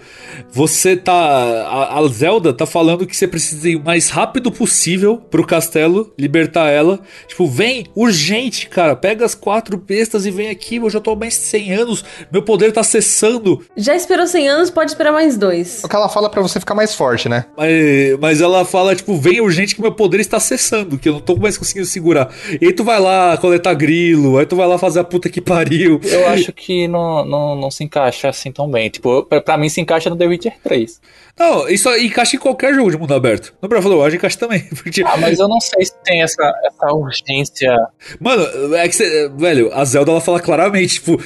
você 0.52 0.96
tá. 0.96 1.14
A, 1.14 2.00
a 2.00 2.08
Zelda 2.08 2.54
tá 2.54 2.66
falando 2.66 3.06
que 3.06 3.16
você 3.16 3.28
precisa 3.28 3.70
ir 3.70 3.76
o 3.76 3.84
mais 3.84 4.10
rápido 4.10 4.52
possível 4.52 5.18
pro 5.18 5.46
castelo, 5.46 6.14
libertar 6.18 6.70
ela. 6.70 7.00
Tipo, 7.28 7.48
vem, 7.48 7.86
urgente, 7.96 8.68
cara. 8.68 8.96
Pega 8.96 9.26
as 9.26 9.36
quatro 9.36 9.78
bestas 9.78 10.26
e 10.26 10.32
vem 10.32 10.50
aqui. 10.50 10.78
Eu 10.78 10.90
já 10.90 11.00
tô 11.00 11.12
há 11.12 11.16
mais 11.16 11.34
de 11.34 11.40
100 11.42 11.74
anos. 11.74 12.06
Meu 12.32 12.44
poder 12.44 12.72
tá 12.72 12.84
cessando. 12.84 13.64
Já 13.76 13.96
esperou 13.96 14.28
100 14.28 14.50
anos, 14.50 14.70
pode 14.70 14.93
esperar 14.94 15.12
mais 15.12 15.38
dois. 15.38 15.84
O 15.84 15.90
que 15.90 15.96
ela 15.96 16.10
fala 16.10 16.30
pra 16.30 16.42
você 16.42 16.60
ficar 16.60 16.76
mais 16.76 16.96
forte, 16.96 17.28
né? 17.28 17.46
Mas, 17.58 17.72
mas 18.20 18.42
ela 18.42 18.64
fala, 18.66 18.96
tipo, 18.96 19.16
vem 19.18 19.42
urgente 19.42 19.76
que 19.76 19.82
meu 19.82 19.92
poder 19.92 20.20
está 20.20 20.40
cessando, 20.40 20.98
que 20.98 21.10
eu 21.10 21.14
não 21.14 21.20
tô 21.20 21.36
mais 21.36 21.58
conseguindo 21.58 21.86
segurar. 21.86 22.30
E 22.62 22.66
aí 22.66 22.74
tu 22.74 22.84
vai 22.84 23.00
lá 23.00 23.38
coletar 23.38 23.74
grilo, 23.74 24.38
aí 24.38 24.46
tu 24.46 24.56
vai 24.56 24.68
lá 24.68 24.78
fazer 24.78 25.00
a 25.00 25.04
puta 25.04 25.30
que 25.30 25.42
pariu. 25.42 26.00
Eu 26.04 26.28
acho 26.30 26.52
que 26.54 26.88
não, 26.88 27.26
não, 27.26 27.56
não 27.56 27.72
se 27.72 27.84
encaixa 27.84 28.30
assim 28.30 28.52
tão 28.52 28.70
bem. 28.70 28.90
Tipo, 28.90 29.24
pra, 29.24 29.42
pra 29.42 29.58
mim 29.58 29.70
se 29.70 29.82
encaixa 29.82 30.10
no 30.10 30.16
The 30.16 30.26
Witcher 30.26 30.54
3. 30.64 31.02
Não, 31.40 31.68
isso 31.68 31.90
encaixa 31.96 32.36
em 32.36 32.40
qualquer 32.40 32.74
jogo 32.76 32.92
de 32.92 32.98
mundo 32.98 33.14
aberto. 33.14 33.54
No 33.62 33.68
Breath 33.68 33.86
of 33.86 33.96
the 33.96 34.02
Wild 34.02 34.16
encaixa 34.18 34.38
também. 34.38 34.62
Porque, 34.84 35.02
Ah, 35.04 35.18
mas 35.18 35.40
eu 35.40 35.48
não 35.48 35.60
sei 35.60 35.84
se 35.86 35.94
tem 36.04 36.22
essa, 36.22 36.44
essa 36.64 36.94
urgência. 36.94 37.76
mano, 38.20 38.76
é 38.76 38.88
que 38.88 38.96
você. 38.96 39.30
Velho, 39.36 39.74
a 39.74 39.84
Zelda 39.84 40.12
ela 40.12 40.22
fala 40.22 40.40
claramente, 40.40 40.96
tipo, 40.96 41.18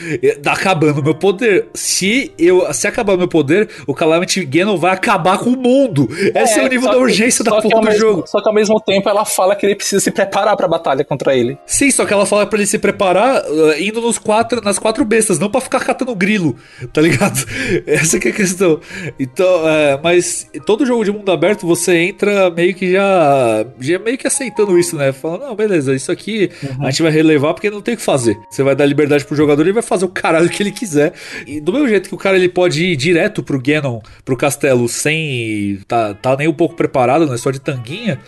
tá 0.42 0.54
acabando 0.54 1.02
o 1.02 1.04
meu 1.04 1.14
poder. 1.14 1.68
Se 1.74 2.32
eu. 2.40 2.72
Se 2.74 2.88
acabar 2.88 3.16
o 3.16 3.18
meu 3.18 3.28
poder, 3.28 3.70
o 3.86 3.94
Calamity 3.94 4.46
Ganon 4.46 4.78
vai 4.78 4.92
acabar 4.94 5.38
com 5.40 5.50
o 5.50 5.58
mundo. 5.58 6.08
Esse 6.34 6.60
é, 6.60 6.64
o 6.64 6.68
nível 6.70 6.88
da 6.88 6.94
que- 6.96 7.02
urgência 7.02 7.44
da 7.44 7.52
que 7.58 7.62
porra 7.64 7.76
ao 7.76 7.82
do 7.82 7.88
mesmo- 7.88 8.00
jogo. 8.00 8.24
Só 8.28 8.42
que 8.42 8.48
ao 8.48 8.56
mesmo 8.56 8.80
tempo 8.80 9.10
ela 9.10 9.26
fala 9.26 9.56
que 9.56 9.66
ele 9.66 9.76
precisa 9.76 10.00
se 10.00 10.10
preparar 10.12 10.56
pra 10.56 10.68
batalha 10.70 11.04
contra 11.04 11.36
ele. 11.36 11.58
Sim, 11.66 11.92
só 11.92 12.06
que 12.06 12.14
ela 12.14 12.26
fala 12.26 12.46
pra 12.48 12.58
ele 12.58 12.66
se 12.68 12.80
preparar 12.80 13.44
uh, 13.44 13.74
indo 13.80 14.00
nos 14.00 14.18
quatro, 14.18 14.62
nas 14.64 14.80
quatro 14.80 15.04
bestas, 15.04 15.38
não 15.38 15.50
pra 15.50 15.60
ficar 15.60 15.82
catando 15.82 16.16
grilo, 16.16 16.56
tá 16.94 17.02
ligado? 17.02 17.46
Essa 17.86 18.18
que 18.20 18.30
é 18.30 18.32
a 18.32 18.34
questão. 18.34 18.80
Então, 19.20 19.68
é, 19.68 19.97
mas 20.02 20.50
todo 20.66 20.86
jogo 20.86 21.04
de 21.04 21.12
mundo 21.12 21.32
aberto 21.32 21.66
você 21.66 21.98
entra 21.98 22.50
meio 22.50 22.74
que 22.74 22.92
já, 22.92 23.66
já 23.80 24.00
meio 24.00 24.18
que 24.18 24.28
aceitando 24.28 24.78
isso, 24.78 24.96
né? 24.96 25.12
Falando, 25.12 25.42
não, 25.42 25.56
beleza, 25.56 25.96
isso 25.96 26.12
aqui 26.12 26.50
a 26.80 26.90
gente 26.90 27.02
vai 27.02 27.12
relevar 27.12 27.54
porque 27.54 27.70
não 27.70 27.82
tem 27.82 27.94
o 27.94 27.98
que 27.98 28.04
fazer. 28.04 28.38
Você 28.50 28.64
vai 28.64 28.76
dar 28.76 28.86
liberdade 28.86 29.26
pro 29.26 29.36
jogador 29.36 29.62
e 29.62 29.66
ele 29.66 29.74
vai 29.74 29.84
fazer 29.84 30.06
o 30.06 30.10
caralho 30.10 30.50
que 30.50 30.62
ele 30.62 30.72
quiser. 30.72 31.14
E 31.46 31.60
do 31.60 31.72
mesmo 31.74 31.88
jeito 31.88 32.10
que 32.10 32.16
o 32.16 32.18
cara 32.18 32.38
ele 32.38 32.50
pode 32.50 32.84
ir 32.84 32.96
direto 32.96 33.44
pro 33.44 33.62
Ganon, 33.62 34.00
pro 34.24 34.38
castelo, 34.38 34.88
sem 34.88 35.80
tá, 35.88 36.14
tá 36.14 36.36
nem 36.36 36.48
um 36.48 36.54
pouco 36.54 36.76
preparado, 36.76 37.26
né? 37.26 37.38
Só 37.38 37.52
de 37.52 37.60
tanguinha 37.60 38.20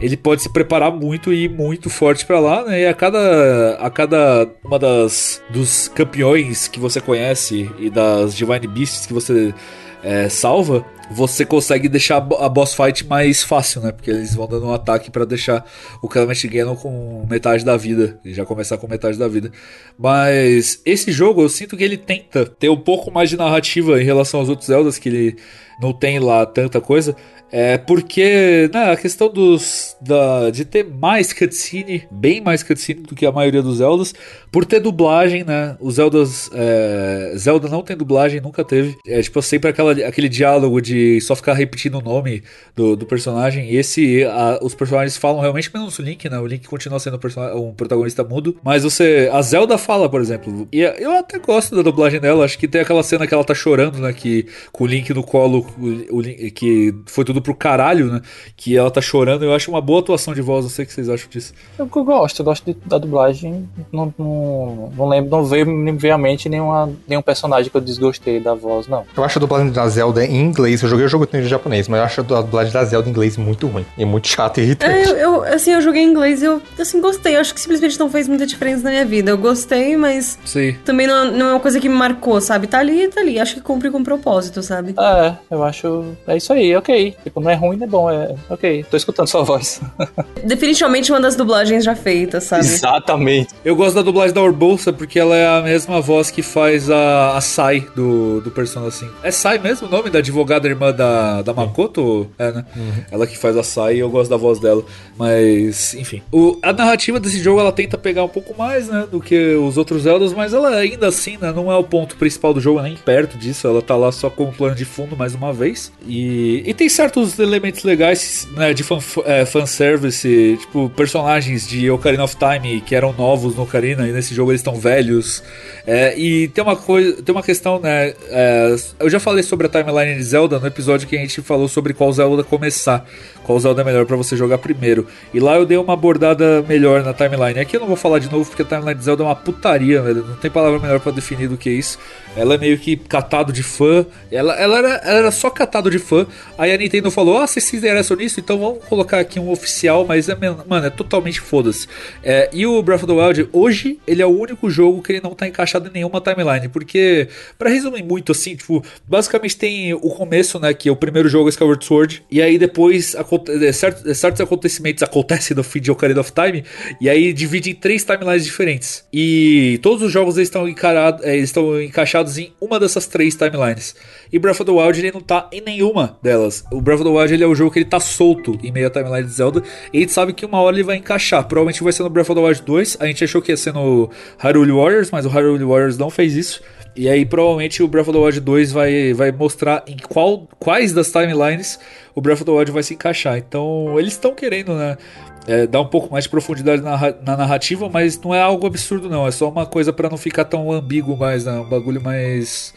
ele 0.00 0.16
pode 0.16 0.42
se 0.42 0.48
preparar 0.48 0.90
muito 0.90 1.32
e 1.32 1.44
ir 1.44 1.48
muito 1.48 1.88
forte 1.88 2.26
pra 2.26 2.40
lá, 2.40 2.64
né? 2.64 2.82
E 2.82 2.86
a 2.86 2.94
cada 2.94 3.74
a 3.74 3.90
cada 3.90 4.48
uma 4.64 4.78
das 4.78 5.42
dos 5.50 5.88
campeões 5.88 6.68
que 6.68 6.80
você 6.80 7.00
conhece 7.00 7.70
e 7.78 7.88
das 7.88 8.34
Divine 8.34 8.66
Beasts 8.66 9.06
que 9.06 9.12
você 9.12 9.54
é, 10.02 10.28
salva, 10.28 10.84
você 11.10 11.44
consegue 11.44 11.88
deixar 11.88 12.16
a 12.16 12.48
boss 12.48 12.74
fight 12.74 13.06
mais 13.06 13.42
fácil, 13.42 13.80
né? 13.80 13.92
Porque 13.92 14.10
eles 14.10 14.34
vão 14.34 14.48
dando 14.48 14.66
um 14.66 14.72
ataque 14.72 15.10
para 15.10 15.24
deixar 15.24 15.64
o 16.02 16.08
Clement 16.08 16.34
Ganon 16.44 16.74
com 16.74 17.24
metade 17.28 17.64
da 17.64 17.76
vida. 17.76 18.18
E 18.24 18.34
já 18.34 18.44
começar 18.44 18.78
com 18.78 18.88
metade 18.88 19.18
da 19.18 19.28
vida. 19.28 19.52
Mas 19.98 20.80
esse 20.84 21.12
jogo 21.12 21.42
eu 21.42 21.48
sinto 21.48 21.76
que 21.76 21.84
ele 21.84 21.96
tenta 21.96 22.44
ter 22.44 22.68
um 22.68 22.76
pouco 22.76 23.10
mais 23.10 23.30
de 23.30 23.36
narrativa 23.36 24.00
em 24.00 24.04
relação 24.04 24.40
aos 24.40 24.48
outros 24.48 24.66
Zeldas, 24.66 24.98
que 24.98 25.08
ele 25.08 25.36
não 25.80 25.92
tem 25.92 26.18
lá 26.18 26.44
tanta 26.44 26.80
coisa. 26.80 27.14
É 27.52 27.76
porque 27.76 28.70
né, 28.72 28.92
a 28.92 28.96
questão 28.96 29.30
dos 29.30 29.94
da, 30.00 30.48
de 30.48 30.64
ter 30.64 30.84
mais 30.84 31.34
cutscene, 31.34 32.08
bem 32.10 32.40
mais 32.40 32.62
cutscene 32.62 33.02
do 33.02 33.14
que 33.14 33.26
a 33.26 33.30
maioria 33.30 33.60
dos 33.60 33.76
Zeldas, 33.76 34.14
por 34.50 34.64
ter 34.64 34.80
dublagem, 34.80 35.44
né? 35.44 35.76
Os 35.78 35.96
Zeldas. 35.96 36.48
É, 36.54 37.34
Zelda 37.36 37.68
não 37.68 37.82
tem 37.82 37.94
dublagem, 37.94 38.40
nunca 38.40 38.64
teve. 38.64 38.96
É 39.06 39.20
tipo 39.20 39.42
sempre 39.42 39.68
aquela, 39.68 39.92
aquele 39.92 40.30
diálogo 40.30 40.80
de 40.80 41.20
só 41.20 41.36
ficar 41.36 41.52
repetindo 41.52 41.98
o 41.98 42.00
nome 42.00 42.42
do, 42.74 42.96
do 42.96 43.04
personagem. 43.04 43.70
E 43.70 43.76
esse. 43.76 44.24
A, 44.24 44.58
os 44.62 44.74
personagens 44.74 45.18
falam 45.18 45.42
realmente 45.42 45.70
menos 45.74 45.98
o 45.98 46.02
Link, 46.02 46.26
né? 46.30 46.38
O 46.38 46.46
Link 46.46 46.66
continua 46.66 46.98
sendo 46.98 47.20
um, 47.54 47.74
protagonista 47.74 48.24
mudo. 48.24 48.56
Mas 48.64 48.82
você. 48.82 49.28
A 49.30 49.42
Zelda 49.42 49.76
fala, 49.76 50.08
por 50.08 50.22
exemplo. 50.22 50.66
E 50.72 50.80
eu 50.80 51.18
até 51.18 51.38
gosto 51.38 51.76
da 51.76 51.82
dublagem 51.82 52.18
dela. 52.18 52.46
Acho 52.46 52.58
que 52.58 52.66
tem 52.66 52.80
aquela 52.80 53.02
cena 53.02 53.26
que 53.26 53.34
ela 53.34 53.44
tá 53.44 53.54
chorando, 53.54 53.98
né? 53.98 54.12
Que, 54.14 54.46
com 54.72 54.84
o 54.84 54.86
Link 54.86 55.12
no 55.12 55.22
colo, 55.22 55.66
o, 55.78 56.18
o, 56.18 56.22
que 56.52 56.94
foi 57.06 57.24
tudo 57.24 57.41
pro 57.42 57.54
caralho, 57.54 58.12
né? 58.12 58.22
Que 58.56 58.76
ela 58.76 58.90
tá 58.90 59.00
chorando. 59.00 59.44
Eu 59.44 59.54
acho 59.54 59.70
uma 59.70 59.80
boa 59.80 60.00
atuação 60.00 60.34
de 60.34 60.40
voz. 60.40 60.64
Não 60.64 60.70
sei 60.70 60.84
o 60.84 60.88
que 60.88 60.94
vocês 60.94 61.08
acham 61.08 61.28
disso. 61.28 61.52
Eu, 61.78 61.88
eu 61.94 62.04
gosto, 62.04 62.40
eu 62.40 62.44
gosto 62.44 62.64
de, 62.64 62.76
da 62.86 62.98
dublagem. 62.98 63.68
Não, 63.92 64.12
não, 64.18 64.92
não, 64.96 65.08
lembro, 65.08 65.30
não 65.30 65.44
veio, 65.44 65.66
me 65.66 65.92
veio 65.92 66.14
à 66.14 66.18
mente 66.18 66.48
nenhuma, 66.48 66.90
nenhum 67.06 67.22
personagem 67.22 67.70
que 67.70 67.76
eu 67.76 67.80
desgostei 67.80 68.40
da 68.40 68.54
voz, 68.54 68.86
não. 68.86 69.04
Eu 69.16 69.24
acho 69.24 69.38
a 69.38 69.40
dublagem 69.40 69.70
da 69.70 69.88
Zelda 69.88 70.24
em 70.24 70.40
inglês. 70.40 70.82
Eu 70.82 70.88
joguei 70.88 71.06
o 71.06 71.08
jogo 71.08 71.28
em 71.32 71.42
japonês, 71.42 71.88
mas 71.88 71.98
eu 71.98 72.04
acho 72.04 72.20
a 72.20 72.42
dublagem 72.42 72.72
da 72.72 72.84
Zelda 72.84 73.08
em 73.08 73.10
inglês 73.10 73.36
muito 73.36 73.66
ruim. 73.66 73.84
E 73.98 74.04
muito 74.04 74.28
chata 74.28 74.60
e 74.60 74.64
irritante. 74.64 74.92
É, 74.92 75.12
eu, 75.12 75.16
eu, 75.16 75.42
assim, 75.44 75.72
eu 75.72 75.80
joguei 75.80 76.02
em 76.02 76.10
inglês 76.10 76.42
e 76.42 76.46
eu, 76.46 76.62
assim, 76.78 77.00
gostei. 77.00 77.36
Eu 77.36 77.40
acho 77.40 77.54
que 77.54 77.60
simplesmente 77.60 77.98
não 77.98 78.10
fez 78.10 78.28
muita 78.28 78.46
diferença 78.46 78.84
na 78.84 78.90
minha 78.90 79.04
vida. 79.04 79.30
Eu 79.30 79.38
gostei, 79.38 79.96
mas 79.96 80.38
Sim. 80.44 80.76
também 80.84 81.06
não, 81.06 81.30
não 81.30 81.46
é 81.46 81.52
uma 81.54 81.60
coisa 81.60 81.80
que 81.80 81.88
me 81.88 81.94
marcou, 81.94 82.40
sabe? 82.40 82.66
Tá 82.66 82.78
ali, 82.78 83.08
tá 83.08 83.20
ali. 83.20 83.38
Acho 83.38 83.54
que 83.54 83.60
cumpre 83.60 83.90
com 83.90 84.02
propósito, 84.02 84.62
sabe? 84.62 84.94
É, 84.98 85.34
eu 85.50 85.62
acho. 85.62 86.04
É 86.26 86.36
isso 86.36 86.52
aí, 86.52 86.74
ok. 86.76 87.16
Tipo, 87.32 87.40
não 87.40 87.50
é 87.50 87.54
ruim, 87.54 87.78
não 87.78 87.86
é 87.86 87.88
bom. 87.88 88.10
É 88.10 88.34
ok. 88.50 88.84
Tô 88.90 88.96
escutando 88.96 89.26
sua 89.26 89.42
voz. 89.42 89.80
Definitivamente 90.44 91.10
uma 91.10 91.20
das 91.20 91.34
dublagens 91.34 91.82
já 91.82 91.96
feitas, 91.96 92.44
sabe? 92.44 92.62
Exatamente. 92.62 93.54
Eu 93.64 93.74
gosto 93.74 93.94
da 93.94 94.02
dublagem 94.02 94.34
da 94.34 94.42
Urbolsa 94.42 94.92
porque 94.92 95.18
ela 95.18 95.34
é 95.34 95.46
a 95.46 95.62
mesma 95.62 95.98
voz 96.02 96.30
que 96.30 96.42
faz 96.42 96.90
a, 96.90 97.34
a 97.34 97.40
Sai 97.40 97.86
do, 97.96 98.42
do 98.42 98.50
Persona 98.50 98.90
5. 98.90 99.10
É 99.22 99.30
Sai 99.30 99.58
mesmo 99.58 99.88
o 99.88 99.90
nome 99.90 100.10
da 100.10 100.18
advogada 100.18 100.68
irmã 100.68 100.92
da, 100.92 101.40
da 101.40 101.54
Makoto? 101.54 102.30
É, 102.38 102.52
né? 102.52 102.66
Uhum. 102.76 102.92
Ela 103.10 103.26
que 103.26 103.38
faz 103.38 103.56
a 103.56 103.62
Sai 103.62 103.96
e 103.96 103.98
eu 104.00 104.10
gosto 104.10 104.28
da 104.28 104.36
voz 104.36 104.58
dela. 104.58 104.84
Mas, 105.16 105.94
enfim. 105.94 106.20
O, 106.30 106.58
a 106.62 106.72
narrativa 106.72 107.18
desse 107.18 107.42
jogo 107.42 107.60
ela 107.60 107.72
tenta 107.72 107.96
pegar 107.96 108.24
um 108.24 108.28
pouco 108.28 108.54
mais, 108.58 108.88
né? 108.88 109.06
Do 109.10 109.20
que 109.20 109.54
os 109.54 109.78
outros 109.78 110.02
Zeldas, 110.02 110.34
mas 110.34 110.52
ela 110.52 110.68
ainda 110.68 111.08
assim, 111.08 111.38
né? 111.40 111.50
Não 111.50 111.72
é 111.72 111.76
o 111.76 111.84
ponto 111.84 112.16
principal 112.16 112.52
do 112.52 112.60
jogo, 112.60 112.82
nem 112.82 112.94
perto 112.94 113.38
disso. 113.38 113.66
Ela 113.66 113.80
tá 113.80 113.96
lá 113.96 114.12
só 114.12 114.28
com 114.28 114.44
o 114.44 114.52
plano 114.52 114.74
de 114.74 114.84
fundo 114.84 115.16
mais 115.16 115.34
uma 115.34 115.52
vez. 115.52 115.90
E, 116.06 116.62
e 116.66 116.74
tem 116.74 116.90
certos 117.12 117.38
elementos 117.38 117.84
legais, 117.84 118.48
né? 118.56 118.72
De 118.72 118.82
fan, 118.82 118.98
é, 119.26 119.44
fanservice, 119.44 120.56
tipo, 120.58 120.88
personagens 120.90 121.68
de 121.68 121.90
Ocarina 121.90 122.24
of 122.24 122.36
Time 122.36 122.80
que 122.80 122.94
eram 122.94 123.12
novos 123.12 123.54
no 123.54 123.62
Ocarina 123.62 124.08
e 124.08 124.12
nesse 124.12 124.34
jogo 124.34 124.50
eles 124.50 124.60
estão 124.60 124.74
velhos. 124.74 125.42
É, 125.86 126.18
e 126.18 126.48
tem 126.48 126.64
uma 126.64 126.74
coisa, 126.74 127.22
tem 127.22 127.34
uma 127.34 127.42
questão, 127.42 127.78
né? 127.78 128.14
É, 128.30 128.76
eu 128.98 129.10
já 129.10 129.20
falei 129.20 129.42
sobre 129.42 129.66
a 129.66 129.70
timeline 129.70 130.16
de 130.16 130.22
Zelda 130.22 130.58
no 130.58 130.66
episódio 130.66 131.06
que 131.06 131.16
a 131.16 131.20
gente 131.20 131.42
falou 131.42 131.68
sobre 131.68 131.92
qual 131.92 132.10
Zelda 132.12 132.42
começar, 132.42 133.04
qual 133.44 133.60
Zelda 133.60 133.82
é 133.82 133.84
melhor 133.84 134.06
para 134.06 134.16
você 134.16 134.34
jogar 134.36 134.58
primeiro. 134.58 135.06
E 135.34 135.40
lá 135.40 135.56
eu 135.56 135.66
dei 135.66 135.76
uma 135.76 135.92
abordada 135.92 136.62
melhor 136.66 137.04
na 137.04 137.12
timeline. 137.12 137.60
Aqui 137.60 137.76
eu 137.76 137.80
não 137.80 137.88
vou 137.88 137.96
falar 137.96 138.20
de 138.20 138.30
novo 138.30 138.48
porque 138.48 138.62
a 138.62 138.64
timeline 138.64 138.94
de 138.94 139.04
Zelda 139.04 139.22
é 139.22 139.26
uma 139.26 139.36
putaria, 139.36 140.00
velho. 140.00 140.24
Não 140.26 140.36
tem 140.36 140.50
palavra 140.50 140.78
melhor 140.78 141.00
para 141.00 141.12
definir 141.12 141.48
do 141.48 141.58
que 141.58 141.68
isso. 141.68 141.98
Ela 142.36 142.54
é 142.54 142.58
meio 142.58 142.78
que 142.78 142.96
catado 142.96 143.52
de 143.52 143.62
fã. 143.62 144.06
Ela, 144.30 144.54
ela, 144.54 144.78
era, 144.78 144.88
ela 144.88 145.18
era 145.18 145.30
só 145.30 145.50
catado 145.50 145.90
de 145.90 145.98
fã. 145.98 146.26
Aí 146.56 146.72
a 146.72 146.76
Nintendo 146.76 147.10
falou: 147.10 147.38
Ah, 147.38 147.46
vocês 147.46 147.64
se 147.64 147.76
interessam 147.76 148.16
nisso? 148.16 148.40
Então 148.40 148.58
vamos 148.58 148.84
colocar 148.84 149.20
aqui 149.20 149.38
um 149.38 149.50
oficial. 149.50 150.06
Mas, 150.06 150.28
é, 150.28 150.36
mano, 150.66 150.86
é 150.86 150.90
totalmente 150.90 151.40
foda-se. 151.40 151.86
É, 152.22 152.48
e 152.52 152.66
o 152.66 152.82
Breath 152.82 153.02
of 153.02 153.06
the 153.06 153.12
Wild, 153.12 153.48
hoje, 153.52 153.98
ele 154.06 154.22
é 154.22 154.26
o 154.26 154.30
único 154.30 154.70
jogo 154.70 155.02
que 155.02 155.12
ele 155.12 155.20
não 155.20 155.34
tá 155.34 155.46
encaixado 155.46 155.88
em 155.88 155.92
nenhuma 155.92 156.20
timeline. 156.20 156.68
Porque, 156.68 157.28
para 157.58 157.68
resumir 157.68 158.02
muito 158.02 158.32
assim, 158.32 158.56
tipo, 158.56 158.82
basicamente 159.06 159.56
tem 159.56 159.92
o 159.92 160.10
começo, 160.10 160.58
né? 160.58 160.72
Que 160.72 160.88
é 160.88 160.92
o 160.92 160.96
primeiro 160.96 161.28
jogo 161.28 161.48
Skyward 161.48 161.84
Sword. 161.84 162.22
E 162.30 162.40
aí 162.40 162.56
depois 162.58 163.14
é, 163.14 163.72
certos, 163.72 164.06
é, 164.06 164.14
certos 164.14 164.40
acontecimentos 164.40 165.02
acontecem 165.02 165.56
no 165.56 165.62
feed 165.62 165.84
de 165.84 165.90
Ocarina 165.90 166.20
of 166.20 166.32
Time. 166.32 166.64
E 167.00 167.10
aí 167.10 167.32
divide 167.32 167.70
em 167.70 167.74
três 167.74 168.04
timelines 168.04 168.44
diferentes. 168.44 169.04
E 169.12 169.78
todos 169.82 170.02
os 170.02 170.12
jogos 170.12 170.36
eles 170.36 170.48
estão, 170.48 170.68
encarados, 170.68 171.24
eles 171.24 171.44
estão 171.44 171.80
encaixados 171.80 172.21
em 172.38 172.52
uma 172.60 172.78
dessas 172.80 173.06
três 173.06 173.34
timelines. 173.34 173.94
E 174.32 174.38
Breath 174.38 174.60
of 174.60 174.64
the 174.64 174.70
Wild 174.72 174.98
ele 174.98 175.12
não 175.12 175.20
tá 175.20 175.48
em 175.52 175.60
nenhuma 175.60 176.18
delas. 176.22 176.64
O 176.72 176.80
Breath 176.80 177.00
of 177.00 177.10
the 177.10 177.16
Wild 177.16 177.34
ele 177.34 177.44
é 177.44 177.46
o 177.46 177.54
jogo 177.54 177.70
que 177.70 177.78
ele 177.78 177.86
tá 177.86 178.00
solto 178.00 178.58
em 178.62 178.72
meio 178.72 178.86
à 178.86 178.90
timeline 178.90 179.24
de 179.24 179.32
Zelda. 179.32 179.62
E 179.92 179.98
a 179.98 180.00
gente 180.00 180.12
sabe 180.12 180.32
que 180.32 180.46
uma 180.46 180.60
hora 180.60 180.76
ele 180.76 180.84
vai 180.84 180.96
encaixar. 180.96 181.44
Provavelmente 181.46 181.82
vai 181.82 181.92
ser 181.92 182.02
no 182.02 182.10
Breath 182.10 182.30
of 182.30 182.40
the 182.40 182.46
Wild 182.46 182.62
2. 182.62 182.96
A 183.00 183.06
gente 183.06 183.24
achou 183.24 183.42
que 183.42 183.52
ia 183.52 183.56
ser 183.56 183.72
no 183.72 184.10
Hyrule 184.38 184.72
Warriors, 184.72 185.10
mas 185.10 185.26
o 185.26 185.28
Hyrule 185.28 185.64
Warriors 185.64 185.98
não 185.98 186.10
fez 186.10 186.34
isso. 186.34 186.62
E 186.94 187.08
aí 187.08 187.24
provavelmente 187.24 187.82
o 187.82 187.88
Breath 187.88 188.08
of 188.08 188.18
the 188.18 188.24
Wild 188.24 188.40
2 188.40 188.72
vai, 188.72 189.14
vai 189.14 189.32
mostrar 189.32 189.82
em 189.86 189.96
qual, 189.96 190.46
quais 190.58 190.92
das 190.92 191.10
timelines 191.10 191.78
o 192.14 192.20
Breath 192.20 192.42
of 192.42 192.44
the 192.44 192.50
Wild 192.50 192.70
vai 192.70 192.82
se 192.82 192.94
encaixar. 192.94 193.38
Então 193.38 193.98
eles 193.98 194.12
estão 194.12 194.34
querendo, 194.34 194.74
né? 194.74 194.98
É, 195.46 195.66
dar 195.66 195.80
um 195.80 195.86
pouco 195.86 196.12
mais 196.12 196.24
de 196.24 196.30
profundidade 196.30 196.80
na, 196.82 196.96
na, 197.22 197.36
narrativa, 197.36 197.88
mas 197.88 198.20
não 198.20 198.32
é 198.32 198.40
algo 198.40 198.64
absurdo 198.64 199.10
não, 199.10 199.26
é 199.26 199.30
só 199.32 199.48
uma 199.48 199.66
coisa 199.66 199.92
para 199.92 200.08
não 200.08 200.16
ficar 200.16 200.44
tão 200.44 200.70
ambíguo 200.70 201.16
mais, 201.16 201.44
né? 201.44 201.52
um 201.52 201.68
bagulho 201.68 202.00
mais 202.00 202.72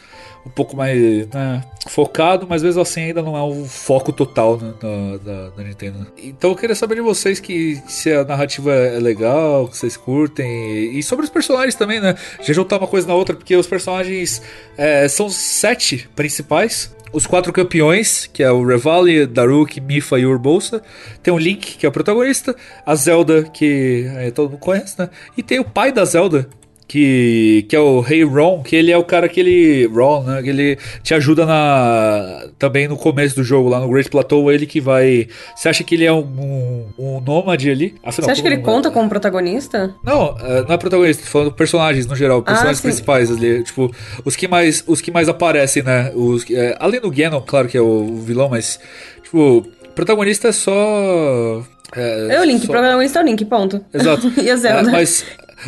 um 0.45 0.49
pouco 0.49 0.77
mais 0.77 1.27
né, 1.27 1.63
focado, 1.87 2.45
mas 2.47 2.61
mesmo 2.61 2.81
assim 2.81 3.01
ainda 3.01 3.21
não 3.21 3.35
é 3.35 3.41
o 3.41 3.65
foco 3.65 4.13
total 4.13 4.57
né, 4.57 4.73
da, 4.79 5.17
da, 5.17 5.49
da, 5.49 5.63
Nintendo. 5.63 6.05
Então 6.17 6.51
eu 6.51 6.55
queria 6.55 6.75
saber 6.75 6.95
de 6.95 7.01
vocês 7.01 7.39
que 7.39 7.81
se 7.87 8.13
a 8.13 8.23
narrativa 8.23 8.71
é 8.71 8.99
legal, 8.99 9.67
que 9.67 9.75
vocês 9.75 9.97
curtem, 9.97 10.97
e 10.97 11.01
sobre 11.01 11.25
os 11.25 11.31
personagens 11.31 11.73
também, 11.73 11.99
né? 11.99 12.15
Já 12.41 12.53
juntar 12.53 12.77
uma 12.77 12.87
coisa 12.87 13.07
na 13.07 13.15
outra, 13.15 13.35
porque 13.35 13.55
os 13.55 13.65
personagens 13.65 14.41
é, 14.77 15.07
são 15.07 15.29
sete 15.29 16.07
principais, 16.15 16.95
os 17.11 17.26
quatro 17.26 17.53
campeões, 17.53 18.27
que 18.32 18.44
é 18.44 18.52
o 18.52 18.65
Revali, 18.65 19.26
Daruk, 19.26 19.80
Mifa 19.80 20.19
e 20.19 20.26
Urbolsa. 20.26 20.82
Tem 21.23 21.34
o 21.34 21.38
Link, 21.38 21.77
que 21.77 21.86
é 21.86 21.90
o 21.90 21.91
protagonista. 21.91 22.56
A 22.86 22.95
Zelda, 22.95 23.44
que 23.44 24.06
é, 24.15 24.32
todo 24.32 24.52
mundo 24.52 24.60
conhece, 24.60 24.99
né? 24.99 25.10
E 25.38 25.44
tem 25.44 25.60
o 25.60 25.65
pai 25.65 25.91
da 25.91 26.03
Zelda, 26.03 26.49
que, 26.87 27.65
que 27.67 27.75
é 27.75 27.79
o 27.79 27.99
Rei 27.99 28.23
Ron, 28.23 28.61
que 28.61 28.75
ele 28.75 28.91
é 28.91 28.97
o 28.97 29.03
cara 29.03 29.27
que 29.27 29.39
ele. 29.39 29.87
Ron, 29.87 30.23
né? 30.23 30.41
Que 30.43 30.49
ele 30.49 30.77
te 31.01 31.13
ajuda 31.13 31.45
na. 31.45 32.47
Também 32.59 32.87
no 32.87 32.95
começo 32.95 33.35
do 33.35 33.43
jogo, 33.43 33.69
lá 33.69 33.79
no 33.79 33.89
Great 33.89 34.09
Plateau, 34.09 34.51
ele 34.51 34.65
que 34.65 34.79
vai. 34.79 35.27
Você 35.55 35.67
acha 35.67 35.83
que 35.83 35.95
ele 35.95 36.05
é 36.05 36.13
um, 36.13 36.19
um, 36.19 36.85
um 36.97 37.21
nômade 37.21 37.69
ali? 37.69 37.95
Afinal, 38.03 38.27
Você 38.27 38.31
acha 38.31 38.41
que 38.41 38.47
ele 38.47 38.59
conta 38.59 38.91
como 38.91 39.09
protagonista? 39.09 39.95
Não, 40.03 40.37
é, 40.39 40.61
não 40.63 40.73
é 40.73 40.77
protagonista, 40.77 41.23
tô 41.23 41.29
falando 41.29 41.51
personagens 41.51 42.05
no 42.05 42.15
geral, 42.15 42.43
personagens 42.43 42.79
ah, 42.79 42.83
principais 42.83 43.31
ali. 43.31 43.63
Tipo, 43.63 43.91
os 44.23 44.35
que 44.35 44.47
mais, 44.47 44.83
os 44.85 45.01
que 45.01 45.11
mais 45.11 45.27
aparecem, 45.27 45.81
né? 45.81 46.11
Os, 46.13 46.49
é, 46.51 46.77
além 46.79 47.01
do 47.01 47.09
Ganon, 47.09 47.41
claro 47.41 47.67
que 47.67 47.77
é 47.77 47.81
o 47.81 48.17
vilão, 48.17 48.49
mas. 48.49 48.79
Tipo, 49.23 49.65
protagonista 49.95 50.49
é 50.49 50.51
só. 50.51 51.63
É, 51.95 52.35
é 52.35 52.41
o 52.41 52.43
Link, 52.43 52.65
só... 52.65 52.71
protagonista 52.71 53.19
é 53.19 53.23
o 53.23 53.25
Link, 53.25 53.43
ponto. 53.45 53.83
Exato. 53.91 54.31
e 54.39 54.51
a 54.51 54.55
Zelda. 54.55 54.89
É, 54.89 54.91
mas 54.91 55.25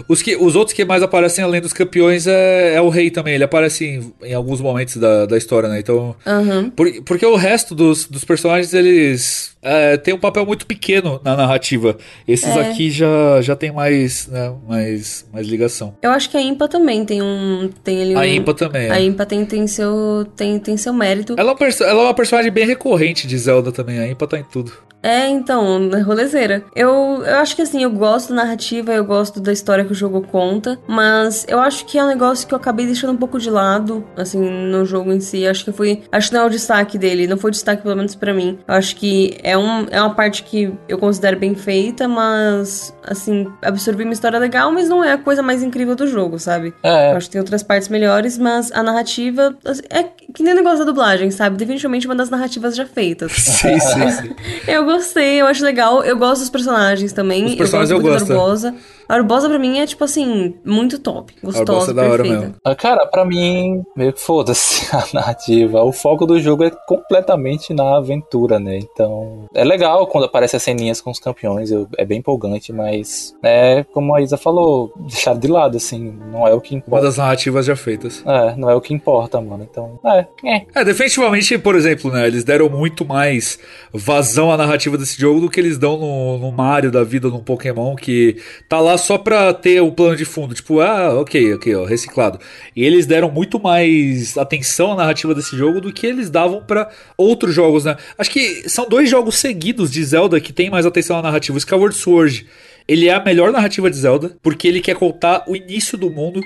os, 0.08 0.22
que, 0.22 0.36
os 0.36 0.56
outros 0.56 0.76
que 0.76 0.86
mais 0.86 1.02
aparecem 1.02 1.44
além 1.44 1.62
dos 1.62 1.74
campeões 1.74 2.28
é, 2.28 2.76
é 2.76 2.82
o 2.82 2.90
rei 2.90 3.10
também. 3.10 3.36
Ele 3.36 3.44
aparece 3.44 3.86
em, 3.86 4.14
em 4.24 4.34
alguns 4.34 4.62
momentos 4.62 4.98
da, 4.98 5.26
da 5.26 5.38
história, 5.38 5.70
né? 5.70 5.80
Então. 5.80 6.16
Uhum. 6.26 6.70
Por, 6.70 6.88
porque 7.04 7.26
o 7.26 7.36
resto 7.36 7.74
dos, 7.74 8.06
dos 8.06 8.24
personagens, 8.24 8.74
eles 8.74 9.58
é, 9.62 9.98
têm 9.98 10.14
um 10.14 10.20
papel 10.20 10.46
muito 10.46 10.66
pequeno 10.66 11.20
na 11.24 11.36
narrativa. 11.36 11.98
Esses 12.28 12.56
é. 12.56 12.62
aqui 12.62 12.90
já, 12.90 13.42
já 13.42 13.56
tem 13.56 13.72
mais, 13.72 14.28
né, 14.28 14.54
mais, 14.68 15.26
mais 15.32 15.48
ligação. 15.48 15.96
Eu 16.02 16.12
acho 16.12 16.30
que 16.30 16.38
a 16.38 16.42
Impa 16.42 16.68
também 16.68 17.06
tem 17.06 17.22
um. 17.22 17.70
Tem 17.84 18.02
ali 18.02 18.16
um, 18.16 18.20
a 18.20 18.28
Impa 18.28 18.54
também. 18.54 18.90
A 18.90 19.00
é. 19.00 19.04
Impa 19.04 19.26
tem, 19.26 19.46
tem, 19.46 19.68
seu, 19.68 20.28
tem, 20.36 20.60
tem 20.60 20.78
seu 20.78 20.94
mérito. 20.94 21.36
Ela 21.38 21.52
é, 21.52 21.54
uma, 21.54 21.68
ela 21.68 22.02
é 22.02 22.04
uma 22.06 22.14
personagem 22.14 22.52
bem 22.52 22.66
recorrente 22.66 23.28
de 23.28 23.38
Zelda 23.38 23.72
também. 23.72 24.00
A 24.00 24.08
Impa 24.08 24.28
tá 24.28 24.38
em 24.38 24.44
tudo. 24.44 24.72
É, 25.02 25.28
então, 25.28 25.90
rolezeira. 26.04 26.64
Eu, 26.76 27.24
eu 27.26 27.36
acho 27.38 27.56
que 27.56 27.62
assim, 27.62 27.84
eu 27.84 27.92
gosto 27.92 28.30
da 28.30 28.36
narrativa, 28.36 28.94
eu 28.94 29.06
gosto 29.06 29.40
da 29.40 29.54
história 29.54 29.77
história 29.78 29.86
que 29.86 29.92
o 29.92 29.96
jogo 29.96 30.22
conta, 30.22 30.80
mas 30.88 31.46
eu 31.48 31.60
acho 31.60 31.86
que 31.86 31.98
é 31.98 32.04
um 32.04 32.08
negócio 32.08 32.48
que 32.48 32.54
eu 32.54 32.58
acabei 32.58 32.86
deixando 32.86 33.14
um 33.14 33.18
pouco 33.18 33.40
de 33.40 33.50
lado, 33.50 34.06
assim, 34.16 34.40
no 34.40 34.86
jogo 34.86 35.12
em 35.12 35.20
si. 35.20 35.46
Acho 35.46 35.66
que 35.66 35.72
foi. 35.72 36.04
Acho 36.12 36.30
que 36.30 36.36
não 36.36 36.42
é 36.44 36.46
o 36.46 36.50
destaque 36.50 36.98
dele, 36.98 37.28
não 37.28 37.38
foi 37.38 37.50
o 37.50 37.52
destaque, 37.52 37.84
pelo 37.84 37.96
menos 37.96 38.16
para 38.16 38.34
mim. 38.34 38.58
Eu 38.68 38.74
acho 38.74 38.96
que 38.96 39.38
é, 39.44 39.58
um, 39.58 39.86
é 39.90 40.02
uma 40.02 40.14
parte 40.14 40.44
que 40.44 40.74
eu 40.88 40.98
considero 40.98 41.38
bem 41.38 41.54
feita, 41.56 42.08
mas, 42.08 42.94
assim, 43.04 43.48
absorvi 43.62 44.04
uma 44.04 44.14
história 44.14 44.40
legal, 44.40 44.72
mas 44.72 44.90
não 44.90 45.04
é 45.04 45.14
a 45.14 45.18
coisa 45.18 45.44
mais 45.44 45.62
incrível 45.62 45.96
do 45.96 46.08
jogo, 46.08 46.40
sabe? 46.40 46.74
É. 46.84 47.12
Eu 47.12 47.18
acho 47.18 47.28
que 47.28 47.34
tem 47.34 47.42
outras 47.42 47.64
partes 47.64 47.90
melhores, 47.90 48.38
mas 48.38 48.72
a 48.72 48.82
narrativa 48.82 49.56
assim, 49.66 49.84
é 49.90 50.04
que 50.04 50.44
nem 50.44 50.54
o 50.54 50.56
negócio 50.56 50.80
da 50.80 50.86
dublagem, 50.86 51.32
sabe? 51.32 51.58
Definitivamente 51.58 52.08
uma 52.08 52.16
das 52.16 52.30
narrativas 52.30 52.76
já 52.76 52.86
feitas. 52.86 53.32
Sim, 53.58 53.80
sim, 53.80 54.12
sim. 54.12 54.36
Eu 54.68 54.86
gostei, 54.86 55.42
eu 55.42 55.46
acho 55.48 55.64
legal. 55.64 56.04
Eu 56.04 56.18
gosto 56.18 56.42
dos 56.42 56.50
personagens 56.50 57.12
também. 57.12 57.46
Os 57.46 57.56
personagens 57.56 57.92
eu 57.92 57.98
eu 57.98 58.04
gosto. 58.04 58.74
A 59.10 59.16
Urbosa 59.16 59.48
pra 59.50 59.58
mim 59.60 59.80
é, 59.80 59.86
tipo 59.86 60.04
assim, 60.04 60.56
muito 60.66 61.00
top. 61.00 61.34
Urbosa 61.44 61.60
Gostosa, 61.66 61.92
é 61.92 61.94
da 61.94 62.02
hora 62.04 62.12
perfeita. 62.24 62.40
mesmo. 62.40 62.56
Ah, 62.64 62.76
Cara, 62.76 63.06
pra 63.08 63.24
mim, 63.26 63.84
meio 63.96 64.14
que 64.14 64.22
foda-se 64.22 64.88
a 64.96 65.04
narrativa. 65.14 65.82
O 65.84 65.92
foco 65.92 66.26
do 66.26 66.40
jogo 66.40 66.64
é 66.64 66.72
completamente 66.72 67.74
na 67.74 67.98
aventura, 67.98 68.60
né? 68.60 68.78
Então, 68.80 69.48
é 69.54 69.64
legal 69.64 70.06
quando 70.08 70.26
aparecem 70.26 70.58
as 70.58 70.64
ceninhas 70.64 71.00
com 71.02 71.10
os 71.12 71.20
campeões, 71.20 71.72
eu- 71.72 71.88
é 71.98 72.06
bem 72.06 72.20
empolgante, 72.20 72.72
mas 72.74 73.34
é 73.44 73.84
como 73.94 74.14
a 74.16 74.22
Isa 74.22 74.38
falou, 74.38 74.92
deixado 75.08 75.40
de 75.40 75.48
lado, 75.48 75.78
assim, 75.78 76.12
não 76.32 76.48
é 76.48 76.54
o 76.54 76.62
que 76.62 76.74
Uma 76.76 76.80
importa. 76.80 77.06
das 77.06 77.18
narrativas 77.18 77.66
já 77.66 77.76
feitas. 77.76 78.24
É, 78.26 78.56
não 78.56 78.70
é 78.70 78.76
o 78.76 78.82
que 78.82 78.94
importa, 78.94 79.40
mano. 79.42 79.68
Então, 79.70 80.00
é, 80.06 80.26
é. 80.46 80.66
É, 80.76 80.84
definitivamente, 80.84 81.58
por 81.58 81.76
exemplo, 81.76 82.12
né? 82.12 82.28
Eles 82.28 82.44
deram 82.44 82.70
muito 82.70 83.06
mais 83.06 83.58
vazão 83.94 84.52
à 84.52 84.58
narrativa 84.58 84.98
desse 84.98 85.20
jogo 85.20 85.40
do 85.40 85.50
que 85.50 85.60
eles 85.60 85.78
dão 85.78 85.98
no, 85.98 86.38
no 86.38 86.52
Mario 86.52 86.92
da 86.92 87.04
vida, 87.04 87.30
no 87.30 87.42
Pokémon, 87.42 87.96
que 87.96 88.38
tá 88.68 88.80
lá 88.80 88.97
só 88.98 89.18
pra 89.18 89.54
ter 89.54 89.82
o 89.82 89.92
plano 89.92 90.16
de 90.16 90.26
fundo. 90.26 90.54
Tipo, 90.54 90.80
ah, 90.80 91.20
ok, 91.20 91.54
ok, 91.54 91.76
ó, 91.76 91.86
reciclado. 91.86 92.40
E 92.76 92.84
eles 92.84 93.06
deram 93.06 93.32
muito 93.32 93.60
mais 93.60 94.38
atenção 94.38 94.94
à 94.94 94.96
narrativa 94.96 95.34
desse 95.34 95.56
jogo 95.56 95.80
do 95.80 95.94
que 95.94 96.06
eles 96.06 96.30
davam 96.30 96.62
pra 96.62 96.90
outros 97.18 97.54
jogos, 97.54 97.86
né? 97.86 97.96
Acho 98.18 98.32
que 98.32 98.70
são 98.70 98.88
dois 98.88 99.10
jogos 99.10 99.36
seguidos 99.38 99.92
de 99.92 100.04
Zelda 100.04 100.40
que 100.40 100.54
tem 100.54 100.70
mais 100.70 100.86
atenção 100.86 101.18
à 101.18 101.22
narrativa. 101.22 101.56
O 101.56 101.60
Skyward 101.60 101.96
Sword. 101.96 102.46
Ele 102.88 103.10
é 103.10 103.14
a 103.14 103.22
melhor 103.22 103.52
narrativa 103.52 103.90
de 103.90 103.98
Zelda, 103.98 104.38
porque 104.42 104.66
ele 104.66 104.80
quer 104.80 104.96
contar 104.96 105.44
o 105.46 105.58
início 105.58 105.98
do 105.98 106.10
mundo. 106.10 106.40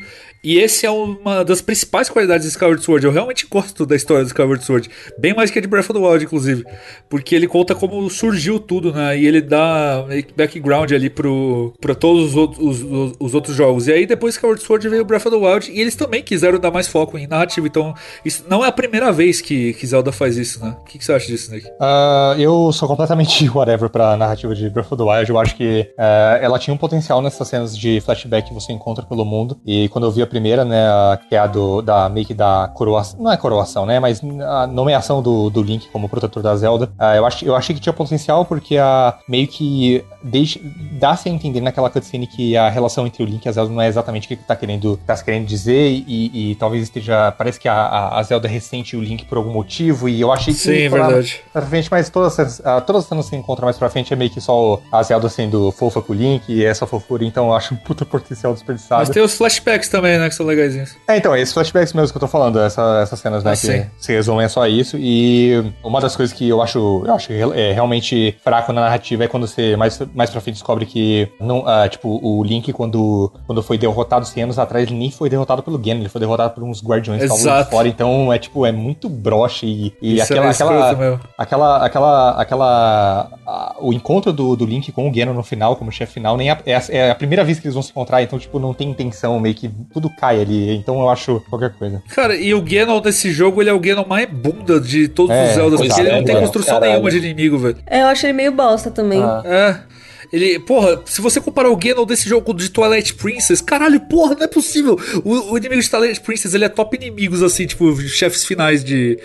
E 0.43 0.57
esse 0.57 0.85
é 0.85 0.89
uma 0.91 1.43
das 1.45 1.61
principais 1.61 2.09
qualidades 2.09 2.45
de 2.45 2.51
Skyward 2.51 2.83
Sword. 2.83 3.05
Eu 3.05 3.11
realmente 3.11 3.45
gosto 3.49 3.85
da 3.85 3.95
história 3.95 4.23
do 4.23 4.27
Skyward 4.27 4.63
Sword. 4.65 4.89
Bem 5.19 5.33
mais 5.35 5.51
que 5.51 5.59
a 5.59 5.61
de 5.61 5.67
Breath 5.67 5.89
of 5.89 5.93
the 5.93 5.99
Wild, 6.05 6.25
inclusive. 6.25 6.65
Porque 7.09 7.35
ele 7.35 7.47
conta 7.47 7.75
como 7.75 8.09
surgiu 8.09 8.59
tudo, 8.59 8.91
né? 8.91 9.17
E 9.19 9.27
ele 9.27 9.41
dá 9.41 10.03
background 10.35 10.91
ali 10.91 11.09
pro, 11.09 11.73
pra 11.79 11.93
todos 11.93 12.29
os 12.31 12.35
outros, 12.35 12.59
os, 12.59 12.81
os- 12.81 13.13
os 13.19 13.33
outros 13.35 13.55
jogos. 13.55 13.87
E 13.87 13.93
aí 13.93 14.05
depois 14.05 14.33
Skyward 14.35 14.61
Sword 14.63 14.89
veio 14.89 15.05
Breath 15.05 15.27
of 15.27 15.37
the 15.37 15.45
Wild. 15.45 15.71
E 15.71 15.79
eles 15.79 15.95
também 15.95 16.23
quiseram 16.23 16.59
dar 16.59 16.71
mais 16.71 16.87
foco 16.87 17.17
em 17.17 17.27
narrativa. 17.27 17.67
Então, 17.67 17.93
isso 18.25 18.43
não 18.49 18.65
é 18.65 18.67
a 18.67 18.71
primeira 18.71 19.11
vez 19.11 19.41
que, 19.41 19.73
que 19.73 19.85
Zelda 19.85 20.11
faz 20.11 20.37
isso, 20.37 20.59
né? 20.63 20.75
O 20.81 20.85
que, 20.85 20.97
que 20.97 21.05
você 21.05 21.13
acha 21.13 21.27
disso, 21.27 21.51
Nick? 21.51 21.67
Ah, 21.79 22.35
eu 22.39 22.71
sou 22.73 22.87
completamente 22.87 23.47
whatever 23.53 23.89
pra 23.89 24.17
narrativa 24.17 24.55
de 24.55 24.69
Breath 24.69 24.91
of 24.91 24.97
the 25.03 25.07
Wild. 25.09 25.29
Eu 25.29 25.39
acho 25.39 25.55
que 25.55 25.87
ah, 25.97 26.39
ela 26.41 26.57
tinha 26.57 26.73
um 26.73 26.77
potencial 26.77 27.21
nessas 27.21 27.47
cenas 27.47 27.77
de 27.77 28.01
flashback 28.01 28.47
que 28.47 28.53
você 28.53 28.73
encontra 28.73 29.05
pelo 29.05 29.23
mundo. 29.23 29.59
E 29.65 29.87
quando 29.89 30.05
eu 30.05 30.11
vi 30.11 30.21
a 30.23 30.30
primeira, 30.31 30.63
né, 30.63 30.87
que 31.27 31.35
é 31.35 31.39
a 31.39 31.45
do, 31.45 31.81
da, 31.81 32.07
meio 32.09 32.25
que 32.25 32.33
da 32.33 32.71
coroação, 32.73 33.19
não 33.21 33.31
é 33.31 33.37
coroação, 33.37 33.85
né, 33.85 33.99
mas 33.99 34.21
a 34.23 34.65
nomeação 34.65 35.21
do, 35.21 35.49
do 35.49 35.61
Link 35.61 35.89
como 35.91 36.07
protetor 36.07 36.41
da 36.41 36.55
Zelda, 36.55 36.89
ah, 36.97 37.15
eu, 37.15 37.25
ach, 37.25 37.43
eu 37.43 37.55
achei 37.55 37.75
que 37.75 37.81
tinha 37.81 37.93
potencial 37.93 38.45
porque 38.45 38.77
a, 38.77 39.15
meio 39.27 39.47
que 39.47 40.03
deixa, 40.23 40.59
dá-se 40.93 41.27
a 41.27 41.31
entender 41.31 41.59
naquela 41.61 41.89
cutscene 41.89 42.25
que 42.25 42.55
a 42.55 42.69
relação 42.69 43.05
entre 43.05 43.21
o 43.21 43.25
Link 43.25 43.45
e 43.45 43.49
a 43.49 43.51
Zelda 43.51 43.73
não 43.73 43.81
é 43.81 43.87
exatamente 43.87 44.25
o 44.25 44.29
que 44.29 44.35
tá 44.37 44.55
querendo, 44.55 44.97
tá 45.05 45.15
se 45.15 45.23
querendo 45.23 45.45
dizer 45.45 45.89
e, 46.07 46.51
e 46.51 46.55
talvez 46.55 46.83
esteja, 46.83 47.31
parece 47.31 47.59
que 47.59 47.67
a, 47.67 48.17
a, 48.17 48.23
Zelda 48.23 48.47
ressente 48.47 48.95
o 48.95 49.01
Link 49.01 49.25
por 49.25 49.37
algum 49.37 49.51
motivo 49.51 50.07
e 50.07 50.21
eu 50.21 50.31
achei 50.31 50.53
que 50.53 50.59
Sim, 50.59 50.87
lá- 50.89 51.07
verdade. 51.07 51.41
pra 51.51 51.61
frente, 51.63 51.89
mas 51.91 52.09
todas 52.09 52.39
as, 52.39 52.65
ah, 52.65 52.79
todas 52.79 53.03
as 53.03 53.09
cenas 53.09 53.25
que 53.25 53.31
você 53.31 53.35
encontra 53.35 53.65
mais 53.65 53.77
pra 53.77 53.89
frente 53.89 54.13
é 54.13 54.15
meio 54.15 54.31
que 54.31 54.39
só 54.39 54.79
a 54.91 55.03
Zelda 55.03 55.27
sendo 55.27 55.71
fofa 55.71 56.01
com 56.01 56.13
o 56.13 56.15
Link 56.15 56.43
e 56.47 56.63
essa 56.63 56.85
fofura, 56.85 57.25
então 57.25 57.47
eu 57.47 57.53
acho 57.53 57.73
um 57.73 57.77
puta 57.77 58.05
potencial 58.05 58.53
desperdiçado. 58.53 59.01
Mas 59.01 59.09
tem 59.09 59.21
os 59.21 59.35
flashbacks 59.35 59.89
também, 59.89 60.17
né? 60.17 60.20
Que 60.29 60.35
são 60.35 60.45
legaisinhos. 60.45 60.95
É, 61.07 61.17
então, 61.17 61.35
esses 61.35 61.53
flashbacks 61.53 61.93
mesmo 61.93 62.11
que 62.11 62.17
eu 62.17 62.21
tô 62.21 62.27
falando, 62.27 62.59
essa- 62.59 62.99
essas 63.01 63.19
cenas, 63.19 63.43
né, 63.43 63.51
Ah, 63.51 63.53
que 63.53 63.59
sim. 63.59 63.85
se 63.97 64.13
resumem 64.13 64.45
a 64.45 64.49
só 64.49 64.65
isso. 64.67 64.97
E 64.99 65.73
uma 65.83 65.99
das 66.01 66.15
coisas 66.15 66.33
que 66.35 66.47
eu 66.47 66.61
acho, 66.61 67.03
eu 67.05 67.13
acho 67.13 67.31
é, 67.31 67.71
realmente 67.73 68.35
fraco 68.43 68.71
na 68.73 68.81
narrativa 68.81 69.23
é 69.23 69.27
quando 69.27 69.47
você 69.47 69.75
mais, 69.75 69.99
mais 70.13 70.29
pra 70.29 70.39
frente 70.41 70.55
descobre 70.55 70.85
que, 70.85 71.27
não, 71.39 71.63
ah, 71.67 71.87
tipo, 71.89 72.19
o 72.21 72.43
Link, 72.43 72.71
quando, 72.73 73.31
quando 73.45 73.61
foi 73.63 73.77
derrotado 73.77 74.25
100 74.25 74.43
anos 74.43 74.59
atrás, 74.59 74.87
ele 74.87 74.97
nem 74.97 75.11
foi 75.11 75.29
derrotado 75.29 75.61
pelo 75.63 75.77
Ganon, 75.77 75.99
ele 76.01 76.09
foi 76.09 76.19
derrotado 76.19 76.53
por 76.53 76.63
uns 76.63 76.83
guardiões 76.83 77.19
que 77.19 77.25
estavam 77.25 77.45
lá 77.45 77.55
Exato. 77.59 77.71
fora. 77.71 77.87
Então, 77.87 78.31
é 78.31 78.37
tipo, 78.39 78.65
é 78.65 78.71
muito 78.71 79.09
broche 79.09 79.65
e, 79.65 79.93
e 80.01 80.13
Isso 80.15 80.23
aquela, 80.31 80.47
é 80.47 80.49
aquela. 80.51 81.19
Aquela, 81.37 81.85
aquela, 81.85 82.29
aquela, 82.41 83.29
a- 83.45 83.75
o 83.79 83.91
encontro 83.93 84.31
do, 84.31 84.55
do 84.55 84.65
Link 84.65 84.91
com 84.91 85.07
o 85.07 85.11
Ganon 85.11 85.33
no 85.33 85.43
final, 85.43 85.75
como 85.75 85.91
chefe 85.91 86.13
final, 86.13 86.37
nem 86.37 86.49
a- 86.51 86.57
é, 86.65 86.75
a, 86.75 86.81
é 86.89 87.11
a 87.11 87.15
primeira 87.15 87.43
vez 87.43 87.59
que 87.59 87.65
eles 87.67 87.73
vão 87.73 87.81
se 87.83 87.89
encontrar, 87.91 88.21
então, 88.21 88.37
tipo, 88.37 88.59
não 88.59 88.73
tem 88.73 88.89
intenção, 88.89 89.39
meio 89.39 89.55
que 89.55 89.69
tudo 89.93 90.09
cai 90.11 90.41
ali, 90.41 90.75
então 90.75 90.99
eu 90.99 91.09
acho 91.09 91.41
qualquer 91.49 91.71
coisa. 91.71 92.01
Cara, 92.09 92.35
e 92.35 92.53
o 92.53 92.61
Ganon 92.61 92.99
desse 93.01 93.31
jogo, 93.31 93.61
ele 93.61 93.69
é 93.69 93.73
o 93.73 93.79
Ganon 93.79 94.05
mais 94.05 94.29
bunda 94.29 94.79
de 94.79 95.07
todos 95.07 95.35
É, 95.35 95.49
os 95.49 95.55
Zeldas, 95.55 95.79
porque 95.81 95.99
ele 95.99 96.09
é, 96.09 96.15
não 96.17 96.23
tem 96.23 96.35
mano, 96.35 96.45
construção 96.47 96.75
caralho. 96.75 96.91
nenhuma 96.93 97.11
de 97.11 97.17
inimigo, 97.17 97.57
velho. 97.57 97.77
É, 97.85 98.01
eu 98.01 98.07
acho 98.07 98.25
ele 98.25 98.33
meio 98.33 98.51
bosta 98.51 98.91
também. 98.91 99.21
Ah. 99.21 99.41
É. 99.45 99.91
Ele, 100.33 100.59
porra, 100.59 101.01
se 101.05 101.19
você 101.19 101.41
comparar 101.41 101.69
o 101.69 101.75
Ganon 101.75 102.05
desse 102.05 102.29
jogo 102.29 102.53
de 102.53 102.69
Twilight 102.69 103.13
Princess, 103.15 103.59
caralho, 103.59 103.99
porra, 103.99 104.33
não 104.35 104.43
é 104.43 104.47
possível. 104.47 104.97
O, 105.25 105.51
o 105.53 105.57
inimigo 105.57 105.81
de 105.81 105.89
Twilight 105.89 106.21
Princess, 106.21 106.53
ele 106.53 106.63
é 106.63 106.69
top 106.69 106.95
inimigos, 106.95 107.43
assim, 107.43 107.65
tipo, 107.65 107.93
chefes 108.07 108.45
finais 108.45 108.81
de, 108.81 109.19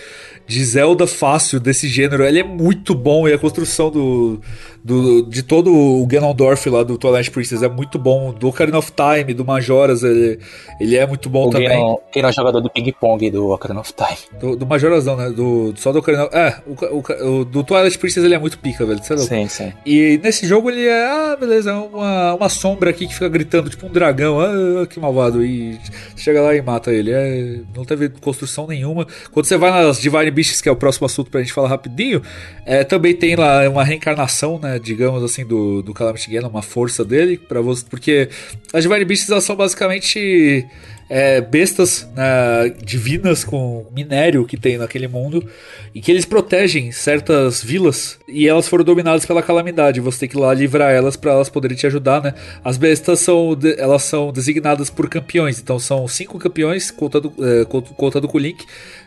de 0.49 0.65
Zelda 0.65 1.07
fácil 1.07 1.61
desse 1.61 1.87
gênero. 1.87 2.25
Ele 2.25 2.41
é 2.41 2.43
muito 2.43 2.93
bom 2.93 3.29
e 3.29 3.33
a 3.33 3.39
construção 3.39 3.89
do, 3.89 4.41
do 4.87 5.23
de 5.23 5.43
todo 5.43 5.75
o 5.75 6.07
Ganondorf 6.07 6.71
lá 6.71 6.85
do 6.85 6.97
Twilight 6.97 7.31
Princess 7.33 7.63
é 7.63 7.69
muito 7.69 7.99
bom. 7.99 8.33
Do 8.33 8.49
Ocarina 8.49 8.79
of 8.79 8.93
Time, 8.93 9.35
do 9.35 9.45
Majoras, 9.45 10.05
ele, 10.05 10.39
ele 10.81 10.97
é 10.97 11.05
muito 11.07 11.29
bom 11.29 11.49
O 11.49 11.51
também. 11.51 11.69
Ganon 11.69 11.97
é 12.15 12.33
jogador 12.33 12.61
do 12.61 12.71
ping-pong 12.71 13.31
do 13.31 13.49
Ocarina 13.51 13.81
of 13.81 13.93
Time. 13.93 14.41
Do, 14.41 14.57
do 14.57 14.65
Majoras 14.67 15.05
não, 15.07 15.17
né? 15.17 15.31
Do, 15.31 15.75
só 15.77 15.91
do 15.93 15.99
Ocarina 15.99 16.27
of... 16.27 16.37
É, 16.37 16.57
o, 16.67 16.75
o- 16.97 17.41
o 17.41 17.45
do 17.45 17.65
Twilight 17.65 17.99
Princess 17.99 18.23
ele 18.25 18.35
é 18.35 18.39
muito 18.39 18.59
pica, 18.59 18.87
velho. 18.87 19.03
Você 19.03 19.15
é. 19.15 19.17
Sim, 19.19 19.49
sim. 19.49 19.73
E 19.85 20.21
nesse 20.23 20.47
jogo 20.47 20.71
ele 20.71 20.87
é, 20.87 21.05
ah, 21.05 21.37
beleza, 21.39 21.71
é 21.71 21.75
uma, 21.75 22.35
uma 22.35 22.49
sombra 22.49 22.91
aqui 22.91 23.09
que 23.09 23.15
fica 23.15 23.29
gritando, 23.29 23.69
tipo 23.69 23.87
um 23.87 23.91
dragão, 23.91 24.39
ah, 24.41 24.87
que 24.87 25.01
malvado. 25.01 25.45
E 25.45 25.79
chega 26.17 26.41
lá 26.41 26.55
e 26.55 26.63
mata 26.63 26.93
ele. 26.93 27.11
É, 27.13 27.59
não 27.75 27.85
teve 27.85 28.09
construção 28.09 28.67
nenhuma. 28.69 29.07
Quando 29.33 29.47
você 29.47 29.57
vai 29.57 29.71
nas 29.73 30.01
Divine 30.01 30.31
Beasts, 30.31 30.61
que 30.61 30.69
é 30.69 30.73
o 30.73 30.77
próximo 30.77 31.07
assunto 31.07 31.29
pra 31.31 31.41
gente 31.41 31.53
falar 31.53 31.69
rapidinho, 31.69 32.23
é, 32.65 32.85
também 32.85 33.15
tem 33.15 33.35
lá 33.35 33.69
uma 33.69 33.83
reencarnação, 33.83 34.59
né, 34.59 34.76
digamos 34.79 35.23
assim, 35.23 35.45
do, 35.45 35.83
do 35.83 35.93
Calamity 35.95 36.31
Ganon, 36.31 36.49
uma 36.49 36.63
força 36.63 37.05
dele, 37.05 37.37
para 37.39 37.61
você, 37.61 37.85
porque 37.89 38.29
as 38.73 38.83
Divine 38.83 39.05
Beasts 39.05 39.31
elas 39.31 39.45
são 39.45 39.57
basicamente 39.57 40.67
é, 41.09 41.41
bestas 41.41 42.07
né, 42.17 42.75
divinas 42.85 43.45
com 43.45 43.87
minério 43.95 44.45
que 44.45 44.57
tem 44.57 44.77
naquele 44.77 45.07
mundo 45.07 45.47
e 45.95 46.01
que 46.01 46.11
eles 46.11 46.25
protegem 46.25 46.91
certas 46.91 47.63
vilas 47.63 48.19
e 48.29 48.49
elas 48.49 48.67
foram 48.69 48.85
dominadas 48.85 49.25
pela 49.25 49.43
calamidade. 49.43 50.01
Você 50.01 50.21
tem 50.21 50.29
que 50.29 50.37
ir 50.37 50.41
lá 50.41 50.53
livrar 50.53 50.93
elas 50.93 51.17
para 51.17 51.33
elas 51.33 51.49
poderem 51.49 51.77
te 51.77 51.87
ajudar, 51.87 52.23
né? 52.23 52.35
As 52.65 52.77
bestas 52.77 53.21
são 53.21 53.57
elas 53.79 54.03
são 54.03 54.33
designadas 54.33 54.91
por 54.91 55.09
campeões, 55.09 55.61
então 55.61 55.79
são 55.79 56.07
cinco 56.09 56.39
campeões 56.39 56.91
contando 56.91 57.33
é, 57.39 57.65
cont- 57.65 57.91
contando 57.97 58.27
com 58.27 58.37
o 58.37 58.41
Link 58.41 58.65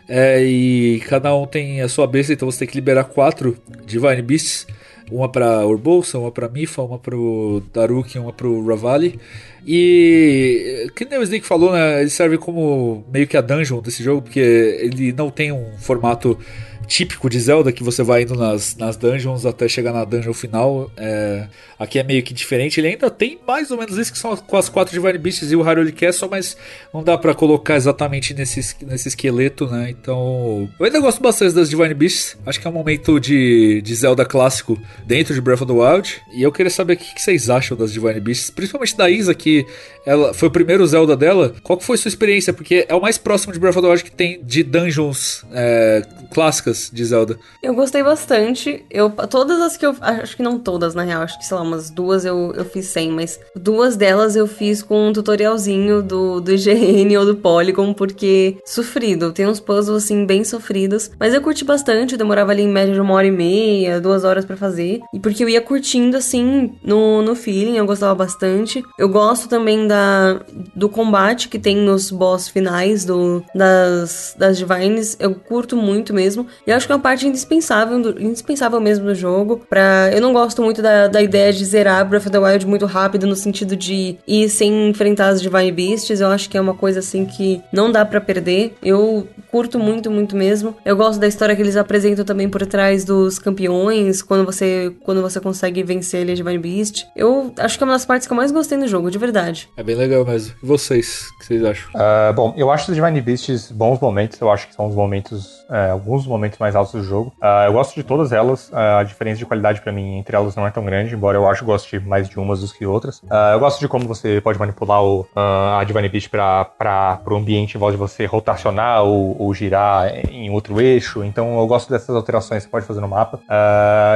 é, 0.08 0.42
e 0.42 1.00
cada 1.06 1.34
um 1.36 1.46
tem 1.46 1.82
a 1.82 1.88
sua 1.88 2.06
besta, 2.06 2.32
então 2.32 2.50
você 2.50 2.60
tem 2.60 2.68
que 2.68 2.74
liberar 2.74 3.04
quatro 3.04 3.56
Divine 3.84 4.22
Beasts. 4.22 4.66
Uma 5.10 5.28
pra 5.28 5.66
Urbolsa, 5.66 6.18
uma 6.18 6.30
pra 6.30 6.48
Mifa, 6.48 6.82
uma 6.82 6.98
pro 6.98 7.62
Daruk, 7.72 8.18
uma 8.18 8.32
pro 8.32 8.66
Ravali. 8.66 9.18
E 9.66 10.86
que 10.94 11.04
nem 11.04 11.18
o 11.18 11.22
Snake 11.22 11.46
falou, 11.46 11.72
né? 11.72 12.00
Ele 12.00 12.10
serve 12.10 12.38
como 12.38 13.04
meio 13.12 13.26
que 13.26 13.36
a 13.36 13.40
dungeon 13.40 13.80
desse 13.80 14.02
jogo, 14.02 14.22
porque 14.22 14.40
ele 14.40 15.12
não 15.12 15.30
tem 15.30 15.52
um 15.52 15.76
formato 15.78 16.38
típico 16.86 17.30
de 17.30 17.38
Zelda 17.38 17.70
que 17.70 17.84
você 17.84 18.02
vai 18.02 18.22
indo 18.22 18.34
nas, 18.34 18.76
nas 18.76 18.96
dungeons 18.96 19.46
até 19.46 19.68
chegar 19.68 19.92
na 19.92 20.04
dungeon 20.04 20.32
final. 20.32 20.90
É, 20.96 21.46
aqui 21.80 21.98
é 21.98 22.04
meio 22.04 22.22
que 22.22 22.32
diferente. 22.32 22.78
Ele 22.78 22.88
ainda 22.88 23.10
tem 23.10 23.40
mais 23.48 23.70
ou 23.72 23.78
menos 23.78 23.96
isso 23.98 24.12
que 24.12 24.18
são 24.18 24.36
com 24.36 24.56
as 24.56 24.68
quatro 24.68 24.92
Divine 24.92 25.18
Beasts 25.18 25.50
e 25.50 25.56
o 25.56 25.62
Hyrule 25.62 25.90
Castle, 25.90 26.28
mas 26.30 26.56
não 26.94 27.02
dá 27.02 27.18
pra 27.18 27.34
colocar 27.34 27.74
exatamente 27.74 28.32
nesse, 28.34 28.60
es- 28.60 28.76
nesse 28.82 29.08
esqueleto, 29.08 29.66
né? 29.66 29.90
Então, 29.90 30.68
eu 30.78 30.86
ainda 30.86 31.00
gosto 31.00 31.20
bastante 31.22 31.54
das 31.54 31.68
Divine 31.70 31.94
Beasts. 31.94 32.36
Acho 32.46 32.60
que 32.60 32.66
é 32.66 32.70
um 32.70 32.74
momento 32.74 33.18
de, 33.18 33.80
de 33.82 33.94
Zelda 33.94 34.24
clássico 34.24 34.78
dentro 35.06 35.34
de 35.34 35.40
Breath 35.40 35.62
of 35.62 35.72
the 35.72 35.78
Wild. 35.78 36.20
E 36.34 36.42
eu 36.42 36.52
queria 36.52 36.70
saber 36.70 36.92
o 36.92 36.96
que 36.98 37.20
vocês 37.20 37.48
acham 37.50 37.76
das 37.76 37.92
Divine 37.92 38.20
Beasts, 38.20 38.50
principalmente 38.50 38.96
da 38.96 39.08
Isa, 39.10 39.34
que 39.34 39.66
ela 40.06 40.34
foi 40.34 40.48
o 40.48 40.52
primeiro 40.52 40.86
Zelda 40.86 41.16
dela. 41.16 41.54
Qual 41.62 41.78
que 41.78 41.84
foi 41.84 41.96
sua 41.96 42.08
experiência? 42.10 42.52
Porque 42.52 42.84
é 42.88 42.94
o 42.94 43.00
mais 43.00 43.16
próximo 43.16 43.52
de 43.52 43.58
Breath 43.58 43.76
of 43.76 43.82
the 43.82 43.88
Wild 43.88 44.04
que 44.04 44.10
tem 44.12 44.42
de 44.44 44.62
dungeons 44.62 45.44
é, 45.52 46.02
clássicas. 46.32 46.90
de 46.92 47.04
Zelda? 47.04 47.38
Eu 47.62 47.74
gostei 47.74 48.02
bastante. 48.02 48.84
Eu, 48.90 49.08
todas 49.10 49.60
as 49.60 49.76
que 49.76 49.86
eu. 49.86 49.96
Acho 50.00 50.36
que 50.36 50.42
não 50.42 50.58
todas, 50.58 50.94
na 50.94 51.02
real. 51.04 51.22
Acho 51.22 51.38
que, 51.38 51.44
sei 51.46 51.56
lá, 51.56 51.64
umas 51.70 51.90
duas 51.90 52.24
eu, 52.24 52.52
eu 52.56 52.64
fiz 52.64 52.86
sem, 52.86 53.10
mas 53.10 53.40
duas 53.54 53.96
delas 53.96 54.36
eu 54.36 54.46
fiz 54.46 54.82
com 54.82 55.08
um 55.08 55.12
tutorialzinho 55.12 56.02
do, 56.02 56.40
do 56.40 56.52
IGN 56.52 57.16
ou 57.16 57.24
do 57.24 57.36
Polygon, 57.36 57.94
porque 57.94 58.56
sofrido. 58.64 59.32
Tem 59.32 59.46
uns 59.46 59.60
puzzles, 59.60 60.04
assim, 60.04 60.26
bem 60.26 60.44
sofridos. 60.44 61.10
Mas 61.18 61.32
eu 61.32 61.40
curti 61.40 61.64
bastante, 61.64 62.16
demorava 62.16 62.52
ali 62.52 62.62
em 62.62 62.68
média 62.68 62.92
de 62.92 63.00
uma 63.00 63.14
hora 63.14 63.26
e 63.26 63.30
meia, 63.30 64.00
duas 64.00 64.24
horas 64.24 64.44
para 64.44 64.56
fazer. 64.56 65.00
E 65.14 65.20
porque 65.20 65.44
eu 65.44 65.48
ia 65.48 65.60
curtindo, 65.60 66.16
assim, 66.16 66.72
no, 66.82 67.22
no 67.22 67.34
feeling, 67.34 67.76
eu 67.76 67.86
gostava 67.86 68.14
bastante. 68.14 68.82
Eu 68.98 69.08
gosto 69.08 69.48
também 69.48 69.86
da, 69.86 70.40
do 70.74 70.88
combate 70.88 71.48
que 71.48 71.58
tem 71.58 71.76
nos 71.76 72.10
boss 72.10 72.48
finais 72.48 73.04
do, 73.04 73.42
das, 73.54 74.34
das 74.38 74.58
Divines. 74.58 75.16
Eu 75.20 75.34
curto 75.34 75.76
muito 75.76 76.12
mesmo. 76.12 76.46
E 76.66 76.70
eu 76.70 76.76
acho 76.76 76.86
que 76.86 76.92
é 76.92 76.96
uma 76.96 77.02
parte 77.02 77.26
indispensável, 77.26 78.00
do, 78.00 78.20
indispensável 78.20 78.80
mesmo 78.80 79.06
do 79.06 79.14
jogo. 79.14 79.62
Pra, 79.68 80.10
eu 80.12 80.20
não 80.20 80.32
gosto 80.32 80.62
muito 80.62 80.82
da, 80.82 81.08
da 81.08 81.22
ideia 81.22 81.52
de 81.52 81.59
zerar 81.64 82.08
Breath 82.08 82.26
of 82.26 82.30
the 82.30 82.38
Wild 82.38 82.66
muito 82.66 82.86
rápido, 82.86 83.26
no 83.26 83.36
sentido 83.36 83.76
de 83.76 84.16
ir 84.26 84.48
sem 84.48 84.88
enfrentar 84.88 85.28
as 85.28 85.40
Divine 85.40 85.72
Beasts. 85.72 86.20
Eu 86.20 86.28
acho 86.28 86.48
que 86.48 86.56
é 86.56 86.60
uma 86.60 86.74
coisa 86.74 87.00
assim 87.00 87.24
que 87.24 87.60
não 87.72 87.90
dá 87.90 88.04
para 88.04 88.20
perder. 88.20 88.74
Eu 88.82 89.26
curto 89.50 89.78
muito, 89.78 90.10
muito 90.10 90.36
mesmo. 90.36 90.76
Eu 90.84 90.96
gosto 90.96 91.20
da 91.20 91.26
história 91.26 91.54
que 91.56 91.62
eles 91.62 91.76
apresentam 91.76 92.24
também 92.24 92.48
por 92.48 92.64
trás 92.66 93.04
dos 93.04 93.38
campeões, 93.38 94.22
quando 94.22 94.44
você 94.44 94.92
quando 95.02 95.22
você 95.22 95.40
consegue 95.40 95.82
vencer 95.82 96.22
ali 96.22 96.32
a 96.32 96.34
Divine 96.34 96.58
Beast. 96.58 97.06
Eu 97.16 97.52
acho 97.58 97.76
que 97.76 97.84
é 97.84 97.86
uma 97.86 97.94
das 97.94 98.04
partes 98.04 98.26
que 98.26 98.32
eu 98.32 98.36
mais 98.36 98.52
gostei 98.52 98.78
no 98.78 98.86
jogo, 98.86 99.10
de 99.10 99.18
verdade. 99.18 99.68
É 99.76 99.82
bem 99.82 99.96
legal 99.96 100.24
mesmo. 100.24 100.54
E 100.62 100.66
vocês? 100.66 101.28
O 101.34 101.38
que 101.38 101.46
vocês 101.46 101.64
acham? 101.64 101.90
Uh, 101.94 102.32
bom, 102.34 102.54
eu 102.56 102.70
acho 102.70 102.90
os 102.90 102.96
Divine 102.96 103.20
Beasts 103.20 103.70
bons 103.70 104.00
momentos. 104.00 104.40
Eu 104.40 104.50
acho 104.50 104.68
que 104.68 104.74
são 104.74 104.86
os 104.86 104.94
momentos, 104.94 105.59
é, 105.70 105.90
alguns 105.90 106.26
momentos 106.26 106.58
mais 106.58 106.74
altos 106.74 106.92
do 106.92 107.02
jogo. 107.02 107.32
Uh, 107.40 107.66
eu 107.66 107.72
gosto 107.72 107.94
de 107.94 108.02
todas 108.02 108.32
elas. 108.32 108.68
Uh, 108.70 108.98
a 108.98 109.02
diferença 109.04 109.38
de 109.38 109.46
qualidade 109.46 109.80
para 109.80 109.92
mim 109.92 110.18
entre 110.18 110.36
elas 110.36 110.56
não 110.56 110.66
é 110.66 110.70
tão 110.70 110.84
grande, 110.84 111.14
embora 111.14 111.38
eu 111.38 111.48
acho 111.48 111.60
que 111.60 111.66
goste 111.66 112.00
mais 112.00 112.28
de 112.28 112.38
umas 112.38 112.60
do 112.60 112.70
que 112.70 112.84
outras. 112.86 113.22
eu 113.52 113.60
gosto 113.60 113.78
de 113.80 113.88
como 113.88 114.06
você 114.06 114.40
pode 114.40 114.58
manipular 114.58 115.02
o, 115.02 115.26
a 115.34 115.82
Divine 115.84 116.08
Beast 116.08 116.28
para 116.28 117.20
o 117.26 117.36
ambiente 117.36 117.76
em 117.76 117.78
volta 117.78 117.92
de 117.92 117.98
você 117.98 118.26
rotacionar 118.26 119.02
ou, 119.02 119.36
ou, 119.40 119.54
girar 119.54 120.12
em 120.30 120.50
outro 120.50 120.80
eixo. 120.80 121.24
Então 121.24 121.58
eu 121.58 121.66
gosto 121.66 121.90
dessas 121.90 122.14
alterações 122.14 122.64
que 122.64 122.64
você 122.64 122.70
pode 122.70 122.86
fazer 122.86 123.00
no 123.00 123.08
mapa. 123.08 123.40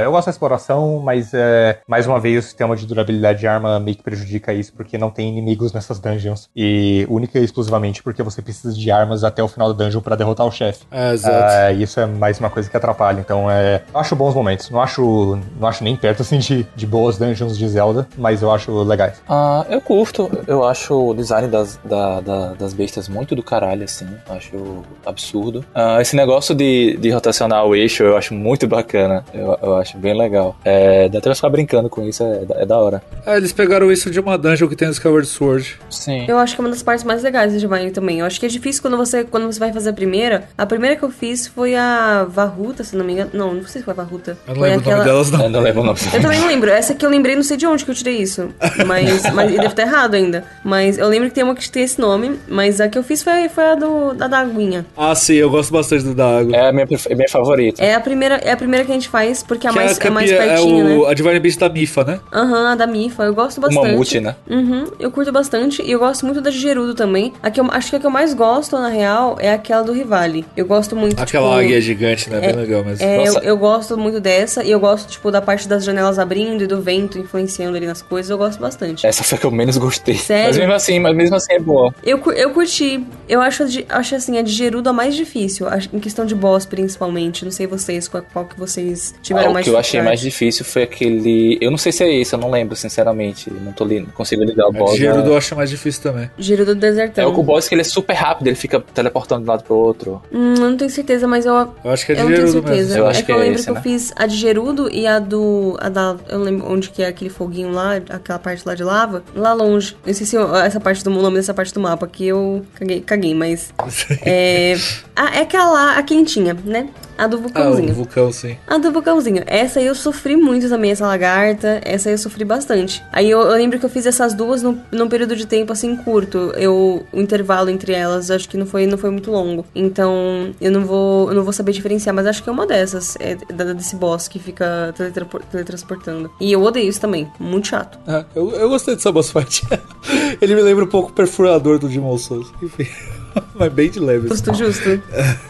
eu 0.03 0.11
gosto 0.11 0.27
da 0.27 0.31
exploração, 0.31 1.01
mas 1.01 1.33
é, 1.35 1.81
mais 1.87 2.07
uma 2.07 2.19
vez 2.19 2.45
o 2.45 2.47
sistema 2.47 2.77
de 2.77 2.87
durabilidade 2.87 3.41
de 3.41 3.47
arma 3.47 3.79
meio 3.79 3.97
que 3.97 4.03
prejudica 4.03 4.53
isso, 4.53 4.73
porque 4.73 4.97
não 4.99 5.11
tem 5.11 5.29
inimigos 5.29 5.73
nessas 5.73 5.99
dungeons. 5.99 6.49
E 6.55 7.07
única 7.09 7.39
e 7.39 7.45
exclusivamente 7.45 8.03
porque 8.03 8.23
você 8.23 8.41
precisa 8.43 8.75
de 8.75 8.91
armas 8.91 9.25
até 9.25 9.43
o 9.43 9.49
final 9.49 9.73
do 9.73 9.75
dungeon 9.75 10.01
para 10.01 10.17
derrotar 10.17 10.47
o 10.47 10.51
chefe. 10.51 10.85
É, 10.91 11.13
exato. 11.13 11.44
Uh, 11.45 11.83
isso 11.83 12.01
é 12.01 12.07
mais 12.07 12.39
uma 12.39 12.51
coisa 12.51 12.69
que 12.69 12.77
atrapalha. 12.77 13.21
Então, 13.21 13.51
é, 13.51 13.83
eu 13.93 14.01
acho 14.01 14.15
bons 14.17 14.35
momentos. 14.35 14.71
Não 14.71 14.81
acho, 14.81 15.39
não 15.59 15.69
acho 15.69 15.83
nem 15.85 15.97
perto 15.97 16.23
assim 16.23 16.39
de, 16.39 16.67
de 16.75 16.87
boas 16.87 17.19
dungeons 17.19 17.57
de 17.57 17.69
Zelda, 17.69 18.07
mas 18.17 18.43
eu 18.43 18.51
acho 18.51 18.83
legais. 18.83 19.19
Uh, 19.29 19.65
eu 19.71 19.81
curto. 19.81 20.31
Eu 20.47 20.65
acho 20.65 21.11
o 21.11 21.15
design 21.15 21.49
das, 21.49 21.79
da, 21.85 22.21
da, 22.21 22.53
das 22.55 22.73
bestas 22.73 23.09
muito 23.09 23.35
do 23.35 23.43
caralho, 23.43 23.85
assim. 23.85 24.07
Acho 24.29 24.83
absurdo. 25.05 25.65
Uh, 25.75 26.01
esse 26.01 26.17
negócio 26.17 26.55
de, 26.55 26.97
de 26.97 27.11
rotacionar 27.11 27.65
o 27.65 27.75
eixo 27.75 28.03
eu 28.03 28.17
acho 28.17 28.35
muito 28.35 28.67
bacana. 28.67 29.25
Eu, 29.33 29.59
eu 29.63 29.77
acho 29.77 29.97
bem 29.99 30.17
legal. 30.17 30.57
É, 30.65 31.09
dá 31.09 31.19
até 31.19 31.29
pra 31.29 31.35
ficar 31.35 31.51
brincando 31.51 31.89
com 31.89 32.03
isso, 32.03 32.23
é, 32.23 32.63
é 32.63 32.67
da 32.67 32.79
hora. 32.79 33.03
É, 33.27 33.37
eles 33.37 33.53
pegaram 33.53 33.91
isso 33.91 34.11
de 34.11 34.21
uma 34.21 34.37
dungeon 34.37 34.69
que 34.69 34.77
tem 34.77 34.89
no 34.89 34.93
Skyward 34.93 35.27
Sword. 35.27 35.79
Sim. 35.91 36.25
Eu 36.29 36.39
acho 36.39 36.55
que 36.55 36.61
é 36.61 36.65
uma 36.65 36.71
das 36.71 36.83
partes 36.83 37.05
mais 37.05 37.23
legais 37.23 37.53
de 37.53 37.61
Divine 37.61 37.91
também. 37.91 38.21
Eu 38.21 38.27
acho 38.27 38.39
que 38.39 38.47
é 38.47 38.49
difícil 38.49 38.83
quando 38.83 38.97
você, 38.97 39.25
quando 39.25 39.47
você 39.47 39.59
vai 39.59 39.73
fazer 39.73 39.91
a 39.91 39.93
primeira. 39.93 40.45
A 40.57 40.67
primeira 40.67 40.97
que 40.97 41.03
eu 41.03 41.11
fiz 41.11 41.34
foi 41.47 41.75
a 41.75 42.27
Varruta, 42.29 42.85
se 42.85 42.97
não 42.97 43.05
me 43.05 43.13
engano. 43.13 43.31
Não, 43.33 43.55
não 43.55 43.63
sei 43.67 43.81
se 43.81 43.85
foi 43.85 43.93
a 43.93 43.97
Varruta. 43.97 44.37
Eu 44.47 44.55
não 44.55 44.61
foi 44.61 44.71
lembro 44.71 44.81
aquela... 44.81 44.95
o 44.95 44.99
nome 44.99 45.11
delas, 45.11 45.31
não. 45.31 45.43
Eu 45.45 45.51
não 45.51 45.61
lembro 45.61 45.83
o 45.83 45.85
nome. 45.85 45.99
Eu 46.13 46.23
também 46.23 46.41
não 46.41 46.47
lembro. 46.49 46.71
Essa 46.71 46.95
que 46.95 47.05
eu 47.05 47.11
lembrei, 47.11 47.37
não 47.37 47.43
sei 47.43 47.57
de 47.57 47.67
onde 47.67 47.85
que 47.85 47.91
eu 47.91 47.95
tirei 47.95 48.17
isso. 48.17 48.49
Mas, 48.87 49.23
mas 49.35 49.53
deve 49.53 49.67
estar 49.67 49.83
errado 49.83 50.15
ainda. 50.15 50.45
Mas 50.63 50.99
eu 50.99 51.09
lembro 51.09 51.29
que 51.29 51.35
tem 51.35 51.45
uma 51.45 51.55
que 51.55 51.69
tem 51.71 51.83
esse 51.83 52.01
nome. 52.01 52.39
Mas 52.49 52.81
a 52.81 52.89
que 52.89 52.99
eu 52.99 53.03
fiz 53.03 53.23
foi, 53.23 53.49
foi 53.49 53.65
a 53.65 53.75
do, 53.75 54.15
da 54.15 54.29
da 54.29 54.39
aguinha. 54.39 54.87
Ah, 54.97 55.15
sim, 55.15 55.35
eu 55.35 55.51
gosto 55.51 55.73
bastante 55.73 56.05
do 56.05 56.15
da 56.15 56.39
água. 56.39 56.57
É 56.57 56.69
a 56.69 56.73
minha, 56.73 56.87
é 57.09 57.15
minha 57.15 57.29
favorita. 57.29 57.83
É 57.83 57.95
a 57.95 58.01
primeira, 58.01 58.37
é 58.37 58.53
a 58.53 58.57
primeira 58.57 58.85
que 58.85 58.91
a 58.91 58.95
gente 58.95 59.09
faz, 59.09 59.43
porque 59.43 59.67
é 59.67 59.71
a 59.71 59.73
que 59.73 59.79
mais, 59.79 59.99
é, 59.99 60.07
é 60.07 60.11
mais 60.11 60.31
pertinho, 60.31 60.89
é 60.89 60.95
o, 60.95 61.05
né? 61.05 61.11
A 61.11 61.15
Divine 61.15 61.41
Beast 61.41 61.59
da 61.59 61.69
Mifa, 61.69 62.05
né? 62.05 62.21
Aham, 62.33 62.51
uhum, 62.51 62.67
a 62.67 62.75
da 62.75 62.87
Mifa. 62.87 63.25
Eu 63.25 63.35
gosto 63.35 63.61
bastante. 63.61 63.87
O 63.87 63.91
Mamute, 63.91 64.21
né? 64.21 64.37
Uhum, 64.49 64.87
eu 64.99 65.11
curto 65.11 65.33
bastante. 65.33 65.83
E 65.83 65.91
eu 65.91 65.99
gosto 65.99 66.25
muito 66.25 66.41
da 66.41 66.51
de 66.51 66.59
Gerudo 66.59 66.95
também. 66.95 67.33
A 67.43 67.51
que 67.51 67.61
eu, 67.61 67.67
acho 67.71 67.91
que 67.91 67.97
a 67.97 68.01
que 68.01 68.07
eu 68.07 68.11
mais 68.11 68.35
gosto, 68.35 68.79
na 68.79 68.89
real, 68.89 69.37
é 69.41 69.53
aquela 69.53 69.83
do 69.83 69.93
Rivale. 69.93 70.45
Eu 70.57 70.67
gosto 70.67 70.95
muito, 70.97 71.21
Aquela 71.25 71.49
tipo, 71.49 71.61
águia 71.61 71.81
gigante, 71.81 72.31
né? 72.31 72.39
É, 72.39 72.41
Bem 72.53 72.57
legal 72.57 72.85
mesmo. 72.85 73.05
É, 73.05 73.29
eu, 73.29 73.35
eu, 73.43 73.57
gosto 73.57 73.97
muito 73.97 74.21
dessa. 74.21 74.63
E 74.63 74.71
eu 74.71 74.81
gosto, 74.81 75.09
tipo, 75.09 75.31
da 75.31 75.41
parte 75.41 75.67
das 75.67 75.85
janelas 75.85 76.19
abrindo 76.19 76.63
e 76.63 76.67
do 76.67 76.81
vento 76.81 77.19
influenciando 77.19 77.77
ali 77.77 77.87
nas 77.87 78.03
coisas. 78.03 78.31
Eu 78.31 78.39
gosto 78.39 78.61
bastante. 78.61 79.07
Essa 79.07 79.25
foi 79.25 79.37
a 79.37 79.41
que 79.41 79.47
eu 79.47 79.51
menos 79.51 79.77
gostei. 79.77 80.17
Sério? 80.17 80.47
Mas 80.47 80.59
mesmo 80.59 80.73
assim, 80.73 81.01
mas 81.01 81.17
mesmo 81.17 81.37
assim 81.37 81.55
é 81.55 81.59
boa. 81.59 81.95
Eu, 82.03 82.21
eu 82.33 82.51
curti. 82.51 83.05
Eu 83.29 83.41
acho, 83.41 83.65
acho 83.89 84.15
assim, 84.15 84.39
a 84.39 84.43
de 84.43 84.53
Gerudo 84.53 84.89
a 84.89 84.93
mais 84.93 85.15
difícil. 85.15 85.67
Em 85.93 85.99
questão 85.99 86.27
de 86.27 86.35
boss, 86.35 86.67
principalmente. 86.67 87.45
Não 87.45 87.53
sei 87.53 87.67
vocês, 87.67 88.09
qual, 88.09 88.23
qual 88.33 88.45
que 88.45 88.59
vocês 88.59 89.15
tiveram 89.23 89.51
ah, 89.51 89.55
mais 89.55 89.67
O 89.67 89.71
que 89.71 89.75
eu 89.75 89.79
achei 89.79 90.03
mais 90.03 90.21
difícil 90.21 90.65
foi 90.65 90.83
aquele... 90.83 91.59
Eu 91.61 91.71
não 91.71 91.79
sei 91.79 91.93
se 91.93 92.05
é 92.05 92.13
esse, 92.13 92.35
eu 92.35 92.39
não 92.39 92.51
lembro, 92.51 92.77
sinceramente. 92.77 93.51
Não, 93.51 93.73
tô 93.73 93.85
li... 93.85 94.01
não 94.01 94.07
consigo 94.07 94.45
ligar 94.45 94.67
o 94.69 94.73
boss. 94.73 94.95
É, 94.95 94.97
Gerudo 94.97 95.31
eu 95.31 95.37
acho 95.37 95.57
mais 95.57 95.71
difícil 95.71 96.03
também. 96.03 96.31
Gerudo 96.39 96.75
do 96.75 96.81
Desertão. 96.81 97.25
É 97.25 97.27
o 97.27 97.43
boss 97.43 97.69
que 97.69 97.75
ele 97.75 97.83
é 97.83 97.85
super 97.85 98.15
rápido, 98.15 98.49
ele 98.49 98.57
fica 98.57 98.81
teleportando 98.81 99.43
de 99.43 99.49
um 99.49 99.53
lado 99.53 99.65
pro 99.65 99.77
outro. 99.77 100.23
Hum, 100.33 100.55
eu 100.55 100.71
não 100.71 100.77
tenho 100.77 100.91
certeza, 100.91 101.14
mas 101.23 101.47
eu... 101.47 101.55
Eu 101.55 101.91
acho 101.91 102.07
que 102.07 102.13
é 102.13 102.15
de 102.15 102.23
Gerudo 102.23 102.53
certeza. 102.53 102.75
mesmo. 102.75 102.99
Eu 102.99 103.07
acho 103.07 103.19
é 103.19 103.23
que, 103.23 103.27
que 103.27 103.33
eu 103.33 103.37
é 103.37 103.39
lembro 103.41 103.55
esse, 103.57 103.65
que 103.65 103.71
eu 103.71 103.75
né? 103.75 103.81
fiz 103.83 104.13
a 104.17 104.27
de 104.27 104.37
Gerudo 104.37 104.91
e 104.91 105.07
a 105.07 105.19
do... 105.19 105.77
A 105.81 105.89
da... 105.89 106.17
Eu 106.29 106.39
não 106.39 106.45
lembro 106.45 106.71
onde 106.71 106.91
que 106.91 107.03
é 107.03 107.07
aquele 107.07 107.31
foguinho 107.31 107.71
lá, 107.71 107.97
aquela 107.97 108.39
parte 108.39 108.63
lá 108.67 108.75
de 108.75 108.85
lava. 108.85 109.23
Lá 109.35 109.53
longe. 109.53 109.97
Eu 110.05 110.13
esqueci 110.13 110.37
essa 110.65 110.81
parte 110.81 111.05
do 111.05 111.11
nome 111.11 111.37
dessa 111.37 111.55
parte 111.55 111.73
do 111.73 111.81
mapa, 111.81 112.07
que 112.07 112.27
eu 112.27 112.65
caguei, 112.75 113.01
caguei 113.01 113.35
mas... 113.35 113.73
é... 114.25 114.77
Ah, 115.17 115.37
é 115.37 115.43
aquela 115.43 115.71
lá, 115.71 115.99
a 115.99 116.03
quentinha, 116.03 116.57
né? 116.65 116.89
A 117.17 117.27
do 117.27 117.37
Ah, 117.37 117.41
vulcãozinho. 117.41 117.91
o 117.91 117.95
vulcão, 117.95 118.33
sim. 118.33 118.57
A 118.67 118.79
do 118.79 118.91
vulcãozinho. 118.93 119.43
Essa 119.47 119.81
aí 119.81 119.87
eu 119.87 119.95
sofri 119.95 120.37
muito 120.37 120.69
também, 120.69 120.91
essa 120.91 121.07
lagarta. 121.07 121.81
Essa 121.85 122.09
aí 122.09 122.15
eu 122.15 122.19
sofri 122.19 122.45
bastante. 122.45 123.03
Aí 123.13 123.31
eu, 123.31 123.41
eu 123.41 123.53
lembro 123.53 123.79
que 123.79 123.85
eu 123.87 123.91
fiz 123.91 124.07
essas 124.07 124.35
duas 124.35 124.63
num, 124.63 124.79
num 124.91 125.09
período 125.09 125.37
de 125.37 125.47
tempo 125.47 125.73
assim 125.73 125.95
curto. 125.97 126.53
Eu, 126.57 127.05
o 127.13 127.21
intervalo 127.21 127.71
entre 127.71 127.93
elas, 127.93 128.31
acho 128.31 128.49
que 128.49 128.57
não 128.57 128.67
foi, 128.67 128.87
não 128.87 128.99
foi 128.99 129.11
muito 129.11 129.31
longo. 129.31 129.65
Então, 129.75 130.53
eu 130.61 130.71
não 130.73 130.85
vou, 130.85 131.29
eu 131.29 131.35
não 131.35 131.45
vou 131.45 131.53
saber 131.53 131.73
diferenciar, 131.73 132.15
mas 132.15 132.27
acho 132.27 132.43
que 132.43 132.49
é 132.49 132.53
uma 132.53 132.67
dessas. 132.67 133.17
É 133.21 133.37
da, 133.53 133.73
desse 133.73 133.97
boss 133.97 134.27
que 134.29 134.39
fica 134.39 134.93
teletra, 134.97 135.25
teletransportando. 135.51 136.31
E 136.41 136.53
eu 136.53 136.63
odeio 136.63 136.89
isso 136.89 137.01
também. 137.01 137.31
Muito 137.39 137.69
chato. 137.69 137.99
Ah, 138.07 138.25
eu, 138.35 138.51
eu 138.53 138.69
gostei 138.69 138.95
dessa 138.95 139.11
boss 139.13 139.31
fight. 139.31 139.63
Ele 140.41 140.55
me 140.55 140.63
lembra 140.63 140.85
um 140.85 140.89
pouco 140.89 141.11
o 141.11 141.13
perfurador 141.13 141.79
do 141.79 141.89
Demon 141.89 142.19
Souls. 142.19 142.53
Enfim. 142.63 142.87
Mas 143.55 143.73
bem 143.73 143.91
de 143.91 144.01
leve. 144.01 144.27
assim. 144.33 144.53
Justo, 144.55 144.55
justo. 144.55 145.03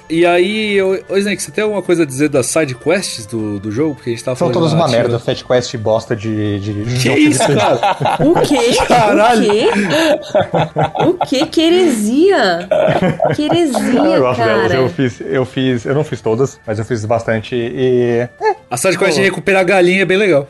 E 0.08 0.24
aí, 0.26 0.74
eu, 0.74 1.02
ô 1.08 1.16
Snake, 1.16 1.42
você 1.42 1.50
tem 1.50 1.64
alguma 1.64 1.82
coisa 1.82 2.02
a 2.02 2.06
dizer 2.06 2.28
das 2.28 2.46
side 2.46 2.74
quests 2.74 3.26
do, 3.26 3.58
do 3.58 3.70
jogo? 3.70 3.94
Porque 3.94 4.10
a 4.10 4.12
gente 4.12 4.24
tava 4.24 4.36
São 4.36 4.50
todas 4.50 4.70
de 4.70 4.76
uma 4.76 4.88
merda, 4.88 5.18
Fat 5.18 5.42
Quest 5.42 5.76
bosta 5.76 6.14
de. 6.14 6.60
de, 6.60 6.84
de 6.84 7.00
Que 7.00 7.18
isso, 7.18 7.46
cara? 7.46 7.96
O 8.20 8.34
quê? 8.40 8.58
Caralho. 8.86 9.44
O 9.44 9.52
quê? 9.52 9.68
O 11.06 11.14
quê? 11.26 11.46
Que 11.46 11.60
heresia! 11.62 12.68
Que 13.34 13.42
heresia, 13.46 14.00
Eu 14.00 14.20
gosto 14.20 14.44
delas, 14.44 14.68
cara. 14.68 14.74
eu 14.74 14.88
fiz, 14.88 15.20
eu 15.20 15.44
fiz, 15.44 15.84
eu 15.86 15.94
não 15.94 16.04
fiz 16.04 16.20
todas, 16.20 16.60
mas 16.66 16.78
eu 16.78 16.84
fiz 16.84 17.04
bastante 17.04 17.54
e. 17.54 18.28
A 18.70 18.76
side 18.76 18.98
quest 18.98 19.16
de 19.16 19.22
recuperar 19.22 19.60
a 19.62 19.64
galinha 19.64 20.02
é 20.02 20.04
bem 20.04 20.16
legal. 20.16 20.48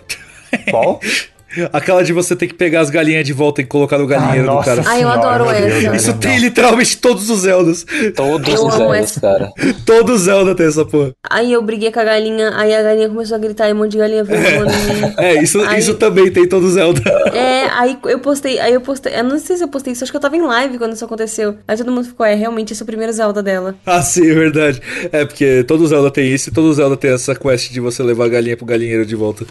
Qual? 0.70 1.00
Aquela 1.72 2.02
de 2.04 2.12
você 2.12 2.34
ter 2.36 2.46
que 2.46 2.54
pegar 2.54 2.80
as 2.80 2.90
galinhas 2.90 3.24
de 3.24 3.32
volta 3.32 3.60
e 3.60 3.64
colocar 3.64 3.98
no 3.98 4.06
galinheiro 4.06 4.48
do 4.50 4.60
cara. 4.60 4.82
Ai, 4.86 5.02
eu 5.02 5.08
adoro 5.08 5.48
essa. 5.50 5.96
Isso 5.96 6.10
não. 6.12 6.18
tem 6.18 6.38
literalmente 6.38 6.96
todos 6.98 7.28
os 7.30 7.40
Zeldas. 7.40 7.84
Todos 8.14 8.48
Eu 8.48 8.54
os 8.54 8.60
amo 8.74 8.78
Zeldas, 8.78 8.98
essa. 9.00 9.20
cara. 9.20 9.52
Todo 9.86 10.16
Zelda 10.18 10.54
tem 10.54 10.66
essa 10.66 10.84
porra. 10.84 11.12
Aí 11.28 11.52
eu 11.52 11.62
briguei 11.62 11.90
com 11.92 12.00
a 12.00 12.04
galinha, 12.04 12.52
aí 12.56 12.74
a 12.74 12.82
galinha 12.82 13.08
começou 13.08 13.36
a 13.36 13.38
gritar 13.38 13.68
e 13.68 13.72
um 13.72 13.76
monte 13.76 13.92
de 13.92 13.98
galinha 13.98 14.24
veio 14.24 14.40
voando 14.40 14.72
em 14.72 14.94
mim. 15.08 15.14
É, 15.18 15.42
isso, 15.42 15.60
Aí- 15.62 15.78
isso 15.78 15.94
também 15.94 16.30
tem 16.30 16.48
todo 16.48 16.68
Zelda. 16.70 17.02
É, 17.32 17.66
aí 17.70 17.98
eu 18.06 18.18
postei, 18.18 18.58
aí 18.58 18.72
eu 18.74 18.80
postei, 18.80 19.14
eu 19.18 19.24
não 19.24 19.38
sei 19.38 19.56
se 19.56 19.64
eu 19.64 19.68
postei 19.68 19.92
isso, 19.92 20.04
acho 20.04 20.12
que 20.12 20.16
eu 20.16 20.20
tava 20.20 20.36
em 20.36 20.42
live 20.42 20.78
quando 20.78 20.92
isso 20.94 21.04
aconteceu. 21.04 21.56
Aí 21.66 21.76
todo 21.76 21.90
mundo 21.92 22.04
ficou, 22.06 22.24
é, 22.26 22.34
realmente, 22.34 22.72
esse 22.72 22.82
é 22.82 22.84
o 22.84 22.86
primeiro 22.86 23.12
Zelda 23.12 23.42
dela. 23.42 23.74
Ah, 23.86 24.02
sim, 24.02 24.28
é 24.30 24.34
verdade. 24.34 24.80
É, 25.12 25.24
porque 25.24 25.64
todo 25.66 25.86
Zelda 25.86 26.10
tem 26.10 26.32
isso 26.32 26.48
e 26.48 26.52
todo 26.52 26.72
Zelda 26.72 26.96
tem 26.96 27.12
essa 27.12 27.34
quest 27.34 27.70
de 27.70 27.80
você 27.80 28.02
levar 28.02 28.24
a 28.26 28.28
galinha 28.28 28.56
pro 28.56 28.66
galinheiro 28.66 29.04
de 29.06 29.14
volta. 29.14 29.44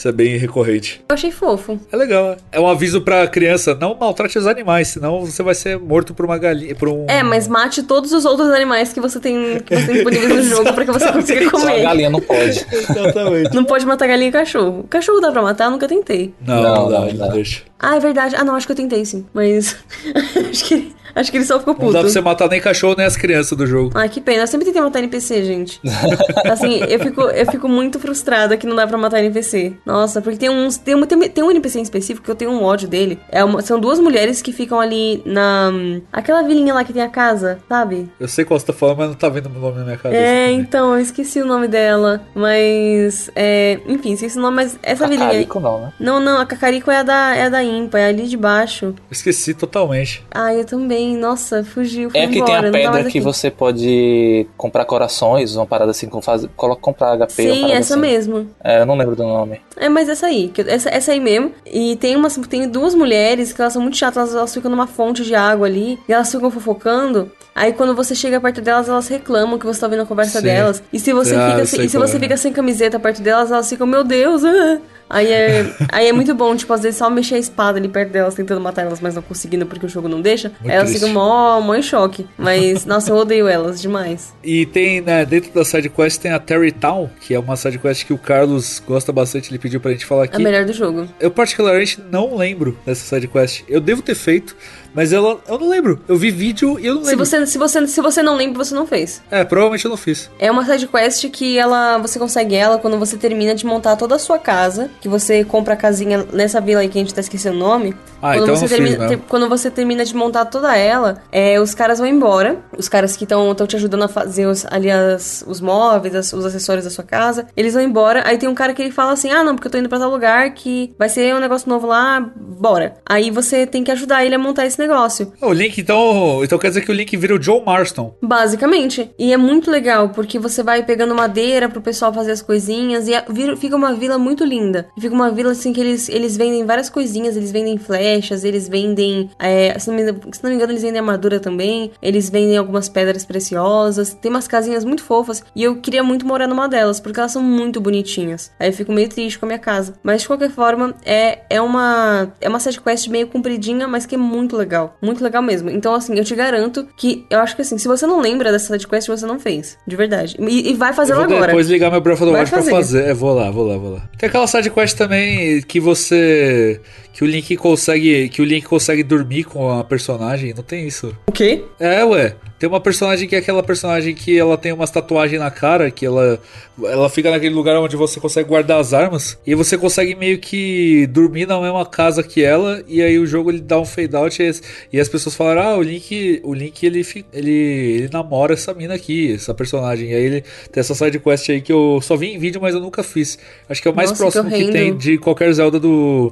Isso 0.00 0.08
é 0.08 0.12
bem 0.12 0.38
recorrente. 0.38 1.04
Eu 1.10 1.12
achei 1.14 1.30
fofo. 1.30 1.78
É 1.92 1.94
legal, 1.96 2.34
é 2.50 2.58
um 2.58 2.66
aviso 2.66 3.02
pra 3.02 3.26
criança, 3.28 3.74
não 3.78 3.94
maltrate 3.94 4.38
os 4.38 4.46
animais, 4.46 4.88
senão 4.88 5.26
você 5.26 5.42
vai 5.42 5.54
ser 5.54 5.78
morto 5.78 6.14
por 6.14 6.24
uma 6.24 6.38
galinha, 6.38 6.74
por 6.74 6.88
um... 6.88 7.04
É, 7.06 7.22
mas 7.22 7.46
mate 7.46 7.82
todos 7.82 8.10
os 8.14 8.24
outros 8.24 8.48
animais 8.48 8.94
que 8.94 8.98
você 9.00 9.20
tem, 9.20 9.60
que 9.60 9.76
você 9.76 9.84
tem 9.84 9.94
disponíveis 9.96 10.36
no 10.36 10.42
jogo 10.56 10.72
pra 10.72 10.86
que 10.86 10.90
você 10.90 11.12
consiga 11.12 11.42
Só 11.50 11.58
a 11.58 11.60
comer. 11.60 11.82
galinha 11.82 12.08
não 12.08 12.20
pode. 12.22 12.66
Exatamente. 12.72 13.54
Não 13.54 13.62
pode 13.62 13.84
matar 13.84 14.06
galinha 14.08 14.30
e 14.30 14.32
cachorro. 14.32 14.86
Cachorro 14.88 15.20
dá 15.20 15.30
pra 15.30 15.42
matar? 15.42 15.66
Eu 15.66 15.72
nunca 15.72 15.86
tentei. 15.86 16.32
Não, 16.46 16.62
Não, 16.62 16.88
não, 16.88 16.90
não, 17.06 17.12
não. 17.12 17.28
deixa. 17.28 17.60
Ah, 17.78 17.96
é 17.96 18.00
verdade. 18.00 18.34
Ah, 18.38 18.42
não, 18.44 18.54
acho 18.54 18.64
que 18.66 18.72
eu 18.72 18.76
tentei 18.76 19.04
sim. 19.04 19.26
Mas. 19.34 19.76
acho 20.50 20.64
que. 20.64 20.94
Acho 21.14 21.30
que 21.30 21.36
ele 21.38 21.44
só 21.44 21.58
ficou 21.58 21.74
puto. 21.74 21.86
Não 21.86 21.92
dá 21.92 22.00
pra 22.00 22.08
você 22.08 22.20
matar 22.20 22.48
nem 22.48 22.60
cachorro 22.60 22.94
nem 22.96 23.06
as 23.06 23.16
crianças 23.16 23.56
do 23.56 23.66
jogo. 23.66 23.90
Ai, 23.94 24.08
que 24.08 24.20
pena. 24.20 24.42
Eu 24.42 24.46
sempre 24.46 24.66
tentei 24.66 24.80
matar 24.80 24.98
NPC, 25.00 25.44
gente. 25.44 25.80
assim, 26.50 26.80
eu 26.88 26.98
fico, 27.00 27.20
eu 27.22 27.46
fico 27.50 27.68
muito 27.68 27.98
frustrada 27.98 28.56
que 28.56 28.66
não 28.66 28.76
dá 28.76 28.86
pra 28.86 28.96
matar 28.98 29.18
NPC. 29.20 29.74
Nossa, 29.84 30.20
porque 30.20 30.38
tem 30.38 30.50
uns. 30.50 30.76
Tem, 30.76 30.94
um- 30.94 31.02
tem, 31.06 31.18
tem 31.28 31.44
um 31.44 31.50
NPC 31.50 31.78
em 31.78 31.82
específico 31.82 32.24
que 32.24 32.30
eu 32.30 32.34
tenho 32.34 32.50
um 32.50 32.62
ódio 32.62 32.88
dele. 32.88 33.18
É 33.30 33.44
uma- 33.44 33.62
são 33.62 33.78
duas 33.80 33.98
mulheres 33.98 34.40
que 34.42 34.52
ficam 34.52 34.78
ali 34.80 35.22
na. 35.24 35.70
Aquela 36.12 36.42
vilinha 36.42 36.74
lá 36.74 36.84
que 36.84 36.92
tem 36.92 37.02
a 37.02 37.08
casa, 37.08 37.58
sabe? 37.68 38.08
Eu 38.18 38.28
sei 38.28 38.44
qual 38.44 38.58
você 38.58 38.66
tá 38.66 38.72
falando, 38.72 38.98
mas 38.98 39.08
não 39.08 39.14
tá 39.14 39.28
vendo 39.28 39.46
o 39.46 39.58
nome 39.60 39.78
na 39.78 39.84
minha 39.84 39.96
cabeça. 39.96 40.22
É, 40.22 40.50
então, 40.52 40.94
eu 40.94 41.00
esqueci 41.00 41.40
o 41.40 41.46
nome 41.46 41.68
dela. 41.68 42.20
Mas. 42.34 43.30
É, 43.34 43.78
enfim, 43.86 44.12
esqueci 44.12 44.38
o 44.38 44.42
nome, 44.42 44.56
mas 44.56 44.78
essa 44.82 45.06
vilinha. 45.06 45.26
Cacarico 45.28 45.60
não, 45.60 45.80
né? 45.80 45.92
Não, 45.98 46.20
não, 46.20 46.40
a 46.40 46.46
Cacarico 46.46 46.90
é 46.90 46.98
a 46.98 47.02
da, 47.02 47.34
é 47.36 47.44
a 47.44 47.48
da 47.48 47.62
Impa, 47.62 47.98
é 47.98 48.06
ali 48.08 48.26
de 48.26 48.36
baixo. 48.36 48.86
Eu 48.86 48.94
Esqueci 49.10 49.54
totalmente. 49.54 50.24
Ah, 50.30 50.54
eu 50.54 50.64
também. 50.64 50.99
Nossa, 51.16 51.64
fugiu. 51.64 52.10
Foi 52.10 52.20
É 52.20 52.26
que 52.26 52.32
tem 52.32 52.42
embora, 52.42 52.68
a 52.68 52.72
tá 52.72 52.78
pedra 52.78 53.04
que 53.04 53.20
você 53.20 53.50
pode 53.50 54.46
comprar 54.56 54.84
corações, 54.84 55.54
uma 55.56 55.66
parada 55.66 55.90
assim, 55.90 56.08
com 56.08 56.20
faz... 56.22 56.46
coloca 56.56 56.80
comprar 56.80 57.16
HP. 57.16 57.30
Sim, 57.30 57.72
essa 57.72 57.94
assim. 57.94 58.00
mesmo. 58.00 58.50
É, 58.62 58.80
eu 58.80 58.86
não 58.86 58.96
lembro 58.96 59.16
do 59.16 59.22
nome. 59.22 59.60
É, 59.76 59.88
mas 59.88 60.08
essa 60.08 60.26
aí, 60.26 60.52
essa, 60.66 60.88
essa 60.90 61.12
aí 61.12 61.20
mesmo. 61.20 61.52
E 61.66 61.96
tem 61.96 62.16
umas, 62.16 62.36
tem 62.48 62.68
duas 62.68 62.94
mulheres 62.94 63.52
que 63.52 63.60
elas 63.60 63.72
são 63.72 63.82
muito 63.82 63.96
chatas, 63.96 64.16
elas, 64.18 64.34
elas 64.34 64.54
ficam 64.54 64.70
numa 64.70 64.86
fonte 64.86 65.24
de 65.24 65.34
água 65.34 65.66
ali, 65.66 65.98
e 66.08 66.12
elas 66.12 66.30
ficam 66.30 66.50
fofocando. 66.50 67.30
Aí 67.54 67.72
quando 67.72 67.94
você 67.94 68.14
chega 68.14 68.40
perto 68.40 68.60
delas, 68.60 68.88
elas 68.88 69.08
reclamam 69.08 69.58
que 69.58 69.66
você 69.66 69.80
tá 69.80 69.86
ouvindo 69.86 70.02
a 70.02 70.06
conversa 70.06 70.38
Sim. 70.38 70.46
delas. 70.46 70.82
E 70.92 70.98
se 70.98 71.12
você 71.12 71.34
Ah, 71.34 71.50
fica 71.50 71.62
e 71.84 71.88
se 71.88 71.98
você 71.98 72.16
é. 72.16 72.20
fica 72.20 72.36
sem 72.36 72.52
camiseta 72.52 72.98
perto 72.98 73.20
delas, 73.20 73.50
elas 73.50 73.68
ficam, 73.68 73.86
meu 73.86 74.04
Deus, 74.04 74.44
ah. 74.44 74.78
Aí 75.10 75.26
é, 75.32 75.66
aí 75.90 76.06
é 76.08 76.12
muito 76.12 76.32
bom, 76.36 76.54
tipo, 76.54 76.72
às 76.72 76.82
vezes 76.82 76.96
só 76.96 77.10
mexer 77.10 77.34
a 77.34 77.38
espada 77.38 77.78
ali 77.78 77.88
perto 77.88 78.12
delas, 78.12 78.34
tentando 78.34 78.60
matar 78.60 78.82
elas, 78.82 79.00
mas 79.00 79.16
não 79.16 79.22
conseguindo 79.22 79.66
porque 79.66 79.84
o 79.84 79.88
jogo 79.88 80.08
não 80.08 80.20
deixa. 80.20 80.52
Muito 80.60 80.72
elas 80.72 80.89
triste. 80.98 81.12
mó, 81.12 81.60
mó 81.60 81.74
em 81.74 81.82
choque. 81.82 82.26
Mas, 82.36 82.84
nossa, 82.86 83.10
eu 83.10 83.16
odeio 83.16 83.46
elas 83.48 83.80
demais. 83.80 84.32
E 84.42 84.66
tem, 84.66 85.00
né, 85.00 85.24
dentro 85.24 85.52
da 85.52 85.64
sidequest 85.64 86.20
tem 86.20 86.32
a 86.32 86.38
Terry 86.38 86.72
Town, 86.72 87.08
que 87.20 87.34
é 87.34 87.38
uma 87.38 87.56
sidequest 87.56 88.04
que 88.04 88.12
o 88.12 88.18
Carlos 88.18 88.82
gosta 88.86 89.12
bastante, 89.12 89.50
ele 89.50 89.58
pediu 89.58 89.80
pra 89.80 89.90
gente 89.92 90.06
falar 90.06 90.22
A 90.22 90.24
aqui. 90.24 90.42
melhor 90.42 90.64
do 90.64 90.72
jogo. 90.72 91.06
Eu 91.20 91.30
particularmente 91.30 92.02
não 92.10 92.36
lembro 92.36 92.76
dessa 92.84 93.04
sidequest. 93.04 93.62
Eu 93.68 93.80
devo 93.80 94.02
ter 94.02 94.14
feito, 94.14 94.56
mas 94.94 95.12
ela 95.12 95.38
eu 95.48 95.58
não 95.58 95.68
lembro. 95.68 96.00
Eu 96.08 96.16
vi 96.16 96.30
vídeo 96.30 96.78
e 96.78 96.86
eu 96.86 96.94
não 96.96 97.04
Se 97.04 97.10
lembro. 97.10 97.24
você, 97.26 97.46
se, 97.46 97.58
você, 97.58 97.86
se 97.86 98.00
você 98.00 98.22
não 98.22 98.36
lembra, 98.36 98.62
você 98.64 98.74
não 98.74 98.86
fez. 98.86 99.22
É, 99.30 99.44
provavelmente 99.44 99.84
eu 99.84 99.90
não 99.90 99.96
fiz. 99.96 100.30
É 100.38 100.50
uma 100.50 100.64
side 100.64 100.86
quest 100.88 101.28
que 101.30 101.58
ela, 101.58 101.98
você 101.98 102.18
consegue 102.18 102.54
ela 102.54 102.78
quando 102.78 102.98
você 102.98 103.16
termina 103.16 103.54
de 103.54 103.64
montar 103.66 103.96
toda 103.96 104.14
a 104.14 104.18
sua 104.18 104.38
casa, 104.38 104.90
que 105.00 105.08
você 105.08 105.44
compra 105.44 105.74
a 105.74 105.76
casinha 105.76 106.26
nessa 106.32 106.60
vila 106.60 106.80
aí 106.80 106.88
que 106.88 106.98
a 106.98 107.02
gente 107.02 107.14
tá 107.14 107.20
esquecendo 107.20 107.56
o 107.56 107.60
nome. 107.60 107.94
Ah, 108.22 108.32
quando 108.34 108.42
então 108.42 108.56
você 108.56 108.64
eu 108.64 108.68
fiz 108.68 108.76
termina, 108.78 108.98
mesmo. 109.08 109.16
ter- 109.18 109.24
quando 109.28 109.48
você 109.48 109.70
termina 109.70 110.04
de 110.04 110.14
montar 110.14 110.44
toda 110.44 110.76
ela, 110.76 111.22
é, 111.32 111.58
os 111.60 111.74
caras 111.74 111.98
vão 111.98 112.06
embora. 112.06 112.58
Os 112.76 112.88
caras 112.88 113.16
que 113.16 113.24
estão 113.24 113.54
te 113.54 113.76
ajudando 113.76 114.02
a 114.02 114.08
fazer 114.08 114.46
os, 114.46 114.66
ali 114.70 114.90
as- 114.90 115.44
os 115.46 115.60
móveis, 115.60 116.14
as- 116.14 116.32
os 116.32 116.44
acessórios 116.44 116.84
da 116.84 116.90
sua 116.90 117.04
casa, 117.04 117.46
eles 117.56 117.72
vão 117.74 117.82
embora. 117.82 118.22
Aí 118.26 118.36
tem 118.38 118.48
um 118.48 118.54
cara 118.54 118.74
que 118.74 118.82
ele 118.82 118.90
fala 118.90 119.12
assim: 119.12 119.30
"Ah, 119.30 119.42
não, 119.44 119.54
porque 119.54 119.68
eu 119.68 119.72
tô 119.72 119.78
indo 119.78 119.88
pra 119.88 119.98
tal 119.98 120.10
lugar 120.10 120.50
que 120.52 120.92
vai 120.98 121.08
ser 121.08 121.34
um 121.34 121.40
negócio 121.40 121.68
novo 121.68 121.86
lá, 121.86 122.20
bora". 122.36 122.96
Aí 123.06 123.30
você 123.30 123.66
tem 123.66 123.82
que 123.82 123.90
ajudar 123.90 124.24
ele 124.24 124.34
a 124.34 124.38
montar 124.38 124.66
esse 124.66 124.79
negócio. 124.80 125.32
O 125.40 125.52
Link, 125.52 125.80
então. 125.80 126.42
Então 126.42 126.58
quer 126.58 126.68
dizer 126.68 126.82
que 126.82 126.90
o 126.90 126.94
Link 126.94 127.16
vira 127.16 127.34
o 127.34 127.42
Joe 127.42 127.62
Marston. 127.64 128.14
Basicamente. 128.22 129.10
E 129.18 129.32
é 129.32 129.36
muito 129.36 129.70
legal, 129.70 130.10
porque 130.10 130.38
você 130.38 130.62
vai 130.62 130.82
pegando 130.82 131.14
madeira 131.14 131.68
pro 131.68 131.80
pessoal 131.80 132.12
fazer 132.12 132.32
as 132.32 132.42
coisinhas 132.42 133.06
e 133.08 133.12
fica 133.56 133.76
uma 133.76 133.94
vila 133.94 134.18
muito 134.18 134.44
linda. 134.44 134.88
Fica 134.98 135.14
uma 135.14 135.30
vila 135.30 135.52
assim 135.52 135.72
que 135.72 135.80
eles, 135.80 136.08
eles 136.08 136.36
vendem 136.36 136.64
várias 136.64 136.90
coisinhas, 136.90 137.36
eles 137.36 137.52
vendem 137.52 137.78
flechas, 137.78 138.44
eles 138.44 138.68
vendem. 138.68 139.30
é, 139.38 139.78
se, 139.78 139.88
não 139.90 139.96
me, 139.96 140.04
se 140.32 140.42
não 140.42 140.50
me 140.50 140.56
engano, 140.56 140.72
eles 140.72 140.82
vendem 140.82 141.00
armadura 141.00 141.38
também. 141.40 141.90
Eles 142.02 142.30
vendem 142.30 142.56
algumas 142.56 142.88
pedras 142.88 143.24
preciosas. 143.24 144.14
Tem 144.14 144.30
umas 144.30 144.48
casinhas 144.48 144.84
muito 144.84 145.02
fofas. 145.02 145.42
E 145.54 145.62
eu 145.62 145.76
queria 145.76 146.02
muito 146.02 146.26
morar 146.26 146.46
numa 146.46 146.68
delas, 146.68 147.00
porque 147.00 147.20
elas 147.20 147.32
são 147.32 147.42
muito 147.42 147.80
bonitinhas. 147.80 148.50
Aí 148.58 148.68
eu 148.68 148.72
fico 148.72 148.92
meio 148.92 149.08
triste 149.08 149.38
com 149.38 149.46
a 149.46 149.48
minha 149.48 149.58
casa. 149.58 149.94
Mas 150.02 150.22
de 150.22 150.26
qualquer 150.28 150.50
forma, 150.50 150.94
é, 151.04 151.40
é 151.48 151.60
uma. 151.60 152.32
É 152.40 152.48
uma 152.48 152.60
side 152.60 152.80
quest 152.80 153.08
meio 153.08 153.26
compridinha, 153.26 153.86
mas 153.86 154.06
que 154.06 154.14
é 154.14 154.18
muito 154.18 154.56
legal. 154.56 154.69
Muito 155.02 155.22
legal 155.22 155.42
mesmo. 155.42 155.70
Então, 155.70 155.94
assim, 155.94 156.16
eu 156.16 156.24
te 156.24 156.34
garanto 156.34 156.86
que 156.96 157.26
eu 157.28 157.40
acho 157.40 157.56
que 157.56 157.62
assim, 157.62 157.78
se 157.78 157.88
você 157.88 158.06
não 158.06 158.20
lembra 158.20 158.52
dessa 158.52 158.72
side 158.72 158.86
quest, 158.86 159.08
você 159.08 159.26
não 159.26 159.38
fez. 159.38 159.76
De 159.86 159.96
verdade. 159.96 160.36
E, 160.38 160.70
e 160.70 160.74
vai 160.74 160.92
fazer 160.92 161.12
ela 161.12 161.24
agora. 161.24 161.48
depois 161.48 161.68
ligar 161.68 161.90
meu 161.90 162.00
Breath 162.00 162.20
of 162.20 162.30
the 162.30 162.38
Wild 162.38 162.50
pra 162.50 162.58
fazer. 162.58 162.70
fazer. 162.70 163.08
É, 163.08 163.14
vou 163.14 163.34
lá, 163.34 163.50
vou 163.50 163.66
lá, 163.66 163.76
vou 163.76 163.94
lá. 163.94 164.08
Tem 164.18 164.28
aquela 164.28 164.46
sidequest 164.46 164.96
também 164.96 165.60
que 165.62 165.80
você. 165.80 166.80
Que 167.12 167.24
o 167.24 167.26
Link 167.26 167.56
consegue. 167.56 168.28
Que 168.28 168.40
o 168.40 168.44
Link 168.44 168.64
consegue 168.64 169.02
dormir 169.02 169.44
com 169.44 169.70
a 169.70 169.84
personagem. 169.84 170.54
Não 170.54 170.62
tem 170.62 170.86
isso. 170.86 171.14
O 171.26 171.32
quê? 171.32 171.64
É, 171.78 172.04
ué. 172.04 172.34
Tem 172.60 172.68
uma 172.68 172.78
personagem 172.78 173.26
que 173.26 173.34
é 173.34 173.38
aquela 173.38 173.62
personagem 173.62 174.14
que 174.14 174.38
ela 174.38 174.58
tem 174.58 174.70
umas 174.70 174.90
tatuagens 174.90 175.40
na 175.40 175.50
cara, 175.50 175.90
que 175.90 176.04
ela, 176.04 176.38
ela 176.84 177.08
fica 177.08 177.30
naquele 177.30 177.54
lugar 177.54 177.80
onde 177.80 177.96
você 177.96 178.20
consegue 178.20 178.50
guardar 178.50 178.78
as 178.78 178.92
armas, 178.92 179.38
e 179.46 179.54
você 179.54 179.78
consegue 179.78 180.14
meio 180.14 180.38
que 180.38 181.06
dormir 181.06 181.46
na 181.46 181.58
mesma 181.58 181.86
casa 181.86 182.22
que 182.22 182.44
ela, 182.44 182.84
e 182.86 183.00
aí 183.00 183.18
o 183.18 183.26
jogo 183.26 183.50
ele 183.50 183.62
dá 183.62 183.80
um 183.80 183.86
fade 183.86 184.14
out 184.14 184.42
e 184.42 184.46
as, 184.46 184.62
e 184.92 185.00
as 185.00 185.08
pessoas 185.08 185.34
falaram: 185.34 185.62
"Ah, 185.62 185.76
o 185.78 185.82
Link, 185.82 186.42
o 186.44 186.52
Link 186.52 186.84
ele, 186.84 187.00
ele 187.32 187.50
ele 187.50 188.10
namora 188.12 188.52
essa 188.52 188.74
mina 188.74 188.92
aqui, 188.92 189.32
essa 189.32 189.54
personagem". 189.54 190.10
E 190.10 190.14
aí 190.14 190.22
ele 190.22 190.44
tem 190.70 190.82
essa 190.82 190.94
side 190.94 191.18
quest 191.18 191.48
aí 191.48 191.62
que 191.62 191.72
eu 191.72 191.98
só 192.02 192.14
vi 192.14 192.26
em 192.26 192.38
vídeo, 192.38 192.60
mas 192.60 192.74
eu 192.74 192.80
nunca 192.82 193.02
fiz. 193.02 193.38
Acho 193.70 193.80
que 193.80 193.88
é 193.88 193.90
o 193.90 193.96
mais 193.96 194.10
Nossa, 194.10 194.22
próximo 194.22 194.50
que, 194.50 194.70
tem 194.70 194.94
de 194.94 195.16
qualquer 195.16 195.50
Zelda 195.54 195.80
do 195.80 196.30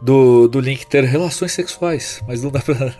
do, 0.00 0.48
do 0.48 0.60
Link 0.60 0.86
ter 0.86 1.04
relações 1.04 1.52
sexuais, 1.52 2.20
mas 2.26 2.42
não 2.42 2.50
dá 2.50 2.60
pra, 2.60 2.74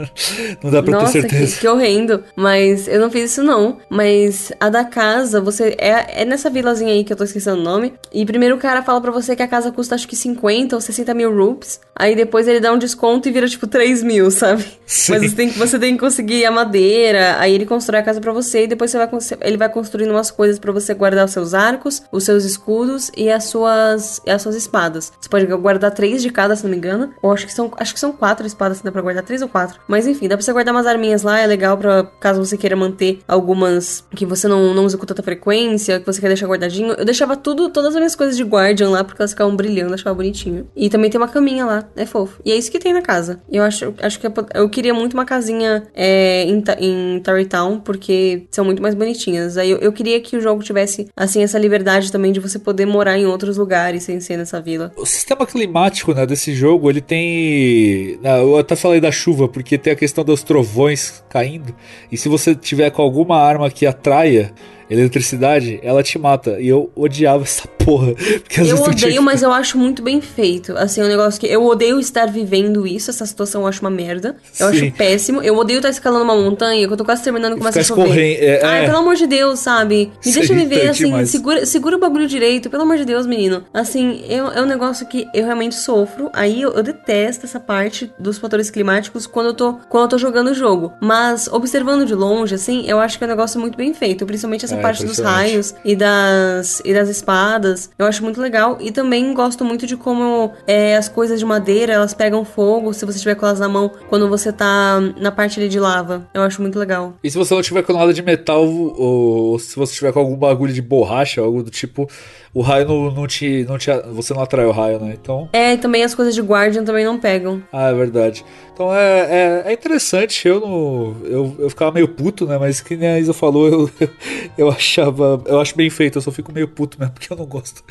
não 0.62 0.70
dá 0.70 0.82
pra 0.82 0.92
Nossa, 0.92 1.12
ter 1.12 1.22
que, 1.24 1.30
certeza. 1.30 1.60
que 1.60 1.68
horrendo. 1.68 2.22
Mas 2.36 2.86
eu 2.88 3.00
não 3.00 3.10
fiz 3.10 3.32
isso 3.32 3.42
não. 3.42 3.78
Mas 3.88 4.52
a 4.60 4.68
da 4.68 4.84
casa, 4.84 5.40
você. 5.40 5.74
É, 5.78 6.22
é 6.22 6.24
nessa 6.24 6.50
vilazinha 6.50 6.92
aí 6.92 7.04
que 7.04 7.12
eu 7.12 7.16
tô 7.16 7.24
esquecendo 7.24 7.60
o 7.60 7.62
nome. 7.64 7.94
E 8.12 8.24
primeiro 8.26 8.56
o 8.56 8.58
cara 8.58 8.82
fala 8.82 9.00
pra 9.00 9.10
você 9.10 9.34
que 9.34 9.42
a 9.42 9.48
casa 9.48 9.70
custa 9.72 9.94
acho 9.94 10.06
que 10.08 10.16
50 10.16 10.74
ou 10.76 10.80
60 10.80 11.14
mil 11.14 11.34
rupees. 11.34 11.80
Aí 11.94 12.14
depois 12.16 12.48
ele 12.48 12.60
dá 12.60 12.72
um 12.72 12.78
desconto 12.78 13.28
e 13.28 13.32
vira 13.32 13.48
tipo 13.48 13.66
3 13.66 14.02
mil, 14.02 14.30
sabe? 14.30 14.64
Sim. 14.86 15.12
Mas 15.12 15.22
você 15.30 15.36
tem, 15.36 15.50
que- 15.50 15.58
você 15.58 15.78
tem 15.78 15.94
que 15.94 16.00
conseguir 16.00 16.44
a 16.44 16.50
madeira. 16.50 17.36
Aí 17.38 17.54
ele 17.54 17.66
constrói 17.66 18.00
a 18.00 18.02
casa 18.02 18.20
pra 18.20 18.32
você. 18.32 18.64
E 18.64 18.66
depois 18.66 18.90
você 18.90 18.98
vai, 18.98 19.08
ele 19.42 19.56
vai 19.56 19.68
construindo 19.68 20.10
umas 20.10 20.30
coisas 20.30 20.58
pra 20.58 20.72
você 20.72 20.92
guardar 20.94 21.24
os 21.24 21.32
seus 21.32 21.54
arcos, 21.54 22.02
os 22.12 22.24
seus 22.24 22.44
escudos 22.44 23.10
e 23.16 23.30
as 23.30 23.44
suas, 23.44 24.20
e 24.26 24.30
as 24.30 24.42
suas 24.42 24.54
espadas. 24.56 25.12
Você 25.20 25.28
pode 25.28 25.46
guardar 25.46 25.90
três 25.92 26.22
de 26.22 26.30
cada, 26.30 26.54
se 26.56 26.62
não 26.64 26.70
me 26.70 26.76
engano. 26.76 26.89
Ou 27.22 27.32
acho 27.32 27.46
que 27.46 27.52
são, 27.52 27.70
acho 27.76 27.94
que 27.94 28.00
são 28.00 28.12
quatro 28.12 28.46
espadas 28.46 28.78
que 28.78 28.84
dá 28.84 28.92
pra 28.92 29.02
guardar. 29.02 29.22
Três 29.24 29.42
ou 29.42 29.48
quatro. 29.48 29.80
Mas 29.88 30.06
enfim, 30.06 30.28
dá 30.28 30.36
pra 30.36 30.44
você 30.44 30.52
guardar 30.52 30.74
umas 30.74 30.86
arminhas 30.86 31.22
lá. 31.22 31.38
É 31.38 31.46
legal 31.46 31.76
pra 31.76 32.04
caso 32.20 32.44
você 32.44 32.56
queira 32.56 32.76
manter 32.76 33.20
algumas 33.26 34.04
que 34.14 34.26
você 34.26 34.48
não, 34.48 34.74
não 34.74 34.84
usa 34.84 34.96
com 34.96 35.06
tanta 35.06 35.22
frequência, 35.22 36.00
que 36.00 36.06
você 36.06 36.20
quer 36.20 36.28
deixar 36.28 36.46
guardadinho. 36.46 36.92
Eu 36.92 37.04
deixava 37.04 37.36
tudo, 37.36 37.68
todas 37.70 37.90
as 37.90 37.96
minhas 37.96 38.16
coisas 38.16 38.36
de 38.36 38.44
Guardian 38.44 38.90
lá, 38.90 39.04
porque 39.04 39.20
elas 39.20 39.32
ficavam 39.32 39.54
brilhando, 39.54 39.94
achava 39.94 40.14
bonitinho. 40.14 40.66
E 40.74 40.88
também 40.88 41.10
tem 41.10 41.20
uma 41.20 41.28
caminha 41.28 41.64
lá, 41.64 41.88
é 41.96 42.06
fofo. 42.06 42.40
E 42.44 42.52
é 42.52 42.56
isso 42.56 42.70
que 42.70 42.78
tem 42.78 42.92
na 42.92 43.02
casa. 43.02 43.40
Eu 43.50 43.62
acho, 43.62 43.94
acho 44.00 44.18
que 44.18 44.26
eu, 44.26 44.32
eu 44.54 44.68
queria 44.68 44.94
muito 44.94 45.14
uma 45.14 45.24
casinha 45.24 45.84
é, 45.94 46.44
em, 46.44 46.62
em 46.78 47.20
Tarrytown, 47.20 47.80
porque 47.80 48.46
são 48.50 48.64
muito 48.64 48.82
mais 48.82 48.94
bonitinhas. 48.94 49.56
Aí 49.56 49.70
eu, 49.70 49.78
eu 49.78 49.92
queria 49.92 50.20
que 50.20 50.36
o 50.36 50.40
jogo 50.40 50.62
tivesse, 50.62 51.08
assim, 51.16 51.42
essa 51.42 51.58
liberdade 51.58 52.10
também 52.10 52.32
de 52.32 52.40
você 52.40 52.58
poder 52.58 52.86
morar 52.86 53.18
em 53.18 53.26
outros 53.26 53.56
lugares 53.56 54.04
sem 54.04 54.20
ser 54.20 54.36
nessa 54.36 54.60
vila. 54.60 54.92
O 54.96 55.06
sistema 55.06 55.46
climático 55.46 56.12
né, 56.14 56.26
desse 56.26 56.54
jogo, 56.54 56.79
ele 56.88 57.00
tem. 57.00 58.18
ah, 58.24 58.38
Eu 58.38 58.56
até 58.58 58.76
falei 58.76 59.00
da 59.00 59.10
chuva, 59.10 59.48
porque 59.48 59.76
tem 59.76 59.92
a 59.92 59.96
questão 59.96 60.24
dos 60.24 60.42
trovões 60.42 61.22
caindo. 61.28 61.74
E 62.10 62.16
se 62.16 62.28
você 62.28 62.54
tiver 62.54 62.90
com 62.90 63.02
alguma 63.02 63.36
arma 63.36 63.70
que 63.70 63.84
atraia 63.84 64.52
eletricidade, 64.90 65.80
ela 65.82 66.02
te 66.02 66.18
mata. 66.18 66.60
E 66.60 66.68
eu 66.68 66.90
odiava 66.94 67.42
essa 67.44 67.66
porra. 67.78 68.14
Eu 68.58 68.82
odeio, 68.82 69.14
que- 69.14 69.20
mas 69.20 69.42
eu 69.42 69.52
acho 69.52 69.78
muito 69.78 70.02
bem 70.02 70.20
feito. 70.20 70.76
Assim, 70.76 71.00
é 71.00 71.04
um 71.04 71.08
negócio 71.08 71.40
que 71.40 71.46
eu 71.46 71.64
odeio 71.64 71.98
estar 71.98 72.26
vivendo 72.26 72.86
isso, 72.86 73.10
essa 73.10 73.24
situação 73.26 73.62
eu 73.62 73.66
acho 73.68 73.80
uma 73.80 73.90
merda. 73.90 74.36
Eu 74.58 74.70
Sim. 74.72 74.86
acho 74.86 74.92
péssimo. 74.96 75.42
Eu 75.42 75.56
odeio 75.56 75.78
estar 75.78 75.90
escalando 75.90 76.24
uma 76.24 76.36
montanha, 76.36 76.86
que 76.86 76.92
eu 76.92 76.96
tô 76.96 77.04
quase 77.04 77.22
terminando 77.22 77.56
começa 77.56 77.80
a 77.80 77.84
chover. 77.84 78.02
escorrendo, 78.02 78.38
é, 78.44 78.64
Ai, 78.64 78.82
é. 78.82 78.86
pelo 78.86 78.98
amor 78.98 79.14
de 79.16 79.26
Deus, 79.26 79.58
sabe? 79.60 79.94
Me 80.06 80.12
Isso 80.30 80.38
deixa 80.38 80.52
é 80.52 80.56
viver, 80.56 80.88
assim, 80.90 81.04
demais. 81.06 81.30
segura, 81.30 81.66
segura 81.66 81.96
o 81.96 81.98
bagulho 82.00 82.26
direito, 82.26 82.68
pelo 82.70 82.82
amor 82.82 82.96
de 82.96 83.04
Deus, 83.04 83.26
menino. 83.26 83.64
Assim, 83.72 84.22
eu, 84.28 84.48
é 84.50 84.60
um 84.62 84.66
negócio 84.66 85.06
que 85.06 85.26
eu 85.34 85.44
realmente 85.44 85.74
sofro. 85.74 86.30
Aí 86.32 86.62
eu, 86.62 86.72
eu 86.72 86.82
detesto 86.82 87.46
essa 87.46 87.60
parte 87.60 88.12
dos 88.18 88.38
fatores 88.38 88.70
climáticos 88.70 89.26
quando 89.26 89.46
eu 89.46 89.54
tô, 89.54 89.72
quando 89.88 90.04
eu 90.04 90.08
tô 90.08 90.18
jogando 90.18 90.48
o 90.48 90.54
jogo. 90.54 90.92
Mas 91.00 91.48
observando 91.48 92.04
de 92.06 92.14
longe, 92.14 92.54
assim, 92.54 92.84
eu 92.86 92.98
acho 92.98 93.18
que 93.18 93.24
é 93.24 93.26
um 93.26 93.30
negócio 93.30 93.60
muito 93.60 93.76
bem 93.76 93.92
feito. 93.94 94.24
Principalmente 94.26 94.64
essa 94.64 94.76
parte 94.80 95.04
dos 95.04 95.18
raios 95.18 95.74
e 95.84 95.94
das, 95.96 96.80
e 96.84 96.92
das 96.92 97.08
espadas. 97.08 97.90
Eu 97.98 98.06
acho 98.06 98.22
muito 98.22 98.40
legal. 98.40 98.78
E 98.80 98.90
também 98.90 99.32
gosto 99.34 99.64
muito 99.64 99.86
de 99.86 99.96
como 99.96 100.52
é, 100.66 100.96
as 100.96 101.08
coisas 101.08 101.38
de 101.38 101.44
madeira, 101.44 101.92
elas 101.92 102.14
pegam 102.14 102.44
fogo 102.44 102.92
se 102.92 103.04
você 103.04 103.18
tiver 103.18 103.34
com 103.34 103.46
elas 103.46 103.60
na 103.60 103.68
mão 103.68 103.90
quando 104.08 104.28
você 104.28 104.52
tá 104.52 105.00
na 105.16 105.30
parte 105.30 105.60
ali 105.60 105.68
de 105.68 105.78
lava. 105.78 106.26
Eu 106.34 106.42
acho 106.42 106.60
muito 106.60 106.78
legal. 106.78 107.14
E 107.22 107.30
se 107.30 107.36
você 107.36 107.54
não 107.54 107.62
tiver 107.62 107.82
com 107.82 107.92
nada 107.92 108.12
de 108.12 108.22
metal, 108.22 108.66
ou 108.66 109.58
se 109.58 109.76
você 109.76 109.94
tiver 109.94 110.12
com 110.12 110.20
algum 110.20 110.36
bagulho 110.36 110.72
de 110.72 110.82
borracha, 110.82 111.40
algo 111.40 111.62
do 111.62 111.70
tipo, 111.70 112.08
o 112.52 112.62
raio 112.62 112.86
não, 112.86 113.10
não, 113.12 113.26
te, 113.26 113.64
não 113.68 113.78
te. 113.78 113.90
Você 114.12 114.34
não 114.34 114.42
atrai 114.42 114.66
o 114.66 114.72
raio, 114.72 114.98
né? 114.98 115.16
Então. 115.20 115.48
É, 115.52 115.74
e 115.74 115.76
também 115.76 116.02
as 116.02 116.14
coisas 116.14 116.34
de 116.34 116.40
Guardian 116.40 116.84
também 116.84 117.04
não 117.04 117.18
pegam. 117.18 117.62
Ah, 117.72 117.90
é 117.90 117.94
verdade. 117.94 118.44
Então 118.72 118.92
é, 118.94 119.20
é, 119.20 119.62
é 119.66 119.72
interessante. 119.72 120.48
Eu 120.48 120.60
não. 120.60 121.16
Eu, 121.24 121.56
eu 121.60 121.70
ficava 121.70 121.92
meio 121.92 122.08
puto, 122.08 122.46
né? 122.46 122.58
Mas 122.58 122.80
que 122.80 122.96
nem 122.96 123.08
a 123.08 123.18
Isa 123.20 123.32
falou, 123.32 123.68
eu, 123.68 123.90
eu 124.58 124.68
achava. 124.68 125.40
Eu 125.46 125.60
acho 125.60 125.76
bem 125.76 125.88
feito, 125.88 126.18
eu 126.18 126.22
só 126.22 126.32
fico 126.32 126.52
meio 126.52 126.66
puto 126.66 126.98
mesmo, 126.98 127.14
porque 127.14 127.32
eu 127.32 127.36
não 127.36 127.46
gosto. 127.46 127.84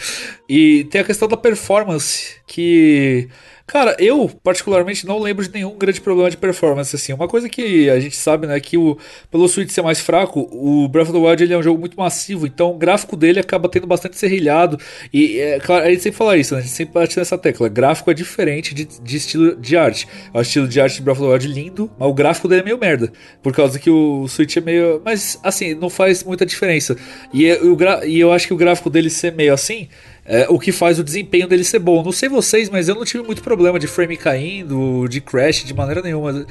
E 0.48 0.84
tem 0.86 1.00
a 1.00 1.06
questão 1.06 1.28
da 1.28 1.38
performance, 1.38 2.36
que. 2.46 3.30
Cara, 3.70 3.96
eu 4.00 4.28
particularmente 4.44 5.06
não 5.06 5.20
lembro 5.20 5.46
de 5.46 5.54
nenhum 5.54 5.78
grande 5.78 6.02
problema 6.02 6.28
de 6.28 6.36
performance 6.36 6.96
assim. 6.96 7.14
Uma 7.14 7.28
coisa 7.28 7.48
que 7.48 7.88
a 7.88 8.00
gente 8.00 8.16
sabe, 8.16 8.48
né, 8.48 8.60
que 8.60 8.76
o 8.80 8.98
pelo 9.30 9.48
Switch 9.48 9.70
ser 9.70 9.84
mais 9.84 10.00
fraco, 10.00 10.50
o 10.52 10.88
Breath 10.88 11.10
of 11.10 11.20
the 11.20 11.24
Wild 11.24 11.44
ele 11.44 11.54
é 11.54 11.58
um 11.58 11.62
jogo 11.62 11.80
muito 11.80 11.96
massivo, 11.96 12.48
então 12.48 12.72
o 12.72 12.78
gráfico 12.80 13.16
dele 13.16 13.40
acaba 13.40 13.70
tendo 13.70 13.86
bastante 13.86 14.18
serrilhado 14.18 14.80
e 15.14 15.40
é, 15.40 15.60
claro, 15.60 15.86
a 15.86 15.90
gente 15.92 16.02
sempre 16.02 16.18
fala 16.18 16.36
isso, 16.36 16.56
né? 16.56 16.62
A 16.62 16.64
gente 16.64 16.74
sempre 16.74 16.96
bate 16.96 17.16
nessa 17.16 17.38
tecla. 17.38 17.70
Gráfico 17.70 18.10
é 18.10 18.14
diferente 18.16 18.74
de, 18.74 18.86
de 18.86 19.18
estilo 19.18 19.56
de 19.56 19.78
arte. 19.78 20.08
É 20.34 20.40
o 20.40 20.42
estilo 20.42 20.68
de 20.68 20.82
arte 20.82 20.96
de 20.96 21.04
Breath 21.04 21.20
of 21.20 21.28
the 21.28 21.32
Wild 21.32 21.48
lindo, 21.48 21.92
mas 22.00 22.10
o 22.10 22.14
gráfico 22.14 22.48
dele 22.48 22.62
é 22.62 22.66
meio 22.66 22.80
merda, 22.80 23.14
por 23.44 23.54
causa 23.54 23.78
que 23.78 23.92
o 23.92 24.28
Switch 24.28 24.58
é 24.58 24.62
meio, 24.62 25.00
mas 25.06 25.40
assim, 25.44 25.76
não 25.76 25.92
faz 25.92 26.24
muita 26.24 26.44
diferença. 26.44 26.98
E, 27.32 27.46
é, 27.46 27.60
eu, 27.60 27.78
e 28.08 28.20
eu 28.20 28.34
acho 28.34 28.48
que 28.48 28.54
o 28.54 28.58
gráfico 28.58 28.90
dele 28.90 29.12
ser 29.12 29.32
meio 29.32 29.54
assim 29.54 29.88
é, 30.30 30.46
o 30.48 30.60
que 30.60 30.72
faz 30.72 31.00
o 31.00 31.04
desempenho 31.04 31.48
dele 31.48 31.64
ser 31.64 31.80
bom. 31.80 32.04
Não 32.04 32.12
sei 32.12 32.30
vocês, 32.30 32.70
mas 32.70 32.88
eu 32.88 32.94
não 32.94 33.04
tive 33.04 33.24
muito 33.24 33.42
problema 33.42 33.80
de 33.80 33.88
frame 33.88 34.16
caindo, 34.16 35.08
de 35.08 35.20
crash 35.20 35.64
de 35.64 35.74
maneira 35.74 36.04
nenhuma. 36.04 36.46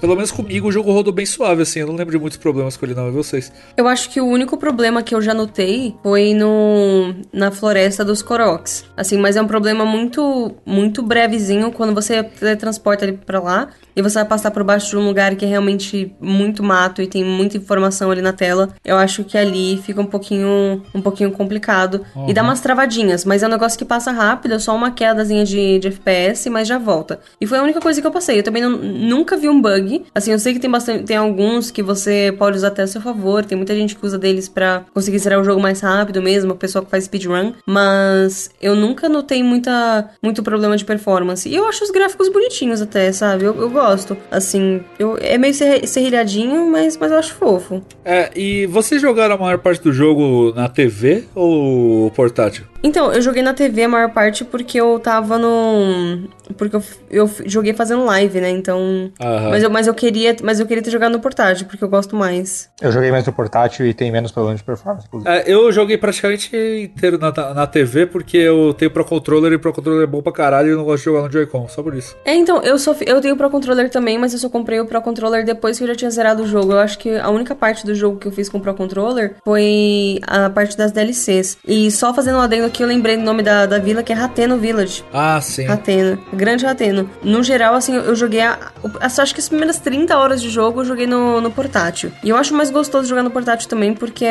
Pelo 0.00 0.16
menos 0.16 0.32
comigo 0.32 0.66
o 0.66 0.72
jogo 0.72 0.90
rodou 0.90 1.12
bem 1.12 1.24
suave, 1.24 1.62
assim. 1.62 1.78
Eu 1.78 1.86
não 1.86 1.94
lembro 1.94 2.10
de 2.10 2.18
muitos 2.18 2.36
problemas 2.36 2.76
com 2.76 2.84
ele, 2.84 2.94
não. 2.94 3.06
E 3.06 3.12
vocês? 3.12 3.52
Eu 3.76 3.86
acho 3.86 4.10
que 4.10 4.20
o 4.20 4.26
único 4.26 4.56
problema 4.56 5.00
que 5.00 5.14
eu 5.14 5.22
já 5.22 5.32
notei 5.32 5.94
foi 6.02 6.34
no 6.34 7.14
na 7.32 7.52
floresta 7.52 8.04
dos 8.04 8.20
Koroks. 8.20 8.84
Assim, 8.96 9.16
mas 9.16 9.36
é 9.36 9.42
um 9.42 9.46
problema 9.46 9.84
muito, 9.84 10.56
muito 10.66 11.00
brevezinho 11.00 11.70
quando 11.70 11.94
você 11.94 12.24
transporta 12.58 13.04
ele 13.04 13.12
pra 13.24 13.38
lá 13.40 13.68
e 13.94 14.02
você 14.02 14.14
vai 14.14 14.24
passar 14.24 14.50
por 14.50 14.64
baixo 14.64 14.90
de 14.90 14.96
um 14.96 15.06
lugar 15.06 15.36
que 15.36 15.44
é 15.44 15.48
realmente 15.48 16.12
muito 16.20 16.64
mato 16.64 17.00
e 17.00 17.06
tem 17.06 17.22
muita 17.22 17.56
informação 17.56 18.10
ali 18.10 18.20
na 18.20 18.32
tela. 18.32 18.70
Eu 18.84 18.96
acho 18.96 19.22
que 19.22 19.38
ali 19.38 19.80
fica 19.84 20.00
um 20.00 20.06
pouquinho, 20.06 20.82
um 20.92 21.00
pouquinho 21.00 21.30
complicado. 21.30 22.04
Uhum. 22.16 22.28
E 22.28 22.34
dá 22.34 22.42
umas 22.42 22.60
travadinhas 22.60 23.03
mas 23.26 23.42
é 23.42 23.46
um 23.46 23.50
negócio 23.50 23.78
que 23.78 23.84
passa 23.84 24.10
rápido, 24.10 24.54
é 24.54 24.58
só 24.58 24.74
uma 24.74 24.90
quedazinha 24.90 25.44
de, 25.44 25.78
de 25.78 25.88
FPS, 25.88 26.48
mas 26.50 26.66
já 26.68 26.78
volta. 26.78 27.20
E 27.40 27.46
foi 27.46 27.58
a 27.58 27.62
única 27.62 27.80
coisa 27.80 28.00
que 28.00 28.06
eu 28.06 28.10
passei. 28.10 28.38
Eu 28.38 28.42
também 28.42 28.62
não, 28.62 28.70
nunca 28.70 29.36
vi 29.36 29.48
um 29.48 29.60
bug. 29.60 30.04
Assim, 30.14 30.32
eu 30.32 30.38
sei 30.38 30.52
que 30.52 30.60
tem 30.60 30.70
bastante, 30.70 31.04
tem 31.04 31.16
alguns 31.16 31.70
que 31.70 31.82
você 31.82 32.34
pode 32.38 32.56
usar 32.56 32.68
até 32.68 32.82
a 32.82 32.86
seu 32.86 33.00
favor, 33.00 33.44
tem 33.44 33.56
muita 33.56 33.74
gente 33.74 33.96
que 33.96 34.04
usa 34.04 34.18
deles 34.18 34.48
para 34.48 34.84
conseguir 34.92 35.18
zerar 35.18 35.40
o 35.40 35.44
jogo 35.44 35.60
mais 35.60 35.80
rápido 35.80 36.22
mesmo, 36.22 36.52
o 36.52 36.56
pessoal 36.56 36.84
que 36.84 36.90
faz 36.90 37.04
speedrun, 37.04 37.52
mas 37.66 38.50
eu 38.60 38.74
nunca 38.74 39.08
notei 39.08 39.42
muita, 39.42 40.10
muito 40.22 40.42
problema 40.42 40.76
de 40.76 40.84
performance. 40.84 41.48
E 41.48 41.54
eu 41.54 41.66
acho 41.66 41.84
os 41.84 41.90
gráficos 41.90 42.28
bonitinhos 42.28 42.80
até, 42.80 43.12
sabe? 43.12 43.44
Eu, 43.44 43.54
eu 43.60 43.70
gosto. 43.70 44.16
Assim, 44.30 44.80
eu, 44.98 45.18
é 45.20 45.36
meio 45.38 45.54
serrilhadinho, 45.54 46.70
mas, 46.70 46.96
mas 46.96 47.12
eu 47.12 47.18
acho 47.18 47.34
fofo. 47.34 47.82
É, 48.04 48.30
e 48.34 48.66
vocês 48.66 49.00
jogaram 49.00 49.34
a 49.34 49.38
maior 49.38 49.58
parte 49.58 49.82
do 49.82 49.92
jogo 49.92 50.52
na 50.54 50.68
TV 50.68 51.24
ou 51.34 52.10
portátil? 52.10 52.73
Então, 52.84 53.10
eu 53.10 53.22
joguei 53.22 53.42
na 53.42 53.54
TV 53.54 53.84
a 53.84 53.88
maior 53.88 54.10
parte 54.10 54.44
porque 54.44 54.78
eu 54.78 54.98
tava 54.98 55.38
no. 55.38 56.28
Porque 56.58 56.76
eu, 56.76 56.82
eu 57.10 57.30
joguei 57.46 57.72
fazendo 57.72 58.04
live, 58.04 58.42
né? 58.42 58.50
Então. 58.50 58.78
Uhum. 58.78 59.50
Mas, 59.50 59.62
eu, 59.62 59.70
mas, 59.70 59.86
eu 59.86 59.94
queria, 59.94 60.36
mas 60.42 60.60
eu 60.60 60.66
queria 60.66 60.82
ter 60.82 60.90
jogado 60.90 61.12
no 61.12 61.18
portátil, 61.18 61.66
porque 61.66 61.82
eu 61.82 61.88
gosto 61.88 62.14
mais. 62.14 62.68
Eu 62.82 62.92
joguei 62.92 63.10
mais 63.10 63.24
no 63.24 63.32
portátil 63.32 63.86
e 63.86 63.94
tem 63.94 64.12
menos 64.12 64.30
problema 64.30 64.54
de 64.54 64.62
performance. 64.62 65.08
É, 65.24 65.50
eu 65.50 65.72
joguei 65.72 65.96
praticamente 65.96 66.54
inteiro 66.54 67.18
na, 67.18 67.32
na 67.54 67.66
TV, 67.66 68.04
porque 68.04 68.36
eu 68.36 68.74
tenho 68.74 68.90
Pro 68.90 69.02
Controller 69.02 69.54
e 69.54 69.58
Pro 69.58 69.72
Controller 69.72 70.02
é 70.02 70.06
bom 70.06 70.20
pra 70.20 70.32
caralho 70.32 70.68
e 70.68 70.70
eu 70.72 70.76
não 70.76 70.84
gosto 70.84 70.98
de 70.98 71.04
jogar 71.06 71.22
no 71.22 71.32
Joy-Con, 71.32 71.66
só 71.68 71.82
por 71.82 71.94
isso. 71.94 72.14
É, 72.22 72.34
então, 72.34 72.62
eu, 72.62 72.78
só, 72.78 72.94
eu 73.06 73.18
tenho 73.22 73.34
Pro 73.34 73.48
Controller 73.48 73.88
também, 73.88 74.18
mas 74.18 74.34
eu 74.34 74.38
só 74.38 74.50
comprei 74.50 74.78
o 74.78 74.84
Pro 74.84 75.00
Controller 75.00 75.42
depois 75.46 75.78
que 75.78 75.84
eu 75.84 75.88
já 75.88 75.94
tinha 75.94 76.10
zerado 76.10 76.42
o 76.42 76.46
jogo. 76.46 76.72
Eu 76.72 76.78
acho 76.78 76.98
que 76.98 77.16
a 77.16 77.30
única 77.30 77.54
parte 77.54 77.86
do 77.86 77.94
jogo 77.94 78.18
que 78.18 78.28
eu 78.28 78.32
fiz 78.32 78.50
com 78.50 78.58
o 78.58 78.60
Pro 78.60 78.74
Controller 78.74 79.36
foi 79.42 80.18
a 80.26 80.50
parte 80.50 80.76
das 80.76 80.92
DLCs. 80.92 81.56
E 81.66 81.90
só 81.90 82.12
fazendo 82.12 82.36
um 82.36 82.42
adendo 82.42 82.73
que 82.74 82.82
eu 82.82 82.88
lembrei 82.88 83.16
do 83.16 83.22
nome 83.22 83.42
da, 83.42 83.66
da 83.66 83.78
vila, 83.78 84.02
que 84.02 84.12
é 84.12 84.16
Rateno 84.16 84.58
Village. 84.58 85.04
Ah, 85.12 85.40
sim. 85.40 85.64
Rateno. 85.64 86.18
Grande 86.32 86.66
Rateno. 86.66 87.08
No 87.22 87.42
geral, 87.42 87.74
assim, 87.74 87.94
eu 87.94 88.14
joguei. 88.16 88.40
A, 88.40 88.58
acho 89.00 89.32
que 89.32 89.40
as 89.40 89.48
primeiras 89.48 89.78
30 89.78 90.16
horas 90.18 90.42
de 90.42 90.50
jogo 90.50 90.80
eu 90.80 90.84
joguei 90.84 91.06
no, 91.06 91.40
no 91.40 91.50
portátil. 91.50 92.10
E 92.22 92.28
eu 92.28 92.36
acho 92.36 92.52
mais 92.52 92.70
gostoso 92.70 93.08
jogar 93.08 93.22
no 93.22 93.30
portátil 93.30 93.68
também, 93.68 93.94
porque 93.94 94.26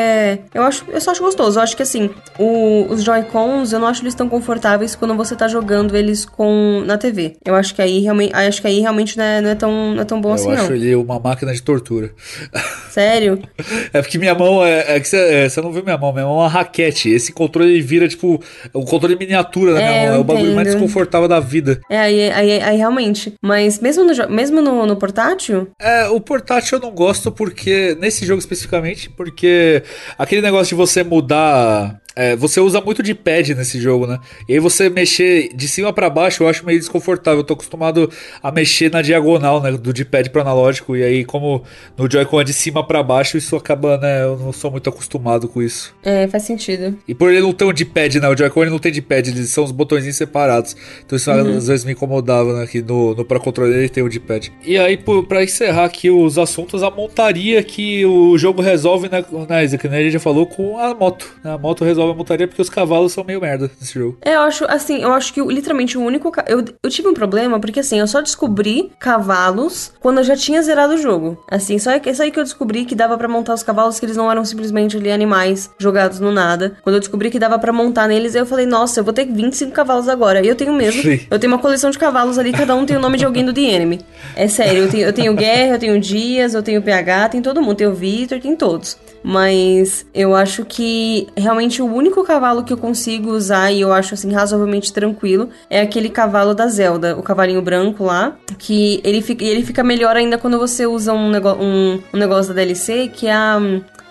eu 0.54 0.62
acho. 0.62 0.84
Eu 0.88 1.00
só 1.00 1.10
acho 1.10 1.22
gostoso. 1.22 1.58
Eu 1.58 1.62
acho 1.62 1.74
que 1.74 1.82
assim, 1.82 2.10
o, 2.38 2.86
os 2.90 3.02
Joy-Cons, 3.02 3.72
eu 3.72 3.80
não 3.80 3.88
acho 3.88 4.02
eles 4.02 4.14
tão 4.14 4.28
confortáveis 4.28 4.94
quando 4.94 5.14
você 5.14 5.34
tá 5.34 5.48
jogando 5.48 5.96
eles 5.96 6.26
com 6.26 6.82
na 6.84 6.98
TV. 6.98 7.36
Eu 7.44 7.54
acho 7.54 7.74
que 7.74 7.80
aí 7.80 8.00
realmente. 8.00 8.34
Acho 8.34 8.60
que 8.60 8.66
aí 8.66 8.80
realmente 8.80 9.16
não 9.16 9.24
é, 9.24 9.40
não 9.40 9.50
é 9.50 9.54
tão, 9.54 9.94
não 9.94 10.02
é 10.02 10.04
tão 10.04 10.20
bom 10.20 10.30
eu 10.30 10.34
assim, 10.34 10.48
não. 10.48 10.54
Eu 10.54 10.62
acho 10.64 10.72
ele 10.74 10.94
uma 10.94 11.18
máquina 11.18 11.52
de 11.52 11.62
tortura. 11.62 12.10
Sério? 12.90 13.40
é 13.92 14.02
porque 14.02 14.18
minha 14.18 14.34
mão 14.34 14.64
é. 14.64 14.96
é 14.96 15.00
que 15.00 15.08
você, 15.08 15.16
é, 15.16 15.48
você 15.48 15.60
não 15.62 15.72
viu 15.72 15.82
minha 15.82 15.96
mão, 15.96 16.12
minha 16.12 16.26
mão 16.26 16.34
é 16.34 16.38
uma 16.42 16.48
raquete. 16.48 17.08
Esse 17.08 17.32
controle 17.32 17.72
ele 17.72 17.82
vira, 17.82 18.06
tipo, 18.06 18.33
o 18.72 18.84
controle 18.84 19.16
miniatura 19.16 19.74
da 19.74 19.80
é, 19.80 19.84
minha 19.84 20.10
mão. 20.10 20.16
É 20.16 20.20
o 20.20 20.24
bagulho 20.24 20.54
mais 20.54 20.68
desconfortável 20.68 21.28
da 21.28 21.40
vida. 21.40 21.80
É, 21.88 21.98
aí, 21.98 22.30
aí, 22.30 22.60
aí 22.60 22.76
realmente. 22.76 23.34
Mas 23.42 23.78
mesmo 23.78 24.04
no, 24.04 24.28
mesmo 24.28 24.60
no, 24.60 24.86
no 24.86 24.96
portátil? 24.96 25.68
É, 25.80 26.08
o 26.08 26.20
portátil 26.20 26.78
eu 26.78 26.82
não 26.82 26.90
gosto 26.90 27.30
porque. 27.30 27.96
Nesse 28.00 28.26
jogo 28.26 28.38
especificamente, 28.38 29.10
porque 29.10 29.82
aquele 30.18 30.42
negócio 30.42 30.68
de 30.68 30.74
você 30.74 31.02
mudar 31.02 32.00
é, 32.16 32.36
você 32.36 32.60
usa 32.60 32.80
muito 32.80 33.02
de 33.02 33.14
pad 33.14 33.54
nesse 33.54 33.80
jogo, 33.80 34.06
né? 34.06 34.20
E 34.48 34.54
aí 34.54 34.60
você 34.60 34.88
mexer 34.88 35.50
de 35.54 35.66
cima 35.66 35.92
para 35.92 36.08
baixo 36.08 36.44
eu 36.44 36.48
acho 36.48 36.64
meio 36.64 36.78
desconfortável. 36.78 37.40
Eu 37.40 37.44
tô 37.44 37.54
acostumado 37.54 38.08
a 38.42 38.52
mexer 38.52 38.90
na 38.90 39.02
diagonal, 39.02 39.60
né? 39.60 39.72
Do 39.72 39.92
de 39.92 40.04
pad 40.04 40.30
pro 40.30 40.40
analógico. 40.40 40.96
E 40.96 41.02
aí, 41.02 41.24
como 41.24 41.62
no 41.96 42.10
Joy-Con 42.10 42.40
é 42.40 42.44
de 42.44 42.52
cima 42.52 42.86
para 42.86 43.02
baixo, 43.02 43.36
isso 43.36 43.56
acaba, 43.56 43.98
né? 43.98 44.22
Eu 44.22 44.38
não 44.38 44.52
sou 44.52 44.70
muito 44.70 44.88
acostumado 44.88 45.48
com 45.48 45.60
isso. 45.60 45.94
É, 46.02 46.28
faz 46.28 46.44
sentido. 46.44 46.96
E 47.08 47.14
por 47.14 47.30
ele 47.30 47.40
não 47.40 47.52
ter 47.52 47.64
um 47.64 47.72
de 47.72 47.84
pad, 47.84 48.20
né? 48.20 48.28
O 48.28 48.36
Joy-Con 48.36 48.66
não 48.66 48.78
tem 48.78 48.92
de 48.92 49.02
pad, 49.02 49.28
eles 49.28 49.50
são 49.50 49.64
os 49.64 49.72
botõezinhos 49.72 50.16
separados. 50.16 50.76
Então 51.04 51.16
isso 51.16 51.30
uhum. 51.30 51.56
às 51.56 51.66
vezes 51.66 51.84
me 51.84 51.92
incomodava, 51.92 52.60
né? 52.60 52.66
Que 52.66 52.80
no, 52.80 53.14
no 53.14 53.24
Pro 53.24 53.40
Controller 53.40 53.76
ele 53.76 53.88
tem 53.88 54.04
o 54.04 54.08
de 54.08 54.20
pad. 54.20 54.52
E 54.64 54.78
aí, 54.78 54.96
para 54.96 55.42
encerrar 55.42 55.86
aqui 55.86 56.10
os 56.10 56.38
assuntos, 56.38 56.82
a 56.82 56.90
montaria 56.90 57.62
que 57.62 58.06
o 58.06 58.38
jogo 58.38 58.62
resolve, 58.62 59.08
né? 59.08 59.24
né 59.48 59.64
Isaac, 59.64 59.88
né? 59.88 60.00
Ele 60.00 60.10
já 60.10 60.20
falou 60.20 60.46
com 60.46 60.78
a 60.78 60.94
moto. 60.94 61.34
Né? 61.42 61.52
A 61.52 61.58
moto 61.58 61.84
resolve 61.84 62.03
a 62.12 62.14
montaria 62.14 62.46
porque 62.46 62.62
os 62.62 62.70
cavalos 62.70 63.12
são 63.12 63.24
meio 63.24 63.40
merda 63.40 63.70
nesse 63.80 63.94
jogo. 63.94 64.18
É, 64.22 64.34
eu 64.34 64.40
acho, 64.40 64.64
assim, 64.68 65.02
eu 65.02 65.12
acho 65.12 65.32
que 65.32 65.40
literalmente 65.40 65.96
o 65.96 66.02
único. 66.02 66.32
Eu, 66.46 66.64
eu 66.82 66.90
tive 66.90 67.08
um 67.08 67.14
problema 67.14 67.60
porque, 67.60 67.80
assim, 67.80 67.98
eu 67.98 68.06
só 68.06 68.20
descobri 68.20 68.90
cavalos 68.98 69.92
quando 70.00 70.18
eu 70.18 70.24
já 70.24 70.36
tinha 70.36 70.62
zerado 70.62 70.94
o 70.94 70.98
jogo. 70.98 71.42
Assim, 71.50 71.78
só, 71.78 71.90
é 71.90 72.14
só 72.14 72.22
aí 72.22 72.30
que 72.30 72.38
eu 72.38 72.44
descobri 72.44 72.84
que 72.84 72.94
dava 72.94 73.16
para 73.16 73.28
montar 73.28 73.54
os 73.54 73.62
cavalos, 73.62 73.98
que 73.98 74.06
eles 74.06 74.16
não 74.16 74.30
eram 74.30 74.44
simplesmente 74.44 74.96
ali 74.96 75.10
animais 75.10 75.70
jogados 75.78 76.20
no 76.20 76.32
nada. 76.32 76.76
Quando 76.82 76.96
eu 76.96 77.00
descobri 77.00 77.30
que 77.30 77.38
dava 77.38 77.58
para 77.58 77.72
montar 77.72 78.08
neles, 78.08 78.34
eu 78.34 78.46
falei, 78.46 78.66
nossa, 78.66 79.00
eu 79.00 79.04
vou 79.04 79.12
ter 79.12 79.26
25 79.26 79.72
cavalos 79.72 80.08
agora. 80.08 80.44
E 80.44 80.48
eu 80.48 80.54
tenho 80.54 80.72
mesmo. 80.72 81.02
Sim. 81.02 81.20
Eu 81.30 81.38
tenho 81.38 81.52
uma 81.52 81.58
coleção 81.58 81.90
de 81.90 81.98
cavalos 81.98 82.38
ali, 82.38 82.52
cada 82.52 82.74
um 82.74 82.84
tem 82.86 82.96
o 82.96 83.00
nome 83.00 83.18
de 83.18 83.24
alguém 83.24 83.44
do 83.44 83.52
The 83.52 83.60
Enemy. 83.60 84.00
É 84.36 84.48
sério, 84.48 84.84
eu 84.84 84.90
tenho, 84.90 85.06
eu 85.06 85.12
tenho 85.12 85.34
Guerra, 85.34 85.74
eu 85.74 85.78
tenho 85.78 86.00
Dias, 86.00 86.54
eu 86.54 86.62
tenho 86.62 86.82
PH, 86.82 87.30
tem 87.30 87.42
todo 87.42 87.62
mundo. 87.62 87.76
Tem 87.76 87.86
o 87.86 87.94
Victor, 87.94 88.40
tem 88.40 88.54
todos. 88.56 88.96
Mas 89.22 90.04
eu 90.14 90.34
acho 90.34 90.64
que 90.64 91.26
realmente 91.36 91.80
o 91.80 91.93
único 91.94 92.22
cavalo 92.24 92.64
que 92.64 92.72
eu 92.72 92.76
consigo 92.76 93.30
usar 93.30 93.72
e 93.72 93.80
eu 93.80 93.92
acho 93.92 94.14
assim 94.14 94.32
razoavelmente 94.32 94.92
tranquilo 94.92 95.48
é 95.68 95.80
aquele 95.80 96.08
cavalo 96.08 96.54
da 96.54 96.66
Zelda, 96.66 97.16
o 97.16 97.22
cavalinho 97.22 97.62
branco 97.62 98.04
lá, 98.04 98.36
que 98.58 99.00
ele 99.04 99.22
fica, 99.22 99.44
ele 99.44 99.64
fica 99.64 99.82
melhor 99.82 100.16
ainda 100.16 100.38
quando 100.38 100.58
você 100.58 100.86
usa 100.86 101.12
um, 101.12 101.30
nego, 101.30 101.52
um, 101.52 102.00
um 102.12 102.18
negócio 102.18 102.52
da 102.52 102.62
DLC 102.62 103.08
que 103.08 103.26
é 103.26 103.34
a 103.34 103.60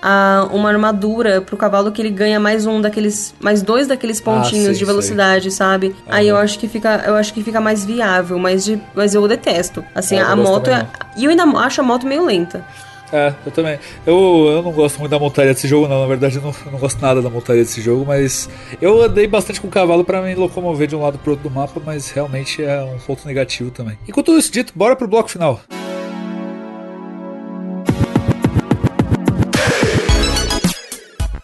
a, 0.03 0.49
uma 0.51 0.69
armadura 0.69 1.39
pro 1.39 1.55
cavalo 1.55 1.89
que 1.89 2.01
ele 2.01 2.09
ganha 2.09 2.37
mais 2.37 2.65
um 2.65 2.81
daqueles. 2.81 3.33
mais 3.39 3.61
dois 3.61 3.87
daqueles 3.87 4.19
ah, 4.19 4.23
pontinhos 4.23 4.75
ah, 4.75 4.79
de 4.79 4.83
velocidade, 4.83 5.49
sabe? 5.49 5.87
Uhum. 5.87 5.93
Aí 6.09 6.27
eu 6.27 6.35
acho 6.35 6.59
que 6.59 6.67
fica. 6.67 7.01
Eu 7.07 7.15
acho 7.15 7.33
que 7.33 7.41
fica 7.41 7.61
mais 7.61 7.85
viável, 7.85 8.37
mas, 8.37 8.65
de, 8.65 8.81
mas 8.93 9.15
eu 9.15 9.25
detesto. 9.25 9.83
Assim, 9.95 10.17
é, 10.17 10.21
a 10.21 10.35
moto 10.35 10.69
é. 10.69 10.85
E 11.15 11.23
eu 11.23 11.31
ainda 11.31 11.43
acho 11.59 11.79
a 11.79 11.83
moto 11.83 12.05
meio 12.05 12.25
lenta. 12.25 12.65
É, 13.13 13.31
eu 13.45 13.51
também. 13.51 13.77
Eu, 14.07 14.47
eu 14.47 14.63
não 14.63 14.71
gosto 14.71 14.99
muito 14.99 15.11
da 15.11 15.19
montaria 15.19 15.53
desse 15.53 15.67
jogo, 15.67 15.87
não. 15.87 16.01
Na 16.01 16.07
verdade, 16.07 16.37
eu 16.37 16.41
não, 16.41 16.49
eu 16.65 16.71
não 16.71 16.79
gosto 16.79 16.99
nada 16.99 17.21
da 17.21 17.29
montaria 17.29 17.61
desse 17.61 17.79
jogo, 17.79 18.03
mas 18.07 18.49
eu 18.81 19.03
andei 19.03 19.27
bastante 19.27 19.61
com 19.61 19.67
o 19.67 19.71
cavalo 19.71 20.03
para 20.03 20.19
me 20.19 20.33
locomover 20.33 20.87
de 20.87 20.95
um 20.95 21.01
lado 21.01 21.19
pro 21.19 21.33
outro 21.33 21.47
do 21.47 21.53
mapa, 21.53 21.79
mas 21.85 22.09
realmente 22.09 22.63
é 22.63 22.83
um 22.83 22.97
ponto 22.97 23.27
negativo 23.27 23.69
também. 23.69 23.99
E 24.07 24.11
tudo 24.11 24.39
isso 24.39 24.51
dito, 24.51 24.73
bora 24.75 24.95
pro 24.95 25.07
bloco 25.07 25.29
final. 25.29 25.61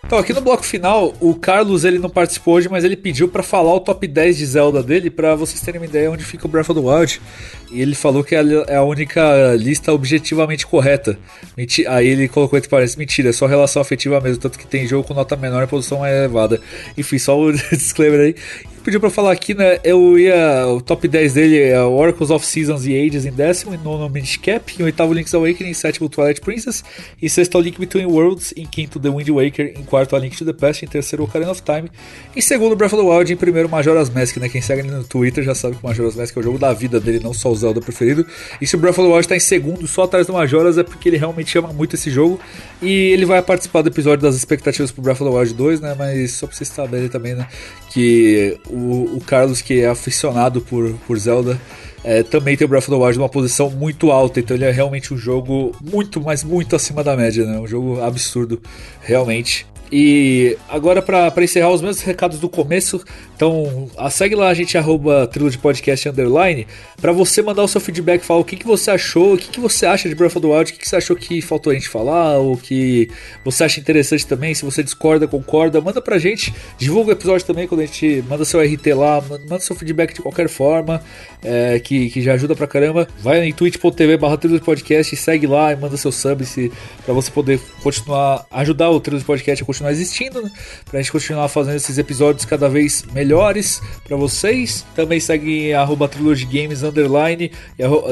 Então, 0.10 0.18
aqui 0.18 0.34
no 0.34 0.42
bloco 0.42 0.66
final, 0.66 1.14
o 1.20 1.36
Carlos 1.36 1.86
ele 1.86 2.00
não 2.00 2.10
participou 2.10 2.56
hoje, 2.56 2.68
mas 2.68 2.84
ele 2.84 2.98
pediu 2.98 3.28
para 3.28 3.44
falar 3.44 3.76
o 3.76 3.80
top 3.80 4.08
10 4.08 4.38
de 4.40 4.46
Zelda 4.48 4.82
dele, 4.82 5.08
para 5.08 5.36
vocês 5.36 5.62
terem 5.62 5.80
uma 5.80 5.86
ideia 5.86 6.10
onde 6.10 6.24
fica 6.24 6.48
o 6.48 6.50
Breath 6.50 6.72
of 6.72 6.82
the 6.82 6.84
Wild. 6.84 7.22
E 7.72 7.80
ele 7.80 7.94
falou 7.94 8.24
que 8.24 8.34
é 8.34 8.76
a 8.76 8.82
única 8.82 9.56
lista 9.56 9.94
objetivamente 9.94 10.66
correta. 10.66 11.16
Menti 11.56 11.86
Aí 11.86 12.08
ele 12.08 12.28
colocou 12.28 12.58
entre 12.58 12.68
parece 12.68 12.98
mentira, 12.98 13.30
é 13.30 13.32
só 13.32 13.46
relação 13.46 13.84
afetiva 13.84 14.20
mesmo, 14.20 14.42
tanto 14.42 14.58
que 14.58 14.66
tem 14.66 14.88
jogo 14.88 15.08
com 15.08 15.14
nota 15.14 15.36
menor 15.36 15.62
e 15.62 15.68
posição 15.68 16.00
mais 16.00 16.16
elevada. 16.16 16.60
Enfim, 16.98 17.20
só 17.20 17.40
o 17.40 17.54
disclaimer 17.70 18.20
aí 18.20 18.36
pediu 18.90 19.00
pra 19.00 19.12
falar 19.12 19.32
aqui, 19.32 19.54
né? 19.54 19.78
Eu 19.84 20.18
ia. 20.18 20.66
O 20.68 20.82
top 20.82 21.08
10 21.08 21.34
dele 21.36 21.62
é 21.62 21.80
Oracles 21.80 22.32
of 22.32 22.44
Seasons 22.44 22.88
e 22.88 23.00
Ages 23.00 23.24
em 23.24 23.32
décimo, 23.32 23.76
em 23.76 23.78
nono 23.78 24.12
Cap, 24.42 24.76
em 24.80 24.84
oitavo 24.84 25.14
Link's 25.14 25.32
Awakening, 25.32 25.70
em 25.70 25.74
sétimo 25.76 26.10
Twilight 26.10 26.42
Princess, 26.42 26.84
em 27.22 27.30
sexto 27.30 27.60
A 27.60 27.62
Link 27.62 27.80
Between 27.80 28.06
Worlds, 28.06 28.52
em 28.58 28.66
quinto 28.66 29.00
The 29.00 29.10
Wind 29.10 29.30
Waker, 29.30 29.76
em 29.78 29.84
quarto 29.84 30.16
A 30.16 30.20
Link 30.20 30.36
to 30.36 30.44
the 30.44 30.54
Past, 30.54 30.84
em 30.84 30.88
terceiro 30.88 31.24
Ocarina 31.24 31.52
of 31.52 31.62
Time, 31.62 31.92
em 32.36 32.42
segundo 32.42 32.76
Breath 32.76 32.94
of 32.94 33.04
the 33.04 33.08
Wild, 33.08 33.32
em 33.32 33.38
primeiro 33.38 33.70
Majora's 33.70 34.10
Mask, 34.10 34.38
né? 34.38 34.50
Quem 34.50 34.60
segue 34.60 34.82
ele 34.82 34.90
no 34.90 35.04
Twitter 35.04 35.44
já 35.44 35.54
sabe 35.54 35.76
que 35.76 35.84
Majora's 35.84 36.16
Mask 36.16 36.36
é 36.36 36.40
o 36.40 36.44
jogo 36.44 36.58
da 36.58 36.74
vida 36.74 37.00
dele, 37.00 37.20
não 37.22 37.32
só 37.32 37.52
o 37.52 37.56
Zelda 37.56 37.80
preferido. 37.80 38.26
E 38.60 38.66
se 38.66 38.76
o 38.76 38.80
Breath 38.80 38.98
of 38.98 39.08
the 39.08 39.14
Wild 39.14 39.28
tá 39.28 39.36
em 39.36 39.40
segundo, 39.40 39.86
só 39.88 40.04
atrás 40.04 40.26
do 40.26 40.34
Majora's, 40.34 40.80
é 40.80 40.84
porque 40.84 41.10
ele 41.10 41.18
realmente 41.18 41.56
ama 41.60 41.72
muito 41.72 41.96
esse 41.96 42.10
jogo. 42.10 42.40
E 42.82 43.12
ele 43.12 43.28
vai 43.28 43.40
participar 43.44 43.84
do 43.84 43.90
episódio 43.90 44.24
das 44.24 44.36
expectativas 44.36 44.90
pro 44.90 45.04
Breath 45.04 45.22
of 45.22 45.30
the 45.30 45.38
Wild 45.38 45.54
2, 45.54 45.82
né? 45.82 45.96
Mas 45.96 46.32
só 46.32 46.48
pra 46.48 46.56
vocês 46.56 46.70
saberem 46.70 47.08
também, 47.08 47.36
né? 47.36 47.48
Que 47.90 48.58
o, 48.70 49.18
o 49.18 49.22
Carlos, 49.26 49.62
que 49.62 49.82
é 49.82 49.88
aficionado 49.88 50.62
por, 50.62 50.94
por 51.08 51.18
Zelda, 51.18 51.60
é, 52.04 52.24
também 52.24 52.56
tem 52.56 52.66
o 52.66 52.68
Breath 52.68 52.88
of 52.88 52.92
the 52.92 52.98
Wild 52.98 53.18
numa 53.18 53.30
posição 53.30 53.70
muito 53.70 54.12
alta, 54.12 54.40
então 54.40 54.56
ele 54.56 54.66
é 54.66 54.72
realmente 54.72 55.14
um 55.14 55.18
jogo 55.18 55.76
muito, 55.82 56.22
mas 56.22 56.44
muito 56.44 56.76
acima 56.76 57.04
da 57.04 57.16
média, 57.16 57.46
né? 57.46 57.60
Um 57.60 57.68
jogo 57.68 58.02
absurdo, 58.02 58.62
realmente. 59.02 59.66
E 59.92 60.56
agora, 60.68 61.02
para 61.02 61.44
encerrar 61.44 61.72
os 61.72 61.82
mesmos 61.82 62.02
recados 62.02 62.40
do 62.40 62.48
começo, 62.48 63.04
então 63.36 63.90
a, 63.98 64.10
segue 64.10 64.36
lá 64.36 64.50
a 64.50 64.54
gente, 64.54 64.78
arroba 64.78 65.26
Trilogy 65.26 65.58
Podcast 65.58 66.08
Underline, 66.10 66.68
para 67.02 67.12
você 67.12 67.42
mandar 67.42 67.64
o 67.64 67.68
seu 67.68 67.82
feedback, 67.82 68.22
falar 68.22 68.40
o 68.42 68.44
que, 68.44 68.56
que 68.56 68.68
você 68.68 68.92
achou, 68.92 69.34
o 69.34 69.38
que, 69.38 69.50
que 69.50 69.60
você 69.60 69.88
acha 69.88 70.08
de 70.08 70.14
Breath 70.14 70.36
of 70.36 70.42
the 70.42 70.48
Wild, 70.48 70.72
o 70.72 70.74
que, 70.74 70.80
que 70.80 70.88
você 70.88 70.96
achou 70.98 71.16
que 71.16 71.42
faltou 71.42 71.72
a 71.72 71.74
gente 71.74 71.90
falar, 71.90 72.40
o 72.40 72.56
que 72.56 73.10
você 73.44 73.64
acha 73.64 73.80
interessante 73.80 74.28
também, 74.28 74.54
se 74.54 74.64
você 74.64 74.84
discorda, 74.84 75.28
concorda, 75.28 75.82
manda 75.82 76.02
pra 76.02 76.20
gente, 76.20 76.54
divulga 76.78 77.10
o 77.10 77.14
episódio 77.14 77.48
também 77.48 77.68
quando 77.68 77.82
a 77.82 77.86
gente 77.86 78.24
manda 78.30 78.46
seu 78.46 78.62
RT 78.62 78.94
lá, 78.94 79.22
manda 79.22 79.60
seu 79.60 79.76
feedback 79.76 80.14
de 80.14 80.22
qualquer 80.22 80.50
forma, 80.50 81.02
é, 81.44 81.80
que, 81.80 82.12
que 82.12 82.22
já 82.22 82.34
ajuda 82.34 82.56
pra 82.56 82.68
caramba. 82.68 83.08
Vai 83.22 83.44
em 83.44 83.54
twitch.tv 83.54 84.18
barra 84.18 84.38
Podcast, 84.64 85.16
segue 85.16 85.48
lá 85.48 85.72
e 85.74 85.76
manda 85.76 85.98
seu 85.98 86.12
sub 86.12 86.46
se, 86.46 86.72
pra 87.06 87.14
você 87.14 87.32
poder 87.32 87.60
continuar, 87.82 88.46
ajudar 88.52 88.92
o 88.92 89.00
Trilogy 89.00 89.26
Podcast 89.26 89.64
a 89.64 89.66
continuar 89.66 89.79
continuar 89.80 89.92
existindo, 89.92 90.42
né? 90.42 90.52
Pra 90.86 91.00
gente 91.00 91.12
continuar 91.12 91.48
fazendo 91.48 91.76
esses 91.76 91.98
episódios 91.98 92.46
cada 92.46 92.68
vez 92.68 93.04
melhores 93.14 93.82
para 94.06 94.18
vocês. 94.18 94.86
Também 94.96 95.20
segue 95.20 95.74
arroba 95.74 96.08
Trilogy 96.08 96.46
Games 96.46 96.84
Underline 96.84 97.52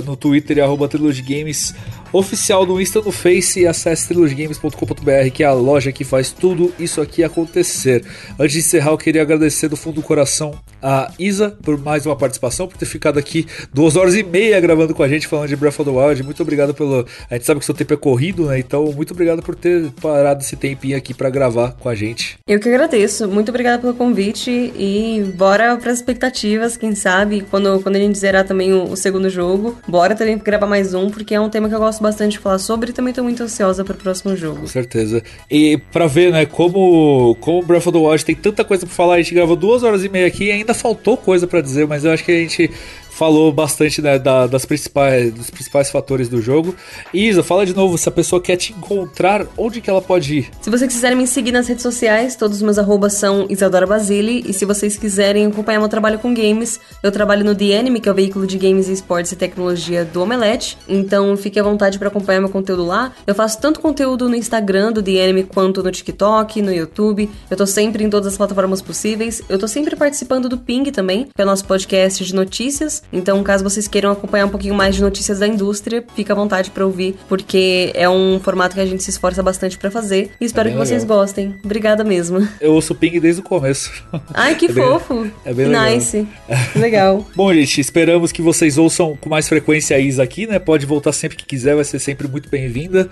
no 0.05 0.15
Twitter 0.15 0.57
e 0.57 0.61
arroba 0.61 0.87
Trilogy 0.87 1.21
Games 1.21 1.75
oficial 2.11 2.65
no 2.65 2.79
Insta, 2.79 3.01
no 3.01 3.11
Face 3.11 3.59
e 3.59 3.67
acesse 3.67 4.07
trilogygames.com.br 4.07 5.29
que 5.33 5.43
é 5.43 5.45
a 5.45 5.53
loja 5.53 5.91
que 5.91 6.03
faz 6.03 6.31
tudo 6.31 6.73
isso 6.79 7.01
aqui 7.01 7.23
acontecer. 7.23 8.03
Antes 8.39 8.53
de 8.53 8.59
encerrar, 8.59 8.91
eu 8.91 8.97
queria 8.97 9.21
agradecer 9.21 9.67
do 9.67 9.75
fundo 9.75 9.95
do 9.95 10.01
coração 10.01 10.53
a 10.81 11.11
Isa 11.17 11.57
por 11.63 11.77
mais 11.77 12.05
uma 12.05 12.15
participação, 12.15 12.67
por 12.67 12.77
ter 12.77 12.85
ficado 12.85 13.17
aqui 13.17 13.45
duas 13.73 13.95
horas 13.95 14.15
e 14.15 14.23
meia 14.23 14.59
gravando 14.59 14.93
com 14.93 15.03
a 15.03 15.07
gente, 15.07 15.27
falando 15.27 15.49
de 15.49 15.55
Breath 15.55 15.79
of 15.79 15.89
the 15.89 15.97
Wild. 15.97 16.23
Muito 16.23 16.41
obrigado 16.41 16.73
pelo. 16.73 17.05
A 17.29 17.33
gente 17.33 17.45
sabe 17.45 17.59
que 17.59 17.65
seu 17.65 17.75
tempo 17.75 17.93
é 17.93 17.97
corrido, 17.97 18.45
né? 18.45 18.59
Então, 18.59 18.85
muito 18.91 19.11
obrigado 19.11 19.41
por 19.41 19.55
ter 19.55 19.91
parado 20.01 20.41
esse 20.41 20.55
tempinho 20.55 20.95
aqui 20.95 21.13
para 21.13 21.29
gravar 21.29 21.73
com 21.73 21.89
a 21.89 21.95
gente. 21.95 22.37
Eu 22.47 22.59
que 22.59 22.69
agradeço. 22.69 23.27
Muito 23.27 23.49
obrigada 23.49 23.79
pelo 23.79 23.93
convite 23.93 24.51
e 24.51 25.23
bora 25.35 25.75
para 25.77 25.91
as 25.91 25.97
expectativas, 25.97 26.77
quem 26.77 26.95
sabe, 26.95 27.45
quando, 27.49 27.81
quando 27.81 27.95
a 27.95 27.99
gente 27.99 28.17
zerar 28.17 28.45
também 28.45 28.73
o, 28.73 28.91
o, 28.91 28.95
segundo 28.95 29.29
jogo, 29.29 29.77
bora 29.87 30.15
também 30.15 30.37
gravar 30.37 30.67
mais 30.67 30.93
um, 30.93 31.09
porque 31.09 31.33
é 31.33 31.39
um 31.39 31.49
tema 31.49 31.67
que 31.67 31.75
eu 31.75 31.79
gosto 31.79 31.96
bastante 32.01 32.33
de 32.33 32.39
falar 32.39 32.59
sobre 32.59 32.91
e 32.91 32.93
também 32.93 33.13
tô 33.13 33.23
muito 33.23 33.41
ansiosa 33.43 33.83
para 33.83 33.93
o 33.93 33.97
próximo 33.97 34.35
jogo. 34.35 34.61
Com 34.61 34.67
certeza. 34.67 35.23
E 35.49 35.77
para 35.91 36.07
ver, 36.07 36.31
né, 36.31 36.45
como, 36.45 37.35
como 37.39 37.63
Breath 37.63 37.87
of 37.87 37.91
the 37.91 38.05
Wild 38.05 38.25
tem 38.25 38.35
tanta 38.35 38.63
coisa 38.63 38.85
para 38.85 38.95
falar, 38.95 39.15
a 39.15 39.21
gente 39.21 39.33
gravou 39.33 39.55
duas 39.55 39.83
horas 39.83 40.03
e 40.03 40.09
meia 40.09 40.27
aqui 40.27 40.45
e 40.45 40.51
ainda 40.51 40.73
faltou 40.73 41.17
coisa 41.17 41.47
para 41.47 41.61
dizer, 41.61 41.87
mas 41.87 42.05
eu 42.05 42.11
acho 42.11 42.23
que 42.23 42.31
a 42.31 42.39
gente 42.39 42.69
falou 43.17 43.51
bastante 43.51 43.99
né, 43.99 44.19
da, 44.19 44.45
das 44.45 44.63
principais, 44.63 45.33
dos 45.33 45.49
principais 45.49 45.89
fatores 45.89 46.29
do 46.29 46.39
jogo. 46.39 46.75
Isa, 47.11 47.41
fala 47.41 47.65
de 47.65 47.75
novo, 47.75 47.97
se 47.97 48.07
a 48.07 48.11
pessoa 48.11 48.39
quer 48.39 48.57
te 48.57 48.73
encontrar, 48.73 49.47
onde 49.57 49.81
que 49.81 49.89
ela 49.89 50.01
pode 50.01 50.39
ir? 50.39 50.51
Se 50.61 50.69
vocês 50.69 50.93
quiserem 50.93 51.17
me 51.17 51.25
seguir 51.25 51.51
nas 51.51 51.67
redes 51.67 51.81
sociais, 51.81 52.35
todos 52.35 52.57
os 52.57 52.63
meus 52.63 52.77
arrobas 52.77 53.13
são 53.13 53.47
Isadora 53.49 53.87
Basile. 53.87 54.43
E 54.47 54.53
se 54.53 54.65
vocês 54.65 54.97
quiserem 54.97 55.47
acompanhar 55.47 55.79
meu 55.79 55.89
trabalho 55.89 56.19
com 56.19 56.31
games, 56.31 56.79
eu 57.01 57.11
trabalho 57.11 57.43
no 57.43 57.55
The 57.55 57.79
Anime, 57.79 57.99
que 57.99 58.07
é 58.07 58.11
o 58.11 58.15
veículo 58.15 58.45
de 58.45 58.57
games, 58.57 58.87
esportes 58.87 59.31
e 59.31 59.35
tecnologia 59.35 60.05
do 60.05 60.21
Omelete. 60.21 60.77
Então 60.87 61.35
fique 61.35 61.59
à 61.59 61.63
vontade 61.63 61.97
para 61.97 62.09
acompanhar 62.09 62.39
meu 62.39 62.49
conteúdo 62.49 62.85
lá. 62.85 63.13
Eu 63.25 63.33
faço 63.33 63.59
tanto 63.59 63.79
conteúdo 63.79 64.29
no 64.29 64.35
Instagram 64.35 64.91
do 64.91 65.01
The 65.01 65.23
Anime 65.23 65.43
quanto 65.43 65.81
no 65.81 65.91
TikTok, 65.91 66.61
no 66.61 66.71
YouTube. 66.71 67.29
Eu 67.49 67.57
tô 67.57 67.65
sempre 67.65 68.03
em 68.03 68.09
todas 68.11 68.27
as 68.27 68.37
plataformas 68.37 68.81
possíveis. 68.81 69.41
Eu 69.49 69.57
tô 69.57 69.67
sempre 69.67 69.95
participando 69.95 70.47
do 70.47 70.57
Ping 70.59 70.91
também, 70.91 71.25
que 71.35 71.41
é 71.41 71.43
o 71.43 71.47
nosso 71.47 71.65
podcast 71.65 72.23
de 72.23 72.35
notícias. 72.35 73.01
Então, 73.11 73.41
caso 73.43 73.63
vocês 73.63 73.87
queiram 73.87 74.11
acompanhar 74.11 74.45
um 74.45 74.49
pouquinho 74.49 74.75
mais 74.75 74.95
de 74.95 75.01
notícias 75.01 75.39
da 75.39 75.47
indústria, 75.47 76.03
fica 76.15 76.33
à 76.33 76.35
vontade 76.35 76.71
para 76.71 76.85
ouvir, 76.85 77.15
porque 77.27 77.91
é 77.93 78.09
um 78.09 78.39
formato 78.39 78.75
que 78.75 78.81
a 78.81 78.85
gente 78.85 79.03
se 79.03 79.09
esforça 79.09 79.41
bastante 79.41 79.77
para 79.77 79.89
fazer. 79.89 80.31
E 80.39 80.45
espero 80.45 80.69
é 80.69 80.71
que 80.71 80.77
vocês 80.77 81.03
legal. 81.03 81.17
gostem. 81.19 81.55
Obrigada 81.63 82.03
mesmo. 82.03 82.47
Eu 82.59 82.73
ouço 82.73 82.93
o 82.93 82.95
Ping 82.95 83.19
desde 83.19 83.41
o 83.41 83.43
começo. 83.43 83.91
Ai, 84.33 84.55
que 84.55 84.65
é 84.71 84.73
fofo. 84.73 85.21
Bem, 85.21 85.33
é 85.45 85.53
bem 85.53 85.67
legal. 85.67 85.89
Nice. 85.89 86.27
Legal. 86.75 87.25
Bom, 87.35 87.53
gente, 87.53 87.81
esperamos 87.81 88.31
que 88.31 88.41
vocês 88.41 88.77
ouçam 88.77 89.17
com 89.19 89.29
mais 89.29 89.47
frequência 89.47 89.95
a 89.95 89.99
Isa 89.99 90.23
aqui, 90.23 90.47
né? 90.47 90.59
Pode 90.59 90.85
voltar 90.85 91.11
sempre 91.11 91.37
que 91.37 91.45
quiser, 91.45 91.75
vai 91.75 91.83
ser 91.83 91.99
sempre 91.99 92.27
muito 92.27 92.49
bem-vinda. 92.49 93.09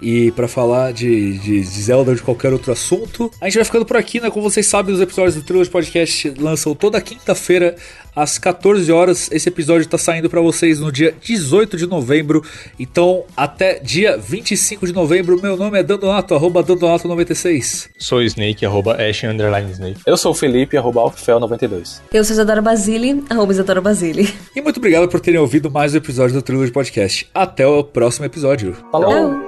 E 0.00 0.30
para 0.32 0.48
falar 0.48 0.92
de, 0.92 1.38
de, 1.38 1.60
de 1.60 1.82
Zelda 1.82 2.10
ou 2.10 2.16
de 2.16 2.22
qualquer 2.22 2.52
outro 2.52 2.72
assunto. 2.72 3.30
A 3.40 3.46
gente 3.46 3.56
vai 3.56 3.64
ficando 3.64 3.84
por 3.84 3.96
aqui, 3.96 4.20
né? 4.20 4.30
Como 4.30 4.48
vocês 4.48 4.66
sabem, 4.66 4.94
os 4.94 5.00
episódios 5.00 5.34
do 5.34 5.42
Trilogy 5.42 5.70
Podcast 5.70 6.34
lançam 6.38 6.74
toda 6.74 7.00
quinta-feira 7.00 7.76
às 8.18 8.38
14 8.38 8.90
horas. 8.90 9.30
Esse 9.30 9.48
episódio 9.48 9.82
está 9.82 9.96
saindo 9.96 10.28
para 10.28 10.40
vocês 10.40 10.80
no 10.80 10.90
dia 10.90 11.14
18 11.22 11.76
de 11.76 11.86
novembro. 11.86 12.42
Então, 12.78 13.24
até 13.36 13.78
dia 13.78 14.18
25 14.18 14.86
de 14.86 14.92
novembro. 14.92 15.40
Meu 15.40 15.56
nome 15.56 15.78
é 15.78 15.82
Dandonato, 15.82 16.34
arroba 16.34 16.62
Dandonato96. 16.64 17.88
Sou 17.98 18.22
Snake, 18.22 18.66
arroba 18.66 18.96
Ash, 18.96 19.22
underline 19.24 19.70
Snake. 19.70 20.00
Eu 20.04 20.16
sou 20.16 20.32
o 20.32 20.34
Felipe, 20.34 20.76
arroba 20.76 21.00
Alfel92. 21.02 22.00
Eu 22.12 22.24
sou 22.24 22.34
Isadora 22.34 22.60
Basile, 22.60 23.24
arroba 23.30 23.52
Isadora 23.52 23.80
Basile. 23.80 24.34
E 24.54 24.60
muito 24.60 24.78
obrigado 24.78 25.08
por 25.08 25.20
terem 25.20 25.40
ouvido 25.40 25.70
mais 25.70 25.94
um 25.94 25.98
episódio 25.98 26.34
do 26.34 26.42
Trilogy 26.42 26.72
Podcast. 26.72 27.28
Até 27.32 27.66
o 27.66 27.84
próximo 27.84 28.26
episódio. 28.26 28.76
Falou! 28.90 29.47